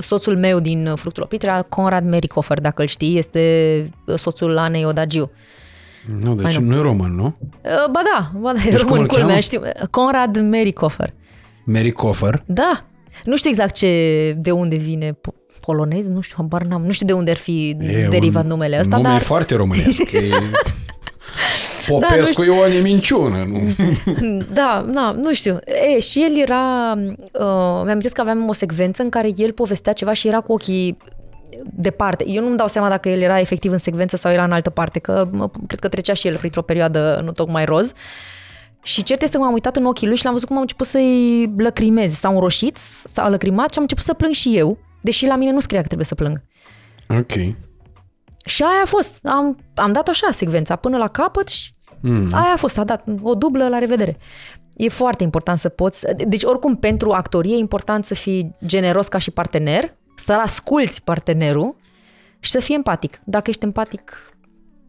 soțul 0.00 0.36
meu 0.36 0.60
din 0.60 0.92
Fructul 0.94 1.22
Oprit, 1.22 1.42
era 1.42 1.62
Conrad 1.62 2.04
Merikofer, 2.04 2.60
dacă 2.60 2.82
îl 2.82 2.88
știi, 2.88 3.18
este 3.18 3.90
soțul 4.14 4.58
Anei 4.58 4.84
Odagiu. 4.84 5.22
Uh, 5.22 5.28
nu, 6.20 6.34
deci 6.34 6.56
nu. 6.56 6.66
nu 6.66 6.76
e 6.76 6.80
român, 6.80 7.14
nu? 7.14 7.24
Uh, 7.24 7.90
ba 7.90 8.00
da, 8.14 8.30
ba 8.38 8.52
da, 8.52 8.60
e 8.66 8.70
Deci 8.70 8.80
cum 8.80 8.88
român, 8.88 9.00
îl 9.02 9.06
cheamă? 9.06 9.22
culmea, 9.22 9.40
știu. 9.40 9.62
Conrad 9.90 10.40
Merikofer. 10.40 11.12
Mary 11.64 11.90
Coffer. 11.90 12.42
Da. 12.46 12.84
Nu 13.24 13.36
știu 13.36 13.50
exact 13.50 13.74
ce, 13.74 13.88
de 14.38 14.50
unde 14.50 14.76
vine 14.76 15.10
po- 15.12 15.60
polonez, 15.60 16.08
nu 16.08 16.20
știu, 16.20 16.36
habar 16.38 16.62
n-am. 16.62 16.84
Nu 16.84 16.90
știu 16.92 17.06
de 17.06 17.12
unde 17.12 17.30
ar 17.30 17.36
fi 17.36 17.76
E 17.80 18.06
derivat 18.10 18.42
un 18.42 18.48
numele 18.48 18.78
ăsta, 18.80 18.96
nume 18.96 19.08
dar... 19.08 19.20
foarte 19.20 19.54
românesc. 19.54 20.02
E... 20.12 21.88
Popescu 21.88 22.40
știu. 22.40 22.52
e 22.54 22.58
o 22.64 22.68
neminciună. 22.68 23.48
Nu? 23.50 23.60
Da, 24.52 24.86
da, 24.94 25.14
nu 25.22 25.32
știu. 25.32 25.58
E, 25.94 26.00
și 26.00 26.22
el 26.22 26.38
era... 26.38 26.94
Uh, 27.32 27.82
mi-am 27.84 28.00
zis 28.00 28.12
că 28.12 28.20
aveam 28.20 28.48
o 28.48 28.52
secvență 28.52 29.02
în 29.02 29.08
care 29.08 29.30
el 29.36 29.52
povestea 29.52 29.92
ceva 29.92 30.12
și 30.12 30.28
era 30.28 30.40
cu 30.40 30.52
ochii 30.52 30.96
departe. 31.62 32.24
Eu 32.26 32.42
nu-mi 32.42 32.56
dau 32.56 32.66
seama 32.68 32.88
dacă 32.88 33.08
el 33.08 33.20
era 33.20 33.40
efectiv 33.40 33.72
în 33.72 33.78
secvență 33.78 34.16
sau 34.16 34.32
era 34.32 34.44
în 34.44 34.52
altă 34.52 34.70
parte, 34.70 34.98
că 34.98 35.28
mă, 35.32 35.50
cred 35.66 35.78
că 35.80 35.88
trecea 35.88 36.12
și 36.12 36.26
el 36.26 36.38
printr-o 36.38 36.62
perioadă 36.62 37.20
nu 37.24 37.32
tocmai 37.32 37.64
roz. 37.64 37.92
Și 38.82 39.02
cert 39.02 39.22
este 39.22 39.36
că 39.36 39.42
m-am 39.42 39.52
uitat 39.52 39.76
în 39.76 39.84
ochii 39.84 40.06
lui 40.06 40.16
și 40.16 40.24
l-am 40.24 40.32
văzut 40.32 40.48
cum 40.48 40.56
am 40.56 40.62
început 40.62 40.86
să-i 40.86 41.52
lăcrimez. 41.56 42.12
S-au 42.12 42.32
înroșit, 42.32 42.76
s-au 43.04 43.30
lăcrimat 43.30 43.70
și 43.70 43.76
am 43.76 43.82
început 43.82 44.04
să 44.04 44.12
plâng 44.14 44.34
și 44.34 44.56
eu, 44.56 44.78
deși 45.00 45.26
la 45.26 45.36
mine 45.36 45.50
nu 45.50 45.60
scria 45.60 45.80
că 45.80 45.86
trebuie 45.86 46.06
să 46.06 46.14
plâng. 46.14 46.42
Ok. 47.08 47.32
Și 48.46 48.62
aia 48.62 48.80
a 48.82 48.86
fost. 48.86 49.18
Am, 49.22 49.58
am 49.74 49.92
dat 49.92 50.08
așa 50.08 50.30
secvența 50.30 50.76
până 50.76 50.96
la 50.96 51.08
capăt 51.08 51.48
și 51.48 51.72
Mm. 52.06 52.30
aia 52.32 52.52
a 52.52 52.56
fost. 52.56 52.78
A 52.78 52.84
dat 52.84 53.04
o 53.22 53.34
dublă, 53.34 53.68
la 53.68 53.78
revedere. 53.78 54.16
E 54.76 54.88
foarte 54.88 55.22
important 55.22 55.58
să 55.58 55.68
poți... 55.68 56.06
Deci 56.26 56.42
oricum 56.42 56.76
pentru 56.76 57.10
actorie 57.10 57.54
e 57.54 57.58
important 57.58 58.04
să 58.04 58.14
fii 58.14 58.56
generos 58.66 59.08
ca 59.08 59.18
și 59.18 59.30
partener, 59.30 59.94
să-l 60.14 60.38
asculți 60.38 61.02
partenerul 61.02 61.76
și 62.40 62.50
să 62.50 62.60
fii 62.60 62.74
empatic. 62.74 63.20
Dacă 63.24 63.50
ești 63.50 63.64
empatic, 63.64 64.34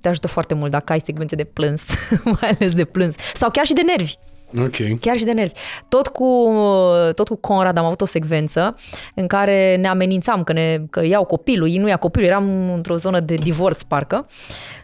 te 0.02 0.08
ajută 0.08 0.28
foarte 0.28 0.54
mult 0.54 0.72
dacă 0.72 0.92
ai 0.92 1.00
secvențe 1.06 1.36
de 1.36 1.44
plâns, 1.44 1.84
mai 2.40 2.50
ales 2.50 2.74
de 2.74 2.86
plâns. 2.86 3.16
Sau 3.34 3.50
chiar 3.50 3.66
și 3.66 3.74
de 3.74 3.82
nervi. 3.82 4.16
Ok. 4.60 5.00
Chiar 5.00 5.18
și 5.18 5.26
de 5.26 5.32
nervi. 5.32 5.54
Tot 5.88 6.08
cu, 6.08 6.54
tot 7.16 7.28
cu 7.28 7.36
Conrad 7.36 7.78
am 7.78 7.86
avut 7.86 8.02
o 8.02 8.06
secvență 8.06 8.76
în 9.16 9.28
care 9.28 9.76
ne 9.76 9.88
amenințam 9.88 10.44
că, 10.44 10.54
ne, 10.54 10.82
că 10.90 11.06
iau 11.06 11.26
copilul, 11.26 11.70
ei 11.70 11.78
nu 11.78 11.88
ia 11.88 11.98
copilul, 11.98 12.28
eram 12.28 12.74
într-o 12.74 12.96
zonă 12.96 13.20
de 13.20 13.36
divorț 13.36 13.82
parcă 13.82 14.28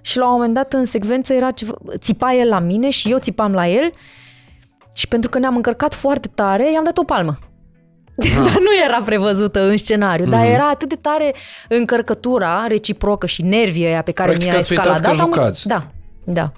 și 0.01 0.17
la 0.17 0.25
un 0.25 0.31
moment 0.31 0.53
dat 0.53 0.73
în 0.73 0.85
secvență 0.85 1.33
era 1.33 1.51
ceva, 1.51 1.73
țipa 1.97 2.33
el 2.33 2.47
la 2.47 2.59
mine 2.59 2.89
și 2.89 3.11
eu 3.11 3.17
țipam 3.17 3.53
la 3.53 3.67
el 3.67 3.91
și 4.93 5.07
pentru 5.07 5.29
că 5.29 5.39
ne-am 5.39 5.55
încărcat 5.55 5.93
foarte 5.93 6.27
tare, 6.27 6.71
i-am 6.71 6.83
dat 6.83 6.97
o 6.97 7.03
palmă. 7.03 7.37
Dar 8.15 8.57
nu 8.59 8.75
era 8.85 9.01
prevăzută 9.05 9.61
în 9.61 9.77
scenariu, 9.77 10.25
dar 10.25 10.45
era 10.45 10.67
atât 10.69 10.89
de 10.89 10.95
tare 10.95 11.33
încărcătura 11.69 12.65
reciprocă 12.67 13.25
și 13.25 13.41
nervii 13.43 13.85
aia 13.85 14.01
pe 14.01 14.11
care 14.11 14.29
Practic 14.29 14.49
mi-a 14.49 14.59
ați 14.59 14.71
uitat 14.71 14.85
escaladat. 14.85 15.15
că 15.15 15.21
am- 15.21 15.27
jucați. 15.33 15.67
Da, 15.67 15.87
da. 16.23 16.51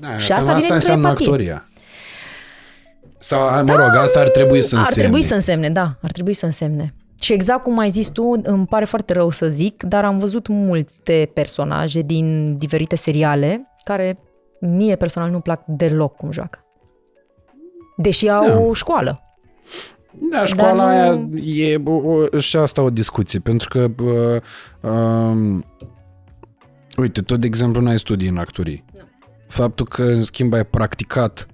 Da, 0.00 0.18
Și 0.18 0.28
cam 0.28 0.36
asta 0.36 0.52
vine 0.52 0.52
asta 0.52 0.54
într-o 0.62 0.74
înseamnă 0.74 1.06
empatie. 1.08 1.26
actoria. 1.26 1.64
Sau, 3.18 3.64
mă 3.64 3.74
rog, 3.74 3.94
asta 3.96 4.20
ar 4.20 4.28
trebui 4.28 4.62
să 4.62 4.74
Ar 4.76 4.80
însemne. 4.80 5.02
trebui 5.02 5.22
să 5.22 5.34
însemne, 5.34 5.70
da, 5.70 5.92
ar 6.02 6.10
trebui 6.10 6.32
să 6.32 6.44
însemne. 6.44 6.94
Și 7.20 7.32
exact 7.32 7.62
cum 7.62 7.78
ai 7.78 7.90
zis 7.90 8.08
tu, 8.08 8.40
îmi 8.42 8.66
pare 8.66 8.84
foarte 8.84 9.12
rău 9.12 9.30
să 9.30 9.46
zic, 9.46 9.82
dar 9.82 10.04
am 10.04 10.18
văzut 10.18 10.46
multe 10.48 11.30
personaje 11.34 12.00
din 12.00 12.56
diferite 12.58 12.96
seriale 12.96 13.72
care 13.84 14.18
mie 14.60 14.96
personal 14.96 15.30
nu-mi 15.30 15.42
plac 15.42 15.62
deloc 15.66 16.16
cum 16.16 16.30
joacă. 16.32 16.58
Deși 17.96 18.28
au 18.28 18.46
Da. 18.48 18.58
o 18.58 18.72
școală. 18.72 19.22
Da, 20.12 20.44
școala 20.44 20.84
Dar 20.84 20.88
aia 20.88 21.14
nu- 21.14 21.38
e 21.38 21.82
o, 21.84 21.90
o, 21.92 22.38
și 22.38 22.56
asta 22.56 22.82
o 22.82 22.90
discuție, 22.90 23.38
pentru 23.38 23.68
că 23.68 23.90
uh, 24.02 24.90
um, 24.90 25.64
uite, 26.96 27.20
tot 27.20 27.40
de 27.40 27.46
exemplu 27.46 27.80
n-ai 27.80 27.98
studii 27.98 28.28
în 28.28 28.36
actorii. 28.36 28.84
Faptul 29.48 29.86
că 29.86 30.02
în 30.02 30.22
schimb 30.22 30.52
ai 30.52 30.64
practicat 30.64 31.46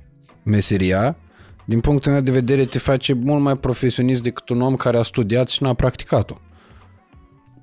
meseria, 0.43 1.17
din 1.65 1.81
punctul 1.81 2.13
meu 2.13 2.21
de 2.21 2.31
vedere 2.31 2.65
te 2.65 2.79
face 2.79 3.13
mult 3.13 3.43
mai 3.43 3.57
profesionist 3.57 4.23
decât 4.23 4.49
un 4.49 4.61
om 4.61 4.77
care 4.77 4.99
a 4.99 5.03
studiat 5.03 5.49
și 5.49 5.63
n-a 5.63 5.75
practicat-o. 5.75 6.35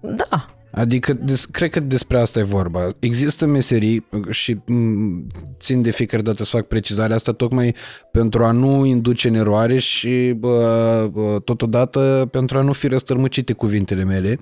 Da, 0.01 0.45
Adică, 0.72 1.13
des, 1.13 1.45
cred 1.45 1.69
că 1.69 1.80
despre 1.80 2.19
asta 2.19 2.39
e 2.39 2.43
vorba. 2.43 2.88
Există 2.99 3.45
meserii 3.45 4.05
și 4.30 4.57
m, 4.65 5.28
țin 5.59 5.82
de 5.82 5.91
fiecare 5.91 6.22
dată 6.22 6.43
să 6.43 6.49
fac 6.49 6.67
precizarea 6.67 7.15
asta 7.15 7.32
tocmai 7.32 7.76
pentru 8.11 8.43
a 8.43 8.51
nu 8.51 8.86
induce 8.86 9.28
în 9.28 9.34
eroare 9.36 9.78
și 9.80 10.34
bă, 10.38 11.09
bă, 11.11 11.39
totodată 11.45 12.28
pentru 12.32 12.57
a 12.57 12.61
nu 12.61 12.74
fi 12.74 12.88
răstărmăcite 12.88 13.53
cuvintele 13.53 14.03
mele. 14.03 14.39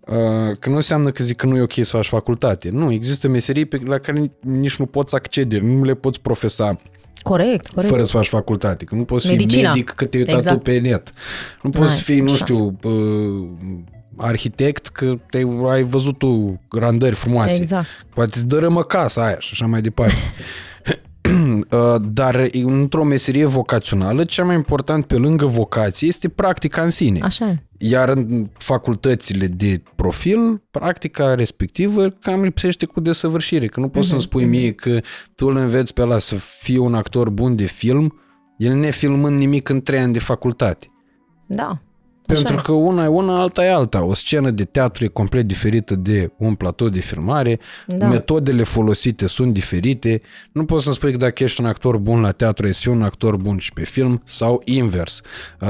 Uh, 0.00 0.56
Că 0.58 0.68
nu 0.68 0.74
înseamnă 0.74 1.10
că 1.10 1.24
zic 1.24 1.36
că 1.36 1.46
nu 1.46 1.56
e 1.56 1.60
ok 1.62 1.72
să 1.72 1.84
faci 1.96 2.06
facultate. 2.06 2.68
Nu, 2.70 2.92
există 2.92 3.28
meserii 3.28 3.64
pe 3.64 3.80
la 3.84 3.98
care 3.98 4.32
nici 4.40 4.76
nu 4.76 4.86
poți 4.86 5.14
accede, 5.14 5.58
nu 5.58 5.84
le 5.84 5.94
poți 5.94 6.20
profesa 6.20 6.76
corect, 7.22 7.66
corect. 7.68 7.90
fără 7.92 8.04
să 8.04 8.10
faci 8.16 8.28
facultate. 8.28 8.84
Că 8.84 8.94
nu 8.94 9.04
poți 9.04 9.26
fi 9.26 9.32
Medicina. 9.32 9.68
medic 9.68 9.90
că 9.90 10.04
te-ai 10.04 10.22
uitat 10.22 10.38
Exact. 10.38 10.56
tu 10.56 10.62
pe 10.62 10.78
net. 10.78 11.12
Nu 11.62 11.70
poți 11.70 11.84
N-ai 11.84 11.96
fi, 11.96 12.20
nu 12.20 12.26
șansă. 12.34 12.44
știu, 12.52 12.78
uh, 12.82 13.48
arhitect 14.16 14.86
că 14.86 15.18
te 15.30 15.44
ai 15.68 15.82
văzut 15.82 16.18
tu 16.18 16.60
randări 16.70 17.14
frumoase. 17.14 17.56
Exact. 17.56 17.86
Poate 18.14 18.30
îți 18.34 18.46
dărâmă 18.46 18.82
casa 18.82 19.24
aia 19.24 19.36
și 19.38 19.48
așa 19.52 19.66
mai 19.66 19.80
departe. 19.80 20.14
Uh, 21.70 21.94
Dar 22.12 22.48
într-o 22.52 23.04
meserie 23.04 23.44
vocațională, 23.44 24.24
cea 24.24 24.44
mai 24.44 24.54
important 24.54 25.04
pe 25.04 25.16
lângă 25.16 25.46
vocație 25.46 26.08
este 26.08 26.28
practica 26.28 26.82
în 26.82 26.90
sine. 26.90 27.20
Așa 27.22 27.48
e. 27.48 27.62
Iar 27.78 28.08
în 28.08 28.50
facultățile 28.52 29.46
de 29.46 29.82
profil, 29.94 30.62
practica 30.70 31.34
respectivă 31.34 32.08
cam 32.08 32.42
lipsește 32.42 32.86
cu 32.86 33.00
desăvârșire. 33.00 33.66
Că 33.66 33.80
nu 33.80 33.88
poți 33.88 34.08
să-mi 34.08 34.20
spui 34.20 34.44
mie 34.44 34.72
că 34.72 35.00
tu 35.34 35.46
îl 35.46 35.56
înveți 35.56 35.94
pe 35.94 36.02
ăla 36.02 36.18
să 36.18 36.34
fie 36.34 36.78
un 36.78 36.94
actor 36.94 37.30
bun 37.30 37.56
de 37.56 37.66
film, 37.66 38.20
el 38.56 38.74
nefilmând 38.74 39.38
nimic 39.38 39.68
în 39.68 39.82
trei 39.82 39.98
ani 39.98 40.12
de 40.12 40.18
facultate. 40.18 40.90
Da. 41.46 41.78
Pentru 42.26 42.54
e. 42.54 42.60
că 42.62 42.72
una 42.72 43.04
e 43.04 43.06
una, 43.06 43.40
alta 43.40 43.64
e 43.64 43.72
alta. 43.72 44.04
O 44.04 44.14
scenă 44.14 44.50
de 44.50 44.64
teatru 44.64 45.04
e 45.04 45.06
complet 45.06 45.46
diferită 45.46 45.94
de 45.94 46.30
un 46.36 46.54
platou 46.54 46.88
de 46.88 47.00
filmare, 47.00 47.58
Da. 47.86 48.06
metodele 48.06 48.62
folosite 48.62 49.26
sunt 49.26 49.52
diferite. 49.52 50.20
Nu 50.52 50.64
poți 50.64 50.82
să-mi 50.82 50.94
spui 50.94 51.10
că 51.10 51.16
dacă 51.16 51.42
ești 51.42 51.60
un 51.60 51.66
actor 51.66 51.98
bun 51.98 52.20
la 52.20 52.30
teatru, 52.30 52.66
ești 52.66 52.88
un 52.88 53.02
actor 53.02 53.36
bun 53.36 53.58
și 53.58 53.72
pe 53.72 53.84
film 53.84 54.22
sau 54.24 54.62
invers. 54.64 55.20
Uh, 55.60 55.68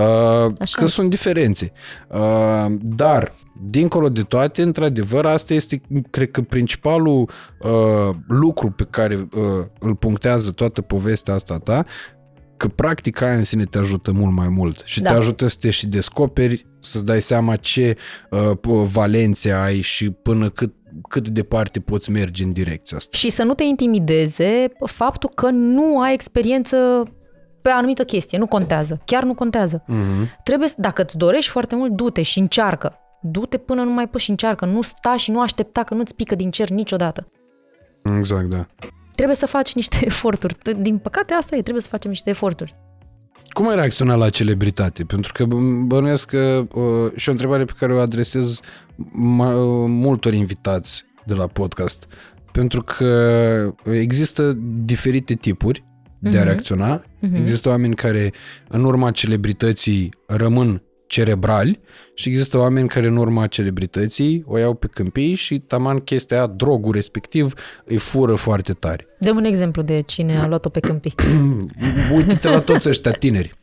Așa 0.58 0.76
că 0.76 0.84
e. 0.84 0.86
sunt 0.86 1.10
diferențe. 1.10 1.72
Uh, 2.08 2.66
dar, 2.80 3.32
dincolo 3.62 4.08
de 4.08 4.22
toate, 4.22 4.62
într-adevăr, 4.62 5.26
asta 5.26 5.54
este, 5.54 5.80
cred 6.10 6.30
că, 6.30 6.40
principalul 6.40 7.30
uh, 7.60 8.14
lucru 8.28 8.70
pe 8.70 8.86
care 8.90 9.14
uh, 9.14 9.42
îl 9.78 9.94
punctează 9.94 10.50
toată 10.50 10.80
povestea 10.80 11.34
asta 11.34 11.58
ta, 11.58 11.84
că 12.64 12.70
practica 12.74 13.26
aia 13.26 13.36
în 13.36 13.44
sine 13.44 13.64
te 13.64 13.78
ajută 13.78 14.12
mult 14.12 14.32
mai 14.34 14.48
mult 14.48 14.82
și 14.84 15.00
Da. 15.02 15.10
te 15.10 15.16
ajută 15.16 15.46
să 15.46 15.56
te 15.60 15.70
și 15.70 15.86
descoperi, 15.86 16.66
să-ți 16.80 17.04
dai 17.04 17.22
seama 17.22 17.56
ce 17.56 17.96
uh, 18.30 18.50
p- 18.50 18.90
valențe 18.92 19.52
ai 19.52 19.80
și 19.80 20.10
până 20.10 20.50
cât, 20.50 20.74
cât 21.08 21.22
de 21.22 21.30
departe 21.30 21.80
poți 21.80 22.10
merge 22.10 22.44
în 22.44 22.52
direcția 22.52 22.96
asta. 22.96 23.16
Și 23.16 23.30
să 23.30 23.42
nu 23.42 23.54
te 23.54 23.62
intimideze 23.64 24.72
faptul 24.84 25.30
că 25.34 25.50
nu 25.50 26.00
ai 26.00 26.12
experiență 26.12 27.02
pe 27.62 27.68
o 27.70 27.76
anumită 27.76 28.04
chestie. 28.04 28.38
Nu 28.38 28.46
contează. 28.46 29.00
Chiar 29.04 29.22
nu 29.22 29.34
contează. 29.34 29.84
Mm-hmm. 29.84 30.42
Trebuie, 30.44 30.68
să- 30.68 30.74
dacă 30.78 31.02
îți 31.02 31.16
dorești 31.16 31.50
foarte 31.50 31.76
mult, 31.76 31.92
du-te 31.92 32.22
și 32.22 32.38
încearcă. 32.38 32.98
Du-te 33.22 33.56
până 33.58 33.82
nu 33.82 33.90
mai 33.92 34.08
poți 34.08 34.24
și 34.24 34.30
încearcă. 34.30 34.64
Nu 34.64 34.82
sta 34.82 35.16
și 35.16 35.30
nu 35.30 35.40
aștepta 35.40 35.82
că 35.82 35.94
nu-ți 35.94 36.14
pică 36.14 36.34
din 36.34 36.50
cer 36.50 36.68
niciodată. 36.68 37.24
Exact, 38.18 38.44
da. 38.44 38.66
Trebuie 39.14 39.36
să 39.36 39.46
faci 39.46 39.74
niște 39.74 39.96
eforturi. 40.06 40.56
Din 40.78 40.98
păcate 40.98 41.34
asta 41.34 41.56
e, 41.56 41.60
trebuie 41.62 41.82
să 41.82 41.88
facem 41.88 42.10
niște 42.10 42.30
eforturi. 42.30 42.74
Cum 43.48 43.68
ai 43.68 43.74
reacționat 43.74 44.18
la 44.18 44.30
celebritate? 44.30 45.04
Pentru 45.04 45.32
că 45.32 45.44
bă- 45.44 45.84
bănuiesc 45.86 46.28
că 46.28 46.66
uh, 46.74 47.12
și 47.16 47.28
o 47.28 47.32
întrebare 47.32 47.64
pe 47.64 47.72
care 47.78 47.94
o 47.94 47.98
adresez 47.98 48.60
ma, 49.12 49.56
uh, 49.56 49.84
multor 49.88 50.32
invitați 50.34 51.04
de 51.26 51.34
la 51.34 51.46
podcast. 51.46 52.06
Pentru 52.52 52.82
că 52.82 53.74
există 53.84 54.58
diferite 54.84 55.34
tipuri 55.34 55.84
de 56.18 56.28
a 56.36 56.40
Mhm. 56.40 56.42
reacționa. 56.44 57.02
Există 57.34 57.68
oameni 57.68 57.94
care 57.94 58.32
în 58.68 58.84
urma 58.84 59.10
celebrității 59.10 60.10
rămân 60.26 60.82
cerebrali 61.14 61.80
și 62.14 62.28
există 62.28 62.58
oameni 62.58 62.88
care 62.88 63.06
în 63.06 63.16
urma 63.16 63.46
celebrității 63.46 64.44
o 64.46 64.58
iau 64.58 64.74
pe 64.74 64.86
câmpii 64.86 65.34
și 65.34 65.58
taman 65.58 65.98
chestia 65.98 66.36
aia, 66.36 66.46
drogul 66.46 66.92
respectiv, 66.92 67.54
îi 67.84 67.96
fură 67.96 68.34
foarte 68.34 68.72
tare. 68.72 69.06
Dăm 69.18 69.36
un 69.36 69.44
exemplu 69.44 69.82
de 69.82 70.00
cine 70.00 70.38
a 70.38 70.46
luat-o 70.46 70.68
pe 70.68 70.80
câmpii. 70.80 71.14
Uite-te 72.14 72.48
la 72.48 72.60
toți 72.60 72.88
ăștia 72.88 73.10
tineri. 73.10 73.54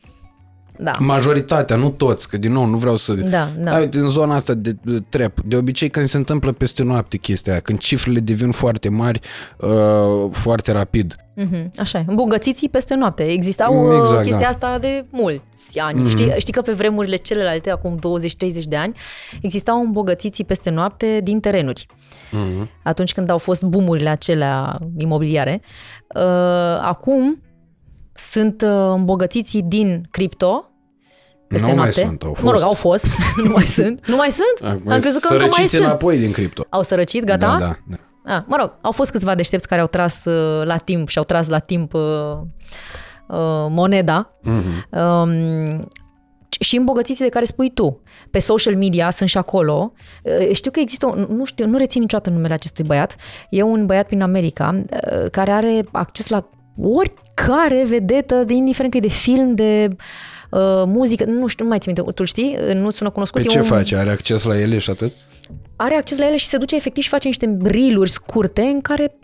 Da. 0.84 0.96
Majoritatea, 1.00 1.76
nu 1.76 1.90
toți, 1.90 2.30
că 2.30 2.38
din 2.38 2.52
nou 2.52 2.66
nu 2.66 2.78
vreau 2.78 2.96
să... 2.96 3.14
Da, 3.14 3.50
da. 3.58 3.78
uite, 3.78 3.98
în 3.98 4.10
zona 4.10 4.36
asta 4.36 4.54
de, 4.54 4.76
de 4.84 5.04
trap, 5.10 5.40
de 5.40 5.56
obicei 5.56 5.90
când 5.90 6.08
se 6.08 6.18
întâmplă 6.18 6.52
peste 6.52 6.84
noapte 6.84 7.18
chestia 7.18 7.52
aia, 7.52 7.62
când 7.62 7.80
cifrele 7.80 8.20
devin 8.20 8.52
foarte 8.52 8.90
mari, 8.90 9.20
uh, 9.58 10.30
foarte 10.32 10.72
rapid. 10.72 11.16
Mhm, 11.36 11.72
Așa 11.78 12.00
e. 12.00 12.04
Îmbogățiții 12.08 12.70
peste 12.70 12.96
noapte. 12.96 13.24
Existau 13.24 13.84
Exact, 13.84 14.00
exact, 14.00 14.24
chestia 14.24 14.42
da. 14.42 14.48
asta 14.48 14.80
de 14.80 15.06
mulți 15.10 15.80
ani. 15.80 16.02
Mm-hmm. 16.02 16.10
Știi, 16.10 16.34
știi 16.38 16.54
că 16.54 16.62
pe 16.62 16.72
vremurile 16.72 17.16
celelalte, 17.16 17.72
acum 17.72 18.00
20-30 18.62 18.64
de 18.64 18.76
ani, 18.76 18.94
existau 19.42 19.82
îmbogățiții 19.82 20.44
peste 20.44 20.70
noapte 20.70 21.20
din 21.24 21.40
terenuri. 21.40 21.86
Mm-hmm. 22.32 22.68
Atunci 22.84 23.14
când 23.14 23.30
au 23.30 23.38
fost 23.38 23.64
bumurile 23.64 24.10
acelea 24.10 24.80
imobiliare. 24.98 25.62
Uh, 26.16 26.22
acum 26.82 27.42
sunt 28.14 28.62
uh, 28.62 28.94
îmbogățiții 28.96 29.62
din 29.62 30.08
cripto, 30.12 30.71
peste 31.52 31.68
Nu 31.68 31.74
mai 31.74 31.76
noapte. 31.76 32.02
sunt, 32.02 32.24
au 32.24 32.36
Mă 32.42 32.52
rog, 32.52 32.60
fost. 32.60 32.64
au 32.64 32.74
fost. 32.74 33.06
nu 33.46 33.50
mai 33.52 33.66
sunt. 33.68 34.08
Nu 34.08 34.16
mai 34.16 34.30
sunt? 34.32 34.72
Am 34.72 35.00
crezut 35.00 35.22
că 35.22 35.34
încă 35.34 35.44
mai 35.46 35.52
Sărăciți 35.54 35.76
sunt. 35.76 35.84
înapoi 35.84 36.18
din 36.18 36.32
cripto. 36.32 36.66
Au 36.70 36.84
sărăcit, 36.84 37.24
gata? 37.24 37.48
Da, 37.48 37.58
da. 37.58 37.78
da. 37.88 38.36
Ah, 38.36 38.42
mă 38.48 38.56
rog, 38.60 38.78
au 38.82 38.92
fost 38.92 39.12
câțiva 39.12 39.36
deștepți 39.36 39.68
care 39.68 39.82
au 39.82 39.88
tras 39.88 40.26
uh, 40.26 40.66
la 40.66 40.78
timp 40.78 41.08
și 41.08 41.18
au 41.18 41.24
tras 41.24 41.48
la 41.48 41.60
timp 41.60 41.94
uh, 41.94 42.02
uh, 43.28 43.38
moneda. 43.70 44.38
Mm-hmm. 44.44 44.90
Um, 44.90 45.88
și 46.60 46.78
îmbogățiții 46.78 47.24
de 47.24 47.30
care 47.30 47.46
spui 47.46 47.70
tu. 47.74 48.02
Pe 48.32 48.40
social 48.40 48.76
media 48.76 49.10
sunt 49.10 49.30
și 49.30 49.38
acolo. 49.38 49.94
Uh, 50.24 50.50
Știu 50.56 50.72
că 50.72 50.80
există, 50.80 51.06
un- 51.06 51.28
nu 51.30 51.46
știu, 51.46 51.68
nu 51.68 51.78
rețin 51.78 52.02
niciodată 52.02 52.30
numele 52.30 52.54
acestui 52.54 52.84
băiat. 52.84 53.16
E 53.50 53.62
un 53.62 53.86
băiat 53.86 54.06
prin 54.06 54.22
America 54.22 54.82
uh, 54.84 55.30
care 55.32 55.52
are 55.52 55.82
acces 55.92 56.28
la 56.28 56.50
oricare 56.82 57.84
vedetă, 57.88 58.44
de 58.44 58.54
indiferent 58.54 58.92
că 58.92 58.98
e 58.98 59.02
de 59.02 59.08
film, 59.08 59.56
de 59.56 59.88
uh, 59.90 59.96
muzică, 60.86 61.26
nu 61.26 61.48
știu, 61.48 61.64
nu 61.64 61.70
mai 61.70 61.80
țin 61.80 61.94
minte, 61.96 62.12
tu 62.12 62.24
știi? 62.24 62.58
Nu 62.74 62.90
sună 62.90 63.10
cunoscut. 63.10 63.42
Pe 63.42 63.48
E 63.48 63.52
ce 63.52 63.58
un, 63.60 63.64
face? 63.64 63.96
Are 63.96 64.10
acces 64.10 64.44
la 64.44 64.60
ele 64.60 64.78
și 64.78 64.90
atât? 64.90 65.12
are 65.76 65.96
acces 65.96 66.18
la 66.18 66.28
ele 66.28 66.36
și 66.38 66.46
se 66.48 66.58
duce 66.58 66.76
efectiv 66.76 67.04
și 67.04 67.10
face 67.10 67.28
niște 67.28 67.58
reel 67.64 68.06
scurte 68.06 68.62
în 68.62 68.82
care 68.82 69.16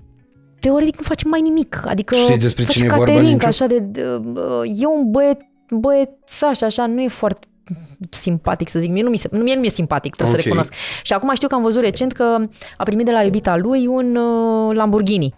teoretic 0.59 0.95
nu 0.97 1.03
face 1.03 1.28
mai 1.28 1.41
nimic. 1.41 1.82
Adică 1.86 2.15
Știi 2.15 2.38
despre 2.38 2.63
face 2.63 2.78
cine 2.78 2.88
e 2.88 2.89
vorba, 2.95 3.05
catering, 3.05 3.30
Linciu? 3.30 3.47
așa 3.47 3.65
de, 3.65 3.80
de, 3.80 4.01
uh, 4.03 4.82
e 4.82 4.86
un 4.86 5.11
băiet, 5.11 5.38
băiețaș, 5.69 6.61
așa, 6.61 6.86
nu 6.86 7.01
e 7.01 7.07
foarte 7.07 7.47
simpatic 8.09 8.69
să 8.69 8.80
zic, 8.80 8.89
mie 8.91 9.03
nu 9.03 9.09
mi, 9.09 9.17
se, 9.17 9.28
nu, 9.32 9.39
mie 9.43 9.53
nu 9.53 9.59
mi-e 9.59 9.69
simpatic, 9.69 10.15
trebuie 10.15 10.36
Ok. 10.36 10.41
să 10.43 10.47
recunosc. 10.47 10.73
Și 11.03 11.13
acum 11.13 11.32
știu 11.36 11.47
că 11.47 11.55
am 11.55 11.61
văzut 11.61 11.82
recent 11.82 12.11
că 12.11 12.38
a 12.78 12.84
primit 12.84 13.05
de 13.05 13.11
la 13.11 13.23
iubita 13.23 13.57
lui 13.57 13.86
un 13.88 14.15
uh, 14.15 14.75
Lamborghini. 14.75 15.34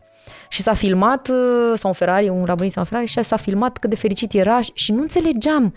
Și 0.49 0.61
s-a 0.61 0.73
filmat, 0.73 1.27
uh, 1.27 1.71
sau 1.75 1.89
un 1.89 1.93
Ferrari, 1.93 2.29
un 2.29 2.35
Lamborghini 2.35 2.71
sau 2.71 2.81
un 2.81 2.87
Ferrari, 2.87 3.07
și 3.07 3.23
s-a 3.23 3.35
filmat 3.35 3.77
cât 3.77 3.89
de 3.89 3.95
fericit 3.95 4.33
era 4.33 4.59
și 4.73 4.91
nu 4.91 5.01
înțelegeam 5.01 5.73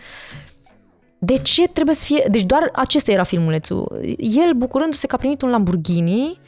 de 1.19 1.37
ce 1.37 1.69
trebuie 1.69 1.95
să 1.95 2.05
fie... 2.05 2.27
Deci 2.31 2.45
doar 2.45 2.71
acesta 2.73 3.13
era 3.13 3.23
filmulețul. 3.23 4.01
El 4.19 4.53
bucurându-se 4.53 5.07
că 5.07 5.15
a 5.15 5.19
primit 5.19 5.43
un 5.43 5.51
Lamborghini 5.51 6.41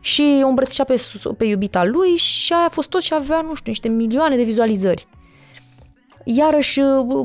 și 0.00 0.40
o 0.42 0.46
îmbrățișa 0.46 0.84
pe, 0.84 0.96
sus- 0.96 1.32
pe 1.36 1.44
iubita 1.44 1.84
lui 1.84 2.16
și 2.16 2.52
aia 2.52 2.64
a 2.64 2.68
fost 2.68 2.88
tot 2.88 3.00
și 3.00 3.14
avea, 3.14 3.40
nu 3.40 3.54
știu, 3.54 3.70
niște 3.70 3.88
milioane 3.88 4.36
de 4.36 4.42
vizualizări. 4.42 5.06
Iarăși, 6.24 6.80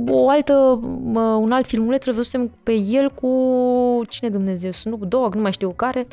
o 0.07 0.29
altă, 0.29 0.53
un 1.39 1.51
alt 1.51 1.65
filmuleț 1.65 2.05
îl 2.05 2.13
văzusem 2.13 2.51
pe 2.63 2.73
el 2.73 3.09
cu, 3.09 3.29
cine 4.09 4.29
Dumnezeu, 4.29 4.71
Snoop 4.71 5.03
Dogg, 5.03 5.35
nu 5.35 5.41
mai 5.41 5.51
știu 5.51 5.69
care, 5.69 6.07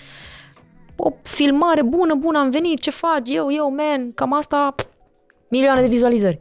o 1.04 1.12
filmare 1.22 1.82
bună, 1.82 2.14
bună, 2.14 2.38
am 2.38 2.50
venit, 2.50 2.80
ce 2.80 2.90
faci, 2.90 3.30
eu, 3.30 3.52
eu, 3.52 3.74
man, 3.74 4.12
cam 4.14 4.32
asta, 4.32 4.72
pff, 4.76 4.88
milioane 5.48 5.80
de 5.80 5.86
vizualizări. 5.86 6.40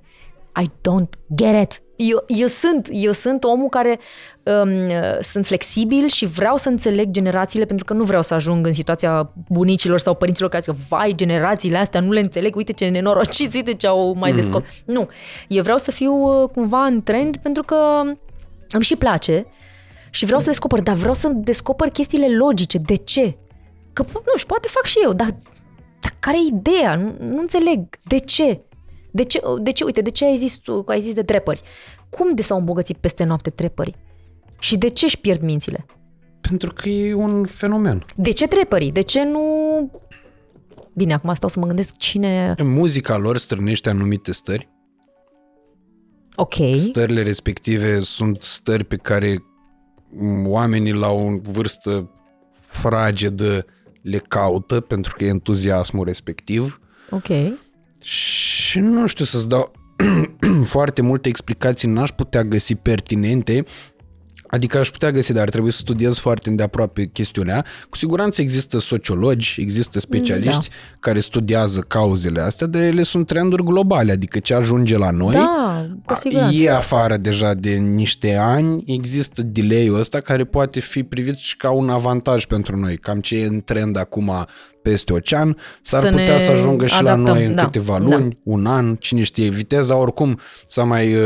I 0.62 0.66
don't 0.66 1.10
get 1.36 1.62
it. 1.62 1.82
Eu, 1.96 2.24
eu, 2.28 2.48
sunt, 2.48 2.88
eu 2.92 3.12
sunt 3.12 3.44
omul 3.44 3.70
care 3.70 4.00
um, 4.44 4.70
sunt 5.22 5.46
flexibil 5.46 6.08
și 6.08 6.26
vreau 6.26 6.58
să 6.58 6.70
înțeleg 6.70 7.12
generațiile 7.12 7.66
pentru 7.66 7.86
că 7.86 7.94
nu 7.94 8.04
vreau 8.04 8.22
să 8.22 8.34
ajung 8.34 8.66
în 8.66 8.74
situația 8.74 9.34
bunicilor 9.50 10.00
sau 10.00 10.16
părinților 10.16 10.50
care 10.50 10.62
zic 10.62 10.74
vai, 10.74 11.14
generațiile 11.16 11.78
astea 11.78 12.00
nu 12.00 12.12
le 12.12 12.20
înțeleg, 12.20 12.56
uite 12.56 12.72
ce 12.72 12.88
nenorociți, 12.88 13.56
uite 13.56 13.74
ce 13.74 13.88
au 13.88 14.14
mai 14.14 14.32
mm-hmm. 14.32 14.36
descoperit. 14.36 14.84
Nu, 14.86 15.08
eu 15.48 15.64
vreau 15.64 15.78
să 15.78 15.92
fiu 15.92 16.14
uh, 16.14 16.50
cumva 16.50 16.84
în 16.84 17.04
trend 17.04 17.38
pentru 17.38 17.64
că 17.64 18.02
îmi 18.70 18.84
și 18.84 18.96
place 18.96 19.46
și 20.10 20.26
vreau 20.26 20.40
să 20.40 20.50
descoper, 20.50 20.82
dar 20.82 20.96
vreau 20.96 21.14
să 21.14 21.28
descoper 21.28 21.90
chestiile 21.90 22.36
logice. 22.36 22.78
De 22.78 22.96
ce? 22.96 23.38
Că, 23.94 24.06
nu 24.14 24.36
știu, 24.36 24.48
poate 24.48 24.68
fac 24.68 24.84
și 24.84 24.98
eu, 25.04 25.14
dar, 25.14 25.38
dar 26.00 26.16
care 26.20 26.38
e 26.38 26.56
ideea? 26.56 26.96
Nu, 26.96 27.16
nu 27.20 27.40
înțeleg. 27.40 27.88
De 28.04 28.18
ce? 28.18 28.62
De 29.12 29.24
ce, 29.24 29.42
de 29.62 29.72
ce, 29.72 29.84
uite, 29.84 30.02
de 30.02 30.10
ce 30.10 30.26
ai 30.26 30.38
zis 30.38 30.58
tu, 30.58 30.84
ai 30.88 31.02
zis 31.02 31.14
de 31.14 31.24
trepări? 31.24 31.62
Cum 32.10 32.36
de 32.36 32.42
s-au 32.42 32.58
îmbogățit 32.58 32.98
peste 32.98 33.24
noapte 33.24 33.50
trepării? 33.50 33.96
Și 34.60 34.78
de 34.78 34.90
ce 34.90 35.06
își 35.06 35.20
pierd 35.20 35.42
mințile? 35.42 35.86
Pentru 36.42 36.74
că 36.74 36.90
e 36.90 37.14
un 37.14 37.46
fenomen. 37.46 38.06
De 38.16 38.32
ce 38.32 38.48
trepării? 38.48 38.92
De 38.92 39.02
ce 39.02 39.24
nu... 39.24 39.42
Bine, 40.94 41.14
acum 41.14 41.34
stau 41.34 41.50
să 41.50 41.60
mă 41.60 41.66
gândesc 41.66 41.98
cine... 41.98 42.56
Muzica 42.64 43.18
lor 43.18 43.38
strânește 43.38 43.90
anumite 43.90 44.32
stări. 44.32 44.70
Ok. 46.36 46.54
Stările 46.72 47.22
respective 47.22 48.00
sunt 48.00 48.42
stări 48.42 48.84
pe 48.84 48.96
care 48.96 49.44
m, 50.10 50.48
oamenii 50.48 50.94
la 50.94 51.10
o 51.10 51.30
vârstă 51.52 52.10
fragedă 52.60 53.66
le 54.02 54.18
caută 54.18 54.80
pentru 54.80 55.16
că 55.18 55.24
e 55.24 55.28
entuziasmul 55.28 56.06
respectiv. 56.06 56.80
Ok. 57.10 57.28
Și 58.02 58.80
nu 58.80 59.08
știu 59.08 59.26
să-ți 59.26 59.48
dau 59.48 59.72
foarte 60.64 61.02
multe 61.02 61.30
explicații, 61.30 61.88
n-aș 61.88 62.10
putea 62.10 62.44
găsi 62.44 62.76
pertinente, 62.76 63.64
adică 64.52 64.78
aș 64.78 64.90
putea 64.90 65.12
găsi, 65.12 65.34
dar 65.34 65.42
ar 65.42 65.50
trebui 65.50 65.72
să 65.72 65.78
studiez 65.78 66.18
foarte 66.18 66.50
îndeaproape 66.50 67.06
chestiunea. 67.06 67.66
Cu 67.90 67.98
siguranță 67.98 68.42
există 68.42 68.80
sociologi, 68.80 69.56
există 69.58 70.00
specialiști 70.00 70.70
da. 70.70 70.76
care 71.00 71.20
studiază 71.20 71.80
cauzele 71.80 72.42
astea, 72.42 72.68
dar 72.68 72.82
ele 72.82 73.04
sunt 73.04 73.28
trenduri 73.28 73.64
globale, 73.64 74.12
adică 74.12 74.40
ce 74.40 74.54
ajunge 74.54 74.98
la 74.98 75.10
noi 75.10 75.34
Da, 75.34 75.88
cu 76.06 76.16
siguranță. 76.16 76.56
e 76.56 76.72
afară 76.72 77.18
deja 77.18 77.54
de 77.54 77.72
niște 77.72 78.36
ani, 78.36 78.84
există 78.86 79.42
delay-ul 79.42 80.00
ăsta 80.00 80.20
care 80.20 80.44
poate 80.44 80.80
fi 80.80 81.04
privit 81.04 81.36
și 81.36 81.58
ca 81.58 81.72
un 81.72 81.90
avantaj 81.90 82.46
pentru 82.46 82.78
noi, 82.78 82.98
cam 82.98 83.20
ce 83.20 83.38
e 83.38 83.46
în 83.46 83.62
trend 83.62 83.98
acum 83.98 84.46
peste 84.82 85.14
ocean, 85.14 85.58
s-ar 85.82 86.02
Să 86.02 86.10
putea 86.10 86.34
ne 86.34 86.40
să 86.40 86.52
ajungă 86.52 86.86
și 86.86 87.04
la 87.04 87.12
adaptăm, 87.12 87.34
noi 87.34 87.46
în 87.46 87.56
da, 87.56 87.64
câteva 87.64 88.00
da. 88.00 88.16
luni, 88.16 88.38
un 88.44 88.66
an, 88.66 88.96
cine 88.96 89.24
știe. 89.24 89.50
Viteza 89.50 89.96
oricum 89.96 90.40
s-a 90.66 90.84
mai, 90.84 91.16
uh, 91.16 91.22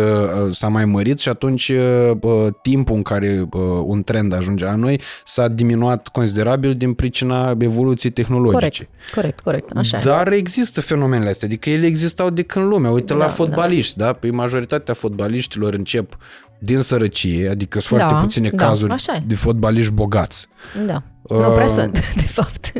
s-a 0.51 0.67
mai 0.67 0.85
mărit 0.85 1.19
și 1.19 1.29
atunci 1.29 1.69
uh, 1.69 2.11
uh, 2.21 2.47
timpul 2.61 2.95
în 2.95 3.01
care 3.01 3.47
uh, 3.51 3.61
un 3.83 4.03
trend 4.03 4.33
ajunge 4.33 4.65
la 4.65 4.75
noi 4.75 5.01
s-a 5.25 5.47
diminuat 5.47 6.07
considerabil 6.07 6.73
din 6.73 6.93
pricina 6.93 7.55
evoluției 7.59 8.11
tehnologice. 8.11 8.89
Corect, 9.13 9.13
corect, 9.13 9.39
corect. 9.39 9.71
Așa 9.77 9.97
e. 9.97 10.01
Dar 10.03 10.31
există 10.31 10.81
fenomenele 10.81 11.29
astea, 11.29 11.47
adică 11.47 11.69
ele 11.69 11.85
existau 11.85 12.29
de 12.29 12.43
când 12.43 12.65
lumea. 12.65 12.91
Uite 12.91 13.13
Da, 13.13 13.19
la 13.19 13.27
fotbaliști, 13.27 13.97
da? 13.97 14.13
Păi 14.13 14.31
majoritatea 14.31 14.93
fotbaliștilor 14.93 15.73
încep 15.73 16.17
din 16.59 16.81
sărăcie, 16.81 17.49
adică 17.49 17.79
sunt 17.79 17.97
foarte 17.99 18.13
Da, 18.15 18.21
puține 18.21 18.49
da, 18.49 18.65
cazuri 18.65 18.91
așa 18.91 19.13
e. 19.13 19.23
de 19.27 19.35
fotbaliști 19.35 19.91
bogați. 19.91 20.47
Da. 20.85 21.03
Nu 21.29 21.37
prea 21.37 21.63
Uh, 21.63 21.69
sunt, 21.69 21.93
de 22.15 22.21
fapt. 22.27 22.71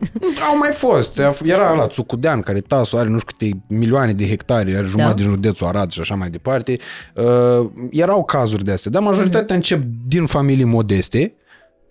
Au 0.50 0.58
mai 0.58 0.72
fost. 0.72 1.22
Era 1.44 1.74
la 1.74 1.88
Țucudean, 1.88 2.42
care 2.42 2.60
tasul 2.60 2.98
are 3.00 3.10
nu 3.10 3.20
știu 3.20 3.36
câte 3.38 3.64
milioane 3.68 4.14
de 4.14 4.28
hectare, 4.28 4.76
are 4.78 4.86
jumătate 4.86 5.14
Da. 5.16 5.22
din 5.22 5.30
județul 5.30 5.68
Arad 5.68 5.92
și 5.92 6.00
așa 6.00 6.16
mai 6.16 6.30
departe. 6.30 6.78
Uh, 7.16 7.70
erau 7.92 8.24
cazuri 8.24 8.64
de 8.64 8.72
astea, 8.72 8.92
dar 8.92 9.02
majoritatea 9.02 9.56
încep 9.56 9.84
din 10.08 10.26
familii 10.26 10.64
modeste, 10.64 11.34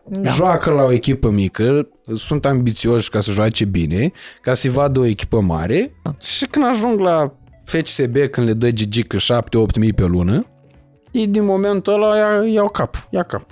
Da. 0.09 0.30
joacă 0.30 0.70
la 0.70 0.82
o 0.82 0.93
echipă 0.93 1.30
mică, 1.30 1.89
sunt 2.14 2.45
ambițioși 2.47 3.11
ca 3.11 3.20
să 3.20 3.30
joace 3.30 3.64
bine, 3.64 4.11
ca 4.43 4.55
să-i 4.55 4.70
vadă 4.70 5.01
o 5.01 5.05
echipă 5.05 5.41
mare 5.41 5.95
și 6.20 6.47
când 6.47 6.64
ajung 6.64 6.99
la 7.01 7.32
FCSB, 7.64 8.16
când 8.30 8.47
le 8.47 8.53
dă 8.53 8.70
gigică 8.70 9.16
7-8 9.16 9.78
mii 9.78 9.93
pe 9.93 10.05
lună, 10.05 10.47
ei 11.15 11.27
din 11.27 11.45
momentul 11.45 11.93
ăla 11.93 12.17
ia, 12.17 12.53
iau 12.53 12.69
cap, 12.69 13.09
ia 13.11 13.23
cap. 13.23 13.47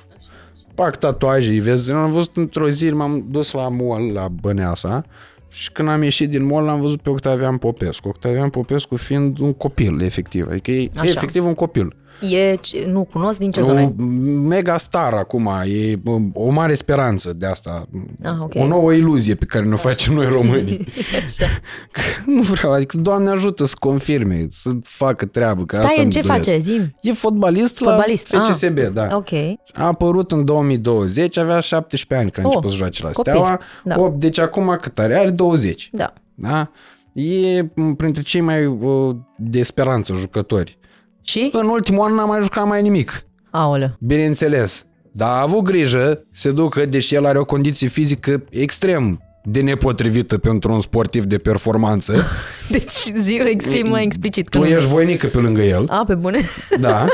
Fac 0.74 0.96
tatuaje, 0.96 1.50
îi 1.50 1.60
vezi, 1.60 1.90
eu 1.90 1.96
am 1.96 2.12
văzut 2.12 2.36
într-o 2.36 2.68
zi, 2.68 2.90
m-am 2.90 3.24
dus 3.30 3.52
la 3.52 3.68
mall, 3.68 4.12
la 4.12 4.28
Băneasa, 4.28 5.04
și 5.48 5.72
când 5.72 5.88
am 5.88 6.02
ieșit 6.02 6.30
din 6.30 6.44
mall, 6.44 6.64
l-am 6.64 6.80
văzut 6.80 7.00
pe 7.00 7.10
Octavian 7.10 7.56
Popescu. 7.56 8.08
Octavian 8.08 8.50
Popescu 8.50 8.96
fiind 8.96 9.38
un 9.38 9.52
copil, 9.52 10.00
efectiv. 10.00 10.46
Adică 10.50 10.70
e 10.70 10.90
Așa. 10.94 11.08
efectiv 11.08 11.46
un 11.46 11.54
copil. 11.54 11.96
E, 12.20 12.54
ce- 12.54 12.86
nu 12.90 13.04
cunosc 13.04 13.38
din 13.38 13.50
ce 13.50 13.60
zonă 13.60 13.80
e? 13.80 13.92
Un 13.98 14.46
mega 14.46 14.76
star 14.76 15.12
acum, 15.12 15.50
e 15.64 15.94
um, 16.04 16.30
o 16.34 16.50
mare 16.50 16.74
speranță 16.74 17.32
de 17.32 17.46
asta. 17.46 17.88
Ah, 18.24 18.32
ok. 18.40 18.52
O 18.54 18.66
nouă 18.66 18.92
iluzie 18.92 19.34
pe 19.34 19.44
care 19.44 19.64
ne 19.64 19.76
facem 19.76 20.14
noi 20.14 20.26
românii. 20.28 20.86
Așa. 21.26 21.46
nu 22.26 22.40
vreau, 22.42 22.72
adică 22.72 22.96
Doamne 22.96 23.30
ajută 23.30 23.64
să 23.64 23.74
confirme, 23.78 24.46
să 24.48 24.70
facă 24.82 25.26
treabă. 25.26 25.64
Că 25.64 25.76
asta 25.76 25.86
Stai, 25.86 25.96
în 25.98 26.02
îmi 26.04 26.12
ce 26.12 26.20
doresc. 26.20 26.44
face? 26.44 26.58
Zim. 26.58 26.94
E 27.00 27.12
fotbalist, 27.12 27.76
Fotbalist, 27.76 28.32
la 28.32 28.42
FCSB, 28.42 28.78
ah, 28.78 28.88
da. 28.92 29.08
Ok. 29.16 29.30
A 29.72 29.84
apărut 29.86 30.32
în 30.32 30.44
2020, 30.44 31.36
avea 31.36 31.60
17 31.60 32.14
ani 32.14 32.30
când 32.30 32.46
a 32.46 32.48
Oh, 32.48 32.54
început 32.54 32.70
să 32.70 32.82
joace 32.82 33.02
la 33.02 33.10
copil. 33.10 33.32
Steaua. 33.32 33.60
Da. 33.84 34.00
8, 34.00 34.18
deci 34.20 34.38
acum 34.38 34.78
cât 34.80 34.98
are? 34.98 35.14
Are 35.18 35.30
20. 35.30 35.88
Da. 35.92 36.12
Da? 36.34 36.70
E 37.12 37.60
m, 37.74 37.94
printre 37.94 38.22
cei 38.22 38.40
mai 38.40 38.66
uh, 38.66 39.16
de 39.38 39.62
speranță 39.62 40.14
jucători. 40.14 40.78
Și? 41.22 41.48
În 41.52 41.66
ultimul 41.68 42.04
an 42.04 42.14
n-a 42.14 42.24
mai 42.24 42.42
jucat 42.42 42.66
mai 42.66 42.82
nimic. 42.82 43.24
Aoleu. 43.50 43.96
Bineînțeles. 44.00 44.86
Dar 45.12 45.28
a 45.28 45.40
avut 45.40 45.62
grijă 45.62 46.24
să 46.32 46.50
ducă, 46.50 46.86
deși 46.86 47.14
el 47.14 47.26
are 47.26 47.38
o 47.38 47.44
condiție 47.44 47.88
fizică 47.88 48.44
extrem 48.50 49.20
de 49.44 49.60
nepotrivită 49.60 50.38
pentru 50.38 50.72
un 50.72 50.80
sportiv 50.80 51.24
de 51.24 51.38
performanță. 51.38 52.14
Deci 52.70 52.90
zi, 53.16 53.34
exprim 53.44 53.88
mai 53.88 54.02
explicit. 54.04 54.48
că 54.48 54.58
tu 54.58 54.64
nu- 54.64 54.70
ești 54.70 54.88
voinică 54.88 55.26
pe 55.26 55.38
lângă 55.38 55.62
el. 55.62 55.86
A, 55.88 56.04
pe 56.06 56.14
bune? 56.14 56.40
Da. 56.80 57.00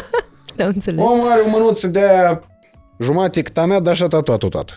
Am 0.60 0.66
înțeles. 0.66 1.04
Omul 1.04 1.28
are 1.30 1.40
o 1.46 1.48
mânuță 1.48 1.86
de 1.86 1.98
aia 2.00 2.42
jumate 3.00 3.42
cât 3.42 3.58
a 3.58 3.64
mea, 3.66 3.80
dar 3.80 3.96
și-a 3.96 4.06
tatuat-o 4.06 4.48
toată. 4.48 4.72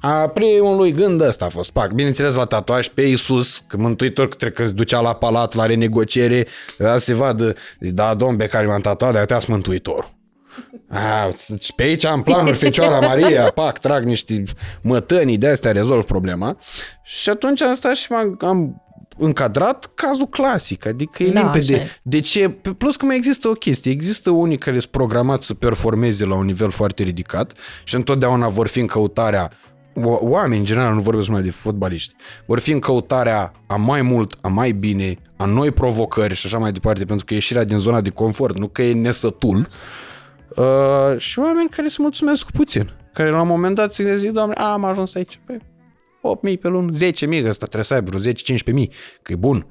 A 0.00 0.28
primul 0.28 0.76
lui 0.76 0.92
gând 0.92 1.20
ăsta 1.20 1.44
a 1.44 1.48
fost, 1.48 1.70
pac, 1.70 1.90
bineînțeles 1.92 2.34
la 2.34 2.44
tatuaj 2.44 2.88
pe 2.88 3.02
Iisus, 3.02 3.64
că 3.66 3.76
mântuitor 3.76 4.28
cred 4.28 4.52
că 4.52 4.66
se 4.66 4.72
ducea 4.72 5.00
la 5.00 5.12
palat, 5.14 5.54
la 5.54 5.66
renegociere, 5.66 6.46
a 6.78 6.98
se 6.98 7.14
vadă, 7.14 7.54
da, 7.78 8.14
domn 8.14 8.36
pe 8.36 8.46
care 8.46 8.66
m-am 8.66 8.80
tatuat, 8.80 9.12
de 9.12 9.18
aia 9.18 9.40
mântuitor. 9.48 10.16
A, 10.88 11.30
și 11.60 11.74
pe 11.74 11.82
aici 11.82 12.04
am 12.04 12.22
planuri, 12.22 12.56
Fecioara 12.56 13.06
Maria, 13.06 13.50
pac, 13.54 13.78
trag 13.78 14.04
niște 14.04 14.42
mătănii, 14.82 15.38
de 15.38 15.48
astea 15.48 15.72
rezolv 15.72 16.04
problema. 16.04 16.58
Și 17.04 17.28
atunci 17.28 17.62
am 17.62 17.74
stat 17.74 17.96
și 17.96 18.12
m-am, 18.12 18.36
am 18.40 18.82
încadrat 19.18 19.90
cazul 19.94 20.26
clasic, 20.26 20.86
adică 20.86 21.22
e 21.22 21.28
Da, 21.30 21.40
limpede. 21.40 21.74
așa 21.74 21.82
e. 21.82 21.88
De 22.02 22.20
ce? 22.20 22.48
Plus 22.78 22.96
că 22.96 23.04
mai 23.04 23.16
există 23.16 23.48
o 23.48 23.52
chestie. 23.52 23.90
Există 23.92 24.30
unii 24.30 24.58
care 24.58 24.78
sunt 24.78 24.90
programați 24.90 25.46
să 25.46 25.54
performeze 25.54 26.24
la 26.24 26.34
un 26.34 26.44
nivel 26.44 26.70
foarte 26.70 27.02
ridicat 27.02 27.52
și 27.84 27.94
întotdeauna 27.94 28.48
vor 28.48 28.66
fi 28.68 28.80
în 28.80 28.86
căutarea 28.86 29.50
o- 29.50 29.67
oameni, 30.04 30.58
în 30.58 30.64
general, 30.64 30.94
nu 30.94 31.00
vorbesc 31.00 31.26
numai 31.26 31.42
de 31.42 31.50
fotbaliști, 31.50 32.14
vor 32.46 32.58
fi 32.58 32.72
în 32.72 32.78
căutarea 32.78 33.52
a 33.66 33.76
mai 33.76 34.02
mult, 34.02 34.38
a 34.40 34.48
mai 34.48 34.72
bine, 34.72 35.16
a 35.36 35.44
noi 35.44 35.70
provocări 35.70 36.34
și 36.34 36.46
așa 36.46 36.58
mai 36.58 36.72
departe, 36.72 37.04
pentru 37.04 37.24
că 37.24 37.34
ieșirea 37.34 37.64
din 37.64 37.78
zona 37.78 38.00
de 38.00 38.10
confort, 38.10 38.58
nu 38.58 38.68
că 38.68 38.82
e 38.82 38.92
nesătul, 38.92 39.68
uh, 40.56 41.16
și 41.16 41.38
oameni 41.38 41.68
care 41.68 41.88
se 41.88 41.96
mulțumesc 42.00 42.44
cu 42.44 42.50
puțin, 42.52 42.90
care 43.12 43.30
la 43.30 43.40
un 43.40 43.48
moment 43.48 43.74
dat 43.74 43.94
se 43.94 44.16
zic, 44.16 44.30
doamne, 44.30 44.54
a, 44.56 44.72
am 44.72 44.84
ajuns 44.84 45.14
aici, 45.14 45.40
păi, 45.46 45.58
8.000 46.52 46.60
pe 46.60 46.68
lună, 46.68 46.92
10.000, 46.92 47.44
ăsta 47.44 47.64
trebuie 47.64 47.84
să 47.84 47.94
aibă 47.94 48.10
vreo 48.10 48.32
10-15.000, 48.32 48.92
că 49.22 49.32
e 49.32 49.36
bun. 49.36 49.66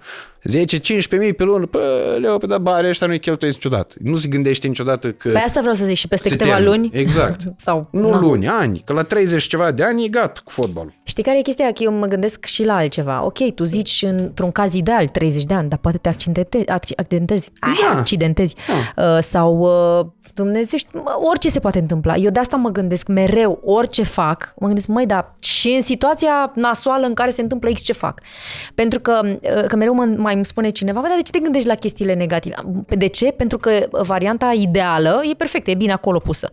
10-15.000 0.52 1.36
pe 1.38 1.44
lună, 1.44 1.66
pă, 1.66 1.80
leu, 2.20 2.38
pe 2.38 2.46
da, 2.46 2.58
bani 2.58 2.88
ăștia 2.88 3.08
nu-i 3.08 3.20
cheltuiesc 3.20 3.56
niciodată. 3.64 3.96
Nu 4.00 4.18
se 4.18 4.28
gândește 4.28 4.68
niciodată 4.68 5.12
că... 5.12 5.30
Pe 5.30 5.38
asta 5.40 5.60
vreau 5.60 5.76
să 5.76 5.86
zic 5.86 5.96
și 5.98 6.08
peste 6.08 6.28
se 6.28 6.36
câteva 6.36 6.56
termină. 6.56 6.76
luni. 6.76 6.90
Exact. 6.94 7.42
Sau, 7.66 7.88
Nu 7.92 8.10
na. 8.10 8.20
luni, 8.20 8.48
ani, 8.48 8.82
că 8.86 8.94
la 8.94 9.04
30 9.04 9.42
și 9.42 9.48
ceva 9.48 9.72
de 9.72 9.84
ani 9.84 10.06
e 10.06 10.08
gata 10.08 10.42
cu 10.44 10.52
fotbalul. 10.52 10.94
Știi 11.04 11.24
care 11.24 11.38
e 11.38 11.42
chestia? 11.42 11.66
Că 11.72 11.84
eu 11.84 11.92
mă 11.92 12.06
gândesc 12.06 12.46
și 12.46 12.64
la 12.64 12.76
altceva. 12.76 13.24
Ok, 13.26 13.54
tu 13.56 13.64
zici 13.64 14.04
într-un 14.08 14.52
caz 14.52 14.74
ideal 14.74 15.08
30 15.08 15.44
de 15.44 15.54
ani, 15.54 15.70
dar 15.70 15.78
poate 15.80 15.98
te 15.98 16.10
accidentezi, 16.10 16.66
accidentezi, 16.70 17.52
Da. 17.62 17.98
accidentezi. 18.00 18.56
Uh, 18.98 19.18
sau 19.20 19.58
uh, 20.00 20.06
Dumnezeu, 20.34 20.78
știu, 20.78 21.02
mă, 21.04 21.12
orice 21.30 21.50
se 21.50 21.60
poate 21.60 21.80
întâmpla. 21.80 22.16
Eu 22.16 22.30
de 22.30 22.40
asta 22.40 22.56
mă 22.58 22.70
gândesc 22.70 23.08
mereu, 23.08 23.62
orice 23.64 24.04
fac, 24.04 24.54
mă 24.60 24.66
gândesc, 24.66 24.88
măi, 24.88 25.06
dar 25.06 25.36
și 25.40 25.70
în 25.70 25.82
situația 25.82 26.52
nasoală 26.56 27.06
în 27.06 27.14
care 27.14 27.30
se 27.30 27.42
întâmplă 27.42 27.70
X 27.74 27.82
ce 27.82 27.94
fac. 27.94 28.22
Pentru 28.76 29.00
că, 29.00 29.20
uh, 29.26 29.64
că 29.68 29.76
mereu 29.76 29.94
mă, 29.94 30.14
mai 30.18 30.36
îmi 30.38 30.46
spune 30.46 30.70
cineva, 30.70 31.00
"Bă, 31.02 31.08
dar 31.08 31.16
de 31.18 31.22
ce 31.24 31.32
te 31.32 31.40
gândești 31.40 31.68
la 31.68 31.76
chestiile 31.76 32.14
negative? 32.14 32.56
De 32.98 33.08
ce? 33.08 33.32
Pentru 33.32 33.58
că 33.58 33.88
varianta 33.92 34.52
ideală 34.52 35.22
e 35.32 35.34
perfectă, 35.36 35.72
e 35.72 35.76
bine 35.76 35.92
acolo 35.92 36.20
pusă. 36.20 36.50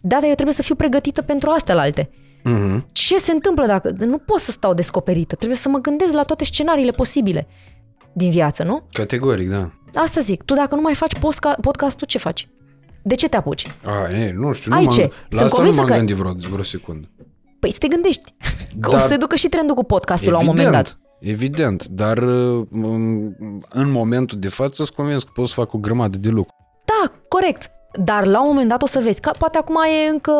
Da, 0.00 0.16
dar 0.20 0.28
eu 0.28 0.34
trebuie 0.34 0.54
să 0.54 0.62
fiu 0.62 0.74
pregătită 0.74 1.22
pentru 1.22 1.50
astea 1.50 1.74
la 1.74 1.80
alte. 1.80 2.10
Mhm. 2.44 2.86
Ce 2.92 3.18
se 3.18 3.32
întâmplă 3.32 3.66
dacă... 3.66 3.94
Nu 3.98 4.18
pot 4.18 4.40
să 4.40 4.50
stau 4.50 4.74
descoperită. 4.74 5.34
Trebuie 5.34 5.58
să 5.58 5.68
mă 5.68 5.78
gândesc 5.78 6.12
la 6.12 6.22
toate 6.22 6.44
scenariile 6.44 6.90
posibile 6.90 7.46
din 8.12 8.30
viață, 8.30 8.62
nu? 8.62 8.82
Categoric, 8.92 9.48
da. 9.50 9.70
Asta 9.94 10.20
zic. 10.20 10.42
Tu 10.42 10.54
dacă 10.54 10.74
nu 10.74 10.80
mai 10.80 10.94
faci 10.94 11.14
posca- 11.16 11.60
podcastul, 11.60 12.06
ce 12.06 12.18
faci? 12.18 12.48
De 13.02 13.14
ce 13.14 13.28
te 13.28 13.36
apuci? 13.36 13.66
A, 13.84 14.10
e, 14.10 14.32
nu 14.36 14.52
știu, 14.52 14.72
Ai 14.74 14.78
nu 14.78 14.86
m-am, 14.86 14.94
ce? 14.96 15.00
la 15.02 15.08
Sunt 15.28 15.42
asta 15.42 15.44
nu 15.44 15.50
convinsă 15.50 15.80
m-am 15.80 15.86
că- 15.90 15.96
gândit 15.96 16.16
vreo, 16.16 16.32
vreo 16.50 16.62
secundă. 16.62 17.10
Păi 17.60 17.72
să 17.72 17.78
te 17.78 17.88
gândești. 17.88 18.22
Că 18.80 18.88
o 18.88 18.90
Dar- 18.90 19.00
să 19.00 19.06
se 19.06 19.16
ducă 19.16 19.36
și 19.36 19.48
trendul 19.48 19.74
cu 19.74 19.84
podcastul 19.84 20.32
la 20.32 20.38
un 20.38 20.44
moment 20.46 20.70
dat. 20.70 20.98
Evident, 21.26 21.84
dar 21.84 22.18
uh, 22.18 22.66
în 23.68 23.90
momentul 23.90 24.38
de 24.38 24.48
față 24.48 24.74
sunt 24.74 24.88
convins 24.88 25.22
că 25.22 25.30
pot 25.34 25.48
să 25.48 25.54
fac 25.54 25.72
o 25.72 25.78
grămadă 25.78 26.18
de 26.18 26.28
lucru. 26.28 26.54
Da, 26.84 27.12
corect. 27.28 27.70
Dar 27.92 28.26
la 28.26 28.40
un 28.40 28.48
moment 28.48 28.68
dat 28.68 28.82
o 28.82 28.86
să 28.86 29.00
vezi. 29.00 29.20
Că 29.20 29.30
poate 29.38 29.58
acum 29.58 29.76
e 29.76 30.08
încă 30.08 30.32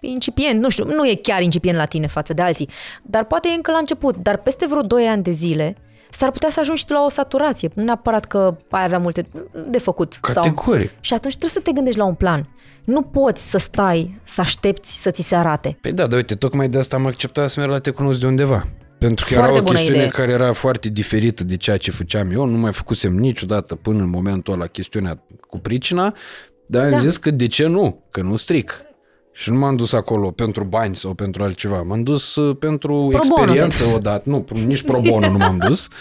incipient, 0.00 0.60
nu 0.60 0.68
știu, 0.68 0.84
nu 0.84 1.06
e 1.06 1.14
chiar 1.22 1.42
incipient 1.42 1.76
la 1.76 1.84
tine 1.84 2.06
față 2.06 2.32
de 2.32 2.42
alții, 2.42 2.68
dar 3.02 3.24
poate 3.24 3.48
e 3.48 3.54
încă 3.54 3.70
la 3.70 3.78
început. 3.78 4.16
Dar 4.16 4.36
peste 4.36 4.66
vreo 4.66 4.82
2 4.82 5.06
ani 5.06 5.22
de 5.22 5.30
zile 5.30 5.76
s-ar 6.10 6.30
putea 6.30 6.50
să 6.50 6.60
ajungi 6.60 6.80
și 6.80 6.86
tu 6.86 6.92
la 6.92 7.04
o 7.04 7.08
saturație. 7.08 7.70
Nu 7.74 7.82
neapărat 7.82 8.24
că 8.24 8.56
ai 8.70 8.84
avea 8.84 8.98
multe 8.98 9.26
de 9.68 9.78
făcut. 9.78 10.18
Sau... 10.22 10.42
Categoric. 10.42 10.90
Și 11.00 11.14
atunci 11.14 11.36
trebuie 11.36 11.62
să 11.62 11.70
te 11.70 11.72
gândești 11.72 11.98
la 11.98 12.04
un 12.04 12.14
plan. 12.14 12.48
Nu 12.84 13.02
poți 13.02 13.50
să 13.50 13.58
stai, 13.58 14.20
să 14.24 14.40
aștepți 14.40 15.02
să 15.02 15.10
ți 15.10 15.22
se 15.22 15.34
arate. 15.34 15.78
Păi 15.80 15.92
da, 15.92 16.06
dar 16.06 16.16
uite, 16.16 16.34
tocmai 16.34 16.68
de 16.68 16.78
asta 16.78 16.96
am 16.96 17.06
acceptat 17.06 17.50
să 17.50 17.60
merg 17.60 17.72
la 17.72 17.78
Te 17.78 17.90
cunosc 17.90 18.20
de 18.20 18.26
undeva. 18.26 18.66
Pentru 18.98 19.26
că 19.28 19.34
Foarte 19.34 19.52
era 19.52 19.60
o 19.60 19.64
bună 19.64 19.76
chestiune 19.76 19.98
idee. 20.00 20.10
care 20.12 20.32
era 20.32 20.52
foarte 20.52 20.88
diferită 20.88 21.44
de 21.44 21.56
ceea 21.56 21.76
ce 21.76 21.90
făceam 21.90 22.30
eu. 22.30 22.44
Nu 22.44 22.56
mai 22.58 22.72
făcusem 22.72 23.14
niciodată 23.16 23.74
până 23.74 24.02
în 24.02 24.08
momentul 24.10 24.52
ăla 24.52 24.66
chestiunea 24.66 25.22
cu 25.48 25.58
pricina, 25.58 26.14
dar 26.66 26.84
am 26.84 26.90
Da. 26.90 26.98
zis 26.98 27.16
că 27.16 27.30
de 27.30 27.46
ce 27.46 27.66
nu? 27.66 28.02
Că 28.10 28.22
nu 28.22 28.36
stric. 28.36 28.82
Și 29.32 29.50
nu 29.50 29.58
m-am 29.58 29.76
dus 29.76 29.92
acolo 29.92 30.30
pentru 30.30 30.64
bani 30.64 30.96
sau 30.96 31.14
pentru 31.14 31.42
altceva. 31.42 31.82
M-am 31.82 32.02
dus 32.02 32.34
uh, 32.36 32.56
pentru 32.58 32.92
bono, 32.92 33.16
experiență 33.16 33.84
odată. 33.94 34.22
Nu, 34.24 34.44
nici 34.66 34.82
pro 34.82 35.00
bono 35.00 35.30
nu 35.30 35.36
m-am 35.36 35.58
dus. 35.66 35.88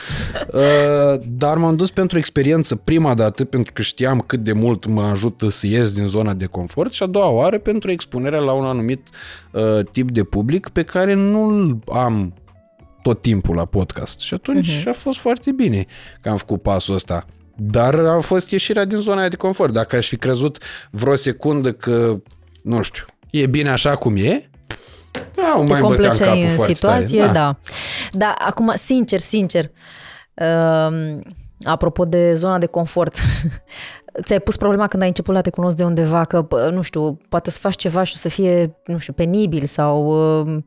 Uh, 0.53 1.19
dar 1.30 1.57
m-am 1.57 1.76
dus 1.76 1.91
pentru 1.91 2.18
experiență 2.18 2.76
prima 2.76 3.14
dată, 3.14 3.45
pentru 3.45 3.74
că 3.74 3.82
știam 3.82 4.19
cât 4.19 4.40
de 4.40 4.52
mult 4.53 4.86
mă 4.86 5.02
ajută 5.02 5.49
să 5.49 5.68
ies 5.68 5.94
din 5.94 6.07
zona 6.07 6.34
de 6.34 6.45
confort 6.45 6.94
și 6.94 7.03
a 7.03 7.06
doua 7.06 7.30
oară 7.30 7.57
pentru 7.60 7.91
expunerea 7.91 8.40
la 8.40 8.52
un 8.52 8.65
anumit 8.65 9.10
uh, 9.52 9.80
tip 9.91 10.11
de 10.11 10.24
public 10.24 10.68
pe 10.69 10.84
care 10.84 11.14
nu-l 11.14 11.78
am 11.94 12.34
tot 13.08 13.22
timpul 13.22 13.56
la 13.56 13.66
podcast. 13.66 14.20
Și 14.20 14.34
atunci 14.34 14.70
uh-huh. 14.72 14.88
a 14.88 14.92
fost 14.92 15.20
foarte 15.20 15.52
bine 15.52 15.86
că 16.22 16.30
am 16.30 16.38
făcut 16.38 16.62
pasul 16.62 16.96
ăsta. 16.96 17.26
Dar 17.56 17.96
a 17.96 18.20
fost 18.20 18.52
ieșirea 18.52 18.86
din 18.86 18.98
zona 18.98 19.20
aia 19.20 19.30
de 19.30 19.36
confort. 19.36 19.74
Dacă 19.74 19.96
aș 19.96 20.08
fi 20.08 20.18
crezut 20.18 20.64
vreo 20.92 21.16
secundă 21.16 21.72
că, 21.72 22.18
nu 22.62 22.82
știu, 22.82 23.06
e 23.30 23.46
bine 23.46 23.70
așa 23.70 23.96
cum 23.96 24.16
e, 24.16 24.50
da, 25.12 25.22
Te 25.32 25.42
mai 25.42 25.60
îmi 25.60 25.68
băteam 25.68 25.82
complăceai 25.82 26.28
capul 26.28 26.42
în 26.44 26.50
foarte 26.50 26.74
situație, 26.74 27.20
tare. 27.20 27.32
da. 27.32 27.58
Da, 28.12 28.36
acum, 28.38 28.72
sincer, 28.76 29.20
sincer, 29.20 29.72
um, 30.34 31.22
apropo 31.64 32.06
de 32.06 32.34
zona 32.34 32.58
de 32.58 32.66
confort, 32.66 33.18
ți-ai 34.26 34.40
pus 34.40 34.58
problema 34.58 34.88
când 34.88 35.02
ai 35.02 35.08
început 35.08 35.34
la 35.34 35.42
te 35.42 35.50
cunosc 35.50 35.76
de 35.76 35.84
undeva 35.84 36.26
că, 36.26 36.42
bă, 36.42 36.70
nu 36.74 36.82
știu, 36.82 37.18
poate 37.30 37.52
să 37.52 37.60
faci 37.62 37.76
ceva 37.76 38.04
și 38.04 38.14
o 38.16 38.18
să 38.18 38.30
fie, 38.30 38.76
nu 38.86 38.98
știu, 38.98 39.14
penibil 39.14 39.66
sau... 39.66 40.08
um, 40.42 40.66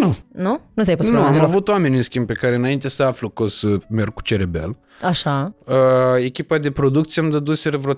Nu. 0.00 0.16
Nu? 0.32 0.60
Nu 0.74 0.82
ți-ai 0.84 0.96
pus 0.96 1.06
Nu, 1.06 1.10
problema 1.12 1.26
am 1.26 1.32
deloc. 1.34 1.48
avut 1.48 1.68
oameni 1.68 1.96
în 1.96 2.02
schimb 2.02 2.26
pe 2.26 2.32
care 2.32 2.54
înainte 2.54 2.88
să 2.88 3.02
aflu 3.02 3.28
că 3.28 3.42
o 3.42 3.46
să 3.46 3.76
merg 3.88 4.12
cu 4.14 4.22
cerebel, 4.22 4.76
Așa. 5.02 5.54
uh, 5.66 5.74
echipa 6.24 6.58
de 6.58 6.70
producție 6.70 7.22
îmi 7.22 7.30
dăduseră 7.30 7.76
vreo 7.76 7.94
3-4 7.94 7.96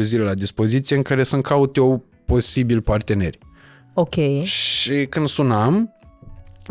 zile 0.00 0.22
la 0.22 0.34
dispoziție 0.34 0.96
în 0.96 1.02
care 1.02 1.22
să-mi 1.24 1.42
caut 1.42 1.76
eu 1.76 2.04
posibil 2.26 2.80
parteneri. 2.80 3.38
Ok. 3.94 4.14
Și 4.42 5.06
când 5.06 5.28
sunam, 5.28 5.94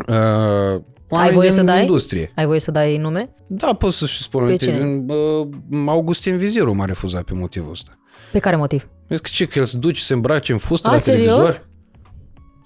uh, 0.08 0.80
oameni 1.08 1.34
voie 1.34 1.48
din 1.48 1.56
să 1.58 1.62
dai? 1.62 1.80
industrie. 1.80 2.32
Ai 2.34 2.46
voie 2.46 2.60
să 2.60 2.70
dai 2.70 2.96
nume? 2.96 3.34
Da, 3.46 3.72
pot 3.74 3.92
să-și 3.92 4.22
spun. 4.22 4.44
Pe 4.44 4.50
Uite, 4.50 4.64
cine? 4.64 5.04
uh, 5.14 5.48
Augustin 5.86 6.36
Viziru 6.36 6.74
m-a 6.74 6.84
refuzat 6.84 7.22
pe 7.22 7.34
motivul 7.34 7.70
ăsta. 7.70 7.98
Pe 8.32 8.38
care 8.38 8.56
motiv? 8.56 8.88
Vezi 9.08 9.22
că 9.22 9.28
ce, 9.32 9.46
că 9.46 9.58
el 9.58 9.64
se 9.64 9.76
duce, 9.78 10.02
se 10.02 10.12
îmbrace 10.12 10.52
în 10.52 10.58
fustă 10.58 10.88
A, 10.88 10.92
la 10.92 10.98
serios? 10.98 11.24
televizor? 11.34 11.68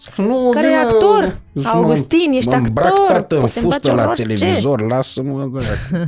Zic 0.00 0.14
că 0.14 0.22
Nu, 0.22 0.50
Care 0.52 0.66
vină- 0.66 0.78
e 0.78 0.82
actor? 0.82 1.36
Zic, 1.54 1.66
Augustin, 1.66 2.30
mă- 2.30 2.36
ești 2.36 2.48
mă 2.50 2.56
îmbrac, 2.56 2.86
actor, 2.86 3.06
tată, 3.06 3.34
în 3.34 3.40
poți 3.40 3.52
să 3.52 3.60
fustă 3.60 3.88
îmbraci 3.88 4.04
la 4.06 4.10
orice. 4.10 4.22
televizor, 4.22 4.80
lasă-mă, 4.88 5.44
bă, 5.46 5.60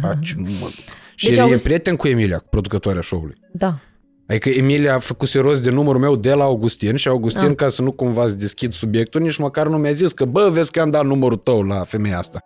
faci, 0.02 0.34
nu 0.36 0.50
mă. 0.60 0.66
Și 1.14 1.26
Deci 1.28 1.38
e 1.38 1.40
August- 1.40 1.64
prieten 1.64 1.96
cu 1.96 2.08
Emilia, 2.08 2.38
cu 2.38 2.46
producătoarea 2.50 3.02
show-ului. 3.02 3.34
Da. 3.52 3.74
Adică 4.28 4.48
Emilia 4.48 4.94
a 4.94 4.98
făcut 4.98 5.32
rost 5.32 5.62
de 5.62 5.70
numărul 5.70 6.00
meu 6.00 6.16
de 6.16 6.32
la 6.34 6.44
Augustin 6.44 6.96
și 6.96 7.08
Augustin, 7.08 7.48
Ah. 7.48 7.54
ca 7.54 7.68
să 7.68 7.82
nu 7.82 7.92
cumva 7.92 8.28
să 8.28 8.34
deschid 8.34 8.72
subiectul, 8.72 9.20
nici 9.20 9.36
măcar 9.36 9.66
nu 9.66 9.76
mi-a 9.76 9.92
zis 9.92 10.12
că, 10.12 10.24
bă, 10.24 10.48
vezi 10.48 10.70
că 10.70 10.80
am 10.80 10.90
dat 10.90 11.04
numărul 11.04 11.36
tău 11.36 11.62
la 11.62 11.84
femeia 11.84 12.18
asta. 12.18 12.38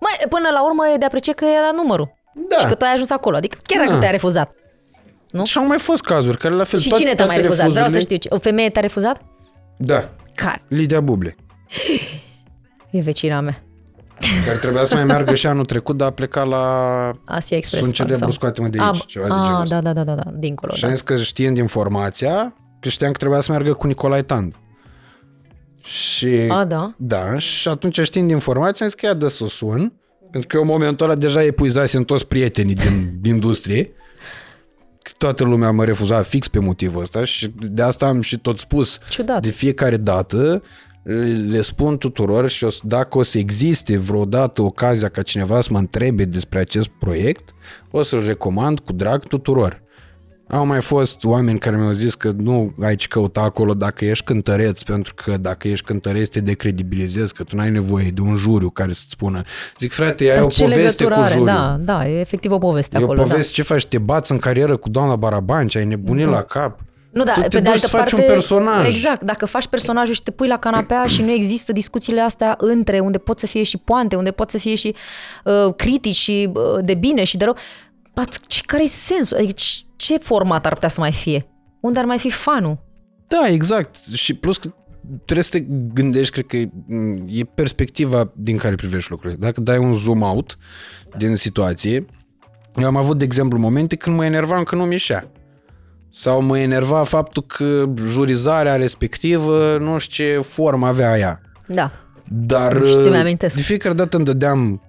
Mai, 0.00 0.12
până 0.28 0.48
la 0.52 0.64
urmă 0.64 0.82
e 0.94 0.96
de 0.98 1.04
apreciat 1.04 1.34
că 1.34 1.44
i-a 1.44 1.70
dat 1.70 1.74
numărul. 1.82 2.14
Da. 2.48 2.56
Și 2.58 2.66
că 2.66 2.74
tu 2.74 2.84
ai 2.84 2.92
ajuns 2.92 3.10
acolo. 3.10 3.36
Adică 3.36 3.58
chiar 3.62 3.80
dacă 3.82 3.92
Da. 3.94 4.00
te-a 4.00 4.10
refuzat. 4.10 4.54
Nu? 5.30 5.44
Și 5.44 5.58
au 5.58 5.66
mai 5.66 5.78
fost 5.78 6.02
cazuri 6.02 6.38
care 6.38 6.54
la 6.54 6.64
fel... 6.64 6.78
Și 6.78 6.88
toate- 6.88 7.02
cine 7.02 7.14
te-a 7.14 7.24
mai 7.26 7.34
toate 7.34 7.48
refuzat? 7.48 7.70
Vreau 7.70 7.86
să 7.86 7.92
refuzurile- 7.92 8.20
știu. 8.20 8.36
O 8.36 8.38
femeie 8.38 8.70
te-a 8.70 8.80
refuzat? 8.80 9.22
Da, 9.76 10.08
Care? 10.34 10.64
Lidia 10.68 11.00
Buble. 11.00 11.34
E 12.90 13.00
vecina 13.00 13.40
mea. 13.40 13.62
Care 14.46 14.58
trebuia 14.58 14.84
să 14.84 14.94
mai 14.94 15.04
meargă 15.04 15.34
și 15.34 15.46
anul 15.46 15.64
trecut, 15.64 15.96
dar 15.96 16.08
a 16.08 16.10
plecat 16.10 16.46
la... 16.48 17.10
Asia 17.24 17.56
Express. 17.56 17.82
Sunt 17.84 17.96
parcă, 17.96 18.12
celebru, 18.12 18.18
sau- 18.18 18.30
scoate-mă 18.30 18.68
de 18.68 18.78
aici, 18.80 19.00
A, 19.00 19.04
ceva 19.06 19.26
de 19.26 19.32
a, 19.32 19.42
genul 19.44 19.60
ăsta. 19.60 19.80
da, 19.80 19.92
da, 19.92 20.04
da, 20.04 20.14
da, 20.14 20.22
da, 20.22 20.30
dincolo. 20.38 20.72
Și 20.74 20.80
Da. 20.80 20.86
am 20.86 20.92
zis 20.92 21.02
că 21.02 21.16
știind 21.16 21.56
informația, 21.58 22.54
că 22.80 22.88
știam 22.88 23.10
că 23.12 23.18
trebuia 23.18 23.40
să 23.40 23.50
meargă 23.50 23.72
cu 23.72 23.86
Nicolae 23.86 24.22
Tand. 24.22 24.54
Și... 25.82 26.46
A, 26.48 26.64
da. 26.64 26.94
Da, 26.96 27.38
și 27.38 27.68
atunci 27.68 28.00
știind 28.00 28.30
informația, 28.30 28.84
am 28.86 28.90
zis 28.92 29.00
că 29.00 29.06
ia 29.06 29.14
de 29.14 29.28
să 29.28 29.44
o 29.44 29.46
sun, 29.46 29.92
pentru 30.30 30.48
că 30.48 30.56
eu 30.56 30.62
în 30.62 30.68
momentul 30.68 31.06
ăla 31.06 31.14
deja 31.18 31.42
epuizasem 31.44 32.02
toți 32.02 32.26
prietenii 32.26 32.74
din 32.74 33.18
industrie. 33.24 33.90
Că 35.04 35.10
Toată 35.18 35.44
lumea 35.44 35.70
mă 35.70 35.84
refuza 35.84 36.22
fix 36.22 36.48
pe 36.48 36.58
motivul 36.58 37.02
ăsta 37.02 37.24
și 37.24 37.52
de 37.58 37.82
asta 37.82 38.06
am 38.06 38.20
și 38.20 38.38
tot 38.38 38.58
spus. 38.58 38.98
Ciudat. 39.08 39.42
De 39.42 39.50
fiecare 39.50 39.96
dată 39.96 40.62
le 41.48 41.60
spun 41.60 41.98
tuturor 41.98 42.48
și 42.48 42.64
o 42.64 42.70
să, 42.70 42.80
dacă 42.82 43.18
o 43.18 43.22
să 43.22 43.38
existe 43.38 43.98
vreodată 43.98 44.62
ocazia 44.62 45.08
ca 45.08 45.22
cineva 45.22 45.60
să 45.60 45.68
mă 45.72 45.78
întrebe 45.78 46.24
despre 46.24 46.58
acest 46.58 46.88
proiect, 46.88 47.54
o 47.90 48.02
să-l 48.02 48.24
recomand 48.24 48.80
cu 48.80 48.92
drag 48.92 49.24
tuturor. 49.24 49.82
Au 50.48 50.66
mai 50.66 50.80
fost 50.80 51.24
oameni 51.24 51.58
care 51.58 51.76
mi-au 51.76 51.90
zis 51.90 52.14
că 52.14 52.32
nu 52.36 52.74
ai 52.82 52.96
ce 52.96 53.06
căuta 53.08 53.40
acolo 53.40 53.74
dacă 53.74 54.04
ești 54.04 54.24
cântăreț, 54.24 54.82
pentru 54.82 55.14
că 55.14 55.36
dacă 55.36 55.68
ești 55.68 55.84
cântăreț 55.86 56.28
te 56.28 56.40
decredibilizezi, 56.40 57.34
că 57.34 57.42
tu 57.42 57.56
n-ai 57.56 57.70
nevoie 57.70 58.10
de 58.10 58.20
un 58.20 58.36
juriu 58.36 58.70
care 58.70 58.92
să-ți 58.92 59.10
spună. 59.10 59.42
Zic, 59.78 59.92
frate, 59.92 60.24
ai 60.30 60.34
Dar 60.36 60.44
o 60.44 60.48
ce 60.48 60.62
poveste 60.62 60.80
legătură 60.80 61.14
cu 61.14 61.20
are? 61.20 61.32
juriu. 61.32 61.44
Da, 61.44 61.76
da, 61.80 62.08
e 62.08 62.20
efectiv 62.20 62.50
o 62.50 62.58
poveste 62.58 62.96
E 62.96 63.00
o 63.00 63.04
acolo. 63.04 63.22
poveste, 63.22 63.52
ce 63.52 63.62
faci? 63.62 63.86
Te 63.86 63.98
bați 63.98 64.32
în 64.32 64.38
carieră 64.38 64.76
cu 64.76 64.88
doamna 64.88 65.16
Barabanci, 65.16 65.76
ai 65.76 65.84
nebunit 65.84 66.26
la 66.26 66.42
cap. 66.42 66.76
Da. 66.76 66.82
Nu, 67.10 67.22
da, 67.24 67.32
tu 67.32 67.40
te 67.40 67.48
pe 67.48 67.54
de 67.54 67.58
duci 67.58 67.68
altă 67.68 67.86
să 67.86 67.96
faci 67.96 68.10
parte, 68.10 68.26
un 68.26 68.32
personaj. 68.32 68.86
Exact, 68.86 69.22
dacă 69.22 69.46
faci 69.46 69.66
personajul 69.66 70.14
și 70.14 70.22
te 70.22 70.30
pui 70.30 70.48
la 70.48 70.58
canapea 70.58 71.04
și 71.06 71.22
nu 71.22 71.30
există 71.30 71.72
discuțiile 71.72 72.20
astea 72.20 72.54
între, 72.58 72.98
unde 72.98 73.18
pot 73.18 73.38
să 73.38 73.46
fie 73.46 73.62
și 73.62 73.78
poante, 73.78 74.16
unde 74.16 74.30
pot 74.30 74.50
să 74.50 74.58
fie 74.58 74.74
și 74.74 74.94
uh, 75.44 75.74
critici 75.76 76.14
și 76.16 76.50
uh, 76.54 76.84
de 76.84 76.94
bine 76.94 77.24
și 77.24 77.36
de 77.36 77.44
rău, 77.44 77.56
at- 78.22 78.60
care 78.66 78.82
e 78.82 78.86
sensul? 78.86 79.36
Adică 79.36 79.52
ce- 79.52 79.80
ce 79.96 80.16
format 80.16 80.66
ar 80.66 80.72
putea 80.72 80.88
să 80.88 81.00
mai 81.00 81.12
fie? 81.12 81.46
Unde 81.80 81.98
ar 81.98 82.04
mai 82.04 82.18
fi 82.18 82.30
fanul? 82.30 82.78
Da, 83.28 83.46
exact. 83.48 83.96
Și 84.14 84.34
plus 84.34 84.56
că 84.56 84.68
trebuie 85.24 85.44
să 85.44 85.50
te 85.50 85.60
gândești, 85.92 86.32
cred 86.40 86.46
că 86.46 86.56
m, 86.94 87.24
e 87.28 87.44
perspectiva 87.44 88.32
din 88.36 88.56
care 88.56 88.74
privești 88.74 89.10
lucrurile. 89.10 89.38
Dacă 89.40 89.60
dai 89.60 89.78
un 89.78 89.94
zoom 89.94 90.22
out 90.22 90.56
din 91.16 91.36
situație, 91.36 92.06
eu 92.76 92.86
am 92.86 92.96
avut, 92.96 93.18
de 93.18 93.24
exemplu, 93.24 93.58
momente 93.58 93.96
când 93.96 94.16
mă 94.16 94.24
enervam 94.24 94.62
că 94.62 94.74
nu 94.74 94.84
mi 94.84 94.92
ieșea. 94.92 95.30
Sau 96.10 96.40
mă 96.42 96.58
enerva 96.58 97.02
faptul 97.02 97.42
că 97.42 97.84
jurizarea 98.06 98.76
respectivă 98.76 99.76
nu 99.80 99.98
știu 99.98 100.24
ce 100.24 100.40
formă 100.40 100.86
avea 100.86 101.18
ea. 101.18 101.40
Da. 101.66 101.90
Dar 102.28 102.72
Știu, 102.84 103.00
uh, 103.04 103.10
mi-amintesc. 103.10 103.56
de 103.56 103.62
fiecare 103.62 103.94
dată 103.94 104.16
îmi 104.16 104.24
dădeam 104.24 104.82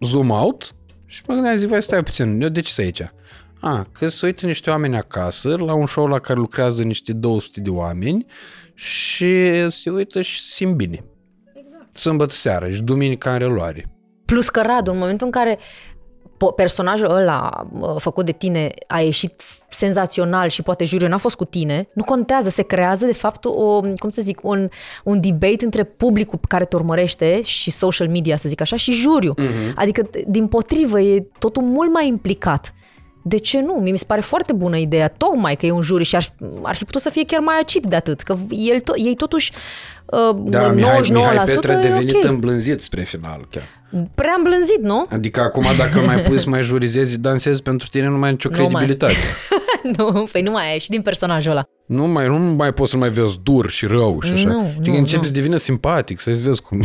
zoom 0.00 0.30
out 0.30 0.74
și 1.12 1.22
mă 1.26 1.34
gândeam, 1.34 1.56
zic, 1.56 1.68
vai, 1.68 1.82
stai 1.82 2.02
puțin, 2.02 2.40
eu 2.40 2.48
de 2.48 2.60
ce 2.60 2.70
sunt 2.70 2.86
aici? 2.86 3.12
A, 3.60 3.86
că 3.92 4.08
se 4.08 4.26
uită 4.26 4.46
niște 4.46 4.70
oameni 4.70 4.96
acasă 4.96 5.56
la 5.56 5.74
un 5.74 5.86
show 5.86 6.06
la 6.06 6.18
care 6.18 6.38
lucrează 6.38 6.82
niște 6.82 7.12
200 7.12 7.60
de 7.60 7.70
oameni 7.70 8.26
și 8.74 9.52
se 9.70 9.90
uită 9.90 10.22
și 10.22 10.40
se 10.40 10.50
simt 10.50 10.74
bine. 10.74 11.04
Exact. 11.54 11.96
Sâmbătă 11.96 12.32
seara 12.32 12.70
și 12.70 12.82
duminica 12.82 13.32
în 13.32 13.38
reluare. 13.38 13.90
Plus 14.24 14.48
că 14.48 14.60
Radu, 14.60 14.90
în 14.90 14.98
momentul 14.98 15.26
în 15.26 15.32
care 15.32 15.56
po- 15.56 15.91
personajul 16.50 17.10
ăla 17.10 17.66
uh, 17.80 17.94
făcut 17.98 18.24
de 18.24 18.32
tine 18.32 18.70
a 18.86 19.00
ieșit 19.00 19.42
senzațional 19.70 20.48
și 20.48 20.62
poate 20.62 20.84
juriul 20.84 21.10
n-a 21.10 21.16
fost 21.16 21.36
cu 21.36 21.44
tine, 21.44 21.88
nu 21.92 22.04
contează, 22.04 22.48
se 22.48 22.62
creează 22.62 23.06
de 23.06 23.12
fapt 23.12 23.44
o, 23.44 23.80
cum 23.80 24.10
să 24.10 24.22
zic, 24.22 24.38
un, 24.42 24.68
un 25.04 25.20
debate 25.20 25.64
între 25.64 25.84
publicul 25.84 26.38
care 26.48 26.64
te 26.64 26.76
urmărește 26.76 27.42
și 27.42 27.70
social 27.70 28.08
media, 28.08 28.36
să 28.36 28.48
zic 28.48 28.60
așa, 28.60 28.76
și 28.76 28.92
juriu. 28.92 29.34
Uh-huh. 29.34 29.74
Adică, 29.74 30.10
din 30.26 30.46
potrivă, 30.46 31.00
e 31.00 31.26
totul 31.38 31.62
mult 31.62 31.92
mai 31.92 32.06
implicat. 32.06 32.74
De 33.24 33.36
ce 33.36 33.60
nu? 33.60 33.72
Mi 33.72 33.98
se 33.98 34.04
pare 34.04 34.20
foarte 34.20 34.52
bună 34.52 34.76
ideea, 34.76 35.08
tocmai 35.08 35.56
că 35.56 35.66
e 35.66 35.70
un 35.70 35.82
juriu 35.82 36.04
și 36.04 36.16
ar, 36.16 36.34
ar 36.62 36.74
fi 36.76 36.84
putut 36.84 37.00
să 37.00 37.08
fie 37.10 37.24
chiar 37.24 37.40
mai 37.40 37.58
acid 37.60 37.86
de 37.86 37.96
atât, 37.96 38.20
că 38.20 38.36
el 38.50 38.80
to- 38.80 39.04
ei 39.04 39.14
totuși 39.14 39.52
uh, 40.06 40.36
Da, 40.44 40.68
Mihai, 40.68 41.00
99% 41.00 41.08
Mihai 41.12 41.44
Petre 41.44 41.74
a 41.74 41.78
e 41.78 41.80
devenit 41.80 42.14
ok. 42.14 42.24
îmblânzit 42.24 42.82
spre 42.82 43.02
final 43.02 43.46
chiar. 43.50 43.62
Prea 44.14 44.34
îmblânzit, 44.36 44.80
nu? 44.82 45.06
Adică 45.10 45.40
acum 45.40 45.64
dacă 45.78 45.98
îl 45.98 46.04
mai 46.06 46.16
pui 46.22 46.40
să 46.40 46.48
mai 46.48 46.62
jurizezi, 46.62 47.18
dansezi 47.18 47.62
pentru 47.62 47.88
tine, 47.88 48.06
nu 48.06 48.16
mai 48.18 48.26
ai 48.28 48.30
nicio 48.32 48.48
Nu 48.48 48.56
mai. 48.56 48.66
credibilitate. 48.66 49.14
nu, 49.96 50.26
păi 50.32 50.42
nu 50.42 50.50
mai 50.50 50.70
ai 50.72 50.78
și 50.78 50.88
din 50.88 51.02
personajul 51.02 51.50
ăla. 51.50 51.64
Nu 51.86 52.06
mai, 52.06 52.26
nu 52.26 52.38
mai 52.38 52.72
poți 52.72 52.90
să 52.90 52.96
mai 52.96 53.08
vezi 53.10 53.38
dur 53.42 53.70
și 53.70 53.86
rău 53.86 54.20
și 54.22 54.32
așa. 54.32 54.48
Nu, 54.48 54.58
Adică 54.78 54.90
nu, 54.90 54.96
începi 54.96 55.20
nu. 55.20 55.26
să 55.26 55.32
devină 55.32 55.56
simpatic, 55.56 56.20
să-ți 56.20 56.42
vezi 56.42 56.62
cum... 56.62 56.84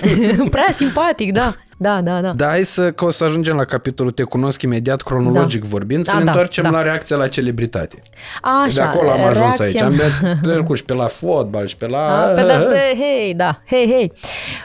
Prea 0.50 0.72
simpatic, 0.76 1.32
da. 1.32 1.54
Da, 1.80 2.00
da, 2.00 2.20
da. 2.20 2.32
Da, 2.32 2.46
hai 2.46 2.64
să, 2.64 2.92
că 2.92 3.04
o 3.04 3.10
să 3.10 3.24
ajungem 3.24 3.56
la 3.56 3.64
capitolul 3.64 4.12
Te 4.12 4.22
cunosc 4.22 4.62
imediat, 4.62 5.02
cronologic 5.02 5.62
Da. 5.62 5.68
vorbind, 5.68 6.04
să 6.04 6.12
Da, 6.12 6.18
ne 6.18 6.24
da, 6.24 6.30
întoarcem 6.30 6.64
da. 6.64 6.70
la 6.70 6.82
reacția 6.82 7.16
la 7.16 7.28
celebritate. 7.28 8.02
Așa, 8.42 8.74
de 8.74 8.80
acolo 8.80 9.10
am 9.10 9.20
ajuns 9.26 9.56
reacția- 9.58 9.64
aici. 9.86 10.02
Am 10.22 10.38
trecut 10.42 10.76
și 10.76 10.84
pe 10.84 10.92
la 10.94 11.06
fotbal 11.06 11.66
și 11.66 11.76
pe 11.76 11.86
la... 11.86 12.22
A, 12.22 12.26
pe 12.26 12.42
da, 12.42 12.58
pe, 12.58 12.78
hei, 12.98 13.34
da, 13.34 13.62
hei, 13.66 13.86
hei. 13.86 14.12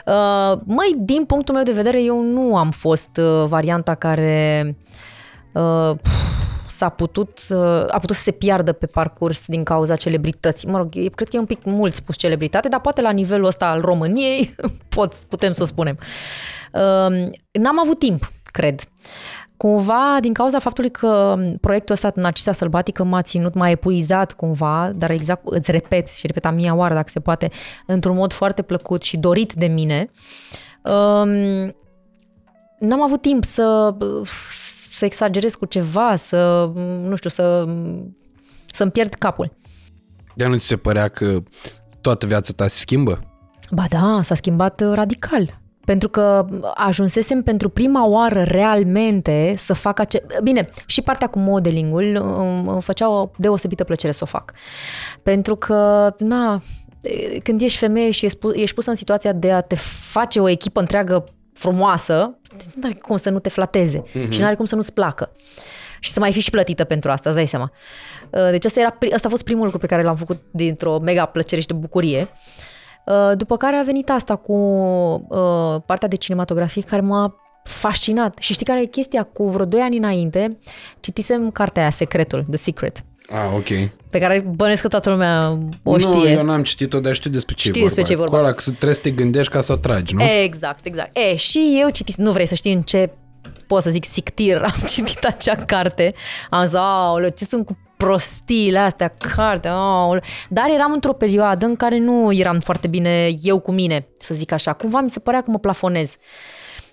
Uh, 0.06 0.58
măi, 0.64 0.94
din 0.98 1.24
punctul 1.24 1.54
meu 1.54 1.62
de 1.64 1.72
vedere, 1.72 2.02
eu 2.02 2.22
nu 2.22 2.56
am 2.56 2.70
fost 2.70 3.10
uh, 3.16 3.44
varianta 3.46 3.94
care 3.94 4.76
uh, 5.52 5.90
s-a 6.68 6.88
putut, 6.88 7.38
uh, 7.48 7.58
a 7.88 7.98
putut 8.00 8.16
să 8.16 8.22
se 8.22 8.30
piardă 8.30 8.72
pe 8.72 8.86
parcurs 8.86 9.46
din 9.46 9.62
cauza 9.64 9.96
celebrității. 9.96 10.68
Mă 10.68 10.76
rog, 10.78 10.88
e- 10.96 11.08
cred 11.08 11.28
că 11.28 11.36
e 11.36 11.38
un 11.38 11.44
pic 11.46 11.64
mult 11.64 11.94
spus 11.94 12.16
celebritate, 12.16 12.68
dar 12.68 12.80
poate 12.80 13.00
la 13.00 13.10
nivelul 13.10 13.46
ăsta 13.46 13.66
al 13.66 13.80
României 13.80 14.54
pot, 14.94 15.14
putem 15.28 15.52
să 15.52 15.62
o 15.62 15.66
spunem. 15.66 15.96
Uh, 16.00 16.06
n-am 17.52 17.80
avut 17.80 17.98
timp, 17.98 18.32
cred. 18.52 18.80
Cumva, 19.56 20.18
din 20.20 20.32
cauza 20.32 20.58
faptului 20.58 20.90
că 20.90 21.36
proiectul 21.60 21.94
ăsta, 21.94 22.12
Narcisa 22.14 22.52
Sălbatică, 22.52 23.04
m-a 23.04 23.22
ținut, 23.22 23.54
m-a 23.54 23.68
epuizat 23.68 24.32
cumva, 24.32 24.90
dar 24.94 25.10
exact 25.10 25.42
îți 25.44 25.70
repet 25.70 26.08
și 26.08 26.26
repet 26.26 26.44
a 26.44 26.50
mia 26.50 26.74
oară, 26.74 26.94
dacă 26.94 27.08
se 27.08 27.20
poate, 27.20 27.50
într-un 27.86 28.16
mod 28.16 28.32
foarte 28.32 28.62
plăcut 28.62 29.02
și 29.02 29.16
dorit 29.16 29.52
de 29.52 29.66
mine, 29.66 30.10
um, 30.82 31.30
n-am 32.78 33.02
avut 33.02 33.20
timp 33.20 33.44
să, 33.44 33.96
să 34.94 35.04
exagerez 35.04 35.54
cu 35.54 35.64
ceva, 35.64 36.16
să, 36.16 36.70
nu 37.02 37.16
știu, 37.16 37.30
să, 37.30 37.68
să-mi 38.66 38.90
pierd 38.90 39.14
capul. 39.14 39.56
Dar 40.34 40.48
nu 40.48 40.56
ți 40.56 40.66
se 40.66 40.76
părea 40.76 41.08
că 41.08 41.42
toată 42.00 42.26
viața 42.26 42.52
ta 42.56 42.66
se 42.66 42.78
schimbă? 42.78 43.20
Ba 43.70 43.84
da, 43.88 44.20
s-a 44.22 44.34
schimbat 44.34 44.80
uh, 44.80 44.92
radical. 44.94 45.62
Pentru 45.84 46.08
că 46.08 46.46
ajunsesem 46.74 47.42
pentru 47.42 47.68
prima 47.68 48.06
oară 48.06 48.42
realmente 48.42 49.54
să 49.56 49.72
fac 49.74 49.98
ace... 49.98 50.22
Bine, 50.42 50.68
și 50.86 51.02
partea 51.02 51.26
cu 51.26 51.38
modelingul 51.38 52.04
îmi 52.38 52.68
îmi 52.68 52.82
făcea 52.82 53.08
o 53.10 53.30
deosebită 53.36 53.84
plăcere 53.84 54.12
să 54.12 54.20
o 54.22 54.26
fac. 54.26 54.52
Pentru 55.22 55.56
că, 55.56 56.10
na, 56.18 56.62
când 57.42 57.60
ești 57.60 57.78
femeie 57.78 58.10
și 58.10 58.24
ești 58.24 58.38
pu- 58.38 58.54
ești 58.54 58.74
pusă 58.74 58.90
în 58.90 58.96
situația 58.96 59.32
de 59.32 59.52
a 59.52 59.60
te 59.60 59.74
face 60.10 60.40
o 60.40 60.48
echipă 60.48 60.80
întreagă 60.80 61.24
frumoasă, 61.52 62.38
nu 62.74 62.82
are 62.84 62.94
cum 62.94 63.16
să 63.16 63.30
nu 63.30 63.38
te 63.38 63.48
flateze 63.48 63.98
Mhm. 64.04 64.26
mm-hmm. 64.26 64.30
și 64.30 64.38
nu 64.40 64.46
are 64.46 64.54
cum 64.54 64.64
să 64.64 64.74
nu-ți 64.74 64.92
placă. 64.92 65.30
Și 66.00 66.10
să 66.10 66.20
mai 66.20 66.32
fi 66.32 66.40
și 66.40 66.50
plătită 66.50 66.84
pentru 66.84 67.10
asta, 67.10 67.28
îți 67.28 67.38
dai 67.38 67.46
seama. 67.46 67.70
Uh, 68.30 68.50
Deci 68.50 68.64
asta, 68.64 68.80
era, 68.80 68.90
pri- 68.90 69.12
asta 69.14 69.26
a 69.26 69.30
fost 69.30 69.42
primul 69.44 69.62
lucru 69.64 69.78
pe 69.78 69.86
care 69.86 70.02
l-am 70.02 70.16
făcut 70.16 70.40
dintr-o 70.50 70.98
mega 70.98 71.24
plăcere 71.24 71.60
și 71.60 71.66
de 71.66 71.72
bucurie. 71.72 72.20
Uh, 72.20 72.72
După 73.34 73.56
care 73.56 73.76
a 73.76 73.82
venit 73.82 74.10
asta 74.10 74.36
cu 74.36 74.52
uh, 75.28 75.80
partea 75.86 76.08
de 76.08 76.16
cinematografie 76.16 76.82
care 76.82 77.02
m-a 77.02 77.34
fascinat. 77.64 78.36
Și 78.38 78.52
știi 78.52 78.66
care 78.66 78.80
e 78.82 78.84
chestia? 78.86 79.22
Cu 79.22 79.48
vreo 79.48 79.64
2 79.64 79.80
ani 79.80 79.96
înainte 79.96 80.58
citisem 81.00 81.50
cartea 81.50 81.82
aia, 81.82 81.90
Secretul, 81.90 82.44
The 82.48 82.56
Secret, 82.56 83.04
Ah, 83.30 83.38
ok. 83.56 83.90
pe 84.10 84.18
care 84.18 84.46
bănesc 84.56 84.82
că 84.82 84.88
toată 84.88 85.10
lumea 85.10 85.58
o 85.82 85.98
știe. 85.98 86.12
Nu, 86.12 86.28
eu 86.28 86.44
n-am 86.44 86.62
citit-o, 86.62 87.00
dar 87.00 87.14
știu 87.14 87.30
despre 87.30 87.54
ce 87.54 87.68
Știi 87.68 87.80
e 87.80 87.84
vorba. 87.84 87.94
despre 87.94 88.02
ce 88.02 88.12
e 88.12 88.22
vorba. 88.24 88.36
Cu 88.38 88.42
ăla 88.44 88.52
că 88.54 88.62
trebuie 88.62 88.94
să 88.94 89.00
te 89.00 89.10
gândești 89.10 89.52
ca 89.52 89.60
să 89.60 89.72
o 89.72 89.76
tragi, 89.76 90.14
nu? 90.14 90.22
Exact, 90.42 90.86
exact. 90.86 91.16
E, 91.16 91.34
și 91.36 91.78
eu 91.80 91.88
citis, 91.88 92.16
nu 92.16 92.32
vrei 92.32 92.46
să 92.46 92.54
știi 92.54 92.72
în 92.72 92.82
ce, 92.82 93.10
pot 93.66 93.82
să 93.82 93.90
zic, 93.90 94.04
sictir 94.04 94.56
am 94.62 94.82
citit 94.94 95.24
acea 95.24 95.54
carte. 95.56 96.14
Am 96.50 96.64
zis, 96.64 96.74
aoleu, 96.74 97.30
ce 97.30 97.44
sunt 97.44 97.66
cu 97.66 97.76
prostiile 98.04 98.78
astea, 98.78 99.14
carte, 99.34 99.68
aoleu. 99.68 100.22
Dar 100.48 100.68
eram 100.74 100.92
într-o 100.92 101.12
perioadă 101.12 101.66
în 101.66 101.76
care 101.76 101.98
nu 101.98 102.32
eram 102.32 102.60
foarte 102.60 102.86
bine 102.86 103.30
eu 103.42 103.58
cu 103.58 103.72
mine, 103.72 104.06
să 104.18 104.34
zic 104.34 104.52
așa. 104.52 104.72
Cumva 104.72 105.00
mi 105.00 105.10
se 105.10 105.20
părea 105.20 105.42
că 105.42 105.50
mă 105.50 105.58
plafonez. 105.58 106.16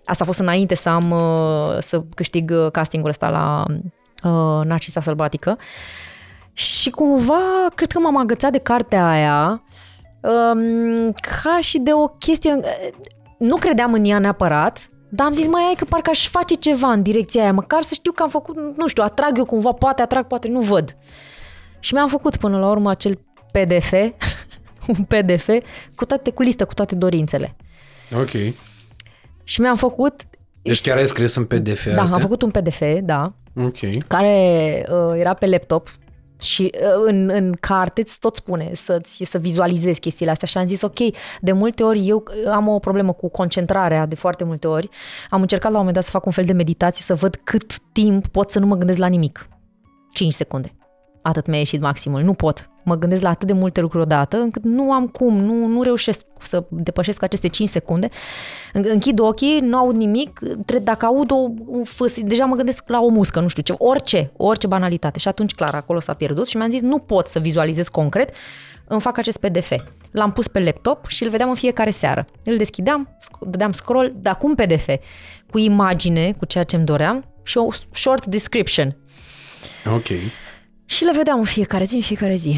Asta 0.06 0.24
a 0.24 0.26
fost 0.26 0.40
înainte 0.40 0.76
să 0.76 0.90
am, 0.90 1.12
uh, 1.12 1.78
să 1.80 2.04
câștig 2.16 2.52
uh, 2.54 2.72
castingul 2.72 3.10
ăsta 3.10 3.30
la 3.30 3.64
uh, 3.68 4.66
Narcisa 4.66 5.02
Sălbatică. 5.02 5.58
Și 6.54 6.90
cumva, 6.90 7.68
cred 7.76 7.92
că 7.92 8.00
m-am 8.00 8.18
agățat 8.18 8.52
de 8.52 8.58
cartea 8.58 9.10
aia 9.10 9.64
um, 10.22 11.12
ca 11.12 11.58
și 11.60 11.80
de 11.80 11.94
o 11.94 12.08
chestie... 12.08 12.60
Nu 13.38 13.56
credeam 13.56 13.94
în 13.94 14.06
ea 14.06 14.20
neapărat, 14.20 14.90
dar 15.14 15.28
am 15.28 15.34
zis, 15.34 15.48
mai 15.48 15.62
ai 15.62 15.74
că 15.78 15.86
parcă 15.86 16.10
aș 16.10 16.28
face 16.28 16.54
ceva 16.56 16.92
în 16.92 17.02
direcția 17.02 17.42
aia, 17.42 17.54
măcar 17.54 17.82
să 17.82 17.94
știu 17.94 18.12
că 18.12 18.24
am 18.24 18.30
făcut, 18.30 18.56
nu 18.78 18.88
știu, 18.88 19.04
atrag 19.04 19.38
eu 19.38 19.46
cumva, 19.46 19.72
poate 19.72 20.02
atrag, 20.02 20.28
poate 20.28 20.48
nu 20.48 20.60
văd. 20.62 20.96
Și 21.80 21.94
mi-am 21.94 22.08
făcut 22.08 22.38
până 22.38 22.60
la 22.60 22.70
urmă 22.70 22.90
acel 22.90 23.20
PDF, 23.52 23.92
un 24.98 25.04
PDF 25.08 25.48
cu 25.96 26.06
toate, 26.06 26.32
cu 26.32 26.42
listă, 26.42 26.66
cu 26.66 26.74
toate 26.74 26.96
dorințele. 26.96 27.56
Ok. 28.20 28.54
Și 29.44 29.62
mi-am 29.62 29.76
făcut... 29.76 30.22
Deci 30.62 30.82
chiar 30.82 30.98
ai 30.98 31.08
scris 31.08 31.36
în 31.36 31.46
PDF 31.46 31.86
Da, 31.94 32.02
astea? 32.02 32.16
am 32.16 32.22
făcut 32.22 32.42
un 32.42 32.52
PDF, 32.52 32.82
da, 33.02 33.34
Ok. 33.64 33.78
care 34.08 34.86
uh, 34.92 35.20
era 35.20 35.34
pe 35.34 35.46
laptop 35.46 35.90
și 36.42 36.72
uh, 36.74 37.04
în, 37.06 37.30
în 37.30 37.56
carte 37.60 38.02
îți 38.02 38.20
tot 38.20 38.36
spune 38.36 38.72
să-ți, 38.76 39.24
să 39.24 39.38
vizualizezi 39.38 40.00
chestiile 40.00 40.32
astea 40.32 40.48
și 40.48 40.58
am 40.58 40.66
zis 40.66 40.82
ok, 40.82 40.98
de 41.42 41.52
multe 41.52 41.84
ori 41.84 42.08
eu 42.08 42.24
am 42.52 42.68
o 42.68 42.80
problemă 42.80 43.14
cu 43.14 43.30
concentrarea 43.30 44.06
de 44.06 44.16
foarte 44.16 44.44
multe 44.44 44.68
ori. 44.68 44.90
Am 45.30 45.42
încercat 45.42 45.72
la 45.72 45.78
un 45.78 45.86
moment 45.86 45.96
dat 45.96 46.06
să 46.06 46.12
fac 46.12 46.26
un 46.26 46.32
fel 46.32 46.46
de 46.46 46.54
meditație 46.54 47.04
să 47.04 47.16
văd 47.16 47.40
cât 47.44 47.78
timp 47.92 48.28
pot 48.28 48.52
să 48.52 48.60
nu 48.60 48.66
mă 48.66 48.76
gândesc 48.76 49.00
la 49.00 49.08
nimic. 49.08 49.48
5 50.14 50.34
secunde. 50.34 50.76
Atât 51.22 51.46
mi-a 51.48 51.58
ieșit 51.58 51.82
maximul. 51.82 52.22
Nu 52.22 52.34
pot. 52.34 52.70
Mă 52.84 52.96
gândesc 52.98 53.22
la 53.22 53.30
atât 53.30 53.48
de 53.48 53.54
multe 53.54 53.82
lucruri 53.82 54.04
odată 54.04 54.38
încât 54.38 54.64
nu 54.64 54.92
am 54.92 55.08
cum, 55.08 55.38
nu, 55.38 55.66
nu 55.66 55.82
reușesc 55.82 56.22
să 56.40 56.64
depășesc 56.70 57.24
aceste 57.24 57.48
5 57.48 57.70
secunde. 57.70 58.10
În- 58.74 58.86
Închid 58.88 59.20
ochii, 59.20 59.60
nu 59.60 59.78
aud 59.78 59.96
nimic, 59.96 60.40
tre- 60.66 60.80
dacă 60.80 61.06
aud 61.06 61.32
o, 61.32 61.36
un 61.66 61.84
fâs, 61.84 62.22
deja 62.22 62.46
mă 62.46 62.56
gândesc 62.56 62.84
la 62.88 63.00
o 63.02 63.08
muscă, 63.08 63.40
nu 63.40 63.48
știu 63.48 63.64
ce, 63.64 63.74
orice, 63.78 64.32
orice 64.38 64.68
banalitate. 64.68 65.20
Și 65.20 65.28
atunci, 65.28 65.54
clar, 65.54 65.76
acolo 65.76 66.00
s-a 66.00 66.14
pierdut 66.14 66.48
și 66.48 66.58
mi-am 66.58 66.70
zis, 66.70 66.82
nu 66.82 66.98
pot 66.98 67.28
să 67.28 67.40
vizualizez 67.40 67.88
concret, 67.88 68.36
îmi 68.88 69.02
fac 69.02 69.18
acest 69.18 69.38
PDF. 69.40 69.72
L-am 70.12 70.32
pus 70.32 70.48
pe 70.48 70.60
laptop 70.60 71.08
și 71.08 71.24
îl 71.24 71.30
vedeam 71.30 71.50
în 71.50 71.56
fiecare 71.56 71.90
seară. 71.90 72.26
Îl 72.44 72.58
deschideam, 72.58 73.18
sc- 73.18 73.48
dădeam 73.50 73.72
scroll, 73.72 74.14
dar 74.16 74.38
cu 74.38 74.48
un 74.48 74.56
PDF, 74.56 74.88
cu 75.52 75.58
imagine, 75.58 76.32
cu 76.38 76.46
ceea 76.46 76.64
ce 76.64 76.76
îmi 76.76 76.86
doream 76.86 77.26
și 77.44 77.58
o 77.58 77.68
short 77.94 78.26
description. 78.26 78.98
Ok. 79.96 80.08
Și 80.92 81.04
le 81.04 81.12
vedeam 81.16 81.40
în 81.40 81.46
fiecare 81.46 81.84
zi, 81.84 81.96
în 81.96 82.02
fiecare 82.02 82.36
zi. 82.36 82.56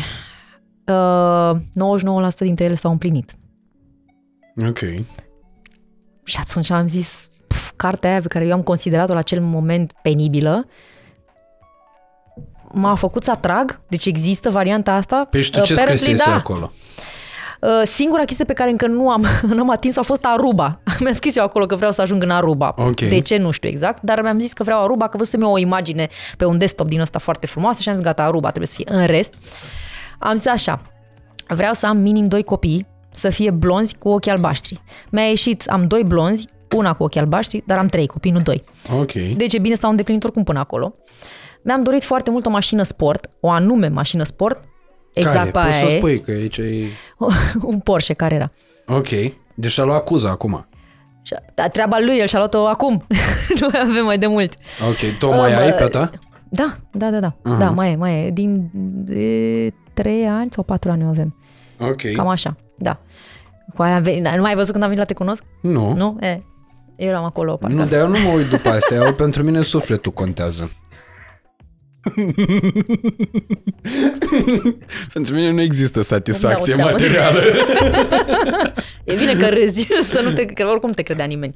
Uh, 0.85 1.55
99% 1.55 2.38
dintre 2.38 2.65
ele 2.65 2.73
s-au 2.73 2.91
împlinit. 2.91 3.35
Ok. 4.68 4.80
Și 6.23 6.38
atunci 6.39 6.69
am 6.69 6.88
zis, 6.88 7.30
pf, 7.47 7.72
cartea 7.76 8.10
aia 8.10 8.22
pe 8.22 8.27
care 8.27 8.45
eu 8.45 8.53
am 8.53 8.61
considerat-o 8.61 9.14
la 9.14 9.19
acel 9.19 9.41
moment 9.41 9.91
penibilă, 10.01 10.68
m-a 12.72 12.95
făcut 12.95 13.23
să 13.23 13.31
atrag, 13.31 13.81
deci 13.88 14.05
există 14.05 14.49
varianta 14.49 14.93
asta. 14.93 15.27
Păi 15.30 15.41
și 15.41 15.51
tu 15.51 15.60
Uh, 15.60 15.65
ce 15.65 15.73
apparently, 15.73 16.05
scrisese 16.05 16.30
da. 16.30 16.35
acolo? 16.35 16.72
Uh, 16.72 17.12
Singura 17.84 18.23
chestie 18.23 18.45
pe 18.45 18.53
care 18.53 18.69
încă 18.69 18.88
nu 18.88 19.10
am, 19.10 19.26
n-am 19.56 19.69
atins-o 19.69 19.99
a 19.99 20.03
fost 20.03 20.26
Aruba. 20.26 20.80
Mi-am 20.99 21.14
scris 21.14 21.35
eu 21.35 21.44
acolo 21.44 21.65
că 21.65 21.76
vreau 21.76 21.91
să 21.91 22.02
ajung 22.02 22.23
în 22.23 22.30
Aruba. 22.30 22.73
Ok. 22.77 23.02
De 23.02 23.19
ce 23.19 23.38
nu 23.38 23.52
știu 23.52 23.69
exact, 23.69 24.02
dar 24.02 24.22
mi-am 24.22 24.40
zis 24.40 24.53
că 24.53 24.64
vreau 24.64 24.84
Aruba, 24.84 25.07
că 25.07 25.18
văzusem 25.18 25.41
eu 25.41 25.52
o 25.52 25.57
imagine 25.57 26.07
pe 26.38 26.45
un 26.45 26.57
desktop 26.57 26.88
din 26.88 26.99
ăsta 26.99 27.19
foarte 27.19 27.48
frumoasă 27.48 27.81
și 27.81 27.90
am 27.90 27.95
zis 27.95 28.03
gata, 28.03 28.23
Aruba 28.23 28.48
trebuie 28.48 28.68
să 28.68 28.76
fie. 28.76 28.85
În 28.88 29.06
rest, 29.06 29.34
am 30.19 30.35
zis 30.35 30.45
așa, 30.45 30.81
vreau 31.48 31.73
să 31.73 31.85
am 31.85 31.98
minim 31.98 32.27
doi 32.27 32.44
copii, 32.44 32.85
să 33.11 33.30
fie 33.30 33.52
blonzi 33.52 33.95
cu 33.98 34.10
ochi 34.10 34.27
albaștri. 34.27 34.81
Mi-a 35.10 35.23
ieșit, 35.23 35.69
am 35.69 35.88
doi 35.88 36.03
blonzi, 36.03 36.48
una 36.76 36.94
cu 36.94 37.03
ochi 37.03 37.15
albaștri, 37.15 37.64
dar 37.65 37.77
am 37.77 37.88
trei 37.88 38.07
copii, 38.07 38.31
nu 38.31 38.40
doi. 38.40 38.64
Ok. 38.99 39.11
Deci 39.11 39.53
e 39.53 39.60
bine 39.60 39.76
s-au 39.76 39.90
îndeplinit 39.90 40.23
oricum 40.23 40.44
până 40.44 40.60
acolo. 40.60 40.95
Mi-am 41.64 41.84
dorit 41.84 42.03
foarte 42.03 42.30
mult 42.30 42.45
o 42.45 42.49
mașină 42.49 42.84
sport, 42.84 43.27
o 43.40 43.49
anume 43.49 43.88
mașină 43.88 44.23
sport, 44.23 44.60
exact 45.14 45.35
Care? 45.38 45.49
pe 45.52 45.60
Poți 45.60 45.77
aia 45.77 45.88
să 45.88 45.95
e, 45.95 45.98
spui 45.98 46.19
că 46.22 46.31
aici 46.31 46.57
e... 46.57 46.85
un 47.61 47.80
Porsche 47.80 48.14
care 48.14 48.35
era. 48.35 48.52
Ok. 48.88 49.07
Deci 49.56 49.80
a 49.80 49.84
luat 49.84 49.98
acuza 49.99 50.30
acum. 50.30 50.68
Și 51.22 51.34
a- 51.56 51.68
treaba 51.68 51.98
lui, 51.99 52.18
el 52.18 52.27
și-a 52.27 52.38
luat-o 52.38 52.68
acum. 52.68 53.06
Noi 53.60 53.81
avem 53.90 54.06
mai 54.06 54.18
de 54.18 54.27
mult. 54.27 54.53
Ok. 54.90 55.18
Tu 55.19 55.26
o 55.26 55.30
mai 55.35 55.52
Uh, 55.52 55.57
ai 55.57 55.69
bă, 55.69 55.76
pe 55.76 55.85
ta? 55.88 56.10
Da, 56.49 56.77
da, 56.91 57.10
da, 57.10 57.19
da. 57.19 57.35
Aha. 57.44 57.57
Da, 57.57 57.69
mai 57.69 57.91
e, 57.91 57.95
mai 57.95 58.26
e. 58.26 58.30
Din 58.31 58.69
de, 58.73 59.73
3 59.94 60.26
ani 60.27 60.52
sau 60.52 60.64
4 60.64 60.91
ani 60.91 61.03
o 61.03 61.07
avem. 61.07 61.35
Ok. 61.80 62.02
Cam 62.14 62.27
așa, 62.27 62.56
da. 62.77 62.99
Cu 63.76 63.81
aia 63.81 63.95
am 63.95 64.02
venit, 64.02 64.27
nu 64.27 64.41
mai 64.41 64.49
ai 64.49 64.56
văzut 64.56 64.72
când 64.72 64.84
am 64.84 64.90
venit 64.90 65.03
la 65.03 65.14
Te 65.14 65.14
Cunosc? 65.14 65.44
Nu. 65.61 65.94
Nu? 65.94 66.18
E, 66.19 66.41
eu 66.95 67.07
eram 67.07 67.23
acolo. 67.23 67.56
parcă. 67.56 67.76
Nu, 67.76 67.85
dar 67.85 67.99
eu 67.99 68.07
nu 68.07 68.19
mă 68.19 68.30
uit 68.35 68.45
după 68.49 68.69
astea. 68.69 68.98
Eu, 69.06 69.14
pentru 69.14 69.44
mine 69.44 69.61
sufletul 69.61 70.11
contează. 70.11 70.72
pentru 75.14 75.36
mine 75.36 75.52
nu 75.52 75.62
există 75.62 76.02
satisfacție 76.02 76.74
Îmi 76.74 76.82
dau 76.82 76.90
seama. 76.90 76.92
materială. 76.92 77.40
E 79.04 79.16
bine 79.16 79.34
că 79.34 79.46
râzi, 79.46 79.88
să 80.12 80.22
nu 80.24 80.32
te, 80.32 80.46
că 80.46 80.68
oricum 80.68 80.92
te 80.92 81.02
credea 81.02 81.26
nimeni. 81.26 81.56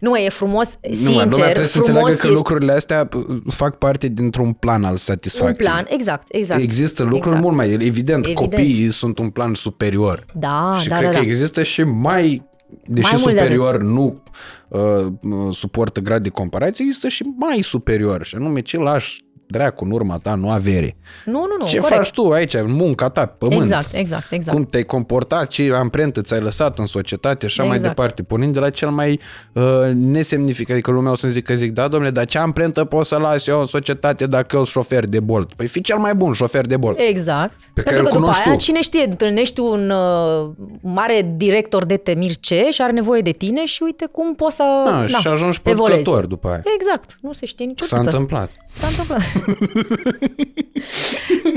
Nu, 0.00 0.16
e 0.16 0.28
frumos, 0.28 0.78
nu, 0.82 0.90
mă, 1.02 1.08
lumea 1.08 1.22
sincer, 1.22 1.42
trebuie 1.42 1.66
să 1.66 1.78
frumos 1.78 1.88
înțeleagă 1.88 2.08
că 2.08 2.12
este 2.12 2.28
lucrurile 2.28 2.72
astea 2.72 3.08
uh, 3.14 3.24
fac 3.48 3.78
parte 3.78 4.08
dintr-un 4.08 4.52
plan 4.52 4.84
al 4.84 4.90
un 4.90 4.96
satisfacției. 4.96 5.68
plan, 5.68 5.86
exact, 5.88 6.26
exact. 6.28 6.60
Există 6.60 7.02
lucruri 7.02 7.24
exact. 7.24 7.42
mult 7.42 7.56
mai... 7.56 7.66
Evident, 7.70 7.88
Evident. 7.90 8.34
copiii 8.34 8.90
sunt 8.90 9.18
un 9.18 9.30
plan 9.30 9.54
superior. 9.54 10.26
Da, 10.34 10.78
și 10.80 10.88
da, 10.88 10.96
cred 10.96 11.10
da, 11.10 11.16
că 11.16 11.22
da. 11.22 11.28
există 11.28 11.62
și 11.62 11.82
mai... 11.82 12.48
Deși 12.86 13.12
Mai 13.12 13.20
mult 13.22 13.34
de 13.34 13.40
superior 13.40 13.82
nu 13.82 14.22
uh, 14.68 14.80
uh, 15.20 15.54
suportă 15.54 16.00
grad 16.00 16.22
de 16.22 16.28
comparație, 16.28 16.84
există 16.84 17.08
și 17.08 17.24
mai 17.36 17.60
superior. 17.60 18.24
Și 18.24 18.34
anume 18.34 18.60
ce 18.60 18.78
lași 18.78 19.24
dracu 19.50 19.84
în 19.84 19.90
urma 19.90 20.18
ta, 20.18 20.34
nu 20.34 20.50
avere. 20.50 20.96
Nu, 21.24 21.32
nu, 21.32 21.46
nu, 21.58 21.66
ce 21.66 21.78
corect. 21.78 21.96
faci 21.96 22.10
tu 22.10 22.30
aici, 22.30 22.54
în 22.54 22.72
munca 22.72 23.08
ta, 23.08 23.26
pe 23.26 23.34
pământ? 23.38 23.60
Exact, 23.62 23.88
exact, 23.94 24.32
exact. 24.32 24.56
Cum 24.56 24.66
te-ai 24.66 24.82
comportat, 24.82 25.48
ce 25.48 25.72
amprentă 25.74 26.20
ți-ai 26.22 26.40
lăsat 26.40 26.78
în 26.78 26.86
societate 26.86 27.46
și 27.46 27.60
așa 27.60 27.68
mai 27.68 27.76
Exact. 27.76 27.94
departe. 27.96 28.22
Pornind 28.22 28.52
de 28.52 28.58
la 28.58 28.70
cel 28.70 28.88
mai 28.90 29.20
uh, 29.52 29.62
nesemnificat, 29.94 30.72
adică 30.72 30.90
lumea 30.90 31.10
o 31.10 31.14
să-mi 31.14 31.32
zică, 31.32 31.54
zic, 31.54 31.72
da, 31.72 31.88
domnule, 31.88 32.10
dar 32.12 32.24
ce 32.24 32.38
amprentă 32.38 32.84
pot 32.84 33.06
să 33.06 33.16
las 33.16 33.46
eu 33.46 33.60
în 33.60 33.66
societate 33.66 34.26
dacă 34.26 34.56
eu 34.56 34.64
sunt 34.64 34.84
șofer 34.84 35.04
de 35.04 35.20
Bolt? 35.20 35.52
Păi 35.52 35.66
fi 35.66 35.80
cel 35.80 35.96
mai 35.98 36.14
bun 36.14 36.32
șofer 36.32 36.66
de 36.66 36.76
Bolt. 36.76 36.98
Exact. 37.08 37.54
Pe 37.74 37.82
care 37.82 37.96
Pentru 37.96 37.98
îl 37.98 38.04
că 38.04 38.10
după 38.10 38.18
cunoști 38.20 38.42
aia, 38.48 38.56
tu. 38.56 38.62
cine 38.62 38.80
știe, 38.80 39.04
întâlnești 39.08 39.60
un 39.60 39.90
uh, 39.90 40.50
mare 40.80 41.32
director 41.36 41.84
de 41.84 41.96
temir 41.96 42.30
ce 42.40 42.68
și 42.70 42.82
are 42.82 42.92
nevoie 42.92 43.20
de 43.20 43.30
tine 43.30 43.64
și 43.64 43.82
uite 43.82 44.08
cum 44.12 44.34
poți 44.34 44.56
să 44.56 44.62
Da, 44.84 45.06
și 45.06 45.26
ajungi 45.26 45.60
evoluezi. 45.64 46.02
producător 46.02 46.26
după 46.26 46.48
aia. 46.48 46.62
Exact, 46.76 47.18
nu 47.20 47.32
se 47.32 47.46
știe 47.46 47.64
S-a 47.64 47.70
niciodată. 47.70 48.04
întâmplat. 48.04 48.50
S-a 48.74 48.86
întâmplat. 48.86 49.20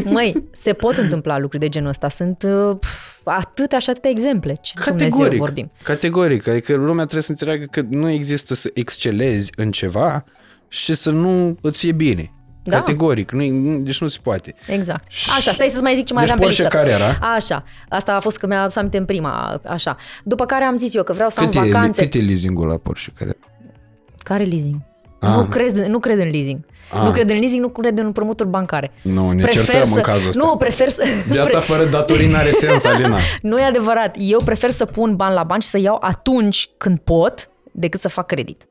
Măi, 0.13 0.43
se 0.61 0.73
pot 0.73 0.97
întâmpla 0.97 1.37
lucruri 1.39 1.63
de 1.63 1.69
genul 1.69 1.89
ăsta. 1.89 2.09
Sunt 2.09 2.43
uh, 2.43 2.77
pf, 2.79 3.19
atâtea 3.23 3.79
și 3.79 3.89
atâtea 3.89 4.09
exemple. 4.11 4.53
Ce 4.61 4.71
Dumnezeu 4.85 5.07
Categoric. 5.09 5.39
vorbim. 5.39 5.71
Categoric. 5.83 6.47
Adică 6.47 6.73
lumea 6.75 7.03
trebuie 7.03 7.21
să 7.21 7.31
înțeleagă 7.31 7.65
că 7.71 7.81
nu 7.89 8.09
există 8.09 8.53
să 8.53 8.69
excelezi 8.73 9.51
în 9.55 9.71
ceva 9.71 10.23
și 10.67 10.93
să 10.93 11.11
nu 11.11 11.57
îți 11.61 11.79
fie 11.79 11.91
bine. 11.91 12.33
Da. 12.63 12.77
Categoric. 12.77 13.31
Nu, 13.31 13.45
nu- 13.49 13.79
deci 13.79 14.01
nu 14.01 14.07
se 14.07 14.17
poate. 14.21 14.55
Exact. 14.67 15.07
Așa, 15.37 15.51
stai 15.51 15.67
să-ți 15.69 15.83
mai 15.83 15.95
zic 15.95 16.05
ce 16.05 16.13
mai 16.13 16.23
Deci 16.23 16.31
aveam 16.33 16.49
pe 16.49 16.55
Porsche 16.55 16.61
listă. 16.63 16.77
care 16.77 16.89
era? 16.89 17.33
Așa, 17.35 17.63
asta 17.89 18.13
a 18.15 18.19
fost 18.19 18.37
că 18.37 18.47
mi-a 18.47 18.61
adus 18.61 18.75
aminte 18.75 18.97
în 18.97 19.05
prima, 19.05 19.61
așa. 19.65 19.95
După 20.23 20.45
care 20.45 20.63
am 20.63 20.77
zis 20.77 20.93
eu 20.93 21.03
că 21.03 21.13
vreau 21.13 21.29
să 21.29 21.39
Cât 21.39 21.55
am 21.55 21.63
e, 21.63 21.67
vacanțe. 21.69 22.01
cât 22.01 22.13
e 22.13 22.19
leasingul 22.19 22.67
la 22.67 22.77
Porsche? 22.77 23.11
Care... 23.17 23.37
Care 24.17 24.43
leasing? 24.43 24.75
Ah. 25.23 25.35
Nu 25.35 25.43
cred, 25.43 25.75
nu 25.75 25.99
cred 25.99 26.19
în 26.19 26.29
leasing. 26.29 26.59
Ah. 26.91 27.01
Nu 27.03 27.11
cred 27.11 27.29
în 27.29 27.37
leasing, 27.39 27.61
nu 27.61 27.69
cred 27.69 27.97
în 27.97 28.05
împrumuturi 28.05 28.49
bancare. 28.49 28.91
Nu, 29.01 29.31
ne 29.31 29.45
certăm 29.45 29.93
în 29.95 30.01
cazul 30.01 30.29
ăsta. 30.29 30.45
Nu, 30.45 30.55
prefer 30.55 30.89
să... 30.89 31.03
Viața 31.29 31.59
fără 31.59 31.85
datorii 31.85 32.27
n-are 32.27 32.51
sens, 32.51 32.85
Alina. 32.85 33.17
Nu 33.41 33.59
e 33.59 33.63
adevărat. 33.63 34.15
Eu 34.19 34.39
prefer 34.45 34.69
să 34.69 34.85
pun 34.85 35.15
bani 35.15 35.33
la 35.33 35.43
bani 35.43 35.61
și 35.61 35.67
să 35.67 35.79
iau 35.79 35.97
atunci 36.01 36.69
când 36.77 36.99
pot, 36.99 37.49
decât 37.71 38.01
să 38.01 38.07
fac 38.07 38.25
credit. 38.25 38.67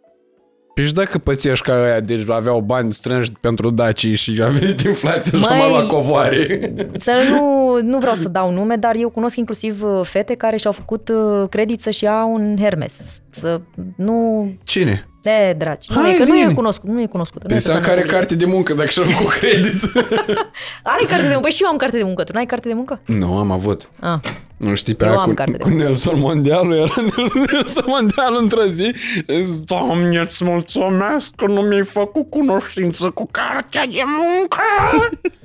Păi 0.74 0.86
și 0.86 0.92
dacă 0.92 1.18
pățești 1.18 1.64
ca 1.64 1.82
aia, 1.82 2.00
deci 2.00 2.24
aveau 2.28 2.60
bani 2.60 2.92
strânși 2.92 3.32
pentru 3.40 3.70
dacii 3.70 4.14
și 4.14 4.40
a 4.42 4.46
venit 4.46 4.80
inflația 4.80 5.38
și 5.38 5.44
Măi, 5.48 5.60
am 5.60 5.68
luat 5.68 5.86
covoare. 5.86 6.72
Să 6.98 7.12
nu, 7.30 7.78
nu 7.82 7.98
vreau 7.98 8.14
să 8.14 8.28
dau 8.28 8.50
nume, 8.50 8.76
dar 8.76 8.94
eu 8.96 9.10
cunosc 9.10 9.36
inclusiv 9.36 9.82
uh, 9.82 10.00
fete 10.02 10.34
care 10.34 10.56
și-au 10.56 10.72
făcut 10.72 11.08
uh, 11.08 11.48
credit 11.48 11.80
să-și 11.80 12.04
ia 12.04 12.24
un 12.24 12.56
Hermes. 12.60 13.20
Să 13.30 13.60
nu... 13.96 14.48
Cine? 14.64 15.06
E, 15.22 15.52
dragi. 15.58 15.88
Nu 15.94 16.00
Hai, 16.00 16.10
e, 16.14 16.16
că 16.16 16.24
nu 16.24 16.36
e 16.36 16.40
zi-mi. 16.42 16.54
cunoscut. 16.54 16.88
Nu 16.88 17.00
e 17.00 17.06
cunoscut. 17.06 17.42
nu 17.42 17.48
Păi 17.48 17.56
e 17.56 17.60
să 17.60 17.70
care 17.72 17.82
persoană 17.82 18.10
carte 18.12 18.34
de 18.34 18.44
muncă 18.44 18.74
dacă 18.74 18.88
și-a 18.88 19.04
făcut 19.04 19.32
credit. 19.32 19.80
publică. 19.80 20.50
Are 20.82 21.04
carte 21.04 21.22
de 21.22 21.26
muncă. 21.28 21.40
Păi 21.40 21.50
și 21.50 21.62
eu 21.62 21.68
am 21.68 21.76
carte 21.76 21.96
de 21.96 22.02
muncă. 22.04 22.24
Tu 22.24 22.32
n-ai 22.32 22.46
carte 22.46 22.68
de 22.68 22.74
muncă? 22.74 23.00
nu, 23.06 23.36
am 23.38 23.50
avut. 23.50 23.90
Ah. 24.00 24.18
Nu 24.56 24.74
știi 24.74 24.94
pe 24.94 25.04
Eu 25.04 25.10
aia 25.10 25.20
am 25.20 25.28
cu, 25.28 25.34
carte 25.34 25.52
de 25.52 25.58
cu 25.62 25.68
Nelson 25.68 26.18
Mondialu, 26.18 26.74
era 26.74 26.94
Nelson 27.52 27.84
Mondialu 27.86 28.38
într-o 28.38 28.64
zi. 28.64 28.94
Zice, 29.42 29.62
Doamne, 29.64 30.18
îți 30.18 30.44
mulțumesc 30.44 31.30
că 31.36 31.46
nu 31.46 31.60
mi-ai 31.60 31.82
făcut 31.82 32.30
cunoștință 32.30 33.10
cu 33.10 33.28
cartea 33.30 33.86
de 33.86 34.00
muncă. 34.04 34.60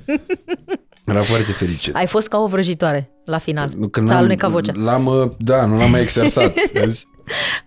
Era 1.08 1.22
foarte 1.22 1.52
fericit. 1.52 1.94
Ai 1.94 2.06
fost 2.06 2.28
ca 2.28 2.38
o 2.38 2.46
vrăjitoare 2.46 3.10
la 3.24 3.38
final. 3.38 3.70
Nu, 3.76 3.88
că 3.88 4.00
Ți-a 4.00 4.08
n-am- 4.08 4.18
alunecat 4.18 4.50
vocea. 4.50 4.72
L-am, 4.76 5.06
uh, 5.06 5.30
da, 5.38 5.64
nu 5.66 5.76
l-am 5.78 5.90
mai 5.90 6.00
exersat. 6.00 6.52
vezi? 6.72 7.06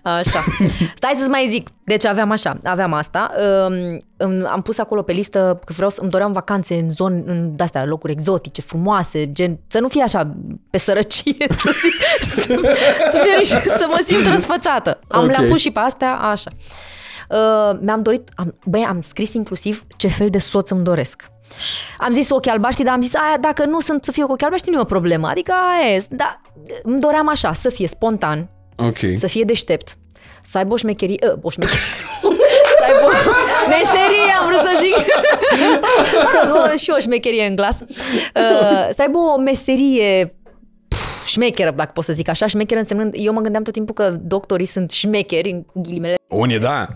Așa. 0.04 0.40
Stai 0.96 1.14
să-ți 1.18 1.30
mai 1.30 1.48
zic. 1.50 1.68
Deci 1.86 2.06
aveam 2.06 2.32
așa, 2.32 2.58
aveam 2.64 2.94
asta. 2.94 3.32
Um, 3.68 4.02
îmi- 4.18 4.44
am 4.46 4.62
pus 4.62 4.78
acolo 4.78 5.02
pe 5.02 5.12
listă 5.12 5.60
că 5.66 5.74
vreau 5.76 5.90
să 5.90 5.98
îmi 6.02 6.10
doream 6.12 6.32
vacanțe 6.32 6.76
în 6.76 6.90
zone, 6.90 7.24
în 7.26 7.56
astea, 7.60 7.86
locuri 7.86 8.12
exotice, 8.12 8.62
frumoase, 8.62 9.32
gen, 9.32 9.60
să 9.68 9.80
nu 9.80 9.88
fie 9.88 10.02
așa 10.04 10.36
pe 10.70 10.78
sărăcie, 10.78 11.36
să, 11.64 11.72
zic, 11.82 12.30
să, 12.30 12.42
să, 13.12 13.20
fie, 13.24 13.36
niște- 13.38 13.60
să 13.78 13.86
mă 13.90 14.04
simt 14.08 14.34
răsfățată. 14.36 15.00
Am 15.08 15.24
Ok. 15.24 15.30
le-am 15.30 15.48
pus 15.48 15.60
și 15.60 15.72
pe 15.72 15.80
astea, 15.80 16.14
așa. 16.16 16.50
Uh, 17.30 17.78
mi-am 17.82 18.02
dorit, 18.02 18.30
am, 18.36 18.56
băi, 18.66 18.86
am 18.90 19.02
scris 19.02 19.34
inclusiv 19.34 19.84
ce 19.98 20.08
fel 20.08 20.28
de 20.30 20.38
soț 20.38 20.70
îmi 20.70 20.84
doresc. 20.84 21.30
Am 21.98 22.14
zis 22.14 22.30
ochi 22.30 22.48
albaștri, 22.48 22.84
dar 22.84 22.94
am 22.94 23.02
zis, 23.02 23.16
aia, 23.16 23.38
dacă 23.38 23.66
nu 23.66 23.80
sunt 23.80 24.04
să 24.04 24.12
fie 24.12 24.24
cu 24.24 24.32
ochi 24.32 24.44
albaștri, 24.44 24.72
nu 24.72 24.78
e 24.78 24.82
o 24.82 24.86
problemă. 24.86 25.28
Adică 25.28 25.54
aia 25.80 25.94
e, 25.96 26.06
dar 26.10 26.42
îmi 26.84 27.00
doream 27.00 27.28
așa, 27.30 27.54
să 27.54 27.70
fie 27.70 27.88
spontan, 27.88 28.50
Ok. 28.76 28.98
să 29.16 29.28
fie 29.28 29.44
deștept, 29.44 29.88
să 30.44 30.58
aibă 30.58 30.74
o 30.74 30.78
șmecherie, 30.78 31.18
uh, 31.34 31.40
o 31.42 31.50
șmecherie, 31.50 31.80
să 32.80 32.84
aibă 32.86 33.06
o 33.06 33.10
meserie, 33.70 34.32
am 34.40 34.46
vrut 34.46 34.58
să 34.60 34.80
zic, 34.84 34.96
O- 36.74 36.78
și 36.78 36.90
o 36.96 37.00
șmecherie 37.00 37.46
în 37.46 37.56
glas, 37.56 37.80
uh, 37.80 37.88
să 38.96 39.02
aibă 39.02 39.18
o 39.18 39.38
meserie 39.38 40.26
pf, 40.26 40.41
șmecheră, 41.26 41.74
dacă 41.76 41.92
pot 41.94 42.04
să 42.04 42.14
zic 42.14 42.28
așa, 42.30 42.48
șmecheră 42.48 42.80
însemnând, 42.80 43.14
eu 43.18 43.34
mă 43.34 43.42
gândeam 43.42 43.64
tot 43.64 43.74
timpul 43.74 43.94
că 43.94 44.10
doctorii 44.22 44.66
sunt 44.66 44.92
șmecheri, 44.92 45.64
cu 45.74 45.82
ghilimele, 45.82 46.16
Unii 46.28 46.60
da. 46.60 46.88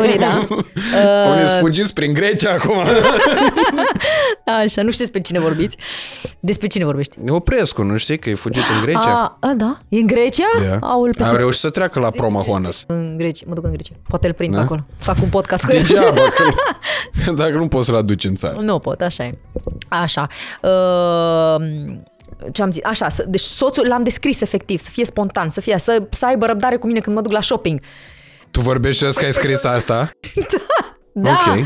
unii, 0.00 0.18
da, 0.18 0.46
Unii 1.30 1.46
sunt 1.48 1.60
fugiți 1.60 1.92
prin 1.92 2.12
Grecia 2.12 2.50
acum. 2.52 2.78
așa, 4.62 4.82
nu 4.82 4.90
știu 4.90 5.04
despre 5.04 5.20
cine 5.20 5.38
vorbiți, 5.38 5.76
despre 6.40 6.66
cine 6.66 6.84
vorbești. 6.84 7.18
Oprescu, 7.28 7.82
nu 7.82 7.96
știi 7.96 8.18
că 8.18 8.30
e 8.30 8.34
fugit 8.34 8.62
în 8.76 8.80
Grecia? 8.82 9.36
A, 9.40 9.48
a, 9.48 9.52
da, 9.56 9.78
e 9.88 9.98
în 9.98 10.06
Grecia? 10.06 10.44
Da. 10.68 10.86
Aul, 10.86 11.14
peste 11.16 11.32
A 11.32 11.36
reușit 11.36 11.60
să 11.60 11.70
treacă 11.70 12.00
la 12.00 12.10
Promahonas. 12.10 12.84
în 12.86 13.14
Grecia, 13.16 13.44
mă 13.48 13.54
duc 13.54 13.64
în 13.64 13.72
Grecia. 13.72 13.94
Poate 14.08 14.26
îl 14.26 14.32
prind 14.32 14.52
Da? 14.52 14.58
pe 14.58 14.64
acolo. 14.64 14.84
Fac 14.96 15.16
un 15.22 15.28
podcast 15.28 15.64
cu 15.64 15.72
el. 15.72 15.82
Degeaba, 15.82 16.20
că, 16.20 16.44
dacă 17.42 17.52
nu 17.56 17.68
poți 17.68 17.86
să-l 17.86 17.96
aduci 17.96 18.24
în 18.24 18.34
țară. 18.34 18.56
Nu 18.60 18.78
pot, 18.78 19.00
așa 19.00 19.24
e. 19.24 19.38
Așa. 19.88 20.26
Uh, 20.62 21.66
ce 22.52 22.62
am 22.62 22.70
zis? 22.70 22.82
Așa, 22.84 23.08
să, 23.08 23.24
deci 23.28 23.40
soțul 23.40 23.86
l-am 23.88 24.02
descris 24.02 24.40
efectiv, 24.40 24.78
să 24.80 24.88
fie 24.92 25.04
spontan, 25.04 25.48
să 25.48 25.60
fie, 25.60 25.78
să, 25.78 26.02
să 26.10 26.26
aibă 26.26 26.46
răbdare 26.46 26.76
cu 26.76 26.86
mine 26.86 27.00
când 27.00 27.16
mă 27.16 27.22
duc 27.22 27.32
la 27.32 27.40
shopping. 27.40 27.80
Tu 28.50 28.60
vorbești 28.60 29.12
că 29.14 29.24
ai 29.24 29.32
scris 29.32 29.64
asta? 29.64 30.10
Da. 31.12 31.30
Ok. 31.30 31.56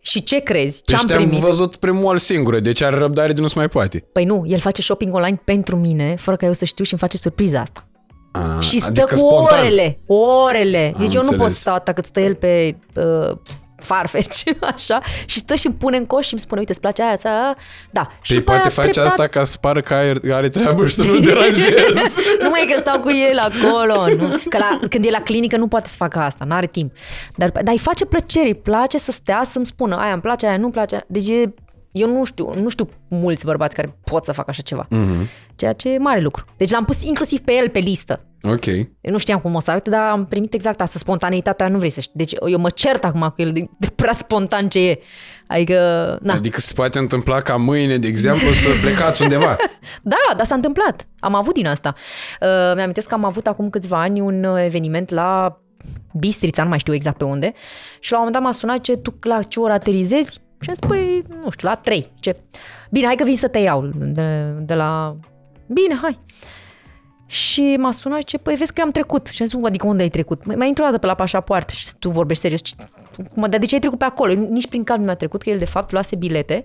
Și 0.00 0.22
ce 0.22 0.38
crezi? 0.38 0.76
Ce 0.76 0.82
Deci 0.86 1.00
am 1.00 1.06
te-am 1.06 1.18
primit? 1.22 1.40
văzut 1.40 1.76
primul 1.76 2.18
singură, 2.18 2.58
deci 2.58 2.82
are 2.82 2.96
răbdare 2.96 3.32
de 3.32 3.40
nu 3.40 3.46
se 3.46 3.54
mai 3.58 3.68
poate. 3.68 4.04
Păi 4.12 4.24
nu, 4.24 4.44
el 4.46 4.58
face 4.58 4.82
shopping 4.82 5.14
online 5.14 5.40
pentru 5.44 5.76
mine, 5.76 6.16
fără 6.18 6.36
ca 6.36 6.46
eu 6.46 6.52
să 6.52 6.64
știu 6.64 6.84
și 6.84 6.92
îmi 6.92 7.00
face 7.00 7.16
surpriza 7.16 7.60
asta. 7.60 7.88
A, 8.32 8.60
și 8.60 8.78
stă 8.78 8.88
adică 8.88 9.06
cu 9.10 9.14
spontan. 9.16 9.58
orele, 9.58 9.98
orele. 10.06 10.92
Am 10.96 11.04
Deci 11.04 11.14
eu 11.14 11.20
nu 11.20 11.26
pot 11.28 11.30
înțeles. 11.30 11.52
să 11.52 11.58
stau 11.58 11.74
atât 11.74 11.94
cât 11.94 12.04
stă 12.04 12.20
el 12.20 12.34
pe 12.34 12.76
uh, 12.94 13.36
farfeci, 13.76 14.42
așa, 14.74 15.00
și 15.26 15.38
stă 15.38 15.54
și 15.54 15.66
îmi 15.66 15.74
pune 15.74 15.96
în 15.96 16.06
coș 16.06 16.26
și 16.26 16.32
îmi 16.32 16.40
spune, 16.40 16.60
uite, 16.60 16.72
îți 16.72 16.80
place 16.80 17.02
aia, 17.02 17.18
aia, 17.24 17.56
da. 17.90 18.10
și 18.20 18.32
Păi 18.32 18.36
după 18.36 18.50
aia, 18.50 18.60
poate 18.60 18.74
face 18.74 18.90
treptat, 18.90 19.12
asta 19.12 19.26
ca 19.26 19.44
să 19.44 19.58
pară 19.60 19.80
că 19.80 19.94
are, 19.94 20.20
are 20.32 20.48
treabă 20.48 20.86
și 20.86 20.94
să 20.94 21.04
nu 21.04 21.18
deranjezi. 21.18 22.20
Nu 22.42 22.48
mai 22.50 22.62
e 22.62 22.72
că 22.72 22.78
stau 22.78 23.00
cu 23.00 23.10
el 23.10 23.38
acolo. 23.38 24.06
Nu. 24.16 24.36
Că 24.48 24.58
la, 24.58 24.80
când 24.88 25.04
e 25.04 25.10
la 25.10 25.20
clinică 25.20 25.56
nu 25.56 25.68
poate 25.68 25.88
să 25.88 25.96
facă 25.96 26.18
asta, 26.18 26.44
nu 26.44 26.54
are 26.54 26.66
timp. 26.66 26.92
Dar, 27.36 27.50
dar 27.50 27.72
îi 27.72 27.78
face 27.78 28.04
plăcere, 28.04 28.46
îi 28.46 28.54
place 28.54 28.98
să 28.98 29.10
stea 29.10 29.42
să-mi 29.44 29.66
spună 29.66 29.96
aia 29.96 30.12
îmi 30.12 30.22
place, 30.22 30.46
aia 30.46 30.56
nu-mi 30.56 30.72
place. 30.72 31.04
Deci 31.06 31.28
e, 31.28 31.54
eu 31.94 32.08
nu 32.08 32.24
știu, 32.24 32.54
nu 32.54 32.68
știu 32.68 32.88
mulți 33.08 33.44
bărbați 33.44 33.74
care 33.74 33.98
pot 34.04 34.24
să 34.24 34.32
facă 34.32 34.50
așa 34.50 34.62
ceva. 34.62 34.86
Mm-hmm. 34.86 35.28
Ceea 35.56 35.72
ce 35.72 35.88
e 35.88 35.98
mare 35.98 36.20
lucru. 36.20 36.44
Deci 36.56 36.70
l-am 36.70 36.84
pus 36.84 37.02
inclusiv 37.02 37.38
pe 37.38 37.52
el 37.52 37.68
pe 37.68 37.78
listă. 37.78 38.24
ok. 38.42 38.66
Eu 38.66 39.12
nu 39.12 39.18
știam 39.18 39.38
cum 39.38 39.54
o 39.54 39.60
să 39.60 39.70
arate, 39.70 39.90
dar 39.90 40.10
am 40.10 40.26
primit 40.26 40.54
exact 40.54 40.80
asta. 40.80 40.98
Spontaneitatea 40.98 41.68
nu 41.68 41.78
vrei 41.78 41.90
să 41.90 42.00
știi. 42.00 42.14
Deci 42.16 42.32
eu 42.50 42.58
mă 42.58 42.70
cert 42.70 43.04
acum 43.04 43.20
cu 43.20 43.42
el 43.42 43.52
de, 43.52 43.68
de 43.78 43.86
prea 43.86 44.12
spontan 44.12 44.68
ce 44.68 44.88
e. 44.88 44.98
Adică, 45.46 45.78
na. 46.22 46.34
Adică 46.34 46.60
se 46.60 46.72
poate 46.74 46.98
întâmpla 46.98 47.40
ca 47.40 47.56
mâine, 47.56 47.98
de 47.98 48.06
exemplu, 48.06 48.52
să 48.52 48.68
plecați 48.82 49.22
undeva. 49.22 49.56
Da, 50.02 50.16
dar 50.36 50.46
s-a 50.46 50.54
întâmplat. 50.54 51.08
Am 51.18 51.34
avut 51.34 51.54
din 51.54 51.66
asta. 51.66 51.94
Uh, 52.40 52.74
mi-amintesc 52.74 53.06
că 53.08 53.14
am 53.14 53.24
avut 53.24 53.46
acum 53.46 53.70
câțiva 53.70 54.00
ani 54.00 54.20
un 54.20 54.44
uh, 54.44 54.64
eveniment 54.64 55.10
la 55.10 55.58
Bistrița, 56.18 56.62
nu 56.62 56.68
mai 56.68 56.78
știu 56.78 56.94
exact 56.94 57.16
pe 57.16 57.24
unde, 57.24 57.52
și 58.00 58.12
la 58.12 58.18
un 58.18 58.24
moment 58.24 58.32
dat 58.44 58.52
m-a 58.52 58.58
sunat 58.58 58.80
ce 58.80 58.96
tu 58.96 59.18
la 59.22 59.42
ce 59.42 59.60
oră 59.60 59.72
aterizezi? 59.72 60.40
Și 60.64 60.70
am 60.70 60.74
zis, 60.74 60.88
păi, 60.88 61.22
nu 61.44 61.50
știu, 61.50 61.68
la 61.68 61.74
3. 61.74 62.12
Ce? 62.20 62.36
Bine, 62.90 63.06
hai 63.06 63.14
că 63.14 63.24
vin 63.24 63.36
să 63.36 63.48
te 63.48 63.58
iau 63.58 63.90
de, 63.94 64.54
de 64.60 64.74
la... 64.74 65.16
Bine, 65.66 65.98
hai. 66.02 66.18
Și 67.26 67.76
m-a 67.78 67.92
sunat 67.92 68.18
și 68.18 68.24
ce, 68.24 68.38
păi 68.38 68.54
vezi 68.54 68.72
că 68.72 68.80
am 68.80 68.90
trecut. 68.90 69.26
Și 69.26 69.42
am 69.42 69.48
zis, 69.48 69.58
adică 69.64 69.86
unde 69.86 70.02
ai 70.02 70.08
trecut? 70.08 70.44
Mai, 70.44 70.56
mai 70.56 70.68
intru 70.68 70.82
o 70.82 70.86
dată 70.86 70.98
pe 70.98 71.06
la 71.06 71.14
pașapoarte 71.14 71.72
și 71.76 71.86
tu 71.98 72.10
vorbești 72.10 72.42
serios. 72.42 72.60
Ce- 72.62 72.74
Cum, 73.34 73.46
dar 73.48 73.60
de 73.60 73.66
ce 73.66 73.74
ai 73.74 73.80
trecut 73.80 73.98
pe 73.98 74.04
acolo? 74.04 74.32
Nici 74.32 74.68
prin 74.68 74.84
cap 74.84 74.96
nu 74.98 75.04
mi-a 75.04 75.14
trecut, 75.14 75.42
că 75.42 75.50
el 75.50 75.58
de 75.58 75.64
fapt 75.64 75.92
luase 75.92 76.16
bilete 76.16 76.62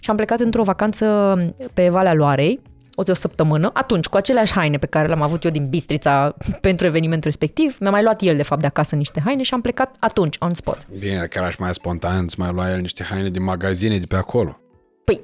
și 0.00 0.10
am 0.10 0.16
plecat 0.16 0.40
într-o 0.40 0.62
vacanță 0.62 1.36
pe 1.74 1.88
Valea 1.88 2.14
Loarei, 2.14 2.60
o 3.00 3.02
zi 3.02 3.10
o 3.10 3.14
săptămână, 3.14 3.70
atunci 3.72 4.06
cu 4.06 4.16
aceleași 4.16 4.52
haine 4.52 4.78
pe 4.78 4.86
care 4.86 5.06
le-am 5.06 5.22
avut 5.22 5.44
eu 5.44 5.50
din 5.50 5.68
Bistrița 5.68 6.34
pentru 6.68 6.86
evenimentul 6.86 7.30
respectiv, 7.30 7.76
mi-a 7.80 7.90
mai 7.90 8.02
luat 8.02 8.20
el 8.22 8.36
de 8.36 8.42
fapt 8.42 8.60
de 8.60 8.66
acasă 8.66 8.94
niște 8.94 9.22
haine 9.24 9.42
și 9.42 9.54
am 9.54 9.60
plecat 9.60 9.94
atunci, 9.98 10.36
on 10.40 10.54
spot. 10.54 10.78
Bine, 10.98 11.16
dacă 11.18 11.38
erași 11.38 11.60
mai 11.60 11.74
spontan, 11.74 12.24
îți 12.24 12.38
mai 12.40 12.50
lua 12.52 12.70
el 12.70 12.80
niște 12.80 13.06
haine 13.10 13.28
din 13.28 13.42
magazine 13.42 13.98
de 13.98 14.06
pe 14.06 14.16
acolo. 14.16 14.60
Păi, 15.04 15.20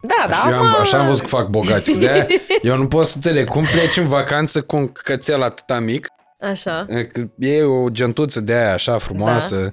da, 0.00 0.24
da, 0.28 0.34
și 0.34 0.48
eu 0.48 0.58
am, 0.58 0.66
acum- 0.66 0.80
așa 0.80 0.98
am 0.98 1.06
văzut 1.06 1.22
că 1.22 1.28
fac 1.28 1.48
bogați. 1.48 1.92
Că 1.92 1.98
de 1.98 2.26
eu 2.62 2.76
nu 2.76 2.86
pot 2.86 3.06
să 3.06 3.12
înțeleg 3.14 3.48
cum 3.48 3.64
pleci 3.72 3.96
în 3.96 4.08
vacanță 4.08 4.62
cu 4.62 4.76
un 4.76 4.88
cățel 4.92 5.42
atâta 5.42 5.78
mic, 5.80 6.08
Așa. 6.40 6.86
că 7.12 7.20
e 7.36 7.62
o 7.62 7.88
gentuță 7.88 8.40
de 8.40 8.52
aia 8.54 8.72
așa 8.72 8.98
frumoasă, 8.98 9.56
Da. 9.62 9.70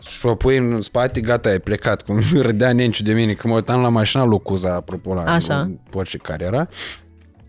Și 0.00 0.26
o 0.26 0.34
pui 0.34 0.56
în 0.56 0.82
spate, 0.82 1.20
gata, 1.20 1.48
ai 1.48 1.58
plecat. 1.58 2.02
Cum 2.02 2.20
râdea 2.42 2.72
Nenciu 2.72 3.02
de 3.02 3.12
mine, 3.12 3.32
când 3.32 3.52
mă 3.52 3.58
uitam 3.58 3.80
la 3.80 3.88
mașina 3.88 4.24
lui 4.24 4.40
Cuza, 4.42 4.74
apropo, 4.74 5.14
la 5.14 5.22
Așa. 5.22 5.70
Porsche 5.90 6.16
care 6.18 6.44
era. 6.44 6.68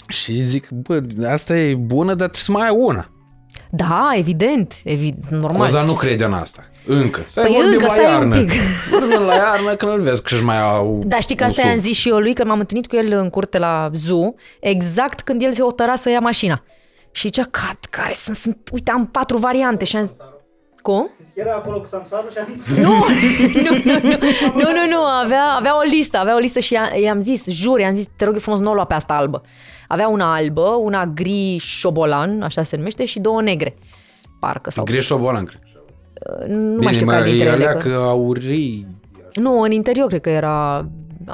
Și 0.08 0.44
zic, 0.44 0.70
bă, 0.70 1.02
asta 1.30 1.58
e 1.58 1.76
bună, 1.76 2.08
dar 2.08 2.28
trebuie 2.30 2.42
să 2.42 2.52
mai 2.52 2.68
ai 2.68 2.76
una. 2.78 3.10
Da, 3.72 4.10
evident, 4.16 4.74
evident, 4.84 5.28
normal. 5.30 5.56
Coza 5.62 5.82
nu 5.82 5.88
Ce 5.90 5.96
să- 5.96 6.06
crede 6.06 6.24
în 6.26 6.34
asta. 6.34 6.64
Încă. 6.86 7.24
Stai 7.28 7.44
Păi 7.44 7.54
vorbim 7.54 7.72
încă, 7.72 7.86
la 7.86 7.94
stai 7.94 8.06
un 8.06 8.12
iarnă. 8.12 8.40
pic. 8.40 8.52
Vorbim 9.00 9.20
la 9.26 9.34
iarnă 9.36 9.76
când 9.76 9.92
îl 9.92 10.02
vezi 10.02 10.22
că 10.24 10.36
și 10.36 10.44
mai 10.44 10.62
au 10.62 11.02
Dar 11.06 11.22
știi 11.22 11.36
că 11.36 11.44
un 11.44 11.50
asta 11.50 11.62
SUV. 11.62 11.72
i-am 11.72 11.80
zis 11.82 11.98
și 11.98 12.10
eu 12.10 12.18
lui, 12.18 12.34
că 12.34 12.46
m-am 12.46 12.60
întâlnit 12.60 12.88
cu 12.88 12.96
el 12.96 13.12
în 13.12 13.30
curte 13.30 13.58
la 13.58 13.90
zoo, 13.94 14.34
exact 14.60 15.22
când 15.22 15.42
el 15.44 15.54
se 15.54 15.62
hotăra 15.62 15.96
să 15.96 16.10
ia 16.10 16.20
mașina. 16.20 16.64
Și 17.12 17.22
zicea, 17.28 17.44
"Ca- 17.52 17.80
care 17.90 18.14
sunt, 18.14 18.36
sunt, 18.36 18.58
uite, 18.72 18.92
am 18.92 19.06
patru 19.08 19.38
variante. 19.38 19.86
Și 19.86 19.96
am 19.96 20.04
zis, 20.04 20.16
cum? 20.88 21.10
Era 21.34 21.54
acolo 21.54 21.80
cu 21.80 21.86
Samsarul 21.86 22.32
și 22.32 22.38
am... 22.38 22.62
Nu, 22.82 22.94
nu, 23.62 23.78
nu, 23.84 24.00
nu, 24.02 24.18
nu, 24.54 24.72
nu, 24.72 24.84
nu, 24.90 25.02
avea, 25.24 25.44
avea 25.60 25.78
o 25.78 25.82
listă, 25.90 26.18
avea 26.18 26.36
o 26.36 26.38
listă 26.38 26.60
și 26.60 26.74
i-am, 26.74 26.88
i-am 27.04 27.20
zis, 27.20 27.48
jur, 27.48 27.80
i-am 27.80 27.96
zis, 27.96 28.08
te 28.16 28.26
rog 28.26 28.34
eu 28.34 28.40
frumos, 28.40 28.60
nu 28.60 28.70
o 28.70 28.74
lua 28.74 28.86
pe 28.86 28.94
asta 28.94 29.14
albă. 29.14 29.42
Avea 29.88 30.08
una 30.08 30.36
albă, 30.36 30.62
una 30.62 31.06
gri 31.06 31.58
șobolan, 31.60 32.42
așa 32.42 32.64
se 32.64 32.76
numește, 32.76 33.06
și 33.06 33.20
două 33.20 33.42
negre. 33.42 33.76
Parcă 34.40 34.70
sau... 34.70 34.84
Greș 34.84 35.10
o 35.10 35.18
bolan, 35.18 35.46
cred. 35.46 35.60
nu 36.48 36.80
mai 36.84 36.94
știu 36.94 37.06
care 37.08 37.24
dintre 37.24 37.44
e 37.44 37.52
ele. 37.52 37.66
alea 37.66 37.78
că- 37.78 37.90
că 37.90 37.96
aurii. 37.96 38.88
Nu, 39.34 39.60
în 39.62 39.72
interior 39.72 40.08
cred 40.08 40.22
că 40.22 40.30
era, 40.30 40.88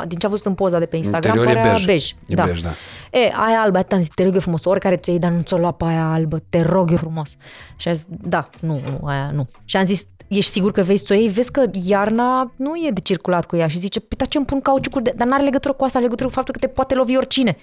din 0.07 0.17
ce 0.17 0.25
am 0.25 0.31
văzut 0.31 0.45
în 0.45 0.53
poza 0.53 0.79
de 0.79 0.85
pe 0.85 0.95
Instagram, 0.95 1.37
Interior 1.37 1.57
e 1.57 1.59
părea 1.59 1.73
bej. 1.73 1.85
bej. 1.85 2.11
E 2.27 2.33
bej, 2.33 2.61
da. 2.61 2.69
E, 3.11 3.19
aia 3.19 3.61
albă, 3.61 3.77
atât 3.77 3.91
am 3.91 3.99
zis, 3.99 4.09
te 4.13 4.23
rog 4.23 4.33
eu 4.33 4.39
frumos, 4.39 4.65
oricare 4.65 4.97
tu 4.97 5.09
iei, 5.09 5.19
dar 5.19 5.31
nu 5.31 5.41
ți-o 5.41 5.57
lua 5.57 5.71
pe 5.71 5.85
aia 5.85 6.11
albă, 6.11 6.43
te 6.49 6.61
rog 6.61 6.91
eu 6.91 6.97
frumos. 6.97 7.35
Și 7.75 7.87
a 7.87 7.93
zis, 7.93 8.05
da, 8.09 8.49
nu, 8.59 8.81
nu, 8.89 9.07
aia 9.07 9.29
nu. 9.33 9.47
Și 9.65 9.77
am 9.77 9.85
zis, 9.85 10.05
ești 10.27 10.51
sigur 10.51 10.71
că 10.71 10.81
vei 10.81 10.97
să 10.97 11.05
o 11.09 11.13
iei? 11.15 11.27
Vezi 11.27 11.51
că 11.51 11.65
iarna 11.71 12.53
nu 12.55 12.75
e 12.75 12.91
de 12.91 12.99
circulat 12.99 13.45
cu 13.45 13.55
ea. 13.55 13.67
Și 13.67 13.77
zice, 13.77 13.99
păi, 13.99 14.17
dar 14.17 14.27
ce 14.27 14.37
îmi 14.37 14.45
pun 14.45 14.61
cauciucuri 14.61 15.03
de... 15.03 15.13
Dar 15.17 15.27
n-are 15.27 15.43
legătură 15.43 15.73
cu 15.73 15.83
asta, 15.83 15.97
are 15.97 16.05
legătură 16.05 16.29
cu 16.29 16.35
faptul 16.35 16.53
că 16.53 16.59
te 16.59 16.67
poate 16.67 16.95
lovi 16.95 17.17
oricine. 17.17 17.57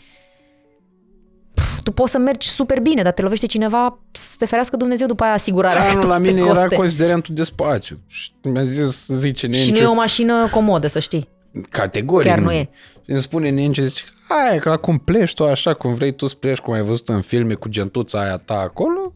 Pf, 1.55 1.81
tu 1.81 1.93
poți 1.93 2.11
să 2.11 2.19
mergi 2.19 2.49
super 2.49 2.81
bine, 2.81 3.03
dar 3.03 3.13
te 3.13 3.23
lovește 3.23 3.47
cineva 3.47 3.99
să 4.11 4.35
te 4.39 4.45
ferească 4.45 4.77
Dumnezeu 4.77 5.07
după 5.07 5.25
aia 5.25 5.33
asigurarea. 5.33 5.83
Da, 5.83 5.93
cât 5.93 6.03
nu, 6.03 6.09
o 6.09 6.11
la 6.11 6.15
să 6.15 6.23
te 6.23 6.29
mine 6.29 6.41
era 6.41 6.51
coste. 6.51 6.75
considerentul 6.75 7.35
de 7.35 7.43
spațiu. 7.43 7.99
Și 8.07 8.31
mi-a 8.43 8.65
zis, 8.65 9.07
zice 9.07 9.47
Și 9.47 9.53
nu 9.53 9.67
Nence, 9.67 9.83
e 9.83 9.87
o 9.87 9.95
mașină 9.95 10.49
comodă, 10.51 10.87
să 10.87 10.99
știi. 10.99 11.29
Categoric 11.71 12.29
Chiar 12.31 12.39
nu 12.39 12.53
e. 12.53 12.69
Și 13.05 13.11
îmi 13.11 13.21
spune 13.21 13.51
Nence, 13.51 13.87
zice, 13.87 14.05
hai, 14.29 14.59
că 14.59 14.71
acum 14.71 14.99
pleci 14.99 15.35
tu 15.35 15.45
așa 15.45 15.75
cum 15.75 15.95
vrei 15.95 16.13
tu 16.15 16.27
să 16.27 16.35
pleci, 16.35 16.59
cum 16.59 16.75
ai 16.75 16.83
văzut 16.83 17.09
în 17.09 17.21
filme 17.21 17.55
cu 17.55 17.69
gentuța 17.69 18.21
aia 18.23 18.37
ta 18.37 18.55
acolo, 18.59 19.15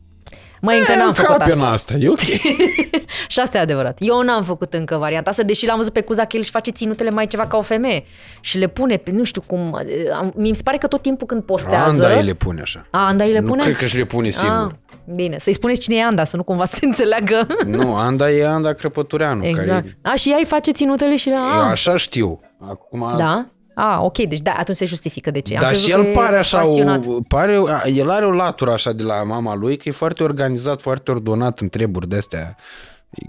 Măi, 0.60 0.78
încă 0.78 0.94
n-am 0.94 1.12
făcut 1.12 1.36
capi 1.36 1.50
în 1.50 1.60
asta. 1.60 1.72
asta, 1.72 1.94
e 1.98 2.08
ok. 2.08 2.18
Și 3.28 3.40
asta 3.40 3.58
e 3.58 3.60
adevărat. 3.60 3.96
Eu 4.00 4.20
n-am 4.22 4.42
făcut 4.44 4.74
încă 4.74 4.96
varianta 4.96 5.30
asta, 5.30 5.42
deși 5.42 5.66
l-am 5.66 5.76
văzut 5.76 5.92
pe 5.92 6.00
Cuza 6.00 6.22
că 6.22 6.28
el 6.32 6.38
își 6.40 6.50
face 6.50 6.70
ținutele 6.70 7.10
mai 7.10 7.26
ceva 7.26 7.46
ca 7.46 7.56
o 7.56 7.62
femeie. 7.62 8.04
Și 8.40 8.58
le 8.58 8.66
pune, 8.66 8.96
pe, 8.96 9.10
nu 9.10 9.24
știu 9.24 9.40
cum, 9.46 9.80
am- 10.14 10.32
mi 10.36 10.54
se 10.54 10.62
pare 10.62 10.76
că 10.76 10.86
tot 10.86 11.02
timpul 11.02 11.26
când 11.26 11.42
postează... 11.42 12.04
Anda 12.04 12.16
îi 12.16 12.24
le 12.24 12.34
pune 12.34 12.60
așa. 12.60 12.86
A, 12.90 13.06
Anda 13.06 13.24
îi 13.24 13.32
le 13.32 13.38
nu 13.38 13.46
pune? 13.46 13.62
cred 13.62 13.76
că 13.76 13.86
și 13.86 13.96
le 13.96 14.04
pune 14.04 14.30
singur. 14.30 14.56
Ah, 14.56 14.70
bine, 15.14 15.38
să-i 15.38 15.52
spuneți 15.54 15.80
cine 15.80 15.96
e 15.96 16.04
Anda, 16.04 16.24
să 16.24 16.36
nu 16.36 16.42
cumva 16.42 16.64
să 16.64 16.76
se 16.80 16.84
înțeleagă. 16.86 17.46
Nu, 17.66 17.96
Anda 17.96 18.30
e 18.30 18.46
Anda 18.46 18.72
Crăpătureanu. 18.72 19.44
exact. 19.46 19.66
Care 19.68 19.96
A, 20.02 20.14
și 20.14 20.30
ea 20.30 20.36
îi 20.38 20.44
face 20.44 20.70
ținutele 20.70 21.16
și 21.16 21.28
la... 21.28 21.34
eu 21.34 21.60
A, 21.60 21.70
așa 21.70 21.96
știu. 21.96 22.40
Acum, 22.68 23.14
da? 23.16 23.46
A, 23.74 24.00
ok, 24.02 24.18
deci 24.18 24.40
da, 24.40 24.52
atunci 24.58 24.76
se 24.76 24.84
justifică 24.84 25.30
de 25.30 25.38
ce. 25.40 25.54
Am 25.54 25.60
Dar 25.60 25.68
crezut 25.68 25.86
și 25.88 25.94
că 25.94 26.00
el 26.00 26.06
e 26.06 26.12
pare 26.12 26.36
așa, 26.38 26.58
pasionat. 26.58 27.06
o, 27.06 27.18
pare, 27.28 27.60
el 27.94 28.10
are 28.10 28.24
o 28.26 28.30
latură 28.30 28.72
așa 28.72 28.92
de 28.92 29.02
la 29.02 29.22
mama 29.22 29.54
lui, 29.54 29.76
că 29.76 29.88
e 29.88 29.92
foarte 29.92 30.22
organizat, 30.22 30.80
foarte 30.80 31.10
ordonat 31.10 31.60
în 31.60 31.68
treburi 31.68 32.08
de 32.08 32.16
astea. 32.16 32.56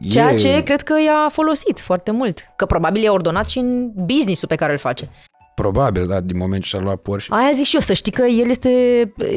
Ceea 0.09 0.31
e, 0.31 0.35
ce 0.35 0.61
cred 0.63 0.81
că 0.81 0.93
i-a 1.05 1.29
folosit 1.31 1.79
foarte 1.79 2.11
mult. 2.11 2.39
Că 2.55 2.65
probabil 2.65 3.03
e 3.03 3.09
ordonat 3.09 3.49
și 3.49 3.57
în 3.57 3.91
business-ul 3.93 4.47
pe 4.47 4.55
care 4.55 4.71
îl 4.71 4.77
face. 4.77 5.09
Probabil, 5.55 6.07
da, 6.07 6.19
din 6.19 6.37
moment 6.37 6.61
ce 6.63 6.67
și-a 6.67 6.79
luat 6.79 6.97
Porsche. 6.97 7.33
Aia 7.33 7.51
zic 7.55 7.65
și 7.65 7.75
eu, 7.75 7.81
să 7.81 7.93
știi 7.93 8.11
că 8.11 8.21
el 8.21 8.49
este, 8.49 8.69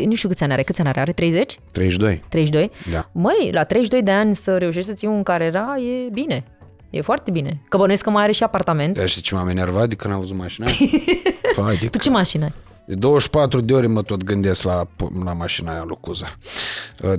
nu 0.07 0.15
știu 0.15 0.29
câți 0.29 0.43
ani 0.43 0.53
are, 0.53 0.63
câți 0.63 0.81
ani 0.81 0.89
are, 0.89 1.01
are 1.01 1.13
30? 1.13 1.59
32. 1.71 2.23
32? 2.29 2.71
Da. 2.91 3.09
Măi, 3.13 3.51
la 3.53 3.65
32 3.65 4.03
de 4.03 4.11
ani 4.11 4.35
să 4.35 4.57
reușești 4.57 4.89
să 4.89 4.95
ții 4.95 5.09
un 5.09 5.23
carera 5.23 5.75
e 5.79 6.09
bine. 6.13 6.45
E 6.91 7.01
foarte 7.01 7.31
bine. 7.31 7.61
Că 7.69 7.77
bănuiesc 7.77 8.03
că 8.03 8.11
mai 8.11 8.23
are 8.23 8.33
și 8.33 8.43
apartament. 8.43 8.95
Dar 8.97 9.09
știi 9.09 9.23
ce 9.23 9.35
m-am 9.35 9.49
enervat 9.49 9.89
de 9.89 9.95
când 9.95 10.13
am 10.15 10.21
văzut 10.21 10.37
mașina? 10.37 10.67
Păi, 11.57 11.77
de, 11.81 11.87
Tu 11.87 11.99
ce 11.99 12.11
mașină 12.11 12.45
ai? 12.45 12.53
De 12.89 12.95
24 12.95 13.61
de 13.61 13.73
ore 13.75 13.87
mă 13.87 14.03
tot 14.03 14.25
gândesc 14.25 14.63
la, 14.63 14.83
la 15.25 15.33
mașina 15.33 15.73
aia 15.73 15.83
lui 15.87 15.97
Cuza. 16.01 16.27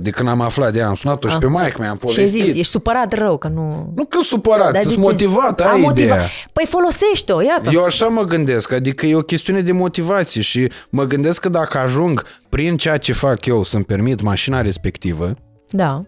De 0.00 0.10
când 0.10 0.28
am 0.28 0.40
aflat 0.40 0.72
de 0.72 0.78
ea, 0.78 0.88
am 0.88 0.94
sunat-o 0.94 1.28
și 1.28 1.38
pe 1.38 1.46
maică 1.46 1.76
mi-am 1.80 1.98
Ah. 2.02 2.10
Și 2.10 2.18
ai 2.20 2.24
povestit. 2.26 2.44
zis, 2.44 2.54
ești 2.54 2.70
supărat 2.72 3.12
rău 3.12 3.38
că 3.38 3.48
nu... 3.48 3.92
Nu 3.96 4.04
că 4.04 4.18
supărat, 4.22 4.72
Dar 4.72 4.82
sunt 4.82 4.94
de 4.94 5.00
ce? 5.00 5.06
motivat, 5.08 5.60
A, 5.60 5.70
ai 5.70 5.80
motiva- 5.80 5.90
ideea. 5.90 6.26
Păi 6.52 6.66
folosește-o, 6.66 7.40
iată. 7.42 7.70
Eu 7.72 7.84
așa 7.84 8.06
mă 8.06 8.22
gândesc, 8.22 8.72
adică 8.72 9.06
e 9.06 9.14
o 9.14 9.20
chestiune 9.22 9.60
de 9.60 9.72
motivație 9.72 10.40
și 10.40 10.70
mă 10.90 11.04
gândesc 11.04 11.40
că 11.40 11.48
dacă 11.48 11.78
ajung 11.78 12.24
prin 12.48 12.76
ceea 12.76 12.96
ce 12.96 13.12
fac 13.12 13.46
eu 13.46 13.62
să-mi 13.62 13.84
permit 13.84 14.20
mașina 14.22 14.60
respectivă, 14.60 15.34
Da. 15.70 16.04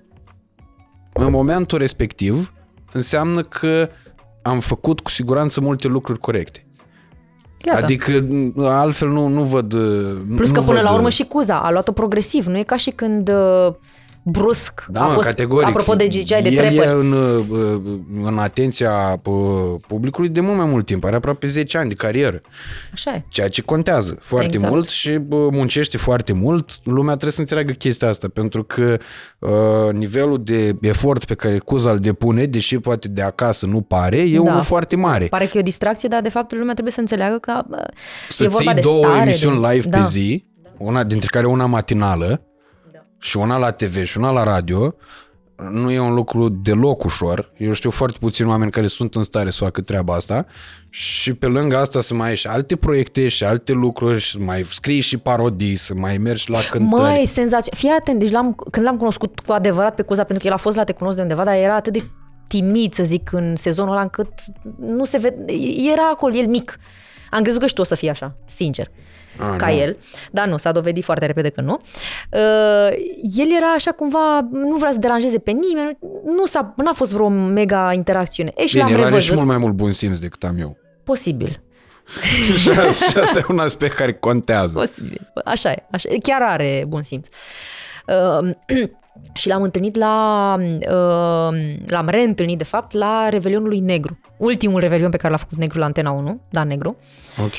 în 1.12 1.30
momentul 1.30 1.78
respectiv 1.78 2.52
înseamnă 2.92 3.40
că 3.40 3.88
am 4.42 4.60
făcut 4.60 5.00
cu 5.00 5.10
siguranță 5.10 5.60
multe 5.60 5.88
lucruri 5.88 6.18
corecte. 6.18 6.66
Iată. 7.64 7.84
Adică 7.84 8.24
altfel 8.56 9.08
nu, 9.08 9.28
nu 9.28 9.42
văd... 9.42 9.68
Plus 10.36 10.48
nu 10.48 10.54
că 10.54 10.60
până 10.60 10.78
văd, 10.78 10.82
la 10.82 10.92
urmă 10.92 11.08
și 11.08 11.24
Cuza 11.24 11.60
a 11.60 11.70
luat-o 11.70 11.92
progresiv. 11.92 12.46
Nu 12.46 12.58
e 12.58 12.62
ca 12.62 12.76
și 12.76 12.90
când 12.90 13.28
uh, 13.28 13.74
brusc 14.24 14.84
da, 14.88 15.02
a 15.02 15.06
mă, 15.06 15.12
fost, 15.12 15.26
categoric. 15.26 15.68
apropo 15.68 15.94
de 15.94 16.08
ziceai 16.10 16.42
de 16.42 16.48
El 16.48 16.56
trepări. 16.56 16.88
e 16.88 16.90
în, 16.90 17.12
uh, 17.12 17.80
în 18.24 18.38
atenția 18.38 19.20
uh, 19.24 19.34
publicului 19.86 20.28
de 20.28 20.40
mult 20.40 20.56
mai 20.56 20.66
mult 20.66 20.86
timp. 20.86 21.04
Are 21.04 21.16
aproape 21.16 21.46
10 21.46 21.78
ani 21.78 21.88
de 21.88 21.94
carieră. 21.94 22.40
Așa 22.92 23.10
e. 23.14 23.24
Ceea 23.28 23.48
ce 23.48 23.62
contează 23.62 24.18
foarte 24.20 24.46
Exact. 24.52 24.72
mult 24.72 24.88
și 24.88 25.10
bă, 25.10 25.48
muncește 25.50 25.96
foarte 25.98 26.32
mult. 26.32 26.70
Lumea 26.84 27.10
trebuie 27.12 27.32
să 27.32 27.40
înțeleagă 27.40 27.72
chestia 27.72 28.08
asta, 28.08 28.28
pentru 28.28 28.62
că 28.64 28.98
uh, 29.38 29.92
nivelul 29.92 30.42
de 30.44 30.76
efort 30.80 31.24
pe 31.24 31.34
care 31.34 31.58
Cuza 31.58 31.90
îl 31.90 31.98
depune, 31.98 32.44
deși 32.44 32.78
poate 32.78 33.08
de 33.08 33.22
acasă 33.22 33.66
nu 33.66 33.80
pare, 33.80 34.16
e 34.16 34.34
Da. 34.34 34.40
unul 34.40 34.62
foarte 34.62 34.96
mare. 34.96 35.26
Pare 35.26 35.44
că 35.46 35.56
e 35.56 35.60
o 35.60 35.64
distracție, 35.64 36.08
dar 36.08 36.20
de 36.20 36.28
fapt 36.28 36.52
lumea 36.52 36.72
trebuie 36.72 36.92
să 36.92 37.00
înțeleagă 37.00 37.38
că 37.38 37.62
uh, 37.70 37.78
Să 38.28 38.44
e 38.44 38.48
vorba 38.48 38.72
ții 38.72 38.74
de 38.74 38.80
două 38.80 39.02
stare, 39.04 39.20
emisiuni 39.22 39.60
de... 39.60 39.68
live 39.68 39.88
da. 39.88 39.98
pe 39.98 40.04
zi, 40.04 40.44
una 40.78 41.04
dintre 41.04 41.28
care 41.30 41.46
una 41.46 41.66
matinală 41.66 42.46
și 43.22 43.36
una 43.36 43.56
la 43.56 43.70
TV 43.70 44.04
și 44.04 44.18
una 44.18 44.30
la 44.30 44.42
radio, 44.42 44.94
nu 45.70 45.90
e 45.90 45.98
un 45.98 46.14
lucru 46.14 46.48
deloc 46.48 47.04
ușor. 47.04 47.52
Eu 47.56 47.72
știu 47.72 47.90
foarte 47.90 48.16
puțini 48.20 48.48
oameni 48.48 48.70
care 48.70 48.86
sunt 48.86 49.14
în 49.14 49.22
stare 49.22 49.50
să 49.50 49.64
facă 49.64 49.80
treaba 49.80 50.14
asta 50.14 50.46
și 50.88 51.34
pe 51.34 51.46
lângă 51.46 51.76
asta 51.76 52.00
să 52.00 52.14
mai 52.14 52.28
ai 52.28 52.36
și 52.36 52.46
alte 52.46 52.76
proiecte 52.76 53.28
și 53.28 53.44
alte 53.44 53.72
lucruri 53.72 54.20
și 54.20 54.30
să 54.30 54.38
mai 54.38 54.66
scrii 54.70 55.00
și 55.00 55.16
parodii, 55.16 55.76
să 55.76 55.94
mai 55.94 56.16
mergi 56.16 56.50
la 56.50 56.58
cântări. 56.70 57.02
Măi, 57.02 57.26
senzație. 57.26 57.72
Fii 57.76 57.88
atent, 57.88 58.18
deci 58.18 58.30
l-am, 58.30 58.54
când 58.70 58.86
l-am 58.86 58.96
cunoscut 58.96 59.40
cu 59.40 59.52
adevărat 59.52 59.94
pe 59.94 60.02
Cuza, 60.02 60.24
pentru 60.24 60.42
că 60.42 60.46
el 60.46 60.54
a 60.54 60.62
fost 60.62 60.76
la 60.76 60.84
Te 60.84 60.92
cunosc 60.92 61.16
de 61.16 61.22
undeva, 61.22 61.44
dar 61.44 61.54
era 61.54 61.74
atât 61.74 61.92
de 61.92 62.04
timid, 62.46 62.92
să 62.92 63.04
zic, 63.04 63.32
în 63.32 63.56
sezonul 63.56 63.92
ăla, 63.92 64.02
încât 64.02 64.28
nu 64.78 65.04
se 65.04 65.18
vede, 65.18 65.52
era 65.92 66.08
acolo, 66.12 66.34
el 66.34 66.46
mic. 66.46 66.78
Am 67.30 67.42
crezut 67.42 67.60
că 67.60 67.66
și 67.66 67.74
tu 67.74 67.80
o 67.80 67.84
să 67.84 67.94
fii 67.94 68.10
așa, 68.10 68.36
sincer, 68.46 68.90
A, 69.38 69.56
ca 69.56 69.66
nu. 69.66 69.72
el. 69.72 69.96
Dar 70.30 70.48
nu, 70.48 70.56
s-a 70.56 70.72
dovedit 70.72 71.04
foarte 71.04 71.26
repede 71.26 71.48
că 71.48 71.60
nu. 71.60 71.78
Uh, 72.32 72.40
el 73.36 73.46
era 73.56 73.66
așa 73.76 73.90
cumva, 73.92 74.48
nu 74.52 74.76
vrea 74.76 74.90
să 74.90 74.98
deranjeze 74.98 75.38
pe 75.38 75.50
nimeni, 75.50 75.98
nu 76.24 76.46
s-a, 76.46 76.74
n-a 76.76 76.92
fost 76.92 77.12
vreo 77.12 77.28
mega 77.28 77.92
interacțiune. 77.94 78.52
E, 78.56 78.66
și 78.66 78.74
Bine, 78.74 78.84
l-am 78.84 78.92
el 78.94 79.00
are 79.00 79.06
și 79.08 79.12
revăzut. 79.14 79.34
mult 79.34 79.46
mai 79.46 79.58
mult 79.58 79.72
bun 79.74 79.92
simț 79.92 80.18
decât 80.18 80.44
am 80.44 80.56
eu. 80.58 80.76
Posibil. 81.04 81.62
și, 82.58 82.68
a- 82.70 82.90
și 82.90 83.18
asta 83.18 83.38
e 83.38 83.44
un 83.48 83.58
aspect 83.58 83.94
care 83.94 84.12
contează. 84.12 84.78
Posibil. 84.78 85.32
Așa 85.44 85.70
e. 85.70 85.82
Așa. 85.90 86.08
e. 86.12 86.18
Chiar 86.22 86.42
are 86.42 86.84
bun 86.88 87.02
simț. 87.02 87.26
Uh, 88.06 88.50
și 89.34 89.48
l-am 89.48 89.62
întâlnit 89.62 89.96
la... 89.96 90.54
Uh, 90.60 91.56
l-am 91.86 92.08
reîntâlnit, 92.08 92.58
de 92.58 92.64
fapt, 92.64 92.92
la 92.92 93.28
Revelionul 93.28 93.68
lui 93.68 93.78
Negru. 93.80 94.18
Ultimul 94.36 94.80
Revelion 94.80 95.10
pe 95.10 95.16
care 95.16 95.32
l-a 95.32 95.38
făcut 95.38 95.58
Negru 95.58 95.78
la 95.78 95.84
Antena 95.84 96.10
1, 96.10 96.40
Dan 96.50 96.68
Negru. 96.68 96.96
Ok. 97.44 97.54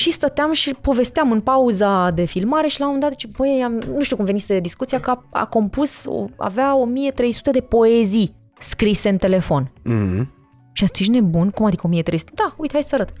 Și 0.00 0.10
stăteam 0.10 0.52
și 0.52 0.74
povesteam 0.80 1.32
în 1.32 1.40
pauza 1.40 2.10
de 2.10 2.24
filmare 2.24 2.68
și 2.68 2.80
la 2.80 2.86
un 2.86 2.92
moment 2.92 3.10
dat, 3.10 3.20
zice, 3.20 3.34
băi, 3.36 3.62
am, 3.64 3.72
nu 3.72 4.02
știu 4.02 4.16
cum 4.16 4.24
venise 4.24 4.60
discuția, 4.60 5.00
că 5.00 5.10
a, 5.10 5.28
a 5.30 5.46
compus, 5.46 6.04
o, 6.06 6.26
avea 6.36 6.76
1300 6.76 7.50
de 7.50 7.60
poezii 7.60 8.34
scrise 8.58 9.08
în 9.08 9.16
telefon. 9.16 9.72
Mm-hmm. 9.80 10.26
Și 10.72 10.82
am 10.82 10.86
zis, 10.86 10.90
tu 10.90 11.02
ești 11.02 11.12
nebun? 11.12 11.50
Cum 11.50 11.66
adică 11.66 11.82
1300? 11.86 12.32
Da, 12.34 12.54
uite, 12.58 12.72
hai 12.72 12.82
să 12.82 12.94
arăt. 12.94 13.12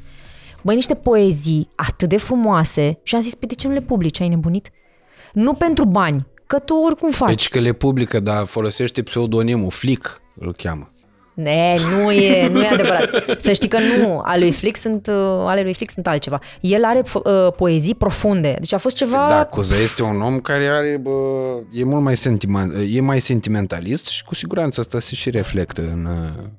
Băi, 0.62 0.74
niște 0.74 0.94
poezii 0.94 1.68
atât 1.74 2.08
de 2.08 2.16
frumoase 2.16 3.00
și 3.02 3.14
am 3.14 3.20
zis, 3.20 3.34
pe 3.34 3.46
de 3.46 3.54
ce 3.54 3.66
nu 3.66 3.72
le 3.72 3.80
publici? 3.80 4.20
Ai 4.20 4.28
nebunit? 4.28 4.70
Nu 5.32 5.54
pentru 5.54 5.84
bani, 5.84 6.26
că 6.46 6.58
tu 6.58 6.74
oricum 6.74 7.10
faci. 7.10 7.28
Deci 7.28 7.48
că 7.48 7.58
le 7.58 7.72
publică, 7.72 8.20
dar 8.20 8.44
folosește 8.44 9.02
pseudonimul 9.02 9.70
Flick, 9.70 10.20
îl 10.34 10.54
cheamă. 10.54 10.90
Ne, 11.42 11.76
nu 11.96 12.10
e, 12.12 12.48
nu 12.48 12.60
e 12.62 12.66
adevărat. 12.66 13.08
Să 13.38 13.52
știi 13.52 13.68
că 13.68 13.78
nu, 13.98 14.20
ale 14.24 14.40
lui 14.40 14.52
Flick 14.52 14.76
sunt, 14.76 15.06
uh, 15.06 15.14
ale 15.46 15.62
lui 15.62 15.74
Flick 15.74 15.92
sunt 15.92 16.06
altceva. 16.06 16.38
El 16.60 16.84
are 16.84 17.02
uh, 17.14 17.52
poezii 17.56 17.94
profunde. 17.94 18.56
Deci 18.58 18.72
a 18.72 18.78
fost 18.78 18.96
ceva... 18.96 19.26
Da, 19.28 19.44
Cuza 19.44 19.74
este 19.82 20.02
un 20.02 20.20
om 20.20 20.40
care 20.40 20.66
are, 20.66 20.98
bă, 21.02 21.10
e 21.72 21.84
mult 21.84 22.02
mai, 22.02 22.16
sentiment, 22.16 22.72
e 22.92 23.00
mai 23.00 23.20
sentimentalist 23.20 24.06
și 24.06 24.24
cu 24.24 24.34
siguranță 24.34 24.80
asta 24.80 25.00
se 25.00 25.14
și 25.14 25.30
reflectă 25.30 25.80
în, 25.80 26.08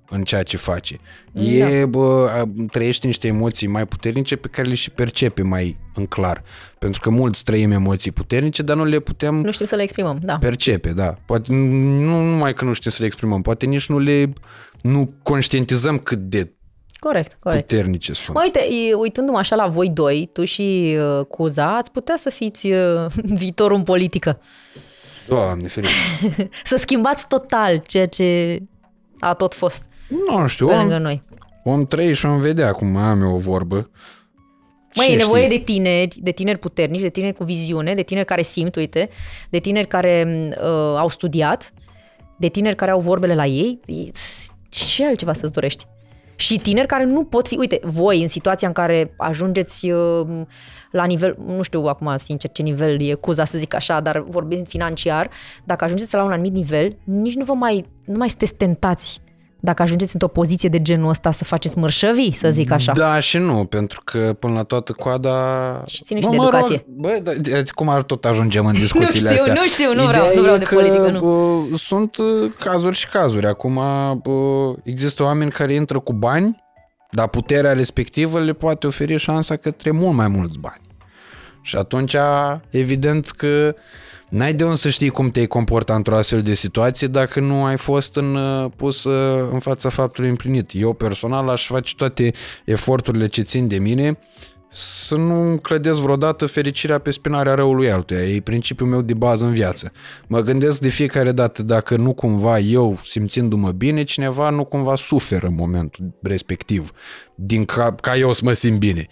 în 0.09 0.23
ceea 0.23 0.43
ce 0.43 0.57
face. 0.57 0.97
E, 1.33 1.85
bă, 1.85 2.29
a- 2.39 2.51
trăiește 2.71 3.07
niște 3.07 3.27
emoții 3.27 3.67
mai 3.67 3.85
puternice 3.85 4.35
pe 4.35 4.47
care 4.47 4.67
le 4.67 4.75
și 4.75 4.89
percepe 4.89 5.41
mai 5.41 5.77
în 5.95 6.05
clar. 6.05 6.43
Pentru 6.79 7.01
că 7.01 7.09
mulți 7.09 7.43
trăim 7.43 7.71
emoții 7.71 8.11
puternice, 8.11 8.61
dar 8.61 8.75
nu 8.75 8.85
le 8.85 8.99
putem 8.99 9.35
Nu 9.35 9.51
știm 9.51 9.65
să 9.65 9.75
le 9.75 9.81
exprimăm, 9.81 10.19
da. 10.21 10.37
percepe, 10.37 10.89
da. 10.89 11.15
Poate 11.25 11.53
nu 11.53 12.21
numai 12.23 12.53
că 12.53 12.65
nu 12.65 12.73
știm 12.73 12.91
să 12.91 12.97
le 12.99 13.05
exprimăm, 13.05 13.41
poate 13.41 13.65
nici 13.65 13.87
nu 13.89 13.97
le 13.97 14.33
nu 14.81 15.13
conștientizăm 15.23 15.97
cât 15.99 16.19
de 16.19 16.51
Corect, 16.99 17.37
corect. 17.39 17.67
puternice 17.67 18.13
sunt. 18.13 18.35
Mă, 18.35 18.41
uite, 18.43 18.59
e- 18.89 18.93
uitându-mă 18.93 19.37
așa 19.37 19.55
la 19.55 19.67
voi 19.67 19.89
doi, 19.89 20.29
tu 20.33 20.43
și 20.45 20.97
uh, 21.19 21.25
Cuza, 21.25 21.77
ați 21.77 21.91
putea 21.91 22.15
să 22.17 22.29
fiți 22.29 22.67
uh, 22.71 23.05
viitorul 23.41 23.77
în 23.77 23.83
politică. 23.83 24.39
Doamne, 25.27 25.67
ferici. 25.67 25.89
Să 26.63 26.75
schimbați 26.77 27.27
total 27.27 27.77
ceea 27.87 28.07
ce 28.07 28.59
a 29.19 29.33
tot 29.33 29.53
fost 29.53 29.83
Nu 30.27 30.47
știu, 30.47 30.67
pe 30.67 30.73
om, 30.73 30.79
lângă 30.79 30.97
noi. 30.97 31.23
om 31.63 31.85
trăi 31.85 32.13
și 32.13 32.25
om 32.25 32.39
vedea 32.39 32.71
cum 32.71 32.95
am 32.95 33.21
eu 33.21 33.33
o 33.33 33.37
vorbă. 33.37 33.89
Mai 34.95 35.05
e 35.05 35.09
Cine 35.09 35.21
nevoie 35.21 35.43
știe? 35.43 35.57
de 35.57 35.63
tineri, 35.63 36.17
de 36.21 36.31
tineri 36.31 36.57
puternici, 36.57 37.01
de 37.01 37.09
tineri 37.09 37.33
cu 37.33 37.43
viziune, 37.43 37.93
de 37.93 38.01
tineri 38.01 38.25
care 38.25 38.41
simt, 38.41 38.75
uite, 38.75 39.09
de 39.49 39.59
tineri 39.59 39.87
care 39.87 40.47
uh, 40.61 40.97
au 40.97 41.09
studiat, 41.09 41.73
de 42.37 42.47
tineri 42.47 42.75
care 42.75 42.91
au 42.91 42.99
vorbele 42.99 43.35
la 43.35 43.45
ei. 43.45 43.79
Ce 44.71 45.05
altceva 45.05 45.33
să-ți 45.33 45.53
dorești? 45.53 45.85
Și 46.35 46.59
tineri 46.59 46.87
care 46.87 47.03
nu 47.03 47.23
pot 47.23 47.47
fi, 47.47 47.57
uite, 47.57 47.79
voi 47.83 48.21
în 48.21 48.27
situația 48.27 48.67
în 48.67 48.73
care 48.73 49.13
ajungeți 49.17 49.89
uh, 49.89 50.27
la 50.91 51.05
nivel, 51.05 51.37
nu 51.45 51.61
știu 51.61 51.85
acum 51.85 52.15
sincer 52.17 52.51
ce 52.51 52.61
nivel 52.61 53.01
e 53.01 53.13
cuza 53.13 53.45
să 53.45 53.57
zic 53.57 53.73
așa, 53.73 53.99
dar 53.99 54.23
vorbim 54.27 54.63
financiar, 54.63 55.29
dacă 55.63 55.83
ajungeți 55.83 56.15
la 56.15 56.23
un 56.23 56.31
anumit 56.31 56.53
nivel, 56.53 56.97
nici 57.03 57.35
nu 57.35 57.43
vă 57.43 57.53
mai, 57.53 57.85
nu 58.05 58.17
mai 58.17 58.29
sunteți 58.29 58.53
tentați 58.53 59.21
Dacă 59.63 59.81
ajungeți 59.81 60.11
într-o 60.13 60.27
poziție 60.29 60.69
de 60.69 60.81
genul 60.81 61.09
ăsta 61.09 61.31
să 61.31 61.43
faceți 61.43 61.77
mărșăvii, 61.77 62.33
să 62.35 62.49
zic 62.49 62.71
așa. 62.71 62.91
Da 62.91 63.19
și 63.19 63.37
nu, 63.37 63.65
pentru 63.65 64.01
că 64.03 64.35
până 64.39 64.53
la 64.53 64.63
toată 64.63 64.91
coada... 64.93 65.35
Și 65.87 66.03
ține 66.03 66.19
și 66.19 66.27
de 66.27 66.35
educație. 66.35 66.85
Bă, 66.87 67.19
da, 67.23 67.31
de- 67.31 67.63
cum 67.75 67.89
ar 67.89 68.01
tot 68.01 68.25
ajungem 68.25 68.65
în 68.65 68.73
discuțiile 68.85 69.29
știu, 69.29 69.31
astea? 69.33 69.53
nu 69.53 69.61
știu, 69.63 69.85
nu 69.85 69.91
Ideea 69.91 70.07
vreau- 70.07 70.25
nu 70.25 70.39
e 70.39 70.41
vreau 70.41 70.57
de 70.57 70.63
că, 70.65 70.75
politică, 70.75 71.09
nu. 71.09 71.19
bă, 71.19 71.75
sunt 71.77 72.17
uh, 72.17 72.51
cazuri 72.59 72.95
și 72.95 73.07
cazuri. 73.07 73.45
Acum 73.47 73.73
bă, 74.23 74.73
există 74.83 75.23
oameni 75.23 75.51
care 75.51 75.73
intră 75.73 75.99
cu 75.99 76.13
bani, 76.13 76.63
dar 77.11 77.27
puterea 77.27 77.73
respectivă 77.73 78.39
le 78.39 78.53
poate 78.53 78.87
oferi 78.87 79.17
șansa 79.17 79.55
către 79.55 79.91
mult 79.91 80.15
mai 80.15 80.27
mulți 80.27 80.59
bani. 80.59 80.81
Și 81.61 81.75
atunci, 81.75 82.15
evident 82.69 83.29
că 83.29 83.75
n-ai 84.31 84.53
de 84.53 84.63
unde 84.63 84.75
să 84.75 84.89
știi 84.89 85.09
cum 85.09 85.29
te-ai 85.29 85.45
comporta 85.45 85.95
într-o 85.95 86.15
astfel 86.15 86.41
de 86.41 86.53
situație 86.53 87.07
dacă 87.07 87.39
nu 87.39 87.63
ai 87.63 87.77
fost 87.77 88.15
în, 88.15 88.35
uh, 88.35 88.71
pus 88.75 89.03
uh, 89.03 89.49
în 89.51 89.59
fața 89.59 89.89
faptului 89.89 90.29
împlinit. 90.29 90.71
Eu 90.73 90.93
personal 90.93 91.49
aș 91.49 91.67
face 91.67 91.95
toate 91.95 92.31
eforturile 92.65 93.27
ce 93.27 93.41
țin 93.41 93.67
de 93.67 93.77
mine 93.77 94.19
să 94.73 95.15
nu 95.15 95.57
clădesc 95.57 95.99
vreodată 95.99 96.45
fericirea 96.45 96.97
pe 96.97 97.11
spinarea 97.11 97.53
răului 97.53 97.91
altuia. 97.91 98.19
E 98.19 98.41
principiul 98.41 98.89
meu 98.89 99.01
de 99.01 99.13
bază 99.13 99.45
în 99.45 99.53
viață. 99.53 99.91
Mă 100.27 100.41
gândesc 100.41 100.79
de 100.79 100.89
fiecare 100.89 101.31
dată 101.31 101.63
dacă 101.63 101.95
nu 101.95 102.13
cumva 102.13 102.59
eu, 102.59 102.99
simțindu-mă 103.03 103.71
bine, 103.71 104.03
cineva 104.03 104.49
nu 104.49 104.65
cumva 104.65 104.95
suferă 104.95 105.47
în 105.47 105.55
momentul 105.55 106.17
respectiv, 106.21 106.91
din 107.35 107.65
ca, 107.65 107.95
ca 108.01 108.17
eu 108.17 108.33
să 108.33 108.41
mă 108.43 108.53
simt 108.53 108.79
bine. 108.79 109.07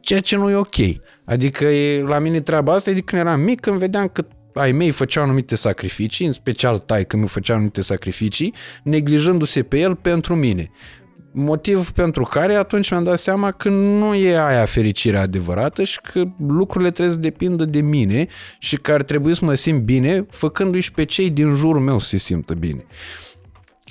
Ceea 0.00 0.20
ce 0.20 0.36
nu 0.36 0.50
e 0.50 0.54
ok. 0.54 0.76
Adică 1.24 1.64
e, 1.64 2.02
la 2.02 2.18
mine 2.18 2.40
treaba 2.40 2.72
asta 2.74 2.90
e 2.90 2.94
de 2.94 3.00
când 3.00 3.22
eram 3.22 3.40
mic, 3.40 3.60
când 3.60 3.78
vedeam 3.78 4.08
că 4.08 4.26
ai 4.58 4.72
mei 4.72 4.90
făceau 4.90 5.22
anumite 5.22 5.56
sacrificii, 5.56 6.26
în 6.26 6.32
special 6.32 6.78
tai 6.78 7.04
că 7.04 7.16
mi 7.16 7.26
făcea 7.26 7.54
anumite 7.54 7.82
sacrificii, 7.82 8.54
neglijându-se 8.82 9.62
pe 9.62 9.78
el 9.78 9.94
pentru 9.94 10.34
mine. 10.34 10.70
Motiv 11.32 11.90
pentru 11.90 12.22
care 12.22 12.54
atunci 12.54 12.90
mi-am 12.90 13.04
dat 13.04 13.18
seama 13.18 13.50
că 13.50 13.68
nu 13.68 14.14
e 14.14 14.38
aia 14.38 14.64
fericirea 14.64 15.20
adevărată 15.20 15.84
și 15.84 16.00
că 16.12 16.24
lucrurile 16.46 16.90
trebuie 16.90 17.14
să 17.14 17.20
depindă 17.20 17.64
de 17.64 17.80
mine 17.80 18.26
și 18.58 18.76
că 18.76 18.92
ar 18.92 19.02
trebui 19.02 19.34
să 19.34 19.44
mă 19.44 19.54
simt 19.54 19.82
bine 19.82 20.26
făcându-i 20.30 20.80
și 20.80 20.92
pe 20.92 21.04
cei 21.04 21.30
din 21.30 21.54
jurul 21.54 21.80
meu 21.80 21.98
să 21.98 22.08
se 22.08 22.16
simtă 22.16 22.54
bine. 22.54 22.84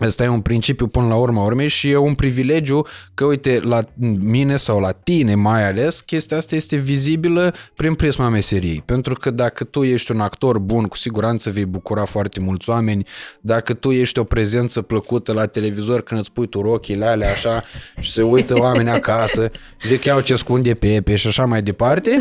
Ăsta 0.02 0.24
e 0.24 0.28
un 0.28 0.42
principiu 0.42 0.88
până 0.88 1.08
la 1.08 1.16
urma 1.16 1.44
urmei 1.44 1.68
și 1.68 1.90
e 1.90 1.96
un 1.96 2.14
privilegiu 2.14 2.86
că, 3.14 3.26
uite, 3.26 3.60
la 3.64 3.82
mine 4.20 4.56
sau 4.56 4.80
la 4.80 4.92
tine 4.92 5.36
mai 5.36 5.68
ales, 5.68 6.02
chestia 6.02 6.38
asta 6.38 6.56
este 6.56 6.76
vizibilă 6.76 7.54
prin 7.76 7.94
prisma 7.94 8.30
meseriei. 8.30 8.84
Pentru 8.86 9.14
că 9.14 9.30
dacă 9.32 9.64
tu 9.64 9.84
ești 9.84 10.12
un 10.12 10.20
actor 10.20 10.60
bun, 10.60 10.86
cu 10.86 10.98
siguranță 10.98 11.50
vei 11.50 11.66
bucura 11.66 12.06
foarte 12.06 12.40
mulți 12.40 12.70
oameni. 12.70 13.08
Dacă 13.42 13.74
tu 13.74 13.92
ești 13.92 14.20
o 14.20 14.24
prezență 14.24 14.82
plăcută 14.82 15.34
la 15.34 15.46
televizor 15.46 16.02
când 16.02 16.20
îți 16.20 16.32
pui 16.32 16.48
tu 16.48 16.62
rochile 16.62 17.06
alea 17.06 17.32
așa 17.32 17.64
și 18.00 18.12
se 18.12 18.22
uită 18.22 18.60
oameni 18.60 18.90
acasă, 18.90 19.52
zic 19.82 20.04
iau 20.04 20.22
ce 20.22 20.36
scunde 20.36 20.74
Pepe 20.74 21.16
și 21.16 21.28
așa 21.28 21.46
mai 21.46 21.62
departe, 21.62 22.18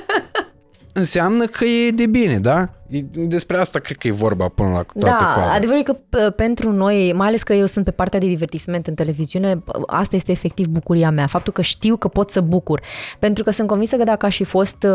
înseamnă 0.92 1.46
că 1.46 1.64
e 1.64 1.90
de 1.90 2.06
bine, 2.06 2.38
da? 2.38 2.75
E- 2.88 3.00
Despre 3.12 3.56
asta 3.58 3.78
cred 3.78 3.96
că 3.96 4.06
e 4.08 4.10
vorba 4.10 4.48
până 4.48 4.68
la 4.68 4.82
toată 5.00 5.24
Da, 5.24 5.32
coada. 5.34 5.52
adevărul 5.52 5.80
e 5.80 5.82
că 5.82 5.96
p- 5.96 6.34
pentru 6.36 6.72
noi, 6.72 7.12
mai 7.16 7.26
ales 7.26 7.42
că 7.42 7.52
eu 7.52 7.66
sunt 7.66 7.84
pe 7.84 7.90
partea 7.90 8.20
de 8.20 8.26
divertisment 8.26 8.86
în 8.86 8.94
televiziune, 8.94 9.54
p- 9.54 9.80
asta 9.86 10.16
este 10.16 10.30
efectiv 10.30 10.66
bucuria 10.66 11.10
mea, 11.10 11.26
faptul 11.26 11.52
că 11.52 11.62
știu 11.62 11.96
că 11.96 12.08
pot 12.08 12.30
să 12.30 12.40
bucur. 12.40 12.80
Pentru 13.18 13.44
că 13.44 13.50
sunt 13.50 13.68
convinsă 13.68 13.96
că 13.96 14.04
dacă 14.04 14.26
aș 14.26 14.36
fi 14.36 14.44
fost 14.44 14.82
uh, 14.82 14.90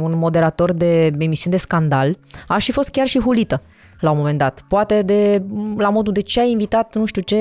un 0.00 0.12
moderator 0.16 0.72
de 0.72 1.04
emisiuni 1.18 1.54
de 1.56 1.60
scandal, 1.62 2.18
aș 2.48 2.64
fi 2.64 2.72
fost 2.72 2.88
chiar 2.88 3.06
și 3.06 3.18
hulită 3.20 3.62
la 4.00 4.10
un 4.10 4.16
moment 4.16 4.38
dat. 4.38 4.64
Poate 4.68 5.02
de, 5.02 5.42
la 5.76 5.88
modul 5.88 6.12
de 6.12 6.20
ce 6.20 6.40
ai 6.40 6.50
invitat, 6.50 6.94
nu 6.94 7.04
știu 7.04 7.22
ce, 7.22 7.38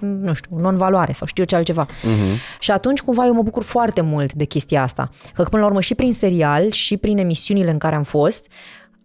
nu 0.00 0.32
știu, 0.32 0.56
non-valoare 0.60 1.12
sau 1.12 1.26
știu 1.26 1.42
eu 1.42 1.48
ce 1.48 1.56
altceva. 1.56 1.86
Uh-huh. 1.86 2.58
Și 2.58 2.70
atunci 2.70 3.00
cumva 3.00 3.26
eu 3.26 3.32
mă 3.34 3.42
bucur 3.42 3.62
foarte 3.62 4.00
mult 4.00 4.32
de 4.32 4.44
chestia 4.44 4.82
asta. 4.82 5.08
Că 5.34 5.42
până 5.42 5.62
la 5.62 5.68
urmă 5.68 5.80
și 5.80 5.94
prin 5.94 6.12
serial 6.12 6.70
și 6.70 6.96
prin 6.96 7.18
emisiunile 7.18 7.70
în 7.70 7.78
care 7.78 7.94
am 7.94 8.02
fost, 8.02 8.46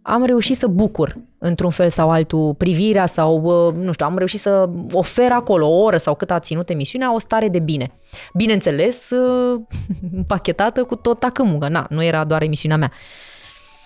am 0.07 0.25
reușit 0.25 0.55
să 0.55 0.67
bucur 0.67 1.17
într-un 1.37 1.69
fel 1.69 1.89
sau 1.89 2.11
altul 2.11 2.53
privirea 2.57 3.05
sau, 3.05 3.41
uh, 3.41 3.73
nu 3.83 3.91
știu, 3.91 4.05
am 4.05 4.17
reușit 4.17 4.39
să 4.39 4.69
ofer 4.91 5.31
acolo 5.31 5.67
o 5.67 5.81
oră 5.81 5.97
sau 5.97 6.15
cât 6.15 6.31
a 6.31 6.39
ținut 6.39 6.69
emisiunea 6.69 7.13
o 7.13 7.19
stare 7.19 7.49
de 7.49 7.59
bine. 7.59 7.91
Bineînțeles, 8.33 9.09
uh, 9.09 9.61
împachetată 10.15 10.83
cu 10.83 10.95
tot 10.95 11.19
tacâmul, 11.19 11.57
că 11.57 11.67
na, 11.67 11.87
nu 11.89 12.03
era 12.03 12.23
doar 12.23 12.41
emisiunea 12.41 12.77
mea. 12.77 12.91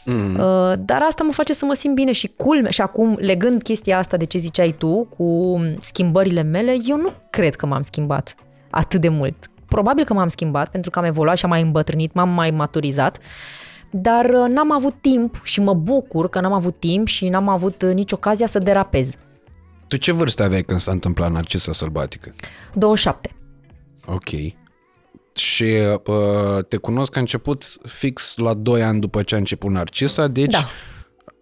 Mm. 0.05 0.35
Dar 0.85 1.01
asta 1.07 1.23
mă 1.23 1.31
face 1.31 1.53
să 1.53 1.65
mă 1.65 1.73
simt 1.73 1.95
bine 1.95 2.11
și 2.11 2.27
culme. 2.27 2.69
Și 2.69 2.81
acum, 2.81 3.17
legând 3.19 3.61
chestia 3.61 3.97
asta 3.97 4.17
de 4.17 4.25
ce 4.25 4.37
ziceai 4.37 4.75
tu, 4.77 5.07
cu 5.17 5.59
schimbările 5.79 6.41
mele, 6.41 6.77
eu 6.87 6.97
nu 6.97 7.09
cred 7.29 7.55
că 7.55 7.65
m-am 7.65 7.81
schimbat 7.81 8.35
atât 8.69 9.01
de 9.01 9.09
mult. 9.09 9.49
Probabil 9.67 10.03
că 10.03 10.13
m-am 10.13 10.27
schimbat 10.27 10.69
pentru 10.69 10.89
că 10.89 10.99
am 10.99 11.05
evoluat 11.05 11.37
și 11.37 11.43
am 11.43 11.49
mai 11.49 11.61
îmbătrânit, 11.61 12.13
m-am 12.13 12.29
mai 12.29 12.51
maturizat, 12.51 13.17
dar 13.91 14.25
uh, 14.25 14.47
n-am 14.49 14.71
avut 14.71 14.93
timp 15.01 15.39
și 15.43 15.59
mă 15.61 15.73
bucur 15.73 16.29
că 16.29 16.39
n-am 16.39 16.53
avut 16.53 16.79
timp 16.79 17.07
și 17.07 17.29
n-am 17.29 17.47
avut 17.49 17.81
uh, 17.81 17.93
nici 17.93 18.11
ocazia 18.11 18.47
să 18.47 18.59
derapez. 18.59 19.11
Tu 19.87 19.97
ce 19.97 20.11
vârstă 20.11 20.43
aveai 20.43 20.61
când 20.61 20.79
s-a 20.79 20.91
întâmplat 20.91 21.31
Narcisa 21.31 21.73
Sălbatică? 21.73 22.33
27. 22.73 23.35
Ok. 24.05 24.29
Și 25.35 25.63
uh, 26.05 26.63
te 26.67 26.77
cunosc 26.77 27.11
că 27.11 27.17
a 27.17 27.21
început 27.21 27.63
fix 27.83 28.37
la 28.37 28.53
2 28.53 28.83
ani 28.83 28.99
după 28.99 29.23
ce 29.23 29.35
a 29.35 29.37
început 29.37 29.71
Narcisa, 29.71 30.27
deci 30.27 30.51
Da. 30.51 30.67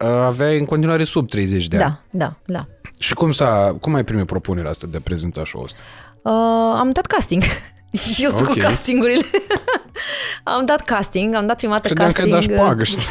uh, 0.08 0.12
aveai 0.22 0.58
în 0.60 0.66
continuare 0.66 1.04
sub 1.04 1.30
30 1.30 1.68
de 1.68 1.78
ani. 1.78 2.00
Da, 2.12 2.26
da, 2.26 2.38
da. 2.46 2.66
Și 3.00 3.14
cum, 3.14 3.32
s-a, 3.32 3.78
cum 3.82 3.94
ai 3.94 4.04
primit 4.04 4.26
propunerea 4.26 4.70
asta 4.70 4.88
de 4.92 4.98
a 4.98 5.02
prezenta 5.04 5.46
show-ul 5.46 5.66
ăsta? 5.66 5.80
Uh, 6.22 6.80
am 6.80 6.90
dat 6.92 7.06
casting. 7.06 7.44
Și 7.94 8.24
eu 8.24 8.30
sunt 8.30 8.42
Ok. 8.42 8.48
cu 8.54 8.60
castingurile. 8.60 9.22
am 10.44 10.66
dat 10.66 10.82
casting, 10.82 11.34
am 11.36 11.46
dat 11.46 11.58
prima 11.58 11.74
dată 11.74 11.88
Credeam 11.88 12.12
că 12.12 12.22
casting. 12.22 12.36
ai 12.36 12.48
dat 12.48 12.58
șpagă. 12.58 12.84
știi? 12.84 13.02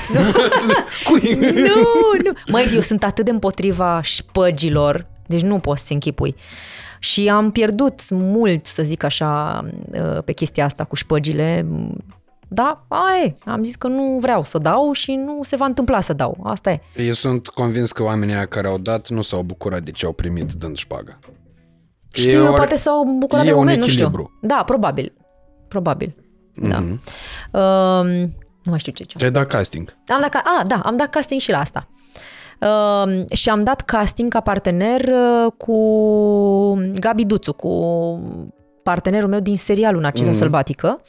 Cui? 1.06 1.34
nu, 1.34 2.22
nu. 2.24 2.32
Măi, 2.46 2.70
eu 2.74 2.80
sunt 2.80 3.04
atât 3.04 3.24
de 3.24 3.30
împotriva 3.30 4.00
șpăgilor, 4.02 5.06
deci 5.26 5.40
nu 5.42 5.58
poți 5.58 5.86
să 5.86 5.92
închipui. 5.92 6.34
Și 6.98 7.28
am 7.28 7.50
pierdut 7.50 8.00
mult, 8.10 8.66
să 8.66 8.82
zic 8.82 9.02
așa, 9.02 9.64
uh, 9.92 10.22
pe 10.24 10.32
chestia 10.32 10.64
asta 10.64 10.84
cu 10.84 10.94
șpăgile. 10.94 11.66
Da, 12.48 12.84
aia 12.88 13.24
e. 13.24 13.34
Am 13.44 13.64
zis 13.64 13.76
că 13.76 13.86
nu 13.86 14.18
vreau 14.20 14.44
să 14.44 14.58
dau 14.58 14.92
și 14.92 15.12
nu 15.12 15.40
se 15.42 15.56
va 15.56 15.64
întâmpla 15.64 16.00
să 16.00 16.12
dau. 16.12 16.38
Asta 16.44 16.70
e. 16.70 16.80
Eu 16.96 17.12
sunt 17.12 17.48
convins 17.48 17.92
că 17.92 18.02
oamenii 18.02 18.34
aia 18.34 18.46
care 18.46 18.68
au 18.68 18.78
dat 18.78 19.08
nu 19.08 19.22
s-au 19.22 19.42
bucurat 19.42 19.82
de 19.82 19.90
ce 19.90 20.06
au 20.06 20.12
primit 20.12 20.52
dând 20.52 20.76
șpagă. 20.76 21.18
Știu, 22.20 22.52
ori- 22.52 22.56
poate 22.56 22.74
s-au 22.76 23.04
bucurat 23.18 23.44
e 23.44 23.46
de 23.46 23.52
un 23.52 23.58
moment, 23.58 23.78
nu 23.80 23.86
știu. 23.86 24.04
echilibru. 24.04 24.38
Da, 24.42 24.62
probabil. 24.66 25.12
Probabil. 25.68 26.14
Da. 26.54 26.76
Um, 26.78 28.08
nu 28.62 28.70
mai 28.70 28.78
știu 28.78 28.92
ce. 28.92 29.04
ce. 29.04 29.18
Ce 29.18 29.24
ai 29.24 29.30
dat 29.30 29.46
casting? 29.46 29.96
Am 30.08 30.20
dat, 30.20 30.28
ca- 30.30 30.42
a, 30.60 30.64
da, 30.64 30.80
am 30.84 30.96
dat 30.96 31.10
casting 31.10 31.40
și 31.40 31.50
la 31.50 31.58
asta. 31.58 31.88
Uh, 32.60 33.24
și 33.32 33.48
am 33.48 33.60
dat 33.64 33.80
casting 33.80 34.32
ca 34.32 34.40
partener 34.40 35.00
uh, 35.00 35.52
cu 35.56 35.78
Gabi 37.00 37.24
Duțu, 37.24 37.52
cu 37.52 37.70
partenerul 38.82 39.28
meu 39.28 39.40
din 39.40 39.56
serialul 39.56 40.00
Narcisa 40.00 40.30
mm. 40.30 40.36
Sălbatică. 40.36 41.02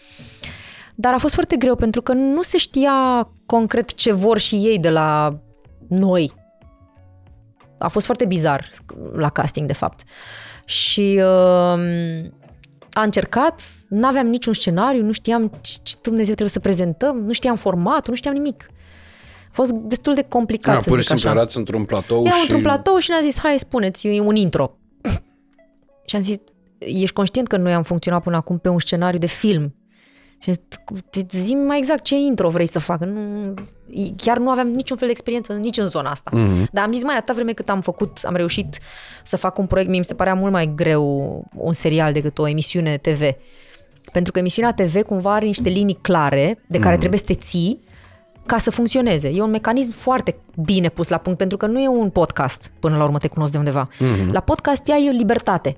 Dar 0.95 1.13
a 1.13 1.17
fost 1.17 1.33
foarte 1.33 1.55
greu 1.55 1.75
pentru 1.75 2.01
că 2.01 2.13
nu 2.13 2.41
se 2.41 2.57
știa 2.57 3.29
concret 3.45 3.93
ce 3.93 4.11
vor 4.11 4.37
și 4.37 4.55
ei 4.55 4.79
de 4.79 4.89
la 4.89 5.39
noi. 5.87 6.33
A 7.77 7.87
fost 7.87 8.05
foarte 8.05 8.25
bizar 8.25 8.69
la 9.13 9.29
casting, 9.29 9.67
de 9.67 9.73
fapt. 9.73 10.01
Și 10.67 11.15
uh, 11.15 12.29
a 12.91 13.01
încercat, 13.01 13.61
nu 13.87 14.07
aveam 14.07 14.27
niciun 14.27 14.53
scenariu, 14.53 15.03
nu 15.03 15.11
știam 15.11 15.51
ce, 15.61 15.77
ce 15.83 15.95
Dumnezeu 16.01 16.33
trebuie 16.33 16.49
să 16.49 16.59
prezentăm, 16.59 17.17
nu 17.17 17.33
știam 17.33 17.55
formatul, 17.55 18.09
nu 18.09 18.15
știam 18.15 18.33
nimic. 18.33 18.69
A 19.43 19.49
fost 19.51 19.71
destul 19.71 20.13
de 20.13 20.25
complicat, 20.27 20.73
Da, 20.73 20.79
să 20.79 20.89
pur 20.89 20.97
și 20.97 21.03
zic 21.03 21.09
simplu 21.11 21.29
așa. 21.29 21.39
erați 21.39 21.57
într-un 21.57 21.83
platou 21.83 22.19
Eram 22.25 22.31
și... 22.31 22.41
într-un 22.41 22.61
platou 22.61 22.97
și 22.97 23.09
ne-a 23.09 23.19
zis, 23.21 23.39
hai, 23.39 23.59
spuneți 23.59 24.07
un 24.07 24.35
intro. 24.35 24.77
și 26.07 26.15
am 26.15 26.21
zis, 26.21 26.35
ești 26.77 27.13
conștient 27.13 27.47
că 27.47 27.57
noi 27.57 27.73
am 27.73 27.83
funcționat 27.83 28.23
până 28.23 28.35
acum 28.35 28.57
pe 28.57 28.69
un 28.69 28.79
scenariu 28.79 29.19
de 29.19 29.27
film? 29.27 29.75
Și 30.39 30.53
zi 31.29 31.53
mai 31.53 31.77
exact 31.77 32.03
ce 32.03 32.15
intro 32.15 32.49
vrei 32.49 32.67
să 32.67 32.79
fac. 32.79 32.99
Nu, 32.99 33.53
chiar 34.15 34.37
nu 34.37 34.49
aveam 34.49 34.67
niciun 34.67 34.97
fel 34.97 35.07
de 35.07 35.13
experiență 35.13 35.53
nici 35.53 35.77
în 35.77 35.85
zona 35.85 36.09
asta. 36.09 36.31
Mm-hmm. 36.33 36.71
Dar 36.71 36.83
am 36.83 36.91
zis, 36.91 37.03
mai 37.03 37.15
atâta 37.15 37.33
vreme 37.33 37.53
cât 37.53 37.69
am 37.69 37.81
făcut, 37.81 38.19
am 38.23 38.35
reușit 38.35 38.79
să 39.23 39.37
fac 39.37 39.57
un 39.57 39.65
proiect, 39.65 39.89
mie 39.89 39.99
mi 39.99 40.05
se 40.05 40.13
părea 40.13 40.33
mult 40.33 40.51
mai 40.51 40.71
greu 40.75 41.43
un 41.53 41.73
serial 41.73 42.13
decât 42.13 42.37
o 42.37 42.47
emisiune 42.47 42.97
TV. 42.97 43.21
Pentru 44.11 44.31
că 44.31 44.39
emisiunea 44.39 44.73
TV 44.73 45.01
cumva 45.01 45.33
are 45.33 45.45
niște 45.45 45.69
linii 45.69 45.97
clare 46.01 46.59
de 46.67 46.79
care 46.79 46.95
mm-hmm. 46.95 46.97
trebuie 46.99 47.19
să 47.19 47.25
te 47.25 47.33
ții 47.33 47.79
ca 48.45 48.57
să 48.57 48.71
funcționeze. 48.71 49.27
E 49.27 49.41
un 49.41 49.49
mecanism 49.49 49.91
foarte 49.91 50.35
bine 50.55 50.89
pus 50.89 51.09
la 51.09 51.17
punct, 51.17 51.37
pentru 51.37 51.57
că 51.57 51.65
nu 51.65 51.79
e 51.79 51.87
un 51.87 52.09
podcast, 52.09 52.71
până 52.79 52.97
la 52.97 53.03
urmă 53.03 53.17
te 53.17 53.27
cunosc 53.27 53.51
de 53.51 53.57
undeva. 53.57 53.87
Mm-hmm. 53.87 54.31
La 54.31 54.39
podcast 54.39 54.89
ai 54.89 55.09
libertate 55.17 55.77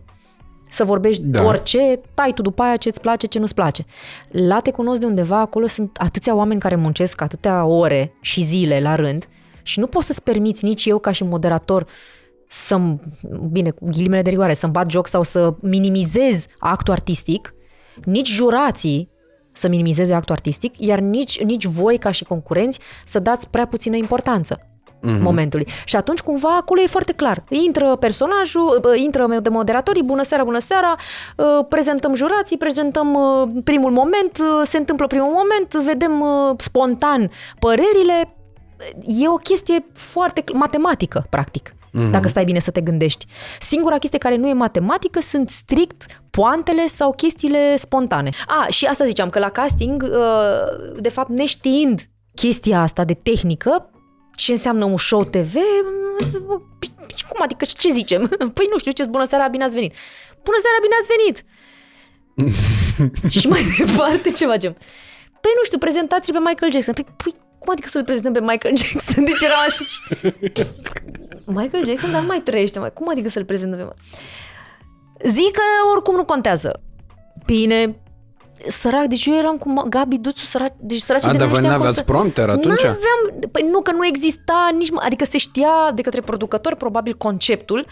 să 0.70 0.84
vorbești 0.84 1.24
Da. 1.24 1.40
da. 1.40 1.48
orice, 1.48 2.00
tai 2.14 2.32
tu 2.34 2.42
după 2.42 2.62
aia 2.62 2.78
ce 2.78 2.88
îți 2.88 3.02
place, 3.02 3.28
ce 3.28 3.40
nu-ți 3.40 3.54
place. 3.54 3.86
La 4.30 4.60
te 4.60 4.72
cunosc 4.72 5.00
de 5.00 5.06
undeva, 5.06 5.40
acolo 5.40 5.68
sunt 5.68 5.98
atâția 5.98 6.36
oameni 6.36 6.60
care 6.60 6.76
muncesc 6.76 7.22
atâtea 7.22 7.66
ore 7.66 8.14
și 8.22 8.42
zile 8.42 8.80
la 8.82 8.96
rând 8.96 9.28
și 9.62 9.80
nu 9.80 9.88
poți 9.88 10.06
să-ți 10.06 10.24
permiți 10.24 10.66
nici 10.66 10.86
eu 10.86 11.00
ca 11.00 11.12
și 11.12 11.24
moderator 11.24 11.88
să 12.48 12.82
bine, 13.52 13.70
cu 13.70 13.86
ghilimele 13.90 14.22
de 14.22 14.30
rigoare, 14.30 14.54
să-mi 14.54 14.72
bat 14.72 14.90
joc 14.90 15.08
sau 15.08 15.24
să 15.24 15.54
minimizez 15.62 16.46
actul 16.60 16.94
artistic, 16.94 17.54
nici 18.04 18.30
jurații 18.30 19.10
să 19.52 19.68
minimizeze 19.68 20.14
actul 20.14 20.36
artistic, 20.36 20.74
iar 20.78 21.00
nici, 21.00 21.44
nici 21.44 21.66
voi 21.66 21.98
ca 21.98 22.12
și 22.12 22.24
concurenți 22.24 22.80
să 23.06 23.20
dați 23.20 23.50
prea 23.50 23.68
puțină 23.68 23.96
importanță 23.96 24.60
mm-hmm. 25.02 25.22
momentului. 25.22 25.68
Și 25.86 25.96
atunci 25.96 26.20
cumva 26.20 26.56
acolo 26.56 26.82
e 26.82 26.88
foarte 26.88 27.14
clar. 27.14 27.44
Intră 27.50 27.96
personajul, 27.96 28.78
bă, 28.82 28.96
intră 28.96 29.40
de 29.42 29.50
moderatorii, 29.50 30.04
bună 30.04 30.24
seara, 30.24 30.44
bună 30.44 30.60
seara, 30.60 30.96
ă, 31.38 31.64
prezentăm 31.64 32.14
jurații, 32.14 32.58
prezentăm 32.58 33.16
ă, 33.16 33.50
primul 33.64 33.92
moment, 33.92 34.38
ă, 34.62 34.64
se 34.64 34.78
întâmplă 34.78 35.08
primul 35.08 35.32
moment, 35.32 35.86
vedem 35.86 36.24
spontan 36.58 37.32
părerile. 37.60 38.34
E 39.06 39.28
o 39.28 39.36
chestie 39.36 39.86
foarte 39.94 40.44
matematică, 40.54 41.26
practic. 41.30 41.74
Mm-hmm. 41.74 42.12
Dacă 42.12 42.28
stai 42.28 42.44
bine 42.44 42.60
să 42.60 42.72
te 42.72 42.82
gândești. 42.82 43.26
Singura 43.60 43.98
chestie 43.98 44.18
care 44.18 44.36
nu 44.36 44.48
e 44.48 44.54
matematică 44.54 45.20
sunt 45.22 45.50
strict 45.50 46.06
poantele 46.30 46.86
sau 46.86 47.14
chestiile 47.14 47.76
spontane. 47.76 48.30
A, 48.48 48.68
și 48.70 48.86
asta 48.86 49.06
ziceam, 49.06 49.30
că 49.30 49.40
la 49.40 49.50
casting, 49.50 50.12
de 50.98 51.10
fapt, 51.10 51.30
neștiind 51.30 52.02
chestia 52.36 52.82
asta 52.82 53.04
de 53.04 53.14
tehnică, 53.14 53.90
ce 54.40 54.52
înseamnă 54.52 54.86
un 54.86 54.98
show 54.98 55.24
TV? 55.24 55.54
Cum 57.28 57.42
adică 57.42 57.66
ce 57.66 57.90
zicem? 57.92 58.28
Păi 58.56 58.68
nu 58.72 58.78
știu, 58.78 58.92
ce 58.92 59.06
bună 59.10 59.26
seara, 59.28 59.48
bine 59.48 59.64
ați 59.64 59.74
venit. 59.74 59.96
Bună 60.44 60.58
seara, 60.64 60.78
bine 60.82 60.96
ați 61.00 61.12
venit! 61.16 61.38
și 63.40 63.48
mai 63.48 63.64
departe 63.78 64.32
ce 64.32 64.46
facem? 64.46 64.74
Păi 65.42 65.52
nu 65.56 65.64
știu, 65.64 65.78
prezentați 65.78 66.32
pe 66.32 66.38
Michael 66.38 66.72
Jackson. 66.72 66.94
Păi, 66.94 67.06
păi 67.24 67.36
cum 67.60 67.70
adică 67.72 67.88
să-l 67.88 68.04
prezentăm 68.04 68.34
pe 68.34 68.40
Michael 68.40 68.78
Jackson? 68.82 69.24
Deci 69.24 69.42
era 69.42 69.56
așa... 69.68 69.84
Michael 71.46 71.86
Jackson, 71.86 72.12
dar 72.12 72.22
nu 72.22 72.28
mai 72.28 72.42
trăiește. 72.42 72.80
Mai. 72.80 72.94
Cum 72.94 73.10
adică 73.10 73.30
să-l 73.30 73.46
prezentăm 73.46 73.78
pe 73.78 73.94
Zic 75.28 75.52
că 75.52 75.62
oricum 75.94 76.16
nu 76.16 76.26
contează. 76.26 76.82
Bine, 77.46 78.02
sărac, 78.68 79.06
deci 79.06 79.26
eu 79.26 79.36
eram 79.36 79.58
cu 79.58 79.86
Gabi 79.90 80.18
Duțu, 80.18 80.46
sărac, 80.46 80.74
deci 80.78 81.02
săraci 81.02 81.24
A, 81.24 81.32
de 81.32 81.38
dar 81.38 81.48
nu 81.48 81.54
voi 81.54 81.56
știam 81.56 81.72
cum 81.72 81.78
n-aveați 81.78 81.98
să... 81.98 82.04
prompter 82.04 82.50
atunci? 82.50 82.82
N-aveam, 82.82 83.50
păi 83.52 83.68
nu, 83.72 83.82
că 83.82 83.92
nu 83.92 84.06
exista 84.06 84.70
nici, 84.78 84.90
adică 84.96 85.26
se 85.26 85.38
știa 85.38 85.92
de 85.96 86.02
către 86.02 86.22
producător 86.22 86.76
probabil 86.76 87.14
conceptul, 87.14 87.86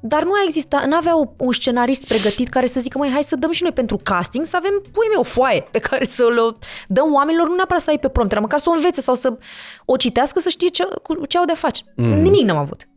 dar 0.00 0.22
nu 0.22 0.32
a 0.32 0.42
existat, 0.44 0.86
nu 0.86 0.96
avea 0.96 1.14
un 1.36 1.52
scenarist 1.52 2.06
pregătit 2.06 2.48
care 2.48 2.66
să 2.66 2.80
zică, 2.80 2.98
mai 2.98 3.10
hai 3.10 3.22
să 3.22 3.36
dăm 3.36 3.50
și 3.50 3.62
noi 3.62 3.72
pentru 3.72 4.00
casting, 4.02 4.44
să 4.44 4.56
avem, 4.56 4.82
pui 4.92 5.06
mei, 5.08 5.18
o 5.18 5.22
foaie 5.22 5.66
pe 5.70 5.78
care 5.78 6.04
să 6.04 6.24
o 6.24 6.56
dăm 6.88 7.14
oamenilor, 7.14 7.48
nu 7.48 7.54
neapărat 7.54 7.82
să 7.82 7.90
ai 7.90 7.98
pe 7.98 8.08
prompter, 8.08 8.38
măcar 8.38 8.58
să 8.58 8.70
o 8.70 8.72
învețe 8.72 9.00
sau 9.00 9.14
să 9.14 9.38
o 9.84 9.96
citească, 9.96 10.40
să 10.40 10.48
știe 10.48 10.68
ce, 10.68 10.88
cu 11.02 11.26
ce 11.26 11.38
au 11.38 11.44
de 11.44 11.52
face. 11.52 11.82
Mm. 11.96 12.20
Nimic 12.20 12.44
n-am 12.44 12.56
avut. 12.56 12.88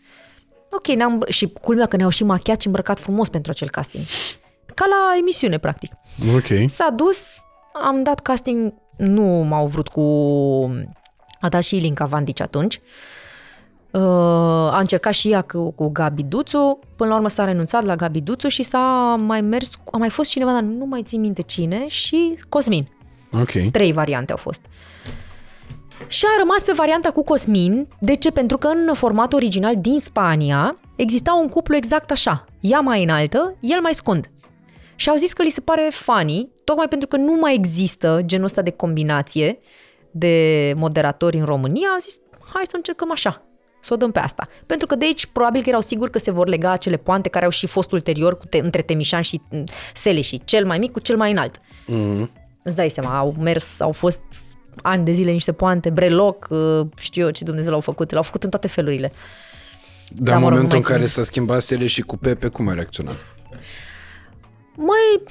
Ok, 0.72 0.88
ne-am, 0.88 1.26
și 1.28 1.48
culmea 1.62 1.86
că 1.86 1.96
ne-au 1.96 2.10
și 2.10 2.24
machiat 2.24 2.62
și 2.62 2.68
îmbrăcat 2.68 3.00
frumos 3.00 3.30
pentru 3.30 3.52
acel 3.52 3.70
casting. 3.70 4.04
Ca 4.76 4.86
la 4.86 5.18
emisiune, 5.20 5.58
practic. 5.58 5.92
Ok. 6.36 6.70
S-a 6.70 6.90
dus, 6.96 7.42
am 7.84 8.04
dat 8.04 8.20
casting, 8.20 8.74
nu 8.98 9.24
m-au 9.24 9.68
vrut 9.68 9.88
cu... 9.88 10.02
A 11.40 11.50
dat 11.50 11.64
și 11.64 11.76
Ilinca 11.76 12.06
Vandici 12.06 12.42
atunci. 12.42 12.82
Uh, 13.92 14.02
a 14.72 14.80
încercat 14.80 15.14
și 15.14 15.32
ea 15.32 15.42
cu, 15.42 15.72
cu 15.72 15.90
Gabi 15.90 16.24
Duțu, 16.24 16.80
până 16.96 17.10
la 17.10 17.16
urmă 17.16 17.28
s-a 17.28 17.44
renunțat 17.46 17.84
la 17.84 17.96
Gabi 17.96 18.22
Duțu 18.22 18.48
și 18.48 18.64
s-a 18.64 19.16
mai 19.20 19.42
mers, 19.42 19.72
a 19.92 19.98
mai 19.98 20.10
fost 20.10 20.30
cineva, 20.30 20.52
dar 20.52 20.62
nu 20.62 20.86
mai 20.86 21.04
țin 21.04 21.20
minte 21.20 21.42
cine, 21.42 21.88
și 21.88 22.40
Cosmin. 22.50 22.88
Ok. 23.32 23.72
Trei 23.72 23.92
variante 23.92 24.32
au 24.32 24.38
fost. 24.38 24.62
Și 26.08 26.26
a 26.26 26.40
rămas 26.40 26.64
pe 26.64 26.72
varianta 26.76 27.12
cu 27.12 27.24
Cosmin. 27.24 27.88
De 28.00 28.16
ce? 28.16 28.32
Pentru 28.32 28.58
că 28.58 28.68
în 28.68 28.94
formatul 28.94 29.38
original 29.38 29.78
din 29.78 30.00
Spania 30.00 30.76
exista 30.96 31.34
un 31.34 31.48
cuplu 31.48 31.76
exact 31.76 32.12
așa. 32.12 32.46
Ea 32.60 32.80
mai 32.80 33.04
înaltă, 33.04 33.56
el 33.60 33.82
mai 33.82 33.94
scund. 33.94 34.32
Și 34.96 35.10
au 35.10 35.16
zis 35.16 35.34
că 35.34 35.42
li 35.44 35.50
se 35.50 35.62
pare 35.62 35.88
funny, 35.92 36.50
tocmai 36.64 36.88
pentru 36.88 37.08
că 37.08 37.18
nu 37.18 37.34
mai 37.42 37.54
există 37.54 38.22
genul 38.26 38.46
ăsta 38.46 38.62
de 38.62 38.70
combinație 38.70 39.60
de 40.12 40.74
moderatori 40.76 41.38
în 41.38 41.46
România, 41.46 41.88
au 41.88 42.00
zis, 42.00 42.20
hai 42.54 42.64
să 42.66 42.76
încercăm 42.76 43.12
așa, 43.12 43.42
să 43.82 43.94
o 43.94 43.98
dăm 43.98 44.12
pe 44.12 44.20
asta. 44.20 44.48
Pentru 44.66 44.88
că 44.88 44.96
de 44.96 45.06
aici 45.06 45.26
probabil 45.26 45.62
că 45.62 45.70
erau 45.70 45.82
siguri 45.82 46.12
că 46.12 46.20
se 46.20 46.32
vor 46.32 46.48
lega 46.48 46.72
acele 46.72 46.98
poante 46.98 47.30
care 47.30 47.46
au 47.46 47.52
și 47.52 47.68
fost 47.68 47.92
ulterior 47.92 48.38
cu 48.38 48.46
te- 48.46 48.58
între 48.58 48.82
Temișan 48.82 49.22
și 49.22 49.42
mm, 49.50 49.64
Seleși, 49.94 50.44
cel 50.44 50.66
mai 50.66 50.78
mic 50.78 50.92
cu 50.92 51.00
cel 51.00 51.18
mai 51.18 51.32
înalt. 51.32 51.60
Mm. 51.88 52.30
Îți 52.64 52.76
dai 52.76 52.90
seama, 52.90 53.18
au 53.18 53.36
mers, 53.40 53.80
au 53.80 53.92
fost 53.92 54.22
ani 54.82 55.06
de 55.06 55.12
zile 55.12 55.32
niște 55.32 55.52
poante, 55.52 55.90
breloc, 55.90 56.48
uh, 56.50 56.88
știu 56.98 57.24
eu 57.24 57.30
ce 57.30 57.44
Dumnezeu 57.44 57.72
l-au 57.72 57.80
făcut, 57.80 58.12
l-au 58.12 58.24
făcut 58.24 58.44
în 58.44 58.50
toate 58.50 58.68
felurile. 58.68 59.12
Dar 60.10 60.28
Da, 60.28 60.36
în 60.36 60.42
mă 60.42 60.48
rog, 60.50 60.58
momentul 60.58 60.78
nu 60.80 60.84
în 60.86 60.90
mai 60.90 60.98
care 60.98 61.00
țin 61.00 61.08
s-a 61.08 61.24
schimbat 61.24 61.62
Sele 61.62 61.88
și 61.88 62.02
cu 62.02 62.18
Pepe, 62.18 62.48
cum 62.48 62.68
ai 62.68 62.76
reacționat? 62.76 63.16
Măi, 64.76 65.24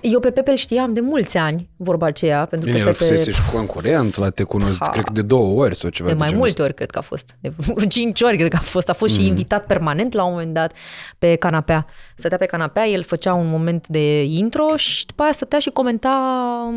eu 0.00 0.20
pe 0.20 0.30
Pepe 0.30 0.50
îl 0.50 0.56
știam 0.56 0.92
de 0.92 1.00
mulți 1.00 1.36
ani, 1.36 1.68
vorba 1.76 2.06
aceea, 2.06 2.44
pentru 2.46 2.70
Bine, 2.70 2.82
că 2.82 2.88
el 2.88 2.94
Pepe... 2.94 3.04
fusese 3.10 3.30
și 3.30 3.50
concurent, 3.52 4.16
la 4.16 4.30
te 4.30 4.42
cunosc, 4.42 4.78
Ha. 4.84 4.88
cred 4.90 5.04
că 5.04 5.12
de 5.12 5.22
două 5.22 5.62
ori 5.64 5.74
sau 5.76 5.90
ceva 5.90 6.08
De 6.08 6.12
de 6.14 6.18
mai 6.18 6.28
genul 6.28 6.42
multe 6.44 6.62
ori 6.62 6.74
cred 6.74 6.90
că 6.90 6.98
a 6.98 7.00
fost. 7.00 7.36
De 7.40 7.52
vreo 7.56 7.86
cinci 7.86 8.20
ori 8.20 8.36
cred 8.36 8.50
că 8.50 8.56
a 8.60 8.64
fost. 8.64 8.88
A 8.88 8.92
fost 8.92 9.16
Mm. 9.16 9.20
și 9.22 9.28
invitat 9.28 9.66
permanent 9.66 10.12
la 10.12 10.24
un 10.24 10.32
moment 10.32 10.54
dat 10.54 10.72
pe 11.18 11.34
canapea. 11.34 11.86
Stătea 12.16 12.38
pe 12.38 12.46
canapea, 12.46 12.86
el 12.86 13.02
făcea 13.02 13.34
un 13.34 13.48
moment 13.50 13.86
de 13.86 14.22
intro 14.22 14.76
și 14.76 15.06
după 15.06 15.22
aia 15.22 15.32
stătea 15.32 15.58
și 15.58 15.70
comenta 15.70 16.10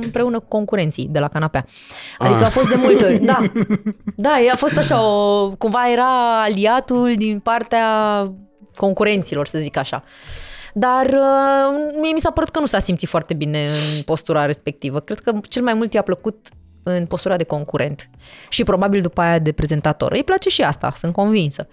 împreună 0.04 0.40
cu 0.40 0.46
concurenții 0.48 1.08
de 1.12 1.20
la 1.20 1.28
canapea. 1.28 1.66
Adică 2.18 2.40
Ah. 2.40 2.46
a 2.46 2.50
fost 2.50 2.70
de 2.70 2.76
multe 2.78 3.06
ori. 3.06 3.20
Da, 3.20 3.44
da, 4.16 4.30
a 4.52 4.56
fost 4.56 4.78
așa, 4.78 5.04
o, 5.06 5.50
cumva 5.58 5.92
era 5.92 6.42
aliatul 6.42 7.14
din 7.18 7.40
partea 7.40 7.88
concurenților, 8.76 9.48
să 9.48 9.58
zic 9.58 9.78
așa. 9.78 10.04
Dar 10.74 11.06
uh, 11.06 11.94
mie 12.02 12.14
mi 12.14 12.20
s-a 12.20 12.32
părut 12.32 12.50
că 12.50 12.60
nu 12.60 12.66
s-a 12.66 12.80
simțit 12.80 13.10
foarte 13.10 13.34
bine 13.34 13.68
în 13.68 14.02
postura 14.06 14.46
respectivă. 14.46 15.00
Cred 15.00 15.20
că 15.20 15.40
cel 15.50 15.64
mai 15.64 15.74
mult 15.74 15.94
i-a 15.94 16.02
plăcut 16.02 16.48
în 16.84 17.06
postura 17.06 17.38
de 17.38 17.44
concurent 17.44 18.10
și 18.50 18.64
probabil 18.64 19.02
după 19.02 19.22
aia 19.22 19.40
de 19.40 19.52
prezentator. 19.52 20.12
Îi 20.12 20.24
place 20.24 20.50
și 20.50 20.62
asta, 20.62 20.92
sunt 20.96 21.14
convinsă. 21.14 21.68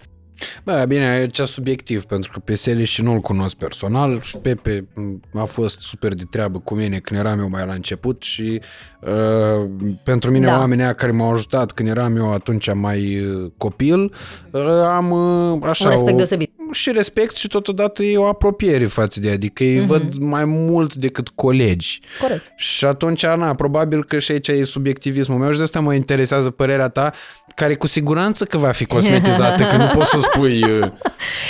Bă, 0.63 0.85
bine, 0.87 1.19
e 1.23 1.27
cea 1.27 1.45
subiectiv, 1.45 2.03
pentru 2.03 2.31
că 2.33 2.39
pe 2.39 2.55
Sele 2.55 2.83
și 2.83 3.01
nu-l 3.01 3.19
cunosc 3.19 3.55
personal 3.55 4.21
și 4.21 4.37
Pepe 4.37 4.87
m, 4.95 5.21
a 5.39 5.43
fost 5.43 5.79
super 5.79 6.13
de 6.13 6.23
treabă 6.29 6.59
cu 6.59 6.75
mine 6.75 6.97
când 6.99 7.19
eram 7.19 7.39
eu 7.39 7.49
mai 7.49 7.65
la 7.65 7.73
început 7.73 8.21
și 8.21 8.61
uh, 8.99 9.69
pentru 10.03 10.31
mine 10.31 10.45
Da. 10.45 10.57
oamenii 10.57 10.83
aia 10.83 10.93
care 10.93 11.11
m-au 11.11 11.31
ajutat 11.33 11.71
când 11.71 11.89
eram 11.89 12.15
eu 12.17 12.31
atunci 12.33 12.73
mai 12.73 13.19
uh, 13.19 13.51
copil, 13.57 14.13
uh, 14.51 14.61
am 14.91 15.11
uh, 15.11 15.59
așa 15.69 15.83
Un 15.83 15.89
respect 15.89 16.13
o, 16.13 16.15
deosebit. 16.15 16.51
și 16.71 16.91
respect 16.91 17.35
și 17.35 17.47
totodată 17.47 18.03
e 18.03 18.17
o 18.17 18.25
apropiere 18.25 18.85
față 18.85 19.19
de 19.19 19.27
ea, 19.27 19.33
adică 19.33 19.63
îi 19.63 19.77
Mhm. 19.77 19.87
văd 19.87 20.15
mai 20.17 20.45
mult 20.45 20.95
decât 20.95 21.29
colegi. 21.29 21.99
Corect. 22.21 22.53
Și 22.55 22.85
atunci, 22.85 23.23
Ana, 23.23 23.55
probabil 23.55 24.03
că 24.05 24.19
și 24.19 24.31
aici 24.31 24.47
e 24.47 24.63
subiectivismul 24.63 25.37
meu 25.37 25.51
și 25.51 25.57
de 25.57 25.63
asta 25.63 25.79
mă 25.79 25.93
interesează 25.93 26.49
părerea 26.49 26.87
ta, 26.89 27.11
care 27.57 27.75
cu 27.75 27.87
siguranță 27.87 28.45
că 28.45 28.57
va 28.57 28.71
fi 28.71 28.85
cosmetizată, 28.85 29.63
că 29.63 29.75
nu 29.75 29.87
poți 29.93 30.09
să 30.09 30.17
o 30.17 30.21
spui, 30.21 30.63
uh, 30.79 30.91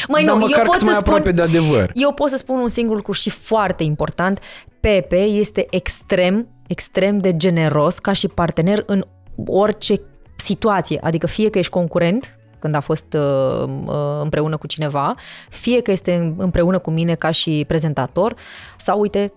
Măi, 0.07 0.25
dar 0.25 0.35
nu, 0.35 0.39
măcar 0.39 0.57
eu 0.57 0.63
pot 0.63 0.73
cât 0.73 0.83
mai 0.83 0.93
să 0.93 0.99
spun, 0.99 1.13
aproape 1.13 1.31
de 1.31 1.41
adevăr. 1.41 1.91
Eu 1.93 2.13
pot 2.13 2.29
să 2.29 2.37
spun 2.37 2.59
un 2.59 2.67
singur 2.67 2.95
lucru 2.95 3.11
și 3.11 3.29
foarte 3.29 3.83
important. 3.83 4.39
Pepe 4.79 5.19
este 5.19 5.67
extrem, 5.69 6.47
extrem 6.67 7.17
de 7.17 7.37
generos 7.37 7.99
ca 7.99 8.13
și 8.13 8.27
partener 8.27 8.83
în 8.85 9.05
orice 9.45 9.93
situație. 10.35 10.99
Adică 11.03 11.27
fie 11.27 11.49
că 11.49 11.57
ești 11.57 11.71
concurent, 11.71 12.37
când 12.59 12.75
a 12.75 12.79
fost 12.79 13.13
uh, 13.13 13.63
uh, 13.85 14.21
împreună 14.21 14.57
cu 14.57 14.67
cineva, 14.67 15.15
fie 15.49 15.81
că 15.81 15.91
este 15.91 16.33
împreună 16.37 16.79
cu 16.79 16.91
mine 16.91 17.15
ca 17.15 17.31
și 17.31 17.63
prezentator, 17.67 18.35
sau 18.77 18.99
uite, 18.99 19.33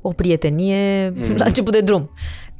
o 0.00 0.10
prietenie 0.10 1.12
mm. 1.14 1.36
la 1.36 1.44
început 1.44 1.72
de 1.72 1.80
drum, 1.80 2.10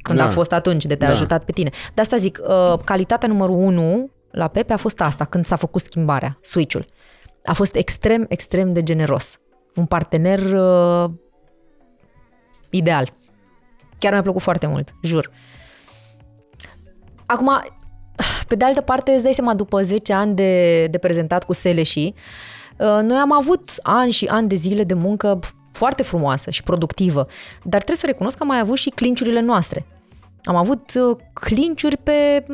când 0.05 0.19
Da. 0.19 0.25
a 0.25 0.29
fost 0.29 0.51
atunci 0.51 0.85
de 0.85 0.95
te-a 0.95 1.07
Da. 1.07 1.13
ajutat 1.13 1.43
pe 1.43 1.51
tine. 1.51 1.69
De 1.93 2.01
asta 2.01 2.17
zic, 2.17 2.39
uh, 2.47 2.79
calitatea 2.83 3.27
numărul 3.27 3.55
unu 3.55 4.09
la 4.31 4.47
Pepe 4.47 4.73
a 4.73 4.77
fost 4.77 5.01
asta, 5.01 5.25
când 5.25 5.45
s-a 5.45 5.55
făcut 5.55 5.81
schimbarea, 5.81 6.37
switch-ul. 6.41 6.85
A 7.45 7.53
fost 7.53 7.75
extrem, 7.75 8.25
extrem 8.29 8.73
de 8.73 8.83
generos. 8.83 9.39
Un 9.75 9.85
partener 9.85 10.39
uh, 10.39 11.09
ideal. 12.69 13.13
Chiar 13.99 14.11
mi-a 14.11 14.21
plăcut 14.21 14.41
foarte 14.41 14.67
mult, 14.67 14.93
jur. 15.03 15.31
Acum, 17.25 17.63
pe 18.47 18.55
de 18.55 18.65
altă 18.65 18.81
parte, 18.81 19.11
îți 19.11 19.23
dai 19.23 19.33
seama, 19.33 19.53
după 19.53 19.81
10 19.81 20.13
ani 20.13 20.35
de, 20.35 20.85
de 20.87 20.97
prezentat 20.97 21.43
cu 21.43 21.53
Seleși, 21.53 22.13
uh, 22.77 22.99
noi 23.01 23.17
am 23.17 23.31
avut 23.31 23.71
ani 23.81 24.11
și 24.11 24.25
ani 24.25 24.47
de 24.47 24.55
zile 24.55 24.83
de 24.83 24.93
muncă 24.93 25.39
foarte 25.71 26.03
frumoasă 26.03 26.49
și 26.49 26.63
productivă, 26.63 27.27
dar 27.63 27.75
trebuie 27.81 27.95
să 27.95 28.05
recunosc 28.05 28.37
că 28.37 28.43
am 28.43 28.49
mai 28.49 28.59
avut 28.59 28.77
și 28.77 28.89
clinciurile 28.89 29.41
noastre. 29.41 29.85
Am 30.45 30.55
avut 30.55 30.91
uh, 30.95 31.17
clinciuri 31.33 31.97
pe 31.97 32.45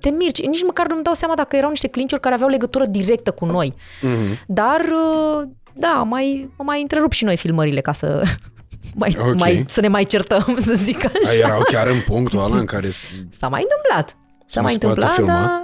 te 0.00 0.10
mirci. 0.10 0.46
Nici 0.46 0.64
măcar 0.64 0.86
nu-mi 0.88 1.02
dau 1.02 1.14
seama 1.14 1.34
dacă 1.34 1.56
erau 1.56 1.70
niște 1.70 1.88
clinciuri 1.88 2.20
care 2.20 2.34
aveau 2.34 2.50
legătură 2.50 2.84
directă 2.86 3.30
cu 3.30 3.44
noi. 3.44 3.74
Mhm. 4.00 4.38
Dar, 4.46 4.80
uh, 4.80 5.48
da, 5.72 5.88
am 5.98 6.08
mai, 6.08 6.50
am 6.58 6.66
mai 6.66 6.80
întrerup 6.80 7.12
și 7.12 7.24
noi 7.24 7.36
filmările 7.36 7.80
ca 7.80 7.92
să, 7.92 8.22
mai, 9.00 9.16
Ok. 9.20 9.34
mai, 9.34 9.64
să 9.68 9.80
ne 9.80 9.88
mai 9.88 10.04
certăm, 10.04 10.56
să 10.66 10.72
zic 10.74 11.04
A, 11.04 11.10
așa. 11.24 11.34
erau 11.44 11.62
chiar 11.72 11.86
în 11.86 12.00
punctul 12.06 12.38
ăla 12.44 12.56
în 12.58 12.64
care... 12.64 12.90
s- 12.90 13.14
S-a 13.38 13.48
mai 13.48 13.62
întâmplat. 13.62 14.16
S-a 14.46 14.60
nu 14.60 14.62
mai 14.62 14.72
se 14.72 14.78
poate 14.78 15.00
întâmplat, 15.00 15.14
filma? 15.14 15.62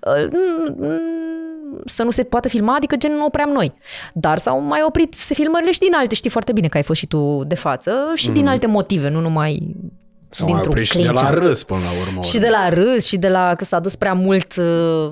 dar... 0.00 0.22
uh, 0.22 0.28
mm, 0.32 0.76
mm, 0.86 1.80
să 1.84 2.02
nu 2.02 2.10
se 2.10 2.22
poată 2.22 2.48
filma, 2.48 2.74
adică 2.74 2.96
gen 2.96 3.12
nu 3.12 3.24
opream 3.24 3.48
noi. 3.50 3.74
Dar 4.14 4.38
s-au 4.38 4.60
mai 4.60 4.80
oprit 4.86 5.14
filmările 5.14 5.72
și 5.72 5.78
din 5.78 5.94
alte, 5.94 6.14
știi 6.14 6.30
foarte 6.30 6.52
bine 6.52 6.68
că 6.68 6.76
ai 6.76 6.82
fost 6.82 6.98
și 7.00 7.06
tu 7.06 7.42
de 7.46 7.54
față, 7.54 7.92
și 8.14 8.28
mm. 8.28 8.34
din 8.34 8.46
alte 8.48 8.66
motive, 8.66 9.08
nu 9.08 9.20
numai 9.20 9.76
S-au 10.30 10.46
mai 10.46 10.60
dintr-un 10.60 10.72
oprit 10.72 10.86
și 10.86 10.96
de 10.96 11.02
clinch. 11.02 11.22
la 11.22 11.30
râs 11.30 11.62
până 11.62 11.80
la 11.80 12.00
urmă. 12.06 12.22
Și 12.22 12.38
de 12.38 12.48
la 12.48 12.68
râs 12.68 13.06
și 13.06 13.16
de 13.16 13.28
la 13.28 13.54
că 13.54 13.64
s-a 13.64 13.78
dus 13.78 13.96
prea 13.96 14.12
mult, 14.12 14.56
uh, 14.56 14.64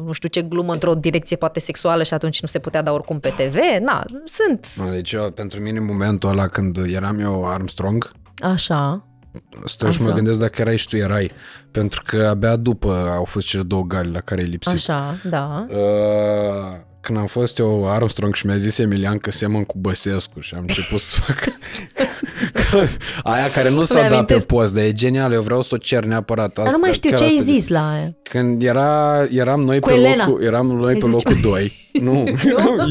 nu 0.05 0.12
știu 0.12 0.28
ce 0.28 0.43
glumă 0.43 0.73
într-o 0.73 0.95
direcție 0.95 1.36
poate 1.36 1.61
sexuală 1.61 2.03
și 2.03 2.15
atunci 2.15 2.40
nu 2.40 2.49
se 2.49 2.59
putea 2.59 2.82
da 2.82 2.93
oricum 2.93 3.20
pe 3.20 3.28
TV. 3.28 3.57
Na, 3.81 4.05
sunt 4.24 4.66
Nu, 4.77 4.90
Deci 4.90 5.12
eu, 5.12 5.31
pentru 5.31 5.61
mine 5.61 5.81
momentul 5.81 6.28
ăla 6.28 6.47
când 6.47 6.78
eram 6.93 7.19
eu 7.19 7.49
Armstrong, 7.49 8.11
așa. 8.39 9.03
Stă 9.65 9.90
și 9.90 10.01
mă 10.01 10.07
Așa. 10.07 10.15
gândesc 10.15 10.39
dacă 10.39 10.61
erai 10.61 10.77
și 10.77 10.89
tu 10.89 10.97
erai, 10.97 11.31
pentru 11.70 12.03
că 12.07 12.27
abia 12.31 12.57
după 12.57 13.12
au 13.16 13.24
fost 13.24 13.47
cele 13.47 13.62
două 13.62 13.82
gali 13.82 14.11
la 14.12 14.19
care 14.19 14.40
ai 14.40 14.47
lipsit. 14.47 14.73
Așa, 14.73 15.16
da. 15.24 15.66
Uh, 15.69 16.77
când 17.09 17.20
am 17.20 17.26
fost 17.26 17.59
eu 17.59 17.90
Armstrong 17.90 18.35
și 18.35 18.47
mi-a 18.47 18.56
zis 18.56 18.78
Emilian 18.78 19.18
că 19.18 19.30
semăn 19.30 19.64
cu 19.64 19.78
Băsescu 19.78 20.40
și 20.40 20.55
am 20.55 20.60
început 20.60 21.01
să 21.01 21.20
fac 21.20 21.44
aia 23.22 23.44
care 23.55 23.70
nu 23.70 23.85
s-a 23.85 23.94
dat 23.94 24.02
pe 24.02 24.09
Mi-amintesc. 24.09 24.47
post, 24.47 24.74
dar 24.74 24.85
e 24.85 24.93
genial, 24.93 25.32
eu 25.32 25.43
vreau 25.43 25.62
să 25.62 25.70
o 25.72 25.76
cer 25.76 26.05
neapărat. 26.05 26.52
Dar 26.52 26.70
nu 26.70 26.78
mai 26.78 26.93
știu 26.93 27.10
chiar 27.10 27.18
ce 27.18 27.24
ai 27.24 27.30
asta- 27.39 27.52
zis 27.52 27.68
la 27.68 27.90
aia. 27.90 28.16
Când 28.22 28.62
era, 28.62 29.22
eram 29.30 29.60
noi 29.60 29.80
Cu 29.80 29.89
pe 29.89 29.94
Elena. 29.94 30.26
locul, 30.26 30.43
eram 30.43 30.66
noi 30.66 30.89
Ai 30.93 30.98
pe 30.98 31.06
zis 31.06 31.14
locul 31.14 31.35
ceva? 31.36 31.48
2. 31.48 31.72
Nu, 32.09 32.24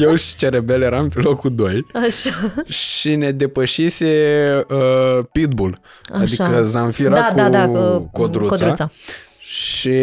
eu 0.00 0.14
și 0.14 0.36
Cerebel 0.36 0.82
eram 0.82 1.08
pe 1.08 1.20
locul 1.20 1.54
2 1.54 1.86
Așa. 1.94 2.30
și 2.72 3.14
ne 3.14 3.30
depășise 3.30 4.06
uh, 4.68 5.24
Pitbull, 5.32 5.80
Așa. 6.12 6.44
adică 6.44 6.62
Zamfira 6.64 7.14
Da, 7.14 7.24
cu 7.26 7.34
da, 7.36 7.48
da, 7.48 7.66
cu- 7.66 8.10
Codruța. 8.12 8.48
Codruța. 8.56 8.90
Și 9.50 10.00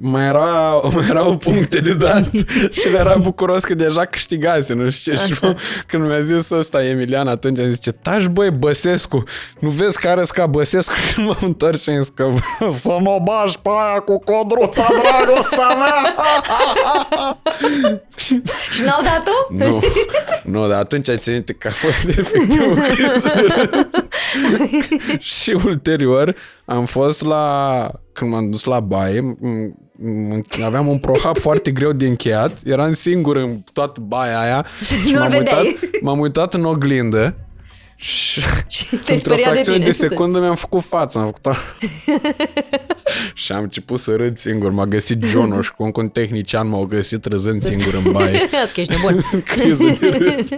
mai, 0.00 0.26
era, 0.26 0.80
mai 0.94 1.06
erau 1.08 1.36
puncte 1.36 1.78
de 1.78 1.94
dat 1.94 2.30
și 2.78 2.88
era 2.94 3.14
bucuros 3.16 3.64
că 3.64 3.74
deja 3.74 4.04
câștigase, 4.04 4.74
nu 4.74 4.90
știu 4.90 5.12
ce. 5.12 5.18
Și 5.18 5.32
Așa. 5.32 5.46
mă, 5.46 5.56
când 5.86 6.06
mi-a 6.06 6.20
zis 6.20 6.50
ăsta 6.50 6.84
Emilian, 6.84 7.28
atunci 7.28 7.58
am 7.58 7.70
zis, 7.70 7.80
ce 7.80 7.90
taci 7.90 8.26
băi 8.26 8.50
Băsescu, 8.50 9.22
nu 9.58 9.68
vezi 9.68 9.98
că 9.98 10.08
arăți 10.08 10.32
ca 10.32 10.46
Băsescu? 10.46 10.94
Și 10.94 11.20
m-am 11.20 11.38
întors 11.40 11.82
și 11.82 11.90
am 11.90 12.00
zis 12.00 12.12
că 12.14 12.28
să 12.70 12.96
mă 13.00 13.18
bași 13.24 13.58
pe 13.60 13.68
aia 13.68 14.00
cu 14.00 14.18
codruța, 14.18 14.86
dragostea 14.88 15.74
mea! 15.74 16.14
Și 18.18 18.42
n-au 18.84 19.02
dat-o? 19.02 19.54
nu, 19.54 19.80
nu, 20.42 20.68
dar 20.68 20.78
atunci 20.78 21.08
ai 21.08 21.18
ținut 21.18 21.50
că 21.58 21.68
a 21.68 21.70
fost 21.70 22.18
efectiv 22.18 22.62
o 22.70 22.74
criză 22.74 23.32
de 23.34 23.40
râs. 23.40 23.86
Și 25.18 25.56
ulterior 25.64 26.34
am 26.64 26.84
fost 26.84 27.24
la, 27.24 27.90
când 28.12 28.30
m-am 28.30 28.50
dus 28.50 28.64
la 28.64 28.80
baie, 28.80 29.20
m- 29.20 29.38
m- 30.04 30.64
aveam 30.64 30.86
un 30.86 30.98
prohap 30.98 31.38
foarte 31.46 31.70
greu 31.70 31.92
de 31.92 32.06
încheiat, 32.06 32.56
eram 32.64 32.92
singur 32.92 33.36
în 33.36 33.58
toată 33.72 34.00
baia 34.00 34.40
aia 34.40 34.66
și 34.84 35.10
nu-l 35.10 35.20
m-am 35.20 35.32
uitat, 35.32 35.54
vedeai. 35.56 35.78
m-am 36.00 36.18
uitat 36.18 36.54
în 36.54 36.64
oglindă 36.64 37.34
și 38.00 38.40
Și 38.68 38.96
te-ai 38.96 39.16
într-o 39.16 39.32
speriat 39.32 39.36
de 39.36 39.42
fracțiune 39.42 39.78
tine. 39.78 39.84
de 39.84 39.90
secundă 39.90 40.38
mi-am 40.38 40.54
făcut 40.54 40.84
față, 40.84 41.18
am 41.18 41.24
făcut 41.24 41.46
a- 41.46 41.56
și 43.34 43.52
am 43.52 43.62
început 43.62 43.98
să 43.98 44.14
râd 44.16 44.38
singur. 44.38 44.70
M-a 44.70 44.84
găsit 44.86 45.22
Jonoș 45.22 45.66
și 45.66 45.72
cu 45.72 45.90
un 45.94 46.08
tehnician 46.08 46.68
m-au 46.68 46.84
găsit 46.84 47.24
râzând 47.24 47.62
singur 47.62 47.94
în 48.04 48.12
baie. 48.12 48.48
Azi 48.64 48.74
că 48.74 48.80
ești 48.80 48.92
nebun. 48.92 49.24
Criză 49.54 49.96
de 50.00 50.08
râs. 50.08 50.48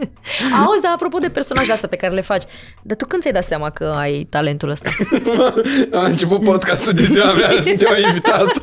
Auzi, 0.67 0.81
dar 0.83 0.93
apropo 0.95 1.19
de 1.19 1.29
personajele 1.29 1.73
astea 1.73 1.89
pe 1.89 1.97
care 1.97 2.15
le 2.15 2.21
faci, 2.21 2.43
dar 2.83 2.97
tu 2.97 3.07
când 3.07 3.23
ți-ai 3.23 3.35
dat 3.35 3.45
seama 3.45 3.71
că 3.71 3.95
ai 3.99 4.27
talentul 4.31 4.69
ăsta? 4.71 4.91
A 5.93 6.05
început 6.05 6.43
podcastul 6.45 6.93
de 6.93 7.05
ziua 7.05 7.33
mea, 7.33 7.51
să 7.63 7.75
te-au 7.79 8.01
invitat. 8.07 8.61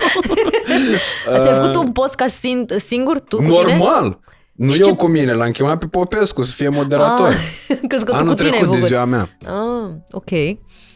Ți-ai 1.42 1.54
făcut 1.56 1.76
un 1.76 1.92
post 1.92 2.16
ca 2.16 2.26
sin- 2.28 2.66
singur, 2.78 3.20
tu 3.20 3.36
cu 3.36 3.42
tine? 3.42 3.54
Normal. 3.54 4.20
Nu 4.58 4.72
Și 4.72 4.82
eu 4.82 4.88
ce- 4.88 4.96
cu 4.96 5.08
mine, 5.08 5.34
l-am 5.34 5.52
chemat 5.52 5.78
pe 5.80 5.86
Popescu 5.88 6.42
să 6.44 6.52
fie 6.56 6.70
moderator. 6.70 7.28
Ah, 7.28 7.78
crezi 7.90 8.06
că 8.06 8.12
tu 8.12 8.18
Anul 8.18 8.28
cu 8.28 8.34
tine 8.36 8.50
ai 8.50 8.56
trecut 8.56 8.70
de 8.72 8.76
făcut. 8.76 8.88
ziua 8.88 9.06
mea. 9.06 9.30
Ah, 9.46 9.92
ok. 10.12 10.30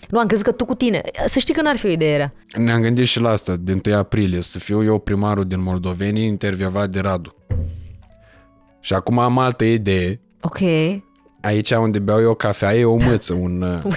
Nu, 0.10 0.20
am 0.20 0.26
crezut 0.28 0.46
că 0.46 0.52
tu 0.52 0.66
cu 0.66 0.76
tine. 0.76 1.02
Să 1.26 1.40
știi 1.40 1.54
că 1.54 1.62
n-ar 1.62 1.78
fi 1.78 1.86
o 1.86 1.90
idee 1.90 2.16
rea. 2.16 2.34
Ne-am 2.58 2.82
gândit 2.82 3.06
și 3.08 3.20
la 3.20 3.30
asta, 3.30 3.56
din 3.62 3.82
1 3.86 3.96
aprilie, 3.96 4.42
să 4.42 4.60
fiu 4.60 4.84
eu 4.84 5.00
primarul 5.00 5.46
din 5.46 5.62
Moldovenii, 5.62 6.26
intervievat 6.26 6.90
de 6.90 7.00
Radu. 7.00 7.36
Și 8.80 8.94
acum 8.94 9.20
am 9.20 9.38
altă 9.38 9.64
idee. 9.64 10.22
Ok. 10.42 10.58
Aici 11.42 11.72
unde 11.72 12.00
beau 12.00 12.22
eu 12.22 12.34
cafea 12.34 12.76
e 12.76 12.86
o 12.86 12.96
mâță, 12.96 13.34
un, 13.34 13.62
uh, 13.86 13.94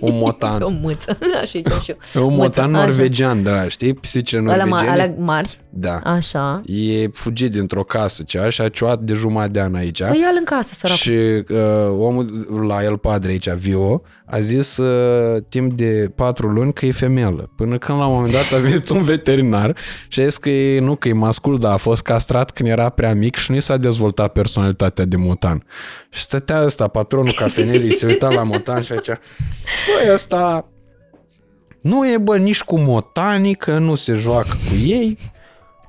un 0.00 0.18
motan. 0.18 0.62
O 0.62 0.68
mâță. 0.68 1.18
Așa 1.42 1.58
e 1.58 1.62
și 1.82 1.90
eu. 1.90 1.96
E 2.14 2.18
un 2.18 2.24
Mâță, 2.34 2.36
motan 2.42 2.74
așa. 2.74 2.84
norvegian 2.84 3.42
de 3.42 3.50
la, 3.50 3.68
știi? 3.68 3.94
Pisicile 3.94 4.40
Alea, 4.50 4.64
ma- 4.64 4.68
norvegiene. 4.68 4.92
alea 5.02 5.14
mari. 5.18 5.60
Da. 5.74 5.96
Așa. 5.96 6.60
E 6.64 7.08
fugit 7.08 7.50
dintr-o 7.50 7.82
casă 7.82 8.22
cea 8.22 8.48
și 8.48 8.60
a 8.60 8.68
ciuat 8.68 9.00
de 9.00 9.12
jumătate 9.12 9.50
de 9.50 9.60
an 9.60 9.74
aici. 9.74 10.02
Păi 10.02 10.20
ia-l 10.20 10.34
în 10.38 10.44
casă, 10.44 10.74
săracul. 10.74 11.02
Și 11.02 11.52
uh, 11.52 11.98
omul 11.98 12.66
la 12.66 12.82
el 12.82 12.98
padre 12.98 13.30
aici, 13.30 13.50
Vio, 13.50 14.02
a 14.26 14.40
zis 14.40 14.76
uh, 14.76 15.42
timp 15.48 15.72
de 15.72 16.12
patru 16.14 16.48
luni 16.48 16.72
că 16.72 16.86
e 16.86 16.92
femeală. 16.92 17.50
Până 17.56 17.78
când 17.78 17.98
la 17.98 18.06
un 18.06 18.14
moment 18.14 18.32
dat 18.32 18.52
a 18.52 18.56
venit 18.56 18.88
un 18.88 19.02
veterinar 19.02 19.76
și 20.08 20.20
a 20.20 20.24
zis 20.24 20.36
că 20.36 20.50
e, 20.50 20.80
nu, 20.80 20.94
că 20.94 21.08
e 21.08 21.12
mascul, 21.12 21.58
dar 21.58 21.72
a 21.72 21.76
fost 21.76 22.02
castrat 22.02 22.50
când 22.50 22.68
era 22.68 22.88
prea 22.88 23.14
mic 23.14 23.36
și 23.36 23.50
nu 23.50 23.56
i 23.56 23.60
s-a 23.60 23.76
dezvoltat 23.76 24.32
personalitatea 24.32 25.04
de 25.04 25.16
mutan. 25.16 25.64
Și 26.10 26.22
stătea 26.22 26.64
ăsta, 26.64 26.88
patronul 26.88 27.32
cafenelii, 27.36 27.94
se 27.94 28.06
uita 28.06 28.28
la 28.28 28.42
mutan 28.42 28.80
și 28.80 28.92
făcea, 28.92 29.18
băi, 29.86 30.12
ăsta 30.14 30.66
nu 31.82 32.08
e 32.08 32.18
bă 32.18 32.36
nici 32.36 32.62
cu 32.62 32.78
motanii, 32.78 33.54
că 33.54 33.78
nu 33.78 33.94
se 33.94 34.14
joacă 34.14 34.56
cu 34.68 34.86
ei, 34.86 35.18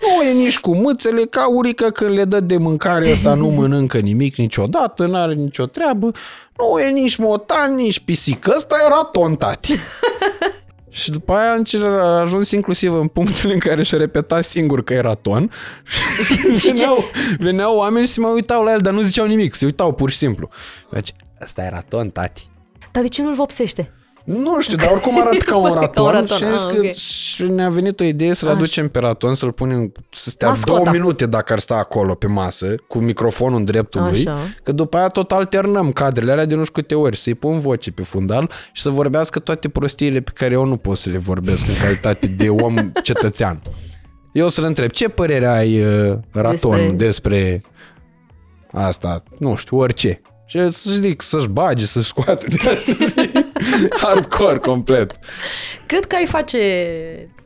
nu 0.04 0.24
e 0.28 0.34
nici 0.34 0.60
cu 0.60 0.76
mâțele, 0.76 1.22
ca 1.22 1.48
urică 1.48 1.90
când 1.90 2.10
le 2.12 2.24
dă 2.26 2.40
de 2.40 2.58
mâncare 2.58 3.12
ăsta 3.12 3.34
nu 3.34 3.48
mănâncă 3.58 3.98
nimic 3.98 4.36
niciodată, 4.36 5.06
n-are 5.06 5.34
nicio 5.34 5.66
treabă, 5.66 6.12
nu 6.58 6.80
e 6.80 6.90
nici 6.90 7.16
motan, 7.16 7.76
nici 7.76 8.00
pisică, 8.00 8.54
ăsta 8.56 8.76
era 8.86 9.04
tontati. 9.04 9.74
Și 10.90 11.12
după 11.12 11.34
aia 11.34 11.52
încel- 11.54 12.00
a 12.00 12.20
ajuns 12.20 12.52
inclusiv 12.52 12.94
în 12.94 13.08
punctele 13.08 13.54
în 13.54 13.60
care 13.60 13.84
și-a 13.84 13.98
repetat 13.98 14.44
singur 14.44 14.84
că 14.84 14.94
era 14.94 15.14
ton. 15.14 15.52
Și 16.60 16.68
veneau, 16.68 17.04
veneau 17.40 17.76
oameni 17.76 18.06
și 18.06 18.12
se 18.12 18.20
mai 18.20 18.32
uitau 18.32 18.64
la 18.64 18.72
el, 18.72 18.80
dar 18.80 18.94
nu 18.94 19.02
ziceau 19.02 19.26
nimic, 19.26 19.54
se 19.54 19.66
uitau 19.66 19.94
pur 19.94 20.10
și 20.10 20.18
simplu. 20.18 20.50
Deci, 20.92 21.14
ăsta 21.44 21.62
era 21.64 21.82
ton, 21.88 22.10
tati. 22.10 22.48
Dar 22.92 23.04
de 23.04 23.10
ce 23.10 23.22
nu-l 23.22 23.34
vopsește? 23.34 23.94
Nu 24.24 24.62
știu, 24.62 24.78
dar 24.78 24.90
oricum 24.92 25.22
arată 25.22 25.38
ca 25.38 25.56
un 25.56 25.64
Ca 25.64 25.70
un 25.70 25.76
raton, 25.80 26.12
raton, 26.12 26.38
și, 26.38 26.44
am 26.44 26.56
zis 26.56 26.64
ah, 26.64 26.72
că 26.72 26.78
ok. 26.86 26.94
și 26.94 27.44
ne-a 27.44 27.70
venit 27.70 28.00
o 28.00 28.04
idee 28.04 28.34
să-l 28.34 28.48
Așa. 28.48 28.58
aducem 28.58 28.90
pe 28.90 29.00
raton, 29.00 29.34
să-l 29.34 29.52
punem 29.52 29.92
să 30.10 30.30
stea 30.30 30.48
Mascota. 30.48 30.82
două 30.84 30.96
minute 30.96 31.26
dacă 31.26 31.54
ar 31.54 31.60
sta 31.60 31.76
acolo 31.76 32.14
pe 32.14 32.28
masă, 32.28 32.76
cu 32.88 32.98
microfonul 32.98 33.58
în 33.60 33.66
dreptul 33.66 34.02
lui, 34.02 34.20
Așa. 34.20 34.38
că 34.64 34.72
după 34.72 34.98
aia 34.98 35.08
tot 35.08 35.32
alternăm 35.32 35.92
cadrele 35.92 36.32
alea 36.32 36.46
de 36.46 36.56
nu 36.56 36.64
știu 36.64 36.82
câte 36.82 36.96
ori, 36.96 37.18
să-i 37.18 37.34
pun 37.34 37.60
voce 37.60 37.92
pe 37.92 38.04
fundal 38.04 38.50
și 38.72 38.82
să 38.82 38.90
vorbească 38.90 39.40
toate 39.40 39.70
prostiile 39.70 40.20
pe 40.20 40.32
care 40.36 40.54
eu 40.54 40.66
nu 40.66 40.78
pot 40.78 40.98
să 40.98 41.10
le 41.10 41.18
vorbesc 41.18 41.68
în 41.68 41.74
calitate 41.84 42.28
de 42.28 42.50
om 42.50 42.76
cetățean. 43.04 43.62
Eu 44.34 44.50
să-l 44.50 44.64
întreb, 44.64 44.90
ce 44.90 45.08
părere 45.08 45.46
ai, 45.48 45.82
uh, 45.82 46.18
raton, 46.32 46.52
despre... 46.70 46.96
Despre- 46.96 47.06
despre 47.06 47.62
asta, 48.72 49.24
nu 49.40 49.56
știu, 49.56 49.78
orice. 49.78 50.22
Și 50.46 50.58
el 50.58 50.70
să 50.70 50.92
zic, 50.92 51.22
să-și 51.22 51.48
bage, 51.48 51.86
să-și 51.86 52.08
scoate 52.08 52.48
de 52.48 52.70
asta. 52.70 53.43
Hardcore, 54.04 54.58
complet. 54.58 55.12
Cred 55.86 56.06
că 56.06 56.16
ai 56.16 56.26
face 56.26 56.58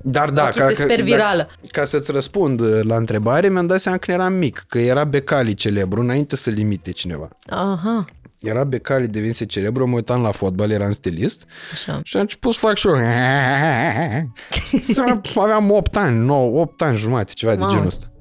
Dar 0.02 0.30
da, 0.30 0.44
o 0.44 0.49
chestie 0.49 0.76
super 0.76 1.02
virală. 1.02 1.49
Da, 1.62 1.68
ca 1.72 1.86
să-ți 1.86 2.12
răspund 2.12 2.60
uh, 2.60 2.80
la 2.84 2.95
întrebare, 2.95 3.49
mi-am 3.49 3.68
dat 3.68 3.80
seama 3.80 3.98
când 3.98 4.20
eram 4.20 4.34
mic, 4.34 4.66
că 4.68 4.80
era 4.80 5.04
Becali 5.04 5.54
celebru 5.54 6.02
înainte 6.02 6.36
să 6.36 6.49
limite 6.49 6.91
cineva. 6.91 7.28
Aha, 7.49 8.06
Era 8.41 8.64
Becali 8.64 9.08
devinse 9.08 9.45
celebru, 9.45 9.88
mă 9.88 9.95
uitam 9.95 10.22
la 10.22 10.32
fotbal, 10.32 10.72
eram 10.72 10.91
stilist 10.91 11.45
așa. 11.74 11.99
și 12.04 12.16
am 12.16 12.22
început 12.22 12.54
să 12.54 12.60
fac 12.60 12.76
și 12.76 12.88
eu. 12.88 12.95
Aveam 15.44 15.72
8 15.72 15.98
ani, 15.98 16.26
9, 16.26 16.62
8 16.62 16.82
ani 16.82 16.98
jumate, 16.98 17.32
ceva 17.34 17.52
de 17.52 17.58
Mamă. 17.60 17.72
genul 17.72 17.88
ăsta. 17.88 18.12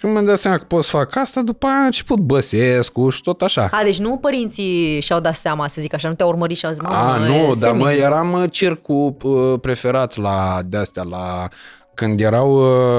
Și 0.00 0.06
când 0.06 0.18
mi-am 0.18 0.28
dat 0.28 0.38
seama 0.38 0.56
că 0.56 0.64
pot 0.64 0.84
să 0.84 0.90
fac 0.90 1.16
asta, 1.16 1.42
după 1.42 1.66
aia 1.66 1.76
a 1.76 1.84
început 1.84 2.18
Băsescu 2.18 3.08
și 3.08 3.20
tot 3.22 3.42
așa. 3.42 3.68
A, 3.70 3.82
deci 3.82 3.98
nu 3.98 4.16
părinții 4.16 5.00
și-au 5.00 5.20
dat 5.20 5.34
seama, 5.34 5.68
să 5.68 5.80
zic 5.80 5.94
așa, 5.94 6.08
nu 6.08 6.14
te-au 6.14 6.28
urmărit 6.28 6.56
și 6.56 6.66
au 6.66 6.72
zis, 6.72 6.80
mamă, 6.80 7.12
A, 7.24 7.26
e 7.26 7.28
nu, 7.28 7.44
dar 7.44 7.52
semnic." 7.54 7.82
mă, 7.84 7.92
eram 7.92 8.32
uh, 8.32 8.50
circul 8.50 9.16
uh, 9.22 9.60
preferat 9.60 10.16
la 10.16 10.58
de-astea, 10.66 11.02
la 11.02 11.48
când 11.94 12.20
erau 12.20 12.56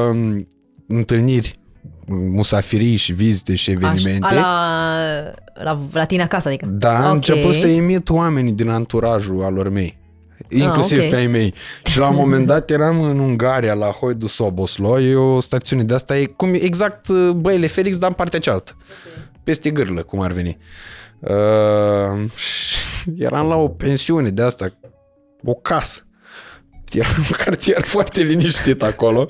uh, 0.09 0.41
întâlniri, 0.87 1.59
musafirii 2.07 2.95
și 2.95 3.13
vizite 3.13 3.55
și 3.55 3.71
evenimente. 3.71 4.25
Așa, 4.25 4.39
la, 5.53 5.63
la, 5.63 5.79
la 5.91 6.05
tine 6.05 6.23
acasă, 6.23 6.47
adică. 6.47 6.65
Da, 6.69 6.97
am 6.97 7.05
Ok. 7.07 7.13
început 7.13 7.53
să 7.53 7.67
imit 7.67 8.09
oamenii 8.09 8.51
din 8.51 8.69
anturajul 8.69 9.43
alor 9.43 9.69
mei. 9.69 9.99
Inclusiv 10.49 10.97
Ah, 10.97 11.03
ok. 11.03 11.09
pe 11.09 11.15
ai 11.15 11.27
mei. 11.27 11.53
Și 11.85 11.97
la 11.99 12.07
un 12.09 12.15
moment 12.15 12.45
dat 12.47 12.69
eram 12.69 13.01
în 13.01 13.19
Ungaria, 13.19 13.73
la 13.73 13.85
Hoidu 13.87 14.27
Soboslo, 14.27 14.99
e 14.99 15.15
o 15.15 15.39
stațiune 15.39 15.83
de 15.83 15.93
asta, 15.93 16.17
e 16.17 16.25
cum, 16.25 16.53
exact 16.53 17.07
uh, 17.07 17.29
băile 17.35 17.67
Felix, 17.67 17.97
dar 17.97 18.09
în 18.09 18.15
partea 18.15 18.39
cealaltă. 18.39 18.77
Peste 19.43 19.69
gârlă, 19.69 20.03
cum 20.03 20.19
ar 20.19 20.31
veni. 20.31 20.57
Uh, 21.19 22.29
și 22.35 22.75
eram 23.25 23.47
la 23.47 23.55
o 23.55 23.67
pensiune 23.67 24.29
de 24.29 24.41
asta, 24.41 24.73
o 25.43 25.53
casă. 25.53 26.05
Era 26.91 27.07
un 27.17 27.35
cartier 27.45 27.81
foarte 27.81 28.21
liniștit 28.21 28.83
acolo. 28.83 29.29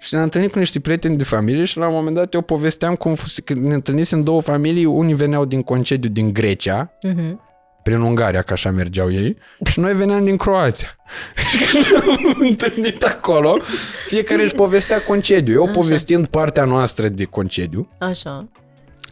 Și 0.00 0.08
ne-am 0.14 0.24
întâlnit 0.24 0.52
cu 0.52 0.58
niște 0.58 0.80
prieteni 0.80 1.16
de 1.16 1.24
familie 1.24 1.64
și 1.64 1.78
la 1.78 1.88
un 1.88 1.94
moment 1.94 2.16
dat 2.16 2.34
eu 2.34 2.40
povesteam 2.40 2.94
cum 2.94 3.14
fus- 3.14 3.38
că 3.44 3.54
ne 3.54 3.74
întâlnisem 3.74 4.22
două 4.22 4.40
familii, 4.40 4.84
unii 4.84 5.14
veneau 5.14 5.44
din 5.44 5.62
concediu 5.62 6.10
din 6.10 6.32
Grecia, 6.32 6.92
Mhm. 7.02 7.40
Prin 7.88 8.00
Ungaria, 8.00 8.42
că 8.42 8.52
așa 8.52 8.70
mergeau 8.70 9.12
ei, 9.12 9.36
și 9.70 9.80
noi 9.80 9.94
veneam 9.94 10.24
din 10.24 10.36
Croația. 10.36 10.88
Și 11.50 11.58
când 11.58 11.84
ne-am 11.84 12.36
întâlnit 12.40 13.02
acolo, 13.02 13.58
fiecare 14.06 14.42
își 14.42 14.54
povestea 14.54 15.02
concediu. 15.02 15.54
Eu 15.54 15.70
povestind 15.72 16.26
partea 16.26 16.64
noastră 16.64 17.08
de 17.08 17.24
concediu, 17.24 17.88
Așa. 17.98 18.48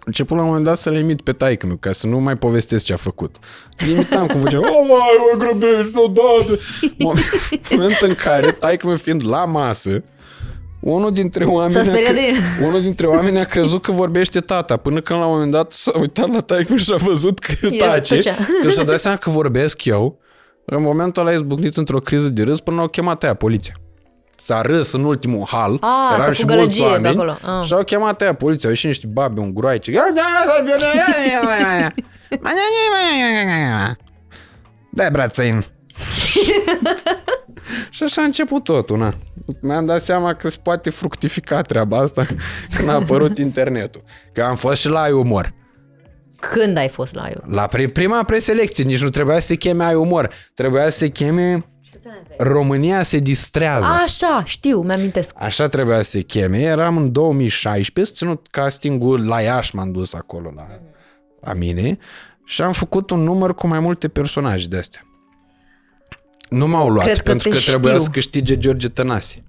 început 0.05 0.36
la 0.36 0.43
un 0.43 0.48
moment 0.48 0.65
dat 0.66 0.77
să 0.78 0.90
le 0.90 0.98
imit 0.98 1.20
pe 1.20 1.32
taică 1.32 1.66
meu, 1.66 1.77
ca 1.77 1.93
să 1.93 2.07
nu 2.07 2.19
mai 2.19 2.36
povestesc 2.36 2.85
ce 2.85 2.93
a 2.93 2.97
făcut. 2.97 3.36
Îl 3.78 3.89
imitam 3.89 4.27
cum 4.27 4.40
făcea, 4.40 4.59
o, 4.59 4.85
mai 4.86 5.32
mă 5.32 5.39
grăbești 5.39 5.98
odată. 5.98 6.59
Moment, 6.98 7.70
moment 7.70 8.01
în 8.01 8.15
care 8.15 8.51
taică 8.51 8.86
meu 8.86 8.97
fiind 8.97 9.27
la 9.27 9.44
masă, 9.44 10.05
unul 10.90 11.12
dintre 11.12 11.44
oameni, 11.44 11.72
S-a 11.72 11.82
speriat 11.82 12.10
a, 12.10 12.14
de 12.14 12.20
el. 12.20 12.66
unul 12.66 12.80
dintre 12.80 13.06
oameni 13.06 13.38
a 13.38 13.44
crezut 13.44 13.82
că 13.82 13.92
vorbește 13.92 14.40
tata, 14.40 14.76
până 14.76 15.00
când 15.00 15.18
la 15.18 15.24
un 15.26 15.32
moment 15.32 15.50
dat 15.52 15.72
s-a 15.72 15.92
uitat 15.98 16.32
la 16.32 16.40
taică 16.40 16.66
meu 16.68 16.78
și 16.78 16.92
a 16.92 16.96
văzut 16.96 17.38
că 17.38 17.52
el 17.62 17.72
El 17.72 17.78
tace, 17.78 18.14
tăcea. 18.14 18.36
că 18.62 18.68
și-a 18.68 18.84
dat 18.84 19.00
seama 19.00 19.16
că 19.16 19.30
vorbesc 19.30 19.84
eu. 19.84 20.18
În 20.64 20.82
momentul 20.82 21.22
ăla 21.22 21.30
a 21.30 21.34
izbucnit 21.34 21.76
într-o 21.76 21.98
criză 21.98 22.28
de 22.28 22.42
râs 22.42 22.60
până 22.60 22.80
au 22.80 22.88
chemat 22.88 23.22
aia 23.22 23.34
poliția. 23.34 23.74
S-a 24.36 24.60
râs 24.60 24.92
în 24.92 25.04
ultimul 25.04 25.46
hal, 25.46 25.78
A, 25.80 26.14
eram 26.14 26.26
s-a 26.26 26.32
și 26.32 26.40
făcut 26.40 26.56
mulți 26.56 26.78
gălăgie 26.78 26.98
de 27.02 27.08
oameni 27.08 27.30
acolo. 27.30 27.58
Ah. 27.58 27.64
și 27.66 27.72
au 27.72 27.84
chemat 27.84 28.20
aia 28.22 28.34
poliția, 28.34 28.64
au 28.68 28.70
ieșit 28.70 28.86
niște 28.88 29.06
babe, 29.06 29.40
un 29.40 29.54
groaice. 29.54 29.90
Dai 34.90 35.10
brațăin. 35.10 35.64
Și 37.90 38.02
așa 38.02 38.22
a 38.22 38.24
început 38.24 38.64
totul, 38.64 38.98
na. 38.98 39.14
Mi-am 39.60 39.86
dat 39.86 40.02
seama 40.02 40.34
că 40.34 40.48
se 40.48 40.59
poate 40.62 40.90
fructifica 40.90 41.62
treaba 41.62 41.98
asta 41.98 42.24
când 42.76 42.88
a 42.88 42.93
apărut 42.93 43.38
internetul. 43.48 44.02
Că 44.32 44.43
am 44.43 44.56
fost 44.56 44.80
și 44.80 44.88
la 44.88 45.01
ai 45.01 45.12
umor. 45.12 45.55
Când 46.38 46.76
ai 46.76 46.88
fost 46.88 47.14
la 47.14 47.28
eu? 47.28 47.43
La 47.47 47.68
pri- 47.68 47.93
prima 47.93 48.22
preselecție 48.22 48.84
nici 48.84 49.02
nu 49.02 49.09
trebuia 49.10 49.38
să 49.38 49.47
se 49.47 49.55
cheme 49.55 49.84
ai 49.84 49.94
umor. 49.94 50.32
Trebuia 50.55 50.88
să 50.90 50.98
se 50.98 51.09
cheme 51.09 51.64
România 52.38 53.02
se 53.02 53.18
distrează. 53.18 53.86
Așa, 54.02 54.43
știu, 54.44 54.80
mi-amintesc. 54.82 55.34
Așa 55.38 55.68
trebuia 55.68 56.02
să 56.02 56.10
se 56.10 56.20
cheme. 56.20 56.59
Eram 56.60 56.97
în 56.97 57.12
2016, 57.12 58.14
ținut 58.14 58.47
castingul 58.51 59.26
la 59.26 59.40
Iași, 59.40 59.74
m-am 59.74 59.90
dus 59.93 60.14
acolo 60.14 60.52
la, 60.56 60.66
la 61.40 61.52
mine 61.52 61.98
și 62.44 62.62
am 62.62 62.72
făcut 62.72 63.10
un 63.10 63.22
număr 63.22 63.55
cu 63.55 63.66
mai 63.66 63.80
multe 63.80 64.09
personaje 64.09 64.66
de 64.66 64.76
astea. 64.76 65.05
Nu 66.48 66.66
m-au 66.66 66.89
luat, 66.89 67.05
Cred 67.05 67.16
că 67.16 67.23
pentru 67.23 67.48
te 67.48 67.55
că 67.55 67.60
trebuia 67.62 67.93
știu. 67.93 68.05
să 68.05 68.10
câștige 68.10 68.59
George 68.59 68.89
Tănase. 68.89 69.43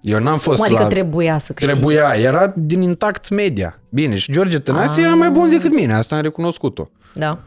Eu 0.00 0.18
n-am 0.18 0.38
fost 0.38 0.56
Cum 0.56 0.64
adică 0.66 0.82
la... 0.82 0.88
trebuia 0.88 1.38
să 1.38 1.52
câștigi? 1.52 1.78
Trebuia, 1.78 2.14
era 2.16 2.52
din 2.56 2.82
intact 2.82 3.28
media. 3.28 3.78
Bine, 3.88 4.16
și 4.16 4.32
George 4.32 4.58
Tănase 4.58 5.00
Ah. 5.00 5.06
era 5.06 5.14
mai 5.14 5.30
bun 5.30 5.48
decât 5.50 5.74
mine, 5.74 5.94
asta 5.94 6.16
am 6.16 6.22
recunoscut-o. 6.22 6.88
Da. 7.14 7.38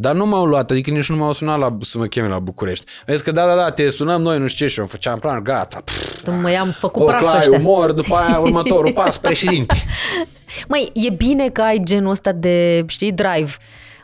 Dar 0.00 0.14
nu 0.14 0.26
m-au 0.26 0.44
luat, 0.44 0.70
adică 0.70 0.90
nici 0.90 1.08
nu 1.08 1.16
m-au 1.16 1.32
sunat 1.32 1.58
la, 1.58 1.76
să 1.80 1.98
mă 1.98 2.06
cheme 2.06 2.28
la 2.28 2.38
București. 2.38 2.84
Vezi 3.06 3.24
că 3.24 3.30
da, 3.32 3.46
da, 3.46 3.54
da, 3.54 3.70
te 3.70 3.90
sunăm 3.90 4.22
noi, 4.22 4.38
nu 4.38 4.46
știu 4.46 4.66
ce, 4.66 4.72
și 4.72 4.78
eu 4.80 4.86
făceam 4.86 5.18
plan, 5.18 5.42
gata. 5.42 5.80
Pff, 5.84 6.22
Tu 6.22 6.30
mă 6.30 6.50
i-am 6.50 6.70
făcut 6.78 7.02
o 7.02 7.04
praf 7.04 7.20
clai, 7.20 7.36
ăștia. 7.38 7.58
umor, 7.58 7.92
după 7.92 8.14
aia 8.14 8.38
următorul 8.38 8.92
pas, 8.92 9.18
președinte. 9.18 9.74
Măi, 10.68 10.90
e 10.94 11.10
bine 11.10 11.48
că 11.48 11.60
ai 11.60 11.80
genul 11.84 12.10
ăsta 12.10 12.32
de, 12.32 12.84
știi, 12.86 13.12
drive. 13.12 13.50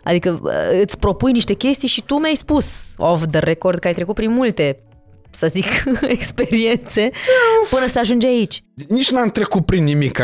Adică 0.05 0.41
uh, 0.43 0.81
îți 0.83 0.99
propui 0.99 1.33
niște 1.33 1.55
chestii 1.55 1.89
și 1.89 2.03
tu 2.03 2.19
mi-ai 2.19 2.35
spus 2.35 2.95
off 2.97 3.25
the 3.31 3.39
record 3.41 3.79
că 3.79 3.87
ai 3.87 3.95
trecut 3.95 4.15
prin 4.15 4.31
multe, 4.31 4.79
să 5.31 5.47
zic, 5.47 5.65
experiențe 6.17 7.11
până 7.71 7.87
să 7.87 7.99
ajungi 7.99 8.27
aici. 8.27 8.65
Nici 8.89 9.11
n-am 9.11 9.29
trecut 9.29 9.67
prin 9.67 9.85
nimic 9.85 10.19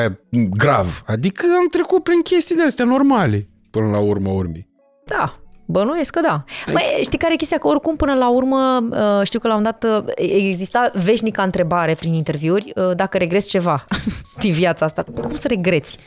grav, 0.50 1.02
adică 1.06 1.44
am 1.58 1.66
trecut 1.66 2.02
prin 2.02 2.20
chestii 2.20 2.56
de 2.56 2.62
astea 2.62 2.84
normale, 2.84 3.48
până 3.70 3.90
la 3.90 3.98
urmă 3.98 4.30
urmii. 4.30 4.68
Da, 5.04 5.40
bănuiesc 5.66 6.12
că 6.12 6.20
da. 6.20 6.44
Băi, 6.72 6.98
știi 7.02 7.18
care 7.18 7.32
e 7.32 7.36
chestia? 7.36 7.58
Că 7.58 7.66
oricum 7.66 7.96
până 7.96 8.14
la 8.14 8.30
urmă, 8.30 8.88
uh, 8.90 9.26
știu 9.26 9.38
că 9.38 9.48
la 9.48 9.56
un 9.56 9.62
dat 9.62 9.84
uh, 9.84 10.04
exista 10.16 10.90
veșnica 10.94 11.42
întrebare 11.42 11.94
prin 11.94 12.12
interviuri 12.12 12.72
uh, 12.74 12.96
dacă 12.96 13.18
regreți 13.18 13.48
ceva 13.48 13.84
din 14.42 14.52
viața 14.52 14.84
asta. 14.84 15.04
Cum 15.20 15.34
să 15.34 15.48
regreți? 15.48 15.98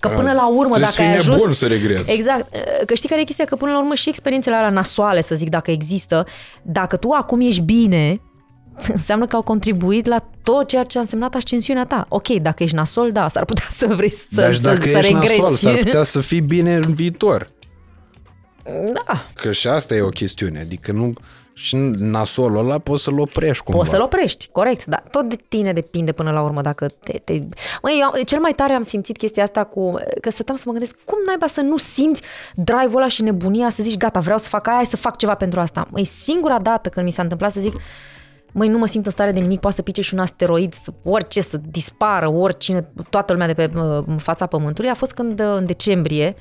Că 0.00 0.08
până 0.08 0.32
la 0.32 0.48
urmă, 0.48 0.60
Trebuie 0.60 0.80
dacă 0.80 0.90
să 0.92 1.00
fii 1.00 1.10
ai 1.10 1.16
ajuns... 1.16 1.38
nebun 1.38 1.52
să 1.52 1.66
regreți. 1.66 2.12
Exact. 2.12 2.54
Că 2.86 2.94
știi 2.94 3.08
care 3.08 3.20
e 3.20 3.24
chestia? 3.24 3.44
Că 3.44 3.56
până 3.56 3.72
la 3.72 3.78
urmă 3.78 3.94
și 3.94 4.08
experiențele 4.08 4.56
alea 4.56 4.70
nasoale, 4.70 5.20
să 5.20 5.34
zic, 5.34 5.48
dacă 5.48 5.70
există, 5.70 6.26
dacă 6.62 6.96
tu 6.96 7.10
acum 7.10 7.40
ești 7.40 7.60
bine, 7.60 8.20
înseamnă 8.92 9.26
că 9.26 9.36
au 9.36 9.42
contribuit 9.42 10.06
la 10.06 10.28
tot 10.42 10.68
ceea 10.68 10.82
ce 10.82 10.98
a 10.98 11.00
însemnat 11.00 11.34
ascensiunea 11.34 11.84
ta. 11.84 12.06
Ok, 12.08 12.28
dacă 12.28 12.62
ești 12.62 12.76
nasol, 12.76 13.12
da, 13.12 13.28
s-ar 13.28 13.44
putea 13.44 13.66
să 13.78 13.86
vrei 13.86 14.10
să, 14.10 14.22
Dar 14.30 14.52
și 14.54 14.60
să, 14.60 14.62
dacă 14.62 14.80
să 14.82 14.88
ești 14.88 15.12
regreți. 15.12 15.40
nasol, 15.40 15.56
s-ar 15.56 15.74
putea 15.84 16.02
să 16.02 16.20
fii 16.20 16.40
bine 16.40 16.74
în 16.74 16.92
viitor. 16.94 17.48
Da, 18.92 19.26
Că 19.34 19.52
și 19.52 19.68
asta 19.68 19.94
e 19.94 20.00
o 20.00 20.08
chestiune, 20.08 20.60
adică 20.60 20.92
nu... 20.92 21.12
Și 21.60 21.76
nasolul 21.96 22.58
ăla 22.58 22.78
poți 22.78 23.02
să-l 23.02 23.18
oprești 23.18 23.64
cumva. 23.64 23.78
Poți 23.78 23.90
să-l 23.90 24.02
oprești, 24.02 24.48
corect, 24.52 24.84
dar 24.84 25.02
tot 25.10 25.28
de 25.28 25.36
tine 25.48 25.72
depinde 25.72 26.12
până 26.12 26.30
la 26.30 26.42
urmă 26.42 26.60
dacă 26.60 26.88
te... 27.02 27.12
te... 27.12 27.32
Măi, 27.82 28.00
eu, 28.00 28.22
cel 28.22 28.40
mai 28.40 28.52
tare 28.52 28.72
am 28.72 28.82
simțit 28.82 29.16
chestia 29.16 29.42
asta 29.42 29.64
cu... 29.64 29.94
Că 30.20 30.30
stăteam 30.30 30.56
să 30.56 30.62
mă 30.66 30.72
gândesc, 30.72 30.96
cum 31.04 31.18
naiba 31.26 31.46
să 31.46 31.60
nu 31.60 31.76
simți 31.76 32.22
drive-ul 32.54 32.96
ăla 32.96 33.08
și 33.08 33.22
nebunia 33.22 33.70
să 33.70 33.82
zici, 33.82 33.96
gata, 33.96 34.20
vreau 34.20 34.38
să 34.38 34.48
fac 34.48 34.66
aia, 34.66 34.76
hai 34.76 34.86
să 34.86 34.96
fac 34.96 35.16
ceva 35.16 35.34
pentru 35.34 35.60
asta. 35.60 35.86
Măi, 35.90 36.04
singura 36.04 36.58
dată 36.58 36.88
când 36.88 37.06
mi 37.06 37.12
s-a 37.12 37.22
întâmplat 37.22 37.52
să 37.52 37.60
zic, 37.60 37.72
măi, 38.52 38.68
nu 38.68 38.78
mă 38.78 38.86
simt 38.86 39.04
în 39.04 39.12
stare 39.12 39.32
de 39.32 39.40
nimic, 39.40 39.60
poate 39.60 39.76
să 39.76 39.82
pice 39.82 40.02
și 40.02 40.14
un 40.14 40.20
asteroid, 40.20 40.72
să, 40.72 40.92
orice, 41.04 41.40
să 41.40 41.60
dispară, 41.70 42.30
oricine, 42.30 42.90
toată 43.10 43.32
lumea 43.32 43.46
de 43.46 43.54
pe 43.54 43.70
uh, 43.74 44.04
fața 44.16 44.46
Pământului, 44.46 44.90
a 44.90 44.94
fost 44.94 45.12
când 45.12 45.40
uh, 45.40 45.46
în 45.56 45.66
decembrie, 45.66 46.36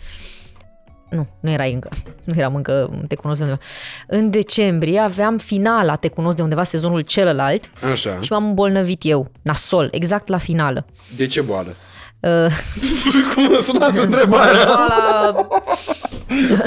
nu, 1.09 1.27
nu 1.39 1.49
erai 1.49 1.73
încă, 1.73 1.89
nu 2.23 2.33
eram 2.37 2.55
încă 2.55 3.03
Te 3.07 3.15
cunosc 3.15 3.39
de 3.39 3.45
undeva. 3.45 3.63
În 4.07 4.29
decembrie 4.29 4.99
aveam 4.99 5.37
finala 5.37 5.95
Te 5.95 6.07
cunosc 6.07 6.35
de 6.37 6.43
undeva, 6.43 6.63
sezonul 6.63 7.01
celălalt 7.01 7.71
Așa. 7.91 8.19
și 8.21 8.31
m-am 8.31 8.45
îmbolnăvit 8.45 9.05
eu, 9.05 9.31
nasol, 9.41 9.87
exact 9.91 10.27
la 10.27 10.37
finală. 10.37 10.85
De 11.15 11.27
ce 11.27 11.41
boală? 11.41 11.69
Uh, 11.69 11.96
Cum 13.33 13.55
a 13.57 13.61
sunat 13.61 13.97
întrebarea 13.97 14.65
la, 14.65 15.47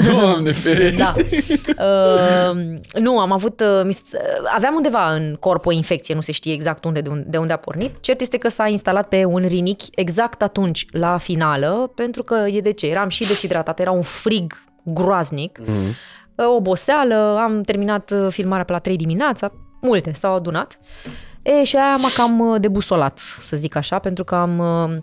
Doamne 0.11 0.51
ferește. 0.51 1.29
da. 1.75 1.83
Uh, 1.85 2.55
nu, 3.01 3.19
am 3.19 3.31
avut, 3.31 3.59
uh, 3.59 3.81
mi 3.83 3.93
s- 3.93 4.01
uh, 4.13 4.19
aveam 4.55 4.75
undeva 4.75 5.13
în 5.13 5.35
corp 5.39 5.65
o 5.65 5.71
infecție, 5.71 6.15
nu 6.15 6.21
se 6.21 6.31
știe 6.31 6.53
exact 6.53 6.83
unde, 6.83 7.01
de 7.01 7.09
unde, 7.09 7.25
de 7.27 7.37
unde 7.37 7.53
a 7.53 7.57
pornit. 7.57 7.99
Cert 7.99 8.21
este 8.21 8.37
că 8.37 8.47
s-a 8.49 8.67
instalat 8.67 9.07
pe 9.07 9.25
un 9.25 9.45
rinichi 9.47 9.85
exact 9.95 10.41
atunci, 10.41 10.85
la 10.91 11.17
finală, 11.17 11.91
pentru 11.95 12.23
că 12.23 12.35
e 12.51 12.61
de 12.61 12.71
ce, 12.71 12.87
eram 12.87 13.09
și 13.09 13.27
deshidratat, 13.27 13.79
era 13.79 13.91
un 13.91 14.01
frig 14.01 14.63
groaznic, 14.83 15.59
mm. 15.65 16.45
oboseală, 16.55 17.37
am 17.43 17.61
terminat 17.61 18.11
uh, 18.11 18.27
filmarea 18.29 18.65
pe 18.65 18.71
la 18.71 18.79
3 18.79 18.95
dimineața, 18.95 19.51
multe 19.81 20.11
s-au 20.13 20.35
adunat. 20.35 20.79
E, 21.41 21.63
și 21.63 21.75
aia 21.75 21.95
m-a 21.95 22.09
cam 22.15 22.39
uh, 22.39 22.59
debusolat, 22.61 23.17
să 23.17 23.55
zic 23.57 23.75
așa, 23.75 23.99
pentru 23.99 24.23
că 24.23 24.35
am, 24.35 24.57
uh, 24.59 24.97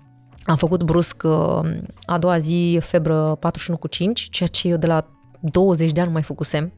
am 0.49 0.57
făcut 0.57 0.83
brusc 0.83 1.23
uh, 1.25 1.61
a 2.07 2.19
doua 2.19 2.39
zi 2.39 2.79
febră 2.83 3.37
41 3.41 3.79
cu 3.79 3.87
5, 3.87 4.29
ceea 4.31 4.49
ce 4.49 4.69
eu 4.69 4.77
de 4.77 4.87
la 4.87 5.07
20 5.41 5.93
de 5.93 6.01
ani 6.01 6.09
nu 6.09 6.15
mai 6.15 6.23
făcusem. 6.23 6.73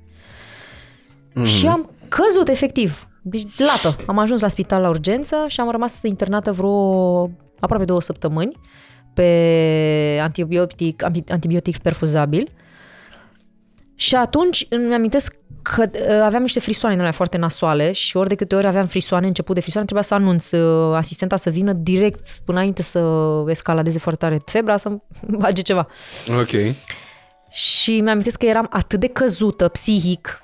Mm. 1.35 1.45
Și 1.45 1.67
am 1.67 1.91
căzut 2.09 2.49
efectiv. 2.49 3.09
Deci, 3.23 3.47
lată. 3.59 3.97
Am 4.07 4.19
ajuns 4.19 4.41
la 4.41 4.49
spital 4.49 4.83
la 4.83 4.89
urgență 4.89 5.37
și 5.47 5.61
am 5.61 5.71
rămas 5.71 6.03
internată 6.03 6.53
vreo 6.53 7.23
aproape 7.61 7.85
două 7.85 8.01
săptămâni 8.01 8.53
pe 9.15 10.19
antibiotic, 10.23 11.03
antibiotic 11.29 11.79
perfuzabil. 11.79 12.49
Și 14.01 14.15
atunci 14.15 14.67
îmi 14.69 14.95
amintesc 14.95 15.35
că 15.63 15.85
uh, 15.93 16.21
aveam 16.23 16.43
niște 16.43 16.61
frisoane 16.61 16.95
în 16.95 17.01
alea 17.01 17.13
foarte 17.13 17.37
nasoale 17.37 17.93
și 17.93 18.17
ori 18.17 18.29
de 18.29 18.35
câte 18.35 18.55
ori 18.55 18.67
aveam 18.67 18.87
frisoane, 18.87 19.27
început 19.27 19.55
de 19.55 19.61
frisoane, 19.61 19.87
trebuia 19.87 20.07
să 20.09 20.15
anunț 20.15 20.51
uh, 20.51 20.95
asistenta 20.97 21.37
să 21.37 21.51
vină 21.51 21.73
direct 21.73 22.29
înainte 22.47 22.83
să 22.83 23.03
escaladeze 23.47 23.99
foarte 23.99 24.25
tare 24.25 24.41
febra, 24.45 24.77
să-mi 24.77 25.03
bage 25.39 25.63
ceva. 25.63 25.87
Ok. 26.41 26.75
Și 27.51 28.01
mi-am 28.01 28.23
că 28.39 28.47
eram 28.47 28.67
atât 28.71 29.01
de 29.01 29.07
căzută 29.07 29.69
psihic, 29.69 30.43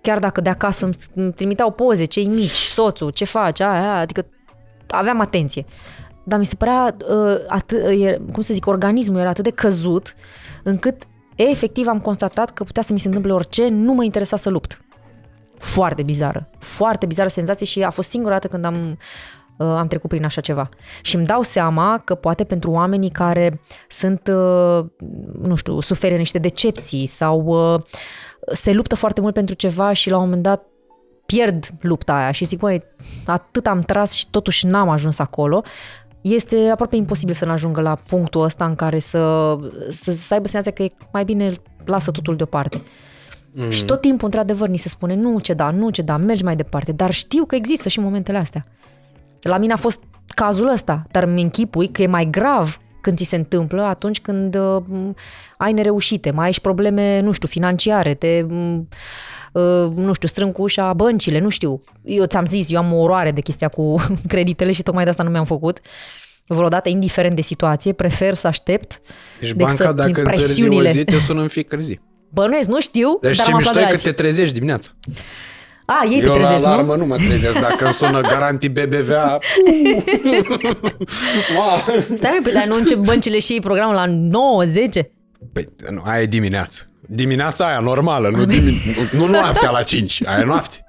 chiar 0.00 0.18
dacă 0.18 0.40
de 0.40 0.50
acasă 0.50 0.84
îmi- 0.84 0.96
îmi 1.14 1.32
trimiteau 1.32 1.70
poze, 1.72 2.04
cei 2.04 2.26
mici, 2.26 2.50
soțul, 2.50 3.10
ce 3.10 3.24
faci, 3.24 3.60
aia, 3.60 3.80
aia, 3.80 3.98
adică 3.98 4.26
aveam 4.88 5.20
atenție. 5.20 5.64
Dar 6.24 6.38
mi 6.38 6.46
se 6.46 6.54
părea, 6.54 6.96
uh, 7.10 7.36
atât, 7.48 7.84
uh, 7.86 8.14
cum 8.32 8.42
să 8.42 8.52
zic, 8.52 8.66
organismul 8.66 9.20
era 9.20 9.28
atât 9.28 9.44
de 9.44 9.50
căzut, 9.50 10.14
încât 10.62 11.02
efectiv 11.36 11.86
am 11.86 12.00
constatat 12.00 12.50
că 12.50 12.64
putea 12.64 12.82
să 12.82 12.92
mi 12.92 13.00
se 13.00 13.06
întâmple 13.06 13.32
orice, 13.32 13.68
nu 13.68 13.92
mă 13.92 14.04
interesa 14.04 14.36
să 14.36 14.50
lupt. 14.50 14.80
Foarte 15.58 16.02
bizară, 16.02 16.48
foarte 16.58 17.06
bizară 17.06 17.28
senzație 17.28 17.66
și 17.66 17.82
a 17.82 17.90
fost 17.90 18.08
singura 18.08 18.32
dată 18.32 18.48
când 18.48 18.64
am, 18.64 18.98
uh, 19.58 19.66
am 19.66 19.86
trecut 19.86 20.10
prin 20.10 20.24
așa 20.24 20.40
ceva. 20.40 20.68
Și 21.02 21.16
îmi 21.16 21.24
dau 21.24 21.42
seama 21.42 21.98
că 22.04 22.14
poate 22.14 22.44
pentru 22.44 22.70
oamenii 22.70 23.10
care 23.10 23.60
sunt, 23.88 24.28
uh, 24.28 24.84
nu 25.42 25.54
știu, 25.54 25.80
suferă 25.80 26.16
niște 26.16 26.38
decepții 26.38 27.06
sau 27.06 27.44
uh, 27.46 27.80
se 28.52 28.72
luptă 28.72 28.94
foarte 28.94 29.20
mult 29.20 29.34
pentru 29.34 29.54
ceva 29.54 29.92
și 29.92 30.10
la 30.10 30.16
un 30.16 30.22
moment 30.22 30.42
dat 30.42 30.66
pierd 31.26 31.68
lupta 31.80 32.14
aia 32.14 32.30
și 32.30 32.44
zic, 32.44 32.58
băi, 32.58 32.82
atât 33.26 33.66
am 33.66 33.80
tras 33.80 34.12
și 34.12 34.30
totuși 34.30 34.66
n-am 34.66 34.88
ajuns 34.88 35.18
acolo, 35.18 35.62
este 36.34 36.68
aproape 36.68 36.96
imposibil 36.96 37.34
să 37.34 37.44
ne 37.44 37.50
ajungă 37.50 37.80
la 37.80 37.94
punctul 37.94 38.42
ăsta 38.42 38.64
în 38.64 38.74
care 38.74 38.98
să, 38.98 39.56
să, 39.90 40.12
să 40.12 40.34
aibă 40.34 40.48
senzația 40.48 40.72
că 40.72 40.82
e 40.82 41.06
mai 41.12 41.24
bine 41.24 41.52
lasă 41.84 42.10
totul 42.10 42.36
deoparte. 42.36 42.82
Mm. 43.52 43.70
Și 43.70 43.84
tot 43.84 44.00
timpul, 44.00 44.24
într-adevăr, 44.24 44.68
ni 44.68 44.76
se 44.76 44.88
spune 44.88 45.14
nu 45.14 45.38
ce 45.38 45.52
da, 45.52 45.70
nu 45.70 45.90
ce 45.90 46.02
da, 46.02 46.16
mergi 46.16 46.44
mai 46.44 46.56
departe. 46.56 46.92
Dar 46.92 47.10
știu 47.10 47.44
că 47.44 47.54
există 47.54 47.88
și 47.88 48.00
momentele 48.00 48.38
astea. 48.38 48.64
La 49.40 49.58
mine 49.58 49.72
a 49.72 49.76
fost 49.76 50.02
cazul 50.34 50.68
ăsta, 50.68 51.06
dar 51.10 51.22
îmi 51.22 51.42
închipui 51.42 51.88
că 51.88 52.02
e 52.02 52.06
mai 52.06 52.28
grav 52.30 52.80
când 53.00 53.16
ți 53.16 53.24
se 53.24 53.36
întâmplă 53.36 53.82
atunci 53.82 54.20
când 54.20 54.54
uh, 54.54 54.82
ai 55.56 55.72
nereușite, 55.72 56.30
mai 56.30 56.46
ai 56.46 56.52
și 56.52 56.60
probleme, 56.60 57.20
nu 57.20 57.32
știu, 57.32 57.48
financiare, 57.48 58.14
te, 58.14 58.42
uh, 58.50 58.78
nu 59.94 60.12
știu, 60.12 60.28
strâng 60.28 60.52
cu 60.52 60.62
ușa 60.62 60.92
băncile, 60.92 61.38
nu 61.38 61.48
știu. 61.48 61.82
Eu 62.04 62.24
ți-am 62.24 62.46
zis, 62.46 62.70
eu 62.70 62.78
am 62.78 62.92
o 62.92 62.96
oroare 62.96 63.30
de 63.30 63.40
chestia 63.40 63.68
cu 63.68 63.94
creditele 64.28 64.72
și 64.72 64.82
tocmai 64.82 65.04
de 65.04 65.10
asta 65.10 65.22
nu 65.22 65.30
mi-am 65.30 65.44
făcut 65.44 65.78
vreodată, 66.48 66.88
indiferent 66.88 67.34
de 67.36 67.42
situație, 67.42 67.92
prefer 67.92 68.34
să 68.34 68.46
aștept 68.46 69.00
Deci 69.40 69.48
decât 69.50 69.56
banca, 69.56 69.84
să- 69.84 69.92
dacă 69.92 70.10
prin 70.10 70.24
întârzi 70.24 70.42
o 70.42 70.46
presiunile. 70.46 70.90
zi, 70.90 71.04
te 71.04 71.18
sună 71.18 71.40
în 71.42 71.48
fiecare 71.48 71.82
zi. 71.82 71.98
Bănuiesc, 72.32 72.68
nu 72.68 72.80
știu, 72.80 73.18
Deci 73.20 73.36
dar 73.36 73.46
ce 73.46 73.50
am 73.52 73.56
mișto 73.56 73.70
aflat 73.70 73.84
e 73.84 73.90
de 73.90 73.94
că 73.96 74.00
te 74.02 74.08
alții. 74.08 74.22
trezești 74.22 74.54
dimineața. 74.54 74.90
A, 75.88 76.06
ei 76.10 76.18
te 76.20 76.26
Eu 76.26 76.32
la 76.34 76.38
trezesc, 76.38 76.66
alarmă 76.66 76.92
nu? 76.94 77.00
nu 77.00 77.06
mă 77.06 77.16
trezesc. 77.16 77.60
Dacă 77.60 77.84
îmi 77.84 77.92
sună 77.92 78.20
garantii 78.20 78.68
BBVA... 78.68 79.38
Wow. 81.56 82.00
Stai 82.14 82.30
mai, 82.30 82.40
păi, 82.42 82.52
dar 82.52 82.66
nu 82.66 82.74
încep 82.74 82.98
băncile 82.98 83.38
și 83.38 83.52
ei 83.52 83.60
programul 83.60 83.94
la 83.94 84.04
9, 84.06 84.62
10? 84.64 85.10
Păi, 85.52 85.66
nu, 85.90 86.00
aia 86.04 86.22
e 86.22 86.26
dimineață. 86.26 86.86
Dimineața 87.06 87.66
aia 87.66 87.78
normală, 87.80 88.28
nu, 88.28 88.44
dimi- 88.44 89.10
nu 89.12 89.26
noaptea 89.26 89.70
la 89.70 89.82
5, 89.82 90.22
aia 90.26 90.38
e 90.40 90.44
noapte. 90.44 90.84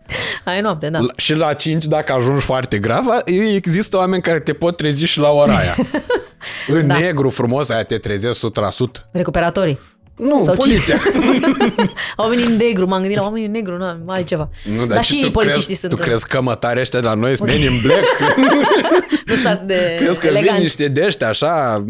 Ai 0.46 0.62
noapte, 0.62 0.90
da. 0.90 1.00
La- 1.00 1.06
Și 1.16 1.34
la 1.36 1.54
5, 1.54 1.86
dacă 1.86 2.14
ajungi 2.14 2.42
foarte 2.44 2.78
grav, 2.80 3.08
a- 3.08 3.22
există 3.56 3.98
oameni 3.98 4.22
care 4.22 4.40
te 4.40 4.54
pot 4.54 4.78
trezi 4.78 5.04
și 5.06 5.20
la 5.20 5.30
ora 5.30 5.56
aia. 5.58 5.76
În 6.68 6.88
Da. 6.88 6.98
negru 6.98 7.30
frumos, 7.30 7.70
aia 7.70 7.84
te 7.84 7.98
trezesc 7.98 8.40
100%. 8.40 9.06
Recuperatorii. 9.12 9.80
Nu, 10.18 10.42
Sau 10.44 10.56
ce? 10.56 10.60
poliția. 10.60 11.00
Oamenii 12.18 12.46
în 12.46 12.56
negru, 12.56 12.88
m-am 12.88 13.00
gândit 13.00 13.18
la 13.18 13.24
oamenii 13.24 13.46
în 13.46 13.52
negru, 13.52 13.78
nu, 13.78 13.86
mai 14.06 14.18
altceva. 14.18 14.50
Nu, 14.78 14.86
dar 14.86 15.04
ce, 15.06 15.14
și 15.14 15.20
tu 15.22 15.32
polițiștii 15.32 15.66
crezi, 15.66 15.80
sunt 15.80 15.92
Tu 15.96 15.98
crezi 16.02 16.28
că 16.28 16.42
mătare 16.42 16.80
ăștia 16.80 17.00
la 17.00 17.14
noi 17.14 17.36
sunt 17.36 17.48
Men 17.50 17.60
in 17.60 17.80
Black? 17.84 18.36
nu 19.26 19.34
sunt 19.34 19.46
atât 19.46 19.68
de 19.68 19.96
crezi 20.00 20.20
că 20.20 20.28
vin 20.28 20.36
eleganți. 20.36 20.62
niște 20.62 20.88
de 20.88 21.04
ăștia 21.06 21.28
așa, 21.28 21.84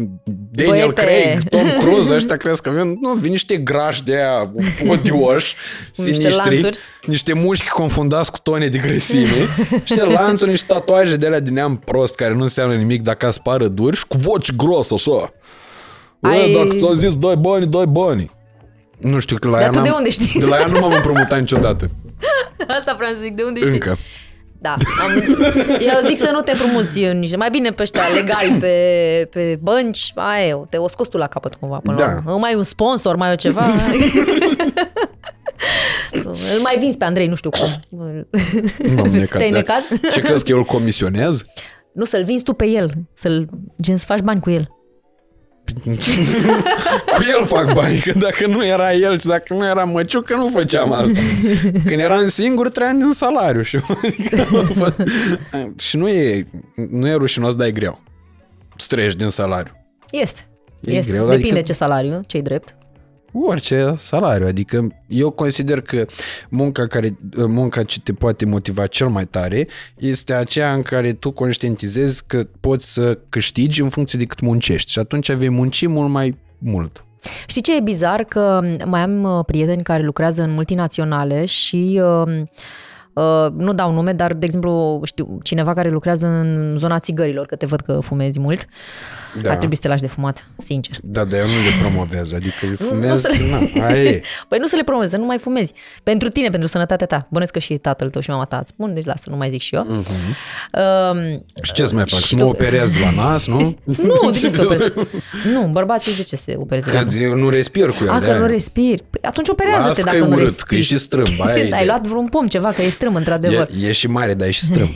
Daniel 0.50 0.92
Băiete. 0.92 0.92
Craig, 1.02 1.42
Tom 1.48 1.68
Cruise, 1.80 2.14
ăștia 2.14 2.36
crezi 2.36 2.62
că 2.62 2.70
vin? 2.70 2.96
Nu, 3.00 3.12
vin 3.12 3.30
niște 3.30 3.56
grași 3.56 4.04
de 4.04 4.14
aia 4.14 4.52
odioși, 4.88 5.54
Cu 5.54 6.02
niște 6.02 6.12
sinistri, 6.12 6.50
lanțuri. 6.50 6.78
niște 7.06 7.32
mușchi 7.32 7.68
confundați 7.68 8.30
cu 8.30 8.38
tone 8.42 8.68
de 8.68 8.78
grăsime, 8.78 9.46
niște 9.70 10.02
lanțuri, 10.04 10.50
niște 10.50 10.66
tatuaje 10.68 11.16
de 11.16 11.26
alea 11.26 11.40
din 11.40 11.52
neam 11.52 11.76
prost 11.76 12.14
care 12.14 12.34
nu 12.34 12.42
înseamnă 12.42 12.74
nimic 12.74 13.02
dacă 13.02 13.26
aspară 13.26 13.68
duri 13.68 13.96
și 13.96 14.06
cu 14.06 14.16
voci 14.16 14.52
gros 14.54 14.90
așa. 14.92 15.32
Ai... 16.20 16.40
Ai- 16.42 16.52
dacă 16.52 16.76
ți-au 16.76 16.92
zis 16.92 17.16
dai 17.16 17.36
bani, 17.36 17.66
dai 17.66 17.86
bani. 17.86 18.30
Nu 18.98 19.18
știu, 19.18 19.36
că 19.38 19.48
la 19.48 19.52
Dar 19.54 19.62
ea 19.62 19.70
tu 19.70 19.80
de 19.80 19.88
n-am- 19.88 19.96
unde 19.98 20.10
știi? 20.10 20.40
De 20.40 20.46
la 20.46 20.58
ea 20.58 20.66
nu 20.66 20.78
m-am 20.78 20.92
împrumutat 20.92 21.38
niciodată. 21.38 21.86
Asta 22.78 22.94
vreau 22.96 23.12
să 23.12 23.18
zic, 23.22 23.34
de 23.36 23.42
unde 23.42 23.60
știi? 23.60 23.72
Încă. 23.72 23.96
Da. 24.60 24.70
Am, 25.02 25.10
eu 25.80 26.06
zic 26.08 26.16
să 26.16 26.30
nu 26.32 26.40
te 26.40 26.50
împrumuți 26.52 26.98
în 27.02 27.18
niște, 27.18 27.36
mai 27.36 27.50
bine 27.50 27.70
pe 27.70 27.82
ăștia 27.82 28.02
legali 28.14 28.56
pe, 28.60 29.28
pe 29.30 29.58
bănci, 29.62 30.12
aia 30.14 30.46
e, 30.46 30.58
te 30.68 30.76
o 30.76 30.88
scos 30.88 31.08
tu 31.08 31.16
la 31.16 31.26
capăt 31.26 31.54
cumva 31.54 31.76
până 31.82 31.96
Da. 31.96 32.04
la 32.06 32.12
urmă. 32.16 32.38
Mai 32.38 32.54
un 32.54 32.62
sponsor, 32.62 33.16
mai 33.16 33.32
o 33.32 33.34
ceva. 33.34 33.66
Îl 36.54 36.60
mai 36.62 36.76
vinzi 36.78 36.96
pe 36.96 37.04
Andrei, 37.04 37.26
nu 37.26 37.34
știu 37.34 37.50
cum. 37.50 37.68
M-am 38.96 39.08
necat. 39.08 39.38
Te-ai 39.38 39.50
Dar 39.50 39.58
necat? 39.60 40.10
Ce 40.12 40.20
crezi 40.20 40.44
că 40.44 40.50
eu 40.50 40.56
îl 40.58 40.64
comisionez? 40.64 41.44
Nu, 41.92 42.04
să-l 42.04 42.24
vinzi 42.24 42.44
tu 42.44 42.52
pe 42.52 42.66
el, 42.66 42.90
să-l, 43.14 43.48
gen 43.82 43.96
să 43.96 44.04
faci 44.08 44.20
bani 44.20 44.40
cu 44.40 44.50
el. 44.50 44.68
Cu 47.16 47.22
el 47.38 47.46
fac 47.46 47.72
bani, 47.72 47.98
că 47.98 48.12
dacă 48.18 48.46
nu 48.46 48.66
era 48.66 48.92
el 48.92 49.18
și 49.20 49.26
dacă 49.26 49.54
nu 49.54 49.66
era 49.66 49.84
măciucă, 49.84 50.34
nu 50.34 50.46
făceam 50.48 50.92
asta. 50.92 51.18
Când 51.86 52.00
eram 52.00 52.28
singur, 52.28 52.68
trăiam 52.68 52.98
din 52.98 53.12
salariu. 53.12 53.62
Și, 53.62 53.78
și 55.88 55.96
nu, 55.96 56.08
e, 56.08 56.46
nu 56.90 57.08
e 57.08 57.14
rușinos, 57.14 57.54
dar 57.54 57.66
e 57.66 57.70
greu. 57.72 58.00
Să 58.76 58.86
trăiești 58.88 59.18
din 59.18 59.28
salariu. 59.28 59.72
Este. 60.10 60.40
E 60.80 60.92
este. 60.92 61.10
greu, 61.12 61.26
Depinde 61.26 61.48
adică- 61.48 61.64
ce 61.64 61.72
salariu, 61.72 62.20
ce-i 62.26 62.42
drept. 62.42 62.76
Orice 63.32 63.94
salariu. 63.98 64.46
Adică 64.46 64.88
eu 65.06 65.30
consider 65.30 65.80
că 65.80 66.04
munca, 66.48 66.86
care, 66.86 67.18
munca 67.36 67.82
ce 67.82 68.00
te 68.00 68.12
poate 68.12 68.44
motiva 68.46 68.86
cel 68.86 69.08
mai 69.08 69.24
tare 69.24 69.68
este 69.96 70.32
aceea 70.32 70.72
în 70.72 70.82
care 70.82 71.12
tu 71.12 71.30
conștientizezi 71.30 72.22
că 72.26 72.46
poți 72.60 72.92
să 72.92 73.18
câștigi 73.28 73.82
în 73.82 73.88
funcție 73.88 74.18
de 74.18 74.24
cât 74.24 74.40
muncești. 74.40 74.90
Și 74.90 74.98
atunci 74.98 75.32
vei 75.32 75.48
munci 75.48 75.86
mult 75.86 76.10
mai 76.10 76.38
mult. 76.58 77.02
Știi 77.46 77.62
ce 77.62 77.76
e 77.76 77.80
bizar? 77.80 78.24
Că 78.24 78.60
mai 78.86 79.00
am 79.00 79.22
uh, 79.22 79.44
prieteni 79.46 79.82
care 79.82 80.02
lucrează 80.02 80.42
în 80.42 80.50
multinaționale 80.50 81.44
și 81.44 82.00
uh, 82.02 82.42
uh, 83.12 83.52
nu 83.52 83.72
dau 83.72 83.92
nume, 83.92 84.12
dar, 84.12 84.34
de 84.34 84.44
exemplu, 84.44 85.00
știu 85.04 85.38
cineva 85.42 85.74
care 85.74 85.90
lucrează 85.90 86.26
în 86.26 86.74
zona 86.76 86.98
țigărilor, 86.98 87.46
că 87.46 87.56
te 87.56 87.66
văd 87.66 87.80
că 87.80 88.00
fumezi 88.00 88.40
mult. 88.40 88.66
Da. 89.42 89.50
Ar 89.50 89.56
trebui 89.56 89.74
să 89.74 89.80
te 89.82 89.88
lași 89.88 90.00
de 90.00 90.06
fumat, 90.06 90.48
sincer. 90.56 90.96
Da, 91.02 91.24
dar 91.24 91.40
eu 91.40 91.46
nu 91.46 91.52
le 91.52 91.70
promovez, 91.80 92.32
adică 92.32 92.66
îl 92.66 92.76
fumez, 92.76 93.20
să 93.20 93.30
le- 93.30 93.78
na, 93.80 93.86
aia 93.86 94.02
e. 94.02 94.22
Păi 94.48 94.58
nu 94.58 94.66
să 94.66 94.76
le 94.76 94.82
promovezi, 94.84 95.10
să 95.12 95.16
nu 95.18 95.24
mai 95.24 95.38
fumezi. 95.38 95.72
Pentru 96.02 96.28
tine, 96.28 96.48
pentru 96.48 96.68
sănătatea 96.68 97.06
ta. 97.06 97.26
Bănesc 97.30 97.52
că 97.52 97.58
și 97.58 97.74
tatăl 97.76 98.10
tău 98.10 98.20
și 98.20 98.30
mama 98.30 98.44
ta 98.44 98.56
îți 98.58 98.68
spun, 98.68 98.94
deci 98.94 99.04
lasă, 99.04 99.22
nu 99.30 99.36
mai 99.36 99.50
zic 99.50 99.60
și 99.60 99.74
eu. 99.74 99.86
Uh-huh. 100.02 100.36
Uh, 100.72 101.40
Și 101.62 101.72
ce 101.72 101.86
să 101.86 101.94
mai 101.94 102.04
fac? 102.08 102.18
Și 102.20 102.26
Să 102.26 102.34
mă 102.36 102.40
că- 102.42 102.46
operez 102.48 102.96
la 102.98 103.10
nas, 103.22 103.46
nu? 103.46 103.58
nu, 104.02 104.30
de 104.30 104.38
ce 104.38 104.48
să 104.48 104.56
te 104.56 104.62
operezi? 104.62 104.92
Nu, 105.52 105.66
bărbații 105.72 106.16
de 106.16 106.22
ce 106.22 106.36
se 106.36 106.54
opereze 106.58 106.92
la 106.92 107.04
Că 107.04 107.14
eu 107.16 107.34
nu 107.34 107.48
respir 107.48 107.88
cu 107.88 108.04
el. 108.04 108.10
A, 108.10 108.18
de 108.18 108.24
că 108.24 108.30
aia. 108.30 108.40
nu 108.40 108.46
respiri. 108.46 109.02
Păi 109.10 109.20
atunci 109.22 109.48
operează-te 109.48 109.86
Las 109.88 109.96
că 109.96 110.02
dacă 110.04 110.16
e 110.16 110.20
nu 110.20 110.26
urât, 110.28 110.42
respiri. 110.42 110.66
că 110.68 110.74
e 110.74 110.80
și 110.80 110.98
strâmb, 110.98 111.26
aia 111.40 111.56
e 111.56 111.60
Ai 111.60 111.66
ideea. 111.66 111.84
luat 111.84 112.06
vreun 112.06 112.26
pom, 112.26 112.46
ceva, 112.46 112.68
că 112.72 112.82
e 112.82 112.88
strâm, 112.88 113.14
într-adevăr. 113.14 113.68
E, 113.82 113.86
e 113.88 113.92
și 113.92 114.06
mare, 114.06 114.34
dar 114.34 114.48
e 114.48 114.50
și 114.50 114.64
strâmb. 114.64 114.90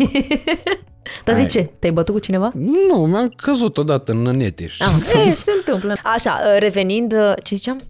Dar 1.25 1.35
de 1.35 1.41
Hai. 1.41 1.49
ce? 1.51 1.71
Te-ai 1.79 1.93
bătut 1.93 2.15
cu 2.15 2.21
cineva? 2.21 2.51
nu, 2.89 2.97
mi-am 3.07 3.33
căzut 3.37 3.79
odată 3.79 4.13
în 4.13 4.19
nănete. 4.19 4.67
și- 4.67 4.83
Ah, 4.83 5.27
e, 5.27 5.31
se 5.35 5.51
întâmplă. 5.57 5.95
Așa, 6.03 6.41
uh, 6.55 6.59
revenind, 6.61 7.13
uh, 7.13 7.33
ce 7.43 7.55
ziceam? 7.55 7.81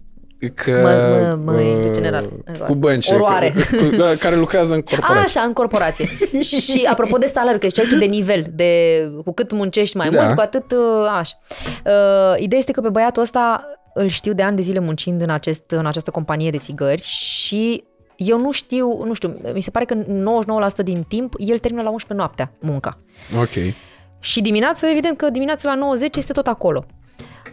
Că, 0.53 0.71
Mă- 0.71 1.37
mă- 1.45 1.51
mă- 1.51 1.59
uh, 1.85 1.91
general. 1.93 2.29
Cu 2.65 2.73
bănci. 2.75 3.09
Oroare. 3.09 3.49
Că, 3.69 3.75
cu, 3.75 3.83
care 4.19 4.35
lucrează 4.35 4.73
în 4.73 4.79
A, 4.79 4.83
corporație. 4.89 5.23
așa, 5.39 5.41
în 5.47 5.53
corporație. 5.53 6.09
și 6.69 6.87
apropo 6.91 7.17
de 7.17 7.25
salariu, 7.25 7.59
că 7.59 7.67
ziceai 7.67 7.85
tu 7.89 7.97
de 7.97 8.05
nivel, 8.05 8.45
de 8.53 9.01
cu 9.25 9.33
cât 9.33 9.51
muncești 9.51 9.97
mai 9.97 10.09
Da. 10.09 10.21
mult, 10.23 10.35
cu 10.35 10.41
atât 10.41 10.71
uh, 10.71 11.07
așa. 11.19 11.39
Uh, 11.85 12.39
ideea 12.41 12.59
este 12.59 12.71
că 12.71 12.81
pe 12.81 12.89
băiatul 12.89 13.21
ăsta 13.21 13.65
îl 13.93 14.07
știu 14.07 14.33
de 14.33 14.41
ani 14.43 14.55
de 14.55 14.61
zile 14.61 14.79
muncind 14.79 15.21
în, 15.21 15.29
acest, 15.29 15.71
în 15.71 15.85
această 15.85 16.11
companie 16.11 16.49
de 16.49 16.57
țigări 16.57 17.01
și 17.01 17.83
eu 18.25 18.39
nu 18.39 18.51
știu, 18.51 19.03
nu 19.05 19.13
știu, 19.13 19.35
mi 19.53 19.61
se 19.61 19.71
pare 19.71 19.85
că 19.85 19.95
99% 19.95 20.83
din 20.83 21.03
timp 21.07 21.33
el 21.37 21.57
termină 21.59 21.83
la 21.83 21.89
11 21.89 22.13
noaptea 22.25 22.51
munca. 22.59 22.97
Ok. 23.39 23.73
Și 24.19 24.41
dimineața, 24.41 24.89
evident 24.91 25.17
că 25.17 25.29
dimineața 25.29 25.69
la 25.69 25.75
90 25.75 26.15
este 26.15 26.33
tot 26.33 26.47
acolo. 26.47 26.85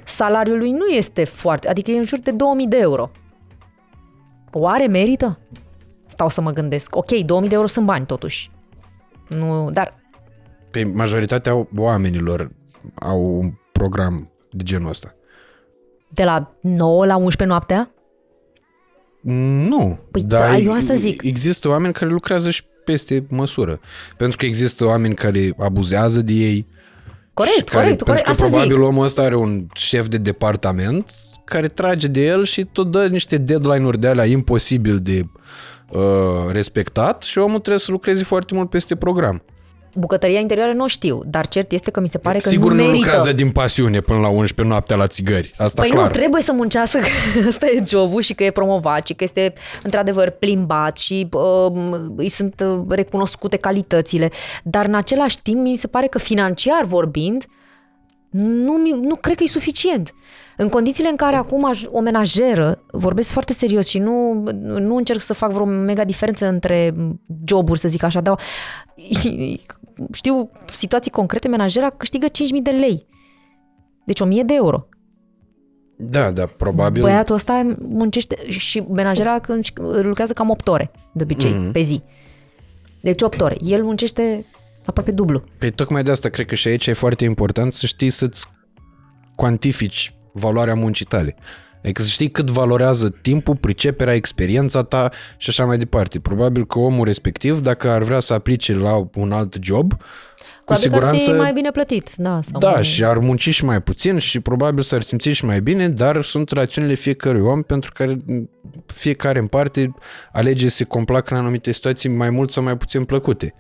Salariul 0.05 0.59
lui 0.59 0.71
nu 0.71 0.87
este 0.87 1.25
foarte, 1.25 1.69
adică 1.69 1.91
e 1.91 1.99
în 1.99 2.05
jur 2.05 2.19
de 2.19 2.31
2000 2.31 2.67
de 2.67 2.77
euro. 2.79 3.11
Oare 4.53 4.87
merită? 4.87 5.39
Stau 6.07 6.29
să 6.29 6.41
mă 6.41 6.51
gândesc. 6.51 6.97
Ok, 6.97 7.11
2000 7.11 7.49
de 7.49 7.55
euro 7.55 7.67
sunt 7.67 7.87
bani 7.87 8.07
totuși. 8.07 8.51
Nu, 9.29 9.71
dar 9.71 9.95
Pe 10.71 10.85
majoritatea 10.85 11.67
oamenilor 11.77 12.51
au 12.95 13.39
un 13.39 13.51
program 13.73 14.31
de 14.51 14.63
genul 14.63 14.89
ăsta. 14.89 15.15
de 16.09 16.25
la 16.25 16.53
9 16.61 17.07
la 17.07 17.17
11 17.17 17.45
noaptea? 17.45 17.91
Nu. 19.69 19.99
Păi 20.11 20.23
da, 20.23 20.57
eu 20.57 20.73
asta 20.73 20.95
zic. 20.95 21.23
Există 21.23 21.69
oameni 21.69 21.93
care 21.93 22.11
lucrează 22.11 22.51
și 22.51 22.63
peste 22.85 23.25
măsură. 23.29 23.81
Pentru 24.17 24.37
că 24.37 24.45
există 24.45 24.85
oameni 24.85 25.15
care 25.15 25.55
abuzează 25.59 26.21
de 26.23 26.33
ei. 26.33 26.67
Corect, 27.35 27.57
și 27.57 27.65
care, 27.65 27.83
corect, 27.83 28.03
corect, 28.03 28.25
Pentru 28.25 28.31
asta 28.31 28.45
că 28.45 28.51
probabil 28.51 28.77
zic. 28.77 28.85
omul 28.89 29.05
ăsta 29.05 29.23
are 29.23 29.37
un 29.37 29.67
șef 29.75 30.09
de 30.09 30.17
departament 30.17 31.13
care 31.45 31.67
trage 31.67 32.07
de 32.07 32.27
el 32.27 32.45
și 32.45 32.65
tot 32.65 32.91
dă 32.91 33.07
niște 33.07 33.37
deadline-uri 33.37 33.99
de 34.01 34.07
alea 34.09 34.25
imposibil 34.25 34.99
de 34.99 35.27
uh, 35.91 36.01
respectat 36.53 37.23
și 37.23 37.39
omul 37.39 37.59
trebuie 37.59 37.79
să 37.79 37.91
lucreze 37.91 38.23
foarte 38.25 38.55
mult 38.55 38.71
peste 38.71 38.97
program. 38.97 39.43
Bucătăria 39.95 40.41
interioară 40.41 40.73
nu 40.73 40.85
o 40.85 40.87
știu, 40.87 41.21
dar 41.27 41.49
cert 41.49 41.73
este 41.73 41.91
că 41.91 42.01
mi 42.01 42.09
se 42.09 42.19
pare 42.19 42.39
că 42.39 42.49
Sigur 42.49 42.71
nu 42.71 42.77
nu 42.77 42.83
merită. 42.83 42.97
lucrează 43.05 43.33
din 43.33 43.51
pasiune 43.51 44.01
până 44.01 44.19
la 44.19 44.29
11 44.29 44.63
noaptea 44.63 44.97
la 44.97 45.07
țigări. 45.07 45.51
Asta 45.57 45.81
Păi 45.83 45.91
clar. 45.91 46.05
nu, 46.05 46.11
trebuie 46.11 46.43
să 46.43 46.53
muncească, 46.53 46.99
că 47.43 47.49
ăsta 47.49 47.67
e 47.67 47.83
jobul 47.87 48.21
și 48.23 48.35
că 48.35 48.45
e 48.45 48.51
promovat 48.51 49.07
și 49.07 49.15
că 49.15 49.25
este 49.25 49.53
într-adevăr 49.83 50.31
plimbat 50.31 50.99
și 50.99 51.29
uh, 51.33 51.73
îi 52.17 52.29
sunt 52.29 52.65
uh, 52.67 52.81
recunoscute 52.89 53.57
calitățile. 53.57 54.31
Dar 54.65 54.85
în 54.87 54.95
același 54.95 55.43
timp 55.43 55.61
mi 55.61 55.77
se 55.77 55.87
pare 55.87 56.07
că 56.07 56.19
financiar 56.19 56.85
vorbind, 56.85 57.45
Nu, 58.33 58.73
mi- 58.73 59.01
nu 59.07 59.15
cred 59.15 59.37
că 59.37 59.43
e 59.43 59.47
suficient. 59.47 60.15
În 60.57 60.69
condițiile 60.69 61.09
în 61.09 61.17
care 61.17 61.37
acum 61.37 61.71
aj- 61.75 61.91
o 61.91 62.01
menajeră, 62.01 62.83
vorbesc 62.91 63.31
foarte 63.33 63.53
serios 63.53 63.89
și 63.89 63.99
nu, 63.99 64.33
nu 64.63 64.97
încerc 64.97 65.21
să 65.21 65.33
fac 65.35 65.51
vreo 65.51 65.65
mega 65.65 66.05
diferență 66.05 66.47
între 66.47 66.95
joburi, 67.45 67.79
să 67.79 67.89
zic 67.89 68.03
așa, 68.03 68.21
dar 68.21 68.39
știu 70.13 70.51
situații 70.73 71.11
concrete, 71.11 71.49
menajera 71.49 71.91
câștigă 71.91 72.27
5.000 72.27 72.33
de 72.63 72.71
lei. 72.71 73.07
Deci 74.05 74.21
1.000 74.25 74.29
de 74.45 74.55
euro. 74.55 74.87
Da, 75.97 76.31
da, 76.31 76.47
probabil. 76.47 77.03
Băiatul 77.03 77.35
ăsta 77.35 77.75
muncește 77.79 78.37
și 78.49 78.81
menajera 78.81 79.39
când 79.39 79.65
lucrează 80.03 80.33
cam 80.33 80.51
8 80.51 80.69
ore, 80.69 80.91
de 81.13 81.23
obicei, 81.23 81.51
Mhm. 81.53 81.69
mm-hmm. 81.69 81.73
pe 81.73 81.81
zi. 81.81 82.03
Deci 83.01 83.23
8 83.23 83.41
ore. 83.41 83.57
El 83.65 83.83
muncește 83.85 84.45
aproape 84.87 85.11
dublu. 85.11 85.43
Păi 85.59 85.71
tocmai 85.71 86.03
de 86.03 86.11
asta 86.11 86.29
cred 86.29 86.47
că 86.47 86.55
și 86.55 86.69
aici 86.69 86.87
e 86.87 86.93
foarte 86.93 87.25
important 87.25 87.73
să 87.73 87.87
știi 87.87 88.11
să-ți 88.11 88.47
cuantifici 89.35 90.15
valoarea 90.33 90.75
muncii 90.75 91.05
tale. 91.05 91.37
Adică 91.83 92.03
să 92.03 92.09
știi 92.09 92.31
cât 92.31 92.51
valorează 92.51 93.09
timpul, 93.23 93.57
priceperea, 93.57 94.15
experiența 94.15 94.83
ta 94.83 95.11
și 95.37 95.51
așa 95.51 95.65
mai 95.65 95.79
departe. 95.79 96.21
Probabil 96.21 96.67
că 96.67 96.79
omul 96.79 97.05
respectiv, 97.05 97.61
dacă 97.61 97.89
ar 97.89 98.03
vrea 98.03 98.21
să 98.21 98.33
aplice 98.33 98.75
la 98.75 99.09
un 99.15 99.33
alt 99.33 99.57
job, 99.61 99.93
cu 99.93 99.99
Probabil 100.65 100.65
că 100.65 100.73
ar 100.73 100.79
siguranță... 100.79 101.31
fi 101.33 101.39
mai 101.39 101.53
bine 101.53 101.71
plătit. 101.71 102.15
Da, 102.17 102.41
sau 102.43 102.61
Da, 102.61 102.71
mai... 102.71 102.85
și 102.85 103.05
ar 103.05 103.19
munci 103.19 103.49
și 103.49 103.65
mai 103.65 103.83
puțin 103.83 104.19
și 104.19 104.41
probabil 104.41 104.83
s-ar 104.83 105.03
simți 105.03 105.29
și 105.29 105.45
mai 105.45 105.61
bine, 105.61 105.89
dar 105.89 106.23
sunt 106.23 106.51
rațiunile 106.51 106.95
fiecărui 106.95 107.41
om 107.41 107.63
pentru 107.63 107.91
care 107.95 108.17
fiecare 108.87 109.39
în 109.39 109.47
parte 109.47 109.95
alege 110.33 110.69
să 110.69 110.77
se 110.77 110.85
complacă 110.85 111.35
în 111.35 111.41
anumite 111.41 111.73
situații 111.73 112.09
mai 112.09 112.31
mult 112.31 112.51
sau 112.51 112.63
mai 112.63 112.77
puțin 112.77 113.05
plăcute. 113.05 113.55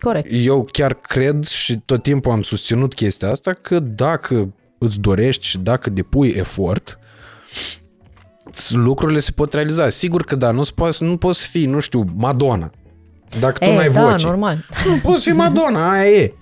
Corect. 0.00 0.28
Eu 0.30 0.68
chiar 0.72 0.94
cred 0.94 1.44
și 1.44 1.80
tot 1.84 2.02
timpul 2.02 2.32
am 2.32 2.42
susținut 2.42 2.94
chestia 2.94 3.30
asta 3.30 3.52
că 3.52 3.78
dacă 3.78 4.54
îți 4.78 5.00
dorești 5.00 5.46
și 5.46 5.58
dacă 5.58 5.90
depui 5.90 6.28
efort, 6.28 6.98
lucrurile 8.68 9.18
se 9.18 9.30
pot 9.30 9.52
realiza. 9.52 9.88
Sigur 9.88 10.24
că 10.24 10.36
da, 10.36 10.50
nu 10.50 10.62
poți, 10.74 11.02
nu 11.02 11.16
poți 11.16 11.46
fi, 11.46 11.66
nu 11.66 11.80
știu, 11.80 12.04
Madonna. 12.16 12.70
Dacă 13.40 13.58
tu 13.58 13.70
E, 13.70 13.74
n-ai 13.76 13.90
da, 13.90 14.02
voce. 14.10 14.26
normal. 14.26 14.66
Nu 14.86 14.96
poți 15.02 15.22
fi 15.22 15.30
Madonna, 15.30 15.90
aia 15.90 16.10
e. 16.10 16.34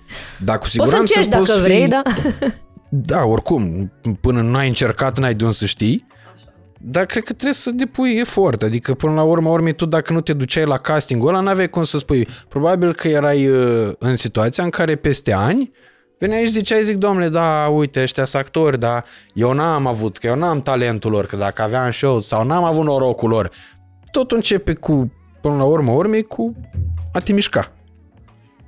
Dar 0.43 0.55
cu 0.55 0.61
Poți 0.61 0.71
siguranță 0.71 1.13
să 1.13 1.19
încerci 1.19 1.27
dacă 1.27 1.43
poți 1.43 1.61
vrei, 1.61 1.81
fi... 1.81 1.87
da? 1.87 2.01
Da, 2.89 3.23
oricum, 3.23 3.91
până 4.21 4.41
n-ai 4.41 4.67
încercat, 4.67 5.19
n-ai 5.19 5.33
de 5.33 5.43
unde 5.43 5.55
să 5.55 5.65
știi. 5.65 6.07
Dar 6.81 7.05
cred 7.05 7.23
că 7.23 7.33
trebuie 7.33 7.53
să 7.53 7.71
depui 7.71 8.17
efort. 8.19 8.61
Adică, 8.63 8.93
până 8.93 9.13
la 9.13 9.23
urmă, 9.23 9.49
urmei, 9.49 9.73
tu 9.73 9.85
dacă 9.85 10.13
nu 10.13 10.21
te 10.21 10.33
duceai 10.33 10.65
la 10.65 10.77
castingul 10.77 11.27
ăla, 11.27 11.39
n-aveai 11.39 11.69
cum 11.69 11.83
să 11.83 11.97
spui. 11.97 12.27
Probabil 12.47 12.93
că 12.93 13.07
erai 13.07 13.47
uh, 13.47 13.91
în 13.99 14.15
situația 14.15 14.63
în 14.63 14.69
care 14.69 14.95
peste 14.95 15.33
ani 15.33 15.71
veneai 16.19 16.45
și 16.45 16.51
ziceai, 16.51 16.83
zic, 16.83 16.97
domnule, 16.97 17.29
da, 17.29 17.67
uite, 17.71 18.01
ăștia 18.01 18.25
sunt 18.25 18.41
actori, 18.43 18.79
dar 18.79 19.05
eu 19.33 19.53
n-am 19.53 19.87
avut, 19.87 20.17
că 20.17 20.27
eu 20.27 20.35
n-am 20.35 20.61
talentul 20.61 21.11
lor, 21.11 21.25
că 21.25 21.35
dacă 21.35 21.61
aveam 21.61 21.91
show 21.91 22.19
sau 22.19 22.43
n-am 22.43 22.63
avut 22.63 22.83
norocul 22.83 23.29
lor. 23.29 23.51
Totul 24.11 24.37
începe 24.37 24.73
cu, 24.73 25.11
până 25.41 25.55
la 25.55 25.63
urmă, 25.63 25.91
urmei, 25.91 26.23
cu 26.23 26.55
a 27.13 27.19
te 27.19 27.33
mișca. 27.33 27.71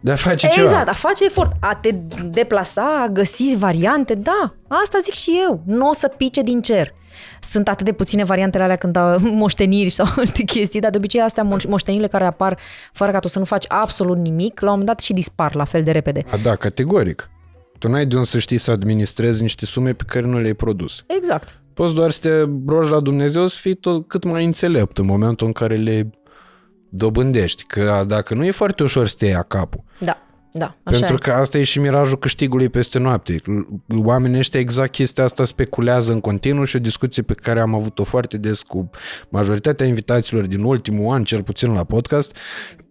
De 0.03 0.11
a 0.11 0.15
face 0.15 0.48
ceva. 0.48 0.69
Exact, 0.69 0.88
a 0.88 0.94
face 0.94 1.26
efort, 1.26 1.52
a 1.60 1.76
te 1.76 1.91
deplasa, 2.23 3.02
a 3.02 3.07
găsi 3.07 3.56
variante, 3.57 4.15
da, 4.15 4.53
asta 4.68 4.98
zic 5.02 5.14
și 5.14 5.40
eu, 5.48 5.61
nu 5.65 5.88
o 5.88 5.94
să 5.94 6.07
pice 6.07 6.41
din 6.41 6.61
cer. 6.61 6.94
Sunt 7.41 7.68
atât 7.68 7.86
de 7.86 7.91
puține 7.91 8.23
variantele 8.23 8.64
alea 8.64 8.76
când 8.76 8.95
au 8.95 9.18
moșteniri 9.44 9.90
sau 9.90 10.06
alte 10.18 10.44
chestii, 10.44 10.80
dar 10.80 10.91
de 10.91 10.98
obicei 10.98 11.22
astea 11.22 11.48
mo- 11.48 11.68
moștenirile 11.68 12.10
care 12.10 12.26
apar 12.26 12.57
fără 12.94 13.11
ca 13.11 13.19
tu 13.19 13.28
să 13.28 13.40
nu 13.40 13.45
faci 13.45 13.65
absolut 13.68 14.18
nimic, 14.18 14.60
la 14.60 14.65
un 14.65 14.72
moment 14.72 14.88
dat 14.88 14.99
și 14.99 15.14
dispar 15.14 15.56
la 15.56 15.64
fel 15.64 15.84
de 15.84 15.91
repede. 15.91 16.23
A, 16.32 16.38
da, 16.44 16.56
categoric. 16.56 17.30
Tu 17.82 17.88
n-ai 17.88 18.06
de 18.06 18.16
unde 18.16 18.28
să 18.28 18.40
știi 18.40 18.58
să 18.58 18.72
administrezi 18.72 19.41
niște 19.41 19.66
sume 19.66 19.94
pe 19.94 20.03
care 20.08 20.26
nu 20.26 20.40
le-ai 20.40 20.53
produs. 20.53 21.03
Exact. 21.08 21.60
Poți 21.74 21.94
doar 21.94 22.12
să 22.12 22.20
te 22.20 22.49
rogi 22.68 22.91
la 22.91 22.99
Dumnezeu 22.99 23.48
să 23.48 23.58
fii 23.60 23.74
tot 23.74 24.08
cât 24.08 24.24
mai 24.24 24.45
înțelept 24.45 24.98
în 24.98 25.06
momentul 25.06 25.48
în 25.48 25.53
care 25.53 25.76
le 25.76 26.10
dobândești. 26.90 27.64
Că 27.64 28.03
dacă 28.08 28.34
nu 28.34 28.45
e 28.45 28.52
foarte 28.52 28.84
ușor 28.84 29.08
să 29.08 29.16
te 29.18 29.26
ia 29.26 29.41
capul. 29.41 29.84
Da, 29.99 30.18
da, 30.52 30.78
așa 30.84 30.98
Pentru 30.98 31.16
e. 31.16 31.20
că 31.22 31.32
asta 31.32 31.58
e 31.58 31.64
și 31.64 31.80
mirajul 31.80 32.18
câștigului 32.18 32.70
peste 32.70 32.99
noapte. 32.99 33.41
Oamenii 34.03 34.40
ăștia 34.40 34.60
exact 34.60 34.91
chestia 34.91 35.24
asta 35.24 35.45
speculează 35.45 36.12
în 36.12 36.20
continuu 36.20 36.64
și 36.64 36.76
o 36.76 36.80
discuție 36.80 37.24
pe 37.24 37.34
care 37.34 37.60
am 37.60 37.76
avut-o 37.76 38.03
foarte 38.03 38.38
des 38.38 38.62
cu 38.62 38.90
majoritatea 39.30 39.86
invitaților 39.86 40.45
din 40.45 40.64
ultimul 40.64 41.14
an, 41.14 41.24
cel 41.24 41.44
puțin 41.44 41.74
la 41.74 41.84
podcast, 41.84 42.36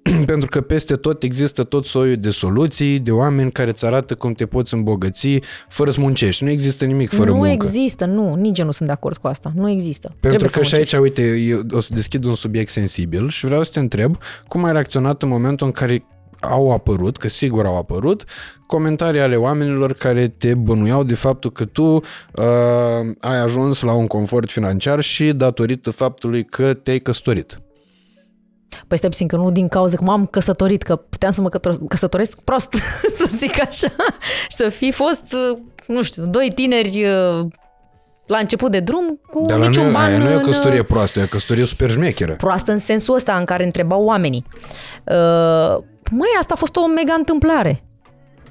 pentru 0.26 0.48
că 0.48 0.60
peste 0.60 0.94
tot 0.94 1.22
există 1.22 1.62
tot 1.62 1.84
soiul 1.84 2.16
de 2.16 2.30
soluții, 2.30 2.98
de 2.98 3.10
oameni 3.10 3.52
care 3.52 3.70
îți 3.70 3.86
arată 3.86 4.14
cum 4.14 4.32
te 4.32 4.46
poți 4.46 4.74
îmbogăți 4.74 5.38
fără 5.68 5.90
să 5.90 6.00
muncești. 6.00 6.44
Nu 6.44 6.50
există 6.50 6.84
nimic 6.84 7.10
fără 7.10 7.30
nu 7.30 7.36
muncă. 7.36 7.50
există, 7.52 8.04
nu, 8.04 8.34
nici 8.34 8.58
eu 8.58 8.64
nu 8.64 8.70
sunt 8.70 8.88
de 8.88 8.94
acord 8.94 9.16
cu 9.16 9.26
asta. 9.26 9.52
Nu 9.54 9.70
există. 9.70 10.06
Pentru 10.20 10.28
Trebuie 10.28 10.50
că 10.50 10.58
să 10.58 10.62
și 10.62 10.74
aici, 10.74 10.96
muncești. 10.96 11.22
uite, 11.22 11.36
eu 11.36 11.62
o 11.72 11.80
să 11.80 11.94
deschid 11.94 12.24
un 12.24 12.34
subiect 12.34 12.70
sensibil 12.70 13.28
și 13.28 13.46
vreau 13.46 13.62
să 13.62 13.70
te 13.72 13.78
întreb 13.78 14.16
cum 14.48 14.64
ai 14.64 14.72
reacționat 14.72 15.22
în 15.22 15.28
momentul 15.28 15.66
în 15.66 15.72
care 15.72 16.04
au 16.40 16.72
apărut, 16.72 17.16
că 17.16 17.28
sigur 17.28 17.66
au 17.66 17.76
apărut, 17.76 18.24
comentarii 18.66 19.20
ale 19.20 19.36
oamenilor 19.36 19.92
care 19.92 20.28
te 20.28 20.54
bănuiau 20.54 21.02
de 21.02 21.14
faptul 21.14 21.52
că 21.52 21.64
tu 21.64 21.82
uh, 21.82 22.02
ai 23.20 23.40
ajuns 23.40 23.80
la 23.80 23.92
un 23.92 24.06
confort 24.06 24.50
financiar 24.50 25.00
și 25.00 25.32
datorită 25.32 25.90
faptului 25.90 26.44
că 26.44 26.74
te-ai 26.74 26.98
căsătorit. 26.98 27.60
Păi 28.88 28.96
stai 28.96 29.10
puțin 29.10 29.26
că 29.26 29.36
nu 29.36 29.50
din 29.50 29.68
cauza 29.68 29.96
că 29.96 30.02
m-am 30.02 30.26
căsătorit, 30.26 30.82
că 30.82 30.96
puteam 30.96 31.32
să 31.32 31.40
mă 31.40 31.48
cător- 31.48 31.78
căsătoresc 31.88 32.40
prost, 32.40 32.72
să 33.18 33.24
zic 33.36 33.60
așa, 33.60 33.88
și 34.48 34.56
să 34.56 34.68
fi 34.68 34.92
fost, 34.92 35.32
uh, 35.52 35.58
nu 35.86 36.02
știu, 36.02 36.26
doi 36.26 36.52
tineri 36.54 37.04
uh, 37.04 37.46
la 38.26 38.38
început 38.38 38.70
de 38.70 38.80
drum 38.80 39.20
cu 39.30 39.44
Dar 39.46 39.58
la 39.58 39.66
niciun 39.66 39.86
nu, 39.86 39.92
ban 39.92 40.02
aia 40.04 40.18
nu 40.18 40.28
e 40.28 40.34
o 40.34 40.36
în- 40.36 40.42
căsătorie 40.44 40.82
proastă, 40.82 41.20
e 41.20 41.22
o 41.22 41.26
căsătorie 41.26 41.64
super 41.64 41.90
șmecheră. 41.90 42.34
proastă 42.34 42.72
în 42.72 42.78
sensul 42.78 43.14
ăsta 43.14 43.36
în 43.36 43.44
care 43.44 43.64
întrebau 43.64 44.04
oamenii. 44.04 44.44
Uh, 45.04 45.78
măi, 46.10 46.28
asta 46.38 46.52
a 46.54 46.58
fost 46.58 46.76
o 46.76 46.86
mega 46.86 47.12
întâmplare. 47.14 47.82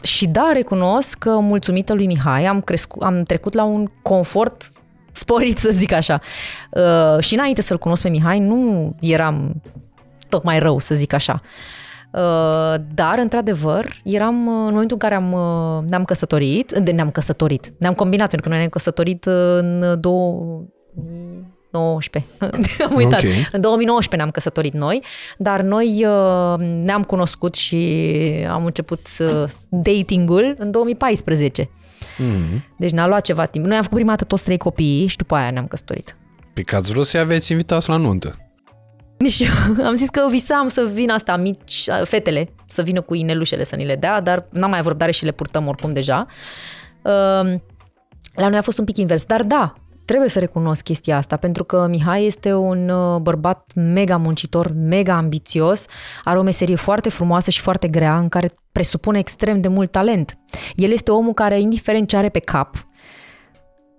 Și 0.02 0.28
da, 0.28 0.50
recunosc 0.54 1.18
că 1.18 1.40
mulțumită 1.40 1.94
lui 1.94 2.06
Mihai 2.06 2.46
am, 2.46 2.62
crescut, 2.62 3.02
am 3.02 3.24
trecut 3.24 3.54
la 3.54 3.64
un 3.64 3.88
confort 4.02 4.72
sporit, 5.12 5.58
să 5.58 5.70
zic 5.72 5.92
așa. 5.92 6.20
Uh, 6.72 7.20
și 7.24 7.34
înainte 7.34 7.62
să-l 7.62 7.78
cunosc 7.78 8.02
pe 8.02 8.10
Mihai, 8.10 8.40
nu 8.40 8.96
eram 9.00 9.62
tocmai 10.30 10.60
rău, 10.60 10.80
să 10.80 10.96
zic 10.96 11.14
așa. 11.14 11.42
Uh, 12.12 12.74
dar, 12.94 13.18
într-adevăr, 13.18 13.96
eram 14.04 14.48
uh, 14.48 14.54
în 14.54 14.74
momentul 14.74 14.98
în 15.02 15.10
care 15.10 15.16
am, 15.16 15.32
uh, 15.32 15.84
ne-am 15.90 16.06
căsătorit, 16.06 16.72
de- 16.72 16.92
ne-am 16.92 17.12
căsătorit, 17.12 17.74
ne-am 17.78 17.94
combinat, 17.94 18.30
pentru 18.30 18.42
că 18.42 18.50
noi 18.50 18.58
ne-am 18.58 18.70
căsătorit 18.70 19.26
uh, 19.26 19.34
în 19.60 19.96
2019. 20.00 22.26
am 22.90 22.96
uitat. 22.96 23.20
Ok. 23.24 23.30
În 23.52 23.62
2019 23.62 24.16
ne-am 24.16 24.32
căsătorit 24.32 24.74
noi, 24.74 25.04
dar 25.38 25.62
noi 25.62 26.06
uh, 26.06 26.56
ne-am 26.84 27.04
cunoscut 27.04 27.56
și 27.56 28.06
am 28.50 28.66
început 28.66 29.02
uh, 29.20 29.44
datingul 29.70 30.56
în 30.58 30.72
2014. 30.72 31.64
Mm-hmm. 31.64 31.70
Deci 32.78 32.92
ne-a 32.92 33.08
luat 33.08 33.22
ceva 33.22 33.46
timp. 33.46 33.66
Noi 33.66 33.76
am 33.76 33.82
făcut 33.82 33.98
prima 33.98 34.12
dată 34.12 34.24
toți 34.24 34.44
trei 34.44 34.58
copii 34.58 35.08
și 35.08 35.18
după 35.18 35.36
aia 35.36 35.52
ne-am 35.52 35.68
căsătorit. 35.68 36.18
Pe 36.54 36.62
că 36.62 36.76
ați 36.76 36.92
vrut 36.92 37.06
să-i 37.06 37.20
aveți 37.20 37.52
invitați 37.52 37.90
la 37.90 37.98
nuntă. 37.98 38.49
Nici 39.20 39.50
am 39.90 39.96
zis 39.96 40.10
că 40.10 40.26
visam 40.30 40.68
să 40.68 40.90
vină 40.94 41.14
asta 41.14 41.36
mici, 41.36 41.90
fetele, 42.04 42.50
să 42.68 42.82
vină 42.82 43.02
cu 43.02 43.16
inelușele 43.16 43.64
să 43.64 43.76
ni 43.76 43.86
le 43.86 43.96
dea, 43.96 44.22
dar 44.22 44.46
n-am 44.52 44.70
mai 44.70 44.80
avut 44.80 44.92
răbdare 44.92 45.12
și 45.12 45.26
le 45.26 45.32
purtăm 45.32 45.68
oricum 45.68 45.94
deja. 45.94 46.26
Uh, 47.02 47.54
La 48.34 48.48
noi 48.48 48.58
a 48.58 48.62
fost 48.62 48.78
un 48.78 48.86
pic 48.86 48.98
invers, 48.98 49.26
dar 49.26 49.44
da, 49.44 49.74
trebuie 50.06 50.30
să 50.30 50.40
recunosc 50.40 50.84
chestia 50.84 51.18
asta, 51.18 51.38
pentru 51.38 51.64
că 51.64 51.88
Mihai 51.90 52.26
este 52.26 52.54
un 52.54 52.90
uh, 52.90 53.20
bărbat 53.20 53.72
mega 53.76 54.18
muncitor, 54.18 54.72
mega 54.74 55.16
ambițios, 55.16 55.86
are 56.24 56.40
o 56.40 56.42
meserie 56.42 56.76
foarte 56.76 57.10
frumoasă 57.10 57.50
și 57.50 57.60
foarte 57.60 57.88
grea, 57.88 58.18
în 58.18 58.30
care 58.30 58.52
presupune 58.72 59.20
extrem 59.20 59.62
de 59.62 59.68
mult 59.68 59.92
talent. 59.92 60.38
El 60.76 60.92
este 60.92 61.12
omul 61.12 61.34
care, 61.34 61.60
indiferent 61.60 62.08
ce 62.08 62.18
are 62.18 62.30
pe 62.30 62.40
cap, 62.40 62.88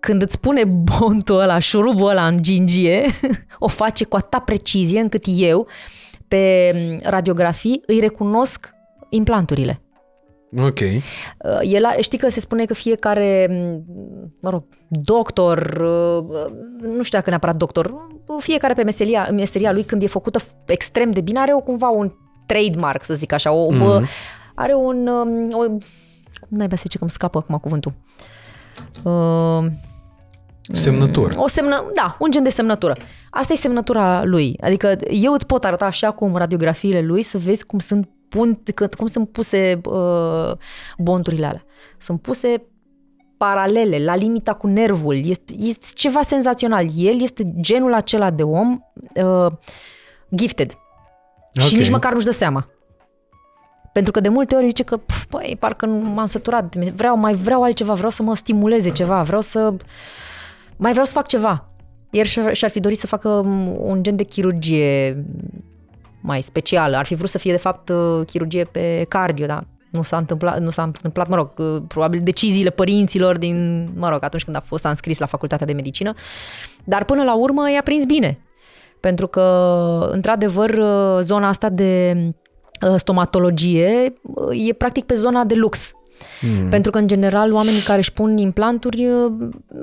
când 0.01 0.22
îți 0.22 0.39
pune 0.40 0.64
bontul 0.64 1.40
ăla, 1.40 1.59
șurubul 1.59 2.09
ăla 2.09 2.27
în 2.27 2.43
gingie, 2.43 3.05
o 3.59 3.68
face 3.68 4.05
cu 4.05 4.16
atâta 4.16 4.39
precizie 4.39 5.01
încât 5.01 5.22
eu, 5.27 5.66
pe 6.28 6.72
radiografii, 7.05 7.82
îi 7.86 8.01
recunosc 8.01 8.70
implanturile. 9.09 9.81
Ok. 10.59 10.78
Uh, 10.81 11.59
El, 11.62 11.85
are- 11.85 12.01
știi 12.01 12.18
că 12.18 12.28
se 12.28 12.40
spune 12.40 12.64
că 12.64 12.74
fiecare, 12.74 13.47
m, 13.51 13.85
mă 14.40 14.51
rog, 14.51 14.64
doctor, 14.89 15.59
uh, 15.59 16.52
nu 16.81 17.02
știu 17.02 17.18
dacă 17.18 17.31
neapărat 17.31 17.56
doctor, 17.56 17.94
fiecare 18.39 18.74
pe 18.74 18.82
meseria, 18.82 19.28
meseria 19.32 19.72
lui, 19.72 19.82
când 19.85 20.02
e 20.02 20.06
făcută 20.06 20.40
f- 20.40 20.64
extrem 20.66 21.10
de 21.10 21.20
bine, 21.20 21.39
are 21.40 21.55
o, 21.55 21.60
cumva 21.60 21.89
un 21.89 22.12
trademark, 22.47 23.05
să 23.05 23.14
zic 23.14 23.32
așa, 23.32 23.52
o, 23.52 23.72
Mhm. 23.72 24.09
are 24.55 24.74
un, 24.74 25.06
um, 25.06 25.48
o, 25.52 25.59
cum 26.40 26.56
naiba 26.56 26.77
să 26.77 26.82
zice 26.82 26.97
că 26.97 27.02
îmi 27.02 27.10
scapă 27.12 27.39
acum 27.39 27.56
cuvântul? 27.59 27.93
Uh, 29.02 29.66
Semnătură. 30.72 31.38
o 31.40 31.47
semnă, 31.48 31.90
da, 31.94 32.16
un 32.18 32.30
gen 32.30 32.42
de 32.42 32.48
semnătură. 32.48 32.97
Asta 33.30 33.52
e 33.52 33.56
semnătura 33.56 34.24
lui. 34.24 34.56
Adică 34.60 34.97
eu 35.10 35.32
îți 35.32 35.47
pot 35.47 35.64
arăta 35.64 35.84
așa 35.84 36.10
cum 36.10 36.36
radiografiile 36.36 37.01
lui 37.01 37.22
să 37.22 37.38
vezi 37.38 37.66
cum 37.66 37.78
sunt 37.78 38.09
punt, 38.28 38.70
că- 38.74 38.88
cum 38.97 39.06
sunt 39.06 39.28
puse 39.28 39.80
uh, 39.84 40.52
bonturile 40.98 41.47
alea. 41.47 41.64
Sunt 41.98 42.20
puse 42.22 42.62
paralele, 43.36 44.05
la 44.05 44.14
limita 44.16 44.52
cu 44.55 44.66
nervul. 44.66 45.24
Este, 45.26 45.52
este 45.59 45.86
ceva 45.94 46.22
senzațional. 46.22 46.86
El 46.97 47.22
este 47.22 47.52
genul 47.60 47.94
acela 47.94 48.30
de 48.30 48.42
om 48.42 48.78
uh, 49.14 49.52
gifted. 50.34 50.72
Okay. 51.56 51.68
Și 51.68 51.74
Ok. 51.74 51.80
nici 51.80 51.90
măcar 51.90 52.12
nu-și 52.12 52.24
dă 52.24 52.30
seama. 52.32 52.66
Pentru 53.92 54.12
că 54.12 54.20
de 54.20 54.28
multe 54.28 54.55
ori 54.55 54.66
zice 54.66 54.82
că, 54.82 54.97
"Pf, 54.97 55.24
băi, 55.30 55.56
parcă 55.60 55.86
nu 55.86 55.94
m-am 56.10 56.26
săturat, 56.26 56.76
vreau, 56.76 57.16
mai 57.16 57.34
vreau 57.34 57.62
altceva, 57.62 57.92
vreau 57.94 58.10
să 58.10 58.22
mă 58.22 58.36
stimuleze 58.36 58.90
ceva, 58.90 59.22
vreau 59.22 59.40
să... 59.40 59.74
Mai 60.81 60.90
vreau 60.90 61.07
să 61.07 61.12
fac 61.12 61.27
ceva. 61.27 61.69
El 62.11 62.24
și-ar, 62.24 62.55
și-ar 62.55 62.70
fi 62.70 62.81
dorit 62.81 62.98
să 62.98 63.07
facă 63.07 63.28
un 63.78 64.02
gen 64.02 64.16
de 64.16 64.23
chirurgie 64.23 65.24
mai 66.20 66.43
specială. 66.43 66.97
Ar 66.97 67.07
fi 67.07 67.15
vrut 67.15 67.28
să 67.28 67.39
fie, 67.39 67.52
de 67.52 67.59
fapt, 67.59 67.89
uh, 67.89 68.24
chirurgie 68.27 68.65
pe 68.65 69.07
cardio, 69.09 69.47
dar 69.47 69.66
nu 69.90 70.02
s-a 70.02 70.16
întâmplat, 70.16 70.61
nu 70.61 70.70
s-a 70.70 70.82
întâmplat, 70.82 71.28
mă 71.28 71.36
rog, 71.36 71.51
uh, 71.57 71.82
probabil 71.89 72.20
deciziile 72.23 72.70
părinților 72.70 73.39
din, 73.39 73.89
mă 73.97 74.09
rog, 74.09 74.23
atunci 74.24 74.44
când 74.44 74.57
a 74.57 74.61
fost 74.61 74.85
înscris 74.85 75.19
la 75.19 75.27
facultatea 75.27 75.66
de 75.66 75.73
medicină. 75.73 76.15
Dar 76.85 77.05
până 77.05 77.23
la 77.23 77.36
urmă 77.36 77.70
i-a 77.70 77.82
prins 77.82 78.05
bine. 78.05 78.39
Pentru 79.01 79.27
că, 79.27 80.09
într-adevăr, 80.11 80.70
uh, 80.70 81.19
zona 81.20 81.48
asta 81.48 81.69
de 81.69 82.16
uh, 82.89 82.94
stomatologie 82.97 84.12
uh, 84.23 84.69
e 84.69 84.73
practic 84.73 85.05
pe 85.05 85.15
zona 85.15 85.44
de 85.44 85.55
lux. 85.55 85.93
Mm. 86.40 86.68
Pentru 86.68 86.90
că, 86.90 86.98
în 86.98 87.06
general, 87.06 87.52
oamenii 87.52 87.80
care 87.80 87.98
își 87.98 88.12
pun 88.12 88.38
implanturi 88.38 89.06
uh, 89.06 89.32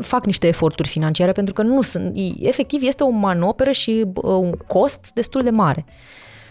fac 0.02 0.26
niște 0.26 0.48
eforturi 0.48 0.88
financiare 0.88 1.32
pentru 1.32 1.54
că 1.54 1.62
nu 1.62 1.82
sunt. 1.82 2.14
Efectiv, 2.40 2.82
este 2.84 3.04
o 3.04 3.10
manoperă 3.10 3.72
și 3.72 4.06
uh, 4.14 4.24
un 4.24 4.52
cost 4.68 5.12
destul 5.14 5.44
de 5.44 5.50
mare. 5.50 5.86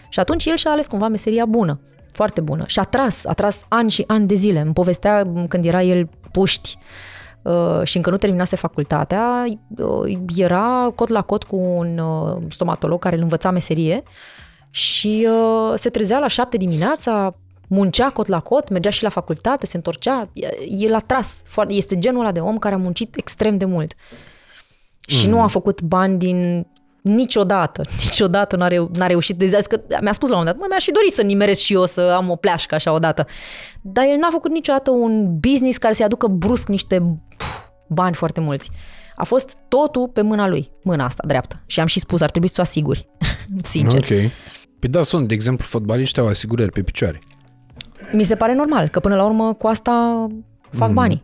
Și 0.09 0.19
atunci 0.19 0.45
el 0.45 0.55
și-a 0.55 0.71
ales 0.71 0.87
cumva 0.87 1.07
meseria 1.07 1.45
bună, 1.45 1.79
foarte 2.11 2.41
bună. 2.41 2.63
Și 2.67 2.79
a 2.79 2.83
tras, 2.83 3.25
a 3.25 3.33
tras 3.33 3.65
ani 3.67 3.89
și 3.89 4.03
ani 4.07 4.27
de 4.27 4.33
zile. 4.33 4.59
Îmi 4.59 4.73
povestea 4.73 5.23
m, 5.23 5.47
când 5.47 5.65
era 5.65 5.81
el 5.81 6.09
puști 6.31 6.77
uh, 7.41 7.81
și 7.83 7.97
încă 7.97 8.09
nu 8.09 8.17
terminase 8.17 8.55
facultatea, 8.55 9.45
uh, 9.77 10.17
era 10.35 10.91
cot 10.95 11.07
la 11.07 11.21
cot 11.21 11.43
cu 11.43 11.55
un 11.55 11.97
uh, 11.97 12.37
stomatolog 12.49 12.99
care 12.99 13.15
îl 13.15 13.21
învăța 13.21 13.51
meserie 13.51 14.03
și 14.69 15.27
uh, 15.29 15.73
se 15.75 15.89
trezea 15.89 16.19
la 16.19 16.27
șapte 16.27 16.57
dimineața, 16.57 17.35
muncea 17.67 18.09
cot 18.09 18.27
la 18.27 18.39
cot, 18.39 18.69
mergea 18.69 18.89
și 18.89 19.03
la 19.03 19.09
facultate, 19.09 19.65
se 19.65 19.75
întorcea. 19.75 20.29
El 20.69 20.93
a 20.93 20.99
tras. 20.99 21.41
foarte- 21.45 21.73
Este 21.73 21.97
genul 21.97 22.21
ăla 22.21 22.31
de 22.31 22.39
om 22.39 22.57
care 22.57 22.75
a 22.75 22.77
muncit 22.77 23.15
extrem 23.15 23.57
de 23.57 23.65
mult. 23.65 23.93
Și 25.07 25.27
nu 25.27 25.41
a 25.41 25.47
făcut 25.47 25.81
bani 25.81 26.17
din 26.17 26.67
niciodată, 27.01 27.83
niciodată 28.03 28.55
n-a, 28.55 28.67
reu- 28.67 28.91
n-a 28.93 29.07
reușit. 29.07 29.37
Deci, 29.37 29.51
că 29.65 29.81
mi-a 30.01 30.13
spus 30.13 30.29
la 30.29 30.35
un 30.35 30.39
moment 30.41 30.45
dat, 30.45 30.55
mă, 30.57 30.65
mi-aș 30.69 30.83
fi 30.83 30.91
dorit 30.91 31.11
să 31.11 31.21
nimeresc 31.21 31.61
și 31.61 31.73
eu 31.73 31.85
să 31.85 32.01
am 32.01 32.29
o 32.29 32.35
pleașcă 32.35 32.75
așa 32.75 32.91
odată. 32.91 33.25
Dar 33.81 34.05
el 34.05 34.17
n-a 34.17 34.27
făcut 34.31 34.51
niciodată 34.51 34.91
un 34.91 35.39
business 35.39 35.77
care 35.77 35.93
să-i 35.93 36.05
aducă 36.05 36.27
brusc 36.27 36.67
niște 36.67 36.99
pf, 37.37 37.45
bani 37.87 38.15
foarte 38.15 38.39
mulți. 38.39 38.69
A 39.15 39.23
fost 39.23 39.57
totul 39.67 40.07
pe 40.07 40.21
mâna 40.21 40.47
lui, 40.47 40.71
mâna 40.83 41.05
asta 41.05 41.23
dreaptă. 41.27 41.61
Și 41.65 41.79
am 41.79 41.85
și 41.85 41.99
spus, 41.99 42.21
ar 42.21 42.29
trebui 42.29 42.49
să 42.49 42.55
o 42.57 42.61
asiguri, 42.61 43.07
sincer. 43.61 43.99
Ok. 43.99 44.31
Păi 44.79 44.89
da, 44.89 45.03
sunt, 45.03 45.27
de 45.27 45.33
exemplu, 45.33 45.65
fotbaliști 45.65 46.19
au 46.19 46.27
asigurări 46.27 46.71
pe 46.71 46.81
picioare. 46.81 47.19
Mi 48.11 48.23
se 48.23 48.35
pare 48.35 48.53
normal, 48.53 48.87
că 48.87 48.99
până 48.99 49.15
la 49.15 49.25
urmă 49.25 49.53
cu 49.53 49.67
asta 49.67 50.27
fac 50.69 50.91
banii. 50.91 51.21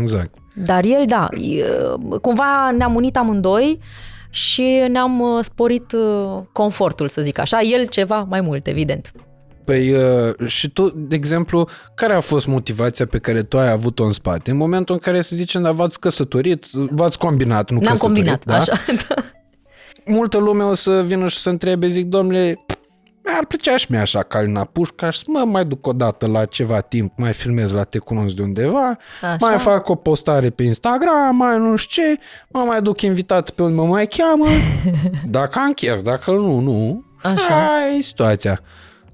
Exact. 0.00 0.34
Dar 0.54 0.84
el, 0.84 1.04
da, 1.06 1.28
e, 1.32 1.64
cumva 2.20 2.70
ne-am 2.76 2.94
unit 2.94 3.16
amândoi 3.16 3.78
și 4.30 4.86
ne-am 4.88 5.20
uh, 5.20 5.44
sporit 5.44 5.92
uh, 5.92 6.42
confortul, 6.52 7.08
să 7.08 7.22
zic 7.22 7.38
așa. 7.38 7.60
El 7.60 7.86
ceva 7.86 8.26
mai 8.28 8.40
mult, 8.40 8.66
evident. 8.66 9.12
Păi 9.64 9.92
uh, 9.92 10.46
și 10.46 10.70
tu, 10.70 10.88
de 10.96 11.14
exemplu, 11.14 11.68
care 11.94 12.12
a 12.12 12.20
fost 12.20 12.46
motivația 12.46 13.06
pe 13.06 13.18
care 13.18 13.42
tu 13.42 13.58
ai 13.58 13.70
avut-o 13.70 14.04
în 14.04 14.12
spate? 14.12 14.50
În 14.50 14.56
momentul 14.56 14.94
în 14.94 15.00
care, 15.00 15.20
să 15.20 15.36
zicem, 15.36 15.62
da, 15.62 15.72
v-ați 15.72 16.00
căsătorit, 16.00 16.66
v-ați 16.72 17.18
combinat, 17.18 17.70
nu 17.70 17.78
Ne-am 17.78 17.92
căsătorit, 17.92 18.16
combinat, 18.16 18.44
da? 18.44 18.56
așa. 18.56 18.72
Da. 19.08 19.14
Multă 20.04 20.38
lume 20.38 20.62
o 20.62 20.74
să 20.74 21.02
vină 21.06 21.28
și 21.28 21.38
să 21.38 21.50
întrebe, 21.50 21.88
zic, 21.88 22.06
domnule, 22.06 22.64
mi-ar 23.24 23.44
plăcea 23.46 23.76
și 23.76 23.86
mie 23.88 23.98
așa 23.98 24.22
Calina 24.22 24.64
Pușca 24.64 25.10
și 25.10 25.18
să 25.18 25.24
mă 25.26 25.44
mai 25.44 25.64
duc 25.64 25.86
o 25.86 25.92
dată 25.92 26.26
la 26.26 26.44
ceva 26.44 26.80
timp, 26.80 27.12
mai 27.16 27.32
filmez 27.32 27.72
la 27.72 27.82
Te 27.82 27.98
Cunosc 27.98 28.34
de 28.34 28.42
undeva, 28.42 28.96
Așa. 29.22 29.36
mai 29.40 29.58
fac 29.58 29.88
o 29.88 29.94
postare 29.94 30.50
pe 30.50 30.62
Instagram, 30.62 31.36
mai 31.36 31.58
nu 31.58 31.76
știu 31.76 32.02
ce, 32.02 32.20
mă 32.48 32.60
mai 32.60 32.82
duc 32.82 33.00
invitat 33.00 33.50
pe 33.50 33.62
unde 33.62 33.74
mă 33.74 33.86
mai 33.86 34.06
cheamă, 34.06 34.46
dacă 35.38 35.58
am 35.58 35.72
chef, 35.72 36.00
dacă 36.00 36.30
nu, 36.30 36.58
nu. 36.58 37.04
Așa. 37.22 37.68
Aia 37.74 37.96
e 37.98 38.00
situația. 38.00 38.60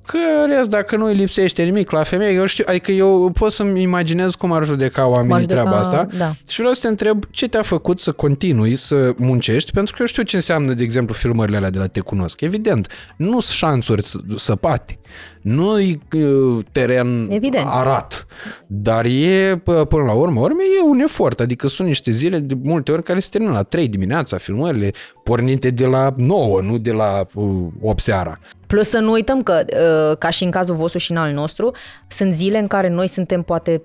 Că 0.07 0.19
rest, 0.57 0.69
dacă 0.71 0.97
nu 0.97 1.05
îi 1.05 1.15
lipsește 1.15 1.63
nimic 1.63 1.91
la 1.91 2.03
femeie, 2.03 2.33
eu 2.33 2.47
știu, 2.47 2.65
adică 2.69 2.91
eu 2.93 3.31
pot 3.39 3.53
să-mi 3.53 3.83
imaginez 3.83 4.35
cum 4.35 4.53
ar 4.53 4.65
judeca 4.65 5.03
oamenii 5.07 5.27
Cum 5.27 5.33
ar 5.35 5.41
judeca, 5.41 5.61
treaba 5.61 5.79
asta 5.79 6.07
da. 6.19 6.33
și 6.49 6.59
vreau 6.59 6.73
să 6.75 6.81
te 6.81 6.89
întreb 6.89 7.25
ce 7.31 7.49
te-a 7.49 7.63
făcut 7.63 7.99
să 7.99 8.13
continui 8.13 8.77
să 8.77 9.13
muncești, 9.17 9.71
pentru 9.73 9.93
că 9.95 9.99
eu 10.01 10.07
știu 10.07 10.23
ce 10.23 10.37
înseamnă, 10.37 10.73
de 10.73 10.83
exemplu, 10.83 11.15
filmările 11.15 11.57
alea 11.57 11.71
de 11.71 11.79
la 11.79 11.87
Te 11.87 12.01
Cunosc. 12.01 12.41
Evident, 12.41 12.89
nu 13.17 13.31
sunt 13.41 13.57
șanțuri 13.57 14.03
să- 14.03 14.19
săpate, 14.37 14.99
nu 15.43 15.81
e 15.81 15.99
uh, 16.13 16.65
teren 16.73 17.29
Evident. 17.31 17.67
arat, 17.69 18.27
dar 18.67 19.05
e, 19.05 19.57
pă- 19.57 19.89
până 19.89 20.03
la 20.07 20.13
urmă, 20.13 20.41
urme, 20.41 20.63
e 20.81 20.89
un 20.89 21.01
efort, 21.01 21.41
adică 21.41 21.69
sunt 21.69 21.89
niște 21.89 22.11
zile 22.11 22.39
de 22.39 22.55
multe 22.63 22.93
ori 22.93 23.03
care 23.03 23.19
se 23.19 23.29
termină 23.31 23.53
la 23.53 23.63
3 23.63 23.89
dimineața, 23.89 24.37
filmările 24.37 24.91
pornite 25.23 25.71
de 25.71 25.87
la 25.87 26.15
9, 26.17 26.61
nu 26.63 26.79
de 26.79 26.93
la 26.93 27.27
uh, 27.35 27.67
8 27.83 28.01
seara. 28.01 28.39
Plus 28.75 28.89
să 28.89 28.99
nu 28.99 29.11
uităm 29.11 29.43
că, 29.43 29.65
uh, 30.11 30.17
ca 30.19 30.31
și 30.31 30.45
în 30.45 30.51
cazul 30.51 30.75
vostru 30.75 30.99
și 30.99 31.11
în 31.11 31.17
al 31.17 31.33
nostru, 31.33 31.75
sunt 32.09 32.33
zile 32.33 32.59
în 32.59 32.67
care 32.67 32.89
noi 32.89 33.09
suntem 33.09 33.43
poate 33.43 33.83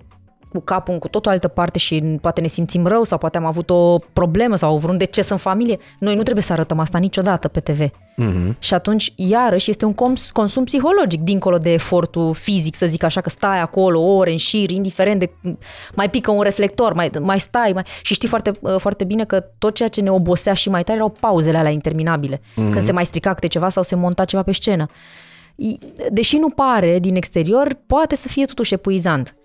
cu 0.50 0.60
capul 0.60 0.94
în 0.94 1.00
cu 1.00 1.08
tot 1.08 1.26
o 1.26 1.30
altă 1.30 1.48
parte 1.48 1.78
și 1.78 2.18
poate 2.22 2.42
ne 2.42 2.48
simțim 2.48 2.86
rău 2.88 3.04
sau 3.04 3.18
poate 3.18 3.38
am 3.38 3.46
avut 3.46 3.70
o 3.70 3.98
problemă 4.14 4.56
sau 4.56 4.78
vreun 4.78 4.98
deces 4.98 5.30
în 5.30 5.38
familie. 5.38 5.78
Noi 6.00 6.16
nu 6.16 6.22
trebuie 6.22 6.44
să 6.44 6.54
arătăm 6.54 6.80
asta 6.80 6.98
niciodată 6.98 7.48
pe 7.48 7.60
TV. 7.60 7.90
Mhm. 8.16 8.56
Și 8.60 8.74
atunci, 8.74 9.14
iarăși, 9.16 9.70
este 9.70 9.86
un 9.86 9.94
cons- 9.94 10.32
consum 10.32 10.64
psihologic, 10.64 11.22
dincolo 11.22 11.58
de 11.58 11.74
efortul 11.74 12.34
fizic, 12.34 12.76
să 12.76 12.86
zic 12.86 13.04
așa, 13.04 13.22
că 13.22 13.30
stai 13.30 13.60
acolo 13.60 14.02
ore 14.02 14.32
în 14.32 14.38
șir, 14.38 14.70
indiferent 14.70 15.20
de... 15.20 15.32
Mai 15.96 16.10
pică 16.10 16.32
un 16.32 16.42
reflector, 16.42 16.94
mai, 16.94 17.10
mai 17.22 17.40
stai, 17.40 17.72
mai... 17.74 17.84
și 18.02 18.14
știi 18.14 18.28
foarte, 18.28 18.52
foarte 18.78 19.04
bine 19.04 19.26
că 19.26 19.40
tot 19.58 19.76
ceea 19.76 19.90
ce 19.90 20.02
ne 20.02 20.12
obosea 20.12 20.54
și 20.54 20.70
mai 20.70 20.84
tare 20.84 20.98
erau 20.98 21.10
pauzele 21.20 21.58
alea 21.58 21.72
interminabile, 21.72 22.38
mm-hmm. 22.38 22.72
când 22.72 22.82
se 22.82 22.92
mai 22.92 23.06
strica 23.06 23.34
câte 23.34 23.48
ceva 23.48 23.70
sau 23.70 23.84
se 23.84 23.96
monta 23.96 24.26
ceva 24.26 24.44
pe 24.44 24.54
scenă. 24.54 24.86
I- 25.56 25.80
Deși 26.12 26.38
nu 26.38 26.50
pare 26.50 27.00
din 27.00 27.16
exterior, 27.16 27.78
poate 27.88 28.16
să 28.16 28.28
fie 28.28 28.46
totuși 28.46 28.74
epuizant. 28.74 29.36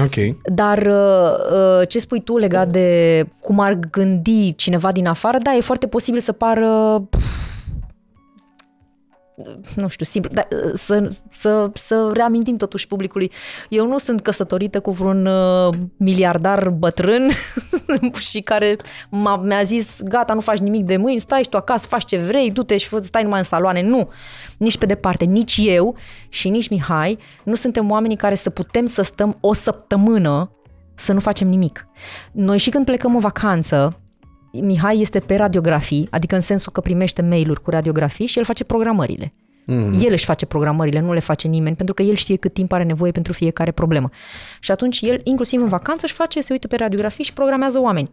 Ok. 0.00 0.36
Dar 0.44 0.78
uh, 0.78 1.80
uh, 1.80 1.88
ce 1.88 1.98
spui 1.98 2.20
tu 2.20 2.36
legat 2.36 2.68
de 2.68 3.26
cum 3.40 3.60
ar 3.60 3.78
gândi 3.90 4.54
cineva 4.54 4.92
din 4.92 5.06
afară, 5.06 5.38
da, 5.42 5.54
e 5.54 5.60
foarte 5.60 5.86
posibil 5.86 6.20
să 6.20 6.32
pară 6.32 7.02
pf, 7.10 7.51
nu 9.74 9.88
știu, 9.88 10.04
simplu, 10.04 10.30
dar 10.34 10.48
uh, 10.52 10.72
să, 10.74 11.10
să, 11.34 11.70
să 11.74 12.10
reamintim 12.14 12.56
totuși 12.56 12.86
publicului. 12.86 13.32
Eu 13.68 13.86
nu 13.86 13.98
sunt 13.98 14.20
căsătorită 14.20 14.80
cu 14.80 14.90
vreun 14.90 15.26
uh, 15.26 15.74
miliardar 15.96 16.68
bătrân 16.68 17.30
și 18.30 18.40
care 18.40 18.76
m-a, 19.10 19.36
mi-a 19.36 19.62
zis, 19.62 20.00
gata, 20.02 20.34
nu 20.34 20.40
faci 20.40 20.58
nimic 20.58 20.84
de 20.84 20.96
mâini, 20.96 21.20
stai 21.20 21.42
și 21.42 21.48
tu 21.48 21.56
acasă, 21.56 21.86
faci 21.86 22.04
ce 22.04 22.16
vrei, 22.16 22.50
du-te 22.50 22.76
și 22.76 22.88
fă- 22.88 23.02
stai 23.02 23.22
numai 23.22 23.38
în 23.38 23.44
saloane. 23.44 23.82
Nu, 23.82 24.08
nici 24.58 24.78
pe 24.78 24.86
departe, 24.86 25.24
nici 25.24 25.60
eu 25.62 25.96
și 26.28 26.48
nici 26.48 26.68
Mihai 26.68 27.18
nu 27.44 27.54
suntem 27.54 27.90
oamenii 27.90 28.16
care 28.16 28.34
să 28.34 28.50
putem 28.50 28.86
să 28.86 29.02
stăm 29.02 29.36
o 29.40 29.52
săptămână 29.52 30.56
să 30.94 31.12
nu 31.12 31.20
facem 31.20 31.48
nimic. 31.48 31.86
Noi 32.32 32.58
și 32.58 32.70
când 32.70 32.84
plecăm 32.84 33.14
în 33.14 33.20
vacanță, 33.20 34.01
Mihai 34.52 35.00
este 35.00 35.18
pe 35.18 35.34
radiografii, 35.34 36.08
adică 36.10 36.34
în 36.34 36.40
sensul 36.40 36.72
că 36.72 36.80
primește 36.80 37.22
mail-uri 37.22 37.62
cu 37.62 37.70
radiografii 37.70 38.26
și 38.26 38.38
el 38.38 38.44
face 38.44 38.64
programările. 38.64 39.32
Mm. 39.66 39.92
El 40.00 40.12
își 40.12 40.24
face 40.24 40.46
programările, 40.46 41.00
nu 41.00 41.12
le 41.12 41.20
face 41.20 41.48
nimeni, 41.48 41.76
pentru 41.76 41.94
că 41.94 42.02
el 42.02 42.14
știe 42.14 42.36
cât 42.36 42.52
timp 42.52 42.72
are 42.72 42.84
nevoie 42.84 43.12
pentru 43.12 43.32
fiecare 43.32 43.70
problemă. 43.70 44.10
Și 44.60 44.70
atunci 44.70 45.00
el, 45.00 45.20
inclusiv 45.24 45.60
în 45.60 45.68
vacanță, 45.68 46.00
își 46.04 46.14
face, 46.14 46.40
se 46.40 46.52
uită 46.52 46.66
pe 46.66 46.76
radiografii 46.76 47.24
și 47.24 47.32
programează 47.32 47.80
oameni. 47.80 48.10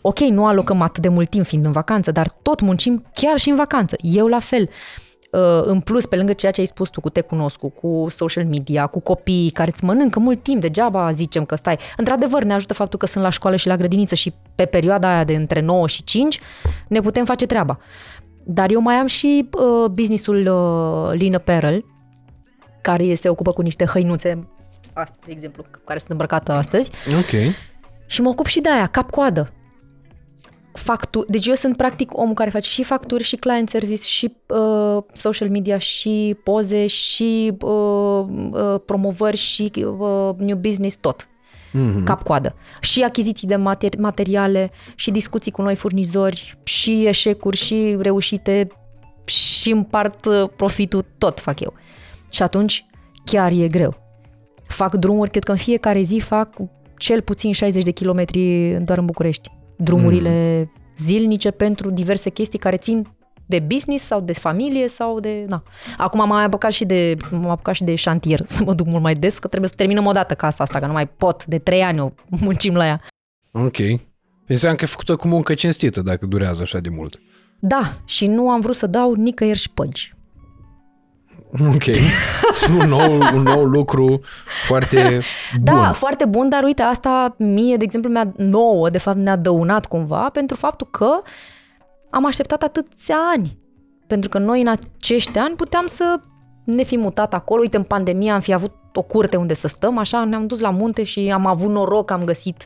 Ok, 0.00 0.18
nu 0.18 0.46
alocăm 0.46 0.80
atât 0.80 1.02
de 1.02 1.08
mult 1.08 1.30
timp 1.30 1.46
fiind 1.46 1.64
în 1.64 1.72
vacanță, 1.72 2.10
dar 2.10 2.30
tot 2.42 2.60
muncim 2.60 3.04
chiar 3.14 3.38
și 3.38 3.48
în 3.48 3.56
vacanță. 3.56 3.96
Eu 4.00 4.26
la 4.26 4.38
fel. 4.38 4.68
Uh, 5.32 5.60
În 5.62 5.80
plus, 5.80 6.06
pe 6.06 6.16
lângă 6.16 6.32
ceea 6.32 6.52
ce 6.52 6.60
ai 6.60 6.66
spus 6.66 6.88
tu 6.88 7.00
cu 7.00 7.08
Te 7.10 7.20
Cunosc, 7.20 7.58
cu 7.58 8.06
social 8.08 8.44
media, 8.44 8.86
cu 8.86 9.00
copiii 9.00 9.50
care 9.50 9.70
îți 9.72 9.84
mănâncă 9.84 10.18
mult 10.18 10.42
timp, 10.42 10.60
degeaba 10.60 11.10
zicem 11.10 11.44
că 11.44 11.54
stai. 11.54 11.78
Într-adevăr, 11.96 12.42
ne 12.42 12.52
ajută 12.52 12.74
faptul 12.74 12.98
că 12.98 13.06
sunt 13.06 13.24
la 13.24 13.30
școală 13.30 13.56
și 13.56 13.66
la 13.66 13.76
grădiniță 13.76 14.14
și 14.14 14.34
pe 14.54 14.64
perioada 14.64 15.08
aia 15.14 15.24
de 15.24 15.34
între 15.34 15.60
9 15.60 15.86
și 15.86 16.04
5 16.04 16.40
ne 16.88 17.00
putem 17.00 17.24
face 17.24 17.46
treaba. 17.46 17.78
Dar 18.44 18.70
eu 18.70 18.80
mai 18.80 18.94
am 18.94 19.06
și 19.06 19.48
uh, 19.58 19.90
businessul 19.90 20.36
uh, 20.36 21.18
Lean 21.20 21.34
Apparel, 21.34 21.84
care 22.80 23.14
se 23.14 23.28
ocupă 23.28 23.52
cu 23.52 23.62
niște 23.62 23.84
hăinuțe, 23.84 24.48
asta, 24.92 25.16
de 25.26 25.32
exemplu, 25.32 25.64
care 25.84 25.98
sunt 25.98 26.10
îmbrăcate 26.10 26.52
astăzi, 26.52 26.90
Ok. 27.18 27.54
și 28.06 28.20
mă 28.20 28.28
ocup 28.28 28.46
și 28.46 28.60
de 28.60 28.70
aia, 28.70 28.86
cap-coadă. 28.86 29.52
Factu- 30.72 31.24
deci 31.28 31.46
eu 31.46 31.54
sunt 31.54 31.76
practic 31.76 32.18
omul 32.18 32.34
care 32.34 32.50
face 32.50 32.70
și 32.70 32.82
facturi, 32.82 33.22
și 33.22 33.36
client 33.36 33.68
service, 33.68 34.02
și 34.02 34.36
uh, 34.46 35.02
social 35.12 35.48
media, 35.48 35.78
și 35.78 36.36
poze, 36.44 36.86
și 36.86 37.52
uh, 37.60 38.24
uh, 38.50 38.80
promovări, 38.86 39.36
și 39.36 39.72
uh, 39.76 40.34
new 40.36 40.56
business, 40.56 40.96
tot. 40.96 41.28
Mm-hmm. 41.72 42.04
Cap-coadă. 42.04 42.54
Și 42.80 43.02
achiziții 43.02 43.48
de 43.48 43.56
mater- 43.56 43.98
materiale, 43.98 44.70
și 44.94 45.10
discuții 45.10 45.52
cu 45.52 45.62
noi 45.62 45.74
furnizori, 45.74 46.58
și 46.62 47.06
eșecuri, 47.06 47.56
și 47.56 47.96
reușite, 48.00 48.66
și 49.24 49.70
împart 49.70 50.24
uh, 50.24 50.48
profitul, 50.56 51.04
tot 51.18 51.40
fac 51.40 51.60
eu. 51.60 51.74
Și 52.30 52.42
atunci 52.42 52.86
chiar 53.24 53.52
e 53.52 53.68
greu. 53.68 53.96
Fac 54.62 54.94
drumuri, 54.94 55.30
cred 55.30 55.44
că 55.44 55.50
în 55.50 55.56
fiecare 55.56 56.00
zi 56.00 56.18
fac 56.18 56.56
cel 56.96 57.22
puțin 57.22 57.52
60 57.52 57.82
de 57.82 57.90
kilometri 57.90 58.70
doar 58.84 58.98
în 58.98 59.04
București. 59.04 59.50
Drumurile 59.82 60.58
mm. 60.58 60.82
zilnice 60.98 61.50
pentru 61.50 61.90
diverse 61.90 62.30
chestii 62.30 62.58
care 62.58 62.76
țin 62.76 63.06
de 63.46 63.58
business 63.58 64.04
sau 64.04 64.20
de 64.20 64.32
familie 64.32 64.88
sau 64.88 65.20
de... 65.20 65.44
Na. 65.48 65.62
Acum 65.96 66.18
m-am 66.18 66.28
mai 66.28 66.44
apucat 66.44 66.72
și 66.72 66.84
de, 66.84 67.16
m-am 67.30 67.48
apucat 67.48 67.74
și 67.74 67.84
de 67.84 67.94
șantier, 67.94 68.42
să 68.56 68.62
mă 68.64 68.74
duc 68.74 68.86
mult 68.86 69.02
mai 69.02 69.14
des, 69.14 69.38
că 69.38 69.48
trebuie 69.48 69.70
să 69.70 69.76
terminăm 69.76 70.06
o 70.06 70.12
dată 70.12 70.34
casa 70.34 70.64
asta, 70.64 70.78
că 70.78 70.86
nu 70.86 70.92
mai 70.92 71.08
pot, 71.08 71.44
de 71.46 71.58
trei 71.58 71.82
ani 71.82 72.00
o 72.00 72.10
muncim 72.46 72.74
la 72.74 72.86
ea. 72.86 73.00
Ok. 73.50 73.76
Înseamnă 74.46 74.78
că 74.78 74.84
e 74.84 74.88
făcută 74.88 75.16
cu 75.16 75.28
muncă 75.28 75.54
cinstită 75.54 76.00
dacă 76.00 76.26
durează 76.26 76.62
așa 76.62 76.78
de 76.78 76.88
mult. 76.88 77.20
Da, 77.58 77.96
și 78.04 78.26
nu 78.26 78.50
am 78.50 78.60
vrut 78.60 78.74
să 78.74 78.86
dau 78.86 79.14
nicăieri 79.14 79.58
șpăgi. 79.58 80.14
Ok. 81.52 81.84
un, 82.80 82.88
nou, 82.88 83.20
un 83.34 83.42
nou 83.42 83.64
lucru 83.64 84.20
foarte 84.66 85.20
Da, 85.60 85.72
bun. 85.72 85.92
foarte 85.92 86.24
bun, 86.24 86.48
dar 86.48 86.62
uite, 86.62 86.82
asta 86.82 87.34
mie, 87.38 87.76
de 87.76 87.84
exemplu, 87.84 88.10
mi-a 88.10 88.32
nouă, 88.36 88.90
de 88.90 88.98
fapt, 88.98 89.16
ne-a 89.16 89.36
dăunat 89.36 89.86
cumva 89.86 90.28
pentru 90.32 90.56
faptul 90.56 90.88
că 90.90 91.08
am 92.10 92.26
așteptat 92.26 92.62
atâția 92.62 93.16
ani. 93.34 93.58
Pentru 94.06 94.28
că 94.28 94.38
noi 94.38 94.60
în 94.60 94.68
acești 94.68 95.38
ani 95.38 95.56
puteam 95.56 95.86
să 95.86 96.20
ne 96.64 96.82
fi 96.82 96.96
mutat 96.96 97.34
acolo. 97.34 97.60
Uite, 97.60 97.76
în 97.76 97.82
pandemie 97.82 98.30
am 98.30 98.40
fi 98.40 98.52
avut 98.52 98.72
o 98.94 99.02
curte 99.02 99.36
unde 99.36 99.54
să 99.54 99.68
stăm, 99.68 99.98
așa 99.98 100.24
ne-am 100.24 100.46
dus 100.46 100.60
la 100.60 100.70
munte 100.70 101.02
și 101.02 101.30
am 101.34 101.46
avut 101.46 101.70
noroc 101.70 102.06
că 102.06 102.12
am 102.12 102.24
găsit 102.24 102.64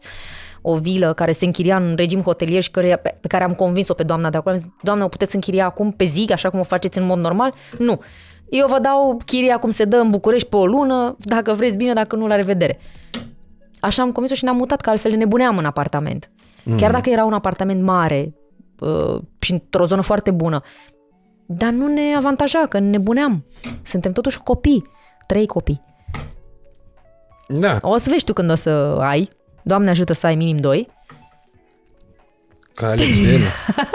o 0.63 0.77
vilă 0.77 1.13
care 1.13 1.33
se 1.33 1.45
închiria 1.45 1.77
în 1.77 1.95
regim 1.97 2.21
hotelier 2.21 2.63
și 2.63 2.71
care, 2.71 2.97
pe, 2.97 3.19
pe 3.21 3.27
care 3.27 3.45
am 3.45 3.55
convins-o 3.55 3.95
pe 3.95 4.03
doamna 4.03 4.31
de 4.31 4.37
acolo. 4.37 4.55
Am 4.55 4.61
zis, 4.61 4.71
doamnă, 4.83 5.05
o 5.05 5.09
puteți 5.09 5.35
închiria 5.35 5.67
acum 5.67 5.93
pe 5.93 6.05
zi, 6.05 6.27
așa 6.33 6.51
cum 6.51 6.61
o 6.61 6.63
faceți 6.63 6.99
în 6.99 7.07
mod 7.07 7.19
normal? 7.19 7.55
Nu. 7.79 8.01
Eu 8.49 8.67
vă 8.67 8.79
dau 8.79 9.21
chiria 9.27 9.59
cum 9.59 9.71
se 9.71 9.85
dă 9.85 9.97
în 9.97 10.11
București 10.11 10.49
pe 10.49 10.57
o 10.57 10.67
lună, 10.67 11.17
dacă 11.19 11.53
vreți 11.53 11.77
bine, 11.77 11.93
dacă 11.93 12.17
nu, 12.17 12.27
la 12.27 12.35
revedere. 12.37 12.79
Așa 13.81 14.03
am 14.03 14.13
convins-o 14.13 14.35
și 14.37 14.45
ne-am 14.45 14.57
mutat, 14.57 14.81
că 14.81 14.91
altfel 14.91 15.13
nebuneam 15.17 15.59
în 15.59 15.65
apartament. 15.65 16.31
Mm. 16.65 16.77
Chiar 16.77 16.91
dacă 16.91 17.11
era 17.11 17.25
un 17.25 17.33
apartament 17.33 17.83
mare 17.83 18.35
uh, 18.81 19.21
și 19.39 19.53
într-o 19.53 19.87
zonă 19.87 20.01
foarte 20.01 20.31
bună, 20.31 20.61
dar 21.47 21.71
nu 21.71 21.87
ne 21.87 22.15
avantaja, 22.17 22.67
că 22.69 22.79
nebuneam. 22.79 23.45
Suntem 23.83 24.13
totuși 24.13 24.39
copii, 24.39 24.85
trei 25.27 25.47
copii. 25.47 25.83
Da, 27.49 27.79
O 27.81 27.97
să 27.97 28.11
vezi 28.11 28.25
tu 28.25 28.33
când 28.33 28.51
o 28.51 28.55
să 28.55 28.71
ai, 29.01 29.29
Doamne 29.63 29.91
ajută 29.91 30.13
să 30.13 30.27
ai 30.27 30.35
minim 30.35 30.57
doi. 30.57 30.89
ca 32.75 32.87
Alex 32.87 33.23
Belu. 33.23 33.45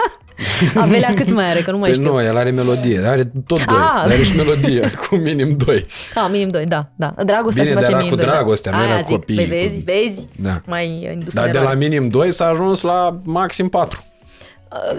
Avelea 0.74 1.14
câți 1.14 1.32
mai 1.32 1.50
are, 1.50 1.60
că 1.60 1.70
nu 1.70 1.78
mai 1.78 1.88
Păi 1.90 1.98
știu. 1.98 2.12
nu, 2.12 2.22
el 2.22 2.36
are 2.36 2.50
melodie, 2.50 3.00
are 3.06 3.24
tot 3.46 3.64
doi, 3.64 3.76
Ah. 3.78 4.02
dar 4.02 4.12
are 4.12 4.22
și 4.22 4.36
melodie, 4.36 4.90
cu 5.08 5.14
minim 5.16 5.56
doi. 5.56 5.84
Ah, 6.14 6.28
minim 6.30 6.48
doi, 6.48 6.66
da, 6.66 6.88
da. 6.96 7.14
Dragostea 7.24 7.62
Bine, 7.62 7.74
se 7.74 7.80
face 7.80 7.90
dar 7.90 7.90
era 7.90 7.96
minim 7.96 8.10
cu 8.10 8.16
doi. 8.16 8.24
dragostea, 8.32 8.70
da. 8.72 8.78
nu 8.78 8.84
era 8.84 8.92
Aia 8.94 9.02
zic, 9.02 9.14
copii, 9.16 9.36
Vezi, 9.36 9.48
cu- 9.48 9.54
vezi, 9.54 9.80
vezi? 9.80 10.26
Da. 10.38 10.60
Mai 10.66 11.08
indus 11.12 11.34
Dar 11.34 11.50
de 11.50 11.58
la 11.58 11.74
minim 11.74 12.08
2 12.08 12.32
s-a 12.32 12.46
ajuns 12.46 12.80
la 12.80 13.20
maxim 13.22 13.68
4. 13.68 14.04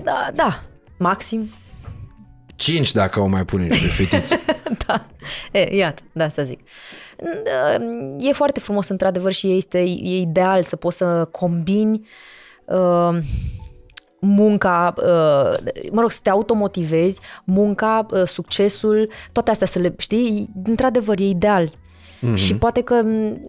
Da, 0.03 0.29
da, 0.33 0.63
maxim. 0.97 1.49
5 2.55 2.91
dacă 2.91 3.19
o 3.19 3.25
mai 3.25 3.45
pune 3.45 3.63
niște 3.67 3.87
fetițe. 3.87 4.39
da. 4.87 5.05
E, 5.51 5.75
iată, 5.75 6.01
de 6.11 6.23
asta 6.23 6.43
zic. 6.43 6.59
E 8.19 8.31
foarte 8.33 8.59
frumos, 8.59 8.87
într-adevăr, 8.89 9.31
și 9.31 9.55
este 9.57 9.77
e 9.79 10.17
ideal 10.19 10.63
să 10.63 10.75
poți 10.75 10.97
să 10.97 11.27
combini 11.31 12.07
uh, 12.65 13.17
munca, 14.21 14.93
uh, 14.97 15.71
mă 15.91 16.01
rog, 16.01 16.11
să 16.11 16.19
te 16.21 16.29
automotivezi, 16.29 17.19
munca, 17.43 18.05
uh, 18.11 18.23
succesul, 18.23 19.09
toate 19.31 19.51
astea 19.51 19.67
să 19.67 19.79
le 19.79 19.95
știi, 19.97 20.49
într-adevăr, 20.63 21.19
e 21.19 21.23
ideal. 21.23 21.69
Mm-hmm. 21.69 22.35
Și 22.35 22.55
poate 22.55 22.81
că 22.81 22.93
m, 22.93 23.41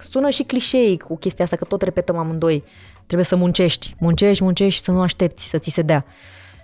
sună 0.00 0.30
și 0.30 0.42
clișeic 0.42 1.02
cu 1.02 1.16
chestia 1.16 1.44
asta, 1.44 1.56
că 1.56 1.64
tot 1.64 1.82
repetăm 1.82 2.16
amândoi. 2.16 2.64
Trebuie 3.06 3.26
să 3.26 3.36
muncești, 3.36 3.94
muncești, 3.98 4.42
muncești 4.42 4.74
și 4.74 4.84
să 4.84 4.90
nu 4.90 5.00
aștepți 5.00 5.48
să 5.48 5.58
ți 5.58 5.70
se 5.70 5.82
dea. 5.82 6.04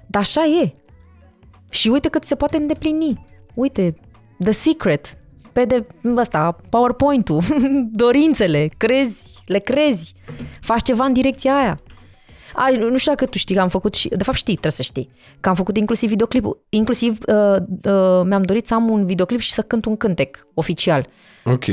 Dar 0.07 0.23
așa 0.23 0.45
e. 0.45 0.75
Și 1.71 1.89
uite 1.89 2.09
cât 2.09 2.25
se 2.25 2.35
poate 2.35 2.57
îndeplini. 2.57 3.27
Uite, 3.55 3.95
The 4.39 4.53
Secret, 4.53 5.19
pe 5.53 5.65
de 5.65 5.87
ăsta, 6.17 6.57
PowerPoint-ul, 6.69 7.43
dorințele, 8.05 8.69
crezi, 8.77 9.43
le 9.47 9.59
crezi, 9.59 10.15
faci 10.61 10.83
ceva 10.83 11.05
în 11.05 11.13
direcția 11.13 11.57
aia. 11.57 11.81
A, 12.55 12.71
nu 12.71 12.97
știu 12.97 13.13
dacă 13.13 13.27
tu 13.27 13.39
știi 13.39 13.55
că 13.55 13.61
am 13.61 13.69
făcut 13.69 13.95
și, 13.95 14.09
de 14.09 14.23
fapt 14.23 14.37
știi, 14.37 14.53
trebuie 14.53 14.73
să 14.73 14.83
știi, 14.83 15.11
că 15.41 15.49
am 15.49 15.55
făcut 15.55 15.77
inclusiv 15.77 16.09
videoclipul, 16.09 16.65
inclusiv 16.69 17.19
uh, 17.27 17.57
uh, 17.57 18.23
mi-am 18.25 18.43
dorit 18.43 18.67
să 18.67 18.75
am 18.75 18.89
un 18.91 19.07
videoclip 19.07 19.41
și 19.41 19.53
să 19.53 19.63
cânt 19.63 19.85
un 19.85 19.97
cântec 19.97 20.47
oficial. 20.55 21.07
Ok. 21.45 21.65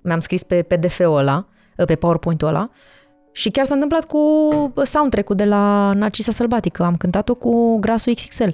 Mi-am 0.00 0.20
scris 0.20 0.42
pe 0.42 0.62
PDF-ul 0.62 1.16
ăla, 1.16 1.46
uh, 1.76 1.84
pe 1.86 1.94
PowerPoint-ul 1.94 2.48
ăla 2.48 2.70
și 3.32 3.50
chiar 3.50 3.64
s-a 3.64 3.74
întâmplat 3.74 4.04
cu 4.04 4.18
soundtrack-ul 4.82 5.36
de 5.36 5.44
la 5.44 5.92
Narcisa 5.92 6.32
Sălbatică. 6.32 6.82
Am 6.82 6.96
cântat-o 6.96 7.34
cu 7.34 7.78
Grasul 7.78 8.14
XXL. 8.14 8.48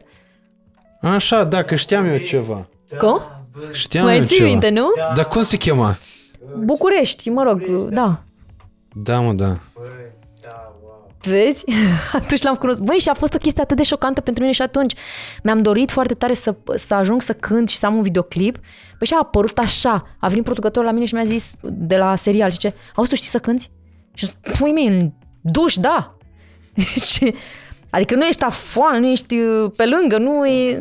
Așa, 1.01 1.45
da, 1.45 1.63
că 1.63 1.75
știam 1.75 2.05
eu 2.05 2.17
ceva. 2.17 2.69
Cum? 2.99 3.21
Știam 3.73 4.05
Mai 4.05 4.17
eu 4.19 4.25
ții 4.25 4.37
ceva. 4.37 4.49
minte, 4.49 4.69
nu? 4.71 4.87
Dar 5.15 5.29
cum 5.29 5.43
se 5.43 5.57
chema? 5.57 5.97
București, 6.59 7.31
mă 7.31 7.43
rog, 7.43 7.63
da. 7.89 8.23
Da, 8.95 9.21
mă, 9.21 9.33
da. 9.33 9.59
Vezi? 11.23 11.65
Atunci 12.13 12.43
l-am 12.43 12.55
cunoscut. 12.55 12.87
Băi, 12.87 12.99
și 12.99 13.09
a 13.09 13.15
fost 13.15 13.35
o 13.35 13.39
chestie 13.39 13.63
atât 13.63 13.77
de 13.77 13.83
șocantă 13.83 14.21
pentru 14.21 14.43
mine 14.43 14.55
și 14.55 14.63
atunci 14.63 14.95
mi-am 15.43 15.63
dorit 15.63 15.91
foarte 15.91 16.15
tare 16.15 16.33
să, 16.33 16.55
să 16.75 16.95
ajung 16.95 17.23
să 17.23 17.33
cânt 17.33 17.69
și 17.69 17.77
să 17.77 17.87
am 17.87 17.95
un 17.95 18.03
videoclip. 18.03 18.59
Păi 18.99 19.07
și 19.07 19.15
a 19.15 19.19
apărut 19.21 19.59
așa. 19.59 20.17
A 20.19 20.29
venit 20.29 20.45
producătorul 20.45 20.89
la 20.89 20.95
mine 20.95 21.05
și 21.05 21.15
mi-a 21.15 21.25
zis 21.25 21.51
de 21.63 21.97
la 21.97 22.17
serial, 22.17 22.51
zice, 22.51 22.75
auzi, 22.95 23.11
tu 23.11 23.17
știi 23.17 23.29
să 23.29 23.39
cânti? 23.39 23.71
Și 24.15 24.25
am 24.25 24.31
zis, 24.31 24.59
pui 24.59 24.73
mei, 24.73 24.87
în 24.87 25.11
duș, 25.41 25.75
da. 25.75 26.17
și, 27.11 27.35
adică 27.91 28.15
nu 28.15 28.27
ești 28.27 28.45
afoană, 28.45 28.99
nu 28.99 29.07
ești 29.07 29.39
uh, 29.39 29.71
pe 29.77 29.87
lângă, 29.87 30.19
nu 30.19 30.47
e... 30.47 30.79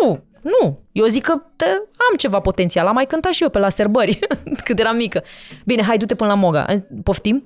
Nu, 0.00 0.24
nu. 0.40 0.78
Eu 0.92 1.06
zic 1.06 1.22
că 1.22 1.42
te, 1.56 1.64
am 2.10 2.16
ceva 2.16 2.40
potențial. 2.40 2.86
Am 2.86 2.94
mai 2.94 3.06
cântat 3.06 3.32
și 3.32 3.42
eu 3.42 3.48
pe 3.48 3.58
la 3.58 3.68
serbări, 3.68 4.18
când 4.64 4.78
eram 4.78 4.96
mică. 4.96 5.22
Bine, 5.64 5.82
hai, 5.82 5.96
du-te 5.96 6.14
până 6.14 6.30
la 6.30 6.36
Moga. 6.36 6.64
Am 6.64 6.74
zis, 6.74 6.84
Poftim? 7.02 7.44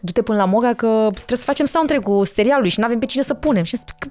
Du-te 0.00 0.22
până 0.22 0.38
la 0.38 0.44
Moga 0.44 0.74
că 0.74 1.08
trebuie 1.12 1.38
să 1.38 1.44
facem 1.44 1.66
soundtrack-ul 1.66 2.24
serialului 2.24 2.70
și 2.70 2.78
nu 2.78 2.84
avem 2.84 2.98
pe 2.98 3.06
cine 3.06 3.22
să 3.22 3.34
punem. 3.34 3.62
Și 3.62 3.74
am 3.76 3.82
zis, 3.84 3.94
că, 3.98 4.08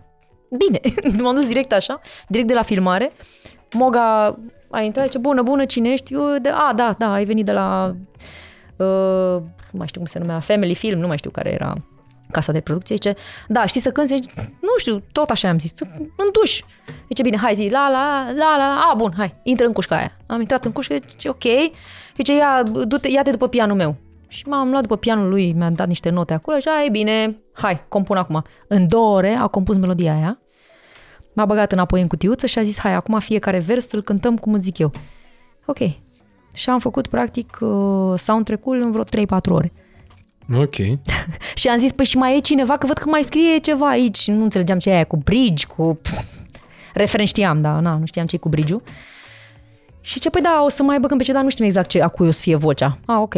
bine, 0.58 0.80
m-am 1.24 1.36
dus 1.36 1.48
direct 1.48 1.72
așa, 1.72 2.02
direct 2.28 2.48
de 2.48 2.54
la 2.54 2.62
filmare. 2.62 3.12
Moga 3.74 4.38
a 4.70 4.82
intrat, 4.82 5.10
ce 5.10 5.18
bună, 5.18 5.42
bună, 5.42 5.66
cine 5.66 5.90
ești? 5.90 6.14
Eu, 6.14 6.38
de, 6.42 6.50
a, 6.50 6.74
da, 6.74 6.96
da, 6.98 7.14
ai 7.14 7.26
venit 7.26 7.46
de 7.46 7.52
la, 7.52 7.96
uh, 8.76 9.42
nu 9.72 9.78
mai 9.78 9.88
știu 9.88 10.00
cum 10.00 10.10
se 10.10 10.20
numea, 10.20 10.40
Family 10.40 10.76
Film, 10.76 11.00
nu 11.00 11.08
mai 11.08 11.18
știu 11.18 11.30
care 11.30 11.52
era 11.52 11.74
casa 12.32 12.52
de 12.52 12.62
producție, 12.62 12.96
zice, 12.96 13.16
da, 13.48 13.66
știi 13.66 13.82
să 13.82 13.92
cânti? 13.92 14.14
Zice, 14.14 14.30
nu 14.62 14.78
știu, 14.78 15.04
tot 15.12 15.30
așa 15.30 15.50
am 15.50 15.60
zis, 15.60 15.72
în 16.18 16.30
duș. 16.32 16.62
Zice, 17.08 17.22
bine, 17.22 17.38
hai 17.38 17.54
zi, 17.54 17.68
la, 17.72 17.90
la, 17.90 18.26
la, 18.36 18.58
la, 18.58 18.90
a, 18.92 18.94
bun, 18.94 19.14
hai, 19.18 19.36
intră 19.44 19.66
în 19.66 19.74
cușca 19.74 19.96
aia. 19.96 20.18
Am 20.28 20.40
intrat 20.40 20.66
în 20.66 20.72
cușcă, 20.72 20.96
zice, 21.10 21.30
ok, 21.30 21.44
zice, 22.16 22.36
ia, 22.36 22.64
du-te, 22.64 23.10
ia-te 23.10 23.32
după 23.32 23.48
pianul 23.48 23.76
meu. 23.76 23.96
Și 24.36 24.48
m-am 24.48 24.70
luat 24.70 24.82
după 24.82 24.96
pianul 24.98 25.30
lui, 25.30 25.54
mi-a 25.54 25.70
dat 25.70 25.88
niște 25.88 26.10
note 26.10 26.34
acolo 26.34 26.60
și 26.60 26.68
ai 26.68 26.90
bine, 26.90 27.38
hai, 27.54 27.86
compun 27.88 28.18
acum. 28.18 28.44
În 28.68 28.88
două 28.88 29.16
ore 29.16 29.34
a 29.34 29.48
compus 29.48 29.78
melodia 29.78 30.16
aia, 30.16 30.40
m-a 31.34 31.46
băgat 31.46 31.72
înapoi 31.72 32.02
în 32.02 32.08
cutiuță 32.08 32.46
și 32.46 32.60
a 32.60 32.62
zis, 32.62 32.80
hai, 32.80 32.94
acum 32.94 33.20
fiecare 33.20 33.60
vers 33.60 33.92
îl 33.92 34.02
cântăm 34.02 34.38
cum 34.38 34.54
îți 34.54 34.64
zic 34.64 34.78
eu. 34.78 34.92
Ok. 35.66 35.78
Și 36.54 36.70
am 36.70 36.80
făcut, 36.80 37.08
practic, 37.08 37.58
uh, 37.62 38.14
soundtrack-ul 38.20 38.82
în 38.82 38.92
vreo 38.92 39.04
3-4 39.04 39.50
ore. 39.50 39.74
Ok. 40.56 40.76
Și 41.60 41.68
am 41.68 41.78
zis, 41.78 41.92
păi 41.92 42.06
și 42.06 42.18
mai 42.18 42.36
e 42.36 42.40
cineva, 42.40 42.78
că 42.78 42.86
văd 42.88 42.98
că 42.98 43.10
mai 43.10 43.24
scrie 43.24 43.58
ceva 43.58 43.90
aici. 43.90 44.28
Nu 44.28 44.44
înțelegeam 44.44 44.80
ce 44.80 44.90
e 44.90 44.94
aia 44.94 45.04
cu 45.04 45.18
bridge, 45.18 45.66
cu... 45.66 46.00
Referen 46.94 47.26
știam, 47.26 47.62
dar 47.62 47.82
na, 47.82 47.98
nu 47.98 48.06
știam 48.06 48.26
ce 48.26 48.36
e 48.36 48.40
cu 48.40 48.50
bridge-ul. 48.50 48.82
Și 50.02 50.20
ce, 50.20 50.30
păi 50.30 50.42
da, 50.42 50.62
o 50.66 50.70
să 50.70 50.84
mai 50.84 51.00
băgăm 51.00 51.18
pe 51.18 51.24
ce, 51.24 51.34
dar 51.34 51.44
nu 51.44 51.50
știm 51.50 51.66
exact 51.66 51.90
ce, 51.90 52.02
a 52.02 52.08
cui 52.08 52.28
o 52.28 52.32
să 52.32 52.42
fie 52.42 52.56
vocea. 52.56 52.98
A, 53.06 53.20
ok. 53.20 53.36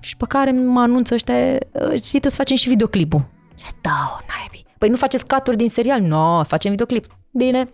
Și 0.00 0.16
pe 0.16 0.24
care 0.28 0.50
mă 0.50 0.80
anunță 0.80 1.14
ăștia, 1.14 1.34
știi, 1.94 2.08
trebuie 2.08 2.30
să 2.30 2.36
facem 2.36 2.56
și 2.56 2.68
videoclipul. 2.68 3.24
Și 3.56 3.72
da, 3.80 4.18
o 4.20 4.24
naibii. 4.28 4.66
Păi 4.78 4.88
nu 4.88 4.96
faceți 4.96 5.26
caturi 5.26 5.56
din 5.56 5.68
serial? 5.68 6.00
Nu, 6.00 6.06
no, 6.06 6.42
facem 6.42 6.70
videoclip. 6.70 7.06
Bine. 7.30 7.68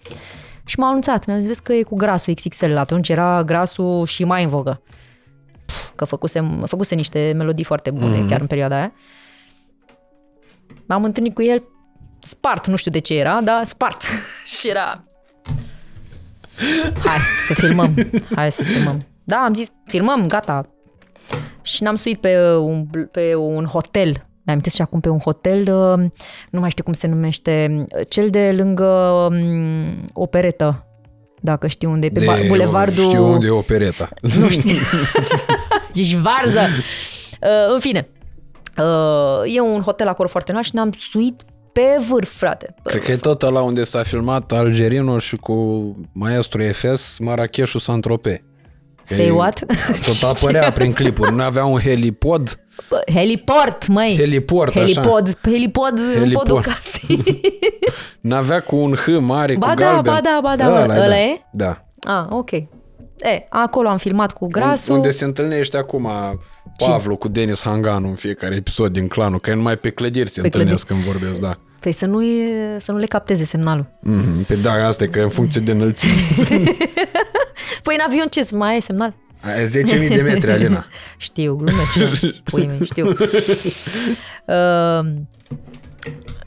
Și 0.65 0.79
m-a 0.79 0.89
anunțat, 0.89 1.27
mi-a 1.27 1.37
zis, 1.37 1.47
vezi 1.47 1.63
că 1.63 1.73
e 1.73 1.83
cu 1.83 1.97
grasul 1.97 2.35
XXL. 2.35 2.77
Atunci 2.77 3.09
era 3.09 3.43
grasul 3.43 4.07
și 4.07 4.25
mai 4.25 4.43
în 4.43 4.49
vogă. 4.49 4.83
Pf, 5.67 5.91
Că 5.95 6.05
făcuse, 6.05 6.59
făcuse 6.67 6.95
niște 6.95 7.33
melodii 7.37 7.65
foarte 7.65 7.91
bune 7.91 8.25
mm-hmm. 8.25 8.29
chiar 8.29 8.41
în 8.41 8.47
perioada 8.47 8.77
aia. 8.77 8.93
M-am 10.87 11.05
întâlnit 11.05 11.35
cu 11.35 11.43
el 11.43 11.65
spart, 12.19 12.67
nu 12.67 12.77
știu 12.77 12.91
de 12.91 12.99
ce 12.99 13.15
era, 13.15 13.41
dar 13.41 13.65
spart. 13.65 14.03
și 14.59 14.69
era... 14.69 15.05
Hai 17.05 17.19
să 17.47 17.55
filmăm, 17.55 17.95
hai 18.35 18.53
să 18.53 18.63
filmăm. 18.63 19.07
Da, 19.25 19.37
am 19.37 19.55
zis, 19.55 19.73
filmăm, 19.87 20.27
gata. 20.27 20.74
Și 21.65 21.83
n-am 21.83 21.97
suit 21.97 22.21
pe 22.21 22.55
un, 22.57 22.87
pe 23.11 23.35
un 23.35 23.65
hotel. 23.65 24.27
Mi-am 24.47 24.61
și 24.75 24.83
acum 24.83 25.01
pe 25.01 25.09
un 25.09 25.19
hotel, 25.19 25.61
uh, 25.61 26.11
nu 26.51 26.61
mai 26.61 26.71
știu 26.71 26.85
cum 26.85 26.93
se 26.93 27.07
numește, 27.07 27.85
cel 28.09 28.31
de 28.31 28.55
lângă 28.57 28.85
um, 28.85 30.05
operetă, 30.13 30.87
dacă 31.41 31.67
știu 31.67 31.91
unde 31.91 32.07
e, 32.07 32.09
pe 32.09 32.21
de, 32.21 32.45
bulevardul... 32.49 33.05
Știu 33.05 33.25
unde 33.25 33.47
e 33.47 33.51
opereta. 33.51 34.09
Nu 34.39 34.49
știu. 34.49 34.77
Ești 35.95 36.17
varză. 36.17 36.61
Uh, 36.61 37.73
în 37.75 37.81
fine, 37.81 38.09
uh, 38.79 39.55
e 39.55 39.61
un 39.61 39.83
hotel 39.83 40.09
acolo 40.09 40.29
foarte 40.29 40.53
nou 40.53 40.61
și 40.61 40.71
ne-am 40.75 40.93
suit 40.99 41.43
pe 41.73 42.05
vârf, 42.09 42.37
frate. 42.37 42.75
Pe 42.83 42.91
Cred 42.91 43.03
că 43.03 43.13
e 43.13 43.17
tot 43.17 43.43
la 43.43 43.63
unde 43.63 43.85
s-a 43.85 44.03
filmat 44.03 44.53
Algerino 44.53 45.19
și 45.19 45.37
cu 45.37 45.55
maestru 46.13 46.63
Efes, 46.63 47.17
Marrakeșul 47.19 47.81
Saint-Tropez. 47.81 48.37
Say 49.07 49.31
what? 49.31 49.59
Tot 50.21 50.23
apărea 50.37 50.73
prin 50.73 50.93
clipuri. 50.93 51.35
Nu 51.35 51.43
avea 51.43 51.65
un 51.65 51.79
helipod? 51.79 52.59
Bă, 52.89 53.03
heliport, 53.15 53.87
măi. 53.87 54.17
Heliport, 54.19 54.73
helipod, 54.73 55.29
așa. 55.29 55.39
Helipod, 55.43 55.99
helipod, 56.13 56.23
în 56.23 56.33
podul 56.33 56.61
casei. 56.61 57.41
N-avea 58.21 58.61
cu 58.61 58.77
un 58.77 58.95
H 58.95 59.07
mare, 59.21 59.57
ba 59.57 59.67
cu 59.69 59.75
da, 59.75 59.85
galben. 59.85 60.13
ba 60.13 60.21
da, 60.23 60.39
ba 60.43 60.57
da, 60.57 60.67
Ăla, 60.67 60.83
ăla, 60.83 60.95
ăla 60.95 61.07
da. 61.07 61.19
e? 61.19 61.41
Da. 61.53 61.85
Ah, 62.01 62.27
ok. 62.31 62.51
E, 62.53 63.47
acolo 63.49 63.89
am 63.89 63.97
filmat 63.97 64.33
cu 64.33 64.47
grasul. 64.47 64.95
Unde 64.95 65.11
se 65.11 65.25
întâlnește 65.25 65.77
acum 65.77 66.09
Pavlu 66.87 67.17
cu 67.17 67.29
Denis 67.29 67.63
Hanganu 67.63 68.09
în 68.09 68.15
fiecare 68.15 68.55
episod 68.55 68.93
din 68.93 69.09
clanul, 69.09 69.41
că 69.41 69.51
e 69.51 69.55
numai 69.55 69.77
pe 69.77 69.91
clădiri 69.91 70.31
se 70.31 70.41
Pe 70.41 70.47
întâlnesc 70.47 70.87
când 70.87 71.01
vorbesc, 71.01 71.41
da. 71.41 71.59
Păi 71.81 71.93
să 71.93 72.07
nu, 72.07 72.23
e, 72.23 72.79
să 72.85 72.93
nu 72.93 72.99
le 72.99 73.07
capteze 73.07 73.45
semnalul. 73.45 73.87
Mm-hmm. 73.87 74.47
Pe 74.47 74.55
da, 74.55 74.73
asta 74.87 75.05
e 75.05 75.07
că 75.07 75.19
e 75.19 75.23
în 75.23 75.29
funcție 75.29 75.61
de 75.61 75.71
înălțime. 75.71 76.13
Păi 77.85 77.95
în 77.99 78.05
avion 78.07 78.27
ce 78.27 78.49
mai 78.57 78.77
e 78.77 78.81
semnal? 78.81 79.15
Aia 79.43 79.63
e 79.63 79.83
10.000 80.09 80.09
de 80.09 80.23
metri, 80.23 80.51
Alina. 80.51 80.87
Știu, 81.17 81.55
glumesc 81.55 81.93
și 81.93 82.01
eu, 82.03 82.09
puii 82.45 82.67
mei, 82.67 82.79
știu. 82.85 83.09
Uh, 84.47 85.13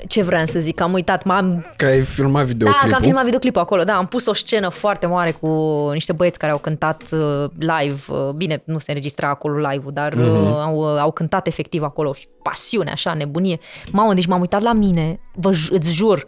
ce 0.08 0.24
vreau 0.24 0.46
să 0.46 0.60
zic? 0.60 0.82
Am 0.82 0.94
uitat, 0.94 1.24
m-am... 1.24 1.66
Că 1.76 1.86
ai 1.86 2.02
filmat 2.02 2.42
Da, 2.42 2.48
videoclipul. 2.48 2.90
că 2.90 2.96
am 2.96 3.02
filmat 3.02 3.24
videoclipul 3.24 3.62
acolo, 3.62 3.84
da, 3.84 3.96
am 3.96 4.06
pus 4.06 4.26
o 4.26 4.34
scenă 4.34 4.70
foarte 4.70 5.08
mare 5.08 5.32
cu 5.32 5.48
niște 5.94 6.14
băieți 6.14 6.38
care 6.40 6.52
au 6.52 6.58
cântat 6.58 7.04
uh, 7.12 7.46
live, 7.58 8.02
uh, 8.08 8.30
bine, 8.36 8.62
nu 8.66 8.78
se 8.78 8.86
înregistra 8.88 9.30
acolo 9.30 9.70
live-ul, 9.70 9.92
dar 9.94 10.14
uh, 10.14 10.28
au, 10.64 10.94
uh, 10.94 11.00
au 11.00 11.12
cântat 11.12 11.48
efectiv 11.48 11.84
acolo 11.84 12.14
și 12.14 12.28
pasiune, 12.44 12.92
așa, 12.92 13.14
nebunie. 13.14 13.60
Mamă, 13.92 14.14
deci 14.14 14.26
m-am 14.26 14.40
uitat 14.40 14.62
la 14.62 14.74
mine, 14.74 15.20
vă, 15.36 15.52
ju- 15.52 15.74
îți 15.74 15.92
jur, 15.92 16.26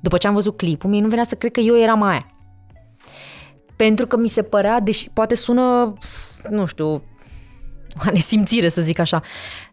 după 0.00 0.16
ce 0.16 0.26
am 0.26 0.34
văzut 0.34 0.56
clipul, 0.56 0.90
mie 0.90 1.00
nu 1.00 1.08
venea 1.08 1.24
să 1.24 1.34
cred 1.34 1.50
că 1.50 1.60
eu 1.60 1.78
eram 1.78 2.02
aia. 2.02 2.26
Pentru 3.80 4.06
că 4.06 4.16
mi 4.16 4.28
se 4.28 4.42
părea, 4.42 4.80
deși 4.80 5.10
poate 5.10 5.34
sună, 5.34 5.94
nu 6.48 6.66
știu, 6.66 6.86
o 8.06 8.10
nesimțire 8.12 8.68
să 8.68 8.80
zic 8.80 8.98
așa, 8.98 9.22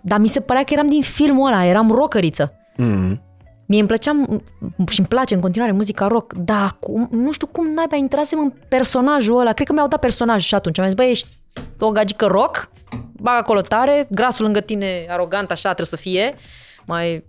dar 0.02 0.20
mi 0.20 0.28
se 0.28 0.40
părea 0.40 0.64
că 0.64 0.74
eram 0.74 0.90
din 0.90 1.02
filmul 1.02 1.48
ăla, 1.48 1.66
eram 1.66 1.92
rockeriță. 1.92 2.54
Mm-hmm. 2.74 3.20
Mie 3.66 3.80
îmi 3.80 3.88
plăcea 3.88 4.12
și 4.90 5.00
îmi 5.00 5.08
place 5.08 5.34
în 5.34 5.40
continuare 5.40 5.72
muzica 5.72 6.08
rock, 6.08 6.34
dar 6.34 6.66
acum, 6.66 7.08
nu 7.12 7.32
știu 7.32 7.48
cum 7.48 7.74
naiba 7.74 7.96
intrasem 7.96 8.40
în 8.40 8.54
personajul 8.68 9.40
ăla. 9.40 9.54
Cred 9.54 9.68
că 9.68 9.74
mi-au 9.74 9.88
dat 9.88 10.00
personaj 10.00 10.44
și 10.44 10.56
atunci. 10.56 10.80
Am 10.80 10.86
zis, 10.86 10.94
băi, 10.94 11.10
ești 11.10 11.28
o 11.80 11.92
gagică 11.92 12.26
rock, 12.26 12.70
bag 13.22 13.38
acolo 13.38 13.62
tare, 13.62 14.08
grasul 14.12 14.44
lângă 14.44 14.60
tine, 14.60 15.06
arogant, 15.10 15.52
așa 15.52 15.74
trebuie 15.74 15.86
să 15.86 15.96
fie, 15.96 16.36
mai... 16.86 17.26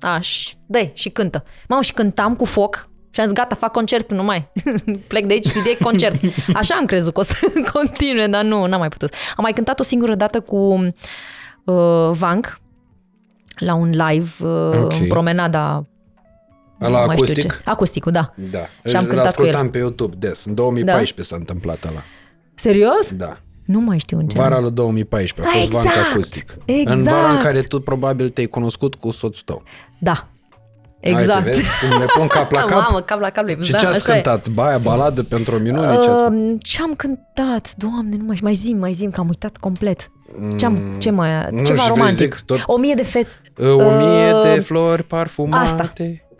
Aș, 0.00 0.28
și 0.28 0.54
dă 0.66 0.90
și 0.92 1.10
cântă. 1.10 1.44
Mamă, 1.68 1.82
și 1.82 1.92
cântam 1.92 2.36
cu 2.36 2.44
foc 2.44 2.88
și 3.14 3.20
am 3.20 3.26
zis, 3.26 3.34
gata, 3.34 3.54
fac 3.54 3.72
concert, 3.72 4.12
nu 4.12 4.22
mai. 4.24 4.48
Plec 5.08 5.24
de 5.24 5.32
aici, 5.32 5.52
direct 5.52 5.80
concert. 5.82 6.20
Așa 6.54 6.74
am 6.74 6.84
crezut 6.84 7.12
că 7.12 7.20
o 7.20 7.22
să 7.22 7.34
continue, 7.72 8.26
dar 8.26 8.44
nu, 8.44 8.66
n-am 8.66 8.78
mai 8.78 8.88
putut. 8.88 9.14
Am 9.36 9.42
mai 9.42 9.52
cântat 9.52 9.80
o 9.80 9.82
singură 9.82 10.14
dată 10.14 10.40
cu 10.40 10.56
uh, 11.64 12.10
Vank, 12.10 12.58
la 13.56 13.74
un 13.74 13.90
live 13.90 14.30
uh, 14.46 14.82
Ok. 14.82 14.92
în 15.00 15.06
promenada 15.08 15.86
La 16.78 16.88
nu 16.88 16.92
mai 16.92 17.02
știu 17.02 17.12
acustic? 17.12 17.52
ce. 17.52 17.60
Acusticul, 17.64 18.12
da. 18.12 18.34
Da. 18.50 18.58
Și 18.88 18.96
am 18.96 19.02
Îl 19.02 19.08
cântat 19.08 19.24
cu 19.34 19.40
ascultam 19.40 19.64
el. 19.64 19.70
pe 19.70 19.78
YouTube 19.78 20.14
des. 20.18 20.44
În 20.44 20.54
2014 20.54 21.34
s-a 21.34 21.40
întâmplat 21.40 21.84
ăla. 21.84 22.02
Serios? 22.54 23.12
Da. 23.12 23.38
Nu 23.64 23.80
mai 23.80 23.98
știu 23.98 24.18
în 24.18 24.26
ce. 24.26 24.36
Vara 24.38 24.58
lui 24.60 24.70
2014 24.70 25.56
a 25.56 25.58
fost 25.58 25.66
Exact! 25.72 25.84
Vanca 25.94 26.08
Acustic. 26.12 26.56
Exact! 26.64 26.96
În 26.96 27.02
vara 27.02 27.30
în 27.30 27.38
care 27.38 27.60
tu 27.60 27.80
probabil 27.80 28.30
te-ai 28.30 28.46
cunoscut 28.46 28.94
cu 28.94 29.10
soțul 29.10 29.42
tău. 29.44 29.62
Da. 29.98 30.28
Hai, 31.12 31.22
Exact. 31.22 31.44
te 31.44 31.50
vezi? 31.50 31.68
Cum 31.88 31.98
ne 31.98 32.04
pun 32.04 32.26
cap 32.26 32.52
la 32.52 32.60
cap. 32.70 32.80
Mamă, 32.88 33.00
cap 33.00 33.20
la 33.20 33.30
cap. 33.30 33.48
Și 33.62 33.70
da, 33.70 33.78
ce 33.78 33.86
ați 33.86 33.94
așa 34.10 34.18
e. 34.18 34.20
cântat? 34.20 34.48
Baia, 34.48 34.78
baladă 34.78 35.22
pentru 35.22 35.54
o 35.54 35.58
minune? 35.58 35.92
Ce 36.02 36.08
ați... 36.08 36.22
Uh, 36.34 36.52
ce 36.62 36.82
am 36.82 36.94
cântat? 36.94 37.74
Doamne, 37.76 38.16
nu 38.16 38.24
mai, 38.24 38.38
mai 38.42 38.54
zim, 38.54 38.76
mai 38.78 38.92
zim, 38.92 39.10
că 39.10 39.20
am 39.20 39.26
uitat 39.28 39.56
complet. 39.56 40.10
Ce, 40.56 40.64
am, 40.64 40.78
ce 40.98 41.10
mai, 41.10 41.46
nu 41.50 41.64
ceva 41.64 41.64
știu, 41.64 41.74
vrei 41.74 41.88
romantic. 41.88 42.34
zic 42.36 42.44
tot- 42.44 42.62
O 42.66 42.76
mie 42.76 42.94
de 42.94 43.02
feți. 43.02 43.36
O 43.60 43.90
mie 43.96 44.32
Uh, 44.32 44.42
de 44.54 44.60
flori 44.60 45.02
parfumate. 45.02 45.64
asta. 45.64 45.92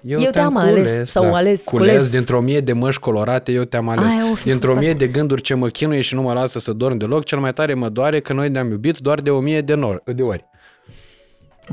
Eu, 0.06 0.20
Eu 0.20 0.30
te-am 0.30 0.32
te-am 0.52 0.56
ales, 0.56 0.90
cules, 0.90 1.10
sau 1.10 1.22
da. 1.24 1.36
ales, 1.36 1.60
cules, 1.64 1.90
cules. 1.92 2.10
dintr-o 2.10 2.40
mie 2.40 2.60
de 2.60 2.72
măști 2.72 3.00
colorate, 3.00 3.52
eu 3.52 3.64
te-am 3.64 3.88
ales. 3.88 4.12
Aia 4.12 4.30
o 4.30 4.34
fi 4.34 4.44
Dintr-o 4.44 4.68
fost 4.72 4.80
mie 4.84 4.92
de 4.92 5.06
gânduri 5.06 5.42
ce 5.42 5.54
mă 5.54 5.66
chinuie 5.68 6.00
și 6.00 6.14
nu 6.14 6.22
mă 6.22 6.32
lasă 6.32 6.58
să 6.58 6.72
dorm 6.72 6.96
deloc, 6.96 7.24
cel 7.24 7.38
mai 7.38 7.52
tare 7.52 7.74
mă 7.74 7.88
doare 7.88 8.20
că 8.20 8.32
noi 8.32 8.48
ne-am 8.48 8.70
iubit 8.70 8.98
doar 8.98 9.20
de 9.20 9.30
o 9.30 9.40
mie 9.40 9.60
de, 9.60 9.74
nor- 9.74 10.02
de 10.14 10.22
ori. 10.22 10.44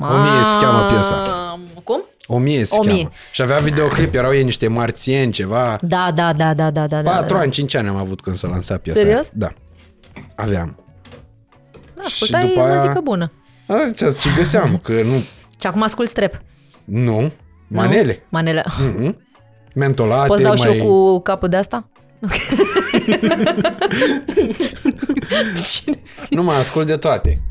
O 0.01 0.05
mie 0.17 0.43
se 0.43 0.65
cheamă 0.65 0.85
piesa. 0.93 1.21
Cum? 1.83 2.01
O 2.27 2.37
mie 2.37 2.63
se 2.63 2.75
O 2.77 2.83
mie. 2.83 2.93
cheamă. 2.95 3.09
Și 3.31 3.41
avea 3.41 3.57
videoclip, 3.57 4.13
erau 4.15 4.33
ei 4.33 4.43
niște 4.43 4.67
marțieni, 4.67 5.31
ceva. 5.31 5.77
Da, 5.81 6.11
da, 6.15 6.33
da, 6.33 6.53
da, 6.53 6.69
da, 6.71 6.87
da. 6.87 7.01
Patru 7.01 7.35
da, 7.35 7.41
ani, 7.41 7.51
cinci 7.51 7.75
ani 7.75 7.87
am 7.87 7.95
avut 7.95 8.21
când 8.21 8.35
s-a 8.37 8.47
lansat 8.47 8.81
piesa 8.81 8.99
Serios? 8.99 9.15
aia. 9.25 9.31
Da. 9.33 9.47
Aveam. 10.35 10.79
Da, 11.95 12.01
ascultai 12.05 12.41
după 12.47 12.59
aia- 12.61 12.73
muzică 12.73 12.99
bună. 13.03 13.31
A, 13.67 13.89
ce, 13.95 14.15
ce 14.19 14.29
găseam, 14.37 14.77
că 14.77 14.91
nu... 14.91 15.17
Și 15.59 15.67
acum 15.67 15.81
ascult 15.83 16.09
strep. 16.09 16.41
Nu. 16.83 17.31
Manele. 17.67 18.13
Nu? 18.13 18.25
Manele. 18.29 18.63
Mhm. 18.95 19.17
Mentolate, 19.75 20.27
Poți 20.27 20.41
dau 20.41 20.53
mai... 20.57 20.71
și 20.71 20.77
eu 20.77 20.85
cu 20.85 21.19
capul 21.21 21.47
de 21.49 21.55
asta? 21.57 21.87
Nu 26.29 26.43
mă 26.47 26.51
ascult 26.51 26.87
de 26.87 26.95
toate. 26.97 27.41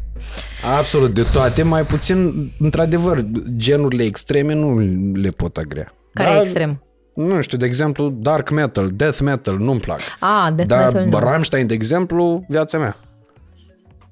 Absolut 0.78 1.14
de 1.14 1.22
toate, 1.32 1.62
mai 1.62 1.82
puțin, 1.82 2.50
într-adevăr, 2.58 3.24
genurile 3.56 4.02
extreme 4.02 4.54
nu 4.54 4.78
le 5.14 5.28
pot 5.28 5.56
agrea. 5.56 5.94
Care 6.12 6.28
Dar, 6.28 6.38
e 6.38 6.40
extrem? 6.40 6.82
Nu 7.14 7.40
știu, 7.40 7.58
de 7.58 7.66
exemplu, 7.66 8.08
dark 8.08 8.50
metal, 8.50 8.88
death 8.92 9.18
metal, 9.18 9.58
nu-mi 9.58 9.80
plac. 9.80 10.00
Ah, 10.20 10.52
death 10.54 10.68
Dar 10.70 10.92
metal 10.92 11.06
nu. 11.06 11.18
Rammstein, 11.18 11.66
de 11.66 11.74
exemplu, 11.74 12.44
viața 12.48 12.78
mea. 12.78 12.96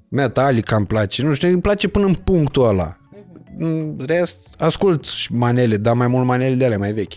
Metallica 0.08 0.76
îmi 0.76 0.86
place, 0.86 1.22
nu 1.22 1.34
știu, 1.34 1.48
îmi 1.48 1.60
place 1.60 1.88
până 1.88 2.06
în 2.06 2.14
punctul 2.14 2.66
ăla. 2.68 2.96
În 3.58 3.96
rest, 4.06 4.38
ascult 4.58 5.04
și 5.04 5.32
manele, 5.32 5.76
dar 5.76 5.94
mai 5.94 6.06
mult 6.06 6.26
manele 6.26 6.54
de 6.54 6.64
ale 6.64 6.76
mai 6.76 6.92
vechi. 6.92 7.12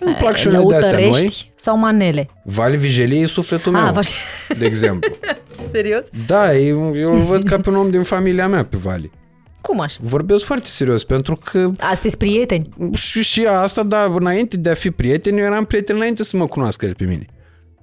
Îmi 0.00 0.14
plac 0.14 0.34
și 0.36 0.42
șunele 0.42 0.64
de 0.68 0.74
astea 0.74 0.92
noi. 0.92 1.02
Lăutărești 1.02 1.52
sau 1.56 1.78
manele? 1.78 2.28
Vale 2.44 2.76
Vigelie 2.76 3.20
e 3.20 3.26
sufletul 3.26 3.72
meu, 3.72 3.84
Ah, 3.86 3.92
va- 3.92 4.00
de 4.58 4.64
exemplu. 4.64 5.10
Serios? 5.72 6.06
Da, 6.26 6.54
eu, 6.56 6.96
eu 6.96 7.12
îl 7.12 7.18
văd 7.22 7.48
ca 7.48 7.56
pe 7.60 7.68
un 7.68 7.76
om 7.76 7.90
din 7.90 8.02
familia 8.02 8.48
mea 8.48 8.64
pe 8.64 8.76
Vali. 8.76 9.10
Cum 9.60 9.80
așa? 9.80 9.96
Vorbesc 10.00 10.44
foarte 10.44 10.66
serios, 10.68 11.04
pentru 11.04 11.38
că 11.50 11.66
Astăzi 11.78 12.16
prieteni. 12.16 12.68
și, 12.94 13.22
și 13.22 13.44
asta, 13.46 13.82
dar 13.82 14.10
înainte 14.18 14.56
de 14.56 14.70
a 14.70 14.74
fi 14.74 14.90
prieten, 14.90 15.38
eu 15.38 15.44
eram 15.44 15.64
prieten 15.64 15.96
înainte 15.96 16.22
să 16.24 16.36
mă 16.36 16.46
cunoască 16.46 16.86
el 16.86 16.94
pe 16.94 17.04
mine. 17.04 17.26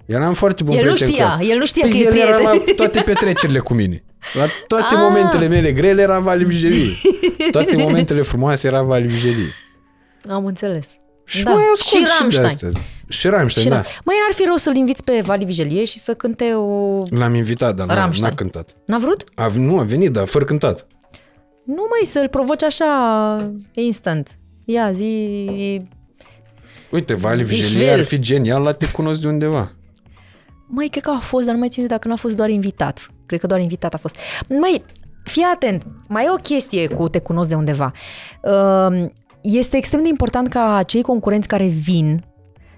Eram 0.06 0.34
foarte 0.34 0.64
bun 0.64 0.76
El 0.76 0.86
nu 0.86 0.92
prieten 0.94 1.10
știa, 1.14 1.36
cu 1.40 1.46
el 1.46 1.58
nu 1.58 1.66
știa 1.66 1.82
Păi 1.84 1.92
că 1.92 1.98
e 1.98 2.02
el 2.02 2.18
era 2.18 2.36
prieten. 2.36 2.64
la 2.68 2.74
toate 2.76 3.02
petrecerile 3.12 3.60
cu 3.60 3.74
mine. 3.74 4.04
La 4.34 4.46
toate 4.68 4.96
Ah. 4.96 5.00
momentele 5.02 5.48
mele 5.48 5.72
grele 5.72 6.02
era 6.02 6.20
Vali 6.20 6.44
Vigelie. 6.46 6.90
Toate 7.52 7.76
momentele 7.78 8.22
frumoase 8.22 8.68
era 8.68 8.82
Vali 8.82 9.08
Vigelie. 9.08 9.54
Am 10.30 10.46
înțeles. 10.46 10.88
Și 11.38 11.44
da. 11.44 11.52
mai 11.52 11.64
ascult 11.74 12.08
și 12.08 12.14
și, 12.14 12.14
de 12.14 12.18
Rammstein. 12.20 12.46
astea. 12.46 12.70
Și 13.10 13.28
Rammstein, 13.28 13.66
Și 13.66 13.72
da. 13.72 13.82
Ram- 13.82 13.86
Măi, 14.06 14.16
n-ar 14.26 14.34
fi 14.36 14.44
rău 14.46 14.56
să-l 14.56 14.76
inviți 14.76 15.04
pe 15.04 15.22
Vali 15.26 15.46
Vigelie 15.46 15.86
și 15.86 15.98
să 15.98 16.14
cânte 16.14 16.54
o... 16.54 16.98
L-am 17.10 17.34
invitat, 17.34 17.76
dar 17.76 17.88
n-a, 17.88 17.94
Rammstein. 17.94 18.30
n-a 18.30 18.36
cântat. 18.36 18.76
N-a 18.86 18.98
vrut? 18.98 19.24
A, 19.36 19.52
nu, 19.56 19.80
a 19.80 19.84
venit, 19.84 20.12
dar 20.12 20.26
fără 20.28 20.46
cântat. 20.46 20.88
Nu, 21.66 21.86
mai 21.90 22.06
să-l 22.06 22.28
provoci 22.28 22.64
așa 22.64 23.52
instant. 23.74 24.30
Ia, 24.66 24.92
zi... 24.92 25.82
Uite, 26.92 27.14
Vali 27.14 27.44
Vișvel. 27.44 27.68
Vigelie 27.68 27.92
ar 27.92 28.04
fi 28.04 28.20
genial 28.20 28.62
la 28.62 28.72
te 28.72 28.92
cunosc 28.92 29.22
de 29.22 29.28
undeva. 29.28 29.72
Măi, 30.68 30.90
cred 30.90 31.04
că 31.04 31.10
a 31.10 31.20
fost, 31.20 31.46
dar 31.46 31.54
nu 31.54 31.60
mai 31.60 31.70
țin 31.70 31.80
minte 31.82 31.96
dacă 31.96 32.08
nu 32.08 32.14
a 32.14 32.18
fost 32.18 32.36
doar 32.36 32.50
invitat. 32.50 33.08
Cred 33.26 33.40
că 33.40 33.48
doar 33.48 33.60
invitat 33.60 33.94
a 33.94 33.98
fost. 33.98 34.16
Măi, 34.50 34.84
fii 35.24 35.44
atent, 35.54 35.86
mai 36.08 36.26
e 36.26 36.30
o 36.32 36.36
chestie 36.36 36.88
cu 36.88 37.10
te 37.10 37.20
cunosc 37.20 37.50
de 37.50 37.56
undeva. 37.56 37.92
Uh, 38.42 39.06
Este 39.42 39.78
extrem 39.78 40.02
de 40.02 40.08
important 40.08 40.48
ca 40.48 40.84
cei 40.86 41.02
concurenți 41.02 41.48
care 41.48 41.68
vin 41.68 42.24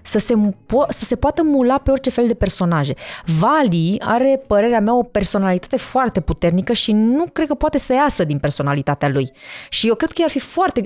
să 0.02 0.18
se, 0.18 0.34
po- 0.64 0.88
să 0.88 1.04
se 1.04 1.16
poată 1.16 1.42
mula 1.44 1.78
pe 1.78 1.90
orice 1.90 2.10
fel 2.10 2.26
de 2.26 2.34
personaje. 2.34 2.94
Vali 3.40 3.96
are, 4.00 4.42
părerea 4.46 4.80
mea, 4.80 4.96
o 4.96 5.02
personalitate 5.02 5.76
foarte 5.76 6.20
puternică 6.20 6.72
și 6.72 6.92
nu 6.92 7.24
cred 7.32 7.46
că 7.46 7.54
poate 7.54 7.78
să 7.78 7.92
iasă 7.92 8.24
din 8.24 8.38
personalitatea 8.38 9.08
lui. 9.08 9.30
Și 9.68 9.88
eu 9.88 9.94
cred 9.94 10.10
că 10.10 10.22
ar 10.24 10.30
fi 10.30 10.38
foarte... 10.38 10.80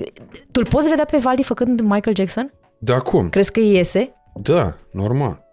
Tu 0.51 0.59
îl 0.59 0.65
poți 0.65 0.89
vedea 0.89 1.05
pe 1.05 1.17
Vali 1.17 1.43
făcând 1.43 1.79
Michael 1.81 2.15
Jackson? 2.15 2.53
Da, 2.77 2.97
cum? 2.99 3.29
Crezi 3.29 3.51
că 3.51 3.59
iese? 3.59 4.13
Da, 4.41 4.75
normal. 4.91 5.47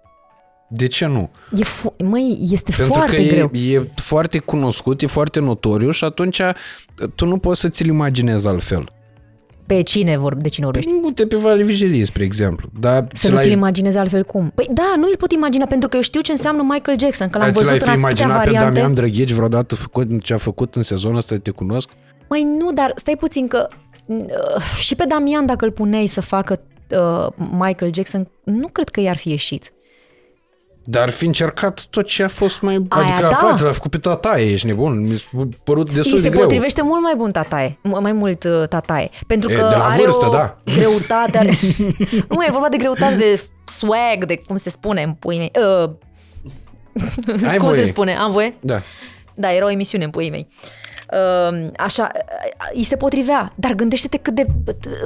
De 0.69 0.86
ce 0.86 1.07
nu? 1.07 1.31
E 1.53 1.62
fo- 1.65 2.05
măi, 2.05 2.39
este 2.51 2.73
Pentru 2.77 2.94
foarte 2.94 3.16
că 3.16 3.23
greu. 3.35 3.51
e, 3.53 3.74
e 3.77 3.89
foarte 3.94 4.39
cunoscut, 4.39 5.03
e 5.03 5.07
foarte 5.07 5.40
notoriu 5.40 5.90
și 5.90 6.05
atunci 6.05 6.40
tu 7.15 7.27
nu 7.27 7.39
poți 7.39 7.61
să 7.61 7.69
ți-l 7.69 7.86
imaginezi 7.89 8.47
altfel. 8.48 8.90
Pe 9.67 9.81
cine 9.81 10.19
vor, 10.19 10.35
de 10.35 10.49
cine 10.49 10.65
vorbești? 10.65 10.93
Nu-te 11.03 11.27
pe 11.27 11.37
Vale 11.37 11.63
Vigelie, 11.63 12.05
spre 12.05 12.25
exemplu. 12.25 12.69
Dar 12.81 13.07
Să 13.13 13.31
nu 13.31 13.39
ți-l 13.39 13.51
imaginezi 13.51 13.99
altfel 13.99 14.25
cum? 14.25 14.53
Păi 14.55 14.69
da, 14.71 14.95
nu 14.97 15.07
îl 15.09 15.17
pot 15.17 15.33
imagina 15.33 15.67
pentru 15.67 15.89
că 15.89 15.97
eu 15.97 16.03
știu 16.03 16.21
ce 16.21 16.33
înseamnă 16.33 16.63
Michael 16.63 16.99
Jackson, 16.99 17.29
că 17.29 17.39
l-am 17.39 17.53
ți 17.53 17.65
l-ai 17.65 17.79
văzut 17.79 17.83
fi 17.83 17.89
în 17.89 18.05
atâtea 18.05 18.09
imaginat 18.09 18.43
pe 18.43 18.51
variante. 18.51 18.65
Damian 18.65 18.95
Drăghici 18.95 19.33
vreodată 19.33 19.75
făcut 19.75 20.23
ce 20.23 20.35
a 20.35 20.37
făcut 20.37 20.75
în 20.75 20.83
sezonul 20.83 21.17
ăsta, 21.17 21.37
te 21.37 21.51
cunosc? 21.51 21.89
Măi, 22.29 22.43
nu, 22.59 22.73
dar 22.73 22.93
stai 22.97 23.17
puțin 23.19 23.47
că 23.47 23.69
uh, 24.07 24.27
și 24.79 24.97
pe 24.97 25.05
Damian 25.09 25.47
dacă 25.47 25.65
îl 25.65 25.71
puneai 25.71 26.07
să 26.07 26.21
facă 26.21 26.61
uh, 26.91 27.27
Michael 27.51 27.95
Jackson, 27.95 28.29
nu 28.45 28.69
cred 28.69 28.89
că 28.89 29.01
i-ar 29.01 29.17
fi 29.17 29.29
ieșit. 29.29 29.73
Dar 30.89 31.03
ar 31.03 31.11
fi 31.11 31.25
încercat 31.27 31.87
tot 31.91 32.07
ce 32.07 32.23
a 32.23 32.29
fost 32.29 32.61
mai... 32.61 32.87
Aia 32.89 33.03
adică 33.05 33.21
da. 33.21 33.29
a 33.29 33.35
face, 33.35 33.63
l-a 33.65 33.73
făcut 33.73 33.91
pe 33.91 33.99
tataie, 33.99 34.51
ești 34.53 34.67
nebun. 34.67 35.01
Mi 35.01 35.17
s-a 35.17 35.29
părut 35.65 35.91
destul 35.91 36.13
Îi 36.13 36.17
se 36.19 36.23
de 36.23 36.29
greu. 36.29 36.43
potrivește 36.43 36.83
mult 36.83 37.03
mai 37.03 37.15
bun 37.17 37.31
tataie, 37.31 37.79
m- 37.89 38.01
mai 38.01 38.13
mult 38.13 38.45
uh, 38.45 38.69
tataie. 38.69 39.09
Pentru 39.27 39.53
E, 39.53 39.55
că 39.55 39.67
de 39.71 39.75
la 39.77 39.85
are 39.87 40.03
vârstă, 40.03 40.27
o 40.27 40.31
da. 40.31 40.59
greutate. 40.75 41.39
Are... 41.39 41.51
nu, 42.29 42.43
e 42.45 42.49
vorba 42.51 42.69
de 42.69 42.77
greutate, 42.77 43.17
de 43.17 43.43
swag, 43.65 44.25
de 44.27 44.41
cum 44.47 44.57
se 44.57 44.71
spune 44.71 45.03
în 45.03 45.13
puii 45.13 45.39
mei. 45.39 45.51
Uh, 45.85 45.91
Ai 47.49 47.57
cum 47.59 47.67
voie. 47.69 47.81
se 47.81 47.87
spune? 47.87 48.17
Am 48.17 48.31
voie? 48.31 48.55
Da. 48.61 48.77
Da, 49.35 49.53
era 49.53 49.65
o 49.65 49.71
emisiune 49.71 50.05
în 50.05 50.11
puii 50.11 50.31
mei. 50.31 50.47
Uh, 51.13 51.63
așa, 51.77 52.11
uh, 52.15 52.21
îi 52.75 52.83
se 52.85 52.97
potrivea, 52.97 53.53
dar 53.55 53.73
gândește-te 53.73 54.17
cât 54.17 54.35
de... 54.35 54.47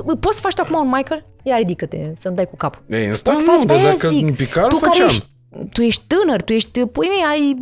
uh, 0.06 0.16
Poți 0.20 0.34
să 0.36 0.40
faci 0.42 0.54
tu 0.54 0.62
acum 0.64 0.78
un 0.86 0.92
Michael? 0.96 1.24
Ia 1.42 1.56
ridică-te, 1.56 2.12
să 2.20 2.28
nu 2.28 2.34
dai 2.34 2.46
cu 2.46 2.56
capul. 2.56 2.82
Ei, 2.88 3.04
în 3.06 3.12
ăsta 3.12 3.30
Poți 3.32 3.44
nu, 3.44 3.52
faci, 3.52 3.64
dar 3.64 3.76
aia 3.76 3.86
dacă 3.92 4.08
zic. 4.08 4.26
în 4.28 4.34
picar, 4.34 4.66
tu 4.68 4.76
care 4.76 4.90
făceam. 4.92 5.08
ești, 5.08 5.26
tu 5.72 5.82
ești 5.82 6.02
tânăr, 6.06 6.42
tu 6.42 6.52
ești, 6.52 6.86
pui 6.86 7.08
mei, 7.08 7.24
ai, 7.30 7.56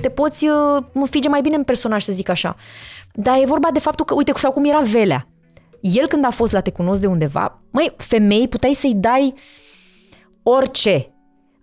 te 0.00 0.08
poți 0.08 0.46
uh, 0.48 0.82
înfige 0.92 1.28
mai 1.28 1.40
bine 1.40 1.56
în 1.56 1.64
personaj, 1.64 2.02
să 2.02 2.12
zic 2.12 2.28
așa. 2.28 2.56
Dar 3.14 3.36
e 3.40 3.44
vorba 3.46 3.68
de 3.72 3.78
faptul 3.78 4.04
că, 4.04 4.14
uite, 4.14 4.32
sau 4.36 4.52
cum 4.52 4.64
era 4.64 4.78
Velea. 4.80 5.26
El 5.80 6.06
când 6.06 6.24
a 6.24 6.30
fost 6.30 6.52
la 6.52 6.60
Te 6.60 6.70
cunosc 6.70 7.00
de 7.00 7.06
undeva, 7.06 7.60
măi, 7.70 7.94
femei, 7.96 8.48
puteai 8.48 8.74
să-i 8.74 8.94
dai 8.96 9.34
orice. 10.42 11.12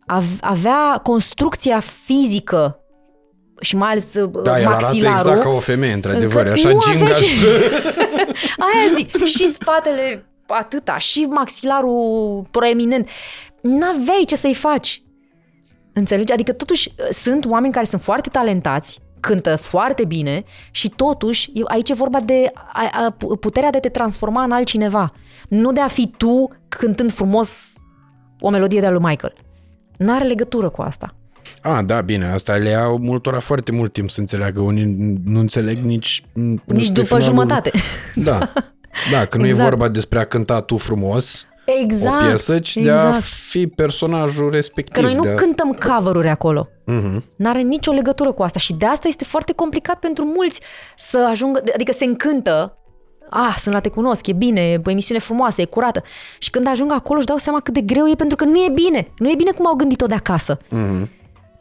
Av- 0.06 0.38
Avea 0.41 1.00
construcția 1.04 1.80
fizică 1.80 2.80
și 3.60 3.76
mai 3.76 3.90
ales 3.90 4.14
uh, 4.14 4.41
Da, 4.44 4.60
el 4.60 4.66
arată 4.66 4.82
maxilarul. 4.86 5.18
exact 5.20 5.41
ca 5.41 5.50
o 5.50 5.60
femeie, 5.60 5.94
într-adevăr. 5.94 6.46
încât 6.46 6.52
Așa 6.52 6.70
nu 6.70 6.78
avea 6.88 6.96
gingaș. 6.98 7.18
și- 7.22 7.46
Aia 8.74 8.96
zic, 8.96 9.26
și 9.26 9.46
spatele 9.48 10.26
atâta, 10.48 10.98
și 10.98 11.22
maxilarul 11.30 12.46
proeminent. 12.52 13.10
N-aveai 13.62 14.24
ce 14.28 14.36
să-i 14.36 14.54
faci. 14.54 15.04
Înțelegi? 16.00 16.34
Adică 16.34 16.52
totuși 16.52 16.94
sunt 17.12 17.46
oameni 17.46 17.74
care 17.74 17.86
sunt 17.86 18.02
foarte 18.02 18.30
talentați, 18.30 19.00
cântă 19.20 19.56
foarte 19.56 20.06
bine 20.06 20.44
și 20.72 20.90
totuși 20.90 21.52
e- 21.54 21.62
aici 21.66 21.90
e 21.90 21.94
vorba 21.94 22.20
de 22.20 22.52
a, 22.74 22.90
a, 22.92 23.16
puterea 23.40 23.70
de 23.70 23.78
a 23.78 23.80
te 23.80 23.90
transforma 23.90 24.44
în 24.44 24.52
altcineva. 24.52 25.14
Nu 25.50 25.72
de 25.72 25.80
a 25.80 25.88
fi 25.88 26.12
tu 26.18 26.50
cântând 26.68 27.12
frumos 27.12 27.74
o 28.40 28.50
melodie 28.50 28.80
de-a 28.80 28.90
lui 28.92 29.02
Michael. 29.04 29.34
N-are 29.98 30.26
legătură 30.26 30.70
cu 30.70 30.82
asta. 30.82 31.14
A, 31.62 31.82
da, 31.82 32.02
bine, 32.02 32.26
asta 32.32 32.56
le 32.56 32.70
ia 32.70 32.88
multora 32.88 33.40
foarte 33.40 33.72
mult 33.72 33.94
timp 33.94 34.10
să 34.10 34.20
înțeleagă. 34.20 34.62
Unii 34.62 35.18
nu 35.26 35.40
înțeleg 35.40 35.78
nici... 35.78 36.24
până 36.34 36.60
Nici 36.66 36.86
spre 36.86 37.02
după 37.02 37.06
finalul- 37.06 37.22
jumătate. 37.26 37.72
Da, 38.16 38.52
da, 39.12 39.26
că 39.26 39.38
nu 39.38 39.46
e 39.46 39.50
Exact. 39.50 39.70
vorba 39.70 39.88
despre 39.88 40.20
a 40.20 40.26
cânta 40.26 40.62
tu 40.62 40.78
frumos 40.78 41.48
Exact. 41.82 42.22
o 42.22 42.26
piesă, 42.26 42.60
ci 42.60 42.78
de 42.78 42.91
a 42.91 43.08
exact. 43.08 43.24
fi 43.24 43.68
personajul 43.68 44.52
respectiv. 44.52 44.94
Că 44.94 45.02
noi 45.02 45.16
nu 45.16 45.22
de 45.22 45.30
a... 45.30 45.34
cântăm 45.34 45.78
cover-uri 45.88 46.30
acolo. 46.30 46.68
Mhm. 46.86 47.24
N-are 47.36 47.62
nicio 47.62 47.91
legătură 47.91 48.32
cu 48.32 48.44
asta 48.44 48.60
și 48.60 48.74
de 48.74 48.86
asta 48.86 49.08
este 49.08 49.24
foarte 49.24 49.54
complicat 49.54 50.00
pentru 50.00 50.26
mulți 50.26 50.62
să 50.98 51.28
ajungă, 51.30 51.62
adică 51.74 51.91
se 51.91 52.06
încântă, 52.06 52.78
ah, 53.30 53.56
sunt 53.58 53.74
la 53.74 53.80
te 53.80 53.90
cunosc, 53.90 54.28
e 54.28 54.34
bine, 54.34 54.62
e 54.62 54.82
o 54.86 54.90
emisiune 54.90 55.20
frumoasă, 55.20 55.62
e 55.62 55.66
curată. 55.66 56.02
Și 56.40 56.50
când 56.50 56.68
ajung 56.68 56.91
acolo 56.91 57.18
își 57.18 57.28
dau 57.28 57.38
seama 57.38 57.60
cât 57.60 57.74
de 57.74 57.82
greu 57.82 58.08
e 58.08 58.16
pentru 58.16 58.36
că 58.36 58.44
nu 58.44 58.58
e 58.58 58.70
bine. 58.74 59.12
Nu 59.18 59.30
e 59.30 59.36
bine 59.36 59.52
cum 59.52 59.68
au 59.68 59.76
gândit-o 59.76 60.06
de 60.06 60.16
acasă. 60.16 60.58
Mhm. 60.70 61.10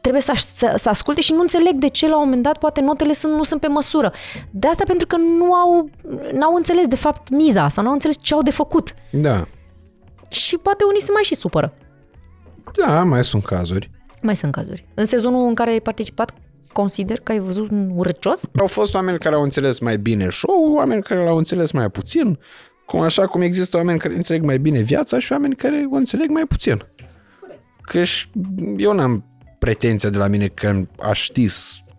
Trebuie 0.01 0.23
să, 0.23 0.33
să, 0.57 0.75
să 0.77 0.89
asculte 0.89 1.21
și 1.21 1.33
nu 1.33 1.41
înțeleg 1.41 1.75
de 1.75 1.89
ce 1.89 2.09
la 2.09 2.17
un 2.17 2.25
moment 2.25 2.43
dat 2.43 2.59
poate 2.59 2.81
notele 2.81 3.13
sunt, 3.13 3.33
nu 3.33 3.43
sunt 3.43 3.61
pe 3.61 3.67
măsură. 3.67 4.13
De 4.51 4.67
asta 4.67 4.85
pentru 4.87 5.07
că 5.07 5.17
nu 5.17 5.55
au, 5.55 5.91
n-au 6.33 6.55
înțeles 6.55 6.87
de 6.87 6.97
fapt 6.97 7.29
miza 7.31 7.69
sau 7.69 7.85
n-au 7.85 7.93
înțeles 7.93 8.17
ce 8.21 8.35
au 8.35 8.43
de 8.43 8.51
făcut. 8.51 8.95
Da. 9.11 9.47
Și 10.29 10.57
poate 10.57 10.85
unii 10.85 11.01
se 11.01 11.13
mai 11.13 11.23
și 11.23 11.35
supără. 11.35 11.75
Da, 12.73 13.05
mai 13.05 13.25
sunt 13.25 13.45
cazuri. 13.45 13.91
Mai 14.23 14.37
sunt 14.37 14.53
cazuri. 14.53 14.87
În 14.95 15.05
sezonul 15.05 15.47
în 15.47 15.55
care 15.55 15.71
ai 15.71 15.81
participat, 15.81 16.35
consider 16.73 17.21
că 17.21 17.33
ai 17.33 17.39
văzut 17.39 17.71
un 17.71 17.91
urăcios? 17.95 18.41
Au 18.59 18.67
fost 18.67 18.95
oameni 18.95 19.19
care 19.19 19.35
au 19.35 19.43
înțeles 19.43 19.79
mai 19.79 19.99
bine 19.99 20.29
show, 20.31 20.73
oameni 20.75 21.03
care 21.03 21.25
l-au 21.25 21.37
înțeles 21.37 21.73
mai 21.73 21.91
puțin, 21.91 22.39
cum 22.87 23.01
așa 23.01 23.27
cum 23.27 23.41
există 23.41 23.77
oameni 23.77 23.99
care 23.99 24.15
înțeleg 24.15 24.43
mai 24.43 24.59
bine 24.59 24.81
viața 24.81 25.19
și 25.19 25.33
oameni 25.33 25.55
care 25.55 25.87
o 25.91 25.95
înțeleg 25.95 26.31
mai 26.31 26.45
puțin. 26.45 26.83
Că 27.83 28.05
și 28.05 28.31
eu 28.77 28.93
n-am 28.93 29.25
pretenția 29.59 30.11
de 30.11 30.19
la 30.19 30.27
mine 30.27 30.47
că 30.47 30.83
aș 31.03 31.23
ști 31.23 31.49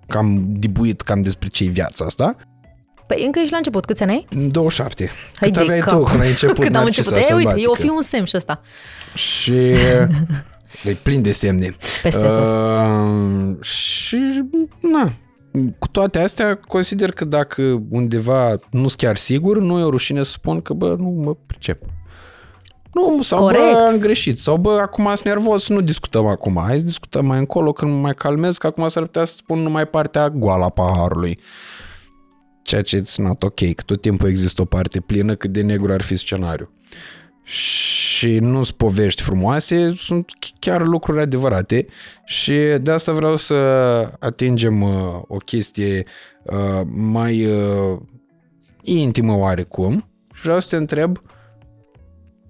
că 0.07 0.18
am 0.18 0.45
dibuit 0.57 1.01
cam 1.01 1.22
despre 1.22 1.47
ce 1.47 1.64
e 1.64 1.68
viața 1.68 2.06
asta. 2.06 2.35
Păi 3.10 3.23
încă 3.26 3.40
ești 3.40 3.52
la 3.52 3.57
început. 3.57 3.86
Câți 3.86 4.03
ani 4.03 4.11
ai? 4.11 4.27
27. 4.52 5.11
Hai 5.36 5.49
Cât 5.49 5.57
de 5.57 5.64
aveai 5.64 5.80
cap. 5.80 5.98
tu 5.98 6.03
când 6.03 6.22
ai 6.22 6.30
început 6.30 6.57
Cât 6.65 6.76
am 6.76 6.84
Narcisa 6.84 7.15
început. 7.15 7.30
E, 7.31 7.34
uite, 7.34 7.49
Sălbatică? 7.49 7.68
eu 7.68 7.73
fi 7.73 7.90
un 7.95 8.02
semn 8.02 8.26
și 8.26 8.38
ăsta. 8.38 8.61
Și 9.15 9.53
e 10.90 10.91
plin 11.03 11.22
de 11.22 11.31
semne. 11.31 11.76
Peste 12.03 12.22
tot. 12.22 12.52
Uh, 12.52 13.64
și, 13.64 14.44
na, 14.81 15.11
cu 15.80 15.88
toate 15.88 16.19
astea, 16.19 16.56
consider 16.68 17.11
că 17.11 17.26
dacă 17.26 17.81
undeva 17.90 18.60
nu 18.72 18.88
sunt 18.88 18.94
chiar 18.99 19.15
sigur, 19.18 19.60
nu 19.60 19.80
e 19.80 19.84
o 19.84 19.90
rușine 19.90 20.23
să 20.23 20.31
spun 20.31 20.61
că, 20.61 20.73
bă, 20.73 20.95
nu 20.98 21.10
mă 21.23 21.36
pricep. 21.45 21.81
Nu, 22.94 23.22
sau 23.22 23.40
Corect. 23.40 23.61
bă, 23.73 23.88
am 23.91 23.98
greșit. 23.98 24.40
Sau 24.40 24.57
bă, 24.57 24.80
acum 24.81 25.06
sunt 25.06 25.23
nervos, 25.23 25.69
nu 25.69 25.81
discutăm 25.81 26.26
acum. 26.26 26.61
Hai 26.65 26.77
să 26.77 26.86
discutăm 26.86 27.26
mai 27.26 27.38
încolo 27.38 27.72
când 27.72 27.91
mă 27.91 27.98
mai 27.98 28.14
calmez, 28.14 28.57
că 28.57 28.68
acum 28.68 28.88
s-ar 28.88 29.03
putea 29.03 29.26
să 29.26 29.34
spun 29.38 29.60
numai 29.60 29.86
partea 29.88 30.29
goală 30.29 30.63
a 30.63 30.70
paharului. 30.70 31.39
Ceea 32.70 32.81
ce 32.81 33.02
it's 33.02 33.15
not 33.15 33.44
ok, 33.44 33.73
că 33.73 33.84
tot 33.86 34.02
timpul 34.02 34.30
există 34.30 34.62
o 34.62 34.65
parte 34.65 34.99
plină 34.99 35.36
cât 35.36 35.52
de 35.52 35.62
negru 35.62 35.91
ar 35.91 36.02
fi 36.02 36.15
scenariu. 36.15 36.72
Și 37.44 38.39
nu 38.39 38.64
sunt 38.64 38.78
povești 38.78 39.22
frumoase, 39.22 39.94
sunt 39.98 40.31
chiar 40.60 40.86
lucruri 40.86 41.22
adevărate 41.22 41.86
și 42.26 42.54
de 42.81 42.91
asta 42.91 43.12
vreau 43.12 43.36
să 43.36 43.56
atingem 44.20 44.81
uh, 44.81 45.22
o 45.28 45.38
chestie 45.38 46.06
uh, 46.44 46.81
mai 46.94 47.46
uh, 47.46 47.99
intimă 48.81 49.34
oarecum 49.34 50.10
și 50.34 50.41
vreau 50.41 50.60
să 50.60 50.68
te 50.70 50.76
întreb 50.76 51.22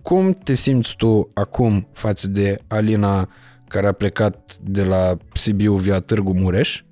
cum 0.01 0.33
te 0.33 0.53
simți 0.53 0.95
tu 0.95 1.31
acum 1.33 1.87
față 1.91 2.27
de 2.27 2.57
Alina 2.67 3.29
care 3.67 3.87
a 3.87 3.91
plecat 3.91 4.57
de 4.61 4.83
la 4.83 5.17
Sibiu 5.33 5.73
via 5.73 5.99
Târgu 5.99 6.33
Mureș 6.33 6.83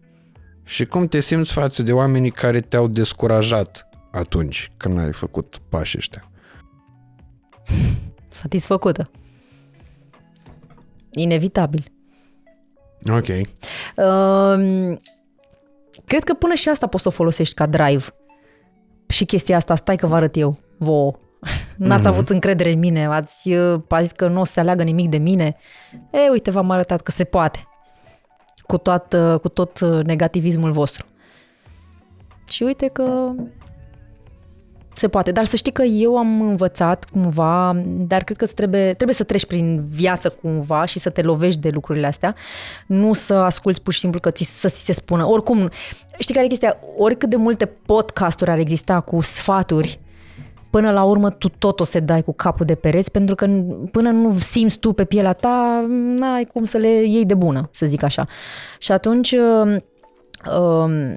și 0.68 0.86
cum 0.86 1.08
te 1.08 1.20
simți 1.20 1.54
față 1.54 1.84
de 1.84 1.94
oamenii 1.94 2.32
care 2.32 2.62
te-au 2.62 2.88
descurajat 2.88 3.90
atunci 4.12 4.72
când 4.78 5.00
ai 5.00 5.14
făcut 5.14 5.58
pașii 5.70 5.98
ăștia? 5.98 6.30
Satisfăcută. 8.28 9.12
Inevitabil. 11.12 11.92
Ok. 13.12 13.28
Um, 13.28 15.02
cred 16.06 16.24
că 16.24 16.34
până 16.34 16.54
și 16.54 16.70
asta 16.70 16.88
poți 16.88 17.04
să 17.04 17.08
o 17.10 17.12
folosești 17.12 17.54
ca 17.54 17.66
drive. 17.66 18.06
Și 19.08 19.26
chestia 19.26 19.56
asta, 19.56 19.76
stai 19.76 19.96
că 19.96 20.08
vă 20.08 20.16
arăt 20.16 20.36
eu, 20.36 20.58
vouă. 20.78 21.14
N-ați 21.78 22.00
Mhm. 22.02 22.12
avut 22.12 22.30
încredere 22.30 22.72
în 22.72 22.80
mine, 22.80 23.06
ați 23.06 23.52
uh, 23.54 23.82
a 23.90 24.02
zis 24.02 24.12
că 24.12 24.28
nu 24.28 24.40
o 24.40 24.44
să 24.44 24.52
se 24.52 24.60
aleagă 24.60 24.84
nimic 24.84 25.10
de 25.10 25.18
mine. 25.18 25.56
E, 26.12 26.30
uite, 26.32 26.52
v-am 26.52 26.70
arătat 26.70 27.02
că 27.02 27.12
se 27.12 27.24
poate. 27.24 27.60
Cu 28.68 28.78
tot, 28.78 29.14
uh, 29.14 29.40
cu 29.40 29.50
tot 29.50 29.80
uh, 29.80 30.04
negativismul 30.06 30.72
vostru. 30.72 31.06
Și 32.48 32.64
uite 32.64 32.88
că 32.88 33.32
se 34.98 35.08
poate, 35.08 35.32
dar 35.32 35.46
să 35.46 35.56
știi 35.56 35.72
că 35.72 35.82
eu 35.82 36.18
am 36.18 36.42
învățat 36.42 37.06
cumva, 37.12 37.82
dar 37.86 38.24
cred 38.24 38.38
că 38.38 38.44
îți 38.44 38.54
trebuie, 38.54 38.94
trebuie 38.94 39.16
să 39.16 39.24
treci 39.24 39.46
prin 39.46 39.86
viață 39.90 40.30
cumva 40.30 40.86
și 40.86 41.00
să 41.00 41.10
te 41.10 41.22
lovești 41.22 41.60
de 41.60 41.70
lucrurile 41.70 42.08
astea, 42.08 42.36
nu 42.86 43.14
să 43.14 43.34
asculți 43.34 43.82
pur 43.82 43.94
și 43.94 44.00
simplu 44.00 44.20
că 44.20 44.32
ți, 44.32 44.60
să 44.60 44.68
ți 44.68 44.84
se 44.86 44.94
spună. 44.94 45.26
Oricum, 45.26 45.70
știi 46.20 46.34
care 46.34 46.46
e 46.46 46.50
chestia? 46.50 46.78
Oricât 46.98 47.30
de 47.30 47.36
multe 47.36 47.66
podcasturi 47.66 48.52
ar 48.52 48.58
exista 48.58 49.00
cu 49.00 49.22
sfaturi, 49.22 50.00
până 50.70 50.92
la 50.92 51.04
urmă 51.04 51.30
tu 51.30 51.50
tot 51.50 51.80
o 51.80 51.84
să 51.84 52.00
dai 52.00 52.22
cu 52.22 52.34
capul 52.34 52.66
de 52.66 52.76
pereți, 52.76 53.12
pentru 53.12 53.36
că 53.36 53.46
până 53.92 54.10
nu 54.10 54.40
simți 54.40 54.78
tu 54.78 54.94
pe 54.94 55.06
pielea 55.06 55.34
ta, 55.34 55.86
n-ai 55.90 56.46
cum 56.46 56.64
să 56.64 56.78
le 56.78 56.88
iei 56.88 57.26
de 57.26 57.34
bună, 57.34 57.70
să 57.72 57.86
zic 57.86 58.04
așa. 58.04 58.28
Și 58.80 58.92
atunci... 58.92 59.32
Uh, 59.32 59.76
uh, 60.46 61.16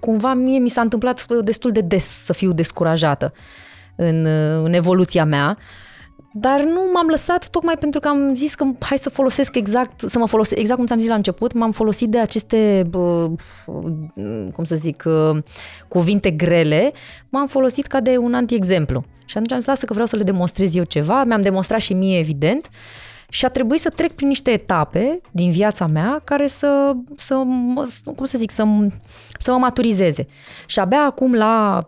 cumva 0.00 0.34
mie 0.34 0.58
mi 0.58 0.68
s-a 0.68 0.80
întâmplat 0.80 1.26
destul 1.26 1.70
de 1.70 1.80
des 1.80 2.24
să 2.24 2.32
fiu 2.32 2.52
descurajată 2.52 3.32
în, 3.96 4.26
în 4.64 4.72
evoluția 4.72 5.24
mea. 5.24 5.58
Dar 6.32 6.62
nu 6.62 6.80
m-am 6.92 7.06
lăsat 7.06 7.48
tocmai 7.48 7.76
pentru 7.78 8.00
că 8.00 8.08
am 8.08 8.34
zis 8.34 8.54
că 8.54 8.64
hai 8.80 8.98
să 8.98 9.10
folosesc 9.10 9.54
exact, 9.54 10.00
să 10.00 10.18
mă 10.18 10.26
folosesc, 10.26 10.60
exact 10.60 10.78
cum 10.78 10.86
ți-am 10.86 11.00
zis 11.00 11.08
la 11.08 11.14
început, 11.14 11.52
m-am 11.52 11.72
folosit 11.72 12.08
de 12.08 12.18
aceste, 12.18 12.86
bă, 12.88 13.30
cum 14.54 14.64
să 14.64 14.74
zic, 14.74 15.02
uh, 15.06 15.42
cuvinte 15.88 16.30
grele, 16.30 16.92
m-am 17.28 17.46
folosit 17.46 17.86
ca 17.86 18.00
de 18.00 18.16
un 18.16 18.34
anti-exemplu. 18.34 19.04
Și 19.24 19.36
atunci 19.36 19.52
am 19.52 19.58
zis, 19.58 19.68
lasă 19.68 19.84
că 19.84 19.92
vreau 19.92 20.06
să 20.06 20.16
le 20.16 20.22
demonstrez 20.22 20.74
eu 20.74 20.84
ceva, 20.84 21.24
mi-am 21.24 21.42
demonstrat 21.42 21.80
și 21.80 21.92
mie, 21.92 22.18
evident, 22.18 22.68
și 23.28 23.44
a 23.44 23.48
trebuit 23.48 23.80
să 23.80 23.88
trec 23.88 24.12
prin 24.12 24.28
niște 24.28 24.50
etape 24.50 25.20
din 25.30 25.50
viața 25.50 25.86
mea 25.86 26.20
care 26.24 26.46
să, 26.46 26.92
să 27.16 27.34
mă- 27.44 27.88
cum 28.16 28.24
să 28.24 28.38
zic, 28.38 28.50
să, 28.50 28.64
să 29.38 29.50
mă 29.50 29.58
maturizeze. 29.58 30.26
Și 30.66 30.78
abia 30.78 31.04
acum 31.04 31.34
la 31.34 31.82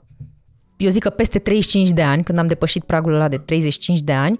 eu 0.84 0.90
zic 0.90 1.02
că 1.02 1.10
peste 1.10 1.38
35 1.38 1.90
de 1.90 2.02
ani, 2.02 2.22
când 2.22 2.38
am 2.38 2.46
depășit 2.46 2.84
pragul 2.84 3.14
ăla 3.14 3.28
de 3.28 3.36
35 3.36 4.00
de 4.00 4.12
ani, 4.12 4.38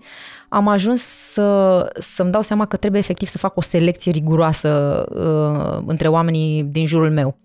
am 0.48 0.68
ajuns 0.68 1.02
să, 1.02 1.78
să-mi 1.98 2.30
dau 2.30 2.42
seama 2.42 2.66
că 2.66 2.76
trebuie 2.76 3.00
efectiv 3.00 3.28
să 3.28 3.38
fac 3.38 3.56
o 3.56 3.60
selecție 3.60 4.12
riguroasă 4.12 5.04
uh, 5.10 5.82
între 5.86 6.08
oamenii 6.08 6.62
din 6.62 6.86
jurul 6.86 7.10
meu. 7.10 7.38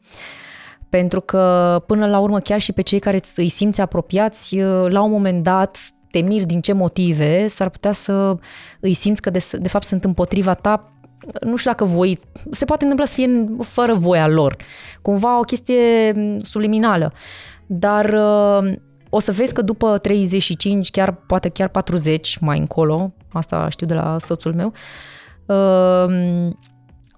Pentru 0.90 1.22
că, 1.22 1.84
până 1.88 2.08
la 2.08 2.20
urmă, 2.20 2.40
chiar 2.40 2.60
și 2.60 2.72
pe 2.74 2.82
cei 2.82 3.00
care 3.00 3.16
îți- 3.16 3.40
îi 3.40 3.50
simți 3.50 3.82
apropiați, 3.82 4.58
uh, 4.60 4.92
la 4.92 5.02
un 5.02 5.12
moment 5.12 5.44
dat, 5.44 5.78
te 6.12 6.20
miri 6.20 6.46
din 6.46 6.62
ce 6.62 6.74
motive, 6.74 7.48
s-ar 7.48 7.70
putea 7.70 7.92
să 7.92 8.36
îi 8.80 8.94
simți 8.94 9.22
că 9.22 9.30
de, 9.30 9.46
de 9.60 9.68
fapt 9.68 9.86
sunt 9.86 10.04
împotriva 10.04 10.54
ta 10.54 10.94
nu 11.42 11.56
știu 11.56 11.72
dacă 11.72 11.86
voi, 11.86 12.20
se 12.52 12.66
poate 12.66 12.84
întâmpla 12.84 13.06
să 13.08 13.14
fie 13.14 13.26
în- 13.26 13.58
fără 13.62 13.94
voia 13.94 14.28
lor, 14.28 14.56
cumva 15.02 15.38
o 15.40 15.42
chestie 15.42 16.12
m, 16.16 16.38
subliminală, 16.44 17.14
dar 17.66 18.06
uh, 18.06 18.74
o 19.10 19.20
să 19.20 19.32
vezi 19.32 19.54
că 19.54 19.62
după 19.62 19.98
35, 19.98 20.90
chiar 20.90 21.12
poate 21.12 21.50
chiar 21.50 21.68
40 21.68 22.38
mai 22.38 22.60
încolo, 22.60 23.14
asta 23.32 23.70
știu 23.70 23.88
de 23.88 23.94
la 23.94 24.18
soțul 24.20 24.54
meu, 24.54 24.74
uh, 25.46 26.50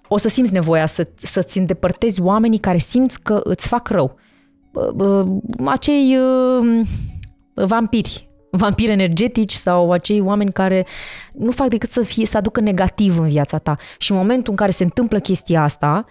o 0.08 0.18
să 0.18 0.28
simți 0.28 0.54
nevoia 0.54 0.86
să, 0.86 1.08
să-ți 1.16 1.58
îndepărtezi 1.58 2.22
oamenii 2.22 2.58
care 2.58 2.78
simți 2.78 3.22
că 3.22 3.42
îți 3.44 3.68
fac 3.68 3.88
rău. 3.88 4.16
Uh, 4.72 5.06
uh, 5.06 5.26
Acei 5.66 6.18
uh, 6.18 6.88
vampiri, 7.54 8.30
vampiri 8.52 8.92
energetici 8.92 9.52
sau 9.52 9.92
acei 9.92 10.20
oameni 10.20 10.52
care 10.52 10.86
nu 11.34 11.52
fac 11.52 11.68
decât 11.68 11.90
să, 11.90 12.02
fie, 12.02 12.26
să 12.26 12.38
aducă 12.38 12.60
negativ 12.60 13.20
în 13.20 13.28
viața 13.28 13.58
ta. 13.58 13.76
Și 13.98 14.12
în 14.12 14.18
momentul 14.18 14.52
în 14.52 14.56
care 14.56 14.72
se 14.72 14.84
întâmplă 14.84 15.20
chestia 15.20 15.64
asta, 15.64 16.06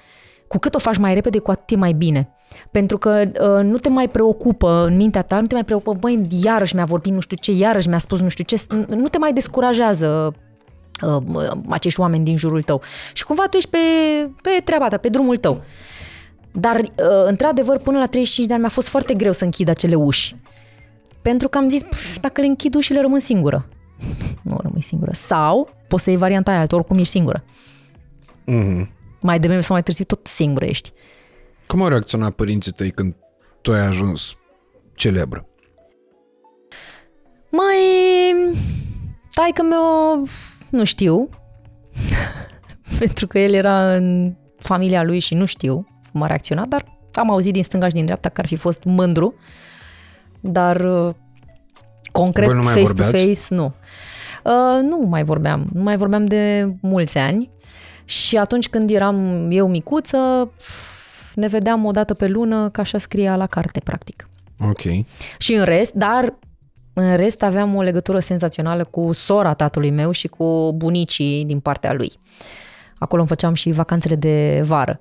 cu 0.49 0.59
cât 0.59 0.75
o 0.75 0.78
faci 0.78 0.97
mai 0.97 1.15
repede, 1.15 1.39
cu 1.39 1.50
atât 1.50 1.70
e 1.70 1.76
mai 1.76 1.92
bine. 1.92 2.34
Pentru 2.70 2.99
că 2.99 3.23
uh, 3.25 3.65
nu 3.65 3.77
te 3.77 3.89
mai 3.89 4.09
preocupă 4.09 4.85
în 4.87 4.97
mintea 4.97 5.23
ta, 5.23 5.41
nu 5.41 5.47
te 5.47 5.55
mai 5.55 5.65
preocupă, 5.65 5.93
băi, 5.95 6.27
iarăși 6.43 6.75
mi-a 6.75 6.85
vorbit 6.85 7.12
nu 7.12 7.20
știu 7.20 7.37
ce, 7.41 7.53
iarăși 7.53 7.89
mi-a 7.89 7.99
spus 7.99 8.20
nu 8.20 8.29
știu 8.29 8.45
ce, 8.45 8.65
nu 8.89 9.09
te 9.09 9.19
mai 9.19 9.33
descurajează 9.33 10.35
uh, 11.03 11.51
acești 11.69 12.01
oameni 12.01 12.25
din 12.25 12.37
jurul 12.37 12.62
tău. 12.62 12.83
Și 13.12 13.25
cumva 13.25 13.47
tu 13.47 13.57
ești 13.57 13.70
pe, 13.70 13.79
pe 14.43 14.51
treaba 14.65 14.89
ta, 14.89 14.97
pe 14.97 15.09
drumul 15.09 15.37
tău. 15.37 15.62
Dar, 16.53 16.81
uh, 16.81 17.25
într-adevăr, 17.25 17.79
până 17.79 17.99
la 17.99 18.07
35 18.07 18.47
de 18.47 18.53
ani 18.53 18.62
mi-a 18.62 18.70
fost 18.70 18.89
foarte 18.89 19.15
greu 19.15 19.33
să 19.33 19.45
închid 19.45 19.69
acele 19.69 19.95
uși. 19.95 20.37
Pentru 21.23 21.49
că 21.49 21.59
am 21.59 21.69
zis, 21.69 21.83
"Pf, 21.83 22.19
dacă 22.20 22.41
le 22.41 22.47
închid 22.47 22.75
ușile, 22.75 23.01
rămân 23.01 23.19
singură. 23.19 23.69
nu 24.43 24.59
rămâi 24.62 24.83
singură. 24.83 25.11
Sau 25.15 25.69
poți 25.89 26.03
să 26.03 26.11
iei 26.11 26.19
varianta 26.19 26.51
aia, 26.51 26.67
tu 26.67 26.75
oricum 26.75 26.99
ești 26.99 27.11
singură. 27.11 27.45
Mhm. 28.45 28.91
Mai 29.20 29.41
devreme 29.41 29.62
sau 29.62 29.75
mai 29.75 29.83
târziu 29.83 30.05
tot 30.05 30.27
singură 30.27 30.65
ești. 30.65 30.93
Cum 31.71 31.83
au 31.83 31.89
reacționat 31.89 32.33
părinții 32.33 32.73
tăi 32.73 32.91
când 32.91 33.15
tu 33.61 33.73
ai 33.73 33.87
ajuns 33.87 34.37
celebră? 34.95 35.47
Mai... 37.51 37.77
Taică 39.35 39.63
meu, 39.63 40.27
nu 40.71 40.85
știu. 40.85 41.29
Pentru 42.99 43.27
că 43.27 43.39
el 43.39 43.53
era 43.53 43.95
în 43.95 44.35
familia 44.59 45.03
lui 45.03 45.19
și 45.19 45.35
nu 45.35 45.45
știu 45.45 45.87
cum 46.13 46.23
a 46.23 46.27
reacționat, 46.27 46.69
dar 46.69 46.99
am 47.13 47.31
auzit 47.31 47.53
din 47.53 47.63
stânga 47.63 47.87
și 47.87 47.95
din 47.95 48.05
dreapta 48.05 48.29
că 48.29 48.41
ar 48.41 48.47
fi 48.47 48.57
fost 48.57 48.85
mândru. 48.85 49.35
Dar 50.41 50.81
uh, 50.81 51.15
concret, 52.13 52.47
Voi 52.47 52.57
nu 52.57 52.63
mai 52.63 52.73
face-to-face, 52.73 53.17
vorbeați? 53.17 53.53
nu. 53.53 53.75
Uh, 54.45 54.83
nu 54.83 55.07
mai 55.09 55.25
vorbeam. 55.25 55.69
Nu 55.73 55.83
mai 55.83 55.97
vorbeam 55.97 56.27
de 56.27 56.73
mulți 56.81 57.19
ani. 57.19 57.51
Și 58.05 58.37
atunci 58.37 58.69
când 58.69 58.91
eram 58.91 59.49
eu 59.51 59.69
micuță, 59.69 60.51
ne 61.34 61.47
vedeam 61.47 61.84
o 61.84 61.91
dată 61.91 62.15
pe 62.15 62.26
lună, 62.26 62.68
ca 62.68 62.81
așa 62.83 62.99
scria 62.99 63.36
la 63.36 63.47
carte, 63.47 63.81
practic. 63.84 64.28
Ok. 64.68 64.81
Și 65.39 65.55
în 65.55 65.65
rest, 65.65 65.92
dar 65.92 66.39
în 66.92 67.17
rest 67.17 67.42
aveam 67.42 67.75
o 67.75 67.83
legătură 67.83 68.18
senzațională 68.18 68.84
cu 68.84 69.12
sora 69.12 69.55
tatălui 69.55 69.91
meu 69.91 70.10
și 70.10 70.28
cu 70.28 70.73
bunicii 70.76 71.44
din 71.44 71.60
partea 71.60 71.92
lui. 71.92 72.12
Acolo 72.99 73.20
îmi 73.20 73.28
făceam 73.28 73.55
și 73.55 73.70
vacanțele 73.70 74.15
de 74.15 74.60
vară. 74.65 75.00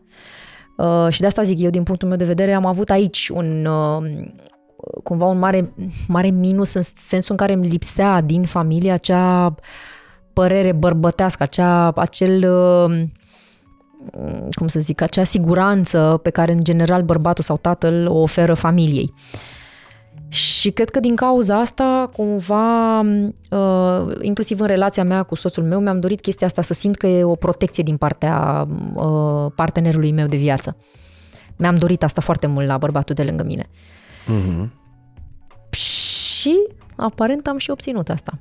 Uh, 0.77 1.07
și 1.09 1.19
de 1.19 1.25
asta 1.25 1.41
zic 1.41 1.59
eu, 1.59 1.69
din 1.69 1.83
punctul 1.83 2.07
meu 2.07 2.17
de 2.17 2.25
vedere, 2.25 2.53
am 2.53 2.65
avut 2.65 2.89
aici 2.89 3.29
un 3.29 3.65
uh, 3.65 4.03
cumva 5.03 5.25
un 5.25 5.39
mare, 5.39 5.73
mare 6.07 6.29
minus 6.29 6.73
în 6.73 6.81
sensul 6.83 7.31
în 7.31 7.37
care 7.37 7.53
îmi 7.53 7.67
lipsea 7.67 8.21
din 8.21 8.43
familie 8.45 8.91
acea 8.91 9.55
părere 10.33 10.71
bărbătească, 10.71 11.43
acea, 11.43 11.91
acel 11.95 12.51
uh, 12.51 13.03
cum 14.51 14.67
să 14.67 14.79
zic, 14.79 15.01
acea 15.01 15.23
siguranță 15.23 16.19
pe 16.23 16.29
care 16.29 16.51
în 16.51 16.63
general 16.63 17.03
bărbatul 17.03 17.43
sau 17.43 17.57
tatăl 17.57 18.07
o 18.07 18.17
oferă 18.17 18.53
familiei. 18.53 19.13
Și 20.27 20.71
cred 20.71 20.89
că 20.89 20.99
din 20.99 21.15
cauza 21.15 21.59
asta, 21.59 22.09
cumva, 22.13 22.99
uh, 22.99 24.17
inclusiv 24.21 24.59
în 24.59 24.67
relația 24.67 25.03
mea 25.03 25.23
cu 25.23 25.35
soțul 25.35 25.63
meu, 25.63 25.79
mi-am 25.79 25.99
dorit 25.99 26.21
chestia 26.21 26.47
asta, 26.47 26.61
să 26.61 26.73
simt 26.73 26.95
că 26.95 27.07
e 27.07 27.23
o 27.23 27.35
protecție 27.35 27.83
din 27.83 27.97
partea 27.97 28.67
uh, 28.93 29.51
partenerului 29.55 30.11
meu 30.11 30.27
de 30.27 30.37
viață. 30.37 30.77
Mi-am 31.55 31.75
dorit 31.75 32.03
asta 32.03 32.21
foarte 32.21 32.47
mult 32.47 32.67
la 32.67 32.77
bărbatul 32.77 33.15
de 33.15 33.23
lângă 33.23 33.43
mine. 33.43 33.69
Mhm. 34.27 34.73
Și 35.69 36.55
aparent 36.95 37.47
am 37.47 37.57
și 37.57 37.69
obținut 37.69 38.09
asta. 38.09 38.39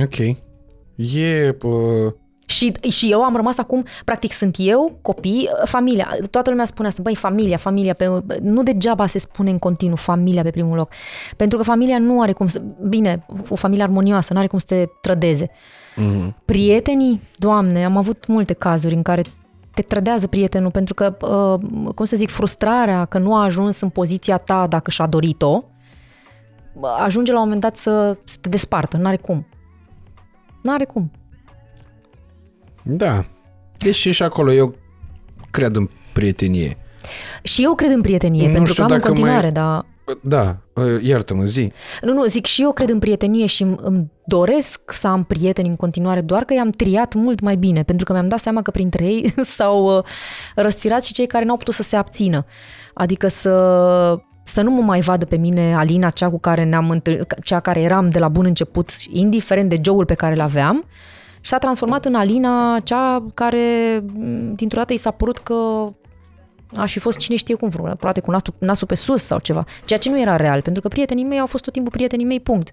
Ok. 0.00 0.18
E... 0.96 1.56
Uh, 1.62 2.12
Și, 2.46 2.72
și 2.90 3.10
eu 3.10 3.22
am 3.22 3.36
rămas 3.36 3.58
acum, 3.58 3.84
practic 4.04 4.32
sunt 4.32 4.56
eu, 4.58 4.98
copii, 5.02 5.48
familia. 5.64 6.16
Toată 6.30 6.50
lumea 6.50 6.64
spune 6.64 6.88
asta, 6.88 7.02
băi, 7.02 7.14
familia, 7.14 7.56
familia, 7.56 7.94
pe, 7.94 8.22
nu 8.40 8.62
degeaba 8.62 9.06
se 9.06 9.18
spune 9.18 9.50
în 9.50 9.58
continuu 9.58 9.96
familia 9.96 10.42
pe 10.42 10.50
primul 10.50 10.76
loc. 10.76 10.92
Pentru 11.36 11.58
că 11.58 11.64
familia 11.64 11.98
nu 11.98 12.20
are 12.20 12.32
cum 12.32 12.46
să, 12.46 12.62
bine, 12.88 13.26
o 13.48 13.54
familie 13.54 13.82
armonioasă, 13.82 14.32
nu 14.32 14.38
are 14.38 14.48
cum 14.48 14.58
să 14.58 14.66
te 14.66 14.84
trădeze. 15.00 15.50
mhm. 15.96 16.36
Prietenii, 16.44 17.20
doamne, 17.36 17.84
am 17.84 17.96
avut 17.96 18.26
multe 18.26 18.52
cazuri 18.52 18.94
în 18.94 19.02
care 19.02 19.22
te 19.74 19.82
trădează 19.82 20.26
prietenul 20.26 20.70
pentru 20.70 20.94
că, 20.94 21.16
uh, 21.20 21.92
cum 21.94 22.04
să 22.04 22.16
zic, 22.16 22.28
frustrarea 22.28 23.04
că 23.04 23.18
nu 23.18 23.34
a 23.34 23.42
ajuns 23.42 23.80
în 23.80 23.88
poziția 23.88 24.36
ta 24.36 24.66
dacă 24.66 24.90
și-a 24.90 25.06
dorit-o, 25.06 25.64
ajunge 26.98 27.32
la 27.32 27.38
un 27.38 27.44
moment 27.44 27.60
dat 27.60 27.76
să, 27.76 28.16
să 28.24 28.36
te 28.40 28.48
despartă, 28.48 28.96
n-are 28.96 29.16
cum. 29.16 29.46
N-are 30.62 30.84
cum. 30.84 31.10
Da. 32.84 33.24
Deși 33.78 34.10
și 34.10 34.22
acolo 34.22 34.52
eu 34.52 34.74
cred 35.50 35.76
în 35.76 35.88
prietenie. 36.12 36.76
Și 37.42 37.62
eu 37.64 37.74
cred 37.74 37.90
în 37.90 38.00
prietenie, 38.00 38.46
Nu 38.46 38.52
pentru 38.52 38.72
știu 38.72 38.84
că 38.86 38.92
am 38.92 38.96
în 38.96 39.02
dacă 39.02 39.12
mai- 39.12 39.20
continuare, 39.20 39.50
dar... 39.50 39.84
Da, 40.22 40.56
uh, 40.72 41.02
iartă-mă, 41.02 41.44
zi. 41.44 41.72
Nu, 42.02 42.12
nu, 42.12 42.24
zic 42.26 42.46
și 42.46 42.62
eu 42.62 42.72
cred 42.72 42.88
în 42.88 42.98
prietenie 42.98 43.46
și 43.46 43.62
îmi, 43.62 43.76
îmi 43.82 44.10
doresc 44.26 44.92
să 44.92 45.06
am 45.06 45.24
prieteni 45.24 45.68
în 45.68 45.76
continuare, 45.76 46.20
doar 46.20 46.44
că 46.44 46.54
i-am 46.54 46.70
triat 46.70 47.14
mult 47.14 47.40
mai 47.40 47.56
bine, 47.56 47.82
pentru 47.82 48.04
că 48.04 48.12
mi-am 48.12 48.28
dat 48.28 48.38
seama 48.38 48.62
că 48.62 48.70
printre 48.70 49.04
ei 49.04 49.34
s-au 49.56 49.96
uh, 49.96 50.04
răsfirat 50.54 51.04
și 51.04 51.12
cei 51.12 51.26
care 51.26 51.44
n-au 51.44 51.56
putut 51.56 51.74
să 51.74 51.82
se 51.82 51.96
abțină. 51.96 52.44
Adică 52.94 53.28
să, 53.28 54.18
să 54.44 54.62
nu 54.62 54.70
mă 54.70 54.82
mai 54.82 55.00
vadă 55.00 55.24
pe 55.24 55.36
mine 55.36 55.74
Alina, 55.74 56.10
cea 56.10 56.30
cu 56.30 56.38
care 56.38 56.64
ne-am 56.64 56.90
întâlnit, 56.90 57.34
cea 57.42 57.60
care 57.60 57.80
eram 57.80 58.10
de 58.10 58.18
la 58.18 58.28
bun 58.28 58.44
început, 58.44 58.90
indiferent 59.10 59.68
de 59.68 59.78
joul 59.84 60.04
pe 60.04 60.14
care 60.14 60.34
îl 60.34 60.40
aveam, 60.40 60.84
și 61.44 61.50
s-a 61.50 61.58
transformat 61.58 62.04
în 62.04 62.14
Alina, 62.14 62.80
cea 62.84 63.26
care 63.34 63.58
m, 64.12 64.54
dintr-o 64.54 64.78
dată 64.78 64.92
i 64.92 64.96
s-a 64.96 65.10
părut 65.10 65.38
că 65.38 65.54
aș 66.76 66.92
fi 66.92 66.98
fost 66.98 67.18
cine 67.18 67.36
știe 67.36 67.54
cum, 67.54 67.68
vreun- 67.68 67.96
poate 67.98 68.20
cu 68.20 68.30
nasul, 68.30 68.54
nasul 68.58 68.86
pe 68.86 68.94
sus 68.94 69.22
sau 69.22 69.38
ceva, 69.38 69.64
ceea 69.84 69.98
ce 69.98 70.10
nu 70.10 70.20
era 70.20 70.36
real, 70.36 70.62
pentru 70.62 70.82
că 70.82 70.88
prietenii 70.88 71.24
mei 71.24 71.38
au 71.38 71.46
fost 71.46 71.64
tot 71.64 71.72
timpul 71.72 71.92
prietenii 71.92 72.24
mei, 72.24 72.40
punct. 72.40 72.70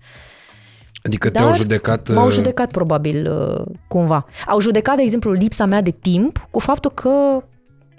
Adică 1.03 1.29
Dar 1.29 1.43
te-au 1.43 1.55
judecat... 1.55 2.13
M-au 2.13 2.25
uh, 2.25 2.33
judecat 2.33 2.71
probabil 2.71 3.31
uh, 3.31 3.75
cumva. 3.87 4.25
Au 4.47 4.59
judecat, 4.59 4.95
de 4.95 5.01
exemplu, 5.01 5.31
lipsa 5.31 5.65
mea 5.65 5.81
de 5.81 5.91
timp 5.91 6.47
cu 6.51 6.59
faptul 6.59 6.91
că 6.91 7.43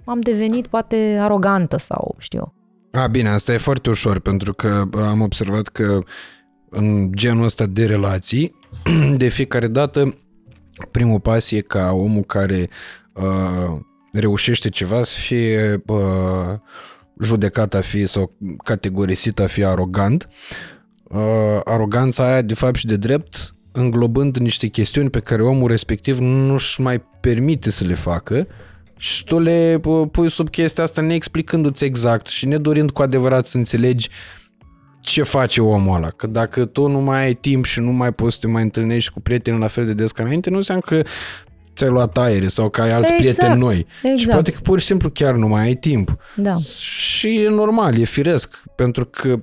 am 0.04 0.20
devenit 0.20 0.66
poate 0.66 1.18
arogantă 1.20 1.76
sau 1.76 2.14
știu 2.18 2.38
eu. 2.38 2.54
A, 3.02 3.06
bine, 3.06 3.28
asta 3.28 3.52
e 3.52 3.58
foarte 3.58 3.90
ușor, 3.90 4.18
pentru 4.18 4.54
că 4.54 4.82
am 4.94 5.20
observat 5.20 5.68
că 5.68 5.98
în 6.70 7.12
genul 7.12 7.44
ăsta 7.44 7.66
de 7.66 7.86
relații, 7.86 8.54
de 9.22 9.28
fiecare 9.28 9.66
dată, 9.66 10.14
primul 10.90 11.20
pas 11.20 11.50
e 11.50 11.60
ca 11.60 11.92
omul 11.92 12.22
care 12.22 12.68
uh, 13.12 13.80
reușește 14.12 14.68
ceva 14.68 15.04
să 15.04 15.18
fie 15.20 15.82
uh, 15.86 16.58
judecat 17.20 17.74
a 17.74 17.80
fi 17.80 18.06
sau 18.06 18.32
categorisit 18.64 19.40
a 19.40 19.46
fi 19.46 19.64
arogant. 19.64 20.28
uh, 21.02 21.60
aroganța 21.64 22.26
aia 22.26 22.42
de 22.42 22.54
fapt 22.54 22.76
și 22.76 22.86
de 22.86 22.96
drept, 22.96 23.54
înglobând 23.72 24.36
niște 24.36 24.66
chestiuni 24.66 25.10
pe 25.10 25.20
care 25.20 25.42
omul 25.42 25.68
respectiv 25.68 26.18
nu-și 26.18 26.80
mai 26.80 27.02
permite 27.20 27.70
să 27.70 27.84
le 27.84 27.94
facă 27.94 28.46
și 28.96 29.24
tu 29.24 29.38
le 29.38 29.80
uh, 29.84 30.08
pui 30.10 30.30
sub 30.30 30.50
chestia 30.50 30.84
asta 30.84 31.00
neexplicându-ți 31.00 31.84
exact 31.84 32.26
și 32.26 32.46
nedorind 32.46 32.90
cu 32.90 33.02
adevărat 33.02 33.46
să 33.46 33.56
înțelegi 33.56 34.08
ce 35.02 35.22
face 35.22 35.60
omul 35.60 35.96
ăla. 35.96 36.08
Că 36.10 36.26
dacă 36.26 36.64
tu 36.64 36.86
nu 36.86 37.00
mai 37.00 37.24
ai 37.24 37.34
timp 37.34 37.64
și 37.64 37.80
nu 37.80 37.92
mai 37.92 38.12
poți 38.12 38.34
să 38.34 38.40
te 38.40 38.46
mai 38.46 38.62
întâlnești 38.62 39.10
cu 39.10 39.20
prieteni 39.20 39.58
la 39.58 39.66
fel 39.66 39.86
de 39.86 39.94
des 39.94 40.12
ca 40.12 40.22
înainte, 40.22 40.50
nu 40.50 40.56
înseamnă 40.56 40.82
că 40.86 41.02
ți-ai 41.74 41.90
luat 41.90 42.16
aere 42.18 42.48
sau 42.48 42.68
că 42.68 42.80
ai 42.82 42.90
alți 42.90 43.12
Exact, 43.12 43.36
prieteni 43.36 43.60
noi. 43.60 43.86
exact. 44.02 44.18
Și 44.18 44.26
poate 44.26 44.50
că 44.52 44.58
pur 44.62 44.80
și 44.80 44.86
simplu 44.86 45.10
chiar 45.10 45.34
nu 45.34 45.48
mai 45.48 45.62
ai 45.64 45.74
timp. 45.74 46.16
Da. 46.36 46.54
Și 46.54 47.36
e 47.42 47.48
normal, 47.48 47.98
e 47.98 48.04
firesc, 48.04 48.62
pentru 48.76 49.04
că 49.04 49.42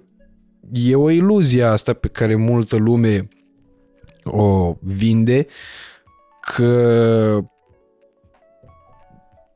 e 0.73 0.95
o 0.95 1.09
iluzie 1.09 1.63
asta 1.63 1.93
pe 1.93 2.07
care 2.07 2.35
multă 2.35 2.75
lume 2.75 3.27
o 4.23 4.75
vinde, 4.81 5.47
că 6.41 7.39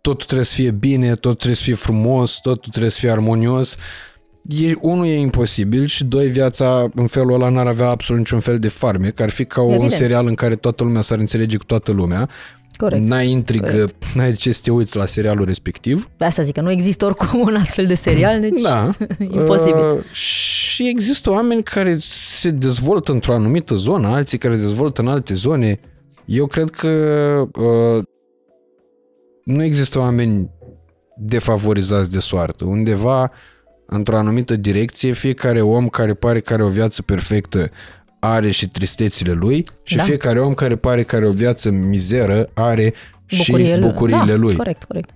totul 0.01 0.25
trebuie 0.25 0.45
să 0.45 0.53
fie 0.55 0.71
bine, 0.71 1.09
totul 1.09 1.33
trebuie 1.33 1.55
să 1.55 1.63
fie 1.63 1.73
frumos, 1.73 2.39
totul 2.41 2.71
trebuie 2.71 2.91
să 2.91 2.99
fie 2.99 3.11
armonios. 3.11 3.75
E, 4.49 4.73
unul 4.81 5.05
e 5.05 5.17
imposibil 5.17 5.85
și 5.85 6.03
doi, 6.03 6.27
viața 6.27 6.89
în 6.95 7.07
felul 7.07 7.33
ăla 7.33 7.49
n-ar 7.49 7.67
avea 7.67 7.87
absolut 7.87 8.21
niciun 8.21 8.39
fel 8.39 8.59
de 8.59 8.67
farmec, 8.67 9.19
ar 9.19 9.29
fi 9.29 9.45
ca 9.45 9.61
un 9.61 9.69
Evident. 9.69 9.91
serial 9.91 10.27
în 10.27 10.35
care 10.35 10.55
toată 10.55 10.83
lumea 10.83 11.01
s-ar 11.01 11.17
înțelege 11.17 11.57
cu 11.57 11.63
toată 11.63 11.91
lumea, 11.91 12.29
Corect. 12.77 13.07
n-ai 13.07 13.29
intrigă, 13.29 13.65
Corect. 13.71 14.05
n-ai 14.15 14.29
de 14.29 14.35
ce 14.35 14.51
să 14.51 14.59
te 14.63 14.71
uiți 14.71 14.95
la 14.95 15.05
serialul 15.05 15.45
respectiv. 15.45 16.09
Pe 16.17 16.23
asta 16.25 16.41
zic 16.41 16.53
că 16.53 16.61
nu 16.61 16.71
există 16.71 17.05
oricum 17.05 17.39
un 17.39 17.55
astfel 17.55 17.85
de 17.85 17.93
serial, 17.93 18.39
deci 18.39 18.61
Da. 18.61 18.89
imposibil. 19.19 19.79
Uh, 19.95 20.03
și 20.11 20.87
există 20.87 21.29
oameni 21.29 21.63
care 21.63 21.97
se 21.99 22.49
dezvoltă 22.49 23.11
într-o 23.11 23.33
anumită 23.33 23.75
zonă, 23.75 24.07
alții 24.07 24.37
care 24.37 24.55
se 24.55 24.61
dezvoltă 24.61 25.01
în 25.01 25.07
alte 25.07 25.33
zone. 25.33 25.79
Eu 26.25 26.45
cred 26.45 26.69
că 26.69 26.87
uh, 27.55 28.03
nu 29.43 29.63
există 29.63 29.99
oameni 29.99 30.49
defavorizați 31.17 32.11
de 32.11 32.19
soartă. 32.19 32.65
Undeva, 32.65 33.31
într-o 33.85 34.17
anumită 34.17 34.55
direcție, 34.55 35.11
fiecare 35.11 35.61
om 35.61 35.87
care 35.87 36.13
pare 36.13 36.39
că 36.39 36.53
are 36.53 36.63
o 36.63 36.69
viață 36.69 37.01
perfectă 37.01 37.69
are 38.19 38.51
și 38.51 38.67
tristețile 38.67 39.31
lui 39.31 39.65
și 39.83 39.95
Da. 39.95 40.03
fiecare 40.03 40.39
om 40.39 40.53
care 40.53 40.75
pare 40.75 41.03
că 41.03 41.15
are 41.15 41.27
o 41.27 41.31
viață 41.31 41.71
mizeră 41.71 42.49
are 42.53 42.93
Bucurie 43.37 43.75
și 43.75 43.81
bucuriile 43.81 44.31
da, 44.31 44.35
lui. 44.35 44.55
Corect, 44.55 44.83
corect. 44.83 45.09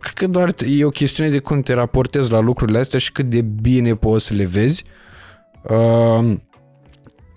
Cred 0.00 0.14
că 0.14 0.26
doar 0.26 0.54
e 0.66 0.84
o 0.84 0.90
chestiune 0.90 1.30
de 1.30 1.38
cum 1.38 1.60
te 1.60 1.72
raportezi 1.72 2.30
la 2.30 2.38
lucrurile 2.40 2.78
astea 2.78 2.98
și 2.98 3.12
cât 3.12 3.30
de 3.30 3.42
bine 3.42 3.94
poți 3.94 4.26
să 4.26 4.34
le 4.34 4.44
vezi. 4.44 4.84
Uh, 5.62 6.36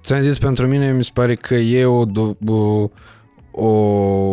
ți-am 0.03 0.21
zis, 0.21 0.37
pentru 0.37 0.67
mine 0.67 0.91
mi 0.91 1.03
se 1.03 1.09
pare 1.13 1.35
că 1.35 1.55
e 1.55 1.85
o, 1.85 2.05
do- 2.05 2.37
o, 2.47 2.89
o, 3.51 3.67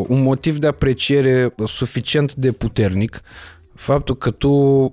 un 0.09 0.23
motiv 0.23 0.59
de 0.59 0.67
apreciere 0.67 1.55
suficient 1.65 2.35
de 2.35 2.53
puternic 2.53 3.21
faptul 3.81 4.17
că 4.17 4.31
tu 4.31 4.49
uh, 4.49 4.93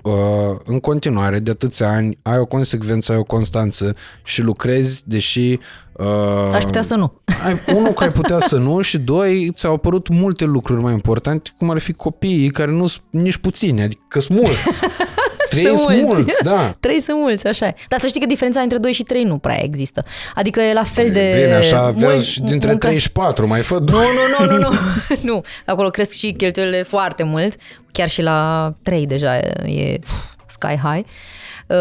în 0.66 0.80
continuare 0.80 1.40
de 1.40 1.52
atâția 1.52 1.90
ani 1.90 2.18
ai 2.22 2.38
o 2.38 2.46
consecvență, 2.46 3.12
ai 3.12 3.18
o 3.18 3.24
constanță 3.24 3.96
și 4.24 4.42
lucrezi, 4.42 5.04
deși 5.06 5.60
uh, 5.94 6.54
Aș 6.54 6.64
putea 6.64 6.82
să 6.82 6.96
nu. 6.96 7.22
ai, 7.44 7.60
unul 7.76 7.92
că 7.92 8.04
ai 8.04 8.12
putea 8.12 8.40
să 8.40 8.58
nu 8.58 8.82
și 8.82 8.98
doi, 8.98 9.52
ți-au 9.54 9.74
apărut 9.74 10.08
multe 10.10 10.46
lucruri 10.46 10.82
mai 10.82 10.94
importante, 10.94 11.50
cum 11.58 11.70
ar 11.70 11.78
fi 11.78 11.94
copiii 11.94 12.50
care 12.50 12.72
nu 12.72 12.86
sunt 12.86 13.04
nici 13.10 13.38
puțini, 13.38 13.82
adică 13.82 14.02
că 14.08 14.20
sunt 14.20 14.38
mulți. 14.38 14.80
Trei 15.50 15.64
Sunt 15.66 15.78
sunt 15.78 15.90
mulți. 16.02 16.06
mulți, 16.14 16.44
da. 16.44 16.72
Trei 16.80 17.00
sunt 17.02 17.18
mulți, 17.20 17.48
așa 17.48 17.66
e. 17.68 17.74
Dar 17.88 18.00
să 18.00 18.08
știi 18.08 18.20
că 18.22 18.26
diferența 18.28 18.62
între 18.62 18.78
2 18.78 18.92
și 18.92 19.04
3 19.04 19.24
nu 19.24 19.38
prea 19.38 19.64
există. 19.64 20.04
Adică 20.36 20.62
e 20.62 20.74
la 20.74 20.84
fel 20.84 21.12
de... 21.12 21.40
Bine, 21.44 21.54
așa 21.56 21.80
aveți 21.86 22.06
mult- 22.06 22.22
și 22.24 22.40
dintre 22.42 22.70
muncă- 22.70 22.88
3 22.88 23.00
și 23.00 23.12
4, 23.12 23.48
mai 23.48 23.62
fă 23.62 23.78
Nu, 23.78 23.86
nu, 23.86 24.46
nu, 24.46 24.52
nu, 24.56 24.58
nu. 24.58 24.70
nu. 25.34 25.42
Acolo 25.66 25.90
cresc 25.90 26.12
și 26.12 26.32
cheltuielile 26.32 26.84
foarte 26.84 27.24
mult. 27.24 27.56
Chiar 27.92 28.10
și 28.10 28.22
la 28.22 28.74
3 28.84 29.06
deja 29.08 29.38
e 29.38 29.98
pf, 30.00 30.12
sky 30.48 30.76
high. 30.84 31.06
Uh, 31.68 31.78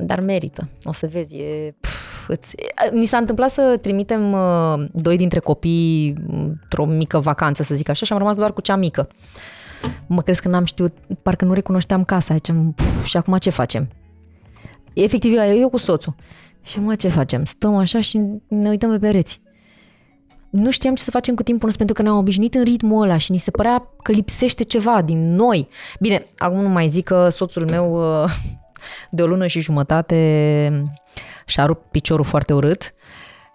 dar 0.00 0.20
merită. 0.20 0.68
O 0.84 0.92
să 0.92 1.08
vezi, 1.12 1.36
e... 1.36 1.74
Pf, 1.80 2.28
îți, 2.28 2.54
mi 2.92 3.04
s-a 3.04 3.16
întâmplat 3.16 3.50
să 3.50 3.78
trimitem 3.82 4.32
uh, 4.32 4.84
doi 4.92 5.16
dintre 5.16 5.38
copii 5.40 6.14
într-o 6.32 6.84
mică 6.84 7.18
vacanță, 7.18 7.62
să 7.62 7.74
zic 7.74 7.88
așa, 7.88 8.04
și 8.06 8.12
am 8.12 8.18
rămas 8.18 8.36
doar 8.36 8.52
cu 8.52 8.60
cea 8.60 8.76
mică. 8.76 9.08
Mă 10.06 10.22
crezi 10.22 10.42
că 10.42 10.48
n-am 10.48 10.64
știut, 10.64 10.96
parcă 11.22 11.44
nu 11.44 11.52
recunoșteam 11.52 12.04
casa. 12.04 12.34
Ziceam, 12.34 12.72
"Pf, 12.72 13.04
și 13.04 13.16
acum 13.16 13.36
ce 13.36 13.50
facem? 13.50 13.88
Efectiv, 14.92 15.36
eu, 15.36 15.58
eu 15.58 15.68
cu 15.68 15.76
soțul. 15.76 16.14
Și 16.62 16.80
mă, 16.80 16.94
ce 16.94 17.08
facem? 17.08 17.44
Stăm 17.44 17.76
așa 17.76 18.00
și 18.00 18.20
ne 18.48 18.68
uităm 18.68 18.90
pe 18.90 18.98
pereți 18.98 19.40
nu 20.50 20.70
știam 20.70 20.94
ce 20.94 21.02
să 21.02 21.10
facem 21.10 21.34
cu 21.34 21.42
timpul 21.42 21.64
nostru 21.64 21.84
pentru 21.84 22.02
că 22.02 22.08
ne-am 22.08 22.20
obișnuit 22.20 22.54
în 22.54 22.62
ritmul 22.62 23.02
ăla 23.02 23.16
și 23.16 23.30
ni 23.30 23.38
se 23.38 23.50
părea 23.50 23.88
că 24.02 24.12
lipsește 24.12 24.62
ceva 24.62 25.02
din 25.02 25.34
noi. 25.34 25.68
Bine, 26.00 26.26
acum 26.36 26.60
nu 26.60 26.68
mai 26.68 26.88
zic 26.88 27.04
că 27.04 27.28
soțul 27.28 27.68
meu 27.68 28.20
uh, 28.22 28.30
de 29.10 29.22
o 29.22 29.26
lună 29.26 29.46
și 29.46 29.60
jumătate 29.60 30.90
și-a 31.46 31.66
rupt 31.66 31.90
piciorul 31.90 32.24
foarte 32.24 32.52
urât 32.52 32.94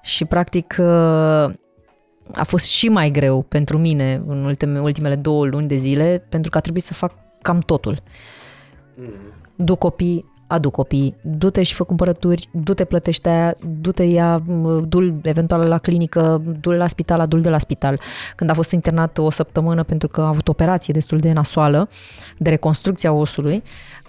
și 0.02 0.26
practic 0.26 0.76
uh, 0.80 1.54
a 2.34 2.44
fost 2.44 2.66
și 2.66 2.90
mai 2.90 3.12
greu 3.12 3.42
pentru 3.42 3.78
mine 3.78 4.24
în 4.28 4.44
ultime, 4.44 4.80
ultimele 4.80 5.16
două 5.16 5.46
luni 5.46 5.68
de 5.68 5.76
zile 5.76 6.26
pentru 6.30 6.50
că 6.52 6.58
a 6.58 6.62
trebuit 6.62 6.84
să 6.84 6.94
fac 6.94 7.14
cam 7.42 7.60
totul. 7.60 8.02
Du 9.56 9.76
copii, 9.76 10.26
adu 10.48 10.70
copii, 10.70 11.16
du-te 11.22 11.64
și 11.64 11.74
fă 11.74 11.84
cumpărături, 11.84 12.50
du-te 12.52 12.86
plătește 12.86 13.30
aia, 13.30 13.56
du-te 13.82 14.04
ia, 14.04 14.44
du 14.88 15.20
eventual 15.22 15.68
la 15.68 15.78
clinică, 15.78 16.42
du 16.62 16.72
la 16.72 16.88
spital, 16.88 17.20
adu 17.20 17.38
de 17.38 17.50
la 17.50 17.58
spital. 17.58 18.00
Când 18.36 18.50
a 18.50 18.54
fost 18.54 18.72
internat 18.72 19.18
o 19.18 19.30
săptămână 19.30 19.84
pentru 19.84 20.08
că 20.08 20.22
a 20.22 20.28
avut 20.28 20.48
operație 20.48 20.94
destul 20.94 21.18
de 21.18 21.32
nasoală 21.32 21.90
de 22.38 22.50
reconstrucția 22.50 23.12
osului, 23.12 23.56
uh, 23.56 24.03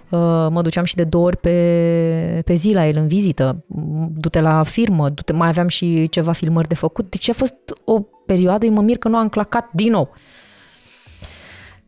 mă 0.49 0.61
duceam 0.63 0.83
și 0.83 0.95
de 0.95 1.03
două 1.03 1.25
ori 1.25 1.37
pe, 1.37 2.41
pe 2.45 2.53
zi 2.53 2.71
la 2.71 2.87
el 2.87 2.97
în 2.97 3.07
vizită, 3.07 3.65
du-te 4.11 4.41
la 4.41 4.63
firmă, 4.63 5.09
du-te, 5.09 5.33
mai 5.33 5.47
aveam 5.47 5.67
și 5.67 6.07
ceva 6.09 6.31
filmări 6.31 6.67
de 6.67 6.75
făcut, 6.75 7.09
deci 7.09 7.29
a 7.29 7.33
fost 7.33 7.55
o 7.85 7.99
perioadă, 8.25 8.67
mă 8.69 8.81
mir 8.81 8.97
că 8.97 9.07
nu 9.07 9.17
am 9.17 9.29
clacat 9.29 9.69
din 9.73 9.91
nou. 9.91 10.13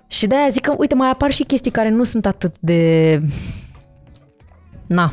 Și 0.08 0.28
de-aia 0.28 0.50
zic 0.50 0.62
că, 0.62 0.74
uite, 0.78 0.96
mai 0.96 1.10
apar 1.10 1.32
și 1.32 1.44
chestii 1.44 1.72
care 1.72 1.90
nu 1.90 2.04
sunt 2.04 2.26
atât 2.26 2.56
de... 2.60 3.22
Na, 4.88 5.12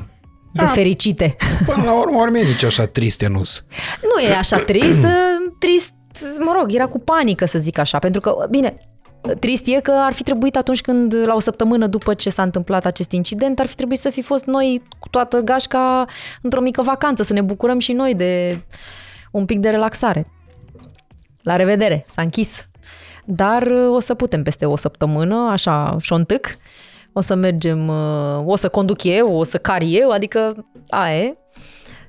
de 0.53 0.63
Da. 0.63 0.67
fericite. 0.67 1.37
Până 1.67 1.83
la 1.85 1.99
urmă, 1.99 2.21
ori 2.21 2.31
medici 2.31 2.63
așa 2.63 2.85
triste 2.85 3.27
nu 3.27 3.43
Nu 4.03 4.23
e 4.23 4.35
așa 4.35 4.57
trist, 4.57 4.99
trist, 5.59 5.93
mă 6.39 6.55
rog, 6.59 6.73
era 6.73 6.87
cu 6.87 6.99
panică 6.99 7.45
să 7.45 7.59
zic 7.59 7.79
așa, 7.79 7.99
pentru 7.99 8.21
că, 8.21 8.47
bine, 8.51 8.77
trist 9.39 9.67
e 9.67 9.81
că 9.81 9.91
ar 9.91 10.13
fi 10.13 10.23
trebuit 10.23 10.57
atunci 10.57 10.81
când, 10.81 11.15
la 11.15 11.35
o 11.35 11.41
săptămână 11.41 11.87
după 11.87 12.15
ce 12.15 12.31
s-a 12.31 12.43
întâmplat 12.43 12.85
acest 12.85 13.13
incident, 13.13 13.59
ar 13.61 13.67
fi 13.67 13.75
trebuit 13.75 13.99
să 13.99 14.11
fi 14.11 14.23
fost 14.23 14.45
noi 14.45 14.83
cu 14.99 15.09
toată 15.09 15.41
gașca 15.41 16.05
într-o 16.43 16.61
mică 16.61 16.83
vacanță, 16.83 17.23
să 17.23 17.33
ne 17.33 17.41
bucurăm 17.41 17.79
și 17.79 17.93
noi 17.93 18.15
de 18.15 18.63
un 19.31 19.45
pic 19.45 19.59
de 19.59 19.71
relaxare. 19.71 20.27
La 21.43 21.57
revedere, 21.57 22.05
s-a 22.09 22.23
închis. 22.23 22.69
Dar 23.25 23.63
uh, 23.63 23.95
o 23.95 23.99
să 23.99 24.15
putem 24.15 24.43
peste 24.43 24.67
o 24.67 24.77
săptămână, 24.77 25.49
așa, 25.51 25.97
șontâc, 26.01 26.47
o 27.13 27.21
să 27.21 27.35
mergem, 27.35 27.89
uh, 27.89 28.43
o 28.45 28.57
să 28.57 28.69
conduc 28.69 29.05
eu, 29.05 29.35
o 29.35 29.43
să 29.43 29.59
car 29.59 29.83
eu, 29.85 30.11
adică 30.11 30.67
aia 30.89 31.19
e. 31.19 31.37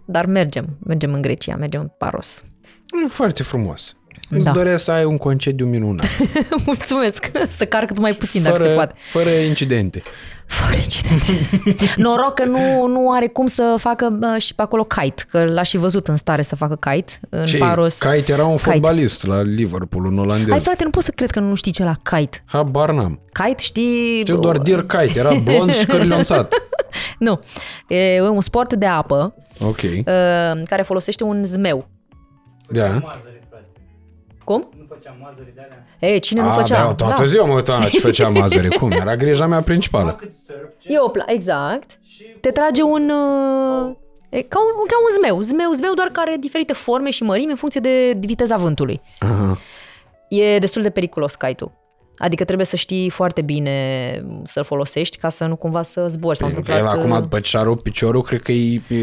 Dar 0.06 0.26
mergem, 0.26 0.78
mergem 0.86 1.14
în 1.14 1.22
Grecia, 1.22 1.56
mergem 1.56 1.82
în 1.82 1.92
Paros. 1.98 2.44
E 3.04 3.08
foarte 3.08 3.44
frumos. 3.44 3.96
Îți 4.30 4.44
Da. 4.44 4.52
doresc 4.52 4.84
să 4.84 4.92
ai 4.92 5.04
un 5.04 5.18
concediu 5.18 5.66
minunat. 5.66 6.06
Mulțumesc, 6.66 7.32
să 7.58 7.66
car 7.66 7.86
cât 7.86 8.00
mai 8.00 8.14
puțin 8.14 8.42
dacă 8.44 8.56
se 8.56 8.62
Fără, 8.64 8.74
poate. 8.76 8.94
fără 9.12 9.30
incidente. 9.30 10.04
Fără 10.46 10.74
incidente. 10.84 11.32
Noroc 12.04 12.34
că 12.34 12.46
nu, 12.46 12.88
nu 12.88 13.12
are 13.12 13.28
cum 13.28 13.48
să 13.48 13.76
facă 13.78 14.10
bă, 14.20 14.36
și 14.38 14.56
pe 14.56 14.62
acolo 14.62 14.84
kite, 14.84 15.24
că 15.30 15.44
l-aș 15.46 15.70
și 15.70 15.78
văzut 15.78 16.08
în 16.08 16.16
stare 16.16 16.42
să 16.42 16.56
facă 16.56 16.76
kite 16.92 17.14
în 17.30 17.46
Ce? 17.46 17.58
Paros. 17.58 17.98
Kite 17.98 18.32
era 18.32 18.46
un 18.46 18.58
Kite. 18.58 18.70
fotbalist 18.70 19.26
la 19.26 19.42
Liverpool, 19.42 20.06
un 20.06 20.18
olandez. 20.20 20.50
Hai 20.50 20.60
frate, 20.60 20.84
nu 20.84 20.90
pot 20.90 21.04
să 21.04 21.12
cred 21.16 21.32
că 21.32 21.40
nu 21.40 21.54
știi 21.56 21.72
ce 21.72 21.84
la 21.84 21.94
kite. 22.04 22.44
Habar 22.46 22.92
n-am. 22.92 23.20
Kite 23.44 23.62
știi... 23.62 24.20
Știu 24.20 24.38
doar 24.38 24.58
Dear 24.58 24.82
Kite, 24.86 25.20
era 25.20 25.34
blond 25.34 25.74
și 25.76 25.86
cărlionțat. 25.86 26.54
Nu, 27.20 27.40
e 27.88 28.22
un 28.22 28.42
sport 28.42 28.74
de 28.74 28.86
apă 28.86 29.36
Ok. 29.60 29.82
uh, 29.82 30.04
care 30.66 30.82
folosește 30.84 31.24
un 31.24 31.46
zmeu. 31.46 31.88
Da. 32.70 33.02
Mazăre, 34.46 34.66
frate. 34.68 34.74
Cum? 34.74 34.80
Nu 34.80 34.86
făceam 34.96 35.16
mazăre 35.22 35.52
de 35.56 35.62
alea. 35.62 35.86
Ei, 36.14 36.20
cine 36.20 36.42
nu 36.42 36.48
A, 36.48 36.52
făcea? 36.52 36.84
da, 36.86 36.94
toată 36.94 37.26
ziua 37.26 37.46
mă 37.46 37.54
uitam 37.54 37.80
la 37.80 37.88
ce 37.90 38.00
făcea 38.10 38.30
Mazăre. 38.30 38.68
Cum? 38.68 38.92
Era 38.92 39.16
grija 39.16 39.46
mea 39.46 39.62
principală. 39.62 40.12
Cât 40.20 40.34
surf, 40.36 40.70
ce? 40.80 40.88
E 40.94 41.00
o 41.00 41.10
pla- 41.12 41.26
exact. 41.34 42.00
Și 42.04 42.24
Te 42.42 42.52
trage 42.52 42.82
un... 42.82 43.10
Uh, 43.10 43.96
e 44.30 44.42
ca 44.42 44.60
un, 44.60 44.86
ca 44.88 44.96
un 45.06 45.16
zmeu. 45.20 45.42
Zmeu, 45.42 45.72
zmeu 45.72 45.94
doar 45.94 46.08
care 46.08 46.30
are 46.30 46.40
diferite 46.40 46.74
forme 46.74 47.10
și 47.10 47.24
mărimi 47.24 47.50
în 47.52 47.56
funcție 47.58 47.82
de 47.82 48.18
viteza 48.20 48.58
vântului. 48.58 49.02
Aha. 49.20 49.58
E 50.30 50.58
destul 50.58 50.82
de 50.82 50.90
periculos 50.90 51.36
kite-ul. 51.36 51.72
Adică 52.18 52.44
trebuie 52.44 52.66
să 52.66 52.76
știi 52.76 53.10
foarte 53.10 53.42
bine 53.42 53.72
să-l 54.44 54.64
folosești 54.64 55.18
ca 55.18 55.30
să 55.30 55.46
nu 55.46 55.56
cumva 55.56 55.84
să 55.84 56.08
zbori. 56.10 56.38
S-au 56.38 56.50
El 56.50 56.56
întâmplat, 56.58 56.94
acum, 56.98 57.12
uh, 57.12 57.20
după 57.20 57.40
ce 57.40 57.50
și-a 57.50 57.62
rupt 57.62 57.84
piciorul, 57.84 58.22
cred 58.24 58.42
că 58.42 58.52
e, 58.52 58.74
e, 58.74 58.96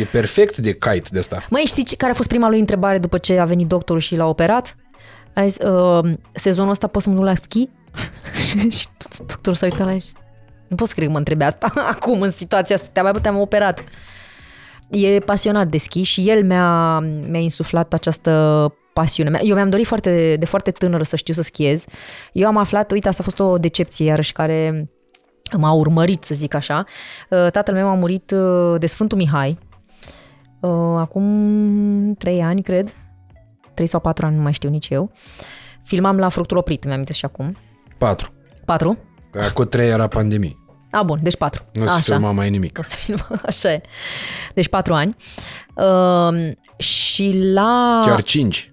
e 0.00 0.04
perfect 0.12 0.56
de 0.56 0.72
kite 0.72 1.08
de 1.10 1.18
asta. 1.18 1.38
Măi, 1.50 1.62
știi 1.66 1.84
ce- 1.84 1.96
care 1.96 2.12
a 2.12 2.14
fost 2.14 2.28
prima 2.28 2.48
lui 2.48 2.58
întrebare 2.58 2.98
după 2.98 3.18
ce 3.18 3.38
a 3.38 3.44
venit 3.44 3.66
doctorul 3.66 4.00
și 4.00 4.16
l-a 4.16 4.26
operat? 4.26 4.76
A 5.38 5.46
zis, 5.46 5.56
uh, 5.56 6.12
sezonul 6.32 6.70
ăsta 6.70 6.86
pot 6.86 7.02
să 7.02 7.08
mă 7.08 7.14
duc 7.14 7.24
la 7.24 7.34
schi? 7.34 7.68
și 8.76 8.86
doctorul 9.26 9.54
s-a 9.54 9.66
uitat 9.66 9.86
la 9.86 9.92
el 9.92 9.98
și 9.98 10.06
zis, 10.06 10.14
nu 10.68 10.76
pot 10.76 10.88
să 10.88 10.94
cred 10.94 11.06
că 11.06 11.12
mă 11.12 11.18
întrebe 11.18 11.44
asta 11.44 11.72
acum 11.94 12.20
în 12.20 12.30
situația 12.30 12.76
asta, 12.76 12.88
te-am 12.92 13.08
mai 13.12 13.20
te-am 13.22 13.40
operat. 13.40 13.84
E 14.90 15.18
pasionat 15.18 15.68
de 15.68 15.78
schi 15.78 16.02
și 16.02 16.30
el 16.30 16.44
mi-a, 16.44 16.98
mi-a 17.28 17.40
insuflat 17.40 17.92
această 17.92 18.74
pasiune. 18.92 19.40
Eu 19.42 19.54
mi-am 19.54 19.70
dorit 19.70 19.86
foarte, 19.86 20.36
de 20.38 20.44
foarte 20.44 20.70
tânără 20.70 21.02
să 21.02 21.16
știu 21.16 21.34
să 21.34 21.42
schiez. 21.42 21.84
Eu 22.32 22.46
am 22.46 22.56
aflat, 22.56 22.90
uite, 22.90 23.08
asta 23.08 23.22
a 23.22 23.24
fost 23.24 23.38
o 23.38 23.58
decepție 23.58 24.06
iarăși 24.06 24.32
care 24.32 24.90
m-a 25.56 25.72
urmărit, 25.72 26.24
să 26.24 26.34
zic 26.34 26.54
așa. 26.54 26.84
Uh, 27.30 27.50
Tatăl 27.50 27.74
meu 27.74 27.88
a 27.88 27.94
murit 27.94 28.30
uh, 28.30 28.78
de 28.78 28.86
Sfântul 28.86 29.18
Mihai, 29.18 29.58
uh, 30.60 30.94
acum 30.96 32.14
trei 32.18 32.42
ani, 32.42 32.62
cred. 32.62 32.94
Trei 33.78 33.90
sau 33.90 34.00
patru 34.00 34.26
ani, 34.26 34.36
nu 34.36 34.42
mai 34.42 34.52
știu 34.52 34.68
nici 34.68 34.88
eu. 34.88 35.12
Filmam 35.82 36.18
la 36.18 36.28
Fructul 36.28 36.56
Oprit, 36.56 36.84
mi-am 36.84 37.04
și 37.12 37.24
acum. 37.24 37.56
Patru. 37.98 38.32
Patru? 38.64 38.98
Că 39.30 39.38
Acum 39.40 39.64
trei 39.64 39.88
era 39.88 40.06
pandemie. 40.06 40.56
A, 40.90 41.02
bun, 41.02 41.18
deci 41.22 41.36
patru. 41.36 41.64
Nu 41.72 41.84
se 41.86 41.90
Așa. 41.90 42.00
filma 42.00 42.30
mai 42.30 42.50
nimic. 42.50 42.78
O 42.78 42.82
să 42.82 42.96
filmăm, 42.96 43.40
așa 43.46 43.72
e. 43.72 43.80
Deci 44.54 44.68
patru 44.68 44.94
ani. 44.94 45.16
Uh, 45.74 46.52
și 46.76 47.40
la... 47.52 48.00
Chiar 48.04 48.22
cinci. 48.22 48.72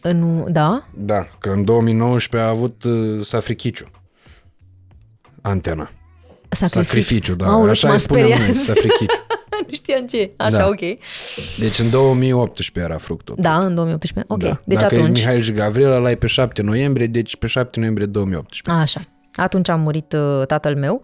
În, 0.00 0.44
da? 0.52 0.88
Da, 0.94 1.28
că 1.38 1.48
în 1.50 1.64
2019 1.64 2.48
a 2.50 2.52
avut 2.52 2.84
uh, 2.84 3.24
sacrificiu. 3.24 3.86
Antena. 5.40 5.90
Sacrificiu, 6.48 7.34
da. 7.34 7.46
Aoleu, 7.46 7.70
Așa 7.70 7.86
m-am 7.86 7.96
îi 7.96 8.02
spunem 8.02 8.26
speriat. 8.26 8.48
noi, 8.48 8.56
sacrificiu. 8.56 9.06
nu 9.66 9.72
știam 9.72 10.06
ce 10.06 10.20
e. 10.20 10.30
Așa, 10.36 10.56
Da. 10.56 10.66
ok. 10.66 10.80
Deci 11.58 11.78
în 11.78 11.90
2018 11.90 12.80
era 12.90 12.98
fructul. 12.98 13.34
Da, 13.38 13.58
în 13.58 13.74
2018. 13.74 14.32
Ok, 14.32 14.42
Da. 14.42 14.60
deci 14.64 14.78
Dacă 14.78 14.94
atunci... 14.94 15.18
e 15.18 15.20
Mihail 15.22 15.42
și 15.42 15.52
Gavrila, 15.52 15.98
l-ai 15.98 16.16
pe 16.16 16.26
7 16.26 16.62
noiembrie, 16.62 17.06
deci 17.06 17.36
pe 17.36 17.46
7 17.46 17.78
noiembrie 17.78 18.06
2018. 18.06 18.82
Așa. 18.82 19.00
Atunci 19.34 19.68
a 19.68 19.76
murit 19.76 20.12
uh, 20.12 20.46
tatăl 20.46 20.76
meu 20.76 21.00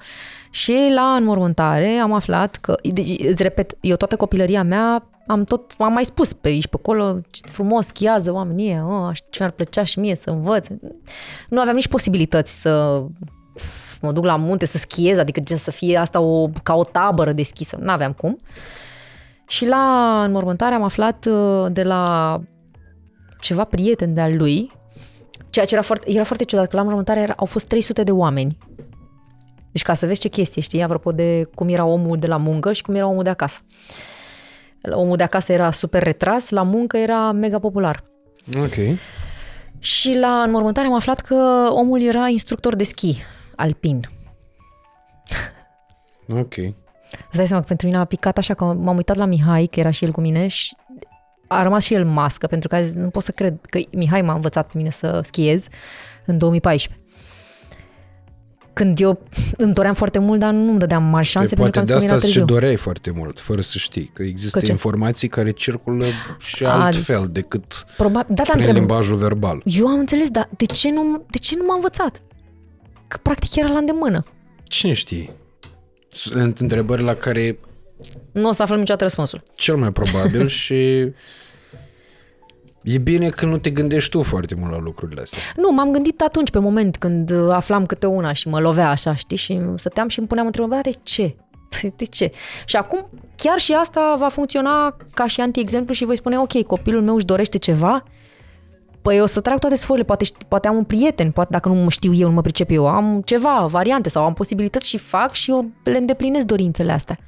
și 0.51 0.77
la 0.95 1.03
înmormântare 1.03 1.89
am 1.89 2.13
aflat 2.13 2.57
că, 2.57 2.75
deci, 2.93 3.21
îți 3.27 3.43
repet, 3.43 3.77
eu 3.81 3.97
toată 3.97 4.17
copilăria 4.17 4.63
mea 4.63 5.09
am 5.27 5.45
tot, 5.45 5.75
am 5.79 5.93
mai 5.93 6.05
spus 6.05 6.33
pe 6.33 6.49
aici, 6.49 6.67
pe 6.67 6.77
acolo, 6.79 7.21
ce 7.31 7.41
frumos 7.51 7.87
schiază 7.87 8.33
oamenii 8.33 8.69
ăia, 8.71 8.87
oh, 8.87 9.17
ce 9.31 9.39
mi-ar 9.39 9.51
plăcea 9.53 9.83
și 9.83 9.99
mie 9.99 10.15
să 10.15 10.31
învăț. 10.31 10.69
Nu 11.49 11.61
aveam 11.61 11.75
nici 11.77 11.89
posibilități 11.89 12.61
să 12.61 13.03
mă 14.01 14.13
duc 14.13 14.25
la 14.25 14.37
munte 14.37 14.67
să 14.67 14.79
schiez, 14.79 15.19
adică 15.19 15.41
gen 15.41 15.57
să 15.57 15.71
fie 15.71 15.97
asta 15.97 16.21
o, 16.21 16.49
ca 16.63 16.75
o 16.75 16.83
tabără 16.83 17.33
deschisă. 17.33 17.79
Nu 17.81 17.91
aveam 17.91 18.13
cum. 18.13 18.39
Și 19.47 19.67
la 19.67 20.23
înmormântare 20.25 20.75
am 20.75 20.83
aflat 20.83 21.27
uh, 21.27 21.67
de 21.73 21.83
la 21.83 22.41
ceva 23.41 23.65
prieten 23.65 24.15
de-al 24.15 24.37
lui, 24.37 24.73
ceea 25.51 25.65
ce 25.65 25.75
era 25.75 25.83
foarte, 25.83 26.11
era 26.11 26.25
foarte 26.25 26.45
ciudat, 26.45 26.69
că 26.69 26.75
la 26.75 26.81
înmormântare 26.81 27.21
era, 27.21 27.35
au 27.37 27.47
fost 27.47 27.67
300 27.67 28.03
de 28.03 28.11
oameni. 28.11 28.59
Deci 29.73 29.83
ca 29.83 29.95
să 29.95 30.07
vezi 30.07 30.21
ce 30.21 30.29
chestie, 30.29 30.63
știi, 30.63 30.83
apropo 30.83 31.13
de 31.13 31.49
cum 31.55 31.69
era 31.69 31.85
omul 31.85 32.19
de 32.19 32.27
la 32.27 32.37
muncă 32.37 32.73
și 32.73 32.83
cum 32.83 32.95
era 32.95 33.07
omul 33.07 33.23
de 33.23 33.31
acasă. 33.31 33.61
Omul 34.91 35.17
de 35.17 35.23
acasă 35.23 35.53
era 35.53 35.71
super 35.71 36.03
retras, 36.03 36.51
la 36.51 36.63
muncă 36.63 36.97
era 36.97 37.33
mega 37.33 37.59
popular. 37.59 38.03
Ok. 38.57 38.99
Și 39.79 40.19
la 40.19 40.43
înmormântare 40.43 40.87
am 40.87 40.95
aflat 40.95 41.21
că 41.21 41.69
omul 41.71 42.03
era 42.03 42.29
instructor 42.29 42.77
de 42.77 42.85
schi 42.85 43.17
alpin. 43.59 44.09
Ok. 46.29 46.55
Îți 46.57 47.37
dai 47.37 47.47
seama 47.47 47.61
că 47.63 47.67
pentru 47.69 47.87
mine 47.87 47.99
a 47.99 48.05
picat 48.05 48.39
așa 48.39 48.55
că 48.55 48.65
m-am 48.65 48.97
uitat 48.97 49.17
la 49.17 49.25
Mihai, 49.25 49.67
că 49.67 49.81
era 49.81 49.91
și 49.91 50.05
el 50.05 50.11
cu 50.11 50.21
mine 50.21 50.47
și 50.47 50.75
a 51.47 51.63
rămas 51.63 51.85
și 51.85 51.95
el 51.95 52.05
mască, 52.07 52.47
pentru 52.47 52.69
că 52.69 52.75
a 52.75 52.83
zis, 52.83 52.93
nu 52.93 53.09
pot 53.09 53.23
să 53.23 53.33
cred 53.33 53.59
că 53.71 53.79
Mihai 53.93 54.23
m-a 54.23 54.35
învățat 54.35 54.65
pe 54.67 54.73
mine 54.77 54.91
să 54.91 55.21
schiez 55.25 55.67
în 56.27 56.39
2014. 56.39 57.03
Când 58.73 59.01
eu 59.01 59.23
îmi 59.57 59.73
doream 59.73 59.95
foarte 59.95 60.19
mult, 60.19 60.39
dar 60.41 60.53
nu 60.53 60.71
îmi 60.71 60.79
dădeam 60.79 61.03
mari 61.03 61.27
șanse 61.27 61.55
Păi 61.55 61.65
pentru 61.65 61.81
poate 61.81 61.81
că 61.81 61.85
de 61.87 61.93
am 61.93 61.99
asta 61.99 62.17
zis 62.17 62.25
că 62.25 62.31
și 62.33 62.39
mi 62.39 62.39
era 62.39 62.47
târziu. 62.47 62.55
doreai 62.55 62.77
foarte 62.77 63.11
mult, 63.11 63.41
fără 63.41 63.61
să 63.61 63.79
știi, 63.79 64.11
că 64.15 64.23
există 64.23 64.59
Că 64.59 64.65
ce? 64.65 64.71
informații 64.71 65.29
care 65.29 65.51
circulă 65.51 66.05
și 66.39 66.65
A, 66.65 66.85
altfel 66.85 67.29
decât 67.33 67.85
Probabil, 67.97 68.35
da, 68.35 68.43
da, 68.43 68.51
prin 68.53 68.57
întreb, 68.59 68.77
limbajul 68.77 69.17
verbal. 69.17 69.63
eu 69.65 69.87
am 69.87 69.99
înțeles, 69.99 70.31
dar 70.31 70.49
de 70.57 70.65
ce 70.65 70.91
nu, 70.91 71.25
de 71.31 71.39
ce 71.39 71.57
nu 71.57 71.65
m-a 71.67 71.75
învățat? 71.75 72.23
Că 73.09 73.19
practic 73.23 73.55
era 73.57 73.69
la 73.69 73.79
îndemână. 73.79 74.25
Cine 74.65 74.93
știe? 74.93 75.31
Sunt 76.09 76.59
întrebări 76.59 77.03
la 77.03 77.15
care 77.15 77.59
Nu 78.33 78.49
o 78.49 78.53
să 78.53 78.63
aflăm 78.63 78.79
niciodată 78.79 79.05
răspunsul. 79.05 79.43
cel 79.55 79.77
mai 79.77 79.93
probabil 79.93 80.49
și 80.63 80.75
e 82.83 82.99
bine 83.03 83.29
că 83.29 83.47
nu 83.47 83.59
te 83.59 83.71
gândești 83.71 84.11
tu 84.11 84.23
foarte 84.23 84.55
mult 84.55 84.71
la 84.71 84.79
lucrurile 84.79 85.21
astea. 85.21 85.39
Nu, 85.57 85.71
m-am 85.73 85.91
gândit 85.93 86.21
atunci, 86.21 86.51
pe 86.51 86.59
moment, 86.59 86.97
când 86.97 87.31
uh, 87.31 87.51
aflam 87.53 87.87
câte 87.87 88.07
una 88.07 88.33
și 88.33 88.49
mă 88.49 88.61
lovea 88.61 88.89
așa, 88.91 89.15
știi, 89.15 89.37
și 89.37 89.61
stăteam 89.77 90.09
și 90.09 90.19
îmi 90.19 90.29
puneam 90.29 90.47
întrebarea, 90.47 90.83
"Dar 90.83 90.93
de 90.93 90.99
ce? 91.03 91.37
De 91.97 92.05
ce? 92.05 92.31
Și 92.65 92.77
acum, 92.77 93.09
chiar 93.37 93.59
și 93.59 93.73
asta 93.73 94.15
va 94.19 94.29
funcționa 94.29 94.97
ca 95.15 95.27
și 95.27 95.41
anti-exemplu 95.41 95.95
și 95.95 96.05
voi 96.05 96.17
spune, 96.17 96.39
ok, 96.39 96.63
copilul 96.63 97.03
meu 97.03 97.15
își 97.15 97.25
dorește 97.25 97.59
ceva, 97.59 98.05
păi 99.03 99.21
o 99.21 99.27
să 99.27 99.41
trag 99.41 99.59
toate 99.59 99.77
sforile, 99.77 100.05
poate, 100.05 100.25
ști- 100.25 100.49
poate 100.49 100.69
am 100.69 100.77
un 100.77 100.85
prieten, 100.85 101.31
poate 101.31 101.51
dacă 101.53 101.69
nu 101.69 101.75
mă 101.75 101.91
știu 101.91 102.15
eu, 102.15 102.29
nu 102.29 102.35
mă 102.35 102.41
pricep 102.41 102.71
eu, 102.71 102.89
am 102.89 103.23
ceva, 103.25 103.67
variante 103.67 104.09
sau 104.09 104.25
am 104.25 104.35
posibilități 104.35 104.89
și 104.89 104.99
fac 104.99 105.33
și 105.33 105.51
eu 105.51 105.71
le 105.85 105.99
îndeplinesc 105.99 106.47
dorințele 106.47 106.93
astea. 106.93 107.19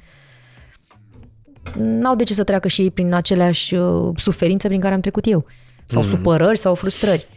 N-au 1.73 2.15
de 2.15 2.23
ce 2.23 2.33
să 2.33 2.43
treacă 2.43 2.67
și 2.67 2.81
ei 2.81 2.91
prin 2.91 3.13
aceleași 3.13 3.75
uh, 3.75 4.17
suferințe 4.17 4.67
prin 4.67 4.79
care 4.79 4.93
am 4.93 4.99
trecut 4.99 5.25
eu. 5.25 5.45
Sau 5.85 6.01
mm. 6.01 6.07
supărări 6.07 6.57
sau 6.57 6.75
frustrări. 6.75 7.27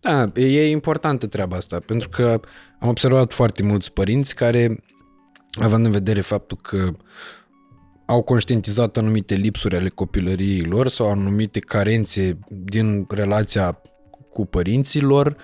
Da, 0.00 0.30
e 0.34 0.70
importantă 0.70 1.26
treaba 1.26 1.56
asta, 1.56 1.78
pentru 1.86 2.08
că 2.08 2.40
am 2.78 2.88
observat 2.88 3.32
foarte 3.32 3.62
mulți 3.62 3.92
părinți 3.92 4.34
care, 4.34 4.82
având 5.60 5.84
în 5.84 5.90
vedere 5.90 6.20
faptul 6.20 6.58
că 6.62 6.90
au 8.10 8.22
conștientizat 8.22 8.96
anumite 8.96 9.34
lipsuri 9.34 9.76
ale 9.76 9.88
copilăriei 9.88 10.62
lor 10.62 10.88
sau 10.88 11.10
anumite 11.10 11.58
carențe 11.58 12.38
din 12.48 13.06
relația 13.08 13.80
cu 14.30 14.46
părinții 14.46 15.00
lor, 15.00 15.36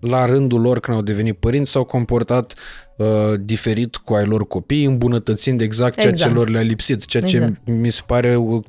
la 0.00 0.24
rândul 0.24 0.60
lor 0.60 0.80
când 0.80 0.96
au 0.96 1.02
devenit 1.02 1.38
părinți 1.38 1.70
s-au 1.70 1.84
comportat 1.84 2.54
uh, 2.96 3.06
diferit 3.40 3.96
cu 3.96 4.14
ai 4.14 4.24
lor 4.24 4.46
copii, 4.46 4.84
îmbunătățind 4.84 5.60
exact 5.60 5.94
ceea 5.94 6.08
Exact. 6.08 6.30
ce 6.30 6.36
lor 6.36 6.48
le-a 6.48 6.60
lipsit, 6.60 7.04
ceea 7.04 7.22
ce 7.22 7.36
Exact. 7.36 7.60
mi 7.64 7.90
se 7.90 8.00
pare 8.06 8.36
o 8.36 8.60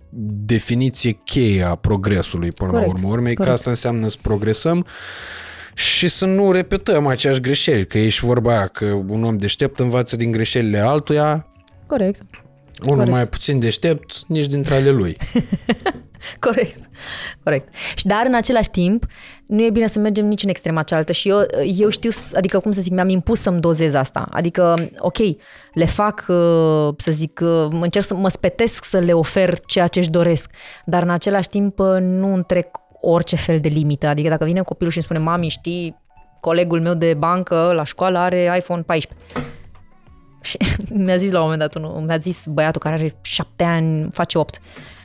definiție 0.45 1.12
cheie 1.12 1.64
a 1.64 1.76
progresului 1.76 2.52
până 2.52 2.70
Corect, 2.70 2.88
la 2.88 2.94
urmă 2.94 3.08
urmei, 3.10 3.34
că 3.34 3.42
corect. 3.42 3.58
asta 3.58 3.70
înseamnă 3.70 4.08
să 4.08 4.18
progresăm 4.22 4.86
și 5.74 6.08
să 6.08 6.26
nu 6.26 6.52
repetăm 6.52 7.08
aceeași 7.08 7.40
greșeli, 7.40 7.88
că 7.88 7.98
e 7.98 8.10
și 8.10 8.26
vorba 8.26 8.52
aia 8.52 8.68
că 8.68 8.86
un 8.86 9.24
om 9.24 9.38
deștept 9.38 9.80
învață 9.80 10.16
din 10.16 10.32
greșelile 10.32 10.80
altuia, 10.80 11.48
Corect. 11.88 12.22
Unul 12.84 12.95
Corect. 12.95 13.12
mai 13.16 13.28
puțin 13.28 13.60
deștept, 13.60 14.22
nici 14.28 14.45
dintre 14.45 14.76
ale 14.76 14.90
lui. 14.90 15.18
Corect. 16.40 16.80
Corect. 17.44 17.74
Și 17.95 18.06
dar 18.06 18.24
în 18.28 18.34
același 18.36 18.70
timp, 18.70 19.06
nu 19.45 19.64
e 19.64 19.70
bine 19.70 19.88
să 19.88 20.00
mergem 20.00 20.26
nici 20.26 20.44
în 20.44 20.50
extrema 20.50 20.84
cealaltă 20.84 21.12
și 21.12 21.30
eu, 21.30 21.40
eu 21.78 21.90
știu, 21.90 22.10
s- 22.10 22.34
adică 22.34 22.60
cum 22.60 22.72
să 22.72 22.82
zic, 22.82 22.94
mi-am 22.94 23.10
impus 23.10 23.40
să-mi 23.42 23.60
dozez 23.60 23.94
asta. 23.94 24.28
Adică, 24.32 24.90
ok, 24.98 25.18
le 25.74 25.86
fac, 25.86 26.26
uh, 26.28 26.94
să 26.98 27.12
zic, 27.12 27.40
uh, 27.44 27.68
încerc 27.82 28.06
să 28.06 28.16
mă 28.16 28.30
spetesc 28.30 28.84
să 28.84 28.98
le 29.00 29.14
ofer 29.14 29.60
ceea 29.66 29.88
ce 29.88 30.00
își 30.00 30.10
doresc, 30.10 30.52
dar 30.86 31.02
în 31.04 31.10
același 31.10 31.50
timp 31.50 31.80
uh, 31.80 31.98
nu 32.00 32.34
întrec 32.34 32.68
orice 33.02 33.36
fel 33.36 33.60
de 33.60 33.70
limită. 33.70 34.08
Adică 34.08 34.30
dacă 34.30 34.45
vine 34.45 34.62
copilul 34.62 34.92
și 34.92 34.98
îmi 34.98 35.06
spune, 35.06 35.20
mami, 35.20 35.48
știi, 35.48 35.95
colegul 36.40 36.82
meu 36.82 36.94
de 36.94 37.14
bancă 37.14 37.72
la 37.76 37.84
școală 37.84 38.18
are 38.18 38.56
iPhone 38.58 38.82
14. 38.82 39.26
Și 40.45 40.57
mi-a 41.06 41.17
zis 41.17 41.32
la 41.32 41.38
un 41.38 41.43
moment 41.43 41.59
dat, 41.59 41.75
unul, 41.75 42.03
mi-a 42.07 42.17
zis 42.17 42.43
băiatul 42.45 42.82
care 42.82 42.95
are 42.95 43.15
șapte 43.22 43.64
ani, 43.64 44.09
face 44.11 44.38
opt, 44.38 44.59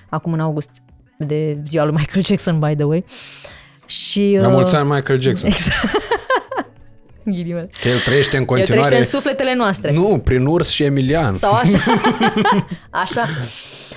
acum 0.08 0.32
în 0.32 0.40
august, 0.40 0.70
de 1.18 1.58
ziua 1.66 1.84
lui 1.84 1.94
Michael 1.96 2.24
Jackson, 2.24 2.58
by 2.58 2.74
the 2.74 2.84
way. 2.84 3.04
Și, 3.86 4.36
La 4.40 4.46
uh, 4.46 4.52
mulți 4.52 4.74
ani 4.74 4.88
Michael 4.88 5.20
Jackson. 5.20 5.50
ghilimele. 7.24 7.68
Că 7.80 7.88
el 7.88 7.98
trăiește 7.98 8.36
în 8.36 8.42
El 8.42 8.48
continuare... 8.48 8.86
trăiește 8.86 9.14
în 9.14 9.20
sufletele 9.20 9.54
noastre. 9.54 9.92
Nu, 9.92 10.20
prin 10.24 10.46
urs 10.46 10.68
și 10.68 10.82
Emilian. 10.82 11.34
Sau 11.34 11.52
așa. 11.52 11.78
așa. 12.90 13.24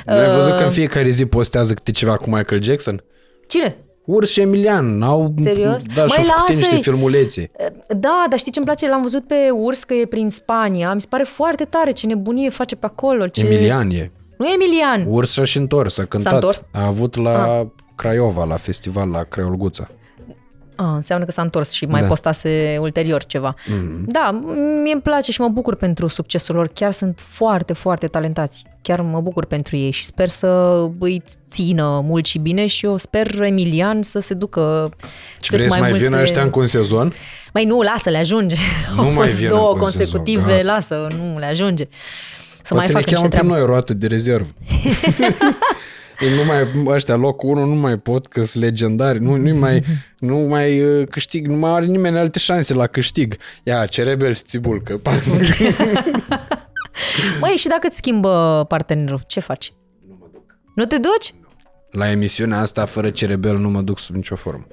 Nu 0.05 0.13
ai 0.13 0.35
văzut 0.35 0.51
Uh, 0.51 0.57
că 0.57 0.63
în 0.63 0.71
fiecare 0.71 1.09
zi 1.09 1.25
postează 1.25 1.73
câte 1.73 1.91
ceva 1.91 2.15
cu 2.15 2.29
Michael 2.29 2.63
Jackson? 2.63 3.03
Cine? 3.47 3.75
Urs 4.05 4.29
și 4.31 4.41
Emilian 4.41 5.01
au 5.01 5.33
Serios? 5.41 5.81
da, 5.95 6.05
și 6.07 6.13
Măi, 6.17 6.17
au 6.17 6.23
făcut 6.23 6.47
niște 6.55 6.61
lasă-i! 6.63 6.81
filmulețe. 6.81 7.51
Da, 7.97 8.23
dar 8.29 8.39
știi 8.39 8.51
ce 8.51 8.57
îmi 8.57 8.67
place? 8.67 8.89
L-am 8.89 9.01
văzut 9.01 9.27
pe 9.27 9.35
urs 9.53 9.83
că 9.83 9.93
e 9.93 10.05
prin 10.05 10.29
Spania. 10.29 10.93
Mi 10.93 11.01
se 11.01 11.07
pare 11.09 11.23
foarte 11.23 11.63
tare 11.65 11.91
ce 11.91 12.07
nebunie 12.07 12.49
face 12.49 12.75
pe 12.75 12.85
acolo. 12.85 13.27
Ce... 13.27 13.45
Emilian 13.45 13.89
e. 13.89 14.11
Nu 14.37 14.45
e 14.45 14.53
Emilian. 14.53 15.05
Urs 15.07 15.31
și-a 15.31 15.43
și 15.43 15.57
întors, 15.57 15.97
a 15.97 16.05
cântat. 16.05 16.33
întors? 16.33 16.63
A 16.71 16.85
avut 16.85 17.15
la 17.15 17.67
Craiova, 17.95 18.43
la 18.43 18.55
festival, 18.55 19.09
la 19.09 19.23
Craiolguța. 19.23 19.87
A, 20.75 20.95
înseamnă 20.95 21.25
că 21.25 21.31
s-a 21.31 21.41
întors 21.41 21.71
și 21.71 21.85
mai 21.85 22.01
Da. 22.01 22.07
postase 22.07 22.77
ulterior 22.81 23.23
ceva. 23.23 23.55
Mm. 23.67 24.03
Da, 24.07 24.41
mie 24.83 24.93
îmi 24.93 25.01
place 25.01 25.31
și 25.31 25.41
mă 25.41 25.47
bucur 25.47 25.75
pentru 25.75 26.07
succesul 26.07 26.55
lor. 26.55 26.67
Chiar 26.67 26.91
sunt 26.91 27.19
foarte, 27.27 27.73
foarte 27.73 28.07
talentați. 28.07 28.63
Chiar 28.85 29.01
mă 29.01 29.21
bucur 29.21 29.45
pentru 29.45 29.75
ei 29.77 29.91
și 29.91 30.05
sper 30.05 30.29
să 30.29 30.81
îi 30.99 31.23
țină 31.49 32.01
mult 32.05 32.25
și 32.25 32.37
bine 32.39 32.67
și 32.67 32.85
eu 32.85 32.97
sper 32.97 33.41
Emilian 33.41 34.01
să 34.03 34.19
se 34.19 34.33
ducă 34.33 34.89
Și 35.41 35.49
cât 35.49 35.57
vrei 35.57 35.71
să 35.71 35.77
mai 35.79 35.89
mult 35.89 36.01
vină 36.01 36.15
pe- 36.15 36.21
ăștia 36.21 36.41
încă 36.41 36.59
un 36.59 36.65
sezon? 36.67 37.13
Mai 37.53 37.65
nu, 37.65 37.81
lasă, 37.81 38.09
le 38.09 38.17
ajunge. 38.17 38.55
Nu 38.95 39.01
Au 39.03 39.11
mai 39.11 39.25
fost 39.27 39.37
vin 39.39 39.47
două 39.49 39.71
încă 39.71 39.83
un 39.83 39.89
sezon, 39.89 40.05
consecutive, 40.05 40.51
gata. 40.51 40.63
lasă, 40.63 41.07
nu 41.17 41.37
le 41.39 41.45
ajunge. 41.45 41.87
Să 42.63 42.73
Poate 42.73 42.75
mai 42.75 42.85
ne 42.85 42.91
facă 42.91 43.03
cheamă 43.05 43.21
niște 43.25 43.27
pe 43.27 43.35
treabă. 43.43 43.53
noi 43.57 43.65
roată 43.65 43.93
de 43.93 44.07
rezervă. 44.07 44.47
Ei 46.19 46.29
nu 46.35 46.43
mai, 46.45 46.85
ăștia 46.95 47.15
locul 47.15 47.49
1 47.49 47.65
nu 47.65 47.75
mai 47.75 47.97
pot 47.97 48.25
că 48.25 48.43
sunt 48.43 48.63
legendari, 48.63 49.19
nu, 49.19 49.35
nu 49.35 49.55
mai, 49.57 49.83
nu 50.19 50.35
mai 50.37 50.81
uh, 50.81 51.07
câștig, 51.07 51.47
nu 51.47 51.55
mai 51.55 51.71
are 51.71 51.85
nimeni 51.85 52.17
alte 52.17 52.39
șanse 52.39 52.73
la 52.73 52.87
câștig. 52.87 53.35
Ia, 53.63 53.85
ce 53.85 54.03
rebel 54.03 54.33
și 54.33 54.41
țibulcă. 54.41 55.01
Măi, 57.41 57.55
și 57.55 57.67
dacă 57.67 57.87
îți 57.87 57.97
schimbă 57.97 58.65
partenerul, 58.67 59.21
ce 59.27 59.39
faci? 59.39 59.73
Nu 60.07 60.15
mă 60.19 60.27
duc. 60.33 60.57
Nu 60.75 60.85
te 60.85 60.97
duci? 60.97 61.33
La 61.91 62.09
emisiunea 62.09 62.59
asta, 62.59 62.85
fără 62.85 63.09
cerebel, 63.09 63.57
nu 63.57 63.69
mă 63.69 63.81
duc 63.81 63.99
sub 63.99 64.15
nicio 64.15 64.35
formă. 64.35 64.67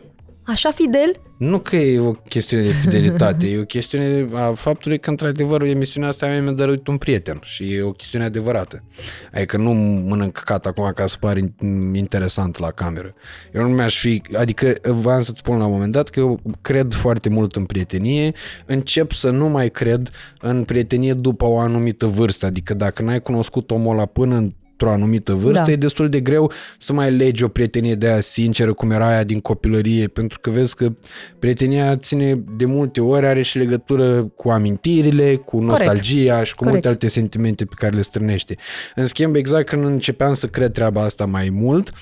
Așa 0.51 0.70
fidel? 0.70 1.20
Nu 1.37 1.59
că 1.59 1.77
e 1.77 1.99
o 1.99 2.12
chestiune 2.12 2.62
de 2.62 2.73
fidelitate, 2.73 3.47
e 3.47 3.59
o 3.59 3.65
chestiune 3.65 4.29
a 4.33 4.53
faptului 4.53 4.99
că, 4.99 5.11
într-adevăr, 5.11 5.62
emisiunea 5.62 6.09
asta 6.09 6.27
mea 6.27 6.43
mi-a 6.43 6.53
dăruit 6.53 6.87
un 6.87 6.97
prieten 6.97 7.41
și 7.43 7.75
e 7.75 7.83
o 7.83 7.93
chestiune 7.93 8.25
adevărată. 8.25 8.85
Adică 9.33 9.57
nu 9.57 9.73
mănânc 10.09 10.37
cat 10.39 10.67
acum 10.67 10.93
ca 10.95 11.07
să 11.07 11.17
par 11.20 11.37
in- 11.37 11.55
interesant 11.93 12.59
la 12.59 12.70
cameră. 12.70 13.15
Eu 13.55 13.62
nu 13.62 13.69
mi-aș 13.69 13.99
fi... 13.99 14.23
Adică 14.37 14.73
v-am 14.83 15.23
să-ți 15.23 15.39
spun 15.39 15.59
la 15.59 15.65
un 15.65 15.73
moment 15.73 15.93
dat 15.93 16.09
că 16.09 16.20
eu 16.20 16.41
cred 16.61 16.93
foarte 16.93 17.29
mult 17.29 17.57
în 17.57 17.65
prietenie, 17.65 18.33
încep 18.67 19.12
să 19.12 19.31
nu 19.31 19.49
mai 19.49 19.69
cred 19.69 20.11
în 20.41 20.65
prietenie 20.65 21.12
după 21.12 21.45
o 21.45 21.59
anumită 21.59 22.07
vârstă. 22.07 22.47
Adică 22.47 22.75
dacă 22.75 23.03
n-ai 23.03 23.20
cunoscut 23.20 23.70
omul 23.70 23.93
ăla 23.93 24.07
până 24.07 24.37
în 24.37 24.53
într-o 24.81 24.99
anumită 25.02 25.33
vârstă, 25.33 25.65
Da. 25.65 25.70
e 25.73 25.76
destul 25.76 26.09
de 26.09 26.20
greu 26.20 26.52
să 26.78 26.92
mai 26.92 27.10
legi 27.10 27.44
o 27.44 27.49
prietenie 27.49 27.94
de 27.94 28.07
aia 28.07 28.20
sinceră, 28.20 28.73
cum 28.73 28.91
era 28.91 29.09
aia 29.09 29.25
din 29.25 29.41
copilărie, 29.41 30.07
pentru 30.07 30.41
că 30.41 30.50
vezi 30.50 30.75
că 30.75 30.92
prietenia 31.39 31.97
ține 31.97 32.44
de 32.57 32.65
multe 32.65 33.00
ori, 33.00 33.26
are 33.26 33.42
și 33.42 33.59
legătură 33.59 34.25
cu 34.34 34.50
amintirile, 34.50 35.34
cu 35.34 35.59
nostalgia 35.60 36.44
și 36.44 36.55
cu 36.55 36.57
Corect. 36.57 36.73
multe 36.73 36.89
alte 36.89 37.09
sentimente 37.09 37.65
pe 37.65 37.75
care 37.76 37.97
le 37.97 38.02
strânește. 38.02 38.57
În 38.94 39.07
schimb, 39.07 39.34
exact 39.34 39.68
când 39.68 39.84
începeam 39.84 40.34
să 40.34 40.47
cred 40.47 40.73
treaba 40.73 41.02
asta 41.02 41.25
mai 41.25 41.49
mult, 41.52 41.92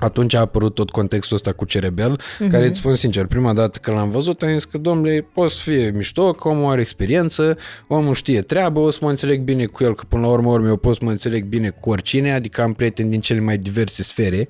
atunci 0.00 0.34
a 0.34 0.40
apărut 0.40 0.74
tot 0.74 0.90
contextul 0.90 1.36
ăsta 1.36 1.52
cu 1.52 1.64
Cerebel, 1.64 2.20
uh-huh. 2.20 2.50
care 2.50 2.66
îți 2.66 2.78
spun 2.78 2.94
sincer, 2.94 3.26
prima 3.26 3.52
dată 3.52 3.78
când 3.82 3.96
l-am 3.96 4.10
văzut, 4.10 4.42
am 4.42 4.52
zis 4.52 4.64
că, 4.64 4.78
domnule, 4.78 5.26
poți 5.32 5.54
să 5.54 5.70
fie 5.70 5.90
mișto, 5.94 6.32
că 6.32 6.48
omul 6.48 6.70
are 6.70 6.80
experiență, 6.80 7.56
omul 7.88 8.14
știe 8.14 8.40
treabă, 8.42 8.80
o 8.80 8.90
să 8.90 8.98
mă 9.02 9.08
înțeleg 9.08 9.40
bine 9.40 9.64
cu 9.66 9.84
el, 9.84 9.94
că 9.94 10.04
până 10.08 10.22
la 10.22 10.28
urmă, 10.28 10.50
urmă 10.50 10.66
eu 10.66 10.76
pot 10.76 10.94
să 10.94 11.04
mă 11.04 11.10
înțeleg 11.10 11.44
bine 11.44 11.70
cu 11.70 11.90
oricine, 11.90 12.32
adică 12.32 12.62
am 12.62 12.72
prieteni 12.72 13.10
din 13.10 13.20
cele 13.20 13.40
mai 13.40 13.58
diverse 13.58 14.02
sfere. 14.02 14.48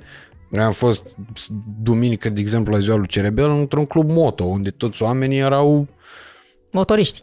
Am 0.58 0.73
fost 0.73 1.16
s- 1.34 1.50
duminică, 1.82 2.28
de 2.28 2.40
exemplu, 2.40 2.73
la 2.73 2.78
ziua 2.78 2.97
lui 2.97 3.06
Cerebel, 3.06 3.50
într-un 3.50 3.86
club 3.86 4.10
moto, 4.10 4.44
unde 4.44 4.70
toți 4.70 5.02
oamenii 5.02 5.39
erau 5.39 5.89
Motoriști. 6.70 7.23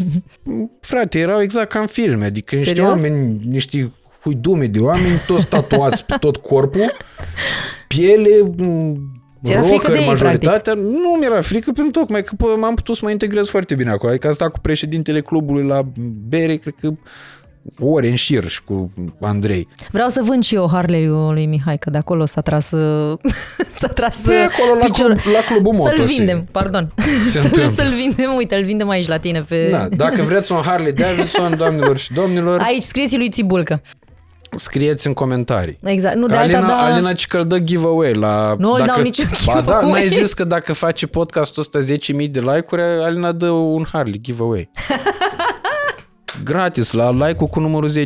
frate, 0.80 1.18
erau 1.18 1.40
exact 1.40 1.70
ca 1.70 1.78
în 1.78 1.86
filme, 1.86 2.24
adică 2.24 2.54
niște 2.54 2.74
Serios? 2.74 2.88
oameni, 2.88 3.40
niște 3.48 3.92
huidume 4.26 4.66
de 4.66 4.78
oameni, 4.78 5.20
toți 5.26 5.46
tatuați 5.46 6.04
pe 6.04 6.14
tot 6.20 6.36
corpul, 6.36 6.96
piele, 7.86 8.28
m, 8.58 8.96
Ți 9.44 9.52
era 9.52 9.60
frică 9.62 9.76
de 9.82 9.86
rocker, 9.86 10.00
ei, 10.00 10.06
majoritatea. 10.06 10.72
Nu 10.74 11.16
mi-era 11.18 11.40
frică 11.40 11.70
pentru 11.72 12.00
tocmai 12.00 12.22
că 12.22 12.34
pă, 12.36 12.46
m-am 12.58 12.74
putut 12.74 12.94
să 12.96 13.00
mă 13.04 13.10
integrez 13.10 13.48
foarte 13.48 13.74
bine 13.74 13.90
acolo. 13.90 14.10
Adică 14.10 14.26
am 14.26 14.32
stat 14.32 14.50
cu 14.50 14.58
președintele 14.58 15.20
clubului 15.20 15.62
la 15.64 15.82
bere, 16.28 16.54
cred 16.56 16.74
că 16.80 16.90
ore 17.80 18.08
în 18.08 18.14
șir 18.14 18.48
și 18.48 18.62
cu 18.64 18.90
Andrei. 19.20 19.68
Vreau 19.90 20.08
să 20.08 20.22
vând 20.24 20.44
și 20.44 20.54
eu 20.54 20.68
Harley-ul 20.72 21.32
lui 21.32 21.46
Mihai, 21.46 21.78
că 21.78 21.90
de 21.90 21.98
acolo 21.98 22.24
s-a 22.24 22.40
tras, 22.40 22.70
uh, 22.70 23.18
s-a 23.80 23.86
tras 23.88 24.22
De 24.24 24.34
acolo 24.34 24.78
la, 24.78 24.84
piciorul. 24.84 25.16
club, 25.16 25.34
la 25.34 25.40
clubul 25.52 25.72
moto. 25.72 25.96
Să-l 25.96 26.06
se- 26.06 26.14
vindem, 26.16 26.46
pardon. 26.50 26.92
se 26.96 27.30
Să-l, 27.38 27.42
întâmplă. 27.44 27.72
să-l 27.84 27.92
vindem, 27.96 28.34
uite, 28.36 28.54
îl 28.56 28.64
vindem 28.64 28.88
aici 28.88 29.06
la 29.06 29.18
tine. 29.18 29.42
Pe... 29.48 29.68
Da, 29.70 29.88
dacă 29.88 30.22
vreți 30.22 30.52
un 30.52 30.58
Harley 30.64 30.92
Davidson, 30.92 31.56
doamnelor 31.62 31.98
și 31.98 32.12
domnilor, 32.12 32.60
Aici 32.60 32.82
scrieți 32.82 33.16
lui 33.16 33.28
Țibulcă. 33.30 33.82
Scrieți 34.56 35.06
în 35.06 35.12
comentarii. 35.12 35.78
Exact. 35.82 36.16
Nu, 36.16 36.26
Că 36.26 36.32
de 36.32 36.36
alta, 36.36 36.56
Alina, 36.56 36.68
da... 36.72 36.84
Alina 36.84 37.12
ci 37.12 37.26
că 37.26 37.36
îl 37.36 37.46
dă 37.46 37.58
giveaway 37.58 38.12
la... 38.12 38.54
Nu 38.58 38.70
îl 38.70 38.78
dacă, 38.78 38.90
dau 38.94 39.02
niciun 39.02 39.26
Ba 39.46 39.52
da, 39.54 39.60
giveaway. 39.60 39.90
n-ai 39.90 40.08
zis 40.08 40.32
că 40.32 40.44
dacă 40.44 40.72
face 40.72 41.06
podcastul 41.06 41.62
ăsta 41.62 41.94
10.000 42.22 42.30
de 42.30 42.40
like-uri, 42.40 42.82
Alina 42.82 43.32
dă 43.32 43.48
un 43.50 43.84
Harley 43.92 44.20
giveaway. 44.20 44.70
Gratis, 46.44 46.92
la 46.92 47.10
like-ul 47.10 47.48
cu 47.48 47.60
numărul 47.60 47.90
10.000. 47.90 47.96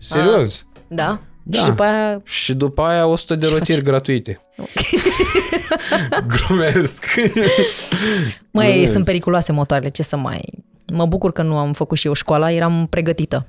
Serios. 0.00 0.64
Da? 0.88 1.20
Da. 1.42 1.58
Și 1.58 1.64
după 1.64 1.82
aia... 1.82 2.20
Și 2.24 2.54
după 2.54 2.82
aia 2.82 3.06
100 3.06 3.34
de 3.34 3.46
Ce 3.46 3.52
rotiri 3.52 3.76
faci? 3.76 3.86
gratuite. 3.86 4.36
Glumesc. 6.46 7.04
Măi, 8.50 8.70
Glumesc. 8.70 8.92
sunt 8.92 9.04
periculoase 9.04 9.52
motoarele, 9.52 9.88
ce 9.90 10.02
să 10.02 10.16
mai... 10.16 10.40
Mă 10.92 11.06
bucur 11.06 11.32
că 11.32 11.42
nu 11.42 11.56
am 11.56 11.72
făcut 11.72 11.98
și 11.98 12.06
eu 12.06 12.12
școala, 12.12 12.52
eram 12.52 12.86
pregătită. 12.90 13.46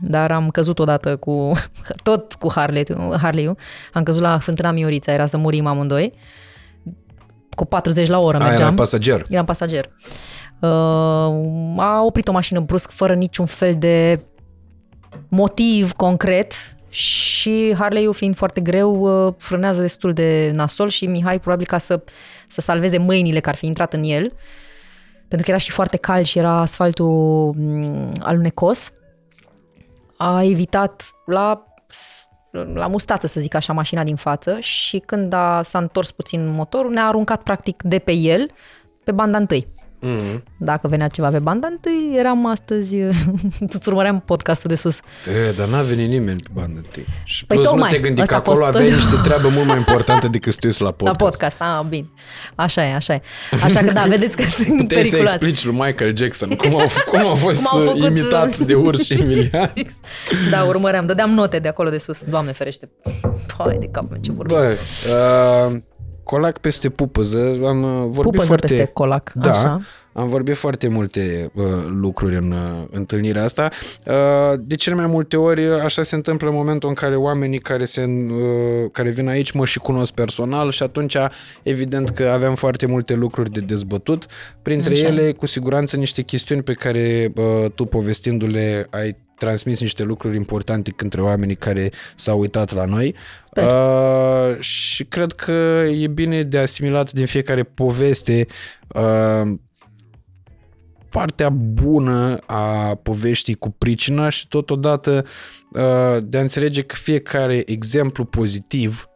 Dar 0.00 0.32
am 0.32 0.50
căzut 0.50 0.78
odată 0.78 1.16
cu, 1.16 1.52
tot 2.02 2.32
cu 2.32 2.52
Harley, 2.54 2.84
Harley-ul. 3.20 3.56
Am 3.92 4.02
căzut 4.02 4.22
la 4.22 4.38
fântâna 4.38 4.70
Miorița, 4.70 5.12
era 5.12 5.26
să 5.26 5.36
murim 5.36 5.66
amândoi. 5.66 6.12
Cu 7.50 7.64
40 7.64 8.08
la 8.08 8.18
oră 8.18 8.36
Aia 8.36 8.46
mergeam. 8.46 8.66
era 8.66 8.76
pasager. 8.76 9.22
Eram 9.28 9.44
pasager. 9.44 9.90
Uh, 10.60 10.68
a 11.76 12.02
oprit 12.04 12.28
o 12.28 12.32
mașină 12.32 12.60
brusc, 12.60 12.90
fără 12.90 13.14
niciun 13.14 13.46
fel 13.46 13.74
de 13.78 14.20
motiv 15.28 15.92
concret 15.92 16.52
și 16.88 17.74
Harley-ul 17.78 18.14
fiind 18.14 18.36
foarte 18.36 18.60
greu, 18.60 19.26
uh, 19.26 19.34
frânează 19.38 19.80
destul 19.80 20.12
de 20.12 20.50
nasol 20.54 20.88
și 20.88 21.06
Mihai 21.06 21.40
probabil 21.40 21.66
ca 21.66 21.78
să, 21.78 22.04
să 22.48 22.60
salveze 22.60 22.98
mâinile 22.98 23.40
care 23.40 23.50
ar 23.50 23.56
fi 23.56 23.66
intrat 23.66 23.92
în 23.92 24.02
el, 24.02 24.32
pentru 25.28 25.46
că 25.46 25.50
era 25.50 25.58
și 25.58 25.70
foarte 25.70 25.96
cald 25.96 26.24
și 26.24 26.38
era 26.38 26.60
asfaltul 26.60 27.54
mm, 27.56 28.12
alunecos, 28.20 28.92
a 30.16 30.42
evitat 30.42 31.10
la 31.26 31.66
la 32.74 32.86
mustață, 32.86 33.26
să 33.26 33.40
zic 33.40 33.54
așa, 33.54 33.72
mașina 33.72 34.04
din 34.04 34.16
față 34.16 34.60
și 34.60 34.98
când 34.98 35.32
a, 35.32 35.62
s-a 35.62 35.78
întors 35.78 36.10
puțin 36.10 36.48
motorul, 36.48 36.92
ne-a 36.92 37.06
aruncat 37.06 37.42
practic 37.42 37.82
de 37.82 37.98
pe 37.98 38.12
el 38.12 38.50
pe 39.04 39.12
banda 39.12 39.38
întâi. 39.38 39.74
Mm-hmm. 40.02 40.42
Dacă 40.58 40.88
venea 40.88 41.08
ceva 41.08 41.28
pe 41.28 41.38
banda 41.38 41.66
întâi, 41.70 42.12
eram 42.18 42.46
astăzi, 42.46 42.96
îți 43.76 43.88
urmăream 43.88 44.20
podcastul 44.20 44.70
de 44.70 44.76
sus. 44.76 44.96
E, 45.48 45.52
dar 45.56 45.66
n-a 45.68 45.80
venit 45.82 46.08
nimeni 46.08 46.40
pe 46.42 46.48
bandă 46.52 46.80
întâi. 46.84 47.04
Și 47.24 47.46
Păi 47.46 47.56
plus 47.56 47.68
tocmai, 47.68 47.88
nu 47.90 47.96
te 47.96 48.02
gândi 48.02 48.16
că 48.16 48.22
ăsta 48.22 48.34
a 48.34 48.38
acolo 48.38 48.56
fost- 48.56 48.68
aveai 48.76 48.94
niște 48.94 49.16
treabă 49.22 49.48
mult 49.48 49.66
mai 49.66 49.76
importantă 49.76 50.28
decât 50.28 50.52
să 50.52 50.58
te 50.60 50.66
uiți 50.66 50.82
la 50.82 50.90
podcast. 50.98 51.20
La 51.20 51.26
podcast, 51.26 51.56
a, 51.60 51.86
bine. 51.88 52.08
Așa 52.54 52.84
e, 52.86 52.94
așa 52.94 53.14
e. 53.14 53.20
Așa 53.62 53.80
că 53.80 53.92
da, 53.92 54.04
vedeți 54.16 54.36
că 54.36 54.42
sunt 54.42 54.66
Puteai 54.66 55.04
să 55.04 55.10
periculoase. 55.10 55.34
explici 55.34 55.64
lui 55.64 55.74
Michael 55.86 56.16
Jackson 56.16 56.48
cum 56.48 56.76
a, 56.76 56.82
cum 57.10 57.26
a 57.26 57.34
fost 57.34 57.62
Cum 57.64 57.78
au 57.78 57.84
uh, 57.86 57.92
făcut, 57.92 58.04
imitat 58.08 58.58
de 58.58 58.74
urs 58.74 59.04
și 59.04 59.12
Emilian. 59.12 59.72
Da, 60.50 60.62
urmăream, 60.64 61.06
dădeam 61.06 61.30
note 61.30 61.58
de 61.58 61.68
acolo 61.68 61.90
de 61.90 61.98
sus. 61.98 62.22
Doamne 62.22 62.52
ferește. 62.52 62.88
Hai 63.58 63.76
de 63.80 63.88
cap, 63.92 64.12
ce 64.20 64.32
vorbim. 64.32 64.56
Bă, 64.56 64.76
uh, 65.70 65.76
colac 66.26 66.58
peste 66.58 66.90
pupăză, 66.90 67.58
am 67.66 67.82
uh, 67.82 68.00
vorbit 68.00 68.22
Pupăză 68.22 68.46
foarte... 68.46 68.66
peste 68.66 68.84
colac, 68.92 69.32
da, 69.34 69.50
așa. 69.50 69.80
am 70.12 70.28
vorbit 70.28 70.56
foarte 70.56 70.88
multe 70.88 71.50
uh, 71.54 71.64
lucruri 71.88 72.36
în 72.36 72.50
uh, 72.50 72.86
întâlnirea 72.90 73.44
asta. 73.44 73.68
Uh, 74.06 74.58
de 74.60 74.74
cele 74.74 74.94
mai 74.94 75.06
multe 75.06 75.36
ori 75.36 75.66
uh, 75.66 75.80
așa 75.82 76.02
se 76.02 76.14
întâmplă 76.14 76.48
în 76.48 76.54
momentul 76.54 76.88
în 76.88 76.94
care 76.94 77.16
oamenii 77.16 77.58
care, 77.58 77.84
se, 77.84 78.04
uh, 78.04 78.90
care 78.92 79.10
vin 79.10 79.28
aici 79.28 79.50
mă 79.50 79.64
și 79.64 79.78
cunosc 79.78 80.12
personal 80.12 80.70
și 80.70 80.82
atunci 80.82 81.16
evident 81.62 82.08
că 82.08 82.24
avem 82.28 82.54
foarte 82.54 82.86
multe 82.86 83.14
lucruri 83.14 83.50
de 83.50 83.60
dezbătut. 83.60 84.26
Printre 84.62 84.92
Așa. 84.92 85.06
ele, 85.06 85.32
cu 85.32 85.46
siguranță, 85.46 85.96
niște 85.96 86.22
chestiuni 86.22 86.62
pe 86.62 86.72
care 86.72 87.32
uh, 87.36 87.70
tu 87.74 87.84
povestindu-le 87.84 88.86
ai 88.90 89.16
transmis 89.38 89.80
niște 89.80 90.02
lucruri 90.02 90.36
importante 90.36 90.90
către 90.90 91.22
oamenii 91.22 91.56
care 91.56 91.90
s-au 92.14 92.38
uitat 92.38 92.72
la 92.72 92.84
noi. 92.84 93.14
Sper. 93.44 93.64
Uh, 93.64 94.60
și 94.60 95.04
cred 95.04 95.32
că 95.32 95.84
e 95.90 96.06
bine 96.06 96.42
de 96.42 96.58
asimilat 96.58 97.12
din 97.12 97.26
fiecare 97.26 97.62
poveste 97.62 98.46
uh, 98.88 99.52
partea 101.16 101.48
bună 101.50 102.38
a 102.46 102.94
poveștii 102.94 103.54
cu 103.54 103.70
pricina 103.70 104.28
și 104.28 104.48
totodată 104.48 105.24
uh, 105.72 106.16
de 106.22 106.38
a 106.38 106.40
înțelege 106.40 106.82
că 106.82 106.94
fiecare 106.94 107.62
exemplu 107.66 108.24
pozitiv 108.24 109.08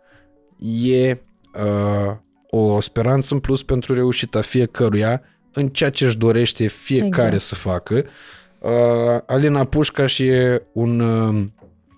e 0.82 1.10
uh, 1.10 2.16
o 2.50 2.80
speranță 2.80 3.34
în 3.34 3.40
plus 3.40 3.62
pentru 3.62 3.94
reușita 3.94 4.40
fiecăruia 4.40 5.22
în 5.52 5.68
ceea 5.68 5.90
ce 5.90 6.06
își 6.06 6.16
dorește 6.16 6.66
fiecare 6.66 7.34
Exact. 7.34 7.42
să 7.42 7.54
facă. 7.54 8.04
Uh, 8.60 8.70
Alina 9.26 9.64
Pușcaș 9.64 10.18
e 10.18 10.62
un, 10.72 11.00
uh, 11.00 11.44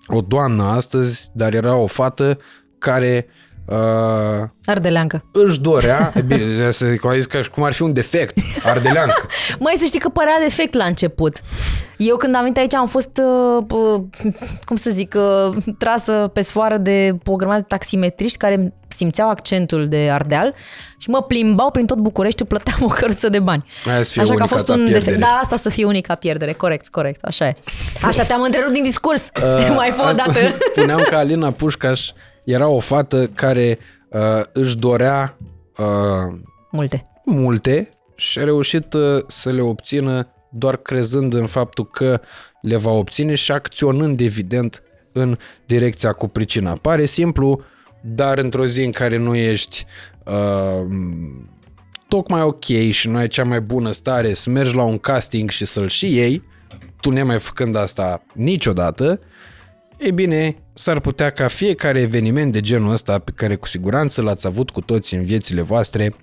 o 0.06 0.20
doamnă 0.20 0.62
astăzi, 0.62 1.28
dar 1.32 1.54
era 1.54 1.74
o 1.76 1.86
fată 1.86 2.38
care 2.78 3.26
uh, 3.66 4.48
Ardeleancă. 4.64 5.24
își 5.32 5.60
dorea, 5.60 6.12
e 6.16 6.20
bine, 6.20 6.70
să 6.70 6.86
zic, 6.86 7.00
cum 7.00 7.10
a 7.10 7.14
zis 7.14 7.26
că 7.26 7.40
cum 7.54 7.62
ar 7.62 7.72
fi 7.72 7.82
un 7.82 7.92
defect, 7.92 8.38
ardeleancă. 8.64 9.26
Măi, 9.58 9.76
să 9.78 9.84
știi 9.84 10.00
că 10.00 10.08
părea 10.08 10.38
defect 10.40 10.74
la 10.74 10.84
început. 10.84 11.40
Eu 11.96 12.16
când 12.16 12.34
am 12.34 12.42
venit 12.42 12.56
aici 12.56 12.74
am 12.74 12.86
fost, 12.86 13.20
uh, 13.56 13.64
uh, 13.70 14.02
cum 14.64 14.76
să 14.76 14.90
zic, 14.90 15.14
uh, 15.16 15.56
trasă 15.78 16.30
pe 16.32 16.40
sfoară 16.40 16.76
de 16.76 17.18
o 17.26 17.36
grămadă 17.36 17.60
de 17.60 17.66
taximetriști 17.68 18.36
care 18.38 18.74
simțeau 18.92 19.28
accentul 19.28 19.88
de 19.88 20.08
Ardeal 20.12 20.54
și 20.98 21.10
mă 21.10 21.22
plimbau 21.22 21.70
prin 21.70 21.86
tot 21.86 21.98
Bucureștiul, 21.98 22.48
plăteam 22.48 22.76
o 22.80 22.86
căruță 22.86 23.28
de 23.28 23.38
bani. 23.38 23.64
Aia 23.86 24.02
să 24.02 24.12
fie 24.12 24.22
așa 24.22 24.30
că 24.34 24.36
a 24.38 24.42
unica 24.42 24.54
fost 24.54 24.66
ta 24.66 24.72
un 24.72 24.78
pierdere. 24.78 25.04
defect. 25.04 25.20
Da, 25.20 25.38
asta 25.42 25.56
să 25.56 25.68
fie 25.68 25.84
unica 25.84 26.14
pierdere, 26.14 26.52
corect, 26.52 26.88
corect, 26.88 27.24
așa 27.24 27.46
e. 27.48 27.54
Așa 28.02 28.22
te-am 28.24 28.42
întrerupt 28.42 28.72
din 28.72 28.82
discurs. 28.82 29.30
Mai 29.76 29.90
fă 29.90 30.00
o 30.00 30.04
Uh, 30.04 30.08
Asta 30.08 30.24
dată. 30.26 30.38
Spuneam 30.72 31.04
că 31.08 31.16
Alina 31.16 31.50
Pușcaș 31.50 32.10
era 32.44 32.68
o 32.68 32.78
fată 32.78 33.26
care 33.26 33.78
uh, 34.08 34.20
își 34.52 34.76
dorea 34.76 35.36
uh, 35.76 36.38
Multe. 36.70 37.08
multe 37.24 37.88
și 38.16 38.38
a 38.38 38.44
reușit 38.44 38.92
uh, 38.92 39.22
să 39.26 39.50
le 39.50 39.60
obțină 39.60 40.26
doar 40.50 40.76
crezând 40.76 41.34
în 41.34 41.46
faptul 41.46 41.86
că 41.90 42.20
le 42.60 42.76
va 42.76 42.90
obține 42.90 43.34
și 43.34 43.52
acționând 43.52 44.20
evident 44.20 44.82
în 45.12 45.38
direcția 45.66 46.12
cu 46.12 46.28
pricina. 46.28 46.72
Pare 46.82 47.04
simplu, 47.04 47.62
dar 48.02 48.38
într-o 48.38 48.66
zi 48.66 48.84
în 48.84 48.90
care 48.90 49.16
nu 49.16 49.34
ești 49.34 49.84
uh, 50.24 50.86
tocmai 52.08 52.42
ok 52.42 52.64
și 52.90 53.08
nu 53.08 53.16
ai 53.16 53.28
cea 53.28 53.44
mai 53.44 53.60
bună 53.60 53.92
stare 53.92 54.34
să 54.34 54.50
mergi 54.50 54.74
la 54.74 54.82
un 54.82 54.98
casting 54.98 55.50
și 55.50 55.64
să-l 55.64 55.88
și 55.88 56.14
iei, 56.14 56.42
tu 57.00 57.10
nemai 57.10 57.38
făcând 57.38 57.76
asta 57.76 58.22
niciodată, 58.34 59.20
e 59.96 60.10
bine, 60.10 60.56
s-ar 60.74 61.00
putea 61.00 61.30
ca 61.30 61.48
fiecare 61.48 62.00
eveniment 62.00 62.52
de 62.52 62.60
genul 62.60 62.92
ăsta 62.92 63.18
pe 63.18 63.32
care 63.34 63.56
cu 63.56 63.66
siguranță 63.66 64.22
l-ați 64.22 64.46
avut 64.46 64.70
cu 64.70 64.80
toți 64.80 65.14
în 65.14 65.24
viețile 65.24 65.60
voastre 65.60 66.14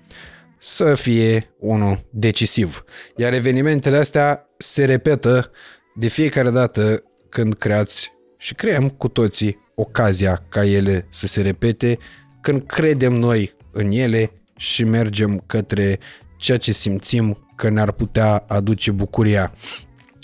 să 0.58 0.94
fie 0.94 1.54
unul 1.58 2.06
decisiv. 2.10 2.84
Iar 3.16 3.32
evenimentele 3.32 3.96
astea 3.96 4.48
se 4.56 4.84
repetă 4.84 5.50
de 5.94 6.06
fiecare 6.06 6.50
dată 6.50 7.02
când 7.28 7.54
creați 7.54 8.12
și 8.36 8.54
creăm 8.54 8.88
cu 8.88 9.08
toții 9.08 9.58
ocazia 9.80 10.42
ca 10.48 10.64
ele 10.64 11.06
să 11.08 11.26
se 11.26 11.42
repete, 11.42 11.98
când 12.40 12.62
credem 12.66 13.12
noi 13.12 13.54
în 13.72 13.90
ele 13.90 14.32
și 14.56 14.84
mergem 14.84 15.42
către 15.46 15.98
ceea 16.36 16.58
ce 16.58 16.72
simțim 16.72 17.38
că 17.56 17.68
ne-ar 17.68 17.92
putea 17.92 18.44
aduce 18.48 18.90
bucuria. 18.90 19.52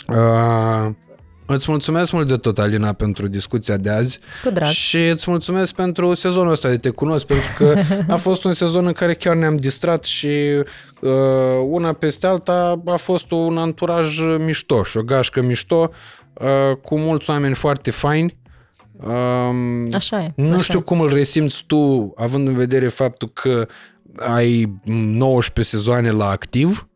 Uh, 0.09 0.91
îți 1.47 1.71
mulțumesc 1.71 2.13
mult 2.13 2.29
de 2.29 2.37
tot, 2.37 2.59
Alina, 2.59 2.93
pentru 2.93 3.29
discuția 3.29 3.77
de 3.77 3.91
azi. 3.91 4.19
Cu 4.43 4.51
drag. 4.51 4.69
Și 4.69 5.07
îți 5.07 5.31
mulțumesc 5.31 5.75
pentru 5.75 6.15
sezonul 6.15 6.53
ăsta 6.53 6.69
de 6.69 6.77
Te 6.77 6.91
Cunosc, 6.91 7.27
pentru 7.27 7.49
că 7.59 7.75
a 8.13 8.17
fost 8.17 8.45
un 8.45 8.53
sezon 8.53 8.87
în 8.87 8.93
care 8.93 9.15
chiar 9.15 9.35
ne-am 9.35 9.57
distrat 9.57 10.05
și 10.05 10.63
uh, 11.01 11.11
una 11.69 11.93
peste 11.93 12.27
alta 12.27 12.83
a 12.87 12.97
fost 12.97 13.31
un 13.31 13.59
anturaj 13.59 14.19
mișto 14.39 14.83
și 14.83 14.97
o 14.97 15.03
gașcă 15.03 15.43
mișto 15.43 15.91
uh, 16.33 16.77
cu 16.83 16.99
mulți 16.99 17.31
oameni 17.31 17.55
foarte 17.55 17.91
faini. 17.91 18.37
Um, 18.97 19.89
Așa 19.93 20.23
e, 20.23 20.33
Nu 20.37 20.51
așa 20.51 20.63
știu 20.63 20.79
e. 20.79 20.83
cum 20.83 21.01
îl 21.01 21.13
resimți 21.13 21.65
tu, 21.67 22.13
având 22.17 22.49
în 22.49 22.55
vedere 22.55 22.89
faptul 22.89 23.29
că 23.29 23.67
ai 24.17 24.81
19 24.85 25.77
sezoane 25.77 26.11
la 26.11 26.29
activ, 26.29 26.89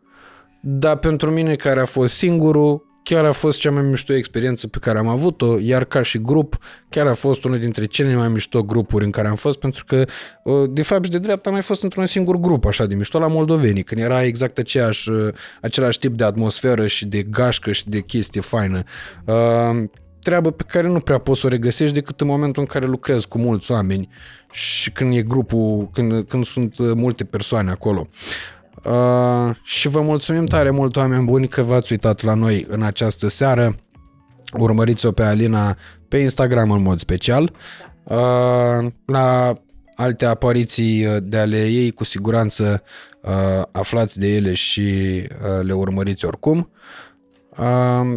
dar 0.63 0.97
pentru 0.97 1.31
mine 1.31 1.55
care 1.55 1.81
a 1.81 1.85
fost 1.85 2.15
singurul, 2.15 2.89
chiar 3.03 3.25
a 3.25 3.33
fost 3.33 3.59
cea 3.59 3.71
mai 3.71 3.83
mișto 3.83 4.13
experiență 4.13 4.69
pe 4.69 4.79
care 4.79 4.99
am 4.99 5.09
avut-o, 5.09 5.59
iar 5.59 5.85
ca 5.85 6.03
și 6.03 6.19
grup, 6.19 6.59
chiar 6.89 7.07
a 7.07 7.15
fost 7.15 7.45
unul 7.45 7.59
dintre 7.59 7.85
cele 7.85 8.15
mai 8.15 8.29
mișto 8.29 8.63
grupuri 8.63 9.05
în 9.05 9.11
care 9.11 9.29
am 9.29 9.35
fost, 9.35 9.59
pentru 9.59 9.85
că, 9.85 10.05
uh, 10.45 10.71
de 10.71 10.83
fapt 10.83 11.05
și 11.05 11.11
de 11.11 11.19
drept, 11.19 11.47
am 11.47 11.53
mai 11.53 11.63
fost 11.63 11.83
într-un 11.83 12.07
singur 12.07 12.37
grup 12.37 12.65
așa 12.65 12.87
de 12.87 12.95
mișto 12.95 13.19
la 13.19 13.27
moldovenii, 13.27 13.83
când 13.83 14.01
era 14.01 14.23
exact 14.23 14.59
aceeași, 14.59 15.11
uh, 15.11 15.33
același 15.61 15.99
tip 15.99 16.17
de 16.17 16.25
atmosferă 16.25 16.87
și 16.87 17.07
de 17.07 17.23
gașcă 17.23 17.73
și 17.73 17.89
de 17.89 18.01
chestie 18.01 18.41
faină. 18.41 18.83
Uh, 20.21 20.27
treabă 20.27 20.51
pe 20.51 20.65
care 20.69 20.89
nu 20.89 21.01
prea 21.01 21.19
poți 21.19 21.41
să 21.41 21.47
o 21.47 21.51
regăsești 21.51 21.95
decât 21.95 22.21
în 22.21 22.27
momentul 22.27 22.63
în 22.63 22.69
care 22.69 22.87
lucrezi 22.87 23.29
cu 23.29 23.39
mulți 23.39 23.73
oameni 23.73 24.09
și 24.51 24.93
când 24.93 25.17
e 25.17 25.23
grupul, 25.23 25.89
când, 25.93 26.29
când 26.29 26.45
sunt 26.45 26.79
uh, 26.79 26.93
multe 26.95 27.25
persoane 27.25 27.71
acolo. 27.71 28.09
Uh, 28.85 29.55
și 29.63 29.89
vă 29.89 30.01
mulțumim 30.01 30.47
tare 30.47 30.71
mult, 30.71 30.97
oameni 30.97 31.25
buni, 31.25 31.49
că 31.49 31.63
v-ați 31.63 31.93
uitat 31.93 32.23
la 32.23 32.35
noi 32.35 32.67
în 32.69 32.83
această 32.83 33.29
seară. 33.29 33.77
Urmăriți-o 34.59 35.13
pe 35.13 35.23
Alina 35.23 35.77
pe 36.09 36.19
Instagram 36.19 36.71
în 36.71 36.83
mod 36.83 36.99
special. 36.99 37.53
Uh, 38.05 38.87
la 39.05 39.55
alte 39.95 40.25
apariții 40.25 41.07
uh, 41.07 41.17
de 41.23 41.37
ale 41.37 41.67
ei, 41.67 41.91
cu 41.91 42.05
siguranță 42.05 42.83
uh, 43.23 43.63
aflați 43.73 44.19
de 44.19 44.35
ele 44.35 44.55
și 44.55 44.81
uh, 44.81 45.63
le 45.63 45.73
urmăriți 45.73 46.25
oricum. 46.25 46.71
Uh, 47.59 48.17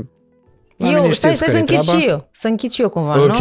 oamenii 0.85 1.07
Eu, 1.07 1.13
stai, 1.13 1.31
știți 1.31 1.49
stai 1.51 1.59
să 1.59 1.63
care-i 1.65 1.77
închid 1.77 1.79
treaba. 1.79 1.99
și 2.01 2.07
eu. 2.09 2.27
Să 2.31 2.47
închid 2.47 2.71
și 2.71 2.81
eu 2.81 2.89
cumva, 2.89 3.19
Ok. 3.21 3.27
nu? 3.27 3.33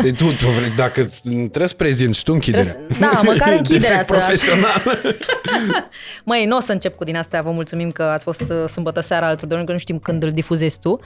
Păi 0.00 0.12
tu, 0.12 0.24
tu 0.24 0.46
vrei, 0.58 0.70
dacă 0.76 1.10
trebuie 1.22 1.68
să 1.68 1.74
prezinți 1.74 2.22
tu 2.22 2.32
închiderea. 2.32 2.72
Trebuie 2.72 2.96
să- 2.98 3.08
da, 3.14 3.20
măcar 3.24 3.52
închiderea 3.52 3.88
Defect 4.06 4.06
să- 4.08 4.12
profesional. 4.14 4.82
Măi, 6.24 6.44
nu 6.46 6.56
o 6.56 6.60
să 6.60 6.72
încep 6.72 6.96
cu 6.96 7.04
din 7.04 7.16
astea. 7.16 7.42
Vă 7.42 7.50
mulțumim 7.50 7.90
că 7.90 8.02
ați 8.02 8.24
fost 8.24 8.40
uh, 8.40 8.68
sâmbătă 8.68 9.00
seara 9.00 9.26
alături 9.26 9.48
de 9.48 9.54
noi, 9.54 9.64
că 9.64 9.72
nu 9.72 9.78
știm 9.78 9.98
când 9.98 10.22
îl 10.22 10.30
difuzezi 10.32 10.78
tu. 10.80 11.00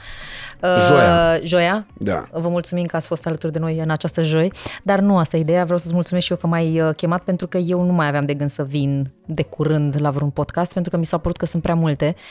Uh, 0.63 0.77
Joia. 0.87 1.39
Joia. 1.43 1.87
Da. 1.99 2.25
Vă 2.33 2.49
mulțumim 2.49 2.85
că 2.87 2.97
ați 2.97 3.07
fost 3.07 3.27
alături 3.27 3.53
de 3.53 3.59
noi 3.59 3.79
în 3.79 3.91
această 3.91 4.23
joi. 4.23 4.53
Dar 4.83 4.99
nu 5.01 5.19
asta 5.19 5.37
e 5.37 5.41
ideea. 5.41 5.63
Vreau 5.65 5.79
să-ți 5.79 5.95
mulțumesc 5.95 6.25
și 6.27 6.33
eu 6.33 6.39
că 6.39 6.47
m-ai 6.47 6.81
uh, 6.81 6.95
chemat 6.95 7.23
pentru 7.23 7.47
că 7.47 7.59
eu 7.59 7.83
nu 7.83 7.93
mai 7.93 8.07
aveam 8.07 8.25
de 8.27 8.35
gând 8.35 8.51
să 8.51 8.65
vin 8.65 9.11
de 9.27 9.43
curând 9.43 9.97
la 10.01 10.11
vreun 10.11 10.31
podcast 10.31 10.73
pentru 10.73 10.91
că 10.91 10.97
mi 10.97 11.05
s-a 11.05 11.19
părut 11.19 11.37
că 11.37 11.47
sunt 11.47 11.63
prea 11.63 11.75
multe 11.75 12.15
uh, 12.17 12.23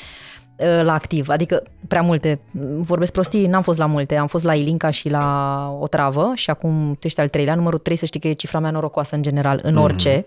la 0.82 0.94
activ, 0.94 1.30
adică 1.30 1.64
prea 1.88 2.02
multe. 2.02 2.40
Vorbesc 2.80 3.12
prostii, 3.12 3.48
n-am 3.48 3.62
fost 3.62 3.78
la 3.80 3.86
multe, 3.86 4.16
am 4.16 4.28
fost 4.28 4.44
la 4.44 4.54
Ilinca 4.56 4.90
și 4.90 5.10
la 5.10 5.78
o 5.80 5.88
travă 5.88 6.32
și 6.36 6.50
acum 6.50 6.96
tu 7.00 7.08
ești 7.08 7.20
al 7.20 7.28
treilea, 7.28 7.56
numărul 7.56 7.80
3 7.80 7.96
să 7.96 8.06
știi 8.06 8.20
că 8.20 8.28
e 8.28 8.34
cifra 8.34 8.60
mea 8.60 8.70
norocoasă 8.72 9.16
în 9.16 9.22
general, 9.22 9.60
în 9.64 9.76
orice. 9.76 10.26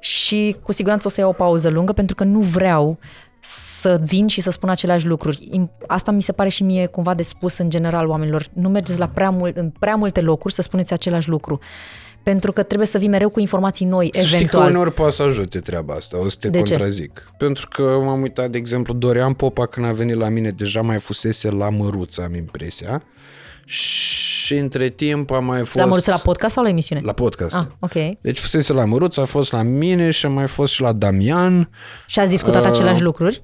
Și 0.00 0.56
cu 0.62 0.72
siguranță 0.72 1.06
o 1.06 1.10
să 1.10 1.20
iau 1.20 1.30
o 1.30 1.32
pauză 1.32 1.68
lungă 1.68 1.92
pentru 1.92 2.14
că 2.14 2.24
nu 2.24 2.40
vreau 2.40 2.98
să 3.80 4.00
vin 4.04 4.26
și 4.26 4.40
să 4.40 4.50
spun 4.50 4.68
aceleași 4.68 5.06
lucruri. 5.06 5.48
Im- 5.58 5.86
Asta 5.86 6.10
mi 6.10 6.22
se 6.22 6.32
pare 6.32 6.48
și 6.48 6.62
mie 6.62 6.86
cumva 6.86 7.14
de 7.14 7.22
spus 7.22 7.58
în 7.58 7.70
general 7.70 8.08
oamenilor. 8.08 8.46
Nu 8.52 8.68
mergeți 8.68 8.98
la 8.98 9.08
prea 9.08 9.30
mult, 9.30 9.56
în 9.56 9.70
prea 9.70 9.94
multe 9.94 10.20
locuri 10.20 10.54
să 10.54 10.62
spuneți 10.62 10.92
același 10.92 11.28
lucru. 11.28 11.58
Pentru 12.22 12.52
că 12.52 12.62
trebuie 12.62 12.86
să 12.88 12.98
vii 12.98 13.08
mereu 13.08 13.28
cu 13.28 13.40
informații 13.40 13.86
noi, 13.86 14.08
Să 14.12 14.18
știi 14.18 14.30
că 14.30 14.36
eventual. 14.36 14.68
uneori 14.68 14.92
poate 14.92 15.12
să 15.12 15.22
ajute 15.22 15.58
treaba 15.60 15.94
asta, 15.94 16.18
o 16.18 16.28
să 16.28 16.36
te 16.40 16.48
De 16.48 16.60
ce? 16.62 16.70
contrazic. 16.70 17.30
Pentru 17.38 17.68
că 17.68 17.82
m-am 18.04 18.20
uitat, 18.22 18.50
de 18.50 18.58
exemplu, 18.58 18.94
Dorian 18.94 19.32
Popa 19.32 19.66
când 19.66 19.86
a 19.86 19.92
venit 19.92 20.16
la 20.16 20.28
mine 20.28 20.50
deja 20.50 20.80
mai 20.82 20.98
fusese 20.98 21.50
la 21.50 21.68
măruță, 21.68 22.22
am 22.22 22.34
impresia. 22.34 23.02
Și 23.64 24.54
între 24.54 24.88
timp 24.88 25.30
a 25.30 25.38
mai 25.38 25.58
fost... 25.58 25.74
La 25.74 25.84
măruță 25.84 26.10
la 26.10 26.16
podcast 26.16 26.54
sau 26.54 26.62
la 26.62 26.68
emisiune? 26.68 27.00
La 27.04 27.12
podcast. 27.12 27.56
Ah, 27.56 27.64
ok. 27.78 27.92
Deci 28.20 28.38
fusese 28.38 28.72
la 28.72 28.84
Măruță, 28.84 29.20
a 29.20 29.24
fost 29.24 29.52
la 29.52 29.62
mine 29.62 30.10
și 30.10 30.26
a 30.26 30.28
mai 30.28 30.46
fost 30.46 30.72
și 30.72 30.80
la 30.80 30.92
Damian. 30.92 31.70
Și 32.06 32.18
ați 32.18 32.30
discutat 32.30 32.62
Uh, 32.62 32.68
aceleași 32.68 33.02
lucruri? 33.02 33.42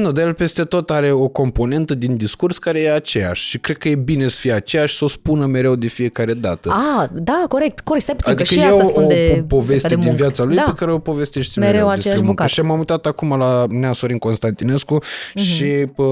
Nu, 0.00 0.12
dar 0.12 0.26
el 0.26 0.34
peste 0.34 0.62
tot 0.64 0.90
are 0.90 1.10
o 1.12 1.28
componentă 1.28 1.94
din 1.94 2.16
discurs 2.16 2.58
care 2.58 2.80
e 2.80 2.92
aceeași 2.92 3.48
și 3.48 3.58
cred 3.58 3.76
că 3.78 3.88
e 3.88 3.94
bine 3.94 4.28
să 4.28 4.40
fie 4.40 4.52
aceeași, 4.52 4.96
să 4.96 5.04
o 5.04 5.08
spună 5.08 5.46
mereu 5.46 5.74
de 5.74 5.86
fiecare 5.86 6.32
dată. 6.34 6.70
Ah, 7.00 7.08
da, 7.12 7.44
corect, 7.48 7.80
corect, 7.80 8.04
stai 8.04 8.16
puțin, 8.16 8.32
Adică 8.32 8.48
că 8.48 8.54
și 8.54 8.60
e 8.60 8.64
asta 8.70 8.80
o, 8.82 8.84
spun 8.84 9.04
o 9.04 9.06
de 9.06 9.42
po- 9.42 9.46
poveste 9.48 9.88
de 9.88 9.94
din 9.94 10.04
muncă. 10.04 10.22
viața 10.22 10.42
lui 10.44 10.56
da. 10.56 10.62
pe 10.62 10.72
care 10.76 10.92
o 10.92 10.98
povestești 10.98 11.58
Mereu 11.58 11.72
mereu, 11.74 11.88
aceeași 11.88 12.02
despre 12.08 12.26
muncă. 12.26 12.42
bucată. 12.42 12.60
Și 12.60 12.68
m-am 12.68 12.78
uitat 12.78 13.06
acum 13.06 13.38
la 13.38 13.64
Nea 13.68 13.92
Sorin 13.92 14.18
Constantinescu 14.18 14.94
Mhm. 14.94 15.44
și 15.44 15.64
pă, 15.94 16.04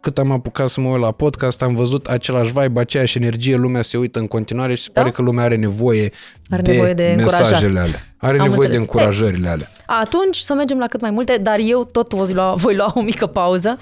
cât 0.00 0.18
am 0.18 0.30
apucat 0.30 0.68
să 0.68 0.80
mă 0.80 0.88
uit 0.88 1.00
la 1.00 1.10
podcast, 1.10 1.62
am 1.62 1.74
văzut 1.74 2.06
același 2.06 2.52
vibe, 2.52 2.80
aceeași 2.80 3.16
energie, 3.18 3.56
lumea 3.56 3.82
se 3.82 3.96
uită 3.96 4.18
în 4.18 4.26
continuare 4.26 4.74
și 4.74 4.82
se 4.82 4.88
Da? 4.92 5.00
pare 5.00 5.12
că 5.12 5.22
lumea 5.22 5.44
are 5.44 5.56
nevoie, 5.56 6.10
Are 6.50 6.62
de, 6.62 6.72
nevoie 6.72 6.94
de 6.94 7.14
mesajele 7.16 7.78
alea. 7.78 8.00
Are 8.24 8.38
Am 8.38 8.48
nevoie 8.48 8.68
de 8.68 8.76
înțeles. 8.76 8.78
încurajările 8.78 9.48
alea. 9.48 9.68
Atunci 9.86 10.36
să 10.36 10.54
mergem 10.54 10.78
la 10.78 10.86
cât 10.86 11.00
mai 11.00 11.10
multe, 11.10 11.36
dar 11.36 11.58
eu 11.58 11.84
tot 11.84 12.14
voi 12.14 12.32
lua, 12.32 12.54
voi 12.54 12.76
lua 12.76 12.92
o 12.94 13.00
mică 13.00 13.26
pauză. 13.26 13.78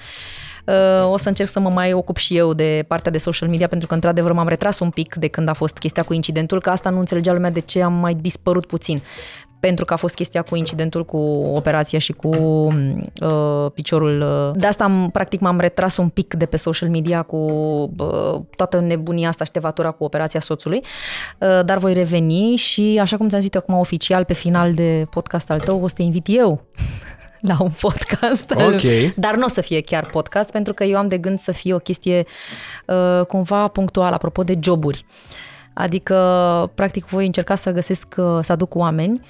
Uh, 0.65 1.03
O 1.11 1.17
să 1.17 1.27
încerc 1.27 1.49
să 1.49 1.59
mă 1.59 1.69
mai 1.69 1.93
ocup 1.93 2.17
și 2.17 2.37
eu 2.37 2.53
de 2.53 2.85
partea 2.87 3.11
de 3.11 3.17
social 3.17 3.49
media, 3.49 3.67
pentru 3.67 3.87
că 3.87 3.93
într-adevăr 3.93 4.31
m-am 4.31 4.47
retras 4.47 4.79
un 4.79 4.89
pic 4.89 5.15
de 5.15 5.27
când 5.27 5.49
a 5.49 5.53
fost 5.53 5.77
chestia 5.77 6.03
cu 6.03 6.13
incidentul, 6.13 6.61
că 6.61 6.69
asta 6.69 6.89
nu 6.89 6.99
înțelegea 6.99 7.33
lumea 7.33 7.49
de 7.49 7.59
ce 7.59 7.81
am 7.81 7.93
mai 7.93 8.13
dispărut 8.13 8.65
puțin. 8.65 9.01
Pentru 9.63 9.85
că 9.85 9.93
a 9.93 9.97
fost 9.97 10.15
chestia 10.15 10.41
cu 10.41 10.55
incidentul 10.55 11.05
cu 11.05 11.17
operația 11.55 11.99
și 11.99 12.11
cu 12.11 12.27
uh, 12.27 13.71
piciorul. 13.73 14.21
Uh. 14.21 14.59
De 14.59 14.67
asta 14.67 14.83
am, 14.83 15.09
practic 15.13 15.39
m-am 15.39 15.59
retras 15.59 15.97
un 15.97 16.09
pic 16.09 16.33
de 16.33 16.45
pe 16.45 16.57
social 16.57 16.89
media 16.89 17.21
cu 17.21 17.37
uh, 17.37 18.41
toată 18.55 18.79
nebunia 18.79 19.27
asta, 19.27 19.43
ștevatura 19.43 19.91
cu 19.91 20.03
operația 20.03 20.39
soțului, 20.39 20.81
uh, 21.39 21.65
dar 21.65 21.77
voi 21.77 21.93
reveni 21.93 22.55
și 22.55 22.97
așa 23.01 23.17
cum 23.17 23.29
ți-am 23.29 23.41
zis 23.41 23.49
eu 23.53 23.61
acum 23.61 23.79
oficial 23.79 24.23
pe 24.23 24.33
final 24.33 24.73
de 24.73 25.07
podcast 25.09 25.49
al 25.49 25.59
tău, 25.59 25.83
o 25.83 25.87
să 25.87 25.93
te 25.95 26.01
invit 26.01 26.25
eu 26.29 26.61
la 27.49 27.57
un 27.59 27.71
podcast. 27.79 28.51
Ok. 28.51 29.13
Dar 29.15 29.35
nu 29.35 29.45
o 29.45 29.49
să 29.49 29.61
fie 29.61 29.81
chiar 29.81 30.05
podcast, 30.05 30.51
pentru 30.51 30.73
că 30.73 30.83
eu 30.83 30.97
am 30.97 31.07
de 31.07 31.17
gând 31.17 31.39
să 31.39 31.51
fie 31.51 31.73
o 31.73 31.79
chestie 31.79 32.25
uh, 32.85 33.25
cumva 33.25 33.67
punctuală, 33.67 34.15
apropo 34.15 34.43
de 34.43 34.57
joburi. 34.61 35.05
Adică, 35.73 36.71
practic, 36.75 37.05
voi 37.05 37.25
încerca 37.25 37.55
să 37.55 37.71
găsesc, 37.71 38.15
uh, 38.17 38.39
să 38.41 38.51
aduc 38.51 38.75
oameni 38.75 39.21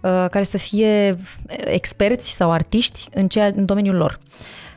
uh, 0.00 0.26
care 0.30 0.42
să 0.42 0.58
fie 0.58 1.16
experți 1.64 2.30
sau 2.30 2.52
artiști 2.52 3.08
în, 3.12 3.28
ceea, 3.28 3.52
în 3.54 3.64
domeniul 3.64 3.96
lor. 3.96 4.18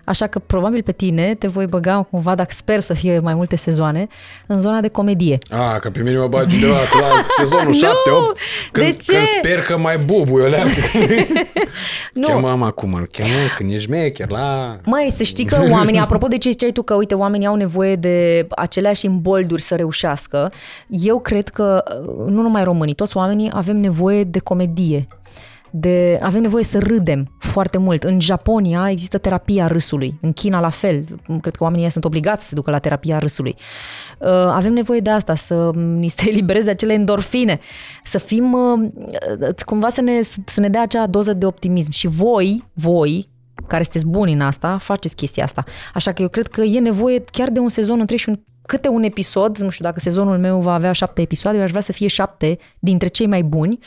Așa 0.04 0.28
că 0.28 0.40
probabil 0.40 0.84
pe 0.84 0.92
tine 0.92 1.36
te 1.36 1.48
voi 1.48 1.68
băga 1.68 2.08
cumva, 2.12 2.36
dacă 2.36 2.52
sper 2.54 2.80
să 2.80 2.94
fie 2.94 3.20
mai 3.20 3.34
multe 3.34 3.56
sezoane, 3.56 4.08
în 4.48 4.60
zona 4.60 4.82
de 4.82 4.88
comedie. 4.88 5.38
A, 5.50 5.78
că 5.80 5.90
pe 5.90 6.02
mine 6.02 6.18
mă 6.18 6.28
bagi 6.28 6.56
undeva 6.56 6.74
la 6.74 7.26
sezonul 7.38 7.74
7-8, 7.74 7.80
când, 8.72 8.86
de 8.86 8.92
ce? 8.92 9.14
când 9.14 9.26
sper 9.26 9.62
că 9.62 9.78
mai 9.78 9.98
bubu 9.98 10.40
eu 10.40 10.48
leac. 10.48 10.68
Nu. 12.14 12.28
Chemam 12.28 12.62
acum, 12.62 12.94
îl 12.94 13.08
chemă 13.08 13.30
când 13.58 13.72
ești 13.72 13.90
mecher 13.90 14.30
la... 14.30 14.78
Măi, 14.86 15.12
să 15.12 15.24
știi 15.24 15.46
că 15.46 15.68
oamenii, 15.70 16.00
apropo 16.06 16.28
de 16.28 16.38
ce 16.38 16.50
ziceai 16.50 16.72
tu, 16.72 16.82
că 16.82 16.94
uite, 16.94 17.16
oamenii 17.16 17.48
au 17.48 17.56
nevoie 17.56 17.96
de 17.96 18.48
aceleași 18.50 19.06
imbolduri 19.06 19.62
să 19.62 19.76
reușească, 19.76 20.52
eu 20.88 21.20
cred 21.20 21.48
că, 21.50 21.84
nu 22.28 22.42
numai 22.42 22.64
românii, 22.64 22.94
toți 22.94 23.18
oamenii 23.18 23.50
avem 23.54 23.78
nevoie 23.78 24.24
de 24.24 24.40
comedie. 24.40 25.08
De, 25.76 26.20
avem 26.22 26.42
nevoie 26.42 26.64
să 26.64 26.80
râdem 26.80 27.36
foarte 27.40 27.78
mult. 27.78 28.04
În 28.04 28.20
Japonia 28.20 28.90
există 28.90 29.18
terapia 29.18 29.68
râsului, 29.68 30.18
în 30.22 30.34
China 30.34 30.60
la 30.60 30.70
fel. 30.70 31.06
Cred 31.42 31.56
că 31.56 31.64
oamenii 31.64 31.82
ăia 31.82 31.92
sunt 31.92 32.06
obligați 32.06 32.42
să 32.42 32.48
se 32.48 32.56
ducă 32.56 32.72
la 32.72 32.80
terapia 32.80 33.18
râsului. 33.18 33.56
Uh, 34.20 34.30
Avem 34.30 34.74
nevoie 34.74 35.00
de 35.00 35.10
asta, 35.10 35.36
să 35.36 35.70
ni 35.76 36.08
se 36.08 36.30
elibereze 36.32 36.70
acele 36.70 36.94
endorfine, 36.94 37.60
să 38.04 38.18
fim, 38.18 38.54
uh, 38.54 38.90
cumva 39.66 39.90
să 39.90 40.02
ne, 40.02 40.22
să 40.46 40.60
ne 40.60 40.70
dea 40.70 40.82
acea 40.82 41.08
doză 41.08 41.34
de 41.34 41.46
optimism. 41.46 41.92
Și 41.92 42.08
voi, 42.08 42.64
voi, 42.74 43.30
care 43.68 43.84
sunteți 43.84 44.06
buni 44.06 44.34
în 44.34 44.42
asta, 44.42 44.78
faceți 44.78 45.16
chestia 45.16 45.44
asta. 45.44 45.64
Așa 45.94 46.12
că 46.12 46.22
eu 46.22 46.28
cred 46.28 46.48
că 46.48 46.62
e 46.62 46.80
nevoie 46.80 47.24
chiar 47.32 47.50
de 47.50 47.60
un 47.60 47.70
sezon 47.70 48.00
întreg 48.00 48.20
și 48.20 48.30
un, 48.30 48.40
câte 48.62 48.88
un 48.88 49.04
episod, 49.04 49.58
nu 49.58 49.70
știu 49.70 49.86
dacă 49.86 50.00
sezonul 50.00 50.38
meu 50.38 50.60
va 50.60 50.74
avea 50.74 50.92
șapte 50.92 51.22
episoade, 51.22 51.58
eu 51.58 51.64
aș 51.64 51.70
vrea 51.70 51.82
să 51.82 51.92
fie 51.92 52.08
șapte 52.08 52.58
dintre 52.80 53.08
cei 53.08 53.28
mai 53.28 53.44
buni 53.44 53.80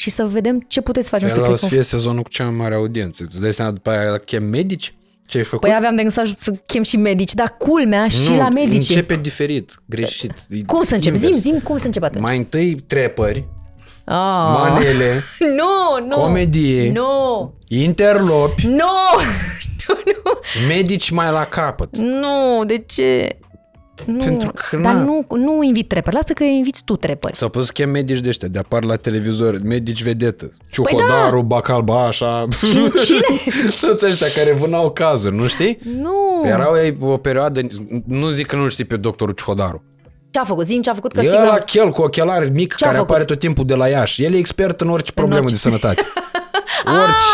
și 0.00 0.10
să 0.10 0.24
vedem 0.24 0.64
ce 0.68 0.80
puteți 0.80 1.08
face. 1.08 1.22
Nu 1.24 1.28
știu, 1.30 1.42
Ăla 1.42 1.50
o 1.50 1.54
cred 1.54 1.62
să 1.62 1.68
că- 1.68 1.80
fie 1.80 1.84
sezonul 1.98 2.22
cu 2.22 2.28
cea 2.28 2.44
mai 2.44 2.54
mare 2.54 2.74
audiență. 2.74 3.24
Îți 3.26 3.40
dai 3.40 3.52
seama 3.52 3.70
după 3.70 3.90
aia 3.90 4.16
chem 4.16 4.44
medici? 4.44 4.94
Ce 5.26 5.38
ai 5.38 5.44
făcut? 5.44 5.60
Păi 5.60 5.74
aveam 5.76 5.94
de 5.96 6.00
gând 6.02 6.14
să, 6.14 6.20
aj- 6.26 6.38
să 6.40 6.50
chem 6.66 6.82
și 6.82 6.96
medici, 6.96 7.34
dar 7.34 7.54
culmea 7.58 8.08
și 8.08 8.30
nu, 8.30 8.36
la 8.36 8.48
medici. 8.48 8.88
începe 8.88 9.16
diferit, 9.16 9.82
greșit. 9.86 10.32
Cum 10.66 10.82
să 10.82 10.94
încep? 10.94 11.14
Zim, 11.14 11.26
Invers. 11.26 11.44
zim 11.44 11.58
cum 11.60 11.76
să 11.78 11.86
încep 11.86 12.02
atunci. 12.02 12.22
Mai 12.24 12.36
întâi 12.36 12.74
trepări, 12.74 13.46
Ah. 14.04 14.14
manele, 14.58 15.20
Nu, 15.58 16.06
nu. 16.08 16.16
Comedie. 16.16 16.90
Nu. 16.92 17.54
interlopi, 17.68 18.66
Nu. 18.66 18.74
Nu, 19.88 19.94
nu. 20.04 20.66
medici 20.68 21.10
mai 21.10 21.30
la 21.32 21.44
capăt. 21.44 21.96
Nu, 21.96 22.64
de 22.66 22.84
ce? 22.88 23.38
Nu, 24.06 24.24
Pentru 24.24 24.52
că 24.52 24.76
dar 24.76 24.94
na. 24.94 25.00
nu, 25.02 25.26
nu 25.28 25.62
invit 25.62 25.88
trepări. 25.88 26.14
Lasă 26.16 26.32
că 26.32 26.44
inviți 26.44 26.84
tu 26.84 26.96
trepări. 26.96 27.36
S-au 27.36 27.48
pus 27.48 27.64
să 27.66 27.70
chem 27.74 27.90
medici 27.90 28.18
de 28.20 28.28
ăștia, 28.28 28.48
de 28.48 28.58
apar 28.58 28.84
la 28.84 28.96
televizor, 28.96 29.60
medici 29.64 30.02
vedetă. 30.02 30.44
Păi 30.44 30.56
Ciuhodaru, 30.70 31.42
Bacalba, 31.42 32.06
așa. 32.06 32.46
Cine? 32.62 33.20
Toți 33.80 34.04
ăștia 34.04 34.26
care 34.42 34.52
vânau 34.56 34.90
cazuri, 34.90 35.36
nu 35.36 35.46
știi? 35.46 35.78
Nu. 36.00 36.42
Erau 36.44 36.74
ei 36.76 36.96
o 37.00 37.16
perioadă, 37.16 37.60
nu 38.06 38.28
zic 38.28 38.46
că 38.46 38.56
nu 38.56 38.68
ști 38.68 38.84
pe 38.84 38.96
doctorul 38.96 39.34
Ciuhodaru. 39.34 39.82
Ce 40.30 40.38
a 40.38 40.44
făcut? 40.44 40.64
Zim 40.64 40.80
ce 40.80 40.90
a 40.90 40.94
făcut, 40.94 41.12
că 41.12 41.20
E 41.20 41.22
sigur... 41.22 41.38
la 41.44 41.50
am- 41.50 41.62
chel 41.66 41.90
cu 41.90 42.02
ochelari 42.02 42.50
mic 42.50 42.74
Ce-a 42.74 42.86
care 42.86 42.98
făcut? 42.98 43.10
apare 43.10 43.24
tot 43.26 43.38
timpul 43.38 43.64
de 43.66 43.74
la 43.74 43.88
Iași. 43.88 44.24
El 44.24 44.34
e 44.34 44.36
expert 44.38 44.80
în 44.80 44.88
orice 44.88 45.12
problemă 45.12 45.38
orice. 45.40 45.54
de 45.54 45.60
sănătate. 45.60 46.02
Orice. 47.02 47.24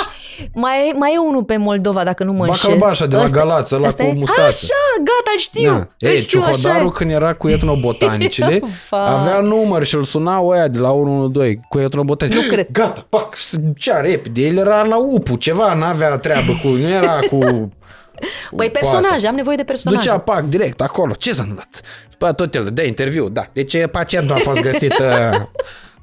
Mai, 0.54 0.88
e- 0.88 0.92
mai 0.98 1.12
e 1.14 1.18
unul 1.18 1.44
pe 1.44 1.56
Moldova, 1.56 2.04
dacă 2.04 2.24
nu 2.24 2.32
mă 2.32 2.44
înșel. 2.44 2.68
Bacalbașa 2.70 3.06
de 3.06 3.16
la 3.16 3.22
Ăsta- 3.22 3.36
Galați, 3.38 3.74
ăla 3.74 3.86
ăsta 3.86 4.02
cu 4.02 4.08
e? 4.08 4.12
mustață. 4.12 4.42
Așa, 4.42 4.74
gata, 4.98 5.30
îl 5.32 5.38
știu. 5.38 5.70
Da. 5.70 5.76
Îl 5.98 6.08
Ei, 6.08 6.18
știu, 6.18 6.40
așa 6.42 6.50
Ciuhodaru 6.52 6.86
e. 6.86 6.90
când 6.94 7.10
era 7.10 7.34
cu 7.34 7.48
etnobotanicele, 7.48 8.60
Vai. 8.90 9.00
avea 9.18 9.40
număr 9.40 9.84
și 9.84 9.94
îl 9.94 10.04
sunau 10.04 10.46
ăia 10.48 10.68
de 10.68 10.78
la 10.78 10.90
112 10.92 11.60
cu 11.68 11.78
etnobotanicele. 11.78 12.44
Nu 12.46 12.52
cred. 12.52 12.66
Gata, 12.72 13.06
pac, 13.08 13.34
ce 13.76 13.92
repede. 13.92 14.40
El 14.40 14.56
era 14.56 14.82
la 14.82 14.96
UPU, 14.96 15.36
ceva, 15.36 15.74
n-avea 15.74 16.16
treabă 16.18 16.52
cu, 16.62 16.68
nu 16.68 16.88
era 16.88 17.18
cu... 17.30 17.38
Păi 18.56 18.66
cu 18.66 18.72
personaje, 18.72 19.14
asta. 19.14 19.28
am 19.28 19.34
nevoie 19.34 19.56
de 19.56 19.64
personaje. 19.64 20.02
Ducea 20.08 20.18
pac 20.18 20.44
direct 20.44 20.80
acolo. 20.80 21.12
Ce 21.18 21.32
s-a 21.32 21.40
întâmplat? 21.42 21.80
După 22.10 22.26
aceea 22.26 22.32
tot 22.48 22.54
el 22.54 22.70
de 22.74 22.86
interviu, 22.86 23.28
da. 23.28 23.42
Deci 23.52 23.86
pacientul 23.86 24.34
a 24.34 24.38
fost 24.38 24.60
găsit 24.60 24.92
uh, 24.98 25.40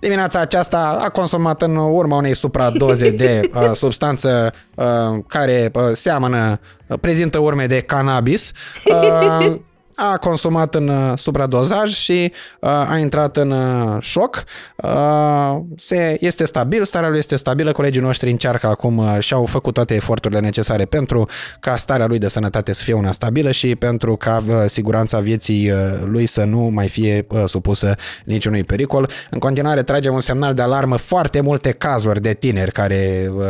dimineața 0.01 0.39
aceasta, 0.39 0.97
a 1.01 1.09
consumat 1.09 1.61
în 1.61 1.75
urma 1.75 2.15
unei 2.15 2.35
supradoze 2.35 3.09
de 3.09 3.41
uh, 3.53 3.71
substanță 3.73 4.53
uh, 4.75 4.85
care 5.27 5.71
uh, 5.73 5.81
seamănă, 5.93 6.59
uh, 6.87 6.99
prezintă 7.01 7.39
urme 7.39 7.65
de 7.65 7.79
cannabis. 7.79 8.51
Uh, 8.85 9.55
a 10.03 10.17
consumat 10.17 10.75
în 10.75 10.87
uh, 10.87 11.13
supradozaj 11.15 11.91
și 11.93 12.31
uh, 12.59 12.69
a 12.69 12.97
intrat 12.97 13.37
în 13.37 13.51
uh, 13.51 13.97
șoc. 13.99 14.43
Uh, 14.75 15.57
se, 15.77 16.17
este 16.19 16.45
stabil, 16.45 16.85
starea 16.85 17.09
lui 17.09 17.17
este 17.17 17.35
stabilă, 17.35 17.71
colegii 17.71 18.01
noștri 18.01 18.31
încearcă 18.31 18.67
acum 18.67 18.97
uh, 18.97 19.17
și-au 19.19 19.45
făcut 19.45 19.73
toate 19.73 19.93
eforturile 19.93 20.39
necesare 20.39 20.85
pentru 20.85 21.27
ca 21.59 21.75
starea 21.75 22.05
lui 22.07 22.17
de 22.17 22.27
sănătate 22.27 22.73
să 22.73 22.83
fie 22.83 22.93
una 22.93 23.11
stabilă 23.11 23.51
și 23.51 23.75
pentru 23.75 24.15
ca 24.15 24.43
uh, 24.47 24.53
siguranța 24.65 25.19
vieții 25.19 25.71
uh, 25.71 25.77
lui 26.03 26.25
să 26.25 26.43
nu 26.43 26.59
mai 26.59 26.87
fie 26.87 27.25
uh, 27.29 27.43
supusă 27.45 27.95
niciunui 28.25 28.63
pericol. 28.63 29.09
În 29.29 29.39
continuare 29.39 29.83
tragem 29.83 30.13
un 30.13 30.21
semnal 30.21 30.53
de 30.53 30.61
alarmă 30.61 30.97
foarte 30.97 31.41
multe 31.41 31.71
cazuri 31.71 32.21
de 32.21 32.33
tineri 32.33 32.71
care 32.71 33.31
uh, 33.35 33.43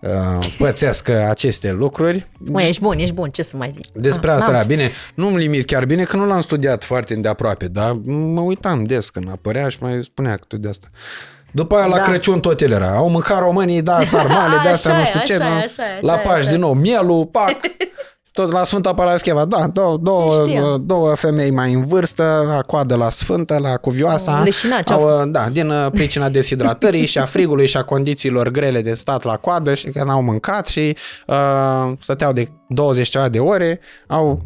uh, 0.00 0.46
pățesc 0.58 1.08
uh, 1.10 1.14
aceste 1.28 1.72
lucruri. 1.72 2.26
Măi, 2.38 2.68
ești 2.68 2.82
bun, 2.82 2.98
ești 2.98 3.14
bun, 3.14 3.28
ce 3.30 3.42
să 3.42 3.56
mai 3.56 3.70
zic? 3.74 3.86
Despre 3.92 4.30
Ah, 4.30 4.36
asta 4.36 4.50
n-am 4.50 4.60
era 4.60 4.68
bine. 4.68 4.90
Nu-mi 5.14 5.38
limit 5.38 5.64
chiar 5.66 5.79
bine 5.84 6.04
că 6.04 6.16
nu 6.16 6.26
l-am 6.26 6.40
studiat 6.40 6.84
foarte 6.84 7.14
îndeaproape, 7.14 7.68
dar 7.68 7.92
mă 8.04 8.40
uitam 8.40 8.84
des 8.84 9.10
când 9.10 9.30
apărea 9.30 9.68
și 9.68 9.78
mai 9.80 10.00
spunea 10.04 10.36
câte 10.36 10.56
de 10.56 10.68
asta. 10.68 10.86
După 11.52 11.76
aia 11.76 11.86
la 11.86 11.96
Da. 11.96 12.02
Crăciun 12.02 12.40
tot 12.40 12.60
el 12.60 12.70
era. 12.72 12.90
Au 12.96 13.08
mâncat 13.08 13.38
românii, 13.38 13.82
da, 13.82 14.04
sarmale, 14.12 14.56
de 14.62 14.68
asta 14.68 14.88
Așa 14.88 14.98
nu 14.98 15.02
e, 15.02 15.06
știu 15.06 15.20
ce. 15.24 15.32
așa 15.42 15.46
e, 15.46 15.48
nu? 15.48 15.56
așa 15.56 15.82
e, 15.82 15.98
la 16.00 16.12
așa 16.12 16.20
e, 16.22 16.24
Paști 16.24 16.40
așa 16.40 16.48
e. 16.48 16.52
din 16.52 16.60
nou, 16.60 16.72
mielul, 16.74 17.26
pac. 17.26 17.56
Tot 18.32 18.52
la 18.52 18.64
Sfânta 18.64 18.94
Parascheva, 18.94 19.44
da, 19.44 19.66
două, 19.66 19.96
două, 19.96 20.32
Știam. 20.32 20.82
două 20.86 21.14
femei 21.14 21.50
mai 21.50 21.72
în 21.72 21.84
vârstă, 21.84 22.44
la 22.46 22.60
coadă 22.60 22.94
la 22.94 23.10
Sfântă, 23.10 23.58
la 23.58 23.76
Cuvioasa. 23.76 24.42
Leșinat, 24.42 24.84
ce-au 24.84 25.08
au, 25.08 25.26
da, 25.26 25.48
din 25.48 25.70
uh, 25.70 25.90
pricina 25.90 26.28
deshidratării 26.38 27.06
și 27.06 27.18
a 27.18 27.24
frigului 27.24 27.66
și 27.66 27.76
a 27.76 27.82
condițiilor 27.82 28.48
grele 28.48 28.80
de 28.82 28.94
stat 28.94 29.22
la 29.22 29.36
coadă 29.36 29.74
și 29.74 29.88
că 29.88 30.04
n-au 30.04 30.22
mâncat 30.22 30.66
și 30.66 30.96
uh, 31.26 31.92
stăteau 32.00 32.32
de 32.32 32.48
20 32.68 33.08
ceva 33.08 33.28
de 33.28 33.38
ore, 33.38 33.80
au 34.06 34.40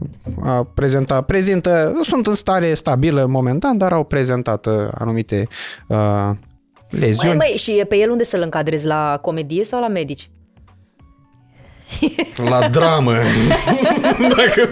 uh, 0.45 0.61
prezentat, 0.75 1.27
prezintă, 1.27 2.01
sunt 2.03 2.27
în 2.27 2.35
stare 2.35 2.75
stabilă 2.75 3.27
momentan, 3.27 3.79
dar 3.79 3.93
au 3.93 4.05
prezentat 4.05 4.67
uh, 4.67 4.75
anumite 4.99 5.49
uh, 5.89 6.31
leziuni. 6.89 7.37
Măi, 7.37 7.47
măi, 7.49 7.57
și 7.57 7.85
pe 7.89 7.97
el 7.97 8.11
unde 8.11 8.25
să-l 8.25 8.41
încadrezi? 8.41 8.87
La 8.87 9.19
comedie 9.23 9.65
sau 9.65 9.81
la 9.81 9.89
medici? 9.89 10.31
La 12.51 12.69
dramă. 12.69 13.13
Dacă... 14.37 14.69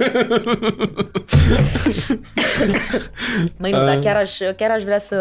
Măi, 3.56 3.70
nu, 3.70 3.84
dar 3.84 3.98
chiar 3.98 4.16
aș, 4.16 4.38
chiar 4.56 4.70
aș 4.70 4.82
vrea 4.82 4.98
să 4.98 5.16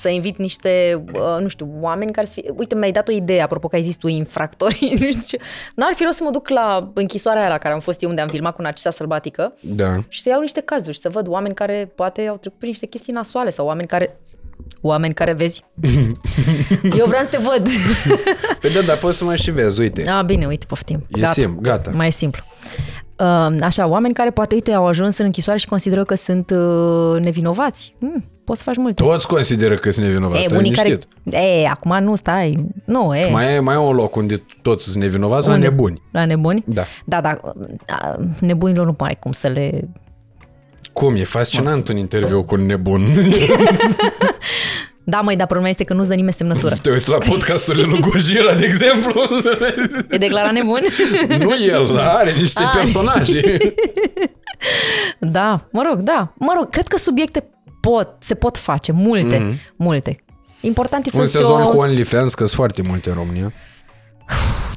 să 0.00 0.08
invit 0.08 0.36
niște, 0.36 1.04
uh, 1.12 1.36
nu 1.40 1.48
știu, 1.48 1.74
oameni 1.80 2.12
care 2.12 2.26
să 2.26 2.32
fie... 2.32 2.50
Uite, 2.56 2.74
mi-ai 2.74 2.92
dat 2.92 3.08
o 3.08 3.12
idee, 3.12 3.42
apropo 3.42 3.68
că 3.68 3.76
ai 3.76 3.82
zis 3.82 3.96
tu 3.96 4.06
infractori, 4.06 4.88
nu 5.00 5.10
știu 5.10 5.22
ce. 5.26 5.38
N-ar 5.74 5.92
fi 5.94 6.04
rost 6.04 6.16
să 6.16 6.24
mă 6.24 6.30
duc 6.30 6.48
la 6.48 6.90
închisoarea 6.94 7.40
aia 7.40 7.50
la 7.50 7.58
care 7.58 7.74
am 7.74 7.80
fost 7.80 8.02
eu, 8.02 8.08
unde 8.08 8.20
am 8.20 8.28
filmat 8.28 8.54
cu 8.54 8.62
Narcisa 8.62 8.90
Sălbatică 8.90 9.54
Da. 9.60 9.96
și 10.08 10.22
să 10.22 10.28
iau 10.28 10.40
niște 10.40 10.60
cazuri 10.60 10.94
și 10.94 11.00
să 11.00 11.08
văd 11.08 11.28
oameni 11.28 11.54
care 11.54 11.92
poate 11.94 12.26
au 12.26 12.36
trecut 12.36 12.58
prin 12.58 12.70
niște 12.70 12.86
chestii 12.86 13.12
nasoale 13.12 13.50
sau 13.50 13.66
oameni 13.66 13.88
care 13.88 14.18
Oameni 14.80 15.14
care 15.14 15.32
vezi? 15.32 15.64
Eu 16.98 17.06
vreau 17.06 17.24
să 17.24 17.28
te 17.30 17.36
văd. 17.36 17.68
Păi 18.60 18.72
da, 18.72 18.80
dar 18.80 18.96
poți 18.96 19.18
să 19.18 19.24
mă 19.24 19.36
și 19.36 19.50
vezi, 19.50 19.80
uite. 19.80 20.08
A, 20.08 20.22
bine, 20.22 20.46
uite, 20.46 20.66
poftim. 20.68 21.06
E 21.10 21.24
simplu, 21.24 21.60
gata. 21.60 21.90
Mai 21.94 22.06
e 22.06 22.10
simplu. 22.10 22.42
Uh, 23.16 23.62
Așa, 23.62 23.86
oameni 23.86 24.14
care 24.14 24.30
poate, 24.30 24.54
uite, 24.54 24.72
au 24.72 24.86
ajuns 24.86 25.18
în 25.18 25.24
închisoare 25.24 25.58
și 25.58 25.66
consideră 25.66 26.04
că 26.04 26.14
sunt 26.14 26.50
uh, 26.50 27.20
nevinovați. 27.20 27.94
Hmm, 27.98 28.24
poți 28.44 28.58
să 28.58 28.64
faci 28.64 28.76
multe. 28.76 29.02
Toți 29.02 29.26
consideră 29.26 29.74
că 29.74 29.90
sunt 29.90 30.06
nevinovați, 30.06 30.40
e, 30.40 30.42
stai 30.42 30.58
unii 30.58 30.72
care... 30.72 30.88
liniștit. 30.88 31.62
E, 31.62 31.66
acum 31.68 32.02
nu 32.02 32.14
stai. 32.14 32.66
Nu, 32.84 33.14
e. 33.14 33.30
Mai 33.30 33.54
e, 33.54 33.58
mai 33.58 33.74
e 33.74 33.78
un 33.78 33.94
loc 33.94 34.16
unde 34.16 34.42
toți 34.62 34.84
sunt 34.84 35.02
nevinovați, 35.02 35.48
la 35.48 35.54
Unde? 35.54 35.68
nebuni. 35.68 36.02
La 36.12 36.24
nebuni? 36.24 36.64
Da. 36.66 36.82
Da, 37.04 37.20
da. 37.20 37.40
a, 37.86 38.16
Nebunilor 38.40 38.86
nu 38.86 38.94
mai 38.98 39.16
cum 39.20 39.32
să 39.32 39.48
le... 39.48 39.88
Cum? 40.92 41.14
E 41.16 41.24
fascinant 41.24 41.88
un 41.88 41.96
interviu 41.96 42.42
cu 42.42 42.54
un 42.54 42.66
nebun. 42.66 43.06
Da, 45.04 45.20
măi, 45.20 45.36
dar 45.36 45.46
problema 45.46 45.70
este 45.70 45.84
că 45.84 45.94
nu-ți 45.94 46.08
dă 46.08 46.14
nimeni 46.14 46.32
semnătură. 46.32 46.74
Te 46.82 46.90
uiți 46.90 47.08
la 47.08 47.18
podcasturile 47.18 47.84
lui 47.84 48.00
Gojira, 48.00 48.54
de 48.54 48.64
exemplu. 48.64 49.22
E 50.10 50.16
declarat 50.16 50.52
nebun? 50.52 50.80
nu 51.38 51.54
el, 51.66 51.90
dar 51.94 52.06
are 52.06 52.32
niște 52.32 52.62
Ah. 52.62 52.70
personaje. 52.74 53.56
Da, 55.18 55.68
mă 55.72 55.82
rog, 55.88 55.98
da. 55.98 56.32
Mă 56.38 56.52
rog, 56.56 56.70
cred 56.70 56.86
că 56.86 56.98
subiecte 56.98 57.44
pot, 57.80 58.08
se 58.18 58.34
pot 58.34 58.56
face, 58.56 58.92
multe, 58.92 59.38
mm-hmm. 59.38 59.74
multe. 59.76 60.24
Important 60.60 61.06
e 61.06 61.10
un 61.14 61.26
să 61.26 61.36
sezon 61.38 61.62
o... 61.62 61.66
cu 61.68 61.76
OnlyFans, 61.76 62.34
că 62.34 62.44
sunt 62.44 62.56
foarte 62.56 62.82
multe 62.82 63.08
în 63.08 63.14
România. 63.14 63.52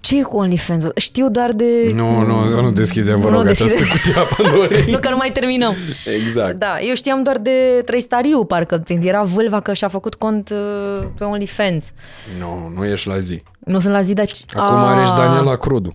Ce 0.01 0.17
e 0.17 0.21
cu 0.21 0.37
OnlyFans? 0.37 0.85
Știu 0.95 1.29
doar 1.29 1.51
de... 1.51 1.91
Nu, 1.93 2.21
nu, 2.21 2.47
să 2.47 2.59
nu 2.59 2.71
deschidem, 2.71 3.19
vă 3.21 3.29
Nu 3.29 3.35
rog, 3.35 3.45
deschide. 3.45 3.73
această 3.73 3.93
cutie 3.97 4.21
a 4.21 4.25
Pandorei. 4.35 4.85
Nu 4.91 4.99
că 4.99 5.09
nu 5.09 5.15
mai 5.17 5.31
terminăm. 5.31 5.75
Exact. 6.23 6.55
Da, 6.59 6.79
eu 6.79 6.95
știam 6.95 7.23
doar 7.23 7.37
de 7.37 7.81
Trăistariu, 7.85 8.45
parcă 8.45 8.77
când 8.85 9.03
era 9.05 9.23
vâlva 9.23 9.59
că 9.59 9.73
și-a 9.73 9.87
făcut 9.87 10.15
cont 10.15 10.49
uh, 10.49 11.07
pe 11.17 11.23
OnlyFans. 11.23 11.91
Nu, 12.39 12.71
nu 12.75 12.85
ești 12.85 13.07
la 13.07 13.19
zi. 13.19 13.43
Nu 13.59 13.79
sunt 13.79 13.93
la 13.93 14.01
zi, 14.01 14.13
dar... 14.13 14.25
Acum 14.53 14.75
Ah, 14.77 14.95
are 14.95 15.05
și 15.05 15.13
Daniela 15.13 15.55
Crudu. 15.55 15.93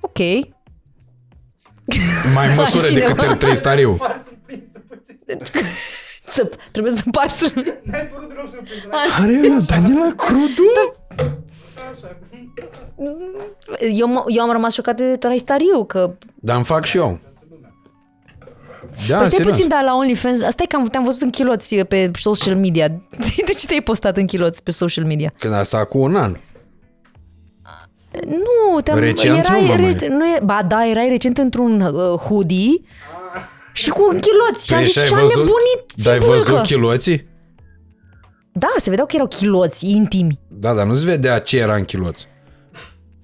Ok. 0.00 0.18
Mai 2.34 2.46
în 2.50 2.54
măsură 2.54 2.86
Cineva? 2.86 3.06
decât 3.06 3.22
el 3.22 3.36
trei 3.36 3.56
stariu. 3.56 3.92
Par 3.94 4.22
surprinsă 4.26 4.82
puțin. 4.88 5.18
Să, 6.28 6.50
trebuie 6.70 6.92
să 6.96 7.02
par 7.10 7.28
să... 7.28 7.52
N-ai 7.54 8.06
părut 8.12 8.28
deloc 8.28 8.48
surprins. 8.50 8.82
Are 9.20 9.40
ăla 9.52 9.60
Daniela 9.60 10.12
Crudu? 10.16 10.64
Așa. 10.88 10.98
Eu, 13.90 14.06
m- 14.08 14.24
eu 14.28 14.42
am 14.42 14.50
rămas 14.52 14.72
șocat 14.72 14.96
de 14.96 15.16
Trăistariu, 15.16 15.84
că... 15.84 16.14
Dar 16.34 16.56
îmi 16.56 16.64
fac 16.64 16.84
și 16.84 16.96
eu. 16.96 17.18
Da, 19.08 19.16
Păi 19.16 19.26
stai 19.26 19.30
serios. 19.30 19.52
puțin, 19.52 19.68
dar 19.68 19.82
la 19.82 19.94
OnlyFans... 19.94 20.40
Asta 20.40 20.62
e 20.62 20.66
că 20.66 20.76
am, 20.76 20.86
te-am 20.86 21.04
văzut 21.04 21.20
în 21.20 21.30
chiloți 21.30 21.76
pe 21.76 22.10
social 22.18 22.56
media. 22.56 22.88
De 23.46 23.52
ce 23.58 23.66
te-ai 23.66 23.80
postat 23.80 24.16
în 24.16 24.26
chiloți 24.26 24.62
pe 24.62 24.70
social 24.70 25.04
media? 25.04 25.32
Când 25.38 25.54
asta 25.54 25.84
cu 25.84 25.98
un 25.98 26.16
an. 26.16 26.36
Nu, 28.26 28.80
te-am... 28.80 28.98
Recent 28.98 29.44
erai, 29.46 29.60
nu, 29.60 29.66
mă, 29.66 29.74
re, 29.76 30.08
nu 30.08 30.26
e, 30.26 30.40
ba 30.44 30.62
da, 30.68 30.86
erai 30.86 31.08
recent 31.08 31.38
într-un 31.38 31.80
uh, 31.80 32.18
hoodie 32.18 32.80
și 33.72 33.90
cu 33.90 34.02
chiloți. 34.08 34.66
Și 34.66 34.72
am 34.74 34.78
Păi 34.80 34.84
zis, 34.88 34.92
și 34.92 34.98
ai 34.98 35.06
ce-a 35.06 35.16
văzut, 35.16 35.36
nebunit 35.36 35.92
dar 36.04 36.12
ai 36.12 36.18
țibulcă. 36.20 36.42
văzut 36.50 36.62
chiloții? 36.66 37.28
Da, 38.52 38.68
se 38.78 38.90
vedeau 38.90 39.06
că 39.06 39.14
erau 39.16 39.28
chiloți 39.28 39.90
intimi. 39.90 40.38
Da, 40.60 40.74
dar 40.74 40.86
nu 40.86 40.94
se 40.94 41.04
vedea 41.04 41.38
ce 41.38 41.58
era 41.58 41.74
în 41.74 41.84
chiloți. 41.84 42.28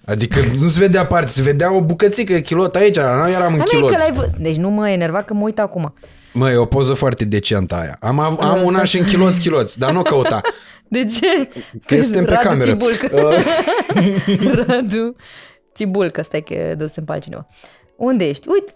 Adică 0.04 0.40
nu 0.60 0.68
se 0.68 0.78
vedea 0.78 1.06
parte, 1.06 1.30
se 1.30 1.42
vedea 1.42 1.72
o 1.72 1.80
bucățică 1.80 2.32
de 2.32 2.40
chilot 2.40 2.76
aici, 2.76 2.94
dar 2.94 3.22
nu 3.24 3.30
eram 3.30 3.52
în 3.52 3.58
Dar 3.58 3.66
nu 3.72 3.78
e 3.78 3.80
că 3.80 3.86
chiloți. 3.86 3.94
l-ai 3.94 4.12
vă... 4.12 4.28
Deci 4.38 4.56
nu 4.56 4.70
mă 4.70 4.88
enerva 4.88 5.22
că 5.22 5.34
mă 5.34 5.42
uit 5.42 5.58
acum. 5.58 5.94
Mă, 6.32 6.50
e 6.50 6.56
o 6.56 6.64
poză 6.64 6.94
foarte 6.94 7.24
decentă 7.24 7.74
aia. 7.74 7.96
Am, 8.00 8.18
av- 8.18 8.40
am 8.40 8.62
una 8.64 8.84
și 8.84 8.98
în 8.98 9.04
chiloți, 9.04 9.40
chiloți, 9.40 9.78
dar 9.78 9.92
nu 9.92 10.02
căuta. 10.02 10.40
De 10.88 11.04
ce? 11.04 11.48
Că 11.86 12.02
suntem 12.02 12.24
pe 12.24 12.30
Radu 12.32 12.48
cameră. 12.48 12.70
Țibulcă. 12.70 13.08
Radu 14.66 15.16
Țibulcă, 15.74 16.22
stai 16.22 16.40
că 16.42 16.74
dusem 16.76 17.04
pe 17.04 17.12
altcineva. 17.12 17.46
Unde 17.96 18.28
ești? 18.28 18.48
Uite. 18.48 18.72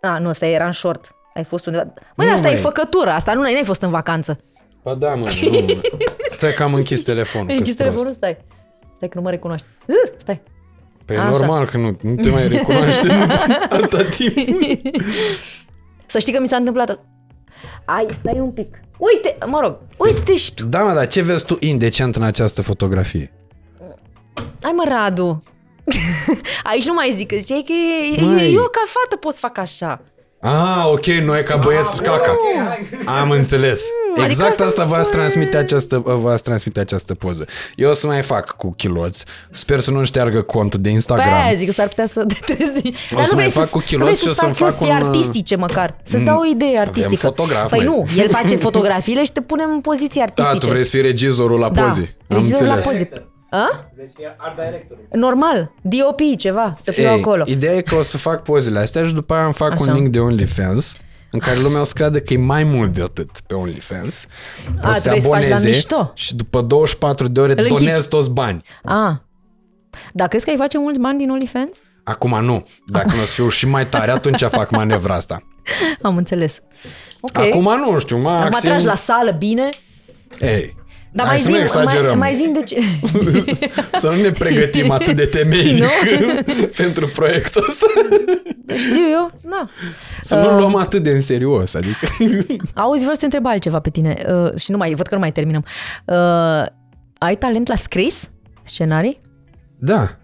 A, 0.00 0.18
nu, 0.18 0.28
asta 0.28 0.46
era 0.46 0.66
în 0.66 0.72
short. 0.72 1.14
Ai 1.34 1.44
fost 1.44 1.66
undeva. 1.66 1.84
Mă, 1.84 1.92
Nu, 2.16 2.24
dar 2.24 2.34
asta 2.34 2.48
e 2.48 2.52
măi. 2.52 2.60
făcătură. 2.60 3.10
Asta 3.10 3.32
nu 3.32 3.40
n-ai 3.40 3.62
fost 3.64 3.82
în 3.82 3.90
vacanță. 3.90 4.40
Ba 4.82 4.94
da, 4.94 5.14
mă, 5.14 5.26
nu. 5.42 5.80
Stai 6.36 6.54
că 6.54 6.62
am 6.62 6.74
închis 6.80 7.02
telefonul. 7.02 7.48
Ai 7.48 7.56
că-s 7.56 7.58
închis 7.66 7.74
prost. 7.74 7.88
telefonul? 7.90 8.14
Stai. 8.16 8.36
Stai 8.96 9.08
că 9.08 9.14
nu 9.18 9.22
mă 9.22 9.30
recunoaște. 9.30 9.66
Uh, 9.86 9.94
stai. 10.18 10.42
Păi 11.04 11.16
Așa. 11.16 11.28
normal 11.28 11.66
că 11.68 11.76
nu, 11.76 11.96
nu 12.00 12.14
te 12.14 12.30
mai 12.30 12.48
recunoaște 12.56 13.08
atâta 13.70 14.02
timp. 14.04 14.36
Să 16.12 16.18
știi 16.18 16.32
că 16.32 16.40
mi 16.40 16.48
s-a 16.48 16.56
întâmplat. 16.56 16.98
Ai, 17.84 18.06
stai 18.20 18.38
un 18.40 18.50
pic. 18.50 18.80
Uite, 18.98 19.36
mă 19.46 19.58
rog, 19.62 19.78
uite 19.98 20.36
și 20.36 20.54
tu. 20.54 20.64
Da, 20.66 20.82
mă, 20.82 20.92
dar 20.94 21.06
ce 21.06 21.22
vezi 21.22 21.44
tu 21.44 21.56
indecent 21.60 22.16
în 22.16 22.22
această 22.22 22.62
fotografie? 22.62 23.32
Hai 24.62 24.72
mă, 24.74 24.84
Radu. 24.88 25.42
Aici 26.62 26.86
nu 26.86 26.94
mai 26.94 27.12
zic, 27.14 27.28
că 27.28 27.36
ziceai 27.38 27.64
că 27.66 27.72
e, 28.20 28.24
Măi. 28.24 28.52
eu 28.54 28.62
ca 28.62 28.80
fată 28.86 29.16
pot 29.20 29.32
să 29.32 29.38
fac 29.40 29.58
așa. 29.58 30.02
Ah, 30.48 30.84
ok, 30.92 31.04
noi 31.06 31.42
ca 31.42 31.56
băieți 31.56 32.02
caca. 32.02 32.36
Am 33.20 33.30
înțeles. 33.30 33.80
adică 34.10 34.26
Exact 34.30 34.50
asta 34.50 34.64
asta 34.64 34.82
îmi 34.82 34.90
v-ați 34.90 35.06
spune- 35.08 35.22
transmite 35.22 35.56
această, 35.56 36.02
v-ați 36.04 36.42
transmite 36.42 36.80
această 36.80 37.14
poză. 37.14 37.44
Eu 37.76 37.90
o 37.90 37.92
să 37.92 38.06
mai 38.06 38.22
fac 38.22 38.56
cu 38.56 38.74
chiloți. 38.76 39.24
Sper 39.50 39.80
să 39.80 39.90
nu-mi 39.90 40.06
șteargă 40.06 40.42
contul 40.42 40.80
de 40.80 40.88
Pe 40.88 40.94
Instagram. 40.94 41.32
aia 41.32 41.54
zic 41.54 41.66
că 41.66 41.72
s-ar 41.72 41.88
putea 41.88 42.06
să 42.06 42.22
detrezi. 42.26 42.92
O 43.14 43.22
să 43.22 43.34
mai 43.34 43.50
fac 43.50 43.68
cu 43.68 43.78
chiloți 43.78 44.22
și 44.22 44.28
o 44.28 44.32
să-mi 44.32 44.52
fac 44.54 44.70
să 44.70 44.82
fie 44.82 44.92
un, 44.92 44.96
uh, 45.00 45.04
artistice 45.04 45.56
măcar. 45.56 45.96
Să-ți 46.02 46.24
dau 46.24 46.38
o 46.40 46.46
idee 46.46 46.78
artistică. 46.78 47.26
fotograf, 47.26 47.68
Păi 47.70 47.78
măi. 47.78 47.86
nu, 47.88 48.06
el 48.22 48.28
face 48.28 48.56
fotografiile 48.66 49.24
și 49.24 49.32
te 49.32 49.40
punem 49.40 49.70
în 49.70 49.80
poziții 49.80 50.20
Da, 50.20 50.22
artistice. 50.22 50.58
tu 50.66 50.72
vrei 50.72 50.84
să 50.84 50.90
fii 50.96 51.00
regizorul 51.06 51.58
la 51.60 51.68
Da, 51.68 51.82
poze. 51.82 52.16
Am 52.28 52.36
regizorul 52.36 52.66
la 52.66 52.74
înțeles. 52.74 53.02
poze. 53.02 53.22
A? 53.50 53.88
Vrei 53.94 54.06
să 54.08 54.12
fie 54.16 54.34
art 54.38 54.54
director. 54.54 54.96
Normal, 55.12 55.72
DOP, 55.82 56.20
ceva, 56.38 56.76
să 56.82 56.90
fiu 56.90 57.02
Ei, 57.02 57.08
acolo. 57.08 57.42
Ideea 57.46 57.74
e 57.74 57.80
că 57.80 57.94
o 57.94 58.02
să 58.02 58.18
fac 58.18 58.42
pozele 58.42 58.78
astea 58.78 59.04
și 59.04 59.12
după 59.14 59.34
aia 59.34 59.44
îmi 59.44 59.52
fac 59.52 59.72
Așa. 59.72 59.84
un 59.90 59.92
link 59.96 60.08
de 60.08 60.18
OnlyFans 60.20 60.96
în 61.30 61.38
care 61.38 61.60
lumea 61.60 61.80
o 61.80 61.84
să 61.84 61.92
creadă 61.94 62.20
că 62.20 62.32
e 62.32 62.36
mai 62.36 62.62
mult 62.64 62.92
de 62.92 63.02
atât 63.02 63.30
pe 63.46 63.54
OnlyFans. 63.54 64.26
O 64.84 64.86
A, 64.88 64.92
să 64.92 65.00
se 65.00 65.08
vrei 65.08 65.20
să 65.20 65.26
faci 65.28 65.38
la 65.40 65.44
aboneze 65.46 65.68
mișto? 65.68 66.10
și 66.14 66.34
după 66.34 66.60
24 66.60 67.28
de 67.28 67.40
ore 67.40 67.52
Îl 67.52 67.58
închizi. 67.58 67.84
donez 67.84 68.06
toți 68.06 68.30
bani. 68.30 68.62
A. 68.84 69.22
Dar 70.12 70.28
crezi 70.28 70.44
că 70.44 70.50
ai 70.50 70.56
face 70.56 70.78
mulți 70.78 70.98
bani 71.00 71.18
din 71.18 71.30
OnlyFans? 71.30 71.80
Acum 72.04 72.44
nu. 72.44 72.66
Dacă 72.86 73.14
nu 73.14 73.22
o 73.22 73.24
să 73.24 73.32
fiu 73.32 73.48
și 73.48 73.66
mai 73.66 73.86
tare, 73.86 74.10
atunci 74.10 74.42
fac 74.50 74.70
manevra 74.70 75.14
asta. 75.14 75.42
Am 76.02 76.16
înțeles. 76.16 76.58
Ok. 77.20 77.36
Acum 77.36 77.62
nu 77.78 77.98
știu, 77.98 78.16
Acum 78.16 78.30
maxim... 78.42 78.68
tragi 78.68 78.86
la 78.86 78.94
sală 78.94 79.30
bine, 79.30 79.68
Ei, 80.40 80.76
dar 81.16 81.26
hai 81.26 81.34
mai 81.34 81.38
să 81.38 81.48
nu 81.48 81.54
zim, 81.54 81.62
exagerăm. 81.62 82.18
mai, 82.18 82.32
mai 82.32 82.34
zim 82.34 82.52
de 82.52 82.62
ce... 82.62 82.80
să 84.00 84.08
nu 84.08 84.20
ne 84.20 84.32
pregătim 84.32 84.90
atât 84.98 85.16
de 85.16 85.24
temeinic 85.24 85.82
Nu? 85.82 85.88
pentru 86.82 87.06
proiectul 87.06 87.64
ăsta. 87.68 87.86
Știu 88.76 89.08
eu, 89.10 89.30
da. 89.40 89.68
Să 90.22 90.34
nu 90.36 90.58
luăm 90.58 90.74
atât 90.74 91.02
de 91.02 91.10
în 91.10 91.20
serios. 91.20 91.74
Adică... 91.74 92.06
Auzi, 92.74 92.98
vreau 92.98 93.12
să 93.12 93.18
te 93.18 93.24
întreb 93.24 93.46
altceva 93.46 93.80
pe 93.80 93.90
tine 93.90 94.24
uh, 94.28 94.58
și 94.58 94.70
nu 94.70 94.76
mai, 94.76 94.94
văd 94.94 95.06
că 95.06 95.14
nu 95.14 95.20
mai 95.20 95.32
terminăm. 95.32 95.64
Uh, 96.04 96.66
ai 97.18 97.36
talent 97.38 97.68
la 97.68 97.74
scris 97.74 98.30
scenarii? 98.62 99.20
Da. 99.78 100.16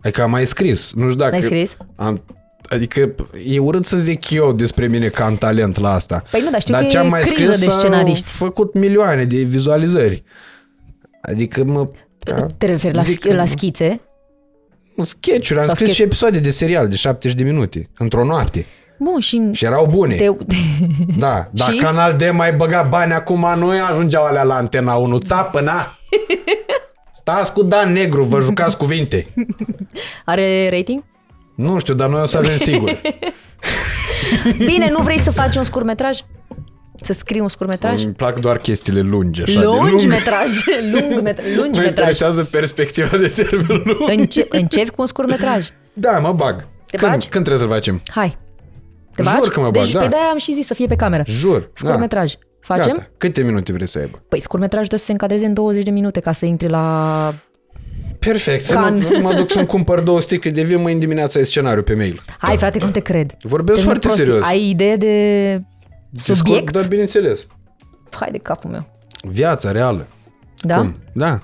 Adică 0.00 0.22
am 0.22 0.30
mai 0.30 0.46
scris. 0.46 0.92
Nu 0.94 1.02
știu 1.02 1.14
dacă... 1.14 1.34
Ai 1.34 1.42
scris? 1.42 1.76
Am, 1.96 2.24
adică 2.68 3.14
e 3.46 3.58
urât 3.58 3.84
să 3.86 3.96
zic 3.96 4.30
eu 4.30 4.52
despre 4.52 4.86
mine 4.86 5.08
că 5.08 5.22
am 5.22 5.36
talent 5.36 5.78
la 5.78 5.92
asta. 5.92 6.22
Păi 6.30 6.40
nu, 6.44 6.50
dar 6.50 6.60
știu 6.60 6.72
dar 6.72 6.82
că 6.82 6.88
ce 6.88 6.96
e 6.96 7.00
am 7.00 7.08
mai 7.08 7.20
criză 7.22 7.52
scris 7.52 7.66
de 7.66 7.72
au 7.72 7.78
scenariști. 7.78 8.28
făcut 8.30 8.74
milioane 8.74 9.24
de 9.24 9.36
vizualizări. 9.36 10.22
Adică 11.22 11.64
mă... 11.64 11.88
Da, 12.18 12.46
Te 12.58 12.66
referi 12.66 12.94
la, 12.94 13.02
zic 13.02 13.26
sch- 13.28 13.34
la 13.34 13.44
schițe? 13.46 14.00
sketch-uri, 15.02 15.58
am 15.58 15.64
Sau 15.66 15.74
scris 15.74 15.88
sketch- 15.90 15.94
și 15.94 16.02
episoade 16.02 16.38
de 16.38 16.50
serial 16.50 16.88
de 16.88 16.96
70 16.96 17.36
de 17.38 17.44
minute, 17.44 17.90
într-o 17.98 18.24
noapte. 18.24 18.66
Bun, 18.98 19.20
și... 19.20 19.48
Și 19.52 19.64
erau 19.64 19.86
bune. 19.86 20.14
Te... 20.14 20.24
Da, 21.18 21.48
dar 21.52 21.70
Și? 21.72 21.76
Canal 21.78 22.14
D 22.16 22.30
mai 22.32 22.52
băga 22.52 22.82
bani 22.82 23.12
acum, 23.12 23.46
nu 23.58 23.70
ajungeau 23.90 24.24
alea 24.24 24.42
la 24.42 24.54
Antena 24.56 24.94
1. 24.94 25.18
Țapă, 25.18 25.60
na! 25.60 25.98
Stați 27.20 27.52
cu 27.52 27.62
Dan 27.62 27.92
Negru, 27.92 28.22
vă 28.22 28.40
jucați 28.40 28.76
cuvinte. 28.76 29.26
Are 30.24 30.68
rating? 30.72 31.04
Nu 31.56 31.78
știu, 31.78 31.94
dar 31.94 32.08
noi 32.08 32.20
o 32.20 32.24
să 32.24 32.36
avem 32.36 32.56
sigur. 32.56 33.00
Bine, 34.66 34.90
nu 34.90 35.02
vrei 35.02 35.18
să 35.18 35.30
faci 35.30 35.56
un 35.56 35.62
scurtmetraj? 35.62 36.18
Să 37.00 37.12
scrii 37.12 37.40
un 37.40 37.48
scurtmetraj? 37.48 38.04
Îmi 38.04 38.12
plac 38.12 38.38
doar 38.38 38.56
chestiile 38.58 39.00
lungi, 39.00 39.42
așa 39.42 39.58
de 39.60 39.64
Lungi 39.64 39.90
lung. 39.90 40.02
metraj, 40.06 40.50
lung 40.92 41.20
metraj, 41.22 41.46
lungi 41.46 41.60
Mă 41.60 41.64
metraj. 41.84 41.86
interesează 41.88 42.44
perspectiva 42.44 43.16
de 43.16 43.28
termen 43.28 43.66
lung. 43.84 44.10
Înce- 44.18 44.46
începi 44.48 44.90
cu 44.90 45.00
un 45.00 45.06
scurtmetraj. 45.06 45.68
Da, 45.92 46.18
mă 46.18 46.32
bag. 46.32 46.66
Te 46.90 46.96
când, 46.96 47.10
bagi? 47.10 47.28
când 47.28 47.44
trebuie 47.44 47.66
să-l 47.68 47.74
facem? 47.76 48.00
Hai. 48.10 48.36
Te 49.14 49.22
Jur 49.22 49.32
bagi? 49.34 49.48
că 49.48 49.60
mă 49.60 49.70
bag, 49.70 49.82
deci 49.82 49.92
da. 49.92 50.00
pe 50.00 50.06
de-aia 50.08 50.28
am 50.30 50.38
și 50.38 50.54
zis 50.54 50.66
să 50.66 50.74
fie 50.74 50.86
pe 50.86 50.96
cameră. 50.96 51.22
Jur. 51.26 51.70
Scurtmetraj. 51.74 52.34
Facem? 52.60 52.92
Gata. 52.92 53.08
Câte 53.16 53.42
minute 53.42 53.72
vrei 53.72 53.86
să 53.88 53.98
aibă? 53.98 54.22
Păi 54.28 54.40
scurtmetrajul 54.40 54.86
trebuie 54.86 54.98
să 54.98 55.04
se 55.04 55.12
încadreze 55.12 55.46
în 55.46 55.54
20 55.54 55.82
de 55.84 55.90
minute 55.90 56.20
ca 56.20 56.32
să 56.32 56.44
intri 56.44 56.68
la... 56.68 57.34
Perfect. 58.18 58.64
Să 58.64 58.74
Can. 58.74 58.94
mă, 58.94 59.18
mă 59.22 59.34
duc 59.34 59.50
să-mi 59.50 59.66
cumpăr 59.66 60.00
două 60.00 60.20
sticle 60.20 60.50
de 60.50 60.62
vin, 60.62 60.80
mâine 60.80 60.98
dimineața 60.98 61.38
e 61.38 61.42
scenariu 61.42 61.82
pe 61.82 61.94
mail. 61.94 62.22
Hai 62.38 62.56
frate, 62.56 62.78
că 62.78 62.84
nu 62.84 62.90
te 62.90 63.00
cred. 63.00 63.36
Vorbesc 63.42 63.78
Termin 63.78 63.84
foarte 63.84 64.06
prostii. 64.06 64.24
serios. 64.26 64.46
Ai 64.48 64.68
idee 64.68 64.96
de 64.96 65.62
subiect? 66.16 66.72
Da, 66.72 66.80
bineînțeles. 66.80 67.46
Hai 68.10 68.28
de 68.30 68.38
capul 68.38 68.70
meu. 68.70 68.90
Viața 69.22 69.72
reală. 69.72 70.06
Da? 70.60 70.76
Cum? 70.76 70.96
Da. 71.12 71.40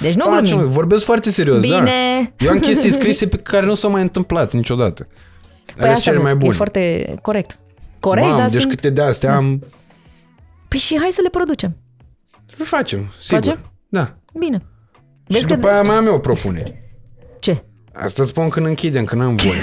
Deci 0.00 0.14
nu 0.14 0.24
Facem, 0.24 0.44
glumim. 0.44 0.68
vorbesc 0.70 1.04
foarte 1.04 1.30
serios, 1.30 1.68
da. 1.68 1.78
Bine. 1.78 2.32
Eu 2.38 2.50
am 2.50 2.58
chestii 2.58 2.92
scrise 2.92 3.26
pe 3.28 3.36
care 3.36 3.66
nu 3.66 3.74
s-au 3.74 3.90
mai 3.90 4.02
întâmplat 4.02 4.52
niciodată. 4.52 5.06
Păi 5.64 5.74
Păi 5.76 5.88
asta 5.88 6.00
cele 6.00 6.14
vezi, 6.14 6.24
mai 6.24 6.32
e 6.32 6.36
bune. 6.36 6.52
foarte 6.54 7.14
corect. 7.22 7.58
Corect, 8.00 8.26
Mam, 8.26 8.36
dar 8.38 8.48
deci 8.50 8.60
sunt... 8.60 8.72
câte 8.72 8.90
de 8.90 9.02
astea 9.02 9.36
am... 9.36 9.64
Păi 10.68 10.78
și 10.78 10.98
hai 11.00 11.08
să 11.10 11.20
le 11.22 11.28
producem. 11.28 11.76
Le 12.56 12.64
facem, 12.64 13.12
sigur. 13.20 13.42
Facem? 13.44 13.72
Da. 13.88 14.16
Bine. 14.38 14.62
Vezi 15.26 15.40
și 15.40 15.46
că- 15.46 15.54
după 15.54 15.68
aia 15.68 15.82
mai 15.82 15.96
am 15.96 16.06
eu 16.06 16.20
propuneri. 16.20 16.82
Ce? 17.38 17.64
Asta 17.92 18.22
îți 18.22 18.30
spun 18.30 18.48
când 18.48 18.66
închidem, 18.66 19.04
când 19.04 19.22
am 19.22 19.36
voie. 19.36 19.60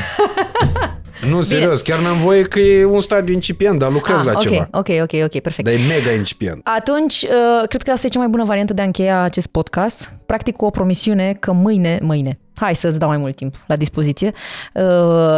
nu, 1.32 1.42
serios, 1.42 1.82
chiar 1.82 2.00
n-am 2.00 2.18
voie 2.18 2.42
că 2.42 2.60
e 2.60 2.86
un 2.86 3.02
stadiu 3.02 3.34
incipient, 3.34 3.80
dar 3.80 3.92
lucrez 3.92 4.20
ah, 4.20 4.26
la 4.26 4.32
ok, 4.32 4.40
ceva. 4.40 4.68
ok, 4.72 4.88
ok, 5.02 5.14
ok, 5.24 5.40
perfect. 5.42 5.64
Dar 5.64 5.74
e 5.74 5.78
mega 5.78 6.12
incipient. 6.12 6.62
Atunci, 6.64 7.22
uh, 7.22 7.68
cred 7.68 7.82
că 7.82 7.92
asta 7.92 8.06
e 8.06 8.10
cea 8.10 8.20
mai 8.20 8.28
bună 8.28 8.44
variantă 8.44 8.74
de 8.74 8.82
a 8.82 8.86
încheia 8.86 9.22
acest 9.22 9.48
podcast. 9.48 10.14
Practic 10.26 10.56
cu 10.56 10.66
o 10.66 10.70
promisiune 10.70 11.34
că 11.34 11.52
mâine, 11.52 12.00
mâine, 12.02 12.40
hai 12.56 12.76
să-ți 12.76 13.00
dau 13.00 13.08
mai 13.10 13.18
mult 13.18 13.36
timp 13.36 13.56
la 13.68 13.76
dispoziție, 13.76 14.28
uh, 14.74 14.84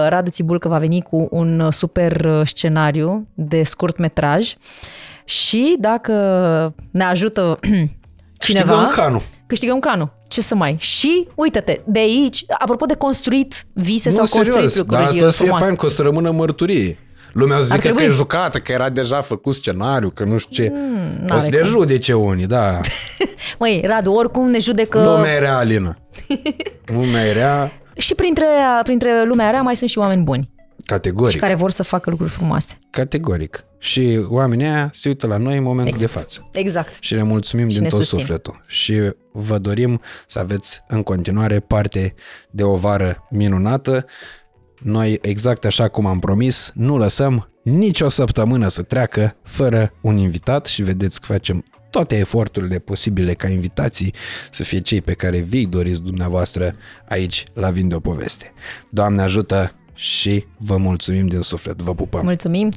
Radu 0.07 0.29
Țibulcă 0.29 0.67
va 0.67 0.77
veni 0.77 1.01
cu 1.01 1.27
un 1.31 1.71
super 1.71 2.25
uh, 2.25 2.41
scenariu 2.45 3.27
de 3.33 3.63
scurt 3.63 3.97
metraj 3.97 4.53
și 5.25 5.75
dacă 5.79 6.13
ne 6.91 7.03
ajută 7.03 7.59
Câștigăm 8.37 8.67
cineva, 8.67 8.85
canul. 8.85 9.21
Câștigăm 9.47 9.80
canul. 9.80 10.13
Ce 10.27 10.41
să 10.41 10.55
mai? 10.55 10.75
Și, 10.80 11.27
uite-te, 11.35 11.81
de 11.85 11.99
aici, 11.99 12.45
apropo 12.59 12.85
de 12.85 12.95
construit 12.95 13.65
vise 13.73 14.09
sau 14.09 14.17
construit 14.19 14.45
serios, 14.45 14.75
lucruri 14.75 14.99
dar 15.01 15.09
asta 15.09 15.25
o 15.25 15.30
să 15.30 15.35
fie 15.35 15.43
frumoase. 15.45 15.63
fain 15.65 15.75
că 15.75 15.85
o 15.85 15.89
să 15.89 16.01
rămână 16.01 16.31
mărturie. 16.31 16.97
Lumea 17.33 17.57
o 17.57 17.61
să 17.61 17.73
Ar 17.73 17.77
zică 17.77 17.88
că 17.88 17.93
trebui. 17.93 18.13
e 18.13 18.15
jucată, 18.17 18.59
că 18.59 18.72
era 18.72 18.89
deja 18.89 19.22
făcut 19.22 19.55
scenariu, 19.55 20.09
că 20.09 20.23
nu 20.23 20.38
știu 20.38 20.63
ce. 20.63 20.72
Mm, 20.73 21.17
o 21.22 21.25
n-are 21.25 21.41
să 21.41 21.49
ne 21.49 21.57
cum. 21.57 21.67
judece 21.69 22.13
unii, 22.13 22.45
da. 22.45 22.80
Măi, 23.59 23.83
Radu, 23.85 24.11
oricum 24.11 24.49
ne 24.49 24.59
judecă... 24.59 25.01
Lumea 25.03 25.33
e 25.33 25.39
rea, 25.39 25.57
Alina. 25.57 25.97
Lumea 26.95 27.25
e 27.25 27.31
rea, 27.31 27.72
Și 27.97 28.15
printre, 28.15 28.45
printre 28.83 29.23
lumea 29.25 29.49
rea 29.49 29.61
mai 29.61 29.75
sunt 29.75 29.89
și 29.89 29.97
oameni 29.97 30.23
buni 30.23 30.51
categoric. 30.85 31.33
și 31.33 31.39
care 31.39 31.55
vor 31.55 31.71
să 31.71 31.83
facă 31.83 32.09
lucruri 32.09 32.31
frumoase. 32.31 32.79
Categoric. 32.89 33.65
Și 33.77 34.25
oamenii 34.27 34.65
aia 34.65 34.89
se 34.93 35.07
uită 35.07 35.27
la 35.27 35.37
noi 35.37 35.57
în 35.57 35.63
momentul 35.63 35.93
Exact. 35.93 36.13
de 36.13 36.19
față. 36.19 36.49
Exact. 36.53 36.97
Și 36.99 37.15
le 37.15 37.23
mulțumim 37.23 37.67
Și 37.67 37.73
din 37.73 37.83
ne 37.83 37.87
tot 37.89 37.97
susțin. 37.99 38.17
sufletul. 38.19 38.63
Și 38.67 38.99
vă 39.31 39.57
dorim 39.57 40.01
să 40.27 40.39
aveți 40.39 40.81
în 40.87 41.03
continuare 41.03 41.59
parte 41.59 42.13
de 42.51 42.63
o 42.63 42.75
vară 42.75 43.27
minunată. 43.29 44.05
Noi, 44.79 45.19
exact 45.21 45.65
așa 45.65 45.87
cum 45.87 46.05
am 46.05 46.19
promis, 46.19 46.71
nu 46.73 46.97
lăsăm 46.97 47.49
nicio 47.63 48.09
săptămână 48.09 48.67
să 48.67 48.81
treacă 48.81 49.35
fără 49.43 49.93
un 50.01 50.17
invitat 50.17 50.65
și 50.65 50.81
vedeți 50.83 51.19
că 51.19 51.25
facem 51.25 51.65
toate 51.89 52.17
eforturile 52.17 52.79
posibile 52.79 53.33
ca 53.33 53.47
invitații 53.49 54.13
să 54.51 54.63
fie 54.63 54.79
cei 54.79 55.01
pe 55.01 55.13
care 55.13 55.37
vi 55.39 55.65
doriți 55.65 56.01
dumneavoastră 56.01 56.75
aici 57.07 57.43
la 57.53 57.69
Vinde 57.69 57.95
o 57.95 57.99
Poveste. 57.99 58.53
Doamne 58.89 59.21
ajută 59.21 59.71
și 59.93 60.45
vă 60.57 60.77
mulțumim 60.77 61.27
din 61.27 61.41
suflet. 61.41 61.81
Vă 61.81 61.93
pupăm! 61.93 62.23
Mulțumim! 62.23 62.72